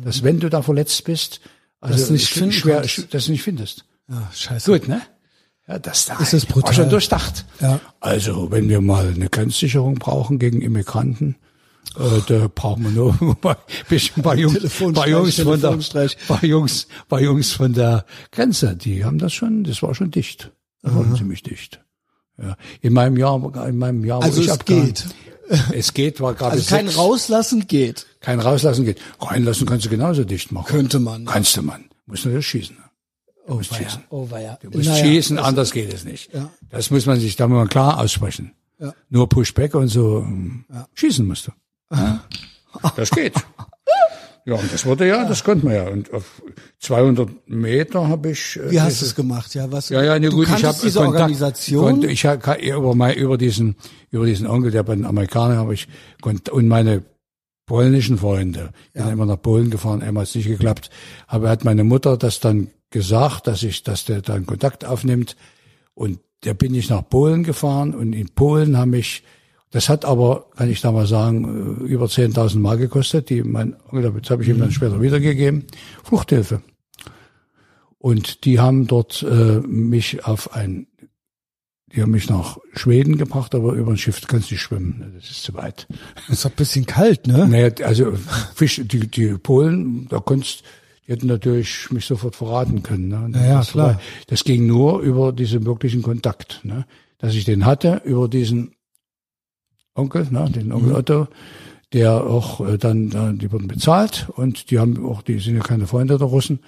Dass 0.05 0.23
wenn 0.23 0.41
du 0.41 0.49
da 0.49 0.63
verletzt 0.63 1.05
bist, 1.05 1.41
also 1.81 1.95
Dass 1.99 2.07
du 2.09 2.13
nicht 2.15 2.29
finden 2.29 2.53
schwer, 2.53 2.83
dass 3.11 3.25
du 3.27 3.33
nicht 3.33 3.43
findest. 3.43 3.85
ja, 4.09 4.31
scheiße. 4.35 4.71
Gut, 4.73 4.89
ne? 4.89 5.01
Ja, 5.67 5.79
das 5.79 6.07
da 6.07 6.17
Das 6.19 6.33
ist 6.33 6.47
brutal. 6.49 6.69
war 6.69 6.73
schon 6.75 6.91
durchdacht. 6.91 7.45
Ja. 7.61 7.81
Also, 8.01 8.51
wenn 8.51 8.69
wir 8.69 8.81
mal 8.81 9.09
eine 9.15 9.29
Grenzsicherung 9.29 9.97
brauchen 9.97 10.39
gegen 10.39 10.63
Immigranten, 10.63 11.37
äh, 11.97 12.21
da 12.27 12.49
brauchen 12.53 12.85
wir 12.85 12.91
nur 12.91 13.13
ein 13.21 13.37
bei 14.23 14.35
Jungs, 14.37 14.61
bei 14.93 15.09
Jungs 15.09 15.41
von 15.41 15.61
der, 15.61 16.09
bei 16.29 16.47
Jungs, 16.47 16.87
bei 17.09 17.21
Jungs 17.23 17.53
von 17.53 17.73
der 17.75 18.05
Grenze. 18.33 18.77
Die 18.77 19.05
haben 19.05 19.19
das 19.19 19.33
schon, 19.35 19.65
das 19.65 19.83
war 19.83 19.95
schon 19.95 20.11
dicht. 20.11 20.51
Das 20.83 20.95
war 20.95 21.15
ziemlich 21.15 21.43
dicht. 21.43 21.81
Ja. 22.41 22.57
In 22.81 22.93
meinem 22.93 23.17
Jahr, 23.17 23.37
in 23.69 23.79
meinem 23.79 24.05
Jahr, 24.05 24.19
wo 24.21 24.25
Also 24.25 24.41
ich 24.41 24.47
es 24.49 24.53
abgehauen- 24.53 24.87
geht. 24.87 25.07
Es 25.73 25.93
geht, 25.95 26.21
war 26.21 26.35
gerade 26.35 26.53
Also 26.53 26.69
kein 26.69 26.87
sechs. 26.87 26.99
rauslassen 26.99 27.67
geht. 27.67 28.07
Kein 28.21 28.41
rauslassen 28.41 28.85
geht. 28.85 29.01
Reinlassen 29.21 29.67
kannst 29.67 29.87
du 29.87 29.91
genauso 29.91 30.25
dicht 30.25 30.51
machen. 30.53 30.67
Könnte 30.67 30.99
man. 30.99 31.25
Kannst 31.25 31.57
du, 31.57 31.63
man. 31.63 31.85
Muss 32.07 32.25
natürlich 32.25 32.47
schießen. 32.47 32.77
Du 32.77 33.53
Oh, 33.53 33.57
musst 33.57 33.71
weia. 33.73 33.79
schießen. 33.79 34.05
Oh, 34.11 34.31
weia. 34.31 34.59
Du 34.61 34.71
musst 34.71 34.89
Naja, 34.89 35.05
schießen, 35.05 35.39
anders 35.39 35.73
geht 35.73 35.93
es 35.93 36.05
nicht. 36.05 36.33
Ja. 36.35 36.51
Das 36.71 36.91
muss 36.91 37.07
man 37.07 37.19
sich 37.21 37.37
da 37.37 37.47
mal 37.49 37.67
klar 37.67 37.99
aussprechen. 38.01 38.53
Ja. 38.79 38.93
Nur 39.09 39.29
Pushback 39.29 39.75
und 39.75 39.89
so 39.89 40.19
ähm, 40.21 40.65
schießen 40.95 41.27
musst 41.27 41.47
du. 41.49 41.53
Ja. 41.95 42.25
Das 42.97 43.11
geht. 43.11 43.33
Ja, 44.45 44.55
und 44.55 44.73
das 44.73 44.87
wurde 44.87 45.07
ja, 45.09 45.25
das 45.27 45.43
konnte 45.45 45.65
man 45.67 45.75
ja. 45.75 45.89
Und 45.89 46.13
auf 46.13 46.41
200 46.81 47.29
Meter 47.49 48.09
habe 48.09 48.31
ich. 48.31 48.57
äh, 48.57 48.71
Wie 48.71 48.81
hast 48.81 48.93
du 48.93 48.99
diese- 49.01 49.05
es 49.07 49.15
gemacht? 49.15 49.55
Ja, 49.55 49.71
was? 49.73 49.89
Ja, 49.89 50.03
ja, 50.03 50.19
ne, 50.19 50.29
du 50.31 50.37
gut, 50.37 50.49
ich 50.55 50.65
habe 50.65 50.79
diese 50.83 51.01
Organisation. 51.01 51.85
Konnte, 51.85 52.07
ich 52.09 52.25
habe 52.25 52.55
über, 52.61 52.95
mein, 52.95 53.17
über 53.17 53.37
diesen 53.37 53.77
über 54.11 54.27
diesen 54.27 54.47
Onkel, 54.47 54.71
der 54.71 54.83
bei 54.85 54.95
den 54.95 55.05
Amerikanern 55.07 55.57
habe 55.59 55.75
ich 55.75 55.87
konnt, 56.23 56.49
und 56.51 56.69
meine 56.69 57.03
polnischen 57.69 58.19
Freunde, 58.19 58.71
ich 58.93 59.01
bin 59.01 59.13
immer 59.13 59.27
nach 59.27 59.41
Polen 59.41 59.71
gefahren, 59.71 60.03
einmal 60.03 60.23
hat 60.23 60.31
es 60.31 60.35
nicht 60.35 60.49
geklappt, 60.49 60.91
aber 61.29 61.49
hat 61.49 61.65
meine 61.65 61.85
Mutter 61.85 62.17
das 62.17 62.41
dann 62.41 62.69
gesagt, 62.91 63.47
dass 63.47 63.63
ich, 63.63 63.85
dass 63.85 64.05
der 64.05 64.23
dann 64.23 64.47
Kontakt 64.47 64.85
aufnimmt. 64.85 65.37
Und 65.95 66.19
da 66.41 66.55
bin 66.55 66.75
ich 66.75 66.91
nach 66.91 67.09
Polen 67.09 67.45
gefahren 67.45 67.95
und 67.95 68.13
in 68.13 68.29
Polen 68.31 68.77
haben 68.77 68.91
mich, 68.91 69.23
das 69.71 69.89
hat 69.89 70.05
aber, 70.05 70.47
kann 70.57 70.71
ich 70.71 70.81
da 70.81 70.91
mal 70.91 71.07
sagen, 71.07 71.85
äh, 71.85 71.85
über 71.85 72.07
10.000 72.07 72.59
Mark 72.59 72.81
gekostet, 72.81 73.31
die 73.31 73.45
mein 73.45 73.77
Onkel, 73.91 74.13
das 74.21 74.31
habe 74.31 74.43
ich 74.43 74.49
ihm 74.49 74.59
dann 74.59 74.73
später 74.73 75.01
wiedergegeben, 75.01 75.65
Fluchthilfe. 76.03 76.63
Und 77.99 78.45
die 78.45 78.59
haben 78.59 78.87
dort 78.87 79.23
äh, 79.23 79.61
mich 79.61 80.25
auf 80.25 80.55
ein, 80.55 80.87
die 81.95 82.03
haben 82.03 82.11
mich 82.11 82.29
nach 82.29 82.59
Schweden 82.75 83.17
gebracht, 83.19 83.55
aber 83.55 83.73
über 83.73 83.91
ein 83.93 83.97
Schiff 83.97 84.21
kannst 84.27 84.51
du 84.51 84.55
nicht 84.55 84.63
schwimmen, 84.63 85.13
das 85.17 85.31
ist 85.31 85.43
zu 85.43 85.55
weit. 85.55 85.87
ist 86.29 86.45
doch 86.45 86.51
ein 86.51 86.57
bisschen 86.57 86.85
kalt, 86.87 87.27
ne? 87.27 87.47
Naja, 87.49 87.71
also 87.85 88.13
Fisch, 88.55 88.81
die, 88.85 89.07
die 89.09 89.39
Polen, 89.39 90.07
da 90.09 90.19
konntest, 90.21 90.63
die 91.07 91.13
hätten 91.13 91.27
natürlich 91.27 91.91
mich 91.91 92.05
sofort 92.05 92.37
verraten 92.37 92.83
können. 92.83 93.09
Ne? 93.09 93.31
Das 93.33 93.71
klar. 93.71 93.87
war- 93.95 94.01
Das 94.27 94.45
ging 94.45 94.67
nur 94.67 95.01
über 95.01 95.33
diesen 95.33 95.65
wirklichen 95.65 96.03
Kontakt, 96.03 96.61
ne? 96.65 96.85
dass 97.19 97.35
ich 97.35 97.45
den 97.45 97.65
hatte 97.65 98.03
über 98.05 98.29
diesen 98.29 98.73
Onkel, 99.95 100.27
ne? 100.31 100.51
den 100.51 100.67
Mhm. 100.67 100.73
Onkel 100.75 100.93
Otto, 100.95 101.29
der 101.93 102.25
auch 102.25 102.61
äh, 102.67 102.77
dann, 102.79 103.11
dann, 103.11 103.39
die 103.39 103.51
wurden 103.51 103.67
bezahlt 103.69 104.29
und 104.37 104.71
die 104.71 104.79
haben 104.79 105.05
auch, 105.07 105.23
die 105.23 105.39
sind 105.39 105.57
ja 105.57 105.63
keine 105.63 105.87
Freunde 105.87 106.19
der 106.19 106.27
Russen, 106.27 106.61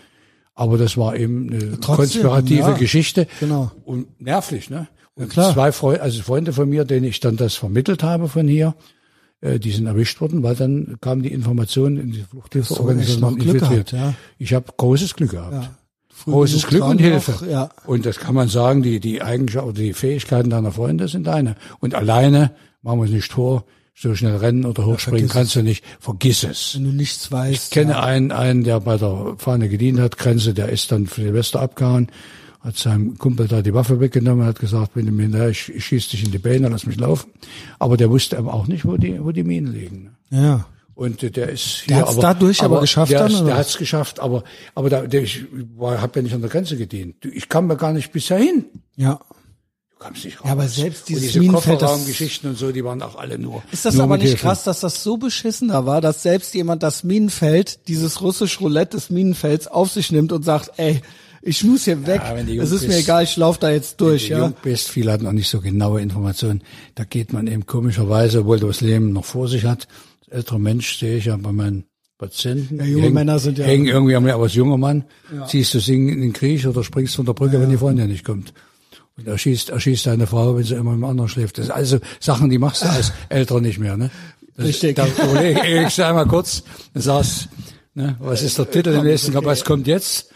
aber 0.54 0.78
das 0.78 0.96
war 0.96 1.14
eben 1.16 1.50
eine 1.50 1.58
Trotzdem, 1.80 1.96
konspirative 2.22 2.60
ja. 2.70 2.72
Geschichte 2.72 3.26
Genau. 3.38 3.70
und 3.84 4.20
nervlich, 4.20 4.70
ne? 4.70 4.88
Und 5.20 5.30
klar. 5.30 5.52
zwei 5.52 5.70
Freunde, 5.70 6.02
also 6.02 6.22
Freunde 6.22 6.52
von 6.52 6.68
mir, 6.68 6.84
denen 6.84 7.04
ich 7.04 7.20
dann 7.20 7.36
das 7.36 7.54
vermittelt 7.54 8.02
habe 8.02 8.28
von 8.28 8.48
hier, 8.48 8.74
äh, 9.40 9.58
die 9.58 9.70
sind 9.70 9.86
erwischt 9.86 10.20
worden, 10.20 10.42
weil 10.42 10.56
dann 10.56 10.96
kam 11.00 11.22
die 11.22 11.32
Information 11.32 11.98
in 11.98 12.12
die 12.12 12.22
Fluchthilfeorganisation 12.22 13.36
infiltriert. 13.36 13.90
gehabt, 13.90 13.92
ja. 13.92 14.14
Ich 14.38 14.54
habe 14.54 14.66
großes 14.76 15.14
Glück 15.14 15.32
gehabt. 15.32 15.52
Ja. 15.52 15.70
Früh 16.08 16.32
Großes 16.32 16.66
Glück 16.66 16.84
und 16.84 16.98
Hilfe. 16.98 17.30
noch, 17.32 17.46
ja. 17.46 17.70
Und 17.86 18.04
das 18.04 18.18
kann 18.18 18.34
man 18.34 18.48
sagen, 18.48 18.82
die, 18.82 19.00
die 19.00 19.22
Eigenschaften 19.22 19.70
oder 19.70 19.78
die 19.78 19.92
Fähigkeiten 19.94 20.50
deiner 20.50 20.72
Freunde 20.72 21.08
sind 21.08 21.26
deine. 21.26 21.56
Und 21.80 21.94
alleine, 21.94 22.52
machen 22.82 22.98
wir 23.00 23.04
es 23.04 23.10
nicht 23.10 23.32
vor, 23.32 23.64
so 23.94 24.14
schnell 24.14 24.36
rennen 24.36 24.64
oder 24.64 24.86
hochspringen 24.86 25.28
vergiss 25.28 25.32
kannst 25.34 25.56
du 25.56 25.62
nicht. 25.62 25.84
Vergiss 25.98 26.44
es. 26.44 26.74
Wenn 26.74 26.84
du 26.84 26.90
nichts 26.90 27.30
weißt. 27.30 27.64
Ich 27.64 27.70
kenne 27.70 28.02
einen, 28.02 28.32
einen, 28.32 28.64
der 28.64 28.80
bei 28.80 28.96
der 28.96 29.34
Fahne 29.36 29.68
gedient 29.68 30.00
hat, 30.00 30.16
Grenze, 30.16 30.54
der 30.54 30.70
ist 30.70 30.90
dann 30.90 31.06
für 31.06 31.22
Silvester 31.22 31.60
abgehauen, 31.60 32.08
hat 32.60 32.76
seinem 32.76 33.16
Kumpel 33.16 33.48
da 33.48 33.62
die 33.62 33.72
Waffe 33.72 34.00
weggenommen, 34.00 34.44
hat 34.44 34.58
gesagt, 34.60 34.90
wenn 34.94 35.06
du 35.06 35.12
mir 35.12 35.22
hinterher, 35.22 35.48
ich, 35.48 35.68
ich 35.74 35.84
schieß 35.84 36.08
dich 36.08 36.24
in 36.24 36.30
die 36.30 36.38
Beine, 36.38 36.68
lass 36.68 36.84
mich 36.86 36.98
laufen. 36.98 37.30
Aber 37.78 37.96
der 37.96 38.10
wusste 38.10 38.36
aber 38.38 38.52
auch 38.52 38.66
nicht, 38.66 38.84
wo 38.84 38.96
die, 38.96 39.22
wo 39.24 39.32
die 39.32 39.44
Minen 39.44 39.72
liegen. 39.72 40.16
Ja. 40.30 40.42
ja. 40.42 40.66
Und 40.94 41.22
äh, 41.22 41.30
der 41.30 41.48
ist 41.48 41.84
Der 41.88 41.96
hier, 41.96 42.06
hat's 42.06 42.18
dadurch 42.18 42.62
aber 42.62 42.80
geschafft 42.82 43.10
der 43.12 43.20
dann, 43.20 43.34
oder 43.34 43.44
Der 43.46 43.56
hat's 43.56 43.78
geschafft, 43.78 44.20
aber, 44.20 44.44
aber 44.74 44.90
da, 44.90 45.06
der, 45.06 45.22
ich 45.22 45.46
habe 45.80 46.12
ja 46.18 46.22
nicht 46.22 46.34
an 46.34 46.42
der 46.42 46.50
Grenze 46.50 46.76
gedient. 46.76 47.24
Ich 47.24 47.48
kam 47.48 47.70
ja 47.70 47.76
gar 47.76 47.94
nicht 47.94 48.12
bisher 48.12 48.36
hin. 48.36 48.66
Ja. 48.96 49.18
Du 49.92 49.96
kamst 50.04 50.26
nicht 50.26 50.38
raus. 50.40 50.46
Ja, 50.46 50.52
aber 50.52 50.68
selbst 50.68 51.08
diese 51.08 51.40
das- 51.40 51.48
Kofferraumgeschichten 51.54 52.50
und 52.50 52.58
so, 52.58 52.72
die 52.72 52.84
waren 52.84 53.00
auch 53.00 53.16
alle 53.16 53.38
nur. 53.38 53.62
Ist 53.72 53.86
das 53.86 53.94
nur 53.94 54.04
aber 54.04 54.18
nicht 54.18 54.28
Hilfe. 54.28 54.42
krass, 54.42 54.64
dass 54.64 54.80
das 54.80 55.02
so 55.02 55.16
beschissen 55.16 55.68
da 55.68 55.86
war, 55.86 56.02
dass 56.02 56.22
selbst 56.22 56.52
jemand 56.54 56.82
das 56.82 57.02
Minenfeld, 57.04 57.88
dieses 57.88 58.20
russische 58.20 58.58
Roulette 58.60 58.98
des 58.98 59.08
Minenfelds 59.08 59.66
auf 59.68 59.90
sich 59.90 60.12
nimmt 60.12 60.32
und 60.32 60.44
sagt, 60.44 60.72
ey, 60.76 61.00
ich 61.42 61.64
muss 61.64 61.84
hier 61.84 62.06
weg. 62.06 62.20
jung 62.46 62.60
Es 62.60 62.70
ist 62.70 62.82
mir 62.82 62.88
bist, 62.88 63.00
egal, 63.00 63.24
ich 63.24 63.36
lauf 63.36 63.58
da 63.58 63.70
jetzt 63.70 64.00
durch, 64.00 64.24
Wenn 64.24 64.36
du 64.36 64.42
ja. 64.42 64.46
jung 64.48 64.54
bist, 64.62 64.88
viele 64.88 65.12
hatten 65.12 65.26
auch 65.26 65.32
nicht 65.32 65.48
so 65.48 65.60
genaue 65.60 66.00
Informationen. 66.00 66.62
Da 66.94 67.04
geht 67.04 67.32
man 67.32 67.46
eben 67.46 67.66
komischerweise, 67.66 68.40
obwohl 68.40 68.58
das 68.60 68.80
Leben 68.80 69.12
noch 69.12 69.24
vor 69.24 69.48
sich 69.48 69.64
hat. 69.64 69.88
Als 70.26 70.28
älterer 70.38 70.58
Mensch 70.58 70.98
sehe 70.98 71.16
ich 71.16 71.24
ja 71.26 71.36
bei 71.36 71.52
meinen 71.52 71.84
Patienten. 72.18 72.78
Ja, 72.78 72.84
junge 72.84 73.02
hängen, 73.04 73.14
Männer 73.14 73.38
sind 73.38 73.58
ja- 73.58 73.64
Hängen 73.64 73.86
irgendwie 73.86 74.14
am 74.16 74.26
aber 74.26 74.42
als 74.44 74.54
junger 74.54 74.76
Mann 74.76 75.04
ziehst 75.48 75.72
du 75.74 75.80
singen 75.80 76.08
in 76.10 76.20
den 76.20 76.32
Krieg 76.32 76.64
oder 76.66 76.84
springst 76.84 77.16
von 77.16 77.24
der 77.26 77.32
Brücke, 77.32 77.60
wenn 77.60 77.70
die 77.70 77.78
Freundin 77.78 78.08
nicht 78.08 78.24
kommt. 78.24 78.52
Und 79.16 79.26
erschießt, 79.26 79.70
erschießt 79.70 80.06
deine 80.06 80.26
Frau, 80.26 80.56
wenn 80.56 80.64
sie 80.64 80.74
immer 80.74 80.92
mit 80.92 81.00
dem 81.00 81.04
anderen 81.04 81.28
schläft. 81.28 81.58
Das 81.58 81.66
sind 81.66 81.74
also 81.74 81.98
Sachen, 82.20 82.48
die 82.50 82.58
machst 82.58 82.82
du 82.82 82.86
als 82.90 83.12
Älterer 83.30 83.60
nicht 83.60 83.78
mehr, 83.78 83.96
ne? 83.96 84.10
Das, 84.56 84.66
Richtig. 84.66 84.96
Da 84.96 85.06
überlege 85.06 85.86
ich 85.88 86.02
einmal 86.02 86.26
kurz, 86.26 86.62
sagst, 86.94 87.48
ne, 87.94 88.16
was 88.20 88.42
ist 88.42 88.58
der 88.58 88.70
Titel 88.70 88.90
im 88.90 89.04
nächsten, 89.04 89.34
was 89.34 89.64
kommt 89.64 89.86
jetzt? 89.86 90.29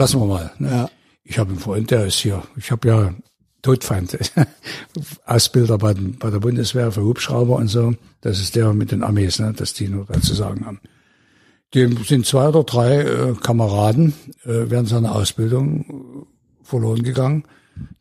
Lassen 0.00 0.18
wir 0.18 0.26
mal. 0.26 0.50
Ne? 0.58 0.70
Ja. 0.70 0.90
Ich 1.24 1.38
habe 1.38 1.50
einen 1.50 1.58
Freund, 1.58 1.90
der 1.90 2.06
ist 2.06 2.20
hier. 2.20 2.42
Ich 2.56 2.70
habe 2.70 2.88
ja 2.88 3.14
Todfeind, 3.60 4.16
Ausbilder 5.26 5.76
bei, 5.76 5.92
bei 5.92 6.30
der 6.30 6.38
Bundeswehr 6.38 6.90
für 6.90 7.02
Hubschrauber 7.02 7.56
und 7.56 7.68
so. 7.68 7.92
Das 8.22 8.40
ist 8.40 8.56
der 8.56 8.72
mit 8.72 8.92
den 8.92 9.02
Armees, 9.02 9.40
ne, 9.40 9.52
dass 9.52 9.74
die 9.74 9.88
nur 9.88 10.06
da 10.06 10.18
zu 10.22 10.32
sagen 10.32 10.64
haben. 10.64 10.80
Dem 11.74 12.02
sind 12.02 12.24
zwei 12.24 12.48
oder 12.48 12.64
drei 12.64 13.02
äh, 13.02 13.34
Kameraden 13.34 14.14
äh, 14.44 14.70
während 14.70 14.88
seiner 14.88 15.14
Ausbildung 15.14 15.84
äh, 16.62 16.64
verloren 16.64 17.02
gegangen. 17.02 17.44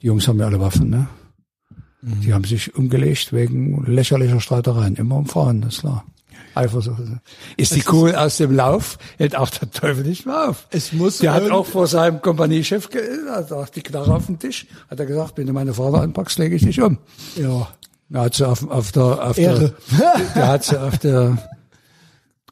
Die 0.01 0.07
Jungs 0.07 0.25
haben 0.29 0.39
ja 0.39 0.45
alle 0.45 0.61
Waffen, 0.61 0.89
ne? 0.89 1.09
Die 2.01 2.33
haben 2.33 2.45
sich 2.45 2.75
umgelegt 2.75 3.33
wegen 3.33 3.83
lächerlicher 3.83 4.39
Streitereien, 4.39 4.95
immer 4.95 5.17
um 5.17 5.25
Frauen, 5.25 5.59
das 5.59 5.75
ist 5.75 5.79
klar. 5.81 6.05
Eifersucht. 6.55 7.01
Ist 7.57 7.75
die 7.75 7.81
Kugel 7.81 8.15
aus 8.15 8.37
dem 8.37 8.55
Lauf, 8.55 8.97
hält 9.17 9.35
auch 9.35 9.49
der 9.49 9.69
Teufel 9.71 10.05
nicht 10.05 10.25
mehr 10.25 10.49
auf. 10.49 10.67
Es 10.71 10.93
muss 10.93 11.19
Der 11.19 11.33
hat 11.33 11.49
auch 11.51 11.65
vor 11.65 11.87
seinem 11.87 12.21
Kompaniechef, 12.21 12.89
hat 13.29 13.51
auch 13.51 13.69
die 13.69 13.81
Knarre 13.81 14.15
auf 14.15 14.25
den 14.25 14.39
Tisch, 14.39 14.67
hat 14.89 14.99
er 14.99 15.05
gesagt, 15.05 15.37
wenn 15.37 15.47
du 15.47 15.53
meine 15.53 15.73
Frau 15.73 15.93
anpackst, 15.93 16.39
lege 16.39 16.55
ich 16.55 16.63
dich 16.63 16.81
um. 16.81 16.97
Ja. 17.35 17.67
Da 18.09 18.21
hat 18.23 18.33
sie 18.33 18.47
auf, 18.47 18.67
auf 18.69 18.91
der, 18.91 19.29
auf 19.29 19.37
Ehre. 19.37 19.75
der, 19.97 20.15
der 20.35 20.47
hat 20.47 20.63
sie 20.63 20.81
auf 20.81 20.97
der 20.97 21.37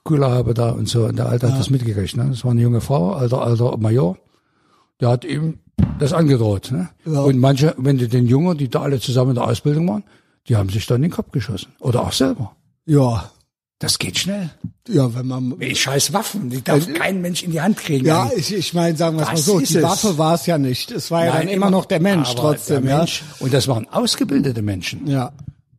Kühlerhaube 0.03 0.53
da 0.53 0.69
und 0.69 0.87
so, 0.87 1.05
und 1.05 1.17
der 1.17 1.27
Alte 1.27 1.51
hat 1.51 1.59
das 1.59 1.69
mitgekriegt, 1.69 2.15
ne? 2.15 2.27
Das 2.29 2.43
war 2.45 2.51
eine 2.51 2.61
junge 2.61 2.79
Frau, 2.81 3.13
alter, 3.13 3.41
alter 3.41 3.77
Major. 3.77 4.17
Der 5.01 5.09
hat 5.09 5.25
ihm 5.25 5.59
das 5.99 6.13
angedroht, 6.13 6.71
ne? 6.71 6.89
Ja. 7.05 7.21
Und 7.21 7.39
manche, 7.39 7.75
wenn 7.77 7.97
du 7.97 8.07
den 8.07 8.27
Jungen, 8.27 8.57
die 8.57 8.69
da 8.69 8.81
alle 8.81 8.99
zusammen 8.99 9.31
in 9.31 9.35
der 9.35 9.45
Ausbildung 9.45 9.87
waren, 9.89 10.03
die 10.47 10.55
haben 10.55 10.69
sich 10.69 10.85
dann 10.85 10.97
in 10.97 11.03
den 11.03 11.11
Kopf 11.11 11.31
geschossen. 11.31 11.73
Oder 11.79 12.03
auch 12.03 12.13
selber. 12.13 12.55
Ja. 12.85 13.31
Das 13.79 13.99
geht 13.99 14.17
schnell. 14.17 14.49
Ja, 14.87 15.13
wenn 15.13 15.27
man, 15.27 15.55
Scheiß 15.75 16.11
Waffen, 16.13 16.49
die 16.49 16.63
darf 16.63 16.91
kein 16.93 17.21
Mensch 17.21 17.43
in 17.43 17.51
die 17.51 17.61
Hand 17.61 17.77
kriegen. 17.77 18.05
ja, 18.07 18.31
ich, 18.35 18.53
ich 18.53 18.73
meine, 18.73 18.97
sagen 18.97 19.17
wir 19.17 19.23
es 19.23 19.27
mal 19.29 19.37
so, 19.37 19.59
die? 19.59 19.81
Waffe 19.83 20.17
war 20.17 20.33
es 20.33 20.45
ja 20.47 20.57
nicht. 20.57 20.91
Es 20.91 21.11
war 21.11 21.25
ja 21.25 21.33
dann 21.33 21.47
immer 21.47 21.69
noch 21.69 21.85
der 21.85 21.99
Mensch 21.99 22.33
trotzdem, 22.33 22.83
der 22.83 22.91
ja. 22.91 22.97
Mensch. 22.99 23.23
Und 23.39 23.53
das 23.53 23.67
waren 23.67 23.87
ausgebildete 23.89 24.61
Menschen. 24.61 25.05
Ja. 25.07 25.31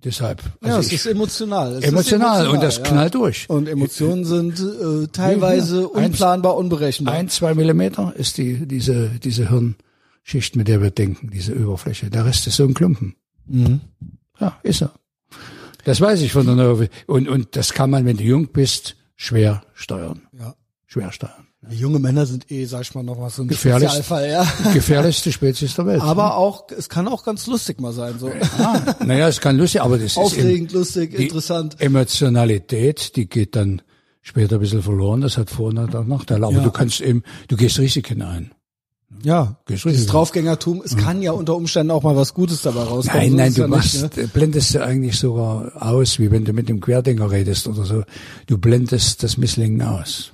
Deshalb. 0.04 0.42
Ja, 0.62 0.68
Also 0.76 0.78
es 0.80 0.86
ich, 0.88 0.92
ist 0.94 1.06
emotional. 1.06 1.72
Es 1.72 1.78
ist 1.78 1.88
emotional, 1.88 2.48
und 2.48 2.62
das 2.62 2.76
ja. 2.76 2.82
knallt 2.84 3.14
durch. 3.16 3.50
Und 3.50 3.66
Emotionen 3.68 4.24
sind 4.24 4.60
äh, 4.60 5.08
teilweise 5.08 5.90
Eins- 5.92 6.06
unplanbar, 6.10 6.56
unberechenbar. 6.56 7.14
Ein, 7.14 7.28
zwei 7.28 7.54
Millimeter 7.54 8.14
ist 8.16 8.38
die, 8.38 8.64
diese, 8.68 9.08
diese 9.22 9.48
Hirnschicht, 9.48 10.54
mit 10.54 10.68
der 10.68 10.80
wir 10.82 10.92
denken, 10.92 11.30
diese 11.32 11.52
Oberfläche. 11.56 12.10
Der 12.10 12.24
Rest 12.24 12.46
ist 12.46 12.56
so 12.56 12.64
ein 12.64 12.74
Klumpen. 12.74 13.16
Mhm. 13.46 13.80
Ja, 14.38 14.56
ist 14.62 14.82
er. 14.82 14.92
Das 15.88 16.02
weiß 16.02 16.20
ich 16.20 16.32
von 16.32 16.44
der 16.44 16.54
Nerve. 16.54 16.90
Und, 17.06 17.28
und 17.28 17.56
das 17.56 17.72
kann 17.72 17.88
man, 17.88 18.04
wenn 18.04 18.18
du 18.18 18.22
jung 18.22 18.48
bist, 18.48 18.94
schwer 19.16 19.62
steuern. 19.72 20.20
Ja. 20.38 20.54
Schwer 20.86 21.12
steuern. 21.12 21.46
Junge 21.70 21.98
Männer 21.98 22.26
sind 22.26 22.50
eh, 22.52 22.66
sag 22.66 22.82
ich 22.82 22.94
mal, 22.94 23.02
noch 23.02 23.18
was 23.18 23.36
so 23.36 23.42
ein 23.42 23.48
Gefährlich. 23.48 23.88
Spezialfall, 23.88 24.28
ja. 24.28 24.46
Gefährlichste 24.74 25.32
Spezies 25.32 25.74
der 25.76 25.86
Welt. 25.86 26.02
Aber 26.02 26.36
auch, 26.36 26.66
es 26.76 26.90
kann 26.90 27.08
auch 27.08 27.24
ganz 27.24 27.46
lustig 27.46 27.80
mal 27.80 27.94
sein, 27.94 28.18
so. 28.18 28.30
ah, 28.58 28.96
naja, 29.02 29.28
es 29.28 29.40
kann 29.40 29.56
lustig, 29.56 29.80
aber 29.80 29.96
das 29.96 30.08
ist 30.12 30.18
Aufregend, 30.18 30.72
lustig, 30.72 31.16
die 31.16 31.22
interessant. 31.22 31.80
Emotionalität, 31.80 33.16
die 33.16 33.26
geht 33.26 33.56
dann 33.56 33.80
später 34.20 34.56
ein 34.56 34.60
bisschen 34.60 34.82
verloren. 34.82 35.22
Das 35.22 35.38
hat 35.38 35.48
Vor- 35.48 35.68
und 35.68 36.08
Nachteile. 36.08 36.44
Aber 36.46 36.56
Ja. 36.56 36.62
du 36.64 36.70
kannst 36.70 37.00
eben, 37.00 37.22
du 37.48 37.56
gehst 37.56 37.78
Risiken 37.78 38.20
ein. 38.20 38.52
Ja, 39.22 39.56
dieses 39.68 39.86
richtig. 39.86 40.06
Draufgängertum, 40.06 40.82
es 40.84 40.96
kann 40.96 41.22
ja 41.22 41.32
unter 41.32 41.56
Umständen 41.56 41.90
auch 41.90 42.02
mal 42.02 42.14
was 42.14 42.34
Gutes 42.34 42.62
dabei 42.62 42.82
rauskommen. 42.82 43.28
Nein, 43.28 43.36
nein, 43.36 43.54
du 43.54 43.62
ja 43.62 43.66
machst, 43.66 44.02
nicht, 44.02 44.16
ne? 44.16 44.28
blendest 44.28 44.74
du 44.74 44.84
eigentlich 44.84 45.18
sogar 45.18 45.72
aus, 45.82 46.18
wie 46.18 46.30
wenn 46.30 46.44
du 46.44 46.52
mit 46.52 46.68
dem 46.68 46.80
Querdenker 46.80 47.30
redest 47.30 47.66
oder 47.68 47.84
so. 47.84 48.04
Du 48.46 48.58
blendest 48.58 49.22
das 49.22 49.38
Misslingen 49.38 49.80
aus. 49.82 50.30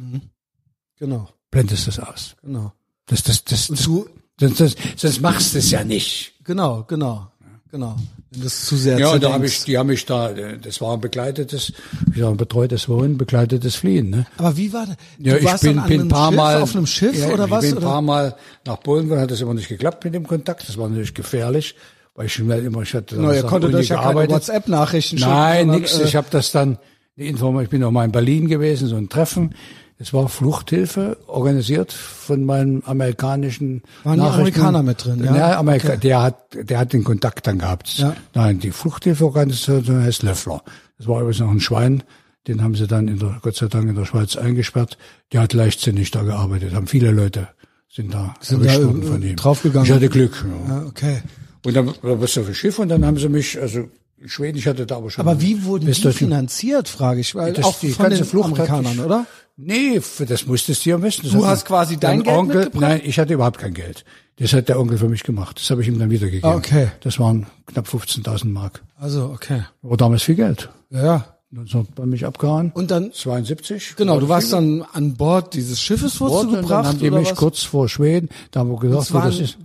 Genau, 0.99 1.29
Blendest 1.51 1.87
das 1.87 2.01
aus. 2.01 2.37
genau. 2.43 2.73
Das, 3.07 3.23
das, 3.23 3.45
das, 3.45 3.69
das, 3.69 3.83
du, 3.85 4.09
das, 4.39 4.55
das, 4.55 4.75
sonst 4.97 5.21
machst 5.21 5.55
du 5.55 5.59
es 5.59 5.71
ja 5.71 5.85
nicht. 5.85 6.35
genau, 6.43 6.85
genau, 6.85 7.31
Genau. 7.75 7.97
Wenn 8.31 8.43
das 8.45 8.67
zu 8.67 8.77
sehr 8.77 9.01
Ja, 9.01 9.09
und 9.09 9.15
da 9.15 9.31
zerdenkst. 9.31 9.35
habe 9.35 9.47
ich, 9.47 9.65
die 9.65 9.79
haben 9.79 9.87
mich 9.89 10.07
da, 10.07 10.31
das 10.33 10.81
war 10.81 10.95
ein 10.95 11.01
begleitetes, 11.01 11.73
gesagt, 12.13 12.31
ein 12.31 12.37
betreutes 12.37 12.89
Wohnen, 12.89 13.19
begleitetes 13.19 13.75
Fliehen, 13.75 14.11
ne? 14.11 14.27
Aber 14.37 14.57
wie 14.57 14.73
war 14.73 14.87
das? 14.87 14.95
Ja, 15.19 15.33
du 15.33 15.39
ich 15.41 15.45
warst 15.45 15.65
bin, 15.65 15.83
bin 15.89 16.01
einem 16.03 16.09
paar 16.09 16.29
Schiff, 16.31 16.37
Mal 16.37 16.63
auf 16.63 16.77
einem 16.77 16.87
Schiff 16.87 17.19
ja, 17.19 17.31
oder 17.31 17.51
was? 17.51 17.65
Ich 17.65 17.75
bin 17.75 17.83
ein 17.83 17.85
paar 17.91 18.01
Mal 18.01 18.37
nach 18.65 18.79
Polen 18.81 19.05
gegangen, 19.07 19.23
hat 19.23 19.33
das 19.33 19.41
immer 19.41 19.55
nicht 19.55 19.69
geklappt 19.69 20.05
mit 20.05 20.15
dem 20.15 20.25
Kontakt. 20.25 20.69
Das 20.69 20.79
war 20.79 20.89
natürlich 20.89 21.15
gefährlich, 21.15 21.75
weil 22.15 22.27
ich 22.27 22.39
immer, 22.39 22.83
ich 22.83 22.95
hatte 22.95 23.17
No, 23.21 23.33
ihr 23.33 23.43
konntet 23.43 23.75
euch 23.75 23.89
ja 23.89 24.01
keine. 24.01 24.29
WhatsApp-Nachrichten 24.31 25.19
schicken. 25.19 25.31
Nein, 25.33 25.67
nix. 25.71 25.99
äh, 25.99 26.05
Ich 26.05 26.15
habe 26.15 26.29
das 26.31 26.53
dann, 26.53 26.79
die 27.17 27.27
Information, 27.27 27.65
ich 27.65 27.71
bin 27.71 27.83
auch 27.83 27.91
mal 27.91 28.05
in 28.05 28.13
Berlin 28.13 28.47
gewesen, 28.47 28.87
so 28.87 28.95
ein 28.95 29.09
Treffen. 29.09 29.53
Es 29.99 30.13
war 30.13 30.29
Fluchthilfe, 30.29 31.17
organisiert 31.29 31.93
von 31.93 32.45
meinem 32.45 32.83
amerikanischen 32.85 33.83
Waren 34.03 34.15
die 34.15 34.19
Nachrichten. 34.21 34.41
Amerikaner 34.61 34.83
mit 34.83 35.05
drin, 35.05 35.23
ja? 35.25 35.37
Ja, 35.37 35.59
Amerika, 35.59 35.97
der 35.97 36.21
hat, 36.23 36.37
der 36.53 36.79
hat 36.79 36.93
den 36.93 37.05
Kontakt 37.05 37.47
dann 37.47 37.59
gehabt. 37.61 37.99
Ja. 37.99 38.17
Nein, 38.35 38.59
die 38.59 38.73
Fluchthilfeorganisation 38.73 40.03
heißt 40.03 40.23
Löffler. 40.23 40.63
Das 40.99 41.07
war 41.07 41.21
übrigens 41.21 41.41
noch 41.41 41.51
ein 41.51 41.61
Schwein. 41.61 42.03
Den 42.47 42.63
haben 42.63 42.75
sie 42.75 42.87
dann 42.87 43.09
in 43.09 43.19
der, 43.19 43.39
Gott 43.41 43.57
sei 43.57 43.67
Dank 43.69 43.89
in 43.89 43.95
der 43.95 44.05
Schweiz 44.05 44.37
eingesperrt. 44.37 44.99
Der 45.33 45.43
hat 45.43 45.53
leichtsinnig 45.53 46.11
da 46.11 46.23
gearbeitet. 46.23 46.75
Haben 46.75 46.87
viele 46.89 47.11
Leute 47.11 47.49
sind 47.89 48.13
da 48.13 48.35
Sind 48.41 48.65
da, 48.67 48.75
worden 48.85 49.03
äh, 49.03 49.07
von 49.07 49.23
ihm. 49.23 49.37
draufgegangen? 49.37 49.87
Ich 49.87 49.93
hatte 49.93 50.09
Glück. 50.09 50.45
Ja. 50.69 50.75
Ja, 50.81 50.87
okay. 50.87 51.23
Und 51.65 51.75
dann 51.75 51.87
war 51.87 52.21
was 52.21 52.37
auf 52.37 52.47
dem 52.47 52.55
Schiff 52.55 52.79
und 52.81 52.89
dann 52.89 53.07
haben 53.07 53.17
sie 53.19 53.29
mich, 53.29 53.59
also 53.61 53.89
Schweden, 54.27 54.59
ich 54.59 54.67
hatte 54.67 54.85
da 54.87 54.97
aber 54.97 55.11
schon. 55.11 55.27
Aber 55.27 55.41
wie 55.41 55.65
wurden 55.65 55.87
die 55.91 55.95
finanziert, 56.13 56.89
frage 56.89 57.21
ich, 57.21 57.35
weil 57.35 57.53
Das- 57.53 57.65
auch 57.65 57.79
die 57.79 57.91
von 57.91 58.07
ganze 58.09 58.25
Flucht 58.25 58.53
Amerikanern, 58.53 58.95
ich- 58.95 59.01
oder? 59.01 59.27
Nee, 59.57 60.01
für 60.01 60.27
das 60.27 60.47
musstest 60.47 60.85
du 60.85 60.91
ja 60.91 61.03
wissen. 61.03 61.23
Das 61.25 61.33
Du 61.33 61.47
hast 61.47 61.65
quasi 61.65 61.97
dein 61.97 62.23
Geld 62.25 62.37
Onkel, 62.37 62.61
mitgebracht? 62.65 62.81
Nein, 62.91 63.01
ich 63.05 63.19
hatte 63.19 63.35
überhaupt 63.35 63.59
kein 63.59 63.73
Geld. 63.75 64.05
Das 64.37 64.53
hat 64.53 64.69
der 64.69 64.81
Onkel 64.81 64.99
für 64.99 65.09
mich 65.09 65.23
gemacht. 65.23 65.61
Das 65.61 65.71
habe 65.71 65.81
ich 65.83 65.87
ihm 65.89 65.99
dann 65.99 66.11
wiedergegeben. 66.11 66.49
Ah, 66.51 66.57
okay. 66.57 66.89
Das 67.03 67.21
waren 67.21 67.47
knapp 67.67 67.87
15.000 67.87 68.47
Mark. 68.49 68.83
Also, 68.99 69.27
okay. 69.27 69.63
War 69.83 69.97
damals 69.97 70.25
viel 70.25 70.35
Geld. 70.35 70.71
Ja, 70.91 71.05
ja. 71.05 71.25
Dann 71.53 71.69
hat 71.73 71.97
man 71.97 72.09
mich 72.09 72.27
abgehauen. 72.27 72.73
Und 72.75 72.91
dann, 72.91 73.13
72. 73.13 73.95
genau, 73.97 74.19
du 74.19 74.29
warst 74.29 74.53
dann 74.53 74.83
an 74.93 75.15
Bord 75.15 75.55
dieses 75.55 75.81
Schiffes, 75.81 76.21
wurdest 76.21 76.43
du 76.47 76.51
gebracht, 76.51 76.71
Dann 76.71 76.87
haben 76.87 76.99
die 76.99 77.11
mich 77.13 77.31
was? 77.31 77.37
kurz 77.39 77.63
vor 77.63 77.89
Schweden, 77.89 78.29
da 78.51 78.61
haben 78.61 78.71
wir 78.73 78.79
gesagt, 78.81 79.03
Es 79.05 79.15
wo 79.15 79.19
das 79.21 79.37
ein, 79.39 79.45
ist. 79.45 79.59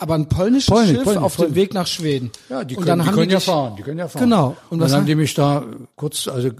aber 0.00 0.14
ein 0.16 0.28
polnisches 0.28 0.66
Polnisch, 0.68 0.96
Schiff 0.96 1.04
Polnisch, 1.04 1.22
auf 1.22 1.36
dem 1.36 1.38
Polnisch. 1.42 1.54
Weg 1.54 1.74
nach 1.74 1.86
Schweden. 1.86 2.30
Ja, 2.48 2.64
die 2.64 2.74
Und 2.74 2.82
können, 2.84 2.86
dann 2.88 2.98
die 2.98 3.06
haben 3.06 3.14
können 3.14 3.28
die 3.28 3.32
ja 3.34 3.38
dich- 3.38 3.46
fahren, 3.46 3.74
die 3.76 3.82
können 3.84 3.98
ja 4.00 4.08
fahren. 4.08 4.20
Genau. 4.24 4.48
Und 4.48 4.56
Und, 4.70 4.78
dann 4.80 4.90
haben- 4.90 5.06
die 5.06 5.14
mich 5.14 5.34
da 5.34 5.64
kurz, 5.94 6.26
also 6.26 6.50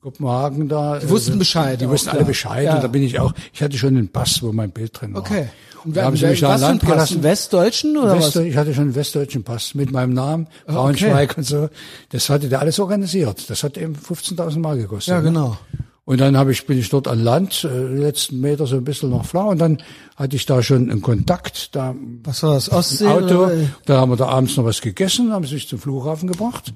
Kopenhagen 0.00 0.68
da. 0.68 0.98
Die 0.98 1.08
wussten 1.10 1.38
Bescheid 1.38 1.80
Die 1.80 1.88
wussten 1.88 2.10
alle. 2.10 2.24
Bescheid. 2.24 2.64
Ja. 2.64 2.76
Und 2.76 2.84
da 2.84 2.88
bin 2.88 3.02
ich 3.02 3.18
auch, 3.20 3.32
ich 3.52 3.62
hatte 3.62 3.76
schon 3.76 3.96
einen 3.96 4.08
Pass, 4.08 4.42
wo 4.42 4.50
mein 4.52 4.70
Bild 4.70 4.98
drin 5.00 5.12
war. 5.14 5.20
Okay. 5.20 5.48
Und 5.84 5.96
da 5.96 6.04
haben 6.04 6.16
sie 6.16 6.26
mich 6.26 6.42
was 6.42 6.60
Land 6.60 6.80
Pass? 6.82 6.90
gelassen. 6.90 7.14
Einen 7.14 7.22
Westdeutschen 7.22 7.96
oder 7.96 8.16
West, 8.16 8.36
was? 8.36 8.42
ich 8.44 8.56
hatte 8.56 8.74
schon 8.74 8.84
einen 8.84 8.94
westdeutschen 8.94 9.44
Pass 9.44 9.74
mit 9.74 9.92
meinem 9.92 10.12
Namen, 10.14 10.46
Ah, 10.66 10.72
Braunschweig 10.72 11.36
und 11.36 11.44
so. 11.44 11.68
Das 12.10 12.28
hatte 12.30 12.48
der 12.48 12.60
alles 12.60 12.78
organisiert. 12.78 13.48
Das 13.48 13.62
hat 13.62 13.76
eben 13.78 13.94
15.000 13.94 14.58
Mark 14.58 14.78
gekostet. 14.78 15.12
Ja, 15.12 15.18
ne? 15.18 15.24
genau. 15.28 15.58
Und 16.06 16.20
dann 16.20 16.36
habe 16.36 16.50
ich, 16.52 16.66
bin 16.66 16.78
ich 16.78 16.88
dort 16.88 17.06
an 17.06 17.20
Land, 17.22 17.64
äh, 17.64 17.68
letzten 17.68 18.40
Meter 18.40 18.66
so 18.66 18.76
ein 18.76 18.84
bisschen 18.84 19.10
noch 19.10 19.24
flach. 19.26 19.44
Und 19.46 19.58
dann 19.58 19.82
hatte 20.16 20.34
ich 20.34 20.44
da 20.44 20.62
schon 20.62 20.90
einen 20.90 21.02
Kontakt, 21.02 21.74
da 21.76 21.94
Was 22.24 22.42
war 22.42 22.54
das? 22.54 22.70
Ostsee? 22.72 23.06
Auto. 23.06 23.44
Oder? 23.44 23.52
Da 23.86 24.00
haben 24.00 24.10
wir 24.10 24.16
da 24.16 24.26
abends 24.26 24.56
noch 24.56 24.64
was 24.64 24.80
gegessen, 24.80 25.32
haben 25.32 25.46
sie 25.46 25.54
mich 25.54 25.68
zum 25.68 25.78
Flughafen 25.78 26.26
gebracht. 26.28 26.72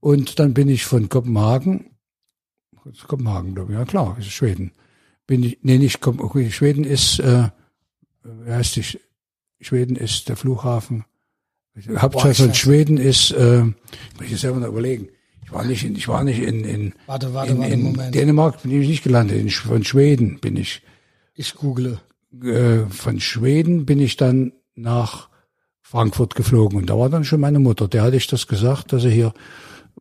Und 0.00 0.38
dann 0.38 0.54
bin 0.54 0.68
ich 0.68 0.84
von 0.86 1.08
Kopenhagen, 1.08 1.86
Kopenhagen, 3.06 3.54
glaube 3.54 3.72
ich, 3.72 3.78
ja 3.78 3.84
klar, 3.84 4.16
ist 4.18 4.30
Schweden. 4.30 4.72
Bin 5.26 5.42
ich, 5.42 5.58
nee, 5.62 5.78
nicht 5.78 6.00
Kopenhagen, 6.00 6.50
Schweden 6.50 6.84
ist, 6.84 7.18
äh, 7.20 7.48
wie 8.24 8.52
heißt 8.52 8.76
die, 8.76 8.84
Schweden 9.60 9.96
ist 9.96 10.28
der 10.28 10.36
Flughafen. 10.36 11.04
Hauptstadt 11.96 12.36
von 12.36 12.54
Schweden 12.54 12.96
ist, 12.96 13.30
äh, 13.32 13.62
muss 13.62 13.74
ich 14.30 14.40
selber 14.40 14.58
noch 14.58 14.68
überlegen. 14.68 15.08
Ich 15.44 15.52
war 15.52 15.64
nicht 15.64 15.84
in, 15.84 15.96
ich 15.96 16.08
war 16.08 16.24
nicht 16.24 16.40
in, 16.40 16.64
in, 16.64 16.94
Warte, 17.06 17.32
warte, 17.32 17.52
in, 17.52 17.58
warte, 17.58 17.72
in 17.72 17.82
Moment. 17.82 18.14
Dänemark 18.14 18.62
bin 18.62 18.82
ich 18.82 18.88
nicht 18.88 19.04
gelandet. 19.04 19.38
In, 19.38 19.48
von 19.50 19.84
Schweden 19.84 20.40
bin 20.40 20.56
ich 20.56 20.82
Ich 21.34 21.54
google. 21.54 22.00
äh, 22.42 22.80
von 22.90 23.20
Schweden 23.20 23.86
bin 23.86 24.00
ich 24.00 24.16
dann 24.16 24.52
nach 24.74 25.28
Frankfurt 25.80 26.34
geflogen 26.34 26.78
und 26.78 26.90
da 26.90 26.98
war 26.98 27.08
dann 27.08 27.24
schon 27.24 27.40
meine 27.40 27.58
Mutter. 27.60 27.88
Der 27.88 28.02
hatte 28.02 28.16
ich 28.16 28.26
das 28.26 28.46
gesagt, 28.46 28.92
dass 28.92 29.04
er 29.04 29.10
hier 29.10 29.32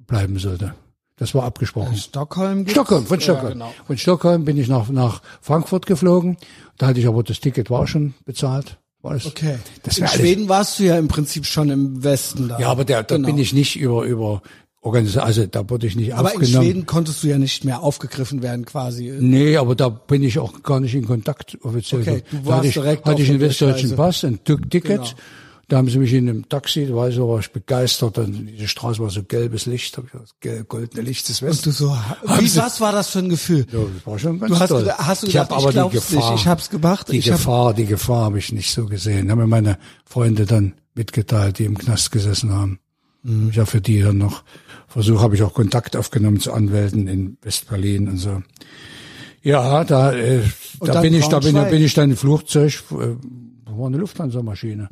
bleiben 0.05 0.37
sollte. 0.37 0.73
Das 1.17 1.33
war 1.35 1.43
abgesprochen. 1.43 1.95
Stockholm 1.97 2.59
gibt's? 2.59 2.71
Stockholm, 2.73 3.05
von 3.05 3.17
Ja, 3.17 3.23
Stockholm. 3.23 3.53
genau. 3.53 3.73
Von 3.85 3.97
Stockholm 3.97 4.45
bin 4.45 4.57
ich 4.57 4.67
nach, 4.67 4.87
nach 4.89 5.21
Frankfurt 5.41 5.85
geflogen. 5.87 6.37
Da 6.77 6.87
hatte 6.87 6.99
ich 6.99 7.07
aber 7.07 7.23
das 7.23 7.39
Ticket 7.39 7.69
war 7.69 7.87
schon 7.87 8.13
bezahlt. 8.25 8.77
Das, 9.03 9.25
Okay. 9.25 9.57
Das 9.83 9.97
In 9.97 10.03
wär 10.03 10.09
alles- 10.11 10.21
Schweden 10.21 10.49
warst 10.49 10.79
du 10.79 10.83
ja 10.83 10.97
im 10.97 11.07
Prinzip 11.07 11.45
schon 11.45 11.69
im 11.69 12.03
Westen 12.03 12.49
da. 12.49 12.59
Ja, 12.59 12.69
aber 12.69 12.83
der, 12.85 13.03
da 13.03 13.15
Genau. 13.15 13.27
bin 13.27 13.37
ich 13.37 13.53
nicht 13.53 13.79
über, 13.79 14.03
über 14.03 14.41
Organisation, 14.81 15.23
also 15.23 15.45
da 15.47 15.67
wurde 15.69 15.87
ich 15.87 15.95
nicht 15.95 16.13
Aber 16.13 16.31
in 16.33 16.37
aufgenommen. 16.41 16.65
Schweden 16.65 16.85
konntest 16.85 17.23
du 17.23 17.27
ja 17.27 17.37
nicht 17.37 17.63
mehr 17.65 17.81
aufgegriffen 17.81 18.41
werden, 18.43 18.65
quasi. 18.65 19.11
Nee, 19.19 19.57
aber 19.57 19.75
da 19.75 19.89
bin 19.89 20.23
ich 20.23 20.37
auch 20.39 20.61
gar 20.61 20.79
nicht 20.79 20.93
in 20.93 21.05
Kontakt 21.07 21.57
offiziell. 21.63 22.01
Okay, 22.01 22.23
du 22.29 22.37
da 22.37 22.45
warst 22.45 22.57
hatte 22.57 22.67
ich, 22.67 22.73
direkt 22.75 23.05
hatte 23.05 23.15
auf 23.15 23.19
ich 23.21 23.29
einen 23.29 23.39
westdeutschen. 23.39 23.95
Pass, 23.95 24.23
ein 24.23 24.39
Tick- 24.43 24.69
Ticket. 24.69 24.97
Genau. 24.97 25.09
Da 25.69 25.75
haben 25.77 25.89
sie 25.89 25.97
mich 25.99 26.13
in 26.13 26.29
einem 26.29 26.47
Taxi, 26.47 26.85
da 26.87 26.95
war 26.95 27.09
ich, 27.09 27.15
so, 27.15 27.27
war 27.27 27.39
ich 27.39 27.51
begeistert. 27.51 28.17
Dann, 28.17 28.47
diese 28.47 28.69
Straße 28.69 28.99
war 28.99 29.09
so 29.09 29.21
gelbes 29.23 29.65
Licht, 29.65 29.97
hab 29.97 30.05
ich 30.05 30.11
das 30.13 30.29
gelb, 30.39 30.69
goldene 30.69 31.01
Licht 31.01 31.27
des 31.27 31.41
Und 31.41 31.49
Westens. 31.49 31.79
du 31.79 31.85
so, 31.87 31.97
wie, 32.39 32.55
was 32.55 32.79
war 32.79 32.93
das 32.93 33.09
für 33.09 33.19
ein 33.19 33.27
Gefühl? 33.27 33.65
Ja, 33.71 33.79
das 33.79 34.07
war 34.07 34.17
schon 34.17 34.39
ganz 34.39 34.53
Du 34.53 34.59
hast, 34.59 34.69
toll. 34.69 34.89
hast 34.97 35.23
du 35.23 35.27
ich 35.27 35.33
gedacht, 35.33 35.51
hab 35.51 35.59
ich 35.59 35.77
aber 35.77 35.89
die 35.89 35.95
Gefahr, 35.95 36.31
nicht, 36.31 36.41
ich 36.41 36.47
hab's 36.47 36.69
gemacht. 36.69 37.11
Die 37.11 37.17
ich 37.17 37.29
hab, 37.29 37.37
Gefahr, 37.37 37.73
die 37.73 37.85
Gefahr 37.85 38.25
habe 38.25 38.39
ich 38.39 38.53
nicht 38.53 38.71
so 38.71 38.85
gesehen. 38.85 39.29
Haben 39.29 39.39
mir 39.39 39.47
meine 39.47 39.77
Freunde 40.05 40.45
dann 40.45 40.73
mitgeteilt, 40.95 41.59
die 41.59 41.65
im 41.65 41.77
Knast 41.77 42.11
gesessen 42.11 42.53
haben. 42.53 42.79
Mhm. 43.23 43.49
Ich 43.51 43.57
habe 43.57 43.67
für 43.69 43.81
die 43.81 44.01
dann 44.01 44.17
noch 44.17 44.43
versucht, 44.87 45.21
habe 45.21 45.35
ich 45.35 45.43
auch 45.43 45.53
Kontakt 45.53 45.97
aufgenommen 45.97 46.39
zu 46.39 46.53
Anwälten 46.53 47.07
in 47.09 47.37
Westberlin 47.41 48.07
und 48.07 48.17
so. 48.19 48.41
Ja, 49.43 49.83
da, 49.83 50.13
äh, 50.13 50.43
Und 50.79 50.87
da 50.93 51.01
bin 51.01 51.13
ich, 51.13 51.27
da 51.27 51.39
bin, 51.39 51.55
da 51.55 51.65
bin 51.65 51.81
ich 51.83 51.93
dann 51.93 52.11
im 52.11 52.17
Flugzeug, 52.17 52.83
äh, 52.91 53.15
war 53.77 53.87
eine 53.87 53.97
Lufthansa-Maschine. 53.97 54.87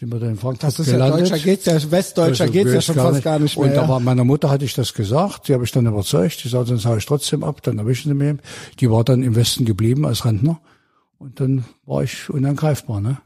Sind 0.00 0.10
wir 0.14 0.18
dann 0.18 0.30
in 0.30 0.38
Frankfurt 0.38 0.62
das 0.62 0.78
ist 0.78 0.86
ja 0.86 0.92
gelandet. 0.94 1.30
Deutscher 1.30 1.38
geht's 1.44 1.66
ja, 1.66 1.90
Westdeutscher 1.90 2.44
Also, 2.44 2.52
geht's 2.54 2.72
ja 2.72 2.80
schon 2.80 2.94
fast 2.94 3.22
gar 3.22 3.38
nicht 3.38 3.58
mehr. 3.58 3.66
Und 3.66 3.74
ja. 3.74 3.86
war 3.86 4.00
meiner 4.00 4.24
Mutter 4.24 4.48
hatte 4.48 4.64
ich 4.64 4.72
das 4.72 4.94
gesagt, 4.94 5.46
die 5.46 5.52
habe 5.52 5.64
ich 5.64 5.72
dann 5.72 5.84
überzeugt, 5.84 6.42
die 6.42 6.48
sagte, 6.48 6.68
sonst 6.68 6.86
hau 6.86 6.96
ich 6.96 7.04
trotzdem 7.04 7.44
ab, 7.44 7.60
dann 7.62 7.76
erwischen 7.78 8.08
sie 8.08 8.14
mich. 8.14 8.40
Die 8.78 8.90
war 8.90 9.04
dann 9.04 9.22
im 9.22 9.36
Westen 9.36 9.66
geblieben 9.66 10.06
als 10.06 10.24
Rentner 10.24 10.58
und 11.18 11.38
dann 11.38 11.66
war 11.84 12.02
ich 12.02 12.30
unangreifbar, 12.30 13.02
ne? 13.02 13.18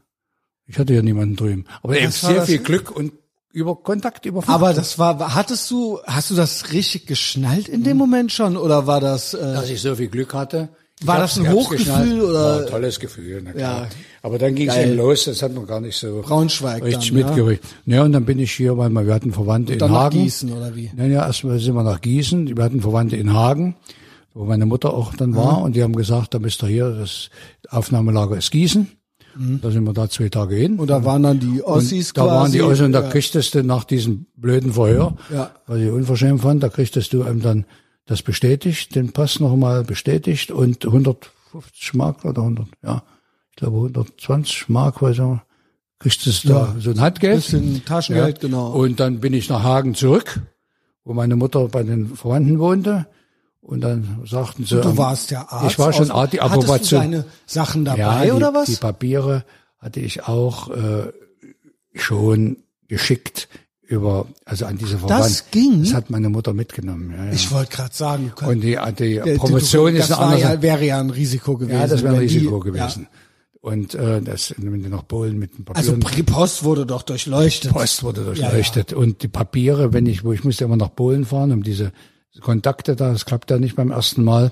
Ich 0.67 0.77
hatte 0.77 0.93
ja 0.93 1.01
niemanden 1.01 1.37
drüben. 1.37 1.63
Aber 1.81 1.97
eben 1.97 2.11
sehr 2.11 2.41
viel 2.41 2.59
Glück 2.59 2.91
und 2.91 3.13
über 3.53 3.77
Kontakt 3.77 4.25
über 4.25 4.41
Funk. 4.41 4.53
Aber 4.53 4.73
das 4.73 4.99
war, 4.99 5.33
hattest 5.33 5.71
du, 5.71 6.01
hast 6.03 6.29
du 6.29 6.35
das 6.35 6.73
richtig 6.73 7.07
geschnallt 7.07 7.69
in 7.69 7.85
dem 7.85 7.95
Moment 7.95 8.33
schon 8.33 8.57
oder 8.57 8.85
war 8.85 8.99
das, 8.99 9.33
äh, 9.33 9.39
dass 9.39 9.69
ich 9.69 9.81
so 9.81 9.95
viel 9.95 10.09
Glück 10.09 10.33
hatte. 10.33 10.67
War 11.03 11.19
das 11.19 11.37
ein 11.37 11.51
Hochgefühl 11.51 12.21
oder- 12.21 12.61
ein 12.61 12.67
tolles 12.67 12.99
Gefühl, 12.99 13.41
na 13.43 13.51
klar. 13.51 13.81
Ja. 13.83 13.89
Aber 14.21 14.37
dann 14.39 14.55
ging 14.55 14.69
es 14.69 14.77
eben 14.77 14.95
los, 14.95 15.25
das 15.25 15.41
hat 15.41 15.53
man 15.53 15.67
gar 15.67 15.81
nicht 15.81 15.97
so 15.97 16.21
Braunschweig 16.25 16.83
richtig 16.83 17.09
dann, 17.09 17.19
ja? 17.19 17.27
mitgekriegt. 17.27 17.65
Ja. 17.85 18.03
und 18.03 18.13
dann 18.13 18.23
bin 18.25 18.39
ich 18.39 18.53
hier, 18.53 18.77
weil 18.77 18.89
wir 18.91 19.13
hatten 19.13 19.33
Verwandte 19.33 19.73
in 19.73 19.79
dann 19.79 19.91
nach 19.91 20.03
Hagen. 20.05 20.23
Gießen 20.23 20.51
oder 20.53 20.73
wie? 20.75 20.89
Nein, 20.95 21.11
ja, 21.11 21.25
erstmal 21.27 21.59
sind 21.59 21.75
wir 21.75 21.83
nach 21.83 21.99
Gießen. 22.01 22.55
Wir 22.55 22.63
hatten 22.63 22.81
Verwandte 22.81 23.17
in 23.17 23.33
Hagen, 23.33 23.75
wo 24.33 24.45
meine 24.45 24.65
Mutter 24.65 24.93
auch 24.93 25.13
dann 25.15 25.35
war. 25.35 25.61
Und 25.63 25.75
die 25.75 25.83
haben 25.83 25.95
gesagt, 25.95 26.33
da 26.33 26.39
müsst 26.39 26.63
ihr 26.63 26.67
hier, 26.69 26.89
das 26.91 27.29
Aufnahmelager 27.69 28.37
ist 28.37 28.51
Gießen. 28.51 28.87
Da 29.61 29.69
sind 29.69 29.83
wir 29.83 29.91
da 29.91 30.09
zwei 30.09 30.29
Tage 30.29 30.55
hin. 30.55 30.79
Und 30.79 30.89
da 30.89 31.03
waren 31.03 31.23
dann 31.23 31.41
die 31.41 31.61
Ossis 31.61 32.13
da 32.13 32.21
quasi. 32.23 32.35
waren 32.35 32.51
die 32.53 32.61
Ossis 32.61 32.85
und 32.85 32.93
da 32.93 33.01
ja. 33.03 33.09
kriegtest 33.09 33.53
du 33.53 33.63
nach 33.63 33.83
diesem 33.83 34.27
blöden 34.37 34.71
Verhör, 34.71 35.17
Ja. 35.29 35.51
was 35.67 35.77
ich 35.81 35.89
unverschämt 35.91 36.39
fand, 36.41 36.63
da 36.63 36.69
kriegtest 36.69 37.11
du 37.11 37.23
einem 37.23 37.41
dann 37.41 37.65
das 38.05 38.21
bestätigt, 38.21 38.95
den 38.95 39.11
Pass 39.11 39.39
nochmal 39.39 39.83
bestätigt 39.83 40.51
und 40.51 40.85
150 40.85 41.93
Mark 41.93 42.23
oder 42.25 42.41
100, 42.41 42.67
ja, 42.83 43.03
ich 43.49 43.55
glaube 43.55 43.77
120 43.77 44.69
Mark, 44.69 45.01
weiß 45.01 45.17
ich, 45.17 45.39
kriegst 45.99 46.25
du 46.25 46.47
da 46.47 46.75
so 46.79 46.91
ein 46.91 47.01
Handgeld. 47.01 47.37
Bisschen 47.37 47.83
Taschengeld, 47.85 48.39
genau. 48.41 48.71
Und 48.71 48.99
dann 48.99 49.19
bin 49.21 49.33
ich 49.33 49.49
nach 49.49 49.63
Hagen 49.63 49.95
zurück, 49.95 50.41
wo 51.03 51.13
meine 51.13 51.35
Mutter 51.35 51.67
bei 51.69 51.83
den 51.83 52.15
Verwandten 52.15 52.59
wohnte. 52.59 53.07
Und 53.61 53.81
dann 53.81 54.21
sagten 54.25 54.65
sie, 54.65 54.79
Du 54.79 54.89
ähm, 54.89 54.97
warst 54.97 55.31
ja 55.31 55.47
Arzt. 55.49 55.71
Ich 55.71 55.79
war 55.79 55.91
schon 55.91 56.11
Arzt, 56.11 56.33
die 56.33 56.39
Hattest 56.39 56.55
du 56.55 56.61
Approbation. 56.61 57.01
deine 57.01 57.25
Sachen 57.47 57.85
dabei 57.85 57.99
ja, 57.99 58.23
die, 58.25 58.31
oder 58.31 58.53
was? 58.53 58.67
Die 58.67 58.75
Papiere 58.75 59.43
hatte 59.79 59.99
ich 60.01 60.27
auch 60.27 60.69
äh, 60.69 61.11
schon 61.95 62.57
geschickt 62.87 63.47
über, 63.87 64.27
also 64.45 64.65
an 64.65 64.77
diese 64.77 64.97
Verwandten. 64.97 65.35
ging? 65.51 65.83
Das 65.83 65.93
hat 65.93 66.09
meine 66.09 66.29
Mutter 66.29 66.53
mitgenommen. 66.53 67.13
Ja, 67.15 67.25
ja. 67.25 67.31
ich 67.31 67.51
wollte 67.51 67.71
gerade 67.75 67.93
sagen, 67.95 68.31
du 68.39 68.45
und 68.47 68.61
die, 68.61 68.77
die 68.97 69.15
der- 69.15 69.37
Promotion 69.37 69.93
du, 69.93 69.99
ist 69.99 70.09
das 70.09 70.17
eine 70.19 70.27
andere. 70.33 70.53
ja, 70.55 70.61
wäre 70.61 70.85
ja 70.85 70.99
ein 70.99 71.09
Risiko 71.09 71.57
gewesen. 71.57 71.79
ja, 71.79 71.87
das 71.87 72.01
wäre 72.03 72.15
ein 72.15 72.21
wenn 72.21 72.27
die- 72.27 72.35
Risiko 72.35 72.59
gewesen. 72.59 73.07
Und 73.61 73.95
äh, 73.95 74.21
das, 74.21 74.53
wenn 74.57 74.83
du 74.83 74.89
noch 74.89 75.07
Polen 75.07 75.39
mit 75.39 75.57
den 75.57 75.65
Ja. 75.67 75.73
Also 75.73 75.93
die 75.97 76.21
Post 76.23 76.63
wurde 76.63 76.85
doch 76.85 77.01
durchleuchtet. 77.01 77.71
Post 77.71 78.03
wurde 78.03 78.23
durchleuchtet. 78.23 78.93
Und 78.93 79.23
die 79.23 79.27
Papiere, 79.27 79.91
wenn 79.91 80.05
ich, 80.05 80.23
wo 80.23 80.33
ich 80.33 80.43
musste 80.43 80.65
immer 80.65 80.77
nach 80.77 80.93
Polen 80.95 81.25
fahren, 81.25 81.51
um 81.51 81.63
diese 81.63 81.91
Kontakte 82.41 82.95
da, 82.95 83.11
das 83.11 83.25
klappt 83.25 83.49
ja 83.49 83.57
nicht 83.57 83.75
beim 83.75 83.89
ersten 83.91 84.23
Mal. 84.23 84.51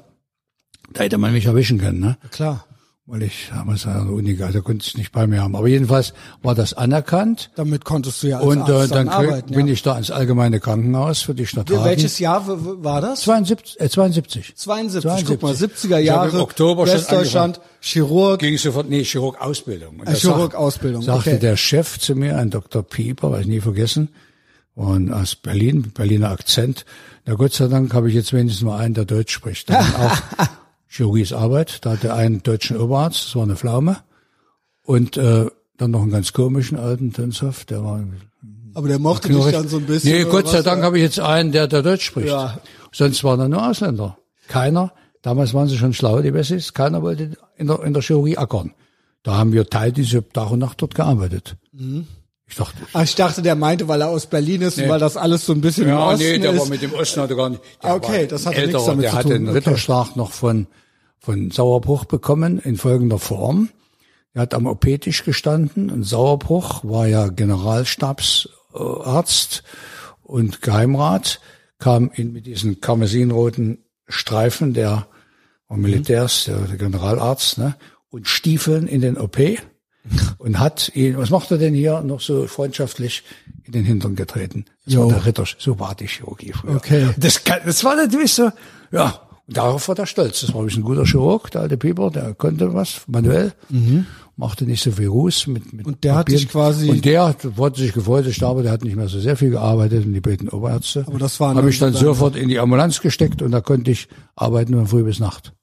Da 0.93 1.03
hätte 1.03 1.17
man 1.19 1.31
mich 1.33 1.45
erwischen 1.45 1.77
können, 1.79 1.99
ne? 1.99 2.17
Klar. 2.31 2.65
Weil 3.05 3.23
ich 3.23 3.49
damals 3.53 3.85
an 3.85 4.05
der 4.07 4.13
Uni, 4.15 4.37
da 4.37 4.49
konnte 4.61 4.85
ich 4.87 4.95
nicht 4.97 5.11
bei 5.11 5.27
mir 5.27 5.41
haben. 5.41 5.55
Aber 5.57 5.67
jedenfalls 5.67 6.13
war 6.41 6.55
das 6.55 6.73
anerkannt. 6.73 7.49
Damit 7.55 7.83
konntest 7.83 8.23
du 8.23 8.27
ja 8.27 8.37
als 8.37 8.45
Und 8.45 8.59
äh, 8.69 8.71
Arzt 8.71 8.91
dann 8.91 9.07
dann 9.07 9.07
krieg- 9.09 9.29
arbeiten. 9.29 9.53
bin 9.53 9.67
ja. 9.67 9.73
ich 9.73 9.81
da 9.81 9.97
ins 9.97 10.09
allgemeine 10.09 10.61
Krankenhaus 10.61 11.21
für 11.21 11.35
die 11.35 11.45
Stadt 11.45 11.69
Hagen. 11.69 11.83
Welches 11.83 12.17
Jahr 12.19 12.43
war 12.83 13.01
das? 13.01 13.21
72, 13.21 13.81
äh, 13.81 13.89
72. 13.89 14.55
72. 14.55 15.25
Guck 15.27 15.41
mal, 15.41 15.53
70er 15.53 15.85
Ich 15.85 15.91
habe 15.91 16.01
Jahre, 16.03 16.29
im 16.29 16.39
Oktober 16.43 16.87
Westdeutschland, 16.87 17.59
Chirurg. 17.81 18.39
Ging 18.39 18.57
sofort, 18.57 18.89
nee, 18.89 19.03
Chirurg-Ausbildung. 19.03 19.99
Und 19.99 20.07
Äh, 20.07 20.11
das 20.11 20.21
Chirurg-Ausbildung, 20.21 21.01
Sagte 21.01 21.31
okay. 21.31 21.39
der 21.39 21.57
Chef 21.57 21.99
zu 21.99 22.15
mir, 22.15 22.37
ein 22.37 22.51
Dr. 22.51 22.83
Pieper, 22.83 23.31
weiß 23.31 23.41
ich 23.41 23.47
nie 23.47 23.59
vergessen, 23.61 24.09
und 24.75 25.11
aus 25.11 25.35
Berlin, 25.35 25.91
Berliner 25.93 26.29
Akzent. 26.31 26.85
Na 27.25 27.33
Gott 27.35 27.53
sei 27.53 27.67
Dank 27.67 27.93
habe 27.93 28.07
ich 28.09 28.15
jetzt 28.15 28.31
wenigstens 28.33 28.63
mal 28.63 28.77
einen, 28.79 28.93
der 28.93 29.05
Deutsch 29.05 29.33
spricht. 29.33 29.69
Dann 29.69 29.85
auch 29.95 30.17
Chirurgie 30.95 31.23
ist 31.23 31.33
Arbeit. 31.33 31.83
Da 31.85 31.93
hatte 31.93 32.09
er 32.09 32.15
einen 32.15 32.43
deutschen 32.43 32.77
Oberarzt, 32.77 33.25
das 33.25 33.35
war 33.35 33.43
eine 33.43 33.55
Pflaume. 33.55 33.97
Und 34.83 35.17
äh, 35.17 35.47
dann 35.77 35.91
noch 35.91 36.03
einen 36.03 36.11
ganz 36.11 36.33
komischen 36.33 36.77
alten 36.77 37.11
Tönsoff, 37.11 37.65
der 37.65 37.83
war 37.83 38.03
Aber 38.75 38.87
der 38.87 38.99
mochte 38.99 39.29
dich 39.29 39.51
dann 39.51 39.67
so 39.67 39.77
ein 39.77 39.85
bisschen. 39.87 40.11
Nee, 40.11 40.25
Gott 40.25 40.47
sei? 40.49 40.61
Dank 40.61 40.83
habe 40.83 40.97
ich 40.97 41.03
jetzt 41.03 41.19
einen, 41.19 41.51
der, 41.51 41.67
der 41.67 41.81
Deutsch 41.81 42.05
spricht. 42.05 42.27
Ja. 42.27 42.59
Sonst 42.91 43.23
waren 43.23 43.39
da 43.39 43.47
nur 43.47 43.67
Ausländer. 43.67 44.19
Keiner, 44.47 44.93
damals 45.23 45.55
waren 45.55 45.67
sie 45.67 45.77
schon 45.77 45.93
schlau, 45.93 46.21
die 46.21 46.33
Wessis, 46.33 46.73
keiner 46.73 47.01
wollte 47.01 47.31
in 47.57 47.67
der, 47.67 47.81
in 47.83 47.93
der 47.93 48.03
Chirurgie 48.03 48.37
ackern. 48.37 48.73
Da 49.23 49.35
haben 49.35 49.51
wir 49.51 49.67
teilweise 49.67 50.27
Tag 50.29 50.51
und 50.51 50.59
Nacht 50.59 50.79
dort 50.81 50.93
gearbeitet. 50.93 51.55
Mhm. 51.71 52.05
Ich 52.45 52.55
dachte, 52.57 52.77
Ach, 52.91 53.03
ich 53.03 53.15
dachte, 53.15 53.41
der 53.41 53.55
meinte, 53.55 53.87
weil 53.87 54.01
er 54.01 54.09
aus 54.09 54.27
Berlin 54.27 54.61
ist 54.61 54.77
und 54.77 54.87
weil 54.89 54.99
das 54.99 55.17
alles 55.17 55.43
so 55.45 55.53
ein 55.53 55.61
bisschen 55.61 55.85
im 55.85 55.89
ja, 55.89 56.05
Osten 56.05 56.23
nee, 56.23 56.37
der 56.37 56.51
ist. 56.51 56.59
war 56.59 56.67
mit 56.67 56.83
dem 56.83 56.93
Osten 56.93 57.21
hatte 57.21 57.35
gar 57.35 57.49
nicht. 57.49 57.61
Der 57.81 57.95
Okay, 57.95 58.27
das 58.27 58.45
hatte 58.45 58.57
älterer, 58.57 58.73
nichts 58.73 58.85
damit 58.85 59.03
der 59.05 59.11
zu 59.11 59.17
hatte 59.17 59.27
tun. 59.29 59.35
einen 59.37 59.47
Okay. 59.47 59.57
Ritterschlag 59.57 60.15
noch 60.15 60.31
von, 60.33 60.67
von 61.23 61.49
Sauerbruch 61.51 62.05
bekommen 62.05 62.59
in 62.59 62.75
folgender 62.75 63.17
Form. 63.17 63.69
Er 64.33 64.41
hat 64.41 64.53
am 64.53 64.65
OP-Tisch 64.65 65.23
gestanden 65.23 65.89
und 65.89 66.03
Sauerbruch 66.03 66.83
war 66.83 67.07
ja 67.07 67.29
Generalstabsarzt 67.29 69.63
und 70.21 70.61
Geheimrat, 70.61 71.39
kam 71.79 72.11
ihn 72.13 72.33
mit 72.33 72.45
diesen 72.45 72.81
karmesinroten 72.81 73.85
Streifen 74.09 74.73
der 74.73 75.07
war 75.69 75.77
Militärs, 75.77 76.43
der, 76.43 76.57
der 76.57 76.75
Generalarzt, 76.75 77.57
ne, 77.57 77.77
und 78.09 78.27
Stiefeln 78.27 78.85
in 78.85 78.99
den 78.99 79.17
OP 79.17 79.39
und 80.39 80.59
hat 80.59 80.91
ihn, 80.93 81.17
was 81.17 81.29
macht 81.29 81.51
er 81.51 81.57
denn 81.57 81.73
hier, 81.73 82.01
noch 82.01 82.19
so 82.19 82.47
freundschaftlich 82.47 83.23
in 83.63 83.71
den 83.71 83.85
Hintern 83.85 84.17
getreten. 84.17 84.65
Das 84.83 84.95
Jo. 84.95 85.05
war 85.05 85.13
der 85.13 85.25
Ritter, 85.25 85.45
so 85.57 85.79
war 85.79 85.95
die 85.95 86.07
Chirurgie 86.07 86.51
früher. 86.51 86.75
Okay. 86.75 87.11
Das, 87.15 87.45
kann, 87.45 87.61
das 87.65 87.85
war 87.85 87.95
natürlich 87.95 88.33
so, 88.33 88.51
ja, 88.91 89.21
und 89.47 89.57
darauf 89.57 89.87
war 89.87 89.97
er 89.99 90.05
stolz. 90.05 90.41
Das 90.41 90.53
war 90.53 90.61
ein 90.63 90.81
guter 90.81 91.05
Chirurg, 91.05 91.51
der 91.51 91.61
alte 91.61 91.77
Pieper, 91.77 92.09
der 92.11 92.33
konnte 92.33 92.73
was, 92.73 93.01
manuell, 93.07 93.53
machte 94.37 94.65
nicht 94.65 94.81
so 94.81 94.91
viel 94.91 95.07
Ruß 95.07 95.47
mit, 95.47 95.73
mit 95.73 95.85
Mhm. 95.85 95.93
Und 95.93 96.03
der 96.03 96.15
hat 96.15 96.25
Papieren. 96.25 96.41
dich 96.41 96.49
quasi- 96.49 96.89
Und 96.89 97.05
der 97.05 97.25
hat, 97.25 97.57
wollte 97.57 97.81
sich 97.81 97.93
gefreut, 97.93 98.25
ich 98.25 98.37
glaube, 98.37 98.63
der 98.63 98.71
hat 98.71 98.83
nicht 98.83 98.95
mehr 98.95 99.07
so 99.07 99.19
sehr 99.19 99.35
viel 99.37 99.51
gearbeitet 99.51 100.05
und 100.05 100.13
die 100.13 100.21
beiden 100.21 100.49
Oberärzte. 100.49 101.03
Aber 101.07 101.19
das 101.19 101.39
waren 101.39 101.57
Habe 101.57 101.69
ich 101.69 101.77
dann- 101.79 101.93
sofort 101.93 102.35
in 102.35 102.49
die 102.49 102.59
Ambulanz 102.59 102.99
gesteckt 103.01 103.41
und 103.41 103.51
da 103.51 103.61
konnte 103.61 103.91
ich 103.91 104.07
arbeiten 104.35 104.73
von 104.73 104.87
früh 104.87 105.03
bis 105.03 105.19
Nacht. 105.19 105.53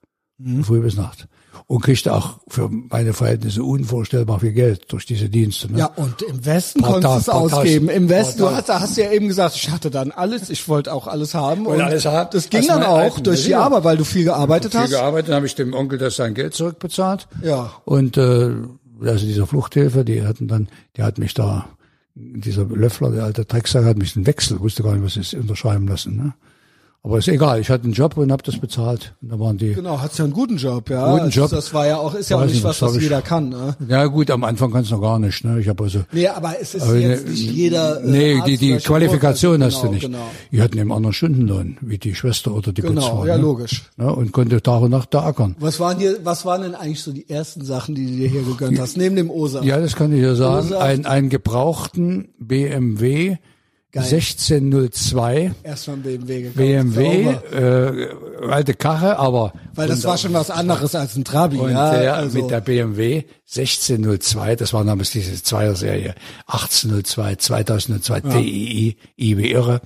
Mhm. 0.43 0.65
Früh 0.65 0.81
bis 0.81 0.97
Nacht. 0.97 1.29
Und 1.67 1.83
kriegte 1.83 2.13
auch 2.15 2.41
für 2.49 2.69
meine 2.69 3.13
Verhältnisse 3.13 3.63
unvorstellbar 3.63 4.41
viel 4.41 4.53
Geld 4.53 4.91
durch 4.93 5.07
diese 5.07 5.29
Dienste. 5.29 5.71
Ne? 5.71 5.79
Ja, 5.81 5.87
und 5.87 6.23
im 6.23 6.45
Westen 6.45 6.81
Paar 6.81 6.95
konntest 6.95 7.15
du 7.15 7.21
es 7.21 7.29
ausgeben. 7.29 7.89
Im 7.89 8.09
Westen, 8.09 8.39
du 8.39 8.47
paar 8.47 8.57
hast, 8.57 8.69
hast 8.69 8.97
ja 8.97 9.13
eben 9.13 9.29
gesagt, 9.29 9.55
ich 9.57 9.71
hatte 9.71 9.91
dann 9.91 10.11
alles, 10.11 10.51
ich 10.51 10.69
wollte 10.69 10.93
auch 10.93 11.07
alles 11.07 11.35
haben. 11.35 11.67
Wollte 11.67 11.83
und 11.83 11.89
alles 11.89 12.07
haben. 12.07 12.31
Das 12.33 12.51
ging 12.51 12.67
dann 12.67 12.83
auch 12.83 12.99
alten 12.99 13.23
durch 13.23 13.45
die. 13.45 13.55
Arbeit, 13.55 13.85
weil 13.85 13.97
du 13.97 14.05
viel 14.05 14.25
gearbeitet 14.25 14.73
viel 14.73 14.81
hast. 14.81 14.91
gearbeitet, 14.91 15.29
dann 15.29 15.37
habe 15.37 15.47
ich 15.47 15.55
dem 15.55 15.75
Onkel 15.75 15.99
das 15.99 16.17
sein 16.17 16.35
Geld 16.35 16.55
zurückbezahlt. 16.55 17.29
Ja. 17.43 17.73
Und 17.85 18.17
äh, 18.17 18.53
also 19.03 19.27
dieser 19.27 19.47
Fluchthilfe, 19.47 20.05
die 20.05 20.27
hatten 20.27 20.49
dann, 20.49 20.69
die 20.97 21.03
hat 21.03 21.19
mich 21.19 21.35
da, 21.35 21.69
dieser 22.15 22.65
Löffler, 22.65 23.11
der 23.11 23.25
alte 23.25 23.45
Drecksack, 23.45 23.85
hat 23.85 23.99
mich 23.99 24.15
den 24.15 24.27
Wechsel, 24.27 24.61
wusste 24.61 24.83
gar 24.83 24.95
nicht, 24.95 25.05
was 25.05 25.17
ist, 25.17 25.35
unterschreiben 25.35 25.87
lassen. 25.87 26.17
Ne? 26.17 26.35
Aber 27.03 27.17
ist 27.17 27.29
egal, 27.29 27.61
ich 27.61 27.71
hatte 27.71 27.85
einen 27.85 27.95
Job 27.95 28.19
und 28.19 28.31
habe 28.31 28.43
das 28.43 28.59
bezahlt. 28.59 29.15
Und 29.23 29.31
da 29.33 29.41
waren 29.41 29.57
die. 29.57 29.73
Genau, 29.73 29.99
hast 30.03 30.19
ja 30.19 30.25
einen 30.25 30.35
guten 30.35 30.59
Job, 30.59 30.91
ja. 30.91 31.17
Guten 31.17 31.31
Job. 31.31 31.51
Das 31.51 31.73
war 31.73 31.87
ja 31.87 31.97
auch, 31.97 32.15
ist 32.15 32.29
ja 32.29 32.37
auch 32.37 32.43
nicht 32.45 32.53
nicht, 32.57 32.65
was, 32.65 32.83
was 32.83 33.01
jeder 33.01 33.23
kann. 33.23 33.49
Ne? 33.49 33.75
Ja 33.89 34.05
gut, 34.05 34.31
am 34.31 34.45
Anfang 34.45 34.71
kannst 34.71 34.91
du 34.91 34.97
noch 34.97 35.01
gar 35.01 35.19
nicht. 35.19 35.43
Ne? 35.43 35.61
Ich 35.61 35.69
habe 35.69 35.83
also 35.85 36.01
Nee, 36.13 36.29
aber 36.29 36.61
es 36.61 36.75
ist 36.75 36.87
jetzt 36.93 37.25
ne- 37.25 37.31
nicht 37.31 37.51
jeder. 37.53 38.03
äh, 38.05 38.07
Nee, 38.07 38.35
Arzt 38.35 38.49
die, 38.49 38.57
die 38.59 38.77
Qualifikation 38.77 39.63
hast 39.65 39.83
du 39.83 39.89
nicht. 39.89 40.03
Genau, 40.03 40.19
Die 40.53 40.61
hatten 40.61 40.77
eben 40.77 40.93
anderen 40.93 41.15
Stundenlohn, 41.15 41.79
wie 41.81 41.97
die 41.97 42.15
Schwester 42.15 42.53
oder 42.53 42.71
die 42.73 42.83
genau. 42.83 43.01
Putzfrau. 43.01 43.21
Genau, 43.23 43.27
ja, 43.29 43.37
ne? 43.39 43.43
logisch. 43.43 43.85
Ja, 43.97 44.09
und 44.11 44.33
konnte 44.33 44.61
Tag 44.61 44.83
und 44.83 44.91
Nacht 44.91 45.15
da 45.15 45.23
ackern. 45.25 45.57
Was 45.59 45.81
waren 45.81 45.99
hier, 45.99 46.19
was 46.23 46.45
waren 46.45 46.61
denn 46.61 46.75
eigentlich 46.75 47.03
so 47.03 47.13
die 47.13 47.31
ersten 47.31 47.65
Sachen, 47.65 47.95
die 47.95 48.05
du 48.05 48.13
dir 48.17 48.29
hier 48.29 48.43
gegönnt 48.43 48.79
hast, 48.79 48.99
neben 48.99 49.17
dem 49.17 49.31
Osa? 49.31 49.63
Ja, 49.63 49.79
das 49.81 49.97
kann 49.97 50.13
ich 50.13 50.21
ja 50.21 50.35
sagen. 50.35 50.67
Ursache- 50.69 50.83
Ein, 50.83 51.07
einen 51.07 51.31
gebrauchten 51.31 52.29
BMW 52.39 53.39
Geil. 53.93 54.05
1602 54.05 55.53
Erstmal 55.65 55.97
BMW 55.97 56.43
gekauft. 56.43 56.57
BMW, 56.57 57.27
äh, 57.53 58.09
alte 58.49 58.75
Karre, 58.75 59.19
aber 59.19 59.53
Weil 59.75 59.89
das 59.89 60.05
war 60.05 60.17
schon 60.17 60.33
was 60.33 60.49
anderes 60.49 60.95
als 60.95 61.17
ein 61.17 61.25
Trabi, 61.25 61.59
und 61.59 61.73
ja. 61.73 61.91
der 61.99 62.15
also, 62.15 62.39
mit 62.39 62.51
der 62.53 62.61
BMW 62.61 63.25
1602, 63.49 64.55
das 64.55 64.73
war 64.73 64.85
damals 64.85 65.11
diese 65.11 65.43
Zweierserie, 65.43 66.15
1802, 66.47 67.35
2002, 67.35 68.21
TII, 68.21 68.97
I 69.19 69.37
wie 69.37 69.51
irre, 69.51 69.81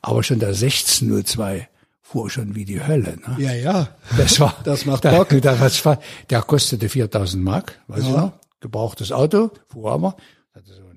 aber 0.00 0.22
schon 0.22 0.38
der 0.38 0.48
1602 0.50 1.68
fuhr 2.00 2.30
schon 2.30 2.54
wie 2.54 2.64
die 2.64 2.82
Hölle. 2.82 3.18
Ne? 3.18 3.36
ja, 3.44 3.52
ja. 3.52 3.88
Das 4.16 4.40
war, 4.40 4.56
Das 4.64 4.86
macht 4.86 5.04
der, 5.04 5.10
Bock. 5.10 5.28
Der, 5.28 5.60
war, 5.60 6.00
der 6.30 6.42
kostete 6.42 6.88
4000 6.88 7.44
Mark, 7.44 7.78
weiß 7.88 8.04
ich 8.04 8.08
noch, 8.08 8.32
gebrauchtes 8.60 9.12
Auto, 9.12 9.50
fuhr 9.68 9.92
aber, 9.92 10.16
hatte 10.54 10.72
so 10.72 10.89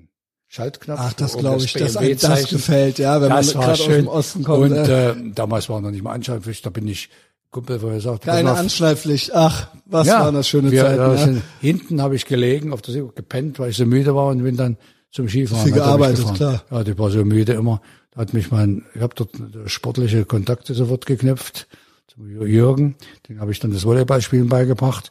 Schaltknopf. 0.54 1.00
Ach, 1.02 1.12
das 1.14 1.36
glaube 1.36 1.64
ich, 1.64 1.72
dass 1.72 1.96
einem 1.96 2.16
das 2.16 2.48
gefällt, 2.48 2.98
ja, 3.00 3.20
wenn 3.20 3.30
das 3.30 3.54
man 3.54 3.64
gerade 3.64 3.72
aus 3.82 3.88
dem 3.88 4.06
Osten 4.06 4.44
kommt. 4.44 4.70
Und 4.70 4.76
äh, 4.76 5.10
äh, 5.10 5.14
damals 5.34 5.68
war 5.68 5.80
noch 5.80 5.90
nicht 5.90 6.04
mal 6.04 6.12
Anscheinpflicht, 6.12 6.64
da 6.64 6.70
bin 6.70 6.86
ich 6.86 7.10
Kumpel, 7.50 7.82
wo 7.82 7.88
er 7.88 8.00
sagt, 8.00 8.24
keine 8.24 8.52
Anschneidpflicht. 8.52 9.34
Ach, 9.34 9.66
was 9.86 10.06
ja, 10.06 10.20
waren 10.20 10.34
das 10.34 10.46
schöne 10.46 10.70
wir, 10.70 10.82
Zeiten. 10.82 10.98
da 10.98 11.14
Ja. 11.14 11.24
sind, 11.24 11.42
Hinten 11.60 12.00
habe 12.00 12.14
ich 12.14 12.26
gelegen, 12.26 12.72
auf 12.72 12.82
der 12.82 12.94
See 12.94 13.02
gepennt, 13.16 13.58
weil 13.58 13.70
ich 13.70 13.76
so 13.76 13.84
müde 13.84 14.14
war 14.14 14.28
und 14.28 14.44
bin 14.44 14.56
dann 14.56 14.76
zum 15.10 15.28
Skifahren. 15.28 15.64
Viel 15.64 15.72
gearbeitet, 15.72 16.34
klar. 16.34 16.62
Ja, 16.70 16.82
ich 16.82 16.98
war 16.98 17.10
so 17.10 17.24
müde 17.24 17.54
immer. 17.54 17.80
Da 18.12 18.20
hat 18.20 18.32
mich 18.32 18.52
mein, 18.52 18.84
ich 18.94 19.02
habe 19.02 19.14
dort 19.16 19.30
sportliche 19.66 20.24
Kontakte 20.24 20.72
sofort 20.74 21.04
geknüpft 21.04 21.66
zum 22.06 22.28
Jürgen. 22.28 22.94
Den 23.28 23.40
habe 23.40 23.50
ich 23.50 23.58
dann 23.58 23.72
das 23.72 23.84
Volleyballspielen 23.84 24.48
beigebracht. 24.48 25.10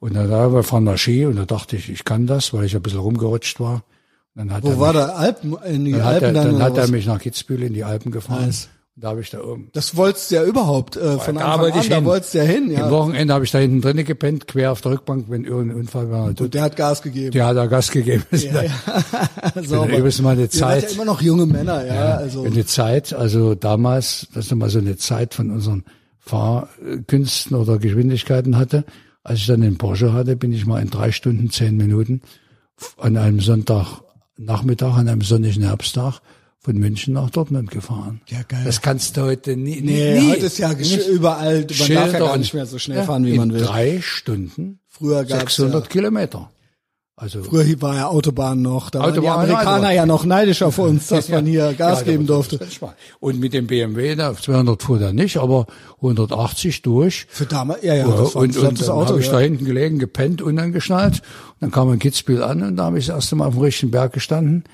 Und 0.00 0.16
dann 0.16 0.28
da 0.28 0.52
wir 0.52 0.64
fahren 0.64 0.82
nach 0.82 0.98
Ski 0.98 1.26
und 1.26 1.36
da 1.36 1.44
dachte 1.44 1.76
ich, 1.76 1.90
ich 1.90 2.04
kann 2.04 2.26
das, 2.26 2.52
weil 2.52 2.64
ich 2.64 2.74
ein 2.74 2.82
bisschen 2.82 2.98
rumgerutscht 2.98 3.60
war. 3.60 3.84
Hat 4.36 4.48
er 4.50 4.62
Wo 4.62 4.80
war 4.80 4.92
mich, 4.92 5.02
der 5.02 5.16
Alpen? 5.18 5.56
In 5.66 5.84
die 5.84 5.92
dann 5.92 6.04
hat 6.04 6.12
Alpen 6.14 6.24
er, 6.36 6.44
dann, 6.44 6.52
dann 6.52 6.62
hat 6.62 6.78
er 6.78 6.88
mich 6.88 7.06
nach 7.06 7.18
Kitzbühel 7.20 7.62
in 7.64 7.74
die 7.74 7.84
Alpen 7.84 8.10
gefahren. 8.12 8.46
Nice. 8.46 8.68
Und 8.96 9.04
da 9.04 9.08
habe 9.10 9.20
ich 9.20 9.30
da 9.30 9.40
oben 9.42 9.68
Das 9.72 9.96
wolltest 9.96 10.30
du 10.30 10.34
ja 10.36 10.44
überhaupt 10.44 10.96
äh, 10.96 11.18
von 11.18 11.36
da 11.36 11.52
Anfang 11.54 11.72
an. 11.72 11.80
ich 11.80 11.88
Da 11.88 11.96
hin. 11.96 12.04
wolltest 12.04 12.34
du 12.34 12.38
ja 12.38 12.44
hin, 12.44 12.64
Am 12.66 12.70
ja. 12.72 12.90
Wochenende 12.90 13.32
habe 13.34 13.44
ich 13.44 13.50
da 13.50 13.58
hinten 13.58 13.80
drinnen 13.80 14.04
gepennt, 14.04 14.46
quer 14.46 14.72
auf 14.72 14.80
der 14.82 14.92
Rückbank, 14.92 15.26
wenn 15.28 15.44
irgendein 15.44 15.78
Unfall 15.80 16.10
war. 16.10 16.24
Und 16.26 16.54
der 16.54 16.62
hat 16.62 16.76
Gas 16.76 17.00
gegeben. 17.02 17.30
Der 17.32 17.46
hat 17.46 17.56
da 17.56 17.66
Gas 17.66 17.90
gegeben. 17.90 18.24
Ja, 18.32 18.62
ja. 18.62 18.70
Sauber. 19.62 19.88
übrigens 19.88 20.20
mal 20.20 20.30
eine 20.32 20.48
Zeit- 20.48 20.82
ja 20.84 20.88
immer 20.90 21.04
noch 21.04 21.22
junge 21.22 21.46
Männer, 21.46 21.84
ja. 21.86 22.16
also 22.16 22.44
Eine 22.44 22.66
Zeit, 22.66 23.12
also 23.12 23.54
damals, 23.54 24.28
das 24.34 24.46
ist 24.46 24.54
mal 24.54 24.68
so 24.70 24.78
eine 24.80 24.96
Zeit 24.96 25.34
von 25.34 25.50
unseren 25.50 25.84
Fahrkünsten 26.18 27.56
oder 27.56 27.78
Geschwindigkeiten 27.78 28.56
hatte. 28.56 28.84
Als 29.22 29.40
ich 29.40 29.46
dann 29.46 29.60
den 29.60 29.76
Porsche 29.78 30.12
hatte, 30.12 30.36
bin 30.36 30.52
ich 30.52 30.66
mal 30.66 30.80
in 30.80 30.90
drei 30.90 31.12
Stunden, 31.12 31.50
zehn 31.50 31.76
Minuten 31.76 32.22
an 32.98 33.16
einem 33.16 33.40
Sonntagnachmittag, 34.40 34.96
an 34.96 35.08
einem 35.08 35.20
sonnigen 35.20 35.62
Herbsttag 35.62 36.20
von 36.60 36.76
München 36.76 37.14
nach 37.14 37.30
Dortmund 37.30 37.70
gefahren. 37.70 38.20
Ja, 38.28 38.42
geil. 38.46 38.62
Das 38.64 38.80
kannst 38.80 39.16
du 39.16 39.22
heute 39.22 39.56
nie. 39.56 39.80
Nee, 39.80 40.18
nie. 40.20 40.30
heute 40.30 40.46
ist 40.46 40.58
ja 40.58 40.70
gesch- 40.70 41.06
überall, 41.06 41.66
man 41.78 41.88
darf 41.94 42.12
ja 42.12 42.18
gar 42.18 42.36
nicht 42.36 42.54
mehr 42.54 42.66
so 42.66 42.78
schnell 42.78 42.98
Ja, 42.98 43.04
fahren, 43.04 43.24
wie 43.26 43.36
man 43.36 43.52
will. 43.52 43.62
Drei 43.62 44.00
Stunden, 44.02 44.80
Früher 44.88 45.24
gab's 45.24 45.56
600 45.56 45.84
ja, 45.84 45.90
Kilometer. 45.90 46.50
Also 47.20 47.42
früher 47.42 47.66
war 47.82 47.96
ja 47.96 48.06
Autobahn 48.06 48.62
noch. 48.62 48.88
Da 48.88 49.00
waren 49.00 49.12
die 49.12 49.18
Autobahn, 49.18 49.40
Amerikaner 49.40 49.72
Autobahn. 49.72 49.94
ja 49.94 50.06
noch 50.06 50.24
neidisch 50.24 50.62
auf 50.62 50.78
uns, 50.78 51.08
dass 51.08 51.28
man 51.28 51.44
hier 51.44 51.74
Gas 51.74 51.98
Ja, 52.00 52.04
geben 52.06 52.26
das 52.26 52.48
durfte. 52.48 52.66
Und 53.20 53.38
mit 53.38 53.52
dem 53.52 53.66
BMW, 53.66 54.14
da 54.14 54.30
auf 54.30 54.40
200 54.40 54.82
fuhr 54.82 54.98
er 55.02 55.12
nicht, 55.12 55.36
aber 55.36 55.66
180 55.96 56.80
durch. 56.80 57.26
Für 57.28 57.44
damals, 57.44 57.82
ja, 57.82 57.94
ja, 57.94 58.08
Ja, 58.08 58.16
das 58.16 58.34
war 58.34 58.42
und, 58.42 58.48
und 58.48 58.54
flottes 58.54 58.86
dann 58.86 58.96
Auto. 58.96 59.08
habe 59.10 59.20
ich 59.20 59.26
ja. 59.26 59.32
da 59.32 59.40
hinten 59.40 59.66
gelegen, 59.66 59.98
gepennt, 59.98 60.40
unangeschnallt. 60.40 61.16
Und 61.16 61.56
dann 61.60 61.70
kam 61.70 61.90
ein 61.90 61.98
Kitzbühel 61.98 62.42
an 62.42 62.62
und 62.62 62.76
da 62.76 62.84
habe 62.84 62.98
ich 62.98 63.08
das 63.08 63.16
erste 63.16 63.36
Mal 63.36 63.48
auf 63.48 63.54
dem 63.54 63.64
richtigen 63.64 63.90
Berg 63.90 64.14
gestanden. 64.14 64.64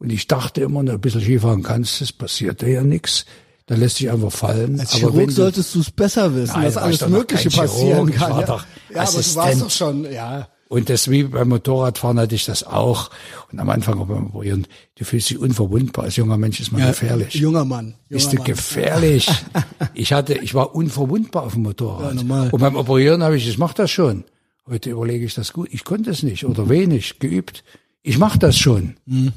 Und 0.00 0.10
ich 0.10 0.26
dachte 0.26 0.60
immer, 0.60 0.82
na, 0.82 0.94
ein 0.94 1.00
bisschen 1.00 1.20
Skifahren 1.20 1.62
kannst 1.62 2.00
es 2.00 2.12
passiert 2.12 2.62
ja 2.62 2.82
nichts. 2.82 3.26
Da 3.66 3.76
lässt 3.76 3.98
sich 3.98 4.10
einfach 4.10 4.32
fallen. 4.32 4.80
Als 4.80 4.94
aber 4.94 5.12
wenn 5.12 5.12
Chirurg 5.12 5.30
solltest 5.30 5.76
du 5.76 5.80
es 5.80 5.90
besser 5.92 6.34
wissen, 6.34 6.54
Nein, 6.54 6.64
dass 6.64 6.76
alles 6.76 7.08
Mögliche 7.08 7.48
passieren 7.48 8.08
Chirurg, 8.08 8.10
ich 8.10 8.16
kann. 8.16 8.32
war 8.32 8.40
ja, 8.40 8.46
doch 8.46 8.64
ja 8.92 9.02
aber 9.02 9.12
du 9.12 9.34
warst 9.36 9.62
doch 9.62 9.70
schon, 9.70 10.12
ja. 10.12 10.48
Und 10.72 10.88
das 10.88 11.10
wie 11.10 11.24
beim 11.24 11.50
Motorradfahren 11.50 12.18
hatte 12.18 12.34
ich 12.34 12.46
das 12.46 12.64
auch. 12.64 13.10
Und 13.52 13.60
am 13.60 13.68
Anfang 13.68 13.98
auch 13.98 14.06
beim 14.06 14.28
Operieren, 14.28 14.66
du 14.94 15.04
fühlst 15.04 15.28
dich 15.28 15.36
unverwundbar. 15.36 16.06
Als 16.06 16.16
junger 16.16 16.38
Mensch 16.38 16.60
ist 16.60 16.72
man 16.72 16.80
gefährlich. 16.80 17.34
Junger 17.34 17.66
Mann. 17.66 17.88
Junger 17.88 17.96
Bist 18.08 18.32
du 18.32 18.36
Mann. 18.36 18.44
gefährlich? 18.46 19.28
ich 19.92 20.14
hatte, 20.14 20.32
ich 20.32 20.54
war 20.54 20.74
unverwundbar 20.74 21.42
auf 21.42 21.52
dem 21.52 21.64
Motorrad. 21.64 22.14
Ja. 22.22 22.48
Und 22.50 22.58
beim 22.58 22.76
Operieren 22.76 23.22
habe 23.22 23.36
ich, 23.36 23.46
ich 23.46 23.58
mach 23.58 23.74
das 23.74 23.90
schon. 23.90 24.24
Heute 24.66 24.88
überlege 24.88 25.26
ich 25.26 25.34
das 25.34 25.52
gut. 25.52 25.68
Ich 25.72 25.84
konnte 25.84 26.08
es 26.08 26.22
nicht 26.22 26.46
oder 26.46 26.70
wenig 26.70 27.18
geübt. 27.18 27.64
Ich 28.02 28.16
mache 28.16 28.38
das 28.38 28.56
schon. 28.56 28.96
Mhm. 29.04 29.34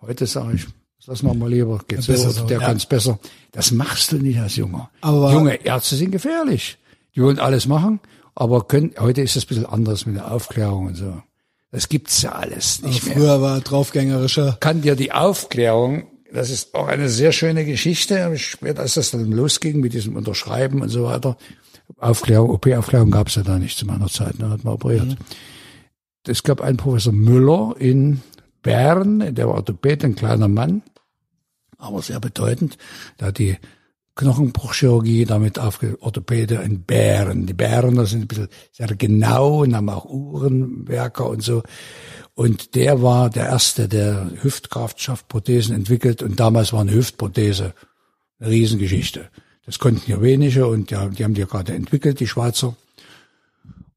Heute 0.00 0.26
sage 0.26 0.54
ich, 0.54 0.66
das 0.96 1.08
lassen 1.08 1.26
wir 1.26 1.34
mal 1.34 1.50
lieber. 1.50 1.78
Geht 1.86 2.06
ja, 2.06 2.16
so, 2.16 2.30
so, 2.30 2.46
der 2.46 2.60
ja. 2.60 2.66
kann 2.66 2.78
es 2.78 2.86
besser. 2.86 3.18
Das 3.52 3.70
machst 3.70 4.12
du 4.12 4.16
nicht 4.16 4.38
als 4.38 4.56
Junger. 4.56 4.88
Aber 5.02 5.30
Junge 5.30 5.56
Ärzte 5.56 5.96
sind 5.96 6.10
gefährlich. 6.10 6.78
Die 7.14 7.20
wollen 7.20 7.38
alles 7.38 7.66
machen, 7.66 8.00
aber 8.34 8.64
können, 8.64 8.94
heute 8.98 9.22
ist 9.22 9.36
es 9.36 9.44
ein 9.44 9.48
bisschen 9.48 9.66
anders 9.66 10.06
mit 10.06 10.16
der 10.16 10.30
Aufklärung 10.30 10.86
und 10.86 10.94
so. 10.96 11.22
Das 11.70 11.88
gibt's 11.88 12.22
ja 12.22 12.32
alles 12.32 12.82
nicht 12.82 13.02
früher 13.02 13.38
mehr. 13.38 13.42
war 13.42 13.60
draufgängerischer. 13.60 14.58
Kann 14.60 14.82
dir 14.82 14.94
die 14.94 15.12
Aufklärung, 15.12 16.06
das 16.32 16.50
ist 16.50 16.74
auch 16.74 16.86
eine 16.86 17.08
sehr 17.08 17.32
schöne 17.32 17.64
Geschichte, 17.64 18.36
später 18.38 18.82
als 18.82 18.94
das 18.94 19.10
dann 19.10 19.30
losging 19.30 19.80
mit 19.80 19.92
diesem 19.92 20.16
Unterschreiben 20.16 20.82
und 20.82 20.88
so 20.88 21.04
weiter, 21.04 21.36
Aufklärung, 21.98 22.50
OP-Aufklärung 22.50 23.10
gab's 23.10 23.34
ja 23.34 23.42
da 23.42 23.58
nicht 23.58 23.78
zu 23.78 23.86
meiner 23.86 24.08
Zeit, 24.08 24.34
da 24.38 24.46
ne, 24.46 24.52
hat 24.52 24.64
man 24.64 24.74
operiert. 24.74 25.06
Mhm. 25.06 25.16
Es 26.26 26.42
gab 26.42 26.60
einen 26.60 26.76
Professor 26.76 27.12
Müller 27.12 27.74
in 27.78 28.22
Bern, 28.62 29.34
der 29.34 29.48
war 29.48 29.56
Orthopäd, 29.56 30.04
ein 30.04 30.14
kleiner 30.14 30.48
Mann, 30.48 30.82
aber 31.76 32.00
sehr 32.02 32.20
bedeutend. 32.20 32.78
Der 33.20 33.28
hat 33.28 33.38
die 33.38 33.56
Knochenbruchchirurgie 34.16 35.24
damit 35.24 35.58
aufge 35.58 35.96
Orthopäde 36.00 36.56
in 36.56 36.82
Bären. 36.82 37.46
Die 37.46 37.54
Bären, 37.54 37.96
das 37.96 38.10
sind 38.10 38.22
ein 38.22 38.28
bisschen 38.28 38.48
sehr 38.70 38.86
genau 38.96 39.62
und 39.62 39.74
haben 39.74 39.88
auch 39.88 40.04
Uhrenwerker 40.04 41.28
und 41.28 41.42
so. 41.42 41.62
Und 42.34 42.74
der 42.74 43.02
war 43.02 43.30
der 43.30 43.46
erste, 43.46 43.88
der 43.88 44.30
Hüftkraftschaftprothesen 44.42 45.74
entwickelt 45.74 46.22
und 46.22 46.38
damals 46.38 46.72
war 46.72 46.80
eine 46.80 46.94
Hüftprothese 46.94 47.74
eine 48.38 48.50
Riesengeschichte. 48.50 49.30
Das 49.66 49.78
konnten 49.78 50.10
ja 50.10 50.20
wenige 50.20 50.66
und 50.66 50.90
die, 50.90 50.96
die 51.16 51.24
haben 51.24 51.34
die 51.34 51.40
ja 51.40 51.46
gerade 51.46 51.74
entwickelt, 51.74 52.20
die 52.20 52.26
Schweizer. 52.26 52.76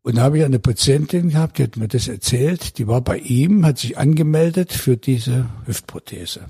Und 0.02 0.16
da 0.16 0.22
habe 0.22 0.38
ich 0.38 0.46
eine 0.46 0.60
Patientin 0.60 1.30
gehabt, 1.30 1.58
die 1.58 1.64
hat 1.64 1.76
mir 1.76 1.90
das 1.90 2.08
erzählt, 2.08 2.78
die 2.78 2.88
war 2.88 3.02
bei 3.02 3.18
ihm, 3.18 3.66
hat 3.66 3.80
sich 3.80 3.98
angemeldet 3.98 4.72
für 4.72 4.96
diese 4.96 5.50
Hüftprothese. 5.66 6.50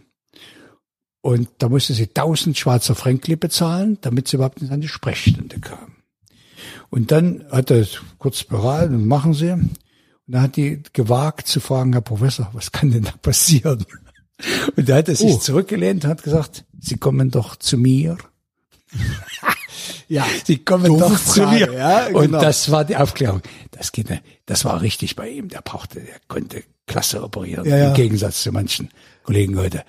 Und 1.28 1.50
da 1.58 1.68
musste 1.68 1.94
sie 1.94 2.08
1000 2.08 2.58
Schwarzer 2.58 2.96
Fränkli 2.96 3.36
bezahlen, 3.36 3.98
damit 4.00 4.30
sie 4.30 4.38
überhaupt 4.38 4.62
in 4.62 4.70
eine 4.70 4.88
Sprechstunde 4.88 5.60
kam. 5.60 5.98
Und 6.90 7.12
dann 7.12 7.44
hat 7.52 7.70
er 7.70 7.86
kurz 8.18 8.46
beraten 8.46 8.96
und 8.96 9.08
machen 9.08 9.34
sie. 9.34 9.52
Und 9.52 9.76
dann 10.26 10.42
hat 10.42 10.56
die 10.56 10.82
gewagt 10.94 11.50
zu 11.50 11.60
fragen, 11.60 11.92
Herr 11.92 12.02
Professor, 12.02 12.50
was 12.54 12.72
kann 12.72 12.92
denn 12.92 13.04
da 13.04 13.12
passieren? 13.22 13.86
Und 14.78 14.88
da 14.88 14.96
hat 14.96 15.10
er 15.10 15.18
sich 15.18 15.34
oh. 15.34 15.38
zurückgelehnt 15.38 16.06
und 16.06 16.10
hat 16.10 16.24
gesagt, 16.24 16.64
Sie 16.80 16.96
kommen 16.96 17.30
doch 17.30 17.58
zu 17.58 17.78
mir. 17.78 18.18
ja, 20.08 20.26
sie 20.46 20.60
kommen 20.60 20.98
doch 20.98 21.20
zu 21.22 21.46
mir. 21.46 21.74
Ja, 21.74 22.08
genau. 22.08 22.20
Und 22.20 22.32
das 22.32 22.72
war 22.72 22.86
die 22.86 22.96
Aufklärung. 22.96 23.42
Das 23.72 23.92
geht, 23.92 24.08
das 24.46 24.64
war 24.64 24.82
richtig 24.82 25.18
bei 25.18 25.28
ihm. 25.28 25.50
Der 25.50 25.62
brauchte, 25.62 26.00
der 26.00 26.20
konnte 26.30 26.64
klasse 26.86 27.22
operieren. 27.22 27.66
Ja, 27.66 27.76
ja. 27.76 27.90
Im 27.90 27.96
Gegensatz 27.96 28.44
zu 28.44 28.54
manchen 28.54 28.92
Kollegen 29.24 29.58
heute. 29.58 29.84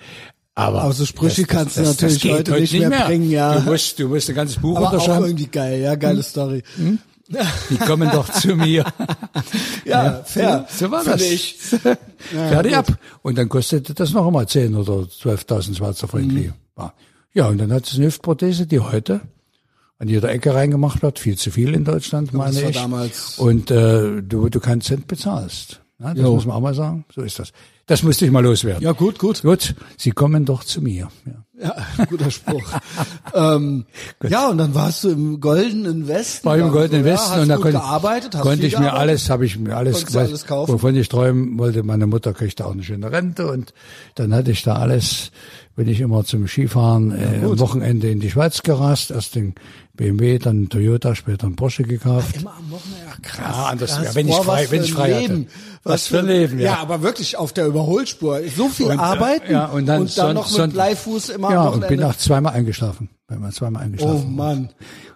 Aber, 0.59 0.81
aber 0.83 0.93
so 0.93 1.05
Sprüche 1.05 1.43
das, 1.43 1.47
kannst 1.47 1.77
das, 1.77 1.83
du 1.83 2.05
natürlich 2.05 2.23
heute, 2.25 2.51
heute, 2.51 2.61
nicht 2.61 2.73
mehr, 2.73 2.89
mehr, 2.89 3.05
bringen, 3.05 3.29
ja. 3.29 3.59
Du 3.59 3.71
musst, 3.71 3.97
du 3.99 4.07
musst 4.07 4.29
ein 4.29 4.35
ganzes 4.35 4.57
Buch 4.57 4.75
aber 4.75 4.91
unterschreiben. 4.91 5.23
Auch 5.23 5.27
irgendwie 5.27 5.47
geil, 5.47 5.81
ja, 5.81 5.95
geile 5.95 6.17
hm? 6.17 6.23
Story. 6.23 6.63
Hm? 6.75 6.99
Die 7.69 7.77
kommen 7.77 8.09
doch 8.11 8.27
zu 8.29 8.55
mir. 8.55 8.83
ja, 9.85 10.05
ja, 10.05 10.23
fair. 10.23 10.65
So 10.69 10.89
war 10.91 11.03
das. 11.03 11.21
Ich. 11.21 11.57
Ja, 12.35 12.49
Fertig 12.49 12.75
ab. 12.75 12.85
Und 13.21 13.37
dann 13.37 13.47
kostete 13.47 13.93
das 13.93 14.11
noch 14.11 14.27
einmal 14.27 14.45
10 14.45 14.75
oder 14.75 15.03
12.000 15.05 15.77
Schweizer 15.77 16.07
Franken. 16.07 16.35
Mhm. 16.35 16.53
Ja, 17.33 17.47
und 17.47 17.57
dann 17.59 17.71
hat 17.71 17.87
es 17.87 17.95
eine 17.95 18.07
Hüftprothese, 18.07 18.67
die 18.67 18.81
heute 18.81 19.21
an 19.99 20.09
jeder 20.09 20.29
Ecke 20.29 20.53
reingemacht 20.53 21.01
wird, 21.01 21.17
viel 21.17 21.37
zu 21.37 21.49
viel 21.49 21.73
in 21.73 21.85
Deutschland, 21.85 22.33
meine 22.33 22.53
das 22.53 22.63
war 22.63 22.69
ich. 22.69 22.75
Damals 22.75 23.39
und 23.39 23.71
äh, 23.71 24.21
du, 24.21 24.49
du 24.49 24.59
keinen 24.59 24.81
Cent 24.81 25.07
bezahlst. 25.07 25.81
Ja, 25.99 26.13
das 26.13 26.23
jo. 26.23 26.35
muss 26.35 26.45
man 26.45 26.57
auch 26.57 26.61
mal 26.61 26.73
sagen. 26.73 27.05
So 27.13 27.21
ist 27.21 27.39
das. 27.39 27.51
Das 27.89 28.03
musste 28.03 28.23
ich 28.23 28.31
mal 28.31 28.43
loswerden. 28.43 28.83
Ja, 28.83 28.91
gut, 28.91 29.17
gut. 29.17 29.41
Gut, 29.41 29.73
Sie 29.97 30.11
kommen 30.11 30.45
doch 30.45 30.63
zu 30.63 30.79
mir. 30.79 31.09
Ja, 31.59 31.75
ja 31.97 32.05
guter 32.05 32.29
Spruch. 32.29 32.63
ähm, 33.33 33.85
ja, 34.27 34.47
und 34.47 34.59
dann 34.59 34.75
warst 34.75 35.03
du 35.03 35.09
im 35.09 35.41
Goldenen 35.41 36.07
Westen. 36.07 36.45
War 36.45 36.55
ich 36.55 36.63
im 36.63 36.71
Goldenen 36.71 37.03
so, 37.03 37.09
Westen 37.09 37.33
ja, 37.33 37.41
und 37.41 37.49
da 37.49 37.55
konnte, 37.55 37.71
gearbeitet, 37.71 38.39
konnte 38.39 38.67
ich 38.67 38.73
mir 38.73 38.81
gearbeitet? 38.81 39.01
alles, 39.01 39.29
habe 39.31 39.45
ich 39.47 39.57
mir 39.57 39.75
alles, 39.75 40.05
was, 40.05 40.15
alles 40.15 40.45
kaufen? 40.45 40.71
wovon 40.71 40.95
ich 40.95 41.09
träumen 41.09 41.57
wollte. 41.57 41.81
Meine 41.81 42.05
Mutter 42.05 42.31
kriegte 42.33 42.67
auch 42.67 42.73
eine 42.73 42.83
schöne 42.83 43.11
Rente 43.11 43.51
und 43.51 43.73
dann 44.13 44.35
hatte 44.35 44.51
ich 44.51 44.61
da 44.61 44.75
alles 44.75 45.31
bin 45.79 45.87
ich 45.87 46.01
immer 46.01 46.25
zum 46.25 46.45
Skifahren 46.45 47.11
äh, 47.11 47.39
am 47.41 47.57
Wochenende 47.57 48.09
in 48.09 48.19
die 48.19 48.29
Schweiz 48.29 48.63
gerast, 48.63 49.11
erst 49.11 49.35
den 49.35 49.55
BMW, 49.99 50.39
dann 50.39 50.69
Toyota, 50.69 51.13
später 51.13 51.45
ein 51.45 51.57
Porsche 51.57 51.83
gekauft. 51.83 52.37
Immer 52.37 52.55
am 52.57 52.71
Wochenende, 52.71 53.05
ja 53.05 53.13
krass. 53.21 53.37
Ja, 53.39 53.65
anders, 53.65 53.95
krass. 53.95 54.05
Ja, 54.05 54.15
wenn 54.15 54.29
ich 54.29 54.35
frei, 54.35 54.67
wenn 54.69 54.83
ich 54.83 54.93
frei 54.93 55.19
Leben. 55.19 55.39
hatte. 55.39 55.47
Was, 55.83 55.93
was 55.93 56.07
für 56.07 56.19
ein 56.19 56.27
Leben, 56.27 56.59
ja. 56.59 56.65
Ja, 56.65 56.77
aber 56.77 57.01
wirklich 57.01 57.35
auf 57.35 57.51
der 57.51 57.67
Überholspur. 57.67 58.39
So 58.55 58.69
viel 58.69 58.85
und, 58.85 58.97
arbeiten 58.99 59.51
ja, 59.51 59.65
und 59.65 59.85
dann, 59.87 60.01
und 60.01 60.17
dann 60.17 60.35
noch 60.35 60.57
mit 60.57 60.71
Bleifuß 60.71 61.29
immer 61.29 61.51
ja, 61.51 61.63
und 61.67 61.85
bin 61.89 62.01
auch 62.01 62.15
zweimal 62.15 62.53
eingeschlafen. 62.53 63.09
Bin 63.27 63.41
mal 63.41 63.51
zweimal 63.51 63.83
eingeschlafen. 63.83 64.23
Oh 64.25 64.29
Mann. 64.29 64.69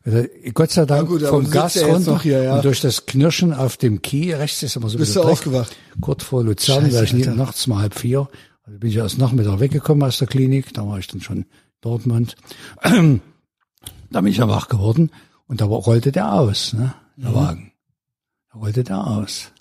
Also, 0.03 0.25
Gott 0.53 0.71
sei 0.71 0.85
Dank 0.85 1.07
gut, 1.07 1.21
vom 1.21 1.49
Gas 1.49 1.81
runter 1.81 2.19
hier, 2.21 2.43
ja. 2.43 2.55
und 2.57 2.65
durch 2.65 2.81
das 2.81 3.05
Knirschen 3.05 3.53
auf 3.53 3.77
dem 3.77 4.01
Kieh, 4.01 4.33
rechts 4.33 4.63
ist 4.63 4.75
immer 4.75 4.89
so 4.89 4.97
ein 4.97 4.99
Bist 4.99 5.15
du 5.15 5.23
aufgewacht? 5.23 5.73
Kurz 6.01 6.25
vor 6.25 6.43
Luzern, 6.43 6.89
da 6.91 7.03
ich 7.03 7.13
nachts 7.13 7.67
mal 7.67 7.79
halb 7.79 7.97
vier 7.97 8.27
also 8.65 8.79
bin 8.79 8.89
ich 8.89 8.95
erst 8.95 9.17
Nachmittag 9.17 9.59
weggekommen 9.59 10.07
aus 10.07 10.17
der 10.17 10.27
Klinik, 10.27 10.73
da 10.73 10.87
war 10.87 10.97
ich 10.97 11.07
dann 11.07 11.21
schon 11.21 11.45
Dortmund. 11.81 12.35
Da 14.13 14.21
bin 14.21 14.31
ich 14.31 14.37
ja 14.37 14.47
wach 14.47 14.67
geworden 14.67 15.11
und 15.47 15.61
da 15.61 15.65
rollte 15.65 16.11
der 16.11 16.33
aus, 16.33 16.73
ne, 16.73 16.93
der 17.17 17.31
mhm. 17.31 17.35
Wagen. 17.35 17.71
Da 18.51 18.59
rollte 18.59 18.83
der 18.83 19.05
aus. 19.05 19.51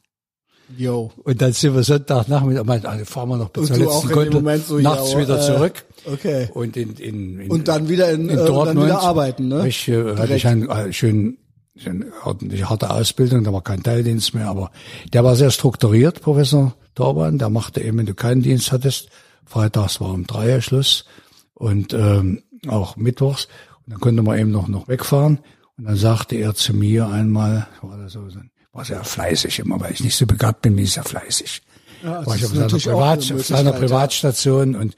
Jo. 0.77 1.11
Und 1.25 1.43
dann 1.43 1.53
sind 1.53 1.75
wir 1.75 1.83
Sonntagnachmittag, 1.83 2.85
also 2.85 3.05
fahren 3.05 3.29
wir 3.31 3.37
noch 3.37 3.51
bis 3.51 3.67
zur 3.67 3.77
letzten 3.77 4.09
Gondel, 4.09 4.59
so, 4.61 4.79
nachts 4.79 5.13
ja, 5.13 5.19
wieder 5.19 5.39
äh, 5.39 5.47
zurück. 5.47 5.85
Okay. 6.11 6.49
Und 6.55 6.77
in, 6.77 6.95
in, 6.95 7.41
in 7.41 7.51
und 7.51 7.69
dann 7.69 7.89
wieder 7.89 8.11
in, 8.11 8.29
in 8.29 8.39
äh, 8.39 8.47
Dortmund 8.47 8.79
dann 8.79 8.85
wieder 8.87 9.01
arbeiten, 9.01 9.49
ne? 9.49 9.69
Ich, 9.69 9.89
äh, 9.89 10.17
hatte 10.17 10.35
ich 10.35 10.47
einen 10.47 10.69
äh, 10.69 10.93
schönen 10.93 11.39
eine 11.85 12.13
ordentlich 12.25 12.69
harte 12.69 12.91
Ausbildung, 12.91 13.45
da 13.45 13.53
war 13.53 13.63
kein 13.63 13.83
Teildienst 13.83 14.35
mehr, 14.35 14.49
aber 14.49 14.71
der 15.13 15.25
war 15.25 15.37
sehr 15.37 15.51
strukturiert, 15.51 16.21
Professor 16.21 16.75
Torban, 16.95 17.39
der 17.39 17.49
machte 17.49 17.81
eben, 17.81 17.99
wenn 17.99 18.07
du 18.07 18.15
keinen 18.15 18.43
Dienst 18.43 18.73
hattest, 18.73 19.09
freitags 19.47 20.01
war 20.01 20.13
um 20.13 20.27
drei 20.27 20.61
Schluss 20.61 21.07
und 21.55 21.95
ähm, 21.95 22.43
auch 22.69 22.97
mittwochs 22.97 23.49
und 23.87 23.93
dann 23.93 24.01
konnte 24.01 24.23
man 24.23 24.39
eben 24.39 24.51
noch 24.51 24.69
noch 24.69 24.89
wegfahren 24.89 25.41
und 25.77 25.85
dann 25.85 25.97
sagte 25.97 26.37
er 26.37 26.55
zu 26.55 26.75
mir 26.75 27.09
einmal, 27.09 27.67
war 27.81 27.99
das 27.99 28.13
so, 28.13 28.27
war 28.73 28.85
sehr 28.85 29.05
fleißig 29.05 29.59
immer, 29.59 29.81
weil 29.81 29.93
ich 29.93 30.03
nicht 30.03 30.17
so 30.17 30.27
begabt 30.27 30.63
bin, 30.63 30.79
ich 30.79 30.93
sehr 30.93 31.05
fleißig. 31.05 31.63
Ja, 32.03 32.27
war 32.27 32.35
ich 32.35 32.45
auf 32.45 32.53
seiner, 32.53 32.69
Privat, 32.69 33.33
auf 33.33 33.47
seiner 33.47 33.73
Privatstation 33.73 34.75
und 34.75 34.97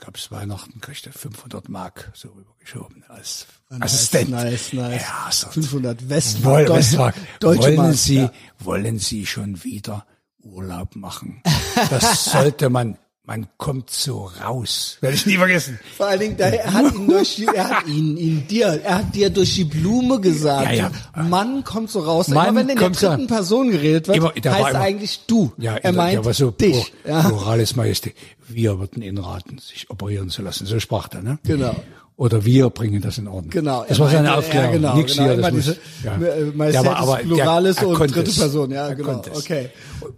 gab 0.00 0.16
es 0.16 0.30
Weihnachten, 0.30 0.80
kriegte 0.80 1.12
500 1.12 1.68
Mark 1.68 2.10
so 2.14 2.30
rübergeschoben 2.30 3.04
als 3.08 3.46
nice, 3.68 3.82
Assistent. 3.82 4.30
Nice, 4.30 4.72
nice. 4.72 5.02
Ja, 5.02 5.28
so 5.30 5.48
500 5.48 6.08
Westmark. 6.08 6.68
Woll, 6.68 6.76
Westmark. 6.76 7.14
Deutsche 7.38 7.62
wollen 7.62 7.76
Mark, 7.76 7.94
Sie, 7.94 8.16
ja. 8.16 8.32
wollen 8.58 8.98
Sie 8.98 9.26
schon 9.26 9.62
wieder 9.62 10.06
Urlaub 10.42 10.96
machen? 10.96 11.42
Das 11.88 12.24
sollte 12.24 12.68
man 12.68 12.98
man 13.30 13.46
kommt 13.58 13.90
so 13.90 14.28
raus. 14.42 14.98
Werde 15.00 15.14
ich 15.14 15.24
nie 15.24 15.36
vergessen. 15.36 15.78
Vor 15.96 16.06
allen 16.08 16.18
Dingen, 16.18 16.38
er 16.40 16.72
hat 16.72 16.92
ihn 16.92 17.06
durch 17.06 17.36
die, 17.36 17.46
er 17.46 17.70
hat 17.70 17.86
ihn, 17.86 18.16
ihn 18.16 18.48
dir, 18.48 18.80
er 18.82 18.98
hat 18.98 19.14
dir 19.14 19.30
durch 19.30 19.54
die 19.54 19.62
Blume 19.62 20.20
gesagt. 20.20 20.72
Ja, 20.72 20.90
ja. 21.16 21.22
Mann 21.22 21.62
kommt 21.62 21.92
so 21.92 22.00
raus. 22.00 22.26
Mann 22.26 22.48
immer 22.48 22.60
wenn 22.62 22.70
in 22.70 22.76
der 22.76 22.90
dritten 22.90 23.28
Person 23.28 23.70
geredet 23.70 24.08
wird, 24.08 24.16
immer, 24.16 24.32
heißt 24.34 24.70
immer, 24.70 24.80
eigentlich 24.80 25.20
du. 25.28 25.52
Ja, 25.58 25.76
er 25.76 25.92
meint 25.92 26.26
ja, 26.26 26.32
so 26.32 26.50
dich. 26.50 26.92
Ja. 27.06 27.22
Morales 27.22 27.76
Majestät. 27.76 28.16
Wir 28.48 28.80
würden 28.80 29.00
ihn 29.00 29.18
raten, 29.18 29.58
sich 29.58 29.88
operieren 29.90 30.30
zu 30.30 30.42
lassen. 30.42 30.66
So 30.66 30.80
sprach 30.80 31.06
er, 31.12 31.22
ne? 31.22 31.38
Genau 31.44 31.76
oder 32.20 32.44
wir 32.44 32.68
bringen 32.68 33.00
das 33.00 33.16
in 33.16 33.28
Ordnung. 33.28 33.48
Genau. 33.48 33.82
Das 33.88 33.98
war 33.98 34.10
seine 34.10 34.36
Aufklärung. 34.36 34.72
Ja, 34.72 34.76
genau, 34.76 34.94
Nix 34.94 35.16
genau. 35.16 35.24
hier, 35.24 35.36
das 35.38 35.52
muss, 35.52 35.66
ja. 36.04 36.18
Majestätis 36.54 36.84
ja, 36.84 36.96
aber, 36.96 37.16
Pluralis 37.16 37.76
der, 37.76 37.88
und 37.88 37.98
dritte 37.98 38.30
es. 38.30 38.38
Person. 38.38 38.70
Ja, 38.70 38.92
genau. 38.92 39.22
Okay. 39.32 39.70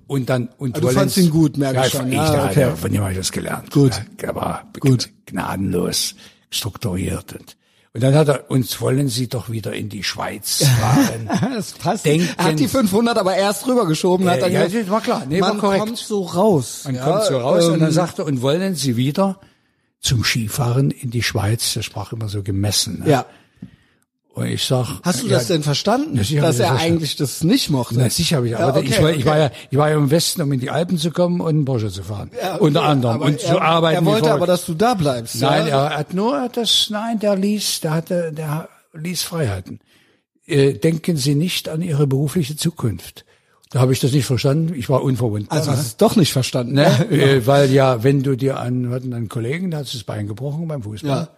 Und 0.09 0.29
dann 0.29 0.49
und 0.59 0.77
aber 0.77 0.89
du 0.89 0.95
fandst 0.95 1.17
ihn 1.19 1.31
gut, 1.31 1.57
merke 1.57 1.77
ja, 1.77 1.87
ich 1.87 1.93
schon. 1.93 2.09
Ich, 2.09 2.15
ja, 2.15 2.45
okay. 2.47 2.61
ja, 2.63 2.75
von 2.75 2.93
ihm 2.93 3.03
habe 3.03 3.13
ich 3.13 3.19
das 3.19 3.31
gelernt. 3.31 3.71
Gut. 3.71 3.93
Er 4.21 4.35
war 4.35 4.65
gut. 4.81 5.11
gnadenlos 5.27 6.17
strukturiert 6.51 7.35
und 7.35 7.57
und 7.95 8.03
dann 8.03 8.15
hat 8.15 8.27
er 8.27 8.51
uns 8.51 8.81
wollen 8.81 9.07
Sie 9.09 9.29
doch 9.29 9.51
wieder 9.51 9.73
in 9.75 9.89
die 9.89 10.03
Schweiz 10.03 10.65
fahren. 10.81 11.29
das 11.55 11.73
passt. 11.73 12.05
Denken, 12.05 12.29
er 12.37 12.45
hat 12.47 12.59
die 12.59 12.67
500 12.67 13.17
aber 13.17 13.37
erst 13.37 13.69
rübergeschoben. 13.69 14.27
Äh, 14.27 14.31
hat 14.31 14.43
dann 14.43 14.51
ja, 14.53 14.65
gesagt, 14.65 14.91
war 14.91 15.03
klar. 15.03 15.23
Nee, 15.29 15.39
man 15.39 15.51
war 15.51 15.59
korrekt. 15.59 15.85
kommt 15.85 15.99
so 15.99 16.23
raus. 16.23 16.83
Man 16.85 16.97
ja, 16.97 17.05
kommt 17.05 17.25
so 17.25 17.39
raus 17.39 17.67
ähm, 17.67 17.75
und 17.75 17.81
dann 17.81 17.91
ähm, 17.91 17.95
sagte 17.95 18.25
und 18.25 18.43
wollen 18.43 18.75
Sie 18.75 18.97
wieder 18.97 19.39
zum 20.03 20.25
Skifahren 20.25 20.91
in 20.91 21.11
die 21.11 21.23
Schweiz. 21.23 21.73
Der 21.73 21.83
sprach 21.83 22.13
immer 22.13 22.29
so 22.29 22.43
gemessen. 22.43 23.01
Ne? 23.01 23.11
Ja. 23.11 23.27
Und 24.35 24.47
ich 24.47 24.65
sag, 24.65 25.01
hast 25.03 25.23
du 25.23 25.29
das 25.29 25.49
denn 25.49 25.63
verstanden, 25.63 26.17
dass 26.17 26.31
er 26.31 26.41
verstanden. 26.41 26.81
eigentlich 26.81 27.17
das 27.17 27.45
nicht 27.45 27.69
mochte? 27.69 27.97
Na, 27.99 28.09
sicher 28.09 28.37
habe 28.37 28.49
ich. 28.49 28.57
Aber 28.57 28.81
ja, 28.81 28.87
okay, 28.87 28.89
ich, 28.89 29.03
war, 29.03 29.11
okay. 29.11 29.19
ich 29.19 29.27
war 29.27 29.39
ja, 29.39 29.51
ich 29.71 29.79
war 29.79 29.91
ja 29.91 29.97
im 29.97 30.11
Westen, 30.11 30.41
um 30.41 30.51
in 30.53 30.61
die 30.61 30.71
Alpen 30.71 30.97
zu 30.97 31.11
kommen 31.11 31.43
und 31.43 31.49
einen 31.49 31.65
Porsche 31.67 31.91
zu 31.91 32.03
fahren. 32.03 32.31
Ja, 32.41 32.55
okay, 32.55 32.65
Unter 32.65 32.83
anderem 32.83 33.21
und 33.21 33.33
er, 33.33 33.39
zu 33.39 33.61
arbeiten. 33.61 34.07
Er 34.07 34.11
wollte 34.11 34.33
aber, 34.33 34.47
dass 34.47 34.65
du 34.65 34.73
da 34.73 34.95
bleibst. 34.95 35.39
Nein, 35.43 35.67
ja? 35.67 35.89
er 35.89 35.99
hat 35.99 36.15
nur 36.15 36.49
das. 36.49 36.89
Nein, 36.89 37.19
der 37.19 37.37
ließ, 37.37 37.83
der 37.83 37.91
hatte, 37.91 38.33
der 38.33 38.71
ließ 38.95 39.23
Freiheiten. 39.23 39.81
Äh, 40.47 40.75
denken 40.75 41.19
Sie 41.19 41.35
nicht 41.35 41.69
an 41.69 41.83
Ihre 41.83 42.07
berufliche 42.07 42.57
Zukunft. 42.57 43.27
Da 43.73 43.81
habe 43.81 43.93
ich 43.93 44.01
das 44.01 44.13
nicht 44.13 44.27
verstanden. 44.27 44.75
Ich 44.75 44.89
war 44.89 45.03
unverwundbar. 45.03 45.59
Also 45.59 45.71
ne? 45.71 45.77
hast 45.77 45.85
du 45.85 45.89
es 45.89 45.97
doch 45.97 46.17
nicht 46.17 46.33
verstanden. 46.33 46.75
ne? 46.75 47.11
äh, 47.11 47.47
weil 47.47 47.71
ja, 47.73 48.05
wenn 48.05 48.23
du 48.23 48.37
dir 48.37 48.61
einen, 48.61 48.91
hatten 48.91 49.13
einen 49.15 49.29
Kollegen, 49.29 49.71
der 49.71 49.81
hat 49.81 49.87
sich 49.87 49.95
das 50.01 50.05
Bein 50.05 50.27
gebrochen 50.27 50.69
beim 50.69 50.83
Fußball. 50.83 51.11
Ja. 51.11 51.29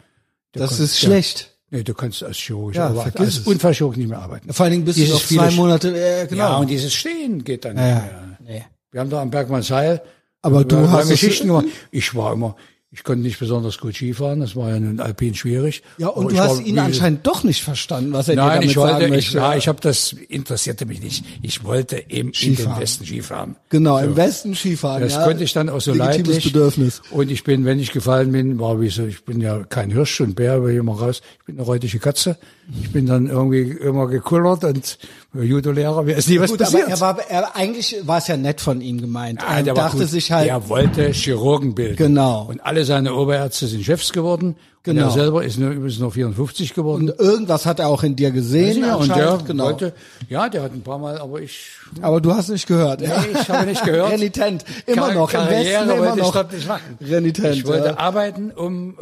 Das 0.53 0.77
kon- 0.77 0.85
ist 0.85 1.01
der- 1.03 1.07
schlecht. 1.09 1.51
Nee, 1.71 1.83
du 1.83 1.95
kannst 1.95 2.23
als 2.23 2.37
Chirurg, 2.37 2.75
Ja, 2.75 2.93
vergiss 2.93 3.39
als. 3.39 3.47
Unfallchirurg 3.47 3.97
nicht 3.97 4.09
mehr 4.09 4.19
arbeiten. 4.21 4.53
Vor 4.53 4.65
allen 4.65 4.73
Dingen 4.73 4.85
bist 4.85 4.99
du 4.99 5.03
Dieses 5.03 5.15
noch 5.15 5.27
zwei 5.27 5.51
Monate, 5.53 5.89
äh, 5.97 6.27
genau. 6.27 6.43
Ja, 6.51 6.57
und 6.59 6.71
dieses 6.71 6.93
Stehen 6.95 7.43
geht 7.43 7.65
dann 7.65 7.77
Ja, 7.77 7.83
nicht 7.95 7.95
ja. 7.97 8.03
mehr. 8.03 8.39
nee. 8.59 8.65
Wir 8.93 9.01
haben 9.01 9.11
da 9.11 9.23
am 9.23 9.31
Bergmannsheil. 9.31 10.03
Aber 10.43 10.63
du 10.65 10.89
hast 10.91 11.05
es- 11.05 11.11
Geschichten 11.11 11.47
gemacht. 11.49 11.65
Ich 11.91 12.15
war 12.15 12.33
immer, 12.35 12.55
ich 12.95 13.03
konnte 13.03 13.23
nicht 13.23 13.39
besonders 13.41 13.79
gut 13.79 13.97
Skifahren. 13.97 14.39
Das 14.41 14.55
war 14.55 14.71
ja 14.71 14.79
nun 14.79 15.01
alpin 15.01 15.35
schwierig. 15.35 15.83
Ja, 15.99 16.09
und 16.09 16.27
Aber 16.27 16.33
du 16.33 16.39
hast 16.39 16.59
war- 16.59 16.67
ihn 16.67 16.79
anscheinend 16.79 17.27
doch 17.27 17.43
nicht 17.43 17.63
verstanden, 17.65 18.13
was 18.13 18.29
er 18.29 18.37
dir 18.37 18.43
Nein, 18.43 18.55
damit 18.55 18.71
ich 18.71 18.77
wollte, 18.77 18.93
sagen 18.93 19.05
ich, 19.07 19.11
möchte. 19.11 19.37
ja, 19.39 19.57
ich 19.57 19.67
habe 19.69 19.81
das 19.81 20.13
interessierte 20.29 20.87
mich 20.87 21.03
nicht. 21.03 21.25
Ich 21.43 21.65
wollte 21.65 22.05
eben 22.09 22.29
in 22.29 22.35
Skifahren. 22.35 22.75
den 22.77 22.81
Westen 22.83 23.05
Skifahren. 23.05 23.57
genau, 23.69 23.99
im 23.99 24.17
Westen 24.17 24.55
Skifahren. 24.55 25.03
Das 25.03 25.15
ja. 25.15 25.25
konnte 25.25 25.43
ich 25.43 25.53
dann 25.53 25.69
auch 25.69 25.81
so 25.81 25.93
Legitimes 25.93 26.29
leidlich. 26.29 26.53
Bedürfnis. 26.53 27.03
Und 27.11 27.31
ich 27.31 27.43
bin, 27.43 27.65
wenn 27.65 27.81
ich 27.81 27.91
gefallen 27.91 28.31
bin, 28.31 28.61
war 28.61 28.81
wie 28.81 28.89
so, 28.91 29.05
ich 29.05 29.25
bin 29.25 29.41
ja 29.41 29.65
kein 29.65 29.91
Hirsch 29.91 30.21
und 30.21 30.37
Bär, 30.37 30.63
will 30.63 30.73
ich 30.75 30.79
immer 30.79 30.95
raus. 30.97 31.21
Ich 31.41 31.47
bin 31.47 31.57
eine 31.57 31.67
reutige 31.67 31.99
Katze. 31.99 32.39
Ich 32.83 32.93
bin 32.93 33.07
dann 33.07 33.27
irgendwie 33.27 33.63
immer 33.73 34.07
gekullert 34.07 34.65
und 34.65 34.99
Judo-Lehrer, 35.43 36.03
mir 36.05 36.17
ist 36.17 36.29
nie 36.29 36.39
was 36.41 36.51
Gut, 36.51 36.61
passiert. 36.61 36.85
aber 36.85 36.93
er 36.93 37.01
war, 37.01 37.31
er, 37.31 37.57
eigentlich 37.57 37.97
war 38.05 38.19
es 38.19 38.29
ja 38.29 38.37
nett 38.37 38.61
von 38.61 38.81
ihm 38.81 39.01
gemeint. 39.01 39.41
Ja, 39.43 39.57
er 39.59 39.75
dachte 39.75 39.99
gut. 39.99 40.09
sich 40.09 40.31
halt, 40.31 40.49
Er 40.49 40.69
wollte 40.69 41.11
Chirurgen 41.13 41.75
bilden. 41.75 41.97
Genau. 41.97 42.47
Und 42.51 42.61
alle 42.65 42.85
seine 42.85 43.15
Oberärzte 43.15 43.67
sind 43.67 43.83
Chefs 43.85 44.13
geworden. 44.13 44.49
Und 44.87 44.93
Genau. 44.97 45.07
er 45.07 45.11
selber 45.13 45.43
ist 45.43 45.59
nur, 45.59 45.73
ist 45.87 45.99
nur 45.99 46.11
54 46.13 46.75
geworden. 46.75 47.09
und 47.09 47.19
irgendwas 47.19 47.65
hat 47.65 47.79
er 47.79 47.89
auch 47.89 48.03
in 48.03 48.17
dir 48.17 48.31
gesehen. 48.33 48.83
ja, 48.85 48.97
und 48.97 49.09
der 49.09 49.39
genau. 49.47 49.65
wollte, 49.65 49.95
ja, 50.29 50.47
der 50.51 50.63
hat 50.63 50.75
ein 50.75 50.83
paar 50.83 50.99
Mal, 50.99 51.17
aber 51.17 51.41
ich, 51.41 51.69
aber 52.03 52.21
du 52.21 52.35
hast 52.35 52.51
nicht 52.51 52.67
gehört. 52.67 53.01
nee, 53.01 53.09
ich 53.33 53.49
habe 53.49 53.65
nicht 53.67 53.83
gehört. 53.83 54.13
Renitent. 54.13 54.63
Immer 54.85 55.07
Kar- 55.07 55.15
noch. 55.15 55.33
Im 55.33 55.39
Karriere 55.41 55.65
Westen 55.65 55.89
wollte 55.89 56.03
immer 56.03 56.17
ich 56.29 56.35
noch. 56.35 56.53
nicht 56.53 56.69
machen. 56.69 56.99
Renitent. 57.01 57.57
Ich 57.57 57.67
wollte 57.67 57.87
ja. 57.87 57.97
arbeiten, 57.99 58.51
um, 58.51 58.99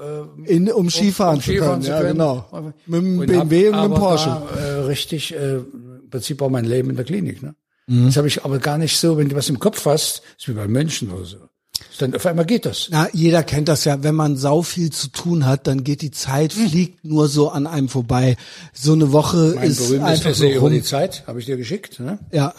äh, 0.46 0.52
In, 0.54 0.70
um 0.70 0.88
Skifahren, 0.88 1.36
um 1.38 1.42
Skifahren 1.42 1.82
zu 1.82 1.88
zu 1.88 1.92
können. 1.94 2.16
können. 2.16 2.20
Ja, 2.20 2.32
genau. 2.60 2.72
Mit 2.86 3.02
dem 3.02 3.18
Und 3.18 3.26
BMW 3.26 3.66
hab 3.66 3.72
und 3.74 3.78
einem 3.80 3.92
aber 3.94 4.00
Porsche. 4.00 4.28
Da, 4.54 4.60
äh, 4.60 4.70
richtig, 4.86 5.34
äh, 5.34 5.54
im 5.56 5.64
Prinzip 6.12 6.40
war 6.40 6.48
mein 6.48 6.64
Leben 6.64 6.90
in 6.90 6.96
der 6.96 7.04
Klinik. 7.04 7.42
Ne? 7.42 7.56
Mhm. 7.88 8.06
Das 8.06 8.16
habe 8.16 8.28
ich 8.28 8.44
aber 8.44 8.60
gar 8.60 8.78
nicht 8.78 8.96
so, 8.96 9.16
wenn 9.18 9.28
du 9.28 9.34
was 9.34 9.48
im 9.48 9.58
Kopf 9.58 9.84
hast, 9.86 10.22
ist 10.38 10.48
wie 10.48 10.52
bei 10.52 10.68
Menschen 10.68 11.10
oder 11.10 11.24
so. 11.24 11.38
Dann 11.98 12.14
auf 12.14 12.26
einmal 12.26 12.46
geht 12.46 12.64
das. 12.64 12.88
Na, 12.90 13.08
jeder 13.12 13.42
kennt 13.42 13.68
das 13.68 13.84
ja. 13.84 14.02
Wenn 14.02 14.14
man 14.14 14.36
sau 14.36 14.62
viel 14.62 14.90
zu 14.90 15.08
tun 15.08 15.46
hat, 15.46 15.66
dann 15.66 15.84
geht 15.84 16.02
die 16.02 16.10
Zeit, 16.10 16.52
fliegt 16.52 17.04
nur 17.04 17.28
so 17.28 17.50
an 17.50 17.66
einem 17.66 17.88
vorbei. 17.88 18.36
So 18.72 18.92
eine 18.92 19.10
Woche 19.12 19.54
Mein 19.56 19.70
ist 19.70 19.92
einfach 19.92 20.22
so 20.22 20.44
Essay 20.44 20.52
über 20.52 20.60
rum. 20.66 20.72
die 20.72 20.82
Zeit 20.82 21.24
habe 21.26 21.40
ich 21.40 21.46
dir 21.46 21.56
geschickt. 21.56 21.98
Ne? 21.98 22.18
Ja. 22.30 22.54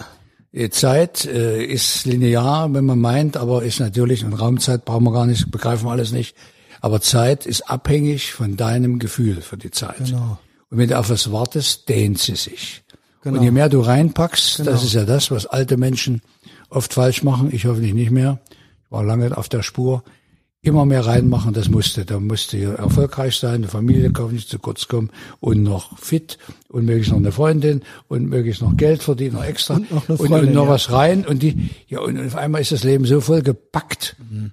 Die 0.52 0.70
Zeit 0.70 1.26
äh, 1.26 1.64
ist 1.64 2.06
linear, 2.06 2.72
wenn 2.74 2.86
man 2.86 3.00
meint, 3.00 3.38
aber 3.38 3.64
ist 3.64 3.80
natürlich, 3.80 4.24
und 4.24 4.34
Raumzeit 4.34 4.86
brauchen 4.86 5.04
wir 5.06 5.12
gar 5.12 5.26
nicht, 5.26 5.50
begreifen 5.50 5.88
wir 5.88 5.92
alles 5.92 6.12
nicht. 6.12 6.36
Aber 6.80 7.02
Zeit 7.02 7.46
ist 7.46 7.70
abhängig 7.70 8.34
von 8.34 8.56
deinem 8.56 9.00
Gefühl 9.00 9.42
für 9.42 9.58
die 9.58 9.72
Zeit. 9.72 10.06
Genau. 10.06 10.38
Und 10.70 10.78
wenn 10.78 10.90
du 10.90 11.00
auf 11.00 11.10
was 11.10 11.32
wartest, 11.32 11.88
dehnt 11.90 12.20
sie 12.20 12.36
sich. 12.36 12.84
Genau. 13.24 13.38
Und 13.40 13.44
je 13.44 13.52
mehr 13.52 13.70
du 13.70 13.80
reinpackst, 13.80 14.66
das 14.68 14.84
ist 14.84 14.94
ja 14.94 15.06
das, 15.06 15.32
was 15.32 15.46
alte 15.46 15.78
Menschen 15.78 16.22
oft 16.70 16.94
falsch 16.94 17.24
machen, 17.24 17.50
ich 17.52 17.66
hoffentlich 17.66 17.94
nicht 17.94 18.12
mehr, 18.12 18.40
ich 18.86 18.92
war 18.92 19.04
lange 19.04 19.36
auf 19.38 19.48
der 19.50 19.64
Spur, 19.64 20.04
immer 20.62 20.86
mehr 20.86 21.06
reinmachen, 21.06 21.54
das 21.54 21.68
musste. 21.70 22.06
Da 22.06 22.20
musste 22.20 22.58
ja 22.58 22.74
erfolgreich 22.74 23.36
sein, 23.36 23.56
eine 23.56 23.68
Familie 23.68 24.12
darf 24.12 24.32
nicht 24.32 24.50
zu 24.50 24.60
kurz 24.60 24.88
kommen 24.88 25.10
und 25.42 25.62
noch 25.64 25.98
fit 25.98 26.38
und 26.70 26.86
möglichst 26.86 27.12
noch 27.12 27.20
eine 27.20 27.32
Freundin 27.34 27.82
und 28.08 28.28
möglichst 28.30 28.62
noch 28.62 28.76
Geld 28.78 29.04
verdienen, 29.04 29.36
noch 29.36 29.44
extra 29.44 29.76
Und 29.76 29.92
noch 29.92 30.08
eine 30.10 30.18
und, 30.18 30.28
Freundin, 30.28 30.50
und 30.50 30.56
noch 30.56 30.66
ja. 30.66 30.70
was 30.70 30.92
rein 30.92 31.26
und 31.26 31.44
die, 31.44 31.70
ja, 31.88 32.00
und 32.00 32.18
auf 32.26 32.36
einmal 32.36 32.62
ist 32.62 32.72
das 32.72 32.84
Leben 32.84 33.06
so 33.06 33.20
voll 33.22 33.42
gepackt, 33.42 34.16
Mhm. 34.30 34.52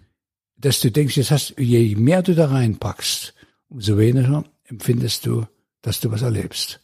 dass 0.57 0.81
du 0.81 0.91
denkst, 0.91 1.17
jetzt 1.17 1.31
hast, 1.31 1.55
je 1.59 1.95
mehr 1.95 2.23
du 2.23 2.35
da 2.35 2.47
reinpackst, 2.47 3.35
umso 3.69 3.97
weniger 3.97 4.45
empfindest 4.65 5.27
du, 5.27 5.47
dass 5.83 6.01
du 6.01 6.11
was 6.11 6.23
erlebst. 6.23 6.81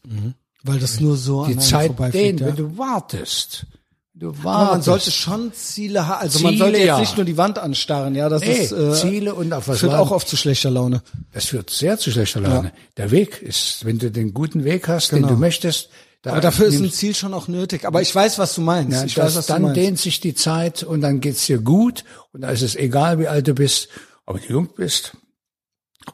Weil 0.66 0.78
das 0.80 1.00
nur 1.00 1.16
so 1.16 1.46
Die 1.46 1.56
Zeit 1.58 1.92
dehnt, 2.12 2.40
ja. 2.40 2.46
wenn 2.48 2.56
du 2.56 2.76
wartest. 2.78 3.66
Du 4.14 4.28
wartest. 4.28 4.46
Aber 4.46 4.70
man 4.72 4.82
sollte 4.82 5.10
schon 5.10 5.52
Ziele 5.52 6.06
haben. 6.08 6.22
Also 6.22 6.38
man 6.40 6.52
Ziele, 6.52 6.64
sollte 6.64 6.78
jetzt 6.78 6.86
ja. 6.86 6.98
nicht 7.00 7.16
nur 7.18 7.26
die 7.26 7.36
Wand 7.36 7.58
anstarren. 7.58 8.14
Ja, 8.14 8.28
das 8.30 8.40
Nee, 8.42 8.52
ist 8.54 8.72
äh, 8.72 8.92
Ziele 8.94 9.34
und 9.34 9.52
auf 9.52 9.68
was 9.68 9.80
führt 9.80 9.92
auch 9.94 10.10
oft 10.10 10.26
zu 10.26 10.36
schlechter 10.36 10.70
Laune. 10.70 11.02
Das 11.32 11.44
führt 11.46 11.68
sehr 11.70 11.98
zu 11.98 12.10
schlechter 12.10 12.40
Laune. 12.40 12.72
Der 12.96 13.10
Weg 13.10 13.42
ist, 13.42 13.84
wenn 13.84 13.98
du 13.98 14.10
den 14.10 14.32
guten 14.32 14.64
Weg 14.64 14.88
hast, 14.88 15.12
den 15.12 15.18
Genau. 15.18 15.28
du 15.28 15.36
möchtest, 15.36 15.90
da 16.22 16.32
Aber 16.32 16.40
dafür 16.40 16.66
ist 16.66 16.80
ein 16.80 16.90
Ziel 16.90 17.14
schon 17.14 17.34
auch 17.34 17.46
nötig. 17.46 17.84
Aber 17.84 18.00
ich 18.00 18.12
weiß, 18.14 18.38
was 18.38 18.54
du 18.54 18.62
meinst. 18.62 18.92
ja, 18.98 19.04
ich 19.04 19.14
das, 19.14 19.26
weiß, 19.26 19.36
was 19.36 19.46
dann 19.46 19.60
du 19.62 19.68
meinst. 19.68 19.76
dehnt 19.82 19.98
sich 20.00 20.20
die 20.20 20.34
Zeit 20.34 20.82
und 20.82 21.02
dann 21.02 21.20
geht's 21.20 21.44
dir 21.46 21.58
gut 21.58 22.02
und 22.32 22.40
da 22.40 22.48
ist 22.48 22.62
es 22.62 22.74
egal, 22.74 23.18
wie 23.18 23.28
alt 23.28 23.46
du 23.46 23.52
bist. 23.54 23.88
Aber 24.24 24.38
wenn 24.38 24.46
du 24.46 24.52
jung 24.54 24.68
bist, 24.74 25.12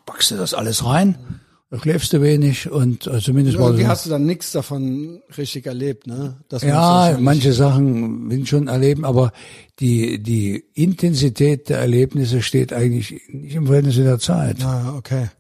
packst 0.07 0.33
du 0.33 0.37
das 0.37 0.55
alles 0.55 0.85
rein, 0.85 1.41
da 1.73 1.78
schläfst 1.81 2.12
du 2.12 2.20
wenig 2.20 2.70
und 2.70 3.07
äh, 3.07 3.19
zumindest 3.20 3.57
mal 3.59 3.69
Irgendwie 3.69 3.86
hast 3.86 4.05
du 4.05 4.11
dann 4.11 4.27
nichts 4.27 4.53
davon 4.53 5.23
richtig 5.39 5.65
erlebt, 5.65 6.07
ne? 6.07 6.36
Das 6.51 6.61
meinst 6.62 6.74
du 6.74 6.78
Ja, 6.78 7.16
manche 7.19 7.55
Sachen 7.55 8.31
ich 8.31 8.47
schon 8.47 8.69
erleben, 8.69 9.07
aber 9.07 9.32
die, 9.81 10.23
die 10.23 10.62
Intensität 10.74 11.70
der 11.70 11.78
Erlebnisse 11.78 12.43
steht 12.43 12.74
eigentlich 12.74 13.23
nicht 13.28 13.55
im 13.55 13.65
Verhältnis 13.65 13.94
zu 13.94 14.03
der 14.03 14.19
Zeit, 14.19 14.62
Ah, 14.62 14.94
okay. 14.99 15.31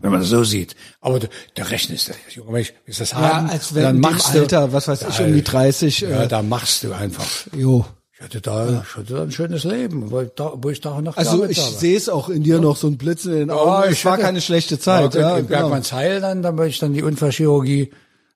wenn 0.00 0.10
man 0.10 0.20
das 0.20 0.30
so 0.30 0.42
sieht. 0.42 0.74
Aber 1.02 1.20
du, 1.20 1.28
der 1.58 1.70
rechnest, 1.70 2.12
junger 2.30 2.52
Mensch, 2.52 2.72
ist 2.86 3.00
das 3.02 3.10
Ja, 3.10 3.18
haben, 3.18 3.50
als 3.50 3.72
und 3.72 3.76
wenn 3.76 3.82
dann 3.82 4.00
machst 4.00 4.30
Alter, 4.34 4.68
du, 4.68 4.72
was 4.72 4.88
weiß 4.88 5.02
ich, 5.10 5.20
um 5.20 5.34
die 5.34 5.44
30. 5.44 6.00
ja, 6.00 6.22
Äh, 6.22 6.28
da 6.28 6.42
machst 6.42 6.82
du 6.82 6.94
einfach. 6.94 7.26
jo. 7.54 7.84
Ich 8.18 8.24
hatte 8.24 8.40
da, 8.40 8.82
ich 8.82 8.96
hatte 8.96 9.12
da 9.14 9.22
ein 9.24 9.30
schönes 9.30 9.64
Leben, 9.64 10.10
wo 10.10 10.20
ich, 10.22 10.30
da, 10.36 10.52
wo 10.56 10.70
ich 10.70 10.80
Tag 10.80 10.96
und 10.96 11.04
Nacht 11.04 11.18
Also 11.18 11.44
ich 11.44 11.60
sehe 11.60 11.96
es 11.96 12.08
auch 12.08 12.30
in 12.30 12.42
dir 12.42 12.60
noch 12.60 12.76
so 12.76 12.86
ein 12.86 12.96
Blitzen 12.96 13.32
in 13.32 13.38
den 13.40 13.50
Augen. 13.50 13.68
Ja, 13.84 13.90
ich 13.90 14.02
war 14.06 14.12
hatte- 14.14 14.22
keine 14.22 14.40
schlechte 14.40 14.78
Zeit. 14.78 15.14
Ja, 15.14 15.20
Ja, 15.20 15.36
in 15.38 15.46
genau. 15.46 15.60
Bergmannsheil 15.60 16.20
dann, 16.22 16.42
dann, 16.42 16.56
weil 16.56 16.68
ich 16.70 16.78
dann 16.78 16.94
die 16.94 17.02
Unfallchirurgie 17.02 17.90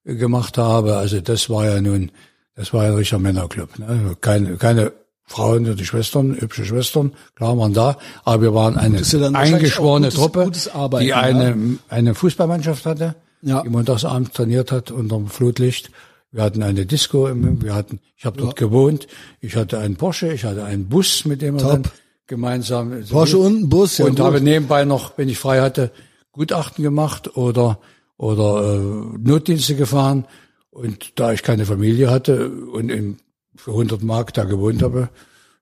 äh, 0.05 0.15
gemacht 0.16 0.59
habe. 0.59 0.97
Also 0.97 1.20
das 1.23 1.48
war 1.48 1.65
ja 1.65 1.81
nun, 1.81 2.11
das 2.57 2.74
war 2.74 2.85
ja 2.85 2.90
ein 2.90 2.97
richtiger 2.97 3.20
Männerclub. 3.20 3.78
Ne? 3.78 4.16
Keine, 4.20 4.57
keine 4.59 4.93
Frauen, 5.24 5.62
nur 5.62 5.77
die 5.77 5.86
Schwestern, 5.86 6.39
hübsche 6.39 6.65
Schwestern, 6.66 7.12
klar 7.36 7.57
waren 7.57 7.73
da, 7.73 7.97
aber 8.24 8.43
wir 8.43 8.55
waren 8.55 8.77
eine 8.77 9.01
ja 9.01 9.28
eingeschworene 9.31 10.09
auch 10.09 10.11
gutes- 10.11 10.20
Truppe, 10.20 10.44
gutes 10.44 10.74
Arbeiten, 10.74 11.05
die 11.07 11.15
eine, 11.15 11.57
eine 11.89 12.15
Fußballmannschaft 12.15 12.85
hatte, 12.85 13.15
Ja. 13.40 13.62
die 13.62 13.69
montagsabends 13.70 14.32
trainiert 14.32 14.73
hat 14.73 14.90
unter 14.90 15.16
dem 15.16 15.28
Flutlicht. 15.28 15.90
Wir 16.32 16.43
hatten 16.43 16.62
eine 16.62 16.86
Disco, 16.86 17.27
im- 17.27 17.62
wir 17.62 17.74
hatten, 17.74 18.01
ich 18.16 18.24
habe 18.24 18.39
dort 18.40 18.57
gewohnt, 18.57 19.07
ich 19.40 19.57
hatte 19.57 19.78
einen 19.78 19.97
Porsche, 19.97 20.32
ich 20.32 20.44
hatte 20.44 20.65
einen 20.65 20.89
Bus, 20.89 21.24
mit 21.24 21.43
dem 21.43 21.55
wir 21.57 21.62
Top. 21.62 21.70
dann 21.82 21.82
gemeinsam 22.27 23.02
Porsche 23.09 23.39
und 23.39 23.62
ein 23.62 23.69
Bus, 23.69 23.98
ja 23.98 24.05
und 24.05 24.12
gut. 24.16 24.20
habe 24.20 24.40
nebenbei 24.40 24.85
noch, 24.85 25.19
wenn 25.19 25.28
ich 25.28 25.39
frei 25.39 25.61
hatte, 25.61 25.90
Gutachten 26.32 26.85
gemacht 26.85 27.36
oder 27.36 27.81
oder 28.16 28.74
äh, 28.74 29.19
Notdienste 29.19 29.74
gefahren. 29.74 30.27
Und 30.70 31.19
da 31.19 31.32
ich 31.32 31.43
keine 31.43 31.66
Familie 31.66 32.11
hatte 32.11 32.48
und 32.51 32.90
in, 32.90 33.16
für 33.57 33.73
100 33.73 34.02
Mark 34.05 34.32
da 34.35 34.44
gewohnt 34.44 34.82
habe, 34.82 35.09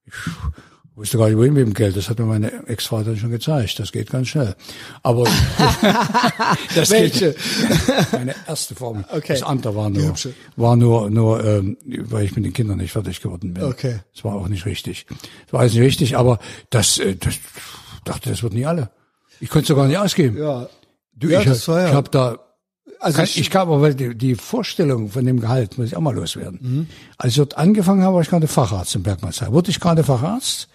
ich 0.05 0.13
wusste 0.99 1.17
gar 1.17 1.29
nicht, 1.29 1.39
wohin 1.39 1.55
mit 1.55 1.67
dem 1.67 1.75
Geld. 1.75 1.97
Das 1.97 2.09
hat 2.11 2.19
mir 2.19 2.25
meine 2.27 2.67
Ex-Frau 2.67 3.03
dann 3.03 3.17
schon 3.17 3.31
gezeigt. 3.31 3.79
Das 3.79 3.93
geht 3.93 4.11
ganz 4.11 4.29
schnell. 4.29 4.55
Aber 5.03 5.25
das 6.75 6.91
Welche? 6.91 7.33
Geht, 7.35 8.13
meine 8.13 8.35
erste 8.47 8.75
Form. 8.75 9.05
Okay. 9.11 9.35
Das 9.35 9.43
andere 9.43 9.75
war 9.75 9.91
nur, 9.91 10.15
war 10.57 10.77
nur, 10.77 11.09
nur, 11.11 11.45
ähm, 11.45 11.77
weil 11.87 12.25
ich 12.27 12.37
mit 12.37 12.45
den 12.45 12.53
Kindern 12.53 12.79
nicht 12.79 12.93
fertig 12.93 13.21
geworden 13.21 13.55
bin. 13.55 13.65
Okay. 13.65 14.01
Das 14.15 14.25
war 14.25 14.35
auch 14.35 14.49
nicht 14.49 14.67
richtig. 14.67 15.07
Das 15.47 15.53
war 15.53 15.61
alles 15.61 15.73
nicht 15.75 15.83
richtig, 15.83 16.17
aber 16.17 16.39
das, 16.71 16.99
äh, 16.99 17.17
das 17.17 17.35
dachte, 18.05 18.31
das 18.31 18.43
wird 18.43 18.53
nie 18.55 18.67
alle. 18.67 18.91
Ich 19.41 19.49
konnte 19.49 19.65
es 19.65 19.69
sogar 19.69 19.87
nicht 19.87 19.99
ausgeben. 19.99 20.37
Ja. 20.37 20.69
Du, 21.15 21.29
Ja, 21.29 21.41
ich, 21.41 21.47
das 21.47 21.67
war 21.69 21.81
ja- 21.83 21.89
ich 21.89 21.95
habe 21.95 22.11
da, 22.11 22.39
Also 23.01 23.23
ich, 23.23 23.39
ich 23.39 23.51
kam 23.51 23.71
aber 23.71 23.93
die, 23.95 24.15
die 24.17 24.35
Vorstellung 24.35 25.09
von 25.11 25.25
dem 25.25 25.41
Gehalt 25.41 25.79
muss 25.79 25.89
ich 25.89 25.97
auch 25.97 26.01
mal 26.01 26.15
loswerden. 26.15 26.59
Mhm. 26.61 26.87
Als 27.17 27.33
ich 27.33 27.37
dort 27.39 27.57
angefangen 27.57 28.03
habe, 28.03 28.15
war 28.17 28.23
ich 28.23 28.29
gerade 28.29 28.47
Facharzt 28.49 28.95
im 28.95 29.03
Bergmannsheim. 29.05 29.53
Wurde 29.53 29.71
ich 29.71 29.81
gerade 29.81 30.05
Facharzt 30.05 30.69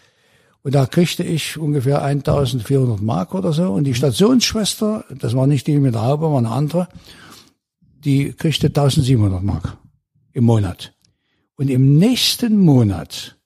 und 0.63 0.73
da 0.75 0.85
kriegte 0.85 1.23
ich 1.23 1.57
ungefähr 1.57 2.01
1400 2.01 3.01
Mark 3.01 3.33
oder 3.35 3.53
so 3.53 3.71
und 3.71 3.83
die 3.83 3.93
Stationsschwester, 3.95 5.05
das 5.09 5.35
war 5.35 5.45
nicht 5.47 5.67
die 5.67 5.77
mit 5.79 5.93
der 5.93 6.03
Haube, 6.03 6.31
war 6.31 6.37
eine 6.37 6.51
andere, 6.51 6.87
die 7.81 8.33
kriegte 8.33 8.67
1700 8.67 9.43
Mark 9.43 9.77
im 10.33 10.45
Monat. 10.45 10.93
Und 11.55 11.69
im 11.69 11.97
nächsten 11.97 12.57
Monat 12.57 13.37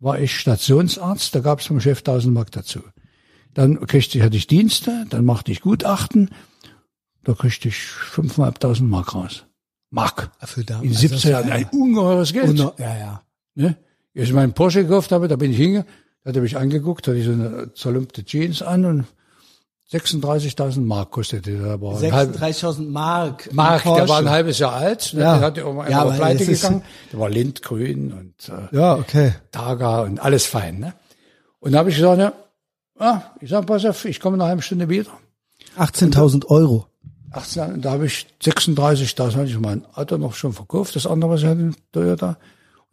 war 0.00 0.18
ich 0.20 0.36
Stationsarzt, 0.38 1.34
da 1.34 1.40
gab 1.40 1.60
es 1.60 1.66
vom 1.66 1.80
Chef 1.80 1.98
1000 2.00 2.34
Mark 2.34 2.50
dazu. 2.52 2.80
Dann 3.54 3.80
kriegte 3.86 4.18
ich, 4.18 4.24
hatte 4.24 4.36
ich 4.36 4.46
Dienste, 4.46 5.06
dann 5.10 5.24
machte 5.24 5.50
ich 5.52 5.60
Gutachten, 5.62 6.30
da 7.22 7.32
kriegte 7.34 7.68
ich 7.68 7.76
5.500 7.76 8.82
Mark 8.82 9.14
raus. 9.14 9.46
Mark. 9.90 10.30
Für 10.42 10.60
In 10.62 10.68
also 10.74 10.88
17 10.92 11.10
das 11.10 11.24
war 11.24 11.30
Jahren 11.30 11.48
ja- 11.48 11.54
ein 11.54 11.68
ungeheures 11.70 12.32
Geld. 12.32 12.48
Und- 12.48 12.58
ja, 12.78 12.98
ja. 12.98 13.22
Ne? 13.54 13.76
Als 14.16 14.28
ich 14.28 14.32
meinen 14.32 14.52
Porsche 14.52 14.82
gekauft 14.82 15.12
habe, 15.12 15.28
da 15.28 15.36
bin 15.36 15.52
ich 15.52 15.56
hinge, 15.56 15.86
da 16.24 16.30
hat 16.30 16.36
er 16.36 16.42
mich 16.42 16.56
angeguckt, 16.56 17.06
hatte 17.06 17.16
ich 17.18 17.26
so 17.26 17.32
eine 17.32 17.72
zerlumpte 17.74 18.24
Jeans 18.24 18.62
an 18.62 18.84
und 18.84 19.04
36.000 19.92 20.80
Mark 20.80 21.10
kostete 21.10 21.52
der. 21.58 21.80
war 21.80 22.00
ein 22.00 22.12
halb- 22.12 22.34
36.000 22.36 22.88
Mark. 22.90 23.52
Mark, 23.52 23.82
der 23.84 24.08
war 24.08 24.18
ein 24.18 24.30
halbes 24.30 24.58
Jahr 24.58 24.72
alt? 24.72 25.12
Ja. 25.12 25.36
der 25.38 25.46
hat 25.46 25.56
ja 25.58 25.62
irgendwann 25.64 25.86
Ja, 25.86 25.90
ja, 25.92 26.00
aber 26.02 26.12
pleite 26.14 26.46
gegangen. 26.46 26.82
Der 27.12 27.20
war 27.20 27.28
lindgrün 27.28 28.12
und 28.12 28.48
äh, 28.48 28.74
Ja, 28.76 28.94
okay. 28.96 29.34
Targa 29.52 30.00
und 30.00 30.18
alles 30.18 30.46
fein. 30.46 30.78
Ne? 30.80 30.94
Und 31.60 31.72
da 31.72 31.78
habe 31.78 31.90
ich 31.90 31.96
gesagt, 31.96 32.18
ja, 32.18 32.32
ah, 32.98 33.22
ich 33.40 33.50
sag, 33.50 33.66
pass 33.66 33.84
auf, 33.84 34.04
ich 34.06 34.18
komme 34.20 34.36
in 34.36 34.40
einer 34.40 34.48
halben 34.48 34.62
Stunde 34.62 34.88
wieder. 34.88 35.10
18.000 35.78 36.46
Euro. 36.46 36.86
18, 37.32 37.82
da 37.82 37.90
habe 37.92 38.06
ich 38.06 38.26
36.000, 38.42 39.34
hatte 39.34 39.44
ich 39.50 39.58
mein 39.58 39.84
Auto 39.94 40.16
noch 40.16 40.34
schon 40.34 40.52
verkauft, 40.54 40.96
das 40.96 41.06
andere, 41.06 41.32
was 41.32 41.42
ich 41.42 41.46
hatte, 41.46 41.72
Toyota. 41.92 42.38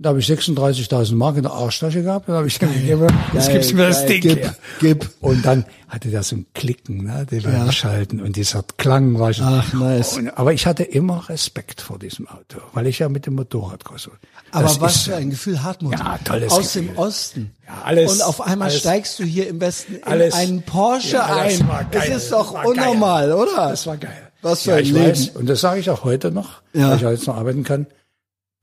Da 0.04 0.10
habe 0.10 0.20
ich 0.20 0.26
36.000 0.26 1.14
Mark 1.16 1.36
in 1.38 1.44
der 1.44 1.52
Arschtasche 1.52 2.02
gehabt. 2.02 2.28
Dann 2.28 2.36
habe 2.36 2.48
ich 2.48 2.58
dann 2.58 2.74
gegeben, 2.74 3.06
jetzt 3.34 3.46
Geil, 3.48 3.54
gibst 3.54 3.72
du 3.72 3.76
mir 3.76 3.88
das 3.88 4.00
geil, 4.00 4.08
Ding 4.08 4.22
gib, 4.22 4.52
gib. 4.80 5.10
Und 5.22 5.46
dann 5.46 5.64
hatte 5.90 6.10
der 6.10 6.24
so 6.24 6.38
ein 6.38 6.48
Klicken, 6.56 7.04
ne, 7.04 7.28
den 7.30 7.44
wir 7.44 7.72
schalten 7.72 8.20
und 8.20 8.36
dieser 8.36 8.64
Klang 8.78 9.20
war 9.20 9.32
schon. 9.32 9.46
Ach, 9.46 9.74
nice. 9.74 10.18
Und, 10.18 10.30
aber 10.36 10.54
ich 10.54 10.66
hatte 10.66 10.82
immer 10.82 11.30
Respekt 11.30 11.82
vor 11.82 12.00
diesem 12.00 12.28
Auto, 12.28 12.58
weil 12.74 12.88
ich 12.88 12.98
ja 12.98 13.10
mit 13.10 13.28
dem 13.28 13.36
Motorrad 13.36 13.84
groß 13.86 14.08
war. 14.08 14.16
Aber 14.50 14.64
Das 14.64 14.82
was 14.82 14.96
ist- 14.96 15.04
für 15.04 15.16
ein 15.18 15.30
Gefühl, 15.30 15.62
Hartmut. 15.62 15.94
Ja, 15.94 16.18
tolles 16.24 16.52
Aus 16.52 16.74
Gefühl. 16.74 16.88
dem 16.88 16.98
Osten. 16.98 17.52
Ja, 17.68 17.82
alles- 17.84 18.12
Und 18.12 18.22
auf 18.24 18.42
einmal 18.42 18.70
alles- 18.70 18.80
steigst 18.80 19.20
du 19.20 19.24
hier 19.24 19.48
im 19.50 19.62
Westen 19.62 19.98
in 19.98 20.04
Alles- 20.04 20.34
einen 20.34 20.64
Porsche 20.64 21.18
Ja, 21.18 21.44
das 21.44 21.60
ein. 21.62 21.68
war 21.68 21.84
geil. 21.84 22.10
Das 22.10 22.24
ist 22.24 22.32
doch 22.32 22.54
War 22.56 22.66
unnormal, 22.66 23.28
geil. 23.30 23.38
oder? 23.38 23.70
Das 23.70 23.86
war 23.86 23.98
geil. 23.98 24.32
Was 24.42 24.64
für 24.64 24.72
ja, 24.72 24.76
ein 24.78 24.84
ich 24.84 24.92
Leben. 24.94 25.06
weiß, 25.12 25.30
und 25.36 25.48
das 25.48 25.62
sage 25.62 25.80
ich 25.80 25.92
auch 25.92 26.04
heute 26.04 26.32
noch, 26.32 26.64
Ja. 26.74 26.90
weil 26.90 26.96
ich 26.96 27.02
ja 27.04 27.12
jetzt 27.12 27.28
noch 27.28 27.36
arbeiten 27.38 27.64
kann, 27.64 27.86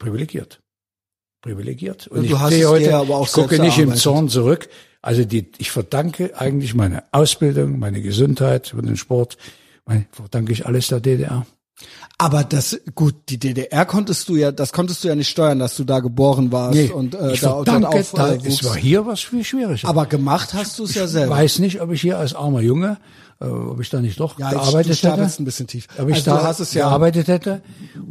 privilegiert. 0.01 0.59
Privilegiert. 1.49 2.07
Und 2.09 2.19
Und 2.19 2.31
du 2.31 2.35
ich 2.35 2.39
hast 2.39 2.51
sehe 2.51 2.69
heute, 2.69 2.97
aber 2.97 3.17
auch 3.17 3.27
ich 3.27 3.33
gucke 3.33 3.59
nicht 3.59 3.79
im. 3.79 3.95
Zorn 3.95 4.29
zurück. 4.29 4.69
Also 5.01 5.25
die, 5.25 5.51
ich 5.59 5.71
verdanke 5.71 6.39
eigentlich 6.39 6.75
meine 6.75 7.05
Ausbildung, 7.13 7.79
meine 7.79 8.03
Gesundheit 8.03 8.75
und 8.75 8.87
den 8.87 8.97
Sport, 8.97 9.37
mein, 9.87 10.07
verdanke 10.13 10.53
ich 10.53 10.67
alles 10.67 10.89
der 10.89 11.01
DDR. 11.01 11.47
Aber 12.19 12.43
das, 12.43 12.81
gut, 12.95 13.15
die 13.29 13.39
DDR 13.39 13.87
konntest 13.87 14.29
du 14.29 14.35
ja, 14.35 14.51
das 14.51 14.73
konntest 14.73 15.05
du 15.05 15.09
ja 15.09 15.15
nicht 15.15 15.29
steuern, 15.29 15.61
dass 15.61 15.77
du 15.77 15.85
da 15.85 16.01
geboren 16.01 16.51
warst 16.51 16.91
und 16.91 17.15
äh, 17.15 17.33
ich 17.33 17.41
da, 17.41 17.55
verdanke, 17.55 17.89
auf, 17.89 18.13
da, 18.13 18.33
äh, 18.33 18.41
es 18.45 18.65
war 18.65 18.77
hier 18.77 19.07
was 19.07 19.21
viel 19.21 19.45
schwieriger. 19.45 19.89
Aber 19.89 20.07
gemacht 20.07 20.53
hast 20.53 20.79
du 20.81 20.85
es 20.85 20.95
ja 20.95 21.05
ich 21.05 21.11
selber. 21.11 21.37
weiß 21.37 21.61
nicht, 21.61 21.81
ob 21.81 21.93
ich 21.93 22.01
hier 22.01 22.19
als 22.19 22.35
armer 22.35 22.61
Junge, 22.61 22.99
äh, 23.41 23.45
ob 23.45 23.81
ich 23.81 23.91
da 23.91 24.01
nicht 24.01 24.19
doch 24.19 24.39
ja, 24.39 24.51
jetzt, 24.51 24.55
du 24.55 24.61
gearbeitet 24.61 25.03
hätte. 25.03 25.23
ein 25.39 25.45
bisschen 25.45 25.67
tief. 25.67 25.87
Ob 25.99 26.09
ich 26.09 26.17
also, 26.17 26.31
da 26.31 26.39
du 26.39 26.43
hast 26.45 26.61
es 26.61 26.75
ja, 26.75 26.89
gearbeitet 26.89 27.29
hätte 27.29 27.63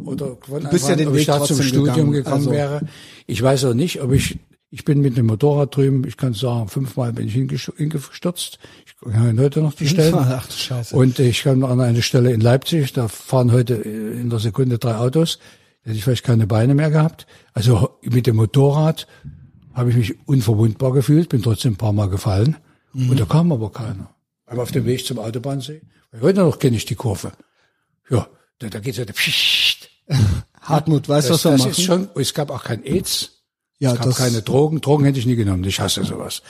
oder 0.05 0.37
von 0.39 0.63
bist 0.69 0.87
ja 0.87 0.95
den 0.95 1.09
ob 1.09 1.15
ich 1.15 1.27
Weg 1.27 1.27
da 1.27 1.43
zum 1.43 1.61
Studium 1.61 1.85
gegangen, 1.85 2.11
gekommen 2.11 2.35
also- 2.35 2.51
wäre. 2.51 2.81
Ich 3.25 3.41
weiß 3.41 3.65
auch 3.65 3.73
nicht, 3.73 4.01
ob 4.01 4.13
ich, 4.13 4.39
ich 4.69 4.85
bin 4.85 5.01
mit 5.01 5.17
dem 5.17 5.25
Motorrad 5.25 5.75
drüben, 5.75 6.05
ich 6.07 6.15
kann 6.15 6.33
sagen, 6.33 6.69
fünfmal 6.69 7.11
bin 7.11 7.27
ich 7.27 7.33
hingestürzt. 7.33 8.59
Ich 8.85 8.95
kann 9.13 9.39
heute 9.39 9.61
noch 9.61 9.73
die 9.73 9.87
Stellen. 9.87 10.15
Ach 10.17 10.47
du 10.47 10.53
Scheiße. 10.53 10.95
Und 10.95 11.19
ich 11.19 11.43
kann 11.43 11.63
an 11.63 11.81
eine 11.81 12.01
Stelle 12.01 12.31
in 12.31 12.41
Leipzig, 12.41 12.93
da 12.93 13.07
fahren 13.09 13.51
heute 13.51 13.75
in 13.75 14.29
der 14.29 14.39
Sekunde 14.39 14.77
drei 14.79 14.95
Autos. 14.95 15.39
Da 15.83 15.89
hätte 15.89 15.97
ich 15.97 16.03
vielleicht 16.03 16.25
keine 16.25 16.47
Beine 16.47 16.73
mehr 16.73 16.89
gehabt. 16.89 17.27
Also 17.53 17.97
mit 18.01 18.27
dem 18.27 18.37
Motorrad 18.37 19.07
habe 19.73 19.89
ich 19.89 19.95
mich 19.97 20.15
unverwundbar 20.25 20.93
gefühlt, 20.93 21.29
bin 21.29 21.41
trotzdem 21.41 21.73
ein 21.73 21.77
paar 21.77 21.93
Mal 21.93 22.09
gefallen. 22.09 22.55
Mhm. 22.93 23.09
Und 23.09 23.19
da 23.19 23.25
kam 23.25 23.51
aber 23.51 23.71
keiner. 23.71 24.09
Aber 24.47 24.63
auf 24.63 24.71
dem 24.71 24.85
Weg 24.85 25.05
zum 25.05 25.19
Autobahnsee, 25.19 25.81
heute 26.21 26.39
noch 26.39 26.57
kenne 26.57 26.77
ich 26.77 26.85
die 26.85 26.95
Kurve. 26.95 27.31
Ja, 28.09 28.27
da, 28.59 28.69
da 28.69 28.79
geht's 28.79 28.97
ja, 28.97 29.05
pssst. 29.05 29.89
Hartmut, 30.61 31.07
weißt 31.07 31.29
du, 31.29 31.33
was 31.33 31.43
wir 31.45 31.51
das 31.51 31.59
machen? 31.59 31.71
ist 31.71 31.81
schon, 31.83 32.09
es 32.15 32.33
gab 32.33 32.49
auch 32.49 32.63
kein 32.63 32.83
AIDS. 32.83 33.43
ja, 33.79 33.93
Es 33.93 33.99
gab 33.99 34.15
keine 34.15 34.41
Drogen. 34.41 34.81
Drogen 34.81 35.05
hätte 35.05 35.19
ich 35.19 35.25
nie 35.25 35.35
genommen. 35.35 35.63
Ich 35.65 35.79
hasse 35.79 36.03
sowas. 36.03 36.41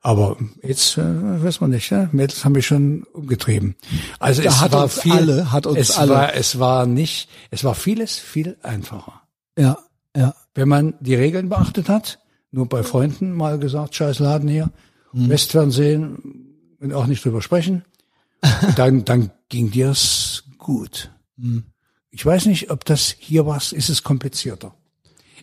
Aber 0.00 0.36
jetzt 0.62 0.98
äh, 0.98 1.42
weiß 1.42 1.60
man 1.62 1.70
nicht, 1.70 1.88
ja? 1.90 2.08
Mädels 2.12 2.44
haben 2.44 2.52
mich 2.52 2.66
schon 2.66 3.04
umgetrieben. 3.14 3.74
Also 4.18 4.42
Da 4.42 4.48
es 4.50 4.60
hat 4.60 4.72
war 4.72 4.82
uns 4.84 5.00
viel, 5.00 5.12
alle- 5.12 5.50
hat 5.52 5.66
uns 5.66 5.78
es 5.78 5.96
alle. 5.96 6.10
war, 6.12 6.34
es 6.34 6.58
war 6.58 6.84
nicht, 6.86 7.28
es 7.50 7.64
war 7.64 7.74
vieles 7.74 8.18
viel 8.18 8.56
einfacher. 8.62 9.22
ja, 9.56 9.78
ja. 10.16 10.34
Wenn 10.54 10.68
man 10.68 10.94
die 11.00 11.14
Regeln 11.16 11.48
beachtet 11.48 11.88
hat, 11.88 12.20
nur 12.52 12.68
bei 12.68 12.82
Freunden 12.84 13.32
mal 13.32 13.58
gesagt, 13.58 13.94
scheiß 13.94 14.18
Laden 14.18 14.48
hier, 14.48 14.70
Mhm. 15.16 15.28
Westfernsehen 15.30 16.43
und 16.84 16.92
auch 16.92 17.06
nicht 17.06 17.24
drüber 17.24 17.42
sprechen, 17.42 17.84
dann, 18.76 19.04
dann 19.04 19.30
ging 19.48 19.70
dir's 19.70 20.44
gut. 20.58 21.10
Mhm. 21.36 21.64
Ich 22.10 22.24
weiß 22.24 22.46
nicht, 22.46 22.70
ob 22.70 22.84
das 22.84 23.16
hier 23.18 23.46
was, 23.46 23.72
ist 23.72 23.88
es 23.88 24.02
komplizierter. 24.02 24.74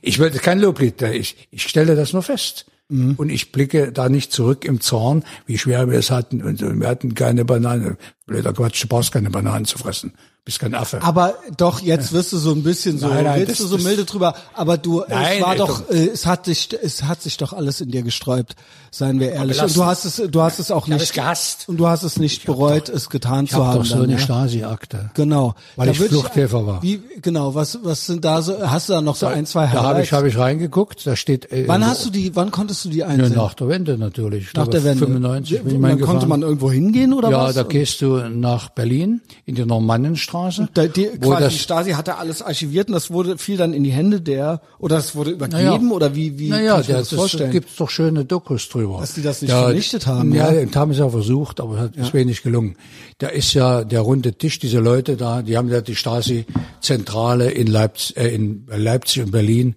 Ich 0.01 0.19
will 0.19 0.31
kein 0.31 0.59
Loblied, 0.59 1.01
ich, 1.01 1.47
ich 1.51 1.63
stelle 1.63 1.95
das 1.95 2.13
nur 2.13 2.23
fest. 2.23 2.65
Mhm. 2.89 3.15
Und 3.15 3.29
ich 3.29 3.51
blicke 3.51 3.91
da 3.91 4.09
nicht 4.09 4.31
zurück 4.31 4.65
im 4.65 4.81
Zorn, 4.81 5.23
wie 5.45 5.57
schwer 5.57 5.89
wir 5.89 5.97
es 5.97 6.11
hatten. 6.11 6.41
Und 6.41 6.61
wir 6.61 6.87
hatten 6.87 7.15
keine 7.15 7.45
Banane. 7.45 7.97
Blöder 8.25 8.53
Quatsch, 8.53 8.83
du 8.83 8.87
brauchst 8.87 9.11
keine 9.11 9.29
Bananen 9.29 9.65
zu 9.65 9.77
fressen. 9.77 10.13
Bist 10.43 10.57
kein 10.59 10.73
Affe. 10.73 11.03
Aber 11.03 11.35
doch, 11.55 11.81
jetzt 11.81 12.13
wirst 12.13 12.33
du 12.33 12.37
so 12.39 12.51
ein 12.51 12.63
bisschen 12.63 12.97
so, 12.97 13.07
Nein, 13.07 13.25
nein, 13.25 13.39
willst 13.41 13.61
das- 13.61 13.69
du 13.69 13.77
so 13.77 13.83
milde 13.87 14.05
drüber, 14.05 14.33
aber 14.55 14.79
du, 14.79 15.03
Nein, 15.07 15.35
es 15.37 15.41
war 15.43 15.51
ey, 15.51 15.57
doch, 15.59 15.81
doch. 15.81 15.91
äh, 15.91 16.07
es 16.07 16.25
hat 16.25 16.45
sich, 16.45 16.69
es 16.81 17.03
hat 17.03 17.21
sich 17.21 17.37
doch 17.37 17.53
alles 17.53 17.79
in 17.79 17.91
dir 17.91 18.01
gesträubt, 18.01 18.55
seien 18.89 19.19
wir 19.19 19.33
ehrlich. 19.33 19.61
Und 19.61 19.75
du 19.75 19.85
hast 19.85 20.03
es, 20.05 20.15
du 20.15 20.41
hast 20.41 20.57
es 20.57 20.71
auch 20.71 20.87
Ich 20.87 20.93
nicht 20.95 21.13
gehasst. 21.13 21.69
Und 21.69 21.77
du 21.77 21.85
hast 21.87 22.01
es 22.01 22.17
nicht 22.17 22.43
bereut, 22.47 22.89
es 22.89 23.11
getan 23.11 23.45
ich 23.45 23.51
zu 23.51 23.57
habe 23.57 23.65
haben. 23.67 23.77
doch 23.77 23.85
so 23.85 24.01
eine 24.01 24.13
ja? 24.13 24.17
Stasi-Akte. 24.17 25.11
Genau. 25.13 25.53
Weil 25.75 25.85
Da 25.85 25.91
ich 25.91 25.99
Fluchthelfer 25.99 26.65
war. 26.65 26.81
Wie, 26.81 27.03
genau, 27.21 27.53
was, 27.53 27.77
was 27.83 28.07
sind 28.07 28.25
da 28.25 28.41
so, 28.41 28.67
hast 28.67 28.89
du 28.89 28.93
da 28.93 29.01
noch 29.03 29.17
so 29.17 29.27
ein, 29.27 29.45
zwei 29.45 29.67
Da 29.67 29.73
habe 29.73 29.87
Highlights? 29.89 30.07
ich, 30.07 30.13
hab 30.13 30.25
ich 30.25 30.37
reingeguckt, 30.39 31.05
da 31.05 31.15
steht... 31.15 31.51
Äh, 31.51 31.67
wann 31.67 31.85
hast 31.85 32.03
du 32.03 32.09
die, 32.09 32.35
wann 32.35 32.49
konntest 32.49 32.83
du 32.83 32.89
die 32.89 32.97
Ja, 32.97 33.07
einsehen? 33.09 33.35
nach 33.35 33.53
der 33.53 33.67
Wende 33.67 33.95
natürlich. 33.99 34.47
Ich 34.47 34.53
Nach 34.55 34.67
der 34.67 34.83
Wende. 34.83 35.05
95 35.05 35.61
bin 35.61 35.75
ich 35.75 35.79
mal 35.79 35.89
dann 35.89 36.01
konnte 36.01 36.25
man 36.25 36.41
irgendwo 36.41 36.71
hingehen 36.71 37.13
oder 37.13 37.29
Ja, 37.29 37.43
was? 37.43 37.53
da 37.53 37.61
gehst 37.61 38.01
du 38.01 38.27
nach 38.27 38.69
Berlin 38.69 39.21
in 39.45 39.53
die 39.53 39.65
Normannenstraße. 39.65 40.30
Da, 40.73 40.87
die, 40.87 41.07
quasi 41.19 41.43
das, 41.43 41.53
die 41.53 41.59
Stasi 41.59 41.91
hatte 41.91 42.17
alles 42.17 42.41
archiviert 42.41 42.87
und 42.87 42.93
das 42.93 43.11
wurde 43.11 43.37
fiel 43.37 43.57
dann 43.57 43.73
in 43.73 43.83
die 43.83 43.91
Hände 43.91 44.21
der 44.21 44.61
oder 44.79 44.97
es 44.97 45.15
wurde 45.15 45.31
übergeben 45.31 45.91
oder 45.91 46.15
wie 46.15 46.39
wie 46.39 46.49
naja, 46.49 46.73
kann 46.73 46.81
ich 46.81 46.87
mir 46.87 46.93
das 46.95 47.09
das 47.09 47.19
vorstellen? 47.19 47.51
gibt's 47.51 47.75
doch 47.75 47.89
schöne 47.89 48.25
Dokus 48.25 48.69
drüber. 48.69 48.99
Dass 48.99 49.13
die 49.13 49.21
das 49.21 49.41
nicht 49.41 49.51
vernichtet 49.51 50.07
haben, 50.07 50.33
Ja, 50.33 50.51
ja? 50.51 50.61
ja. 50.61 50.75
haben 50.75 50.91
es 50.91 50.97
ja 50.99 51.09
versucht, 51.09 51.59
aber 51.59 51.75
es 51.75 51.79
hat 51.81 51.95
ist 51.97 52.13
wenig 52.13 52.43
gelungen. 52.43 52.75
Da 53.17 53.27
ist 53.27 53.53
ja 53.53 53.83
der 53.83 54.01
runde 54.01 54.33
Tisch, 54.33 54.59
diese 54.59 54.79
Leute 54.79 55.17
da, 55.17 55.41
die 55.41 55.57
haben 55.57 55.69
ja 55.69 55.81
die 55.81 55.95
Stasi-Zentrale 55.95 57.51
in, 57.51 57.67
Leipzig, 57.67 58.17
äh, 58.17 58.33
in 58.33 58.65
Leipzig 58.67 59.23
und 59.23 59.31
Berlin 59.31 59.75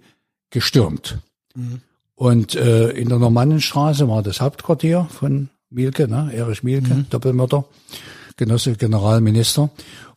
gestürmt. 0.51 1.19
Mhm. 1.55 1.81
Und 2.15 2.55
äh, 2.55 2.91
in 2.91 3.09
der 3.09 3.19
Normannenstraße 3.19 4.09
war 4.09 4.23
das 4.23 4.41
Hauptquartier 4.41 5.09
von 5.11 5.49
Mielke, 5.71 6.07
ne? 6.07 6.31
Erich 6.33 6.63
Mielke, 6.63 6.95
Mhm. 6.95 7.07
Doppelmörder, 7.11 7.65
Genosse 8.37 8.75
Generalminister. 8.75 9.71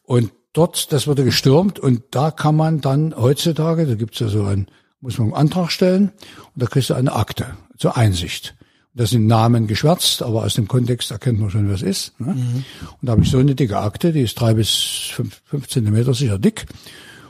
Und 0.07 0.31
dort, 0.53 0.93
das 0.93 1.05
wurde 1.05 1.25
gestürmt 1.25 1.79
und 1.79 2.01
da 2.11 2.31
kann 2.31 2.55
man 2.55 2.79
dann 2.79 3.13
heutzutage, 3.13 3.85
da 3.85 3.95
gibt's 3.95 4.19
ja 4.19 4.29
so 4.29 4.45
ein, 4.45 4.67
muss 5.01 5.17
man 5.17 5.27
einen 5.27 5.35
Antrag 5.35 5.69
stellen 5.69 6.13
und 6.55 6.63
da 6.63 6.65
kriegst 6.65 6.89
du 6.89 6.93
eine 6.93 7.11
Akte 7.11 7.57
zur 7.77 7.97
Einsicht. 7.97 8.55
Da 8.93 9.05
sind 9.05 9.27
Namen 9.27 9.67
geschwärzt, 9.67 10.23
aber 10.23 10.43
aus 10.43 10.53
dem 10.53 10.69
Kontext 10.69 11.11
erkennt 11.11 11.41
man 11.41 11.49
schon, 11.49 11.69
was 11.69 11.81
ist. 11.81 12.17
Ne? 12.21 12.31
Und 12.31 12.65
da 13.01 13.11
habe 13.11 13.23
ich 13.23 13.29
so 13.29 13.37
eine 13.37 13.53
dicke 13.53 13.77
Akte, 13.77 14.13
die 14.13 14.21
ist 14.21 14.39
drei 14.39 14.53
bis 14.53 15.09
fünf, 15.11 15.41
fünf 15.43 15.67
Zentimeter 15.67 16.13
sicher 16.13 16.39
dick. 16.39 16.65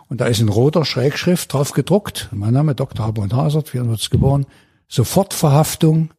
Und 0.08 0.22
da 0.22 0.28
ist 0.28 0.40
in 0.40 0.48
roter 0.48 0.86
Schrägschrift 0.86 1.52
drauf 1.52 1.72
gedruckt, 1.72 2.30
mein 2.32 2.54
Name 2.54 2.76
Dr. 2.76 3.08
Hartmut 3.08 3.34
Hasert, 3.34 3.70
44 3.70 4.12
geboren, 4.12 4.46
Sofortverhaftung, 4.88 6.12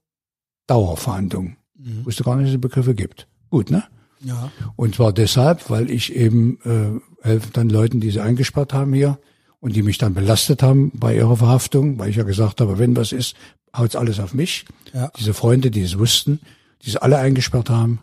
Dauerverhandlung. 0.67 1.57
Wusste 2.05 2.25
gar 2.25 2.35
nicht, 2.35 2.47
dass 2.47 2.49
es 2.49 2.55
die 2.55 2.59
Begriffe 2.59 2.95
gibt. 2.97 3.29
Gut, 3.49 3.71
ne? 3.71 3.85
Ja. 4.21 4.51
Und 4.77 4.97
zwar 4.97 5.13
deshalb, 5.13 5.71
weil 5.71 5.91
ich 5.91 6.15
eben 6.15 6.59
äh, 6.65 7.27
helfe 7.27 7.51
dann 7.53 7.69
Leuten, 7.69 8.01
die 8.01 8.11
sie 8.11 8.21
eingesperrt 8.21 8.73
haben 8.73 8.93
hier 8.93 9.19
und 9.61 9.77
die 9.77 9.83
mich 9.83 9.99
dann 9.99 10.15
belastet 10.15 10.63
haben 10.63 10.91
bei 10.95 11.17
ihrer 11.17 11.37
Verhaftung, 11.37 11.99
weil 11.99 12.11
ich 12.11 12.17
ja 12.17 12.25
gesagt 12.25 12.61
habe, 12.61 12.79
wenn 12.79 12.97
was 12.97 13.13
ist, 13.13 13.37
haut's 13.77 13.97
alles 13.97 14.21
auf 14.21 14.35
mich. 14.35 14.65
Ja. 14.93 15.11
Diese 15.19 15.35
Freunde, 15.35 15.71
die 15.71 15.83
es 15.83 15.99
wussten, 15.99 16.41
die 16.83 16.91
sie 16.91 17.03
alle 17.03 17.19
eingesperrt 17.19 17.71
haben, 17.71 18.01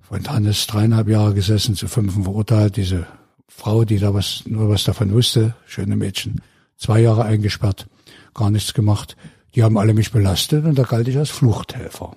von 0.00 0.26
Hannes 0.28 0.66
dreieinhalb 0.66 1.08
Jahre 1.08 1.34
gesessen, 1.34 1.74
zu 1.74 1.88
fünfen 1.88 2.24
verurteilt, 2.24 2.76
diese 2.76 3.06
Frau, 3.48 3.84
die 3.84 3.98
da 3.98 4.12
was, 4.12 4.42
nur 4.46 4.68
was 4.68 4.84
davon 4.84 5.12
wusste, 5.12 5.54
schöne 5.66 5.96
Mädchen, 5.96 6.42
zwei 6.76 7.00
Jahre 7.00 7.24
eingesperrt, 7.24 7.86
gar 8.34 8.50
nichts 8.50 8.74
gemacht. 8.74 9.16
Die 9.54 9.62
haben 9.62 9.78
alle 9.78 9.94
mich 9.94 10.10
belastet 10.10 10.64
und 10.64 10.76
da 10.76 10.82
galt 10.82 11.08
ich 11.08 11.16
als 11.16 11.30
Fluchthelfer. 11.30 12.16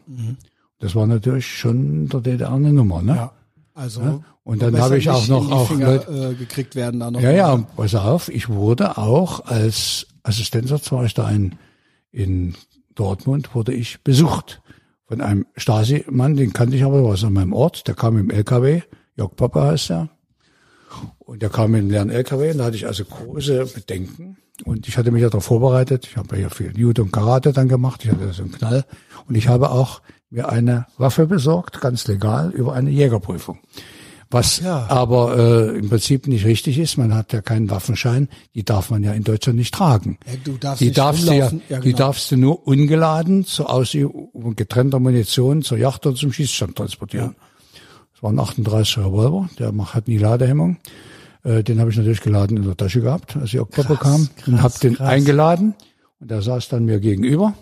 Das 0.80 0.96
war 0.96 1.08
natürlich 1.08 1.48
schon 1.48 2.08
der 2.08 2.22
DDR 2.22 2.54
eine 2.54 2.74
Nummer, 2.74 3.02
ne? 3.02 3.16
ja. 3.16 3.32
Also 3.74 4.24
Und 4.44 4.62
dann 4.64 4.80
habe 4.80 4.98
ich 4.98 5.08
auch 5.10 5.28
noch 5.28 5.52
auch 5.52 5.68
Finger, 5.68 5.98
Leute, 5.98 6.32
äh, 6.32 6.34
gekriegt 6.34 6.76
werden 6.76 7.00
da 7.00 7.12
noch. 7.12 7.22
ja, 7.22 7.32
ja, 7.32 7.58
pass 7.76 7.94
auf, 7.94 8.28
ich 8.28 8.50
wurde 8.50 8.98
auch 8.98 9.46
als 9.46 10.08
Assistenzarzt 10.24 10.92
war 10.92 11.06
ich 11.06 11.14
da 11.14 11.30
in, 11.30 11.56
in 12.12 12.56
Dortmund, 12.96 13.54
wurde 13.54 13.74
ich 13.74 14.04
besucht 14.04 14.62
von 15.08 15.22
einem 15.22 15.46
Stasi-Mann, 15.56 16.36
den 16.36 16.54
kannte 16.54 16.76
ich 16.76 16.84
aber, 16.84 16.96
der 16.98 17.04
war 17.06 17.14
aus 17.14 17.22
meinem 17.22 17.54
Ort, 17.54 17.88
der 17.88 17.94
kam 17.94 18.18
im 18.18 18.32
LKW, 18.32 18.82
Jörg 19.16 19.36
Papa 19.36 19.68
heißt 19.68 19.92
er. 19.92 20.10
Und 21.20 21.42
der 21.42 21.50
kam 21.50 21.72
mit 21.72 21.82
einem 21.82 21.90
leeren 21.92 22.10
LKW 22.10 22.52
und 22.52 22.58
da 22.58 22.66
hatte 22.66 22.78
ich 22.78 22.88
also 22.88 23.06
große 23.06 23.66
Bedenken. 23.68 24.38
Und 24.66 24.88
ich 24.88 24.98
hatte 24.98 25.12
mich 25.12 25.22
ja 25.22 25.30
darauf 25.30 25.46
vorbereitet. 25.46 26.08
Ich 26.10 26.18
habe 26.18 26.40
ja 26.40 26.50
viel 26.50 26.76
Judo 26.76 27.04
und 27.04 27.12
Karate 27.12 27.54
dann 27.54 27.68
gemacht. 27.68 28.04
Ich 28.04 28.12
hatte 28.12 28.32
so 28.34 28.44
einen 28.44 28.52
Knall. 28.52 28.86
Und 29.28 29.36
ich 29.36 29.48
habe 29.48 29.70
auch 29.70 30.02
mir 30.30 30.50
eine 30.50 30.88
Waffe 30.98 31.28
besorgt, 31.28 31.82
ganz 31.82 32.08
legal, 32.08 32.52
über 32.52 32.74
eine 32.74 32.90
Jägerprüfung. 32.90 33.60
Was 34.30 34.60
ja. 34.60 34.86
aber 34.90 35.38
äh, 35.38 35.80
im 35.80 35.90
Prinzip 35.90 36.28
nicht 36.28 36.46
richtig 36.46 36.78
ist. 36.80 36.98
Man 36.98 37.16
hat 37.16 37.32
ja 37.32 37.42
keinen 37.42 37.70
Waffenschein. 37.70 38.28
Die 38.56 38.66
darf 38.66 38.90
man 38.90 39.02
ja 39.02 39.14
in 39.14 39.24
Deutschland 39.24 39.58
nicht 39.58 39.74
tragen. 39.74 40.18
Ja, 40.26 40.34
du 40.44 40.58
darfst 40.58 40.82
die 40.82 40.86
nicht 40.86 40.98
darfst 40.98 41.28
du 41.28 41.32
ja, 41.32 41.46
ja 41.46 41.50
genau. 41.70 41.82
die 41.82 41.94
darfst 41.94 42.32
du 42.32 42.36
nur 42.36 42.68
ungeladen 42.68 43.46
zur 43.46 43.70
Ausübung 43.70 44.56
getrennter 44.58 45.00
Munition 45.00 45.62
zur 45.62 45.78
Yacht 45.78 46.06
oder 46.06 46.16
zum 46.18 46.34
Schießstand 46.34 46.76
transportieren. 46.76 47.36
Das 48.14 48.24
war 48.24 48.32
ein 48.32 48.40
38er 48.40 49.06
Revolver, 49.06 49.50
der 49.60 49.74
hat 49.94 50.10
nie 50.10 50.18
Ladehemmung. 50.18 50.78
Äh, 51.44 51.64
den 51.64 51.80
habe 51.80 51.92
ich 51.92 51.98
natürlich 51.98 52.22
geladen 52.22 52.58
in 52.58 52.64
der 52.64 52.76
Tasche 52.76 53.00
gehabt, 53.00 53.38
als 53.38 53.54
ich 53.54 53.60
auch 53.62 53.70
Papa 53.70 53.96
kam 53.96 54.28
krass, 54.36 54.48
und 54.48 54.62
habe 54.62 54.74
den 54.82 54.96
krass. 54.96 55.08
eingeladen 55.08 55.74
und 56.20 56.32
der 56.32 56.42
saß 56.42 56.68
dann 56.68 56.84
mir 56.84 57.00
gegenüber 57.00 57.54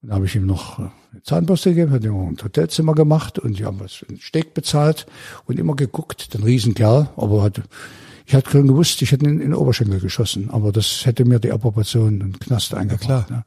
und 0.00 0.10
da 0.10 0.14
habe 0.14 0.26
ich 0.26 0.36
ihm 0.36 0.46
noch 0.46 0.78
eine 1.12 1.22
Zahnbürste 1.22 1.70
gegeben, 1.70 1.92
hat 1.92 2.04
ihm 2.04 2.14
ein 2.14 2.36
Hotelzimmer 2.42 2.94
gemacht 2.94 3.38
und 3.38 3.58
die 3.58 3.64
haben 3.64 3.80
was 3.80 4.04
einen 4.08 4.18
Steak 4.18 4.54
bezahlt 4.54 5.06
und 5.46 5.58
immer 5.58 5.76
geguckt, 5.76 6.34
den 6.34 6.42
Riesenkerl, 6.42 7.10
aber 7.16 7.42
hat, 7.42 7.60
ich 8.26 8.34
hatte 8.34 8.50
schon 8.50 8.66
gewusst, 8.66 9.02
ich 9.02 9.12
hätte 9.12 9.26
ihn 9.26 9.32
in 9.32 9.38
den 9.40 9.54
Oberschenkel 9.54 10.00
geschossen, 10.00 10.50
aber 10.50 10.72
das 10.72 11.06
hätte 11.06 11.24
mir 11.24 11.38
die 11.38 11.52
Approbation 11.52 12.22
und 12.22 12.40
Knast 12.40 12.74
eingebracht. 12.74 13.30
Ja, 13.30 13.36
ne? 13.36 13.44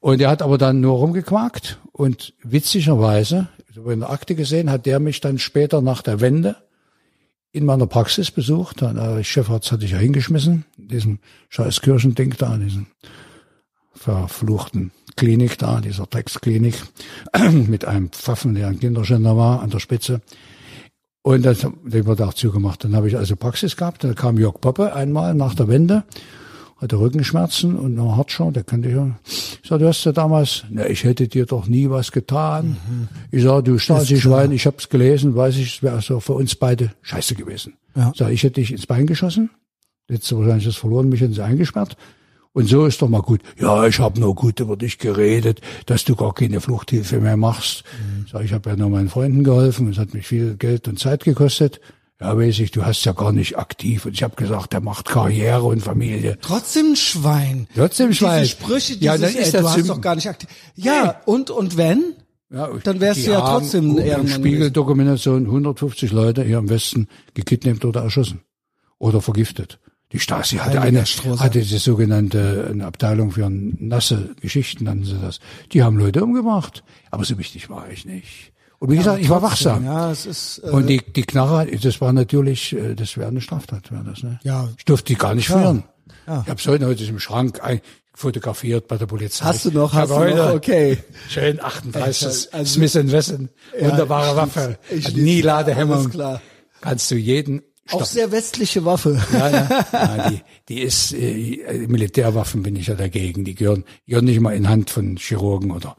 Und 0.00 0.20
er 0.20 0.30
hat 0.30 0.42
aber 0.42 0.58
dann 0.58 0.80
nur 0.80 0.98
rumgequakt 0.98 1.78
und 1.92 2.34
witzigerweise, 2.42 3.48
habe 3.88 3.92
in 3.92 4.00
der 4.00 4.10
Akte 4.10 4.34
gesehen, 4.34 4.70
hat 4.70 4.86
der 4.86 5.00
mich 5.00 5.20
dann 5.20 5.38
später 5.38 5.80
nach 5.80 6.02
der 6.02 6.20
Wende 6.20 6.56
in 7.52 7.64
meiner 7.64 7.86
Praxis 7.86 8.30
besucht. 8.30 8.82
Der 8.82 9.24
Chefarzt 9.24 9.72
hatte 9.72 9.84
ich 9.84 9.92
ja 9.92 9.98
hingeschmissen, 9.98 10.64
in 10.76 10.88
diesem 10.88 11.18
scheiß 11.48 11.80
Kirchending 11.80 12.34
da, 12.38 12.54
in 12.54 12.64
diesem 12.64 12.86
verfluchten 13.98 14.92
Klinik 15.16 15.58
da, 15.58 15.80
dieser 15.80 16.06
Drecksklinik, 16.06 16.74
mit 17.68 17.84
einem 17.84 18.10
Pfaffen, 18.10 18.54
der 18.54 18.68
ein 18.68 18.78
Kinderschänder 18.78 19.36
war, 19.36 19.60
an 19.60 19.70
der 19.70 19.80
Spitze. 19.80 20.20
Und 21.22 21.44
das, 21.44 21.66
den 21.84 22.06
wird 22.06 22.22
auch 22.22 22.34
zugemacht. 22.34 22.84
Dann 22.84 22.94
habe 22.94 23.08
ich 23.08 23.16
also 23.16 23.36
Praxis 23.36 23.76
gehabt. 23.76 24.04
Dann 24.04 24.14
kam 24.14 24.38
Jörg 24.38 24.60
Poppe 24.60 24.94
einmal 24.94 25.34
nach 25.34 25.54
der 25.54 25.68
Wende, 25.68 26.04
hatte 26.76 26.98
Rückenschmerzen 26.98 27.76
und 27.76 27.96
noch 27.96 28.16
Hartschau, 28.16 28.52
der 28.52 28.62
kannte 28.62 28.88
ich 28.88 28.94
ja. 28.94 29.18
Ich 29.24 29.68
sag, 29.68 29.80
du 29.80 29.88
hast 29.88 30.04
ja 30.04 30.12
damals, 30.12 30.64
na, 30.70 30.88
ich 30.88 31.02
hätte 31.02 31.26
dir 31.26 31.44
doch 31.44 31.66
nie 31.66 31.90
was 31.90 32.12
getan. 32.12 32.76
Mhm. 32.88 33.08
Ich 33.32 33.42
sag, 33.42 33.64
du 33.64 33.78
Stasi-Schwein, 33.78 34.52
ich 34.52 34.66
hab's 34.66 34.88
gelesen, 34.88 35.34
weiß 35.34 35.56
ich, 35.56 35.76
es 35.76 35.82
wäre 35.82 36.00
so 36.00 36.20
für 36.20 36.34
uns 36.34 36.54
beide 36.54 36.92
scheiße 37.02 37.34
gewesen. 37.34 37.74
Ja. 37.96 38.10
Ich 38.12 38.18
sag, 38.18 38.30
ich 38.30 38.42
hätte 38.44 38.60
dich 38.60 38.70
ins 38.70 38.86
Bein 38.86 39.06
geschossen, 39.06 39.50
hättest 40.08 40.30
du 40.30 40.38
wahrscheinlich 40.38 40.66
das 40.66 40.76
verloren, 40.76 41.08
mich 41.08 41.20
hätten 41.20 41.34
sie 41.34 41.42
eingesperrt. 41.42 41.96
Und 42.58 42.66
so 42.66 42.86
ist 42.86 43.00
doch 43.00 43.08
mal 43.08 43.22
gut. 43.22 43.40
Ja, 43.60 43.86
ich 43.86 44.00
habe 44.00 44.18
nur 44.18 44.34
gut 44.34 44.58
über 44.58 44.76
dich 44.76 44.98
geredet, 44.98 45.60
dass 45.86 46.04
du 46.04 46.16
gar 46.16 46.34
keine 46.34 46.60
Fluchthilfe 46.60 47.20
mehr 47.20 47.36
machst. 47.36 47.84
Mhm. 47.92 48.26
Sag, 48.32 48.44
ich 48.44 48.52
habe 48.52 48.70
ja 48.70 48.74
nur 48.74 48.90
meinen 48.90 49.08
Freunden 49.08 49.44
geholfen, 49.44 49.88
es 49.92 49.96
hat 49.96 50.12
mich 50.12 50.26
viel 50.26 50.56
Geld 50.56 50.88
und 50.88 50.98
Zeit 50.98 51.22
gekostet. 51.22 51.80
Ja, 52.20 52.36
weiß 52.36 52.58
ich, 52.58 52.72
du 52.72 52.84
hast 52.84 53.04
ja 53.04 53.12
gar 53.12 53.30
nicht 53.30 53.56
aktiv. 53.56 54.06
Und 54.06 54.14
ich 54.14 54.24
habe 54.24 54.34
gesagt, 54.34 54.72
der 54.72 54.80
macht 54.80 55.08
Karriere 55.08 55.62
und 55.62 55.82
Familie. 55.82 56.36
Trotzdem 56.40 56.96
Schwein. 56.96 57.68
Trotzdem 57.76 58.12
Schwein. 58.12 58.42
Diese 58.42 58.56
Sprüche, 58.56 58.96
dieses, 58.96 59.02
ja, 59.02 59.18
dann 59.18 59.30
ist 59.36 59.54
ey, 59.54 59.60
du 59.60 59.70
hast 59.70 59.88
doch 59.88 60.00
gar 60.00 60.16
nicht 60.16 60.28
aktiv. 60.28 60.48
Ja, 60.74 61.04
hey. 61.04 61.12
und, 61.26 61.50
und 61.50 61.76
wenn? 61.76 62.14
Ja, 62.50 62.70
dann 62.82 62.98
wärst 62.98 63.24
du 63.24 63.30
ja 63.30 63.40
trotzdem 63.40 63.92
ein 63.92 63.98
Ehrenmann. 63.98 64.34
Spiegeldokumentation 64.34 65.46
150 65.46 66.10
Leute 66.10 66.42
hier 66.42 66.58
im 66.58 66.68
Westen 66.68 67.06
gekidnappt 67.34 67.84
oder 67.84 68.02
erschossen. 68.02 68.40
Oder 68.98 69.20
vergiftet. 69.20 69.78
Die 70.12 70.18
Stasi 70.18 70.56
hatte 70.56 70.80
eine, 70.80 71.04
hatte 71.04 71.60
die 71.60 71.78
sogenannte 71.78 72.68
eine 72.70 72.86
Abteilung 72.86 73.30
für 73.30 73.50
nasse 73.50 74.30
Geschichten, 74.40 74.84
nannten 74.84 75.04
sie 75.04 75.18
das. 75.20 75.38
Die 75.72 75.82
haben 75.82 75.98
Leute 75.98 76.24
umgebracht. 76.24 76.82
Aber 77.10 77.24
so 77.24 77.36
wichtig 77.36 77.68
war 77.68 77.90
ich 77.90 78.06
nicht. 78.06 78.52
Und 78.78 78.90
wie 78.90 78.94
ja, 78.94 79.00
gesagt, 79.00 79.20
ich 79.20 79.28
war 79.28 79.42
wachsam. 79.42 79.84
Ja, 79.84 80.10
es 80.10 80.24
ist, 80.24 80.62
äh, 80.64 80.70
und 80.70 80.86
die, 80.86 81.02
die 81.04 81.22
Knarre, 81.22 81.66
das 81.66 82.00
war 82.00 82.12
natürlich, 82.12 82.74
äh, 82.74 82.94
das 82.94 83.16
wäre 83.16 83.28
eine 83.28 83.40
Straftat, 83.40 83.90
wäre 83.90 84.04
das, 84.04 84.22
ne? 84.22 84.38
Ja. 84.44 84.68
Ich 84.78 84.84
durfte 84.84 85.12
die 85.12 85.18
gar 85.18 85.34
nicht 85.34 85.48
ja. 85.48 85.58
führen. 85.58 85.84
Ja. 86.26 86.42
Ich 86.42 86.50
habe 86.50 86.62
heute 86.66 86.86
heute 86.86 87.04
im 87.04 87.18
Schrank 87.18 87.62
ein, 87.62 87.80
fotografiert 88.14 88.88
bei 88.88 88.96
der 88.96 89.06
Polizei. 89.06 89.44
Hast 89.44 89.64
du 89.64 89.72
noch, 89.72 89.92
hast 89.92 90.10
du 90.10 90.34
noch, 90.34 90.54
okay. 90.54 90.98
Schön 91.28 91.62
38, 91.62 92.54
also, 92.54 92.64
Smith 92.64 92.94
Wesson, 93.12 93.48
wunderbare 93.78 94.36
Waffe, 94.36 94.78
ich, 94.90 95.08
ich 95.08 95.16
nie 95.16 95.40
Ladehemmung. 95.42 96.10
Klar. 96.10 96.40
Kannst 96.80 97.10
du 97.10 97.16
jeden 97.16 97.62
Stopp. 97.88 98.02
Auch 98.02 98.06
sehr 98.06 98.30
westliche 98.30 98.84
Waffe. 98.84 99.18
Ja, 99.32 99.48
ja. 99.48 99.86
ja 99.92 100.30
die, 100.30 100.40
die 100.68 100.80
ist, 100.80 101.14
äh, 101.14 101.86
Militärwaffen 101.88 102.62
bin 102.62 102.76
ich 102.76 102.88
ja 102.88 102.94
dagegen. 102.94 103.44
Die 103.44 103.54
gehören, 103.54 103.84
gehören 104.06 104.26
nicht 104.26 104.40
mal 104.40 104.54
in 104.54 104.68
Hand 104.68 104.90
von 104.90 105.16
Chirurgen 105.16 105.70
oder 105.70 105.96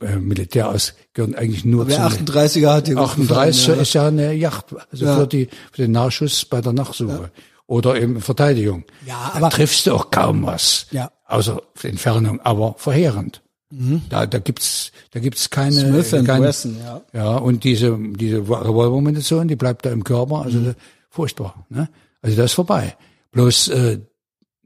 äh, 0.00 0.16
Militär 0.16 0.68
aus, 0.68 0.94
gehören 1.12 1.34
eigentlich 1.34 1.64
nur 1.64 1.88
zu. 1.88 1.96
Der 1.96 2.08
38er 2.08 2.72
hat 2.72 2.86
die 2.86 2.96
38 2.96 3.66
ja. 3.66 3.74
ist 3.74 3.92
ja 3.94 4.06
eine 4.06 4.32
Yacht, 4.34 4.66
also 4.92 5.04
ja. 5.04 5.16
für, 5.16 5.26
die, 5.26 5.48
für 5.72 5.82
den 5.82 5.92
Nachschuss 5.92 6.44
bei 6.44 6.60
der 6.60 6.72
Nachsuche. 6.72 7.12
Ja. 7.12 7.42
Oder 7.66 8.00
eben 8.00 8.20
Verteidigung. 8.20 8.84
Ja, 9.06 9.32
aber. 9.34 9.48
Da 9.48 9.56
triffst 9.56 9.86
du 9.86 9.94
auch 9.94 10.10
kaum 10.10 10.46
was. 10.46 10.86
Ja. 10.90 11.10
Außer 11.26 11.62
Entfernung, 11.82 12.40
aber 12.40 12.74
verheerend. 12.78 13.42
Mhm. 13.70 14.02
Da, 14.08 14.26
da 14.26 14.38
gibt's, 14.38 14.92
da 15.10 15.20
gibt's 15.20 15.50
keine, 15.50 15.72
Smith 15.72 16.10
keine, 16.26 16.46
Wesson, 16.46 16.76
ja. 16.78 17.00
Ja, 17.12 17.36
und 17.36 17.64
diese, 17.64 17.98
diese 17.98 18.38
Revolvermunition, 18.38 19.48
die 19.48 19.56
bleibt 19.56 19.86
da 19.86 19.90
im 19.90 20.04
Körper, 20.04 20.42
also 20.42 20.58
mhm. 20.58 20.74
Furchtbar. 21.14 21.64
Ne? 21.68 21.88
Also 22.22 22.36
das 22.36 22.46
ist 22.46 22.54
vorbei. 22.54 22.96
Bloß 23.30 23.68
äh, 23.68 24.00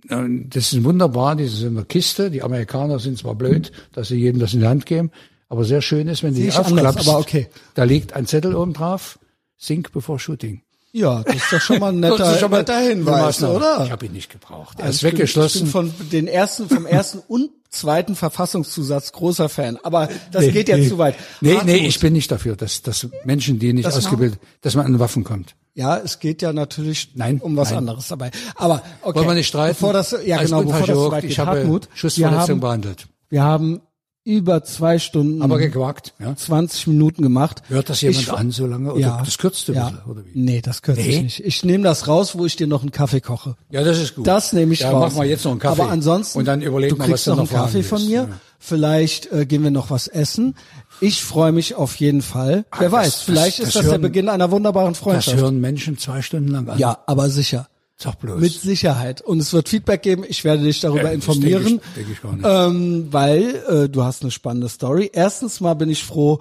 das 0.09 0.73
ist 0.73 0.83
wunderbar, 0.83 1.37
das 1.37 1.53
ist 1.53 1.63
in 1.63 1.75
der 1.75 1.85
Kiste. 1.85 2.31
Die 2.31 2.43
Amerikaner 2.43 2.99
sind 2.99 3.19
zwar 3.19 3.35
blöd, 3.35 3.71
dass 3.93 4.09
sie 4.09 4.17
jedem 4.17 4.41
das 4.41 4.55
in 4.55 4.61
die 4.61 4.67
Hand 4.67 4.87
geben, 4.87 5.11
aber 5.51 5.65
sehr 5.65 5.83
schön 5.83 6.09
ist, 6.09 6.23
wenn 6.23 6.35
du 6.35 6.41
die 6.41 6.51
aufklappst. 6.51 7.07
aber 7.07 7.19
okay. 7.19 7.49
Da 7.75 7.85
liegt 7.85 8.15
ein 8.15 8.27
Zettel 8.27 8.55
oben 8.55 8.73
drauf, 8.73 9.19
Sink 9.59 9.93
before 9.93 10.19
Shooting. 10.19 10.63
Ja, 10.93 11.23
das 11.23 11.37
ist 11.37 11.53
doch 11.53 11.61
schon 11.61 11.81
mal 11.81 11.93
ein 11.93 12.01
netter, 12.01 12.39
schon 12.39 12.51
mal 12.51 12.61
netter 12.61 12.81
Hinweis, 12.81 13.43
oder? 13.43 13.85
Ich 13.85 13.91
habe 13.91 14.07
ihn 14.07 14.13
nicht 14.13 14.31
gebraucht. 14.31 14.79
Er 14.79 14.87
also 14.87 15.07
ist 15.07 15.13
weggeschlossen. 15.13 15.67
Ich 15.67 15.73
bin 15.73 15.73
von 15.73 16.09
den 16.11 16.29
ersten, 16.29 16.67
vom 16.67 16.87
ersten 16.87 17.19
und 17.29 17.51
zweiten 17.69 18.15
Verfassungszusatz 18.15 19.13
großer 19.13 19.51
Fan. 19.51 19.79
Aber 19.83 20.09
das 20.33 20.47
nee, 20.47 20.53
geht 20.53 20.71
ja 20.71 20.79
nee, 20.79 20.89
zu 20.89 20.97
weit. 20.97 21.17
Nee, 21.43 21.57
Hartmut. 21.57 21.67
nee, 21.75 21.87
ich 21.87 22.01
bin 22.01 22.15
nicht 22.15 22.31
dafür, 22.31 22.57
dass, 22.57 22.81
dass 22.81 23.07
Menschen, 23.25 23.59
die 23.59 23.75
nicht 23.75 23.87
das 23.87 23.99
ausgebildet, 23.99 24.41
dass 24.63 24.75
man 24.75 24.87
an 24.87 24.99
Waffen 24.99 25.25
kommt. 25.25 25.55
Ja, 25.75 25.97
es 25.97 26.19
geht 26.19 26.43
ja 26.43 26.53
natürlich 26.53 27.13
nein, 27.15 27.41
um 27.41 27.57
was 27.57 27.71
nein. 27.71 27.79
anderes 27.79 28.09
dabei. 28.09 28.31
Aber 28.57 28.83
okay. 29.03 29.19
Wollen 29.19 29.29
wir 29.29 29.35
nicht 29.35 29.47
streiten? 29.47 29.75
Bevor 29.75 29.93
das, 29.93 30.17
ja 30.25 30.43
genau, 30.43 30.63
bevor 30.63 30.87
das 30.87 30.97
so 30.97 31.11
weit 31.13 31.23
geht, 31.23 31.31
ich 31.31 31.39
habe 31.39 31.59
Hartmut, 31.59 31.89
Schussverletzung 31.95 32.41
haben, 32.41 32.61
behandelt. 32.61 33.07
Wir 33.29 33.43
haben 33.43 33.81
über 34.29 34.63
zwei 34.63 34.99
Stunden. 34.99 35.41
Aber 35.41 35.57
gequakt, 35.59 36.13
ja. 36.19 36.37
20 36.37 36.89
Minuten 36.89 37.23
gemacht. 37.23 37.63
Hört 37.69 37.89
das 37.89 38.03
jemand 38.03 38.21
ich, 38.21 38.33
an 38.33 38.51
so 38.51 38.67
lange? 38.67 38.93
Oder 38.93 39.01
ja, 39.01 39.23
das 39.25 39.39
kürzt 39.39 39.67
du 39.69 39.73
ja. 39.73 39.89
bisschen, 39.89 40.05
oder 40.05 40.25
wie? 40.27 40.33
Nee, 40.35 40.61
das 40.61 40.83
kürzt 40.83 41.01
nee? 41.01 41.09
ich 41.09 41.23
nicht. 41.23 41.41
Ich 41.41 41.65
nehme 41.65 41.83
das 41.85 42.09
raus, 42.09 42.37
wo 42.37 42.45
ich 42.45 42.55
dir 42.55 42.67
noch 42.67 42.83
einen 42.83 42.91
Kaffee 42.91 43.23
koche. 43.23 43.57
Ja, 43.71 43.83
das 43.83 43.99
ist 43.99 44.17
gut. 44.17 44.27
Das 44.27 44.53
nehme 44.53 44.75
ich 44.75 44.81
ja, 44.81 44.91
raus. 44.91 45.13
mach 45.13 45.19
mal 45.19 45.27
jetzt 45.27 45.45
noch 45.45 45.53
einen 45.53 45.61
Kaffee. 45.61 45.81
Aber 45.81 45.91
ansonsten, 45.91 46.39
und 46.39 46.45
dann 46.45 46.61
überleg 46.61 46.91
du 46.91 46.97
mal, 46.97 47.07
kriegst 47.07 47.27
was 47.27 47.37
noch 47.37 47.39
einen 47.39 47.49
Kaffee 47.49 47.83
von 47.83 48.05
mir. 48.05 48.29
Ja. 48.29 48.41
Vielleicht 48.59 49.31
äh, 49.33 49.47
gehen 49.47 49.63
wir 49.63 49.71
noch 49.71 49.91
was 49.91 50.09
essen. 50.09 50.57
Ich 51.01 51.23
freue 51.23 51.53
mich 51.53 51.77
auf 51.77 51.97
jeden 51.97 52.23
Fall. 52.23 52.65
Ach, 52.71 52.81
Wer 52.81 52.91
das, 52.91 52.99
weiß, 52.99 53.23
vielleicht 53.23 53.61
das, 53.61 53.69
ist 53.69 53.77
das, 53.77 53.85
hören, 53.85 54.03
der 54.03 54.09
Beginn 54.09 54.29
einer 54.29 54.51
wunderbaren 54.51 54.95
Freundschaft. 54.95 55.37
Das 55.37 55.43
hören 55.43 55.61
Menschen 55.61 55.97
zwei 55.97 56.23
Stunden 56.23 56.49
lang 56.49 56.69
an. 56.69 56.79
Ja, 56.79 56.99
aber 57.07 57.31
sicher. 57.31 57.69
Sag 57.97 58.21
bloß. 58.21 58.41
Mit 58.41 58.53
Sicherheit. 58.53 59.21
Und 59.21 59.41
es 59.41 59.53
wird 59.53 59.69
Feedback 59.69 60.03
geben. 60.03 60.25
Ich 60.27 60.45
werde 60.45 60.63
dich 60.63 60.81
darüber 60.81 61.11
äh, 61.11 61.15
informieren. 61.15 61.81
Das 61.81 61.95
denk 61.97 62.09
ich, 62.11 62.21
denk 62.21 62.39
ich 62.39 62.45
ähm, 62.45 63.09
weil 63.11 63.63
äh, 63.69 63.89
du 63.89 64.05
hast 64.05 64.23
eine 64.23 64.31
spannende 64.31 64.69
Story. 64.69 65.11
Erstens 65.13 65.61
mal 65.61 65.75
bin 65.75 65.89
ich 65.89 66.05
froh, 66.05 66.41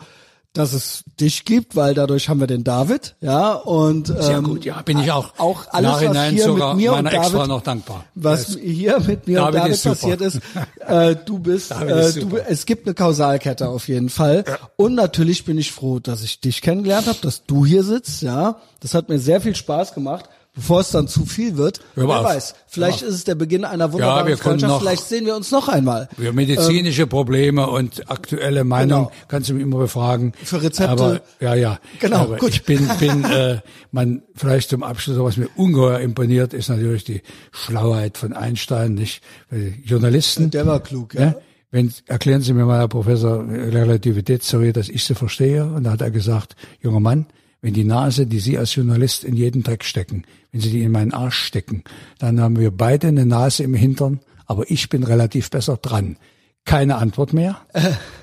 dass 0.58 0.74
es 0.74 1.04
dich 1.20 1.46
gibt, 1.46 1.76
weil 1.76 1.94
dadurch 1.94 2.30
haben 2.30 2.40
wir 2.40 2.48
den 2.48 2.64
David, 2.64 3.16
ja 3.22 3.54
und 3.54 4.10
ähm, 4.10 4.22
sehr 4.22 4.42
gut, 4.42 4.66
ja, 4.66 4.82
bin 4.82 5.00
ich 5.00 5.12
auch. 5.12 5.34
Auch 5.38 5.66
alles, 5.70 5.92
was 5.92 6.30
hier 6.30 6.54
mit 6.54 6.76
mir 6.76 6.94
und 6.94 7.06
David, 7.06 7.48
noch 7.48 7.62
dankbar. 7.62 8.06
Was 8.16 8.58
hier 8.58 9.00
mit 9.00 9.28
mir 9.28 9.38
David 9.38 9.48
und 9.48 9.56
David 9.56 9.72
ist 9.74 9.84
passiert 9.84 10.22
ist, 10.22 10.40
äh, 10.80 11.16
du 11.26 11.40
bist, 11.40 11.72
äh, 11.72 12.14
du, 12.14 12.38
es 12.38 12.66
gibt 12.66 12.88
eine 12.88 12.96
Kausalkette 12.96 13.70
auf 13.70 13.88
jeden 13.88 14.10
Fall. 14.10 14.44
Ja. 14.48 14.58
Und 14.76 14.96
natürlich 14.96 15.46
bin 15.46 15.58
ich 15.58 15.72
froh, 15.72 16.00
dass 16.00 16.24
ich 16.24 16.42
dich 16.42 16.62
kennengelernt 16.62 17.08
habe, 17.08 17.20
dass 17.22 17.46
du 17.46 17.66
hier 17.66 17.84
sitzt, 17.84 18.22
ja. 18.22 18.58
Das 18.80 18.94
hat 18.94 19.10
mir 19.10 19.20
sehr 19.20 19.42
viel 19.42 19.56
Spaß 19.56 19.94
gemacht 19.94 20.30
bevor 20.58 20.82
es 20.82 20.90
dann 20.90 21.08
zu 21.08 21.26
viel 21.26 21.56
wird. 21.56 21.80
Wer 21.96 22.08
weiß, 22.08 22.56
vielleicht 22.68 23.04
ist 23.04 23.14
es 23.14 23.24
der 23.24 23.36
Beginn 23.36 23.64
einer 23.64 23.94
wunderbaren 23.94 24.28
ja, 24.28 24.36
Freundschaft, 24.36 24.74
noch, 24.74 24.82
vielleicht 24.82 25.08
sehen 25.08 25.26
wir 25.26 25.36
uns 25.36 25.52
noch 25.52 25.70
einmal. 25.70 26.10
Für 26.18 26.34
medizinische 26.34 27.04
ähm, 27.04 27.10
Probleme 27.10 27.68
und 27.68 28.10
aktuelle 28.10 28.64
Meinung 28.64 29.06
genau. 29.06 29.12
kannst 29.28 29.50
du 29.50 29.54
mich 29.54 29.64
immer 29.64 29.78
befragen. 29.78 30.34
Für 30.44 30.62
Rezepte. 30.62 30.92
Aber, 30.92 31.22
ja, 31.40 31.54
ja. 31.54 31.80
Genau, 32.00 32.18
Aber 32.18 32.38
gut. 32.38 32.50
Ich 32.50 32.64
bin, 32.64 32.90
bin 33.00 33.24
äh, 33.24 33.60
man 33.92 34.24
vielleicht 34.36 34.70
zum 34.72 34.84
Abschluss, 34.84 35.20
was 35.20 35.38
mir 35.38 35.48
ungeheuer 35.56 36.00
imponiert, 36.00 36.54
ist 36.54 36.70
natürlich 36.70 37.04
die 37.04 37.22
Schlauheit 37.52 38.18
von 38.18 38.34
Einstein, 38.34 38.96
nicht? 38.96 39.22
Weil 39.52 39.76
Journalisten. 39.86 40.50
Der 40.50 40.66
war 40.66 40.80
klug, 40.80 41.14
ja. 41.14 41.22
Ne? 41.22 41.36
Wenn, 41.70 41.94
erklären 42.08 42.42
Sie 42.42 42.54
mir 42.54 42.66
mal, 42.66 42.80
Herr 42.80 42.88
Professor, 42.88 43.46
Relativitätstheorie, 43.48 44.72
dass 44.72 44.90
ich 44.90 45.04
sie 45.04 45.16
verstehe. 45.16 45.66
Und 45.66 45.84
da 45.84 45.92
hat 45.92 46.02
er 46.02 46.12
gesagt, 46.12 46.56
junger 46.82 47.02
Mann, 47.02 47.28
wenn 47.62 47.74
die 47.74 47.84
Nase, 47.84 48.28
die 48.28 48.40
Sie 48.40 48.58
als 48.58 48.76
Journalist 48.76 49.24
in 49.24 49.36
jeden 49.36 49.64
Dreck 49.64 49.84
stecken, 49.84 50.24
wenn 50.52 50.62
Sie 50.62 50.70
die 50.70 50.84
in 50.84 50.92
meinen 50.92 51.14
Arsch 51.14 51.40
stecken, 51.40 51.84
dann 52.20 52.40
haben 52.40 52.60
wir 52.60 52.72
beide 52.72 53.08
eine 53.08 53.26
Nase 53.26 53.64
im 53.64 53.74
Hintern, 53.74 54.20
aber 54.46 54.70
ich 54.70 54.90
bin 54.90 55.04
relativ 55.04 55.50
besser 55.50 55.78
dran. 55.78 56.18
Keine 56.66 56.98
Antwort 56.98 57.34
mehr. 57.34 57.62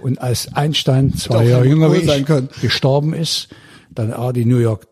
Und 0.01 0.21
als 0.21 0.53
Einstein, 0.55 1.15
zwei 1.15 1.45
Jahre 1.45 1.67
jünger 1.67 1.93
ich, 1.95 2.61
gestorben 2.61 3.15
ist, 3.15 3.49
dann 3.91 4.11
war 4.11 4.33
die 4.33 4.45
New 4.45 4.59
York 4.59 4.87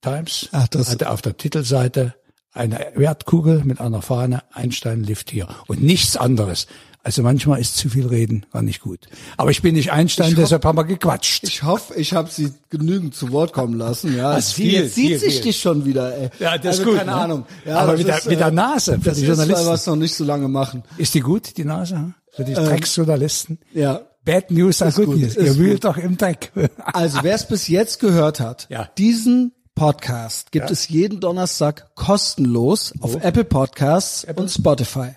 Times, 0.00 0.48
Ach, 0.52 0.68
das 0.68 0.90
hatte 0.90 1.10
auf 1.10 1.22
der 1.22 1.36
Titelseite 1.36 2.14
eine 2.52 2.92
Wertkugel 2.94 3.62
mit 3.64 3.80
einer 3.80 4.02
Fahne, 4.02 4.42
Einstein 4.52 5.02
lift 5.02 5.30
hier. 5.30 5.48
Und 5.66 5.82
nichts 5.82 6.16
anderes. 6.16 6.66
Also 7.04 7.22
manchmal 7.22 7.60
ist 7.60 7.76
zu 7.76 7.90
viel 7.90 8.06
Reden 8.06 8.46
gar 8.50 8.62
nicht 8.62 8.80
gut. 8.80 9.08
Aber 9.36 9.50
ich 9.50 9.60
bin 9.60 9.74
nicht 9.74 9.92
Einstein, 9.92 10.30
ich 10.30 10.36
deshalb 10.36 10.64
haben 10.64 10.78
wir 10.78 10.84
gequatscht. 10.84 11.44
Ich 11.44 11.62
hoffe, 11.62 11.94
ich 11.96 12.14
habe 12.14 12.30
Sie 12.30 12.54
genügend 12.70 13.14
zu 13.14 13.30
Wort 13.30 13.52
kommen 13.52 13.74
lassen. 13.74 14.16
Ja, 14.16 14.34
das 14.34 14.52
viel, 14.52 14.72
jetzt 14.72 14.94
sieht 14.94 15.08
viel, 15.08 15.18
sich 15.18 15.34
viel. 15.34 15.42
dich 15.42 15.60
schon 15.60 15.84
wieder. 15.84 16.16
Ey. 16.16 16.30
Ja, 16.38 16.56
das 16.56 16.78
also, 16.78 16.82
ist 16.82 16.88
gut. 16.88 16.96
Keine 16.96 17.10
ne? 17.10 17.16
Ahnung. 17.16 17.46
Ja, 17.66 17.80
Aber 17.80 17.92
mit, 17.92 18.08
ist, 18.08 18.24
der, 18.24 18.30
mit 18.30 18.40
der 18.40 18.50
Nase 18.50 18.92
für 18.92 19.10
das 19.10 19.18
die 19.18 19.24
ist, 19.24 19.28
Journalisten. 19.28 19.66
was 19.66 19.86
noch 19.86 19.96
nicht 19.96 20.14
so 20.14 20.24
lange 20.24 20.48
machen. 20.48 20.82
Ist 20.96 21.12
die 21.12 21.20
gut, 21.20 21.58
die 21.58 21.64
Nase? 21.66 22.14
Für 22.32 22.44
die 22.44 22.52
ähm, 22.52 22.64
Drecksjournalisten? 22.64 23.58
Ja. 23.74 24.00
Bad 24.24 24.50
News 24.50 24.80
are 24.80 24.90
good, 24.90 25.08
news. 25.18 25.36
Ihr 25.36 25.58
wühlt 25.58 25.84
doch 25.84 25.98
im 25.98 26.16
Dreck. 26.16 26.52
Also 26.78 27.18
wer 27.20 27.34
es 27.34 27.46
bis 27.46 27.68
jetzt 27.68 28.00
gehört 28.00 28.40
hat, 28.40 28.66
ja. 28.70 28.88
diesen 28.96 29.52
Podcast 29.74 30.52
gibt 30.52 30.66
ja. 30.66 30.72
es 30.72 30.88
jeden 30.88 31.20
Donnerstag 31.20 31.94
kostenlos 31.94 32.94
auf 33.00 33.16
oh. 33.16 33.18
Apple 33.18 33.44
Podcasts 33.44 34.24
Apple? 34.24 34.44
und 34.44 34.48
Spotify. 34.48 35.16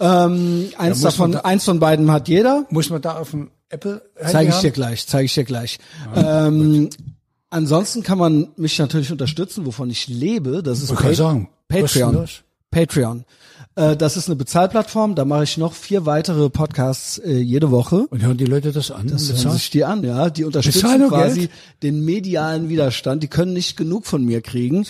Ähm, 0.00 0.70
eins 0.78 1.02
davon, 1.02 1.32
da, 1.32 1.40
eins 1.40 1.64
von 1.64 1.78
beiden 1.78 2.10
hat 2.10 2.28
jeder. 2.28 2.66
Muss 2.70 2.88
man 2.90 3.02
da 3.02 3.18
auf 3.18 3.30
dem 3.30 3.50
Apple? 3.68 4.02
Zeige 4.26 4.50
ich 4.50 4.58
dir 4.58 4.70
gleich, 4.70 5.06
zeige 5.06 5.26
ich 5.26 5.34
dir 5.34 5.44
gleich. 5.44 5.78
Ah, 6.14 6.46
ähm, 6.46 6.88
ansonsten 7.50 8.02
kann 8.02 8.18
man 8.18 8.48
mich 8.56 8.78
natürlich 8.78 9.12
unterstützen, 9.12 9.66
wovon 9.66 9.90
ich 9.90 10.08
lebe. 10.08 10.62
Das 10.62 10.82
ist 10.82 10.94
pa 10.94 11.02
Patreon. 11.68 12.26
Patreon. 12.70 13.24
Äh, 13.76 13.96
das 13.96 14.16
ist 14.16 14.28
eine 14.28 14.36
Bezahlplattform, 14.36 15.14
da 15.14 15.24
mache 15.24 15.44
ich 15.44 15.56
noch 15.56 15.74
vier 15.74 16.04
weitere 16.04 16.50
Podcasts 16.50 17.18
äh, 17.18 17.38
jede 17.38 17.70
Woche. 17.70 18.06
Und 18.08 18.22
hören 18.22 18.36
die 18.36 18.44
Leute 18.44 18.72
das 18.72 18.90
an? 18.90 19.06
Das 19.06 19.28
hören 19.28 19.52
sich 19.52 19.70
die 19.70 19.84
an, 19.84 20.02
ja. 20.02 20.28
Die 20.28 20.44
unterstützen 20.44 21.08
quasi 21.08 21.40
Geld? 21.40 21.50
den 21.82 22.04
medialen 22.04 22.68
Widerstand. 22.68 23.22
Die 23.22 23.28
können 23.28 23.52
nicht 23.52 23.76
genug 23.76 24.06
von 24.06 24.24
mir 24.24 24.40
kriegen. 24.40 24.84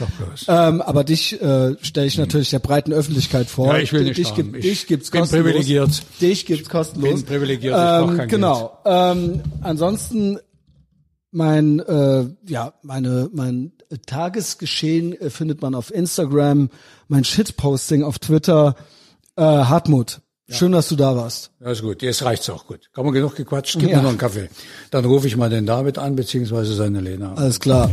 Ähm, 0.48 0.80
aber 0.80 1.04
dich 1.04 1.40
äh, 1.42 1.76
stelle 1.82 2.06
ich 2.06 2.16
natürlich 2.16 2.50
der 2.50 2.58
breiten 2.58 2.92
Öffentlichkeit 2.92 3.48
vor. 3.48 3.66
Ja, 3.74 3.78
ich 3.78 3.92
will 3.92 4.04
nicht 4.04 4.16
dich, 4.16 4.34
gibt, 4.34 4.64
dich 4.64 4.86
gibt's 4.86 5.10
bin 5.10 5.20
kostenlos. 5.20 5.46
privilegiert. 5.46 6.02
Dich 6.20 6.46
gibt's 6.46 6.68
kostenlos. 6.70 7.10
Ich 7.10 7.16
bin 7.16 7.26
privilegiert, 7.26 7.76
ich 7.76 8.18
ähm, 8.20 8.28
Genau. 8.28 8.78
Ähm, 8.86 9.42
ansonsten 9.60 10.38
mein 11.32 11.80
äh, 11.80 12.24
ja 12.46 12.72
meine 12.82 13.28
mein 13.32 13.72
Tagesgeschehen 14.06 15.12
äh, 15.20 15.30
findet 15.30 15.62
man 15.62 15.74
auf 15.74 15.92
Instagram, 15.92 16.70
mein 17.08 17.24
Shitposting 17.24 18.02
auf 18.02 18.18
Twitter. 18.18 18.76
Äh, 19.36 19.42
Hartmut, 19.42 20.20
ja. 20.46 20.54
schön, 20.54 20.72
dass 20.72 20.88
du 20.88 20.96
da 20.96 21.16
warst. 21.16 21.52
Ja, 21.60 21.70
ist 21.70 21.82
gut. 21.82 22.02
Jetzt 22.02 22.22
reicht's 22.22 22.48
auch 22.50 22.66
gut. 22.66 22.90
Kann 22.92 23.04
man 23.04 23.14
genug 23.14 23.36
gequatscht? 23.36 23.78
Gib 23.78 23.90
ja. 23.90 23.96
mir 23.96 24.02
noch 24.02 24.10
einen 24.10 24.18
Kaffee. 24.18 24.48
Dann 24.90 25.04
rufe 25.04 25.26
ich 25.26 25.36
mal 25.36 25.50
den 25.50 25.66
David 25.66 25.98
an, 25.98 26.16
beziehungsweise 26.16 26.74
seine 26.74 27.00
Lena. 27.00 27.34
Alles 27.34 27.60
klar. 27.60 27.90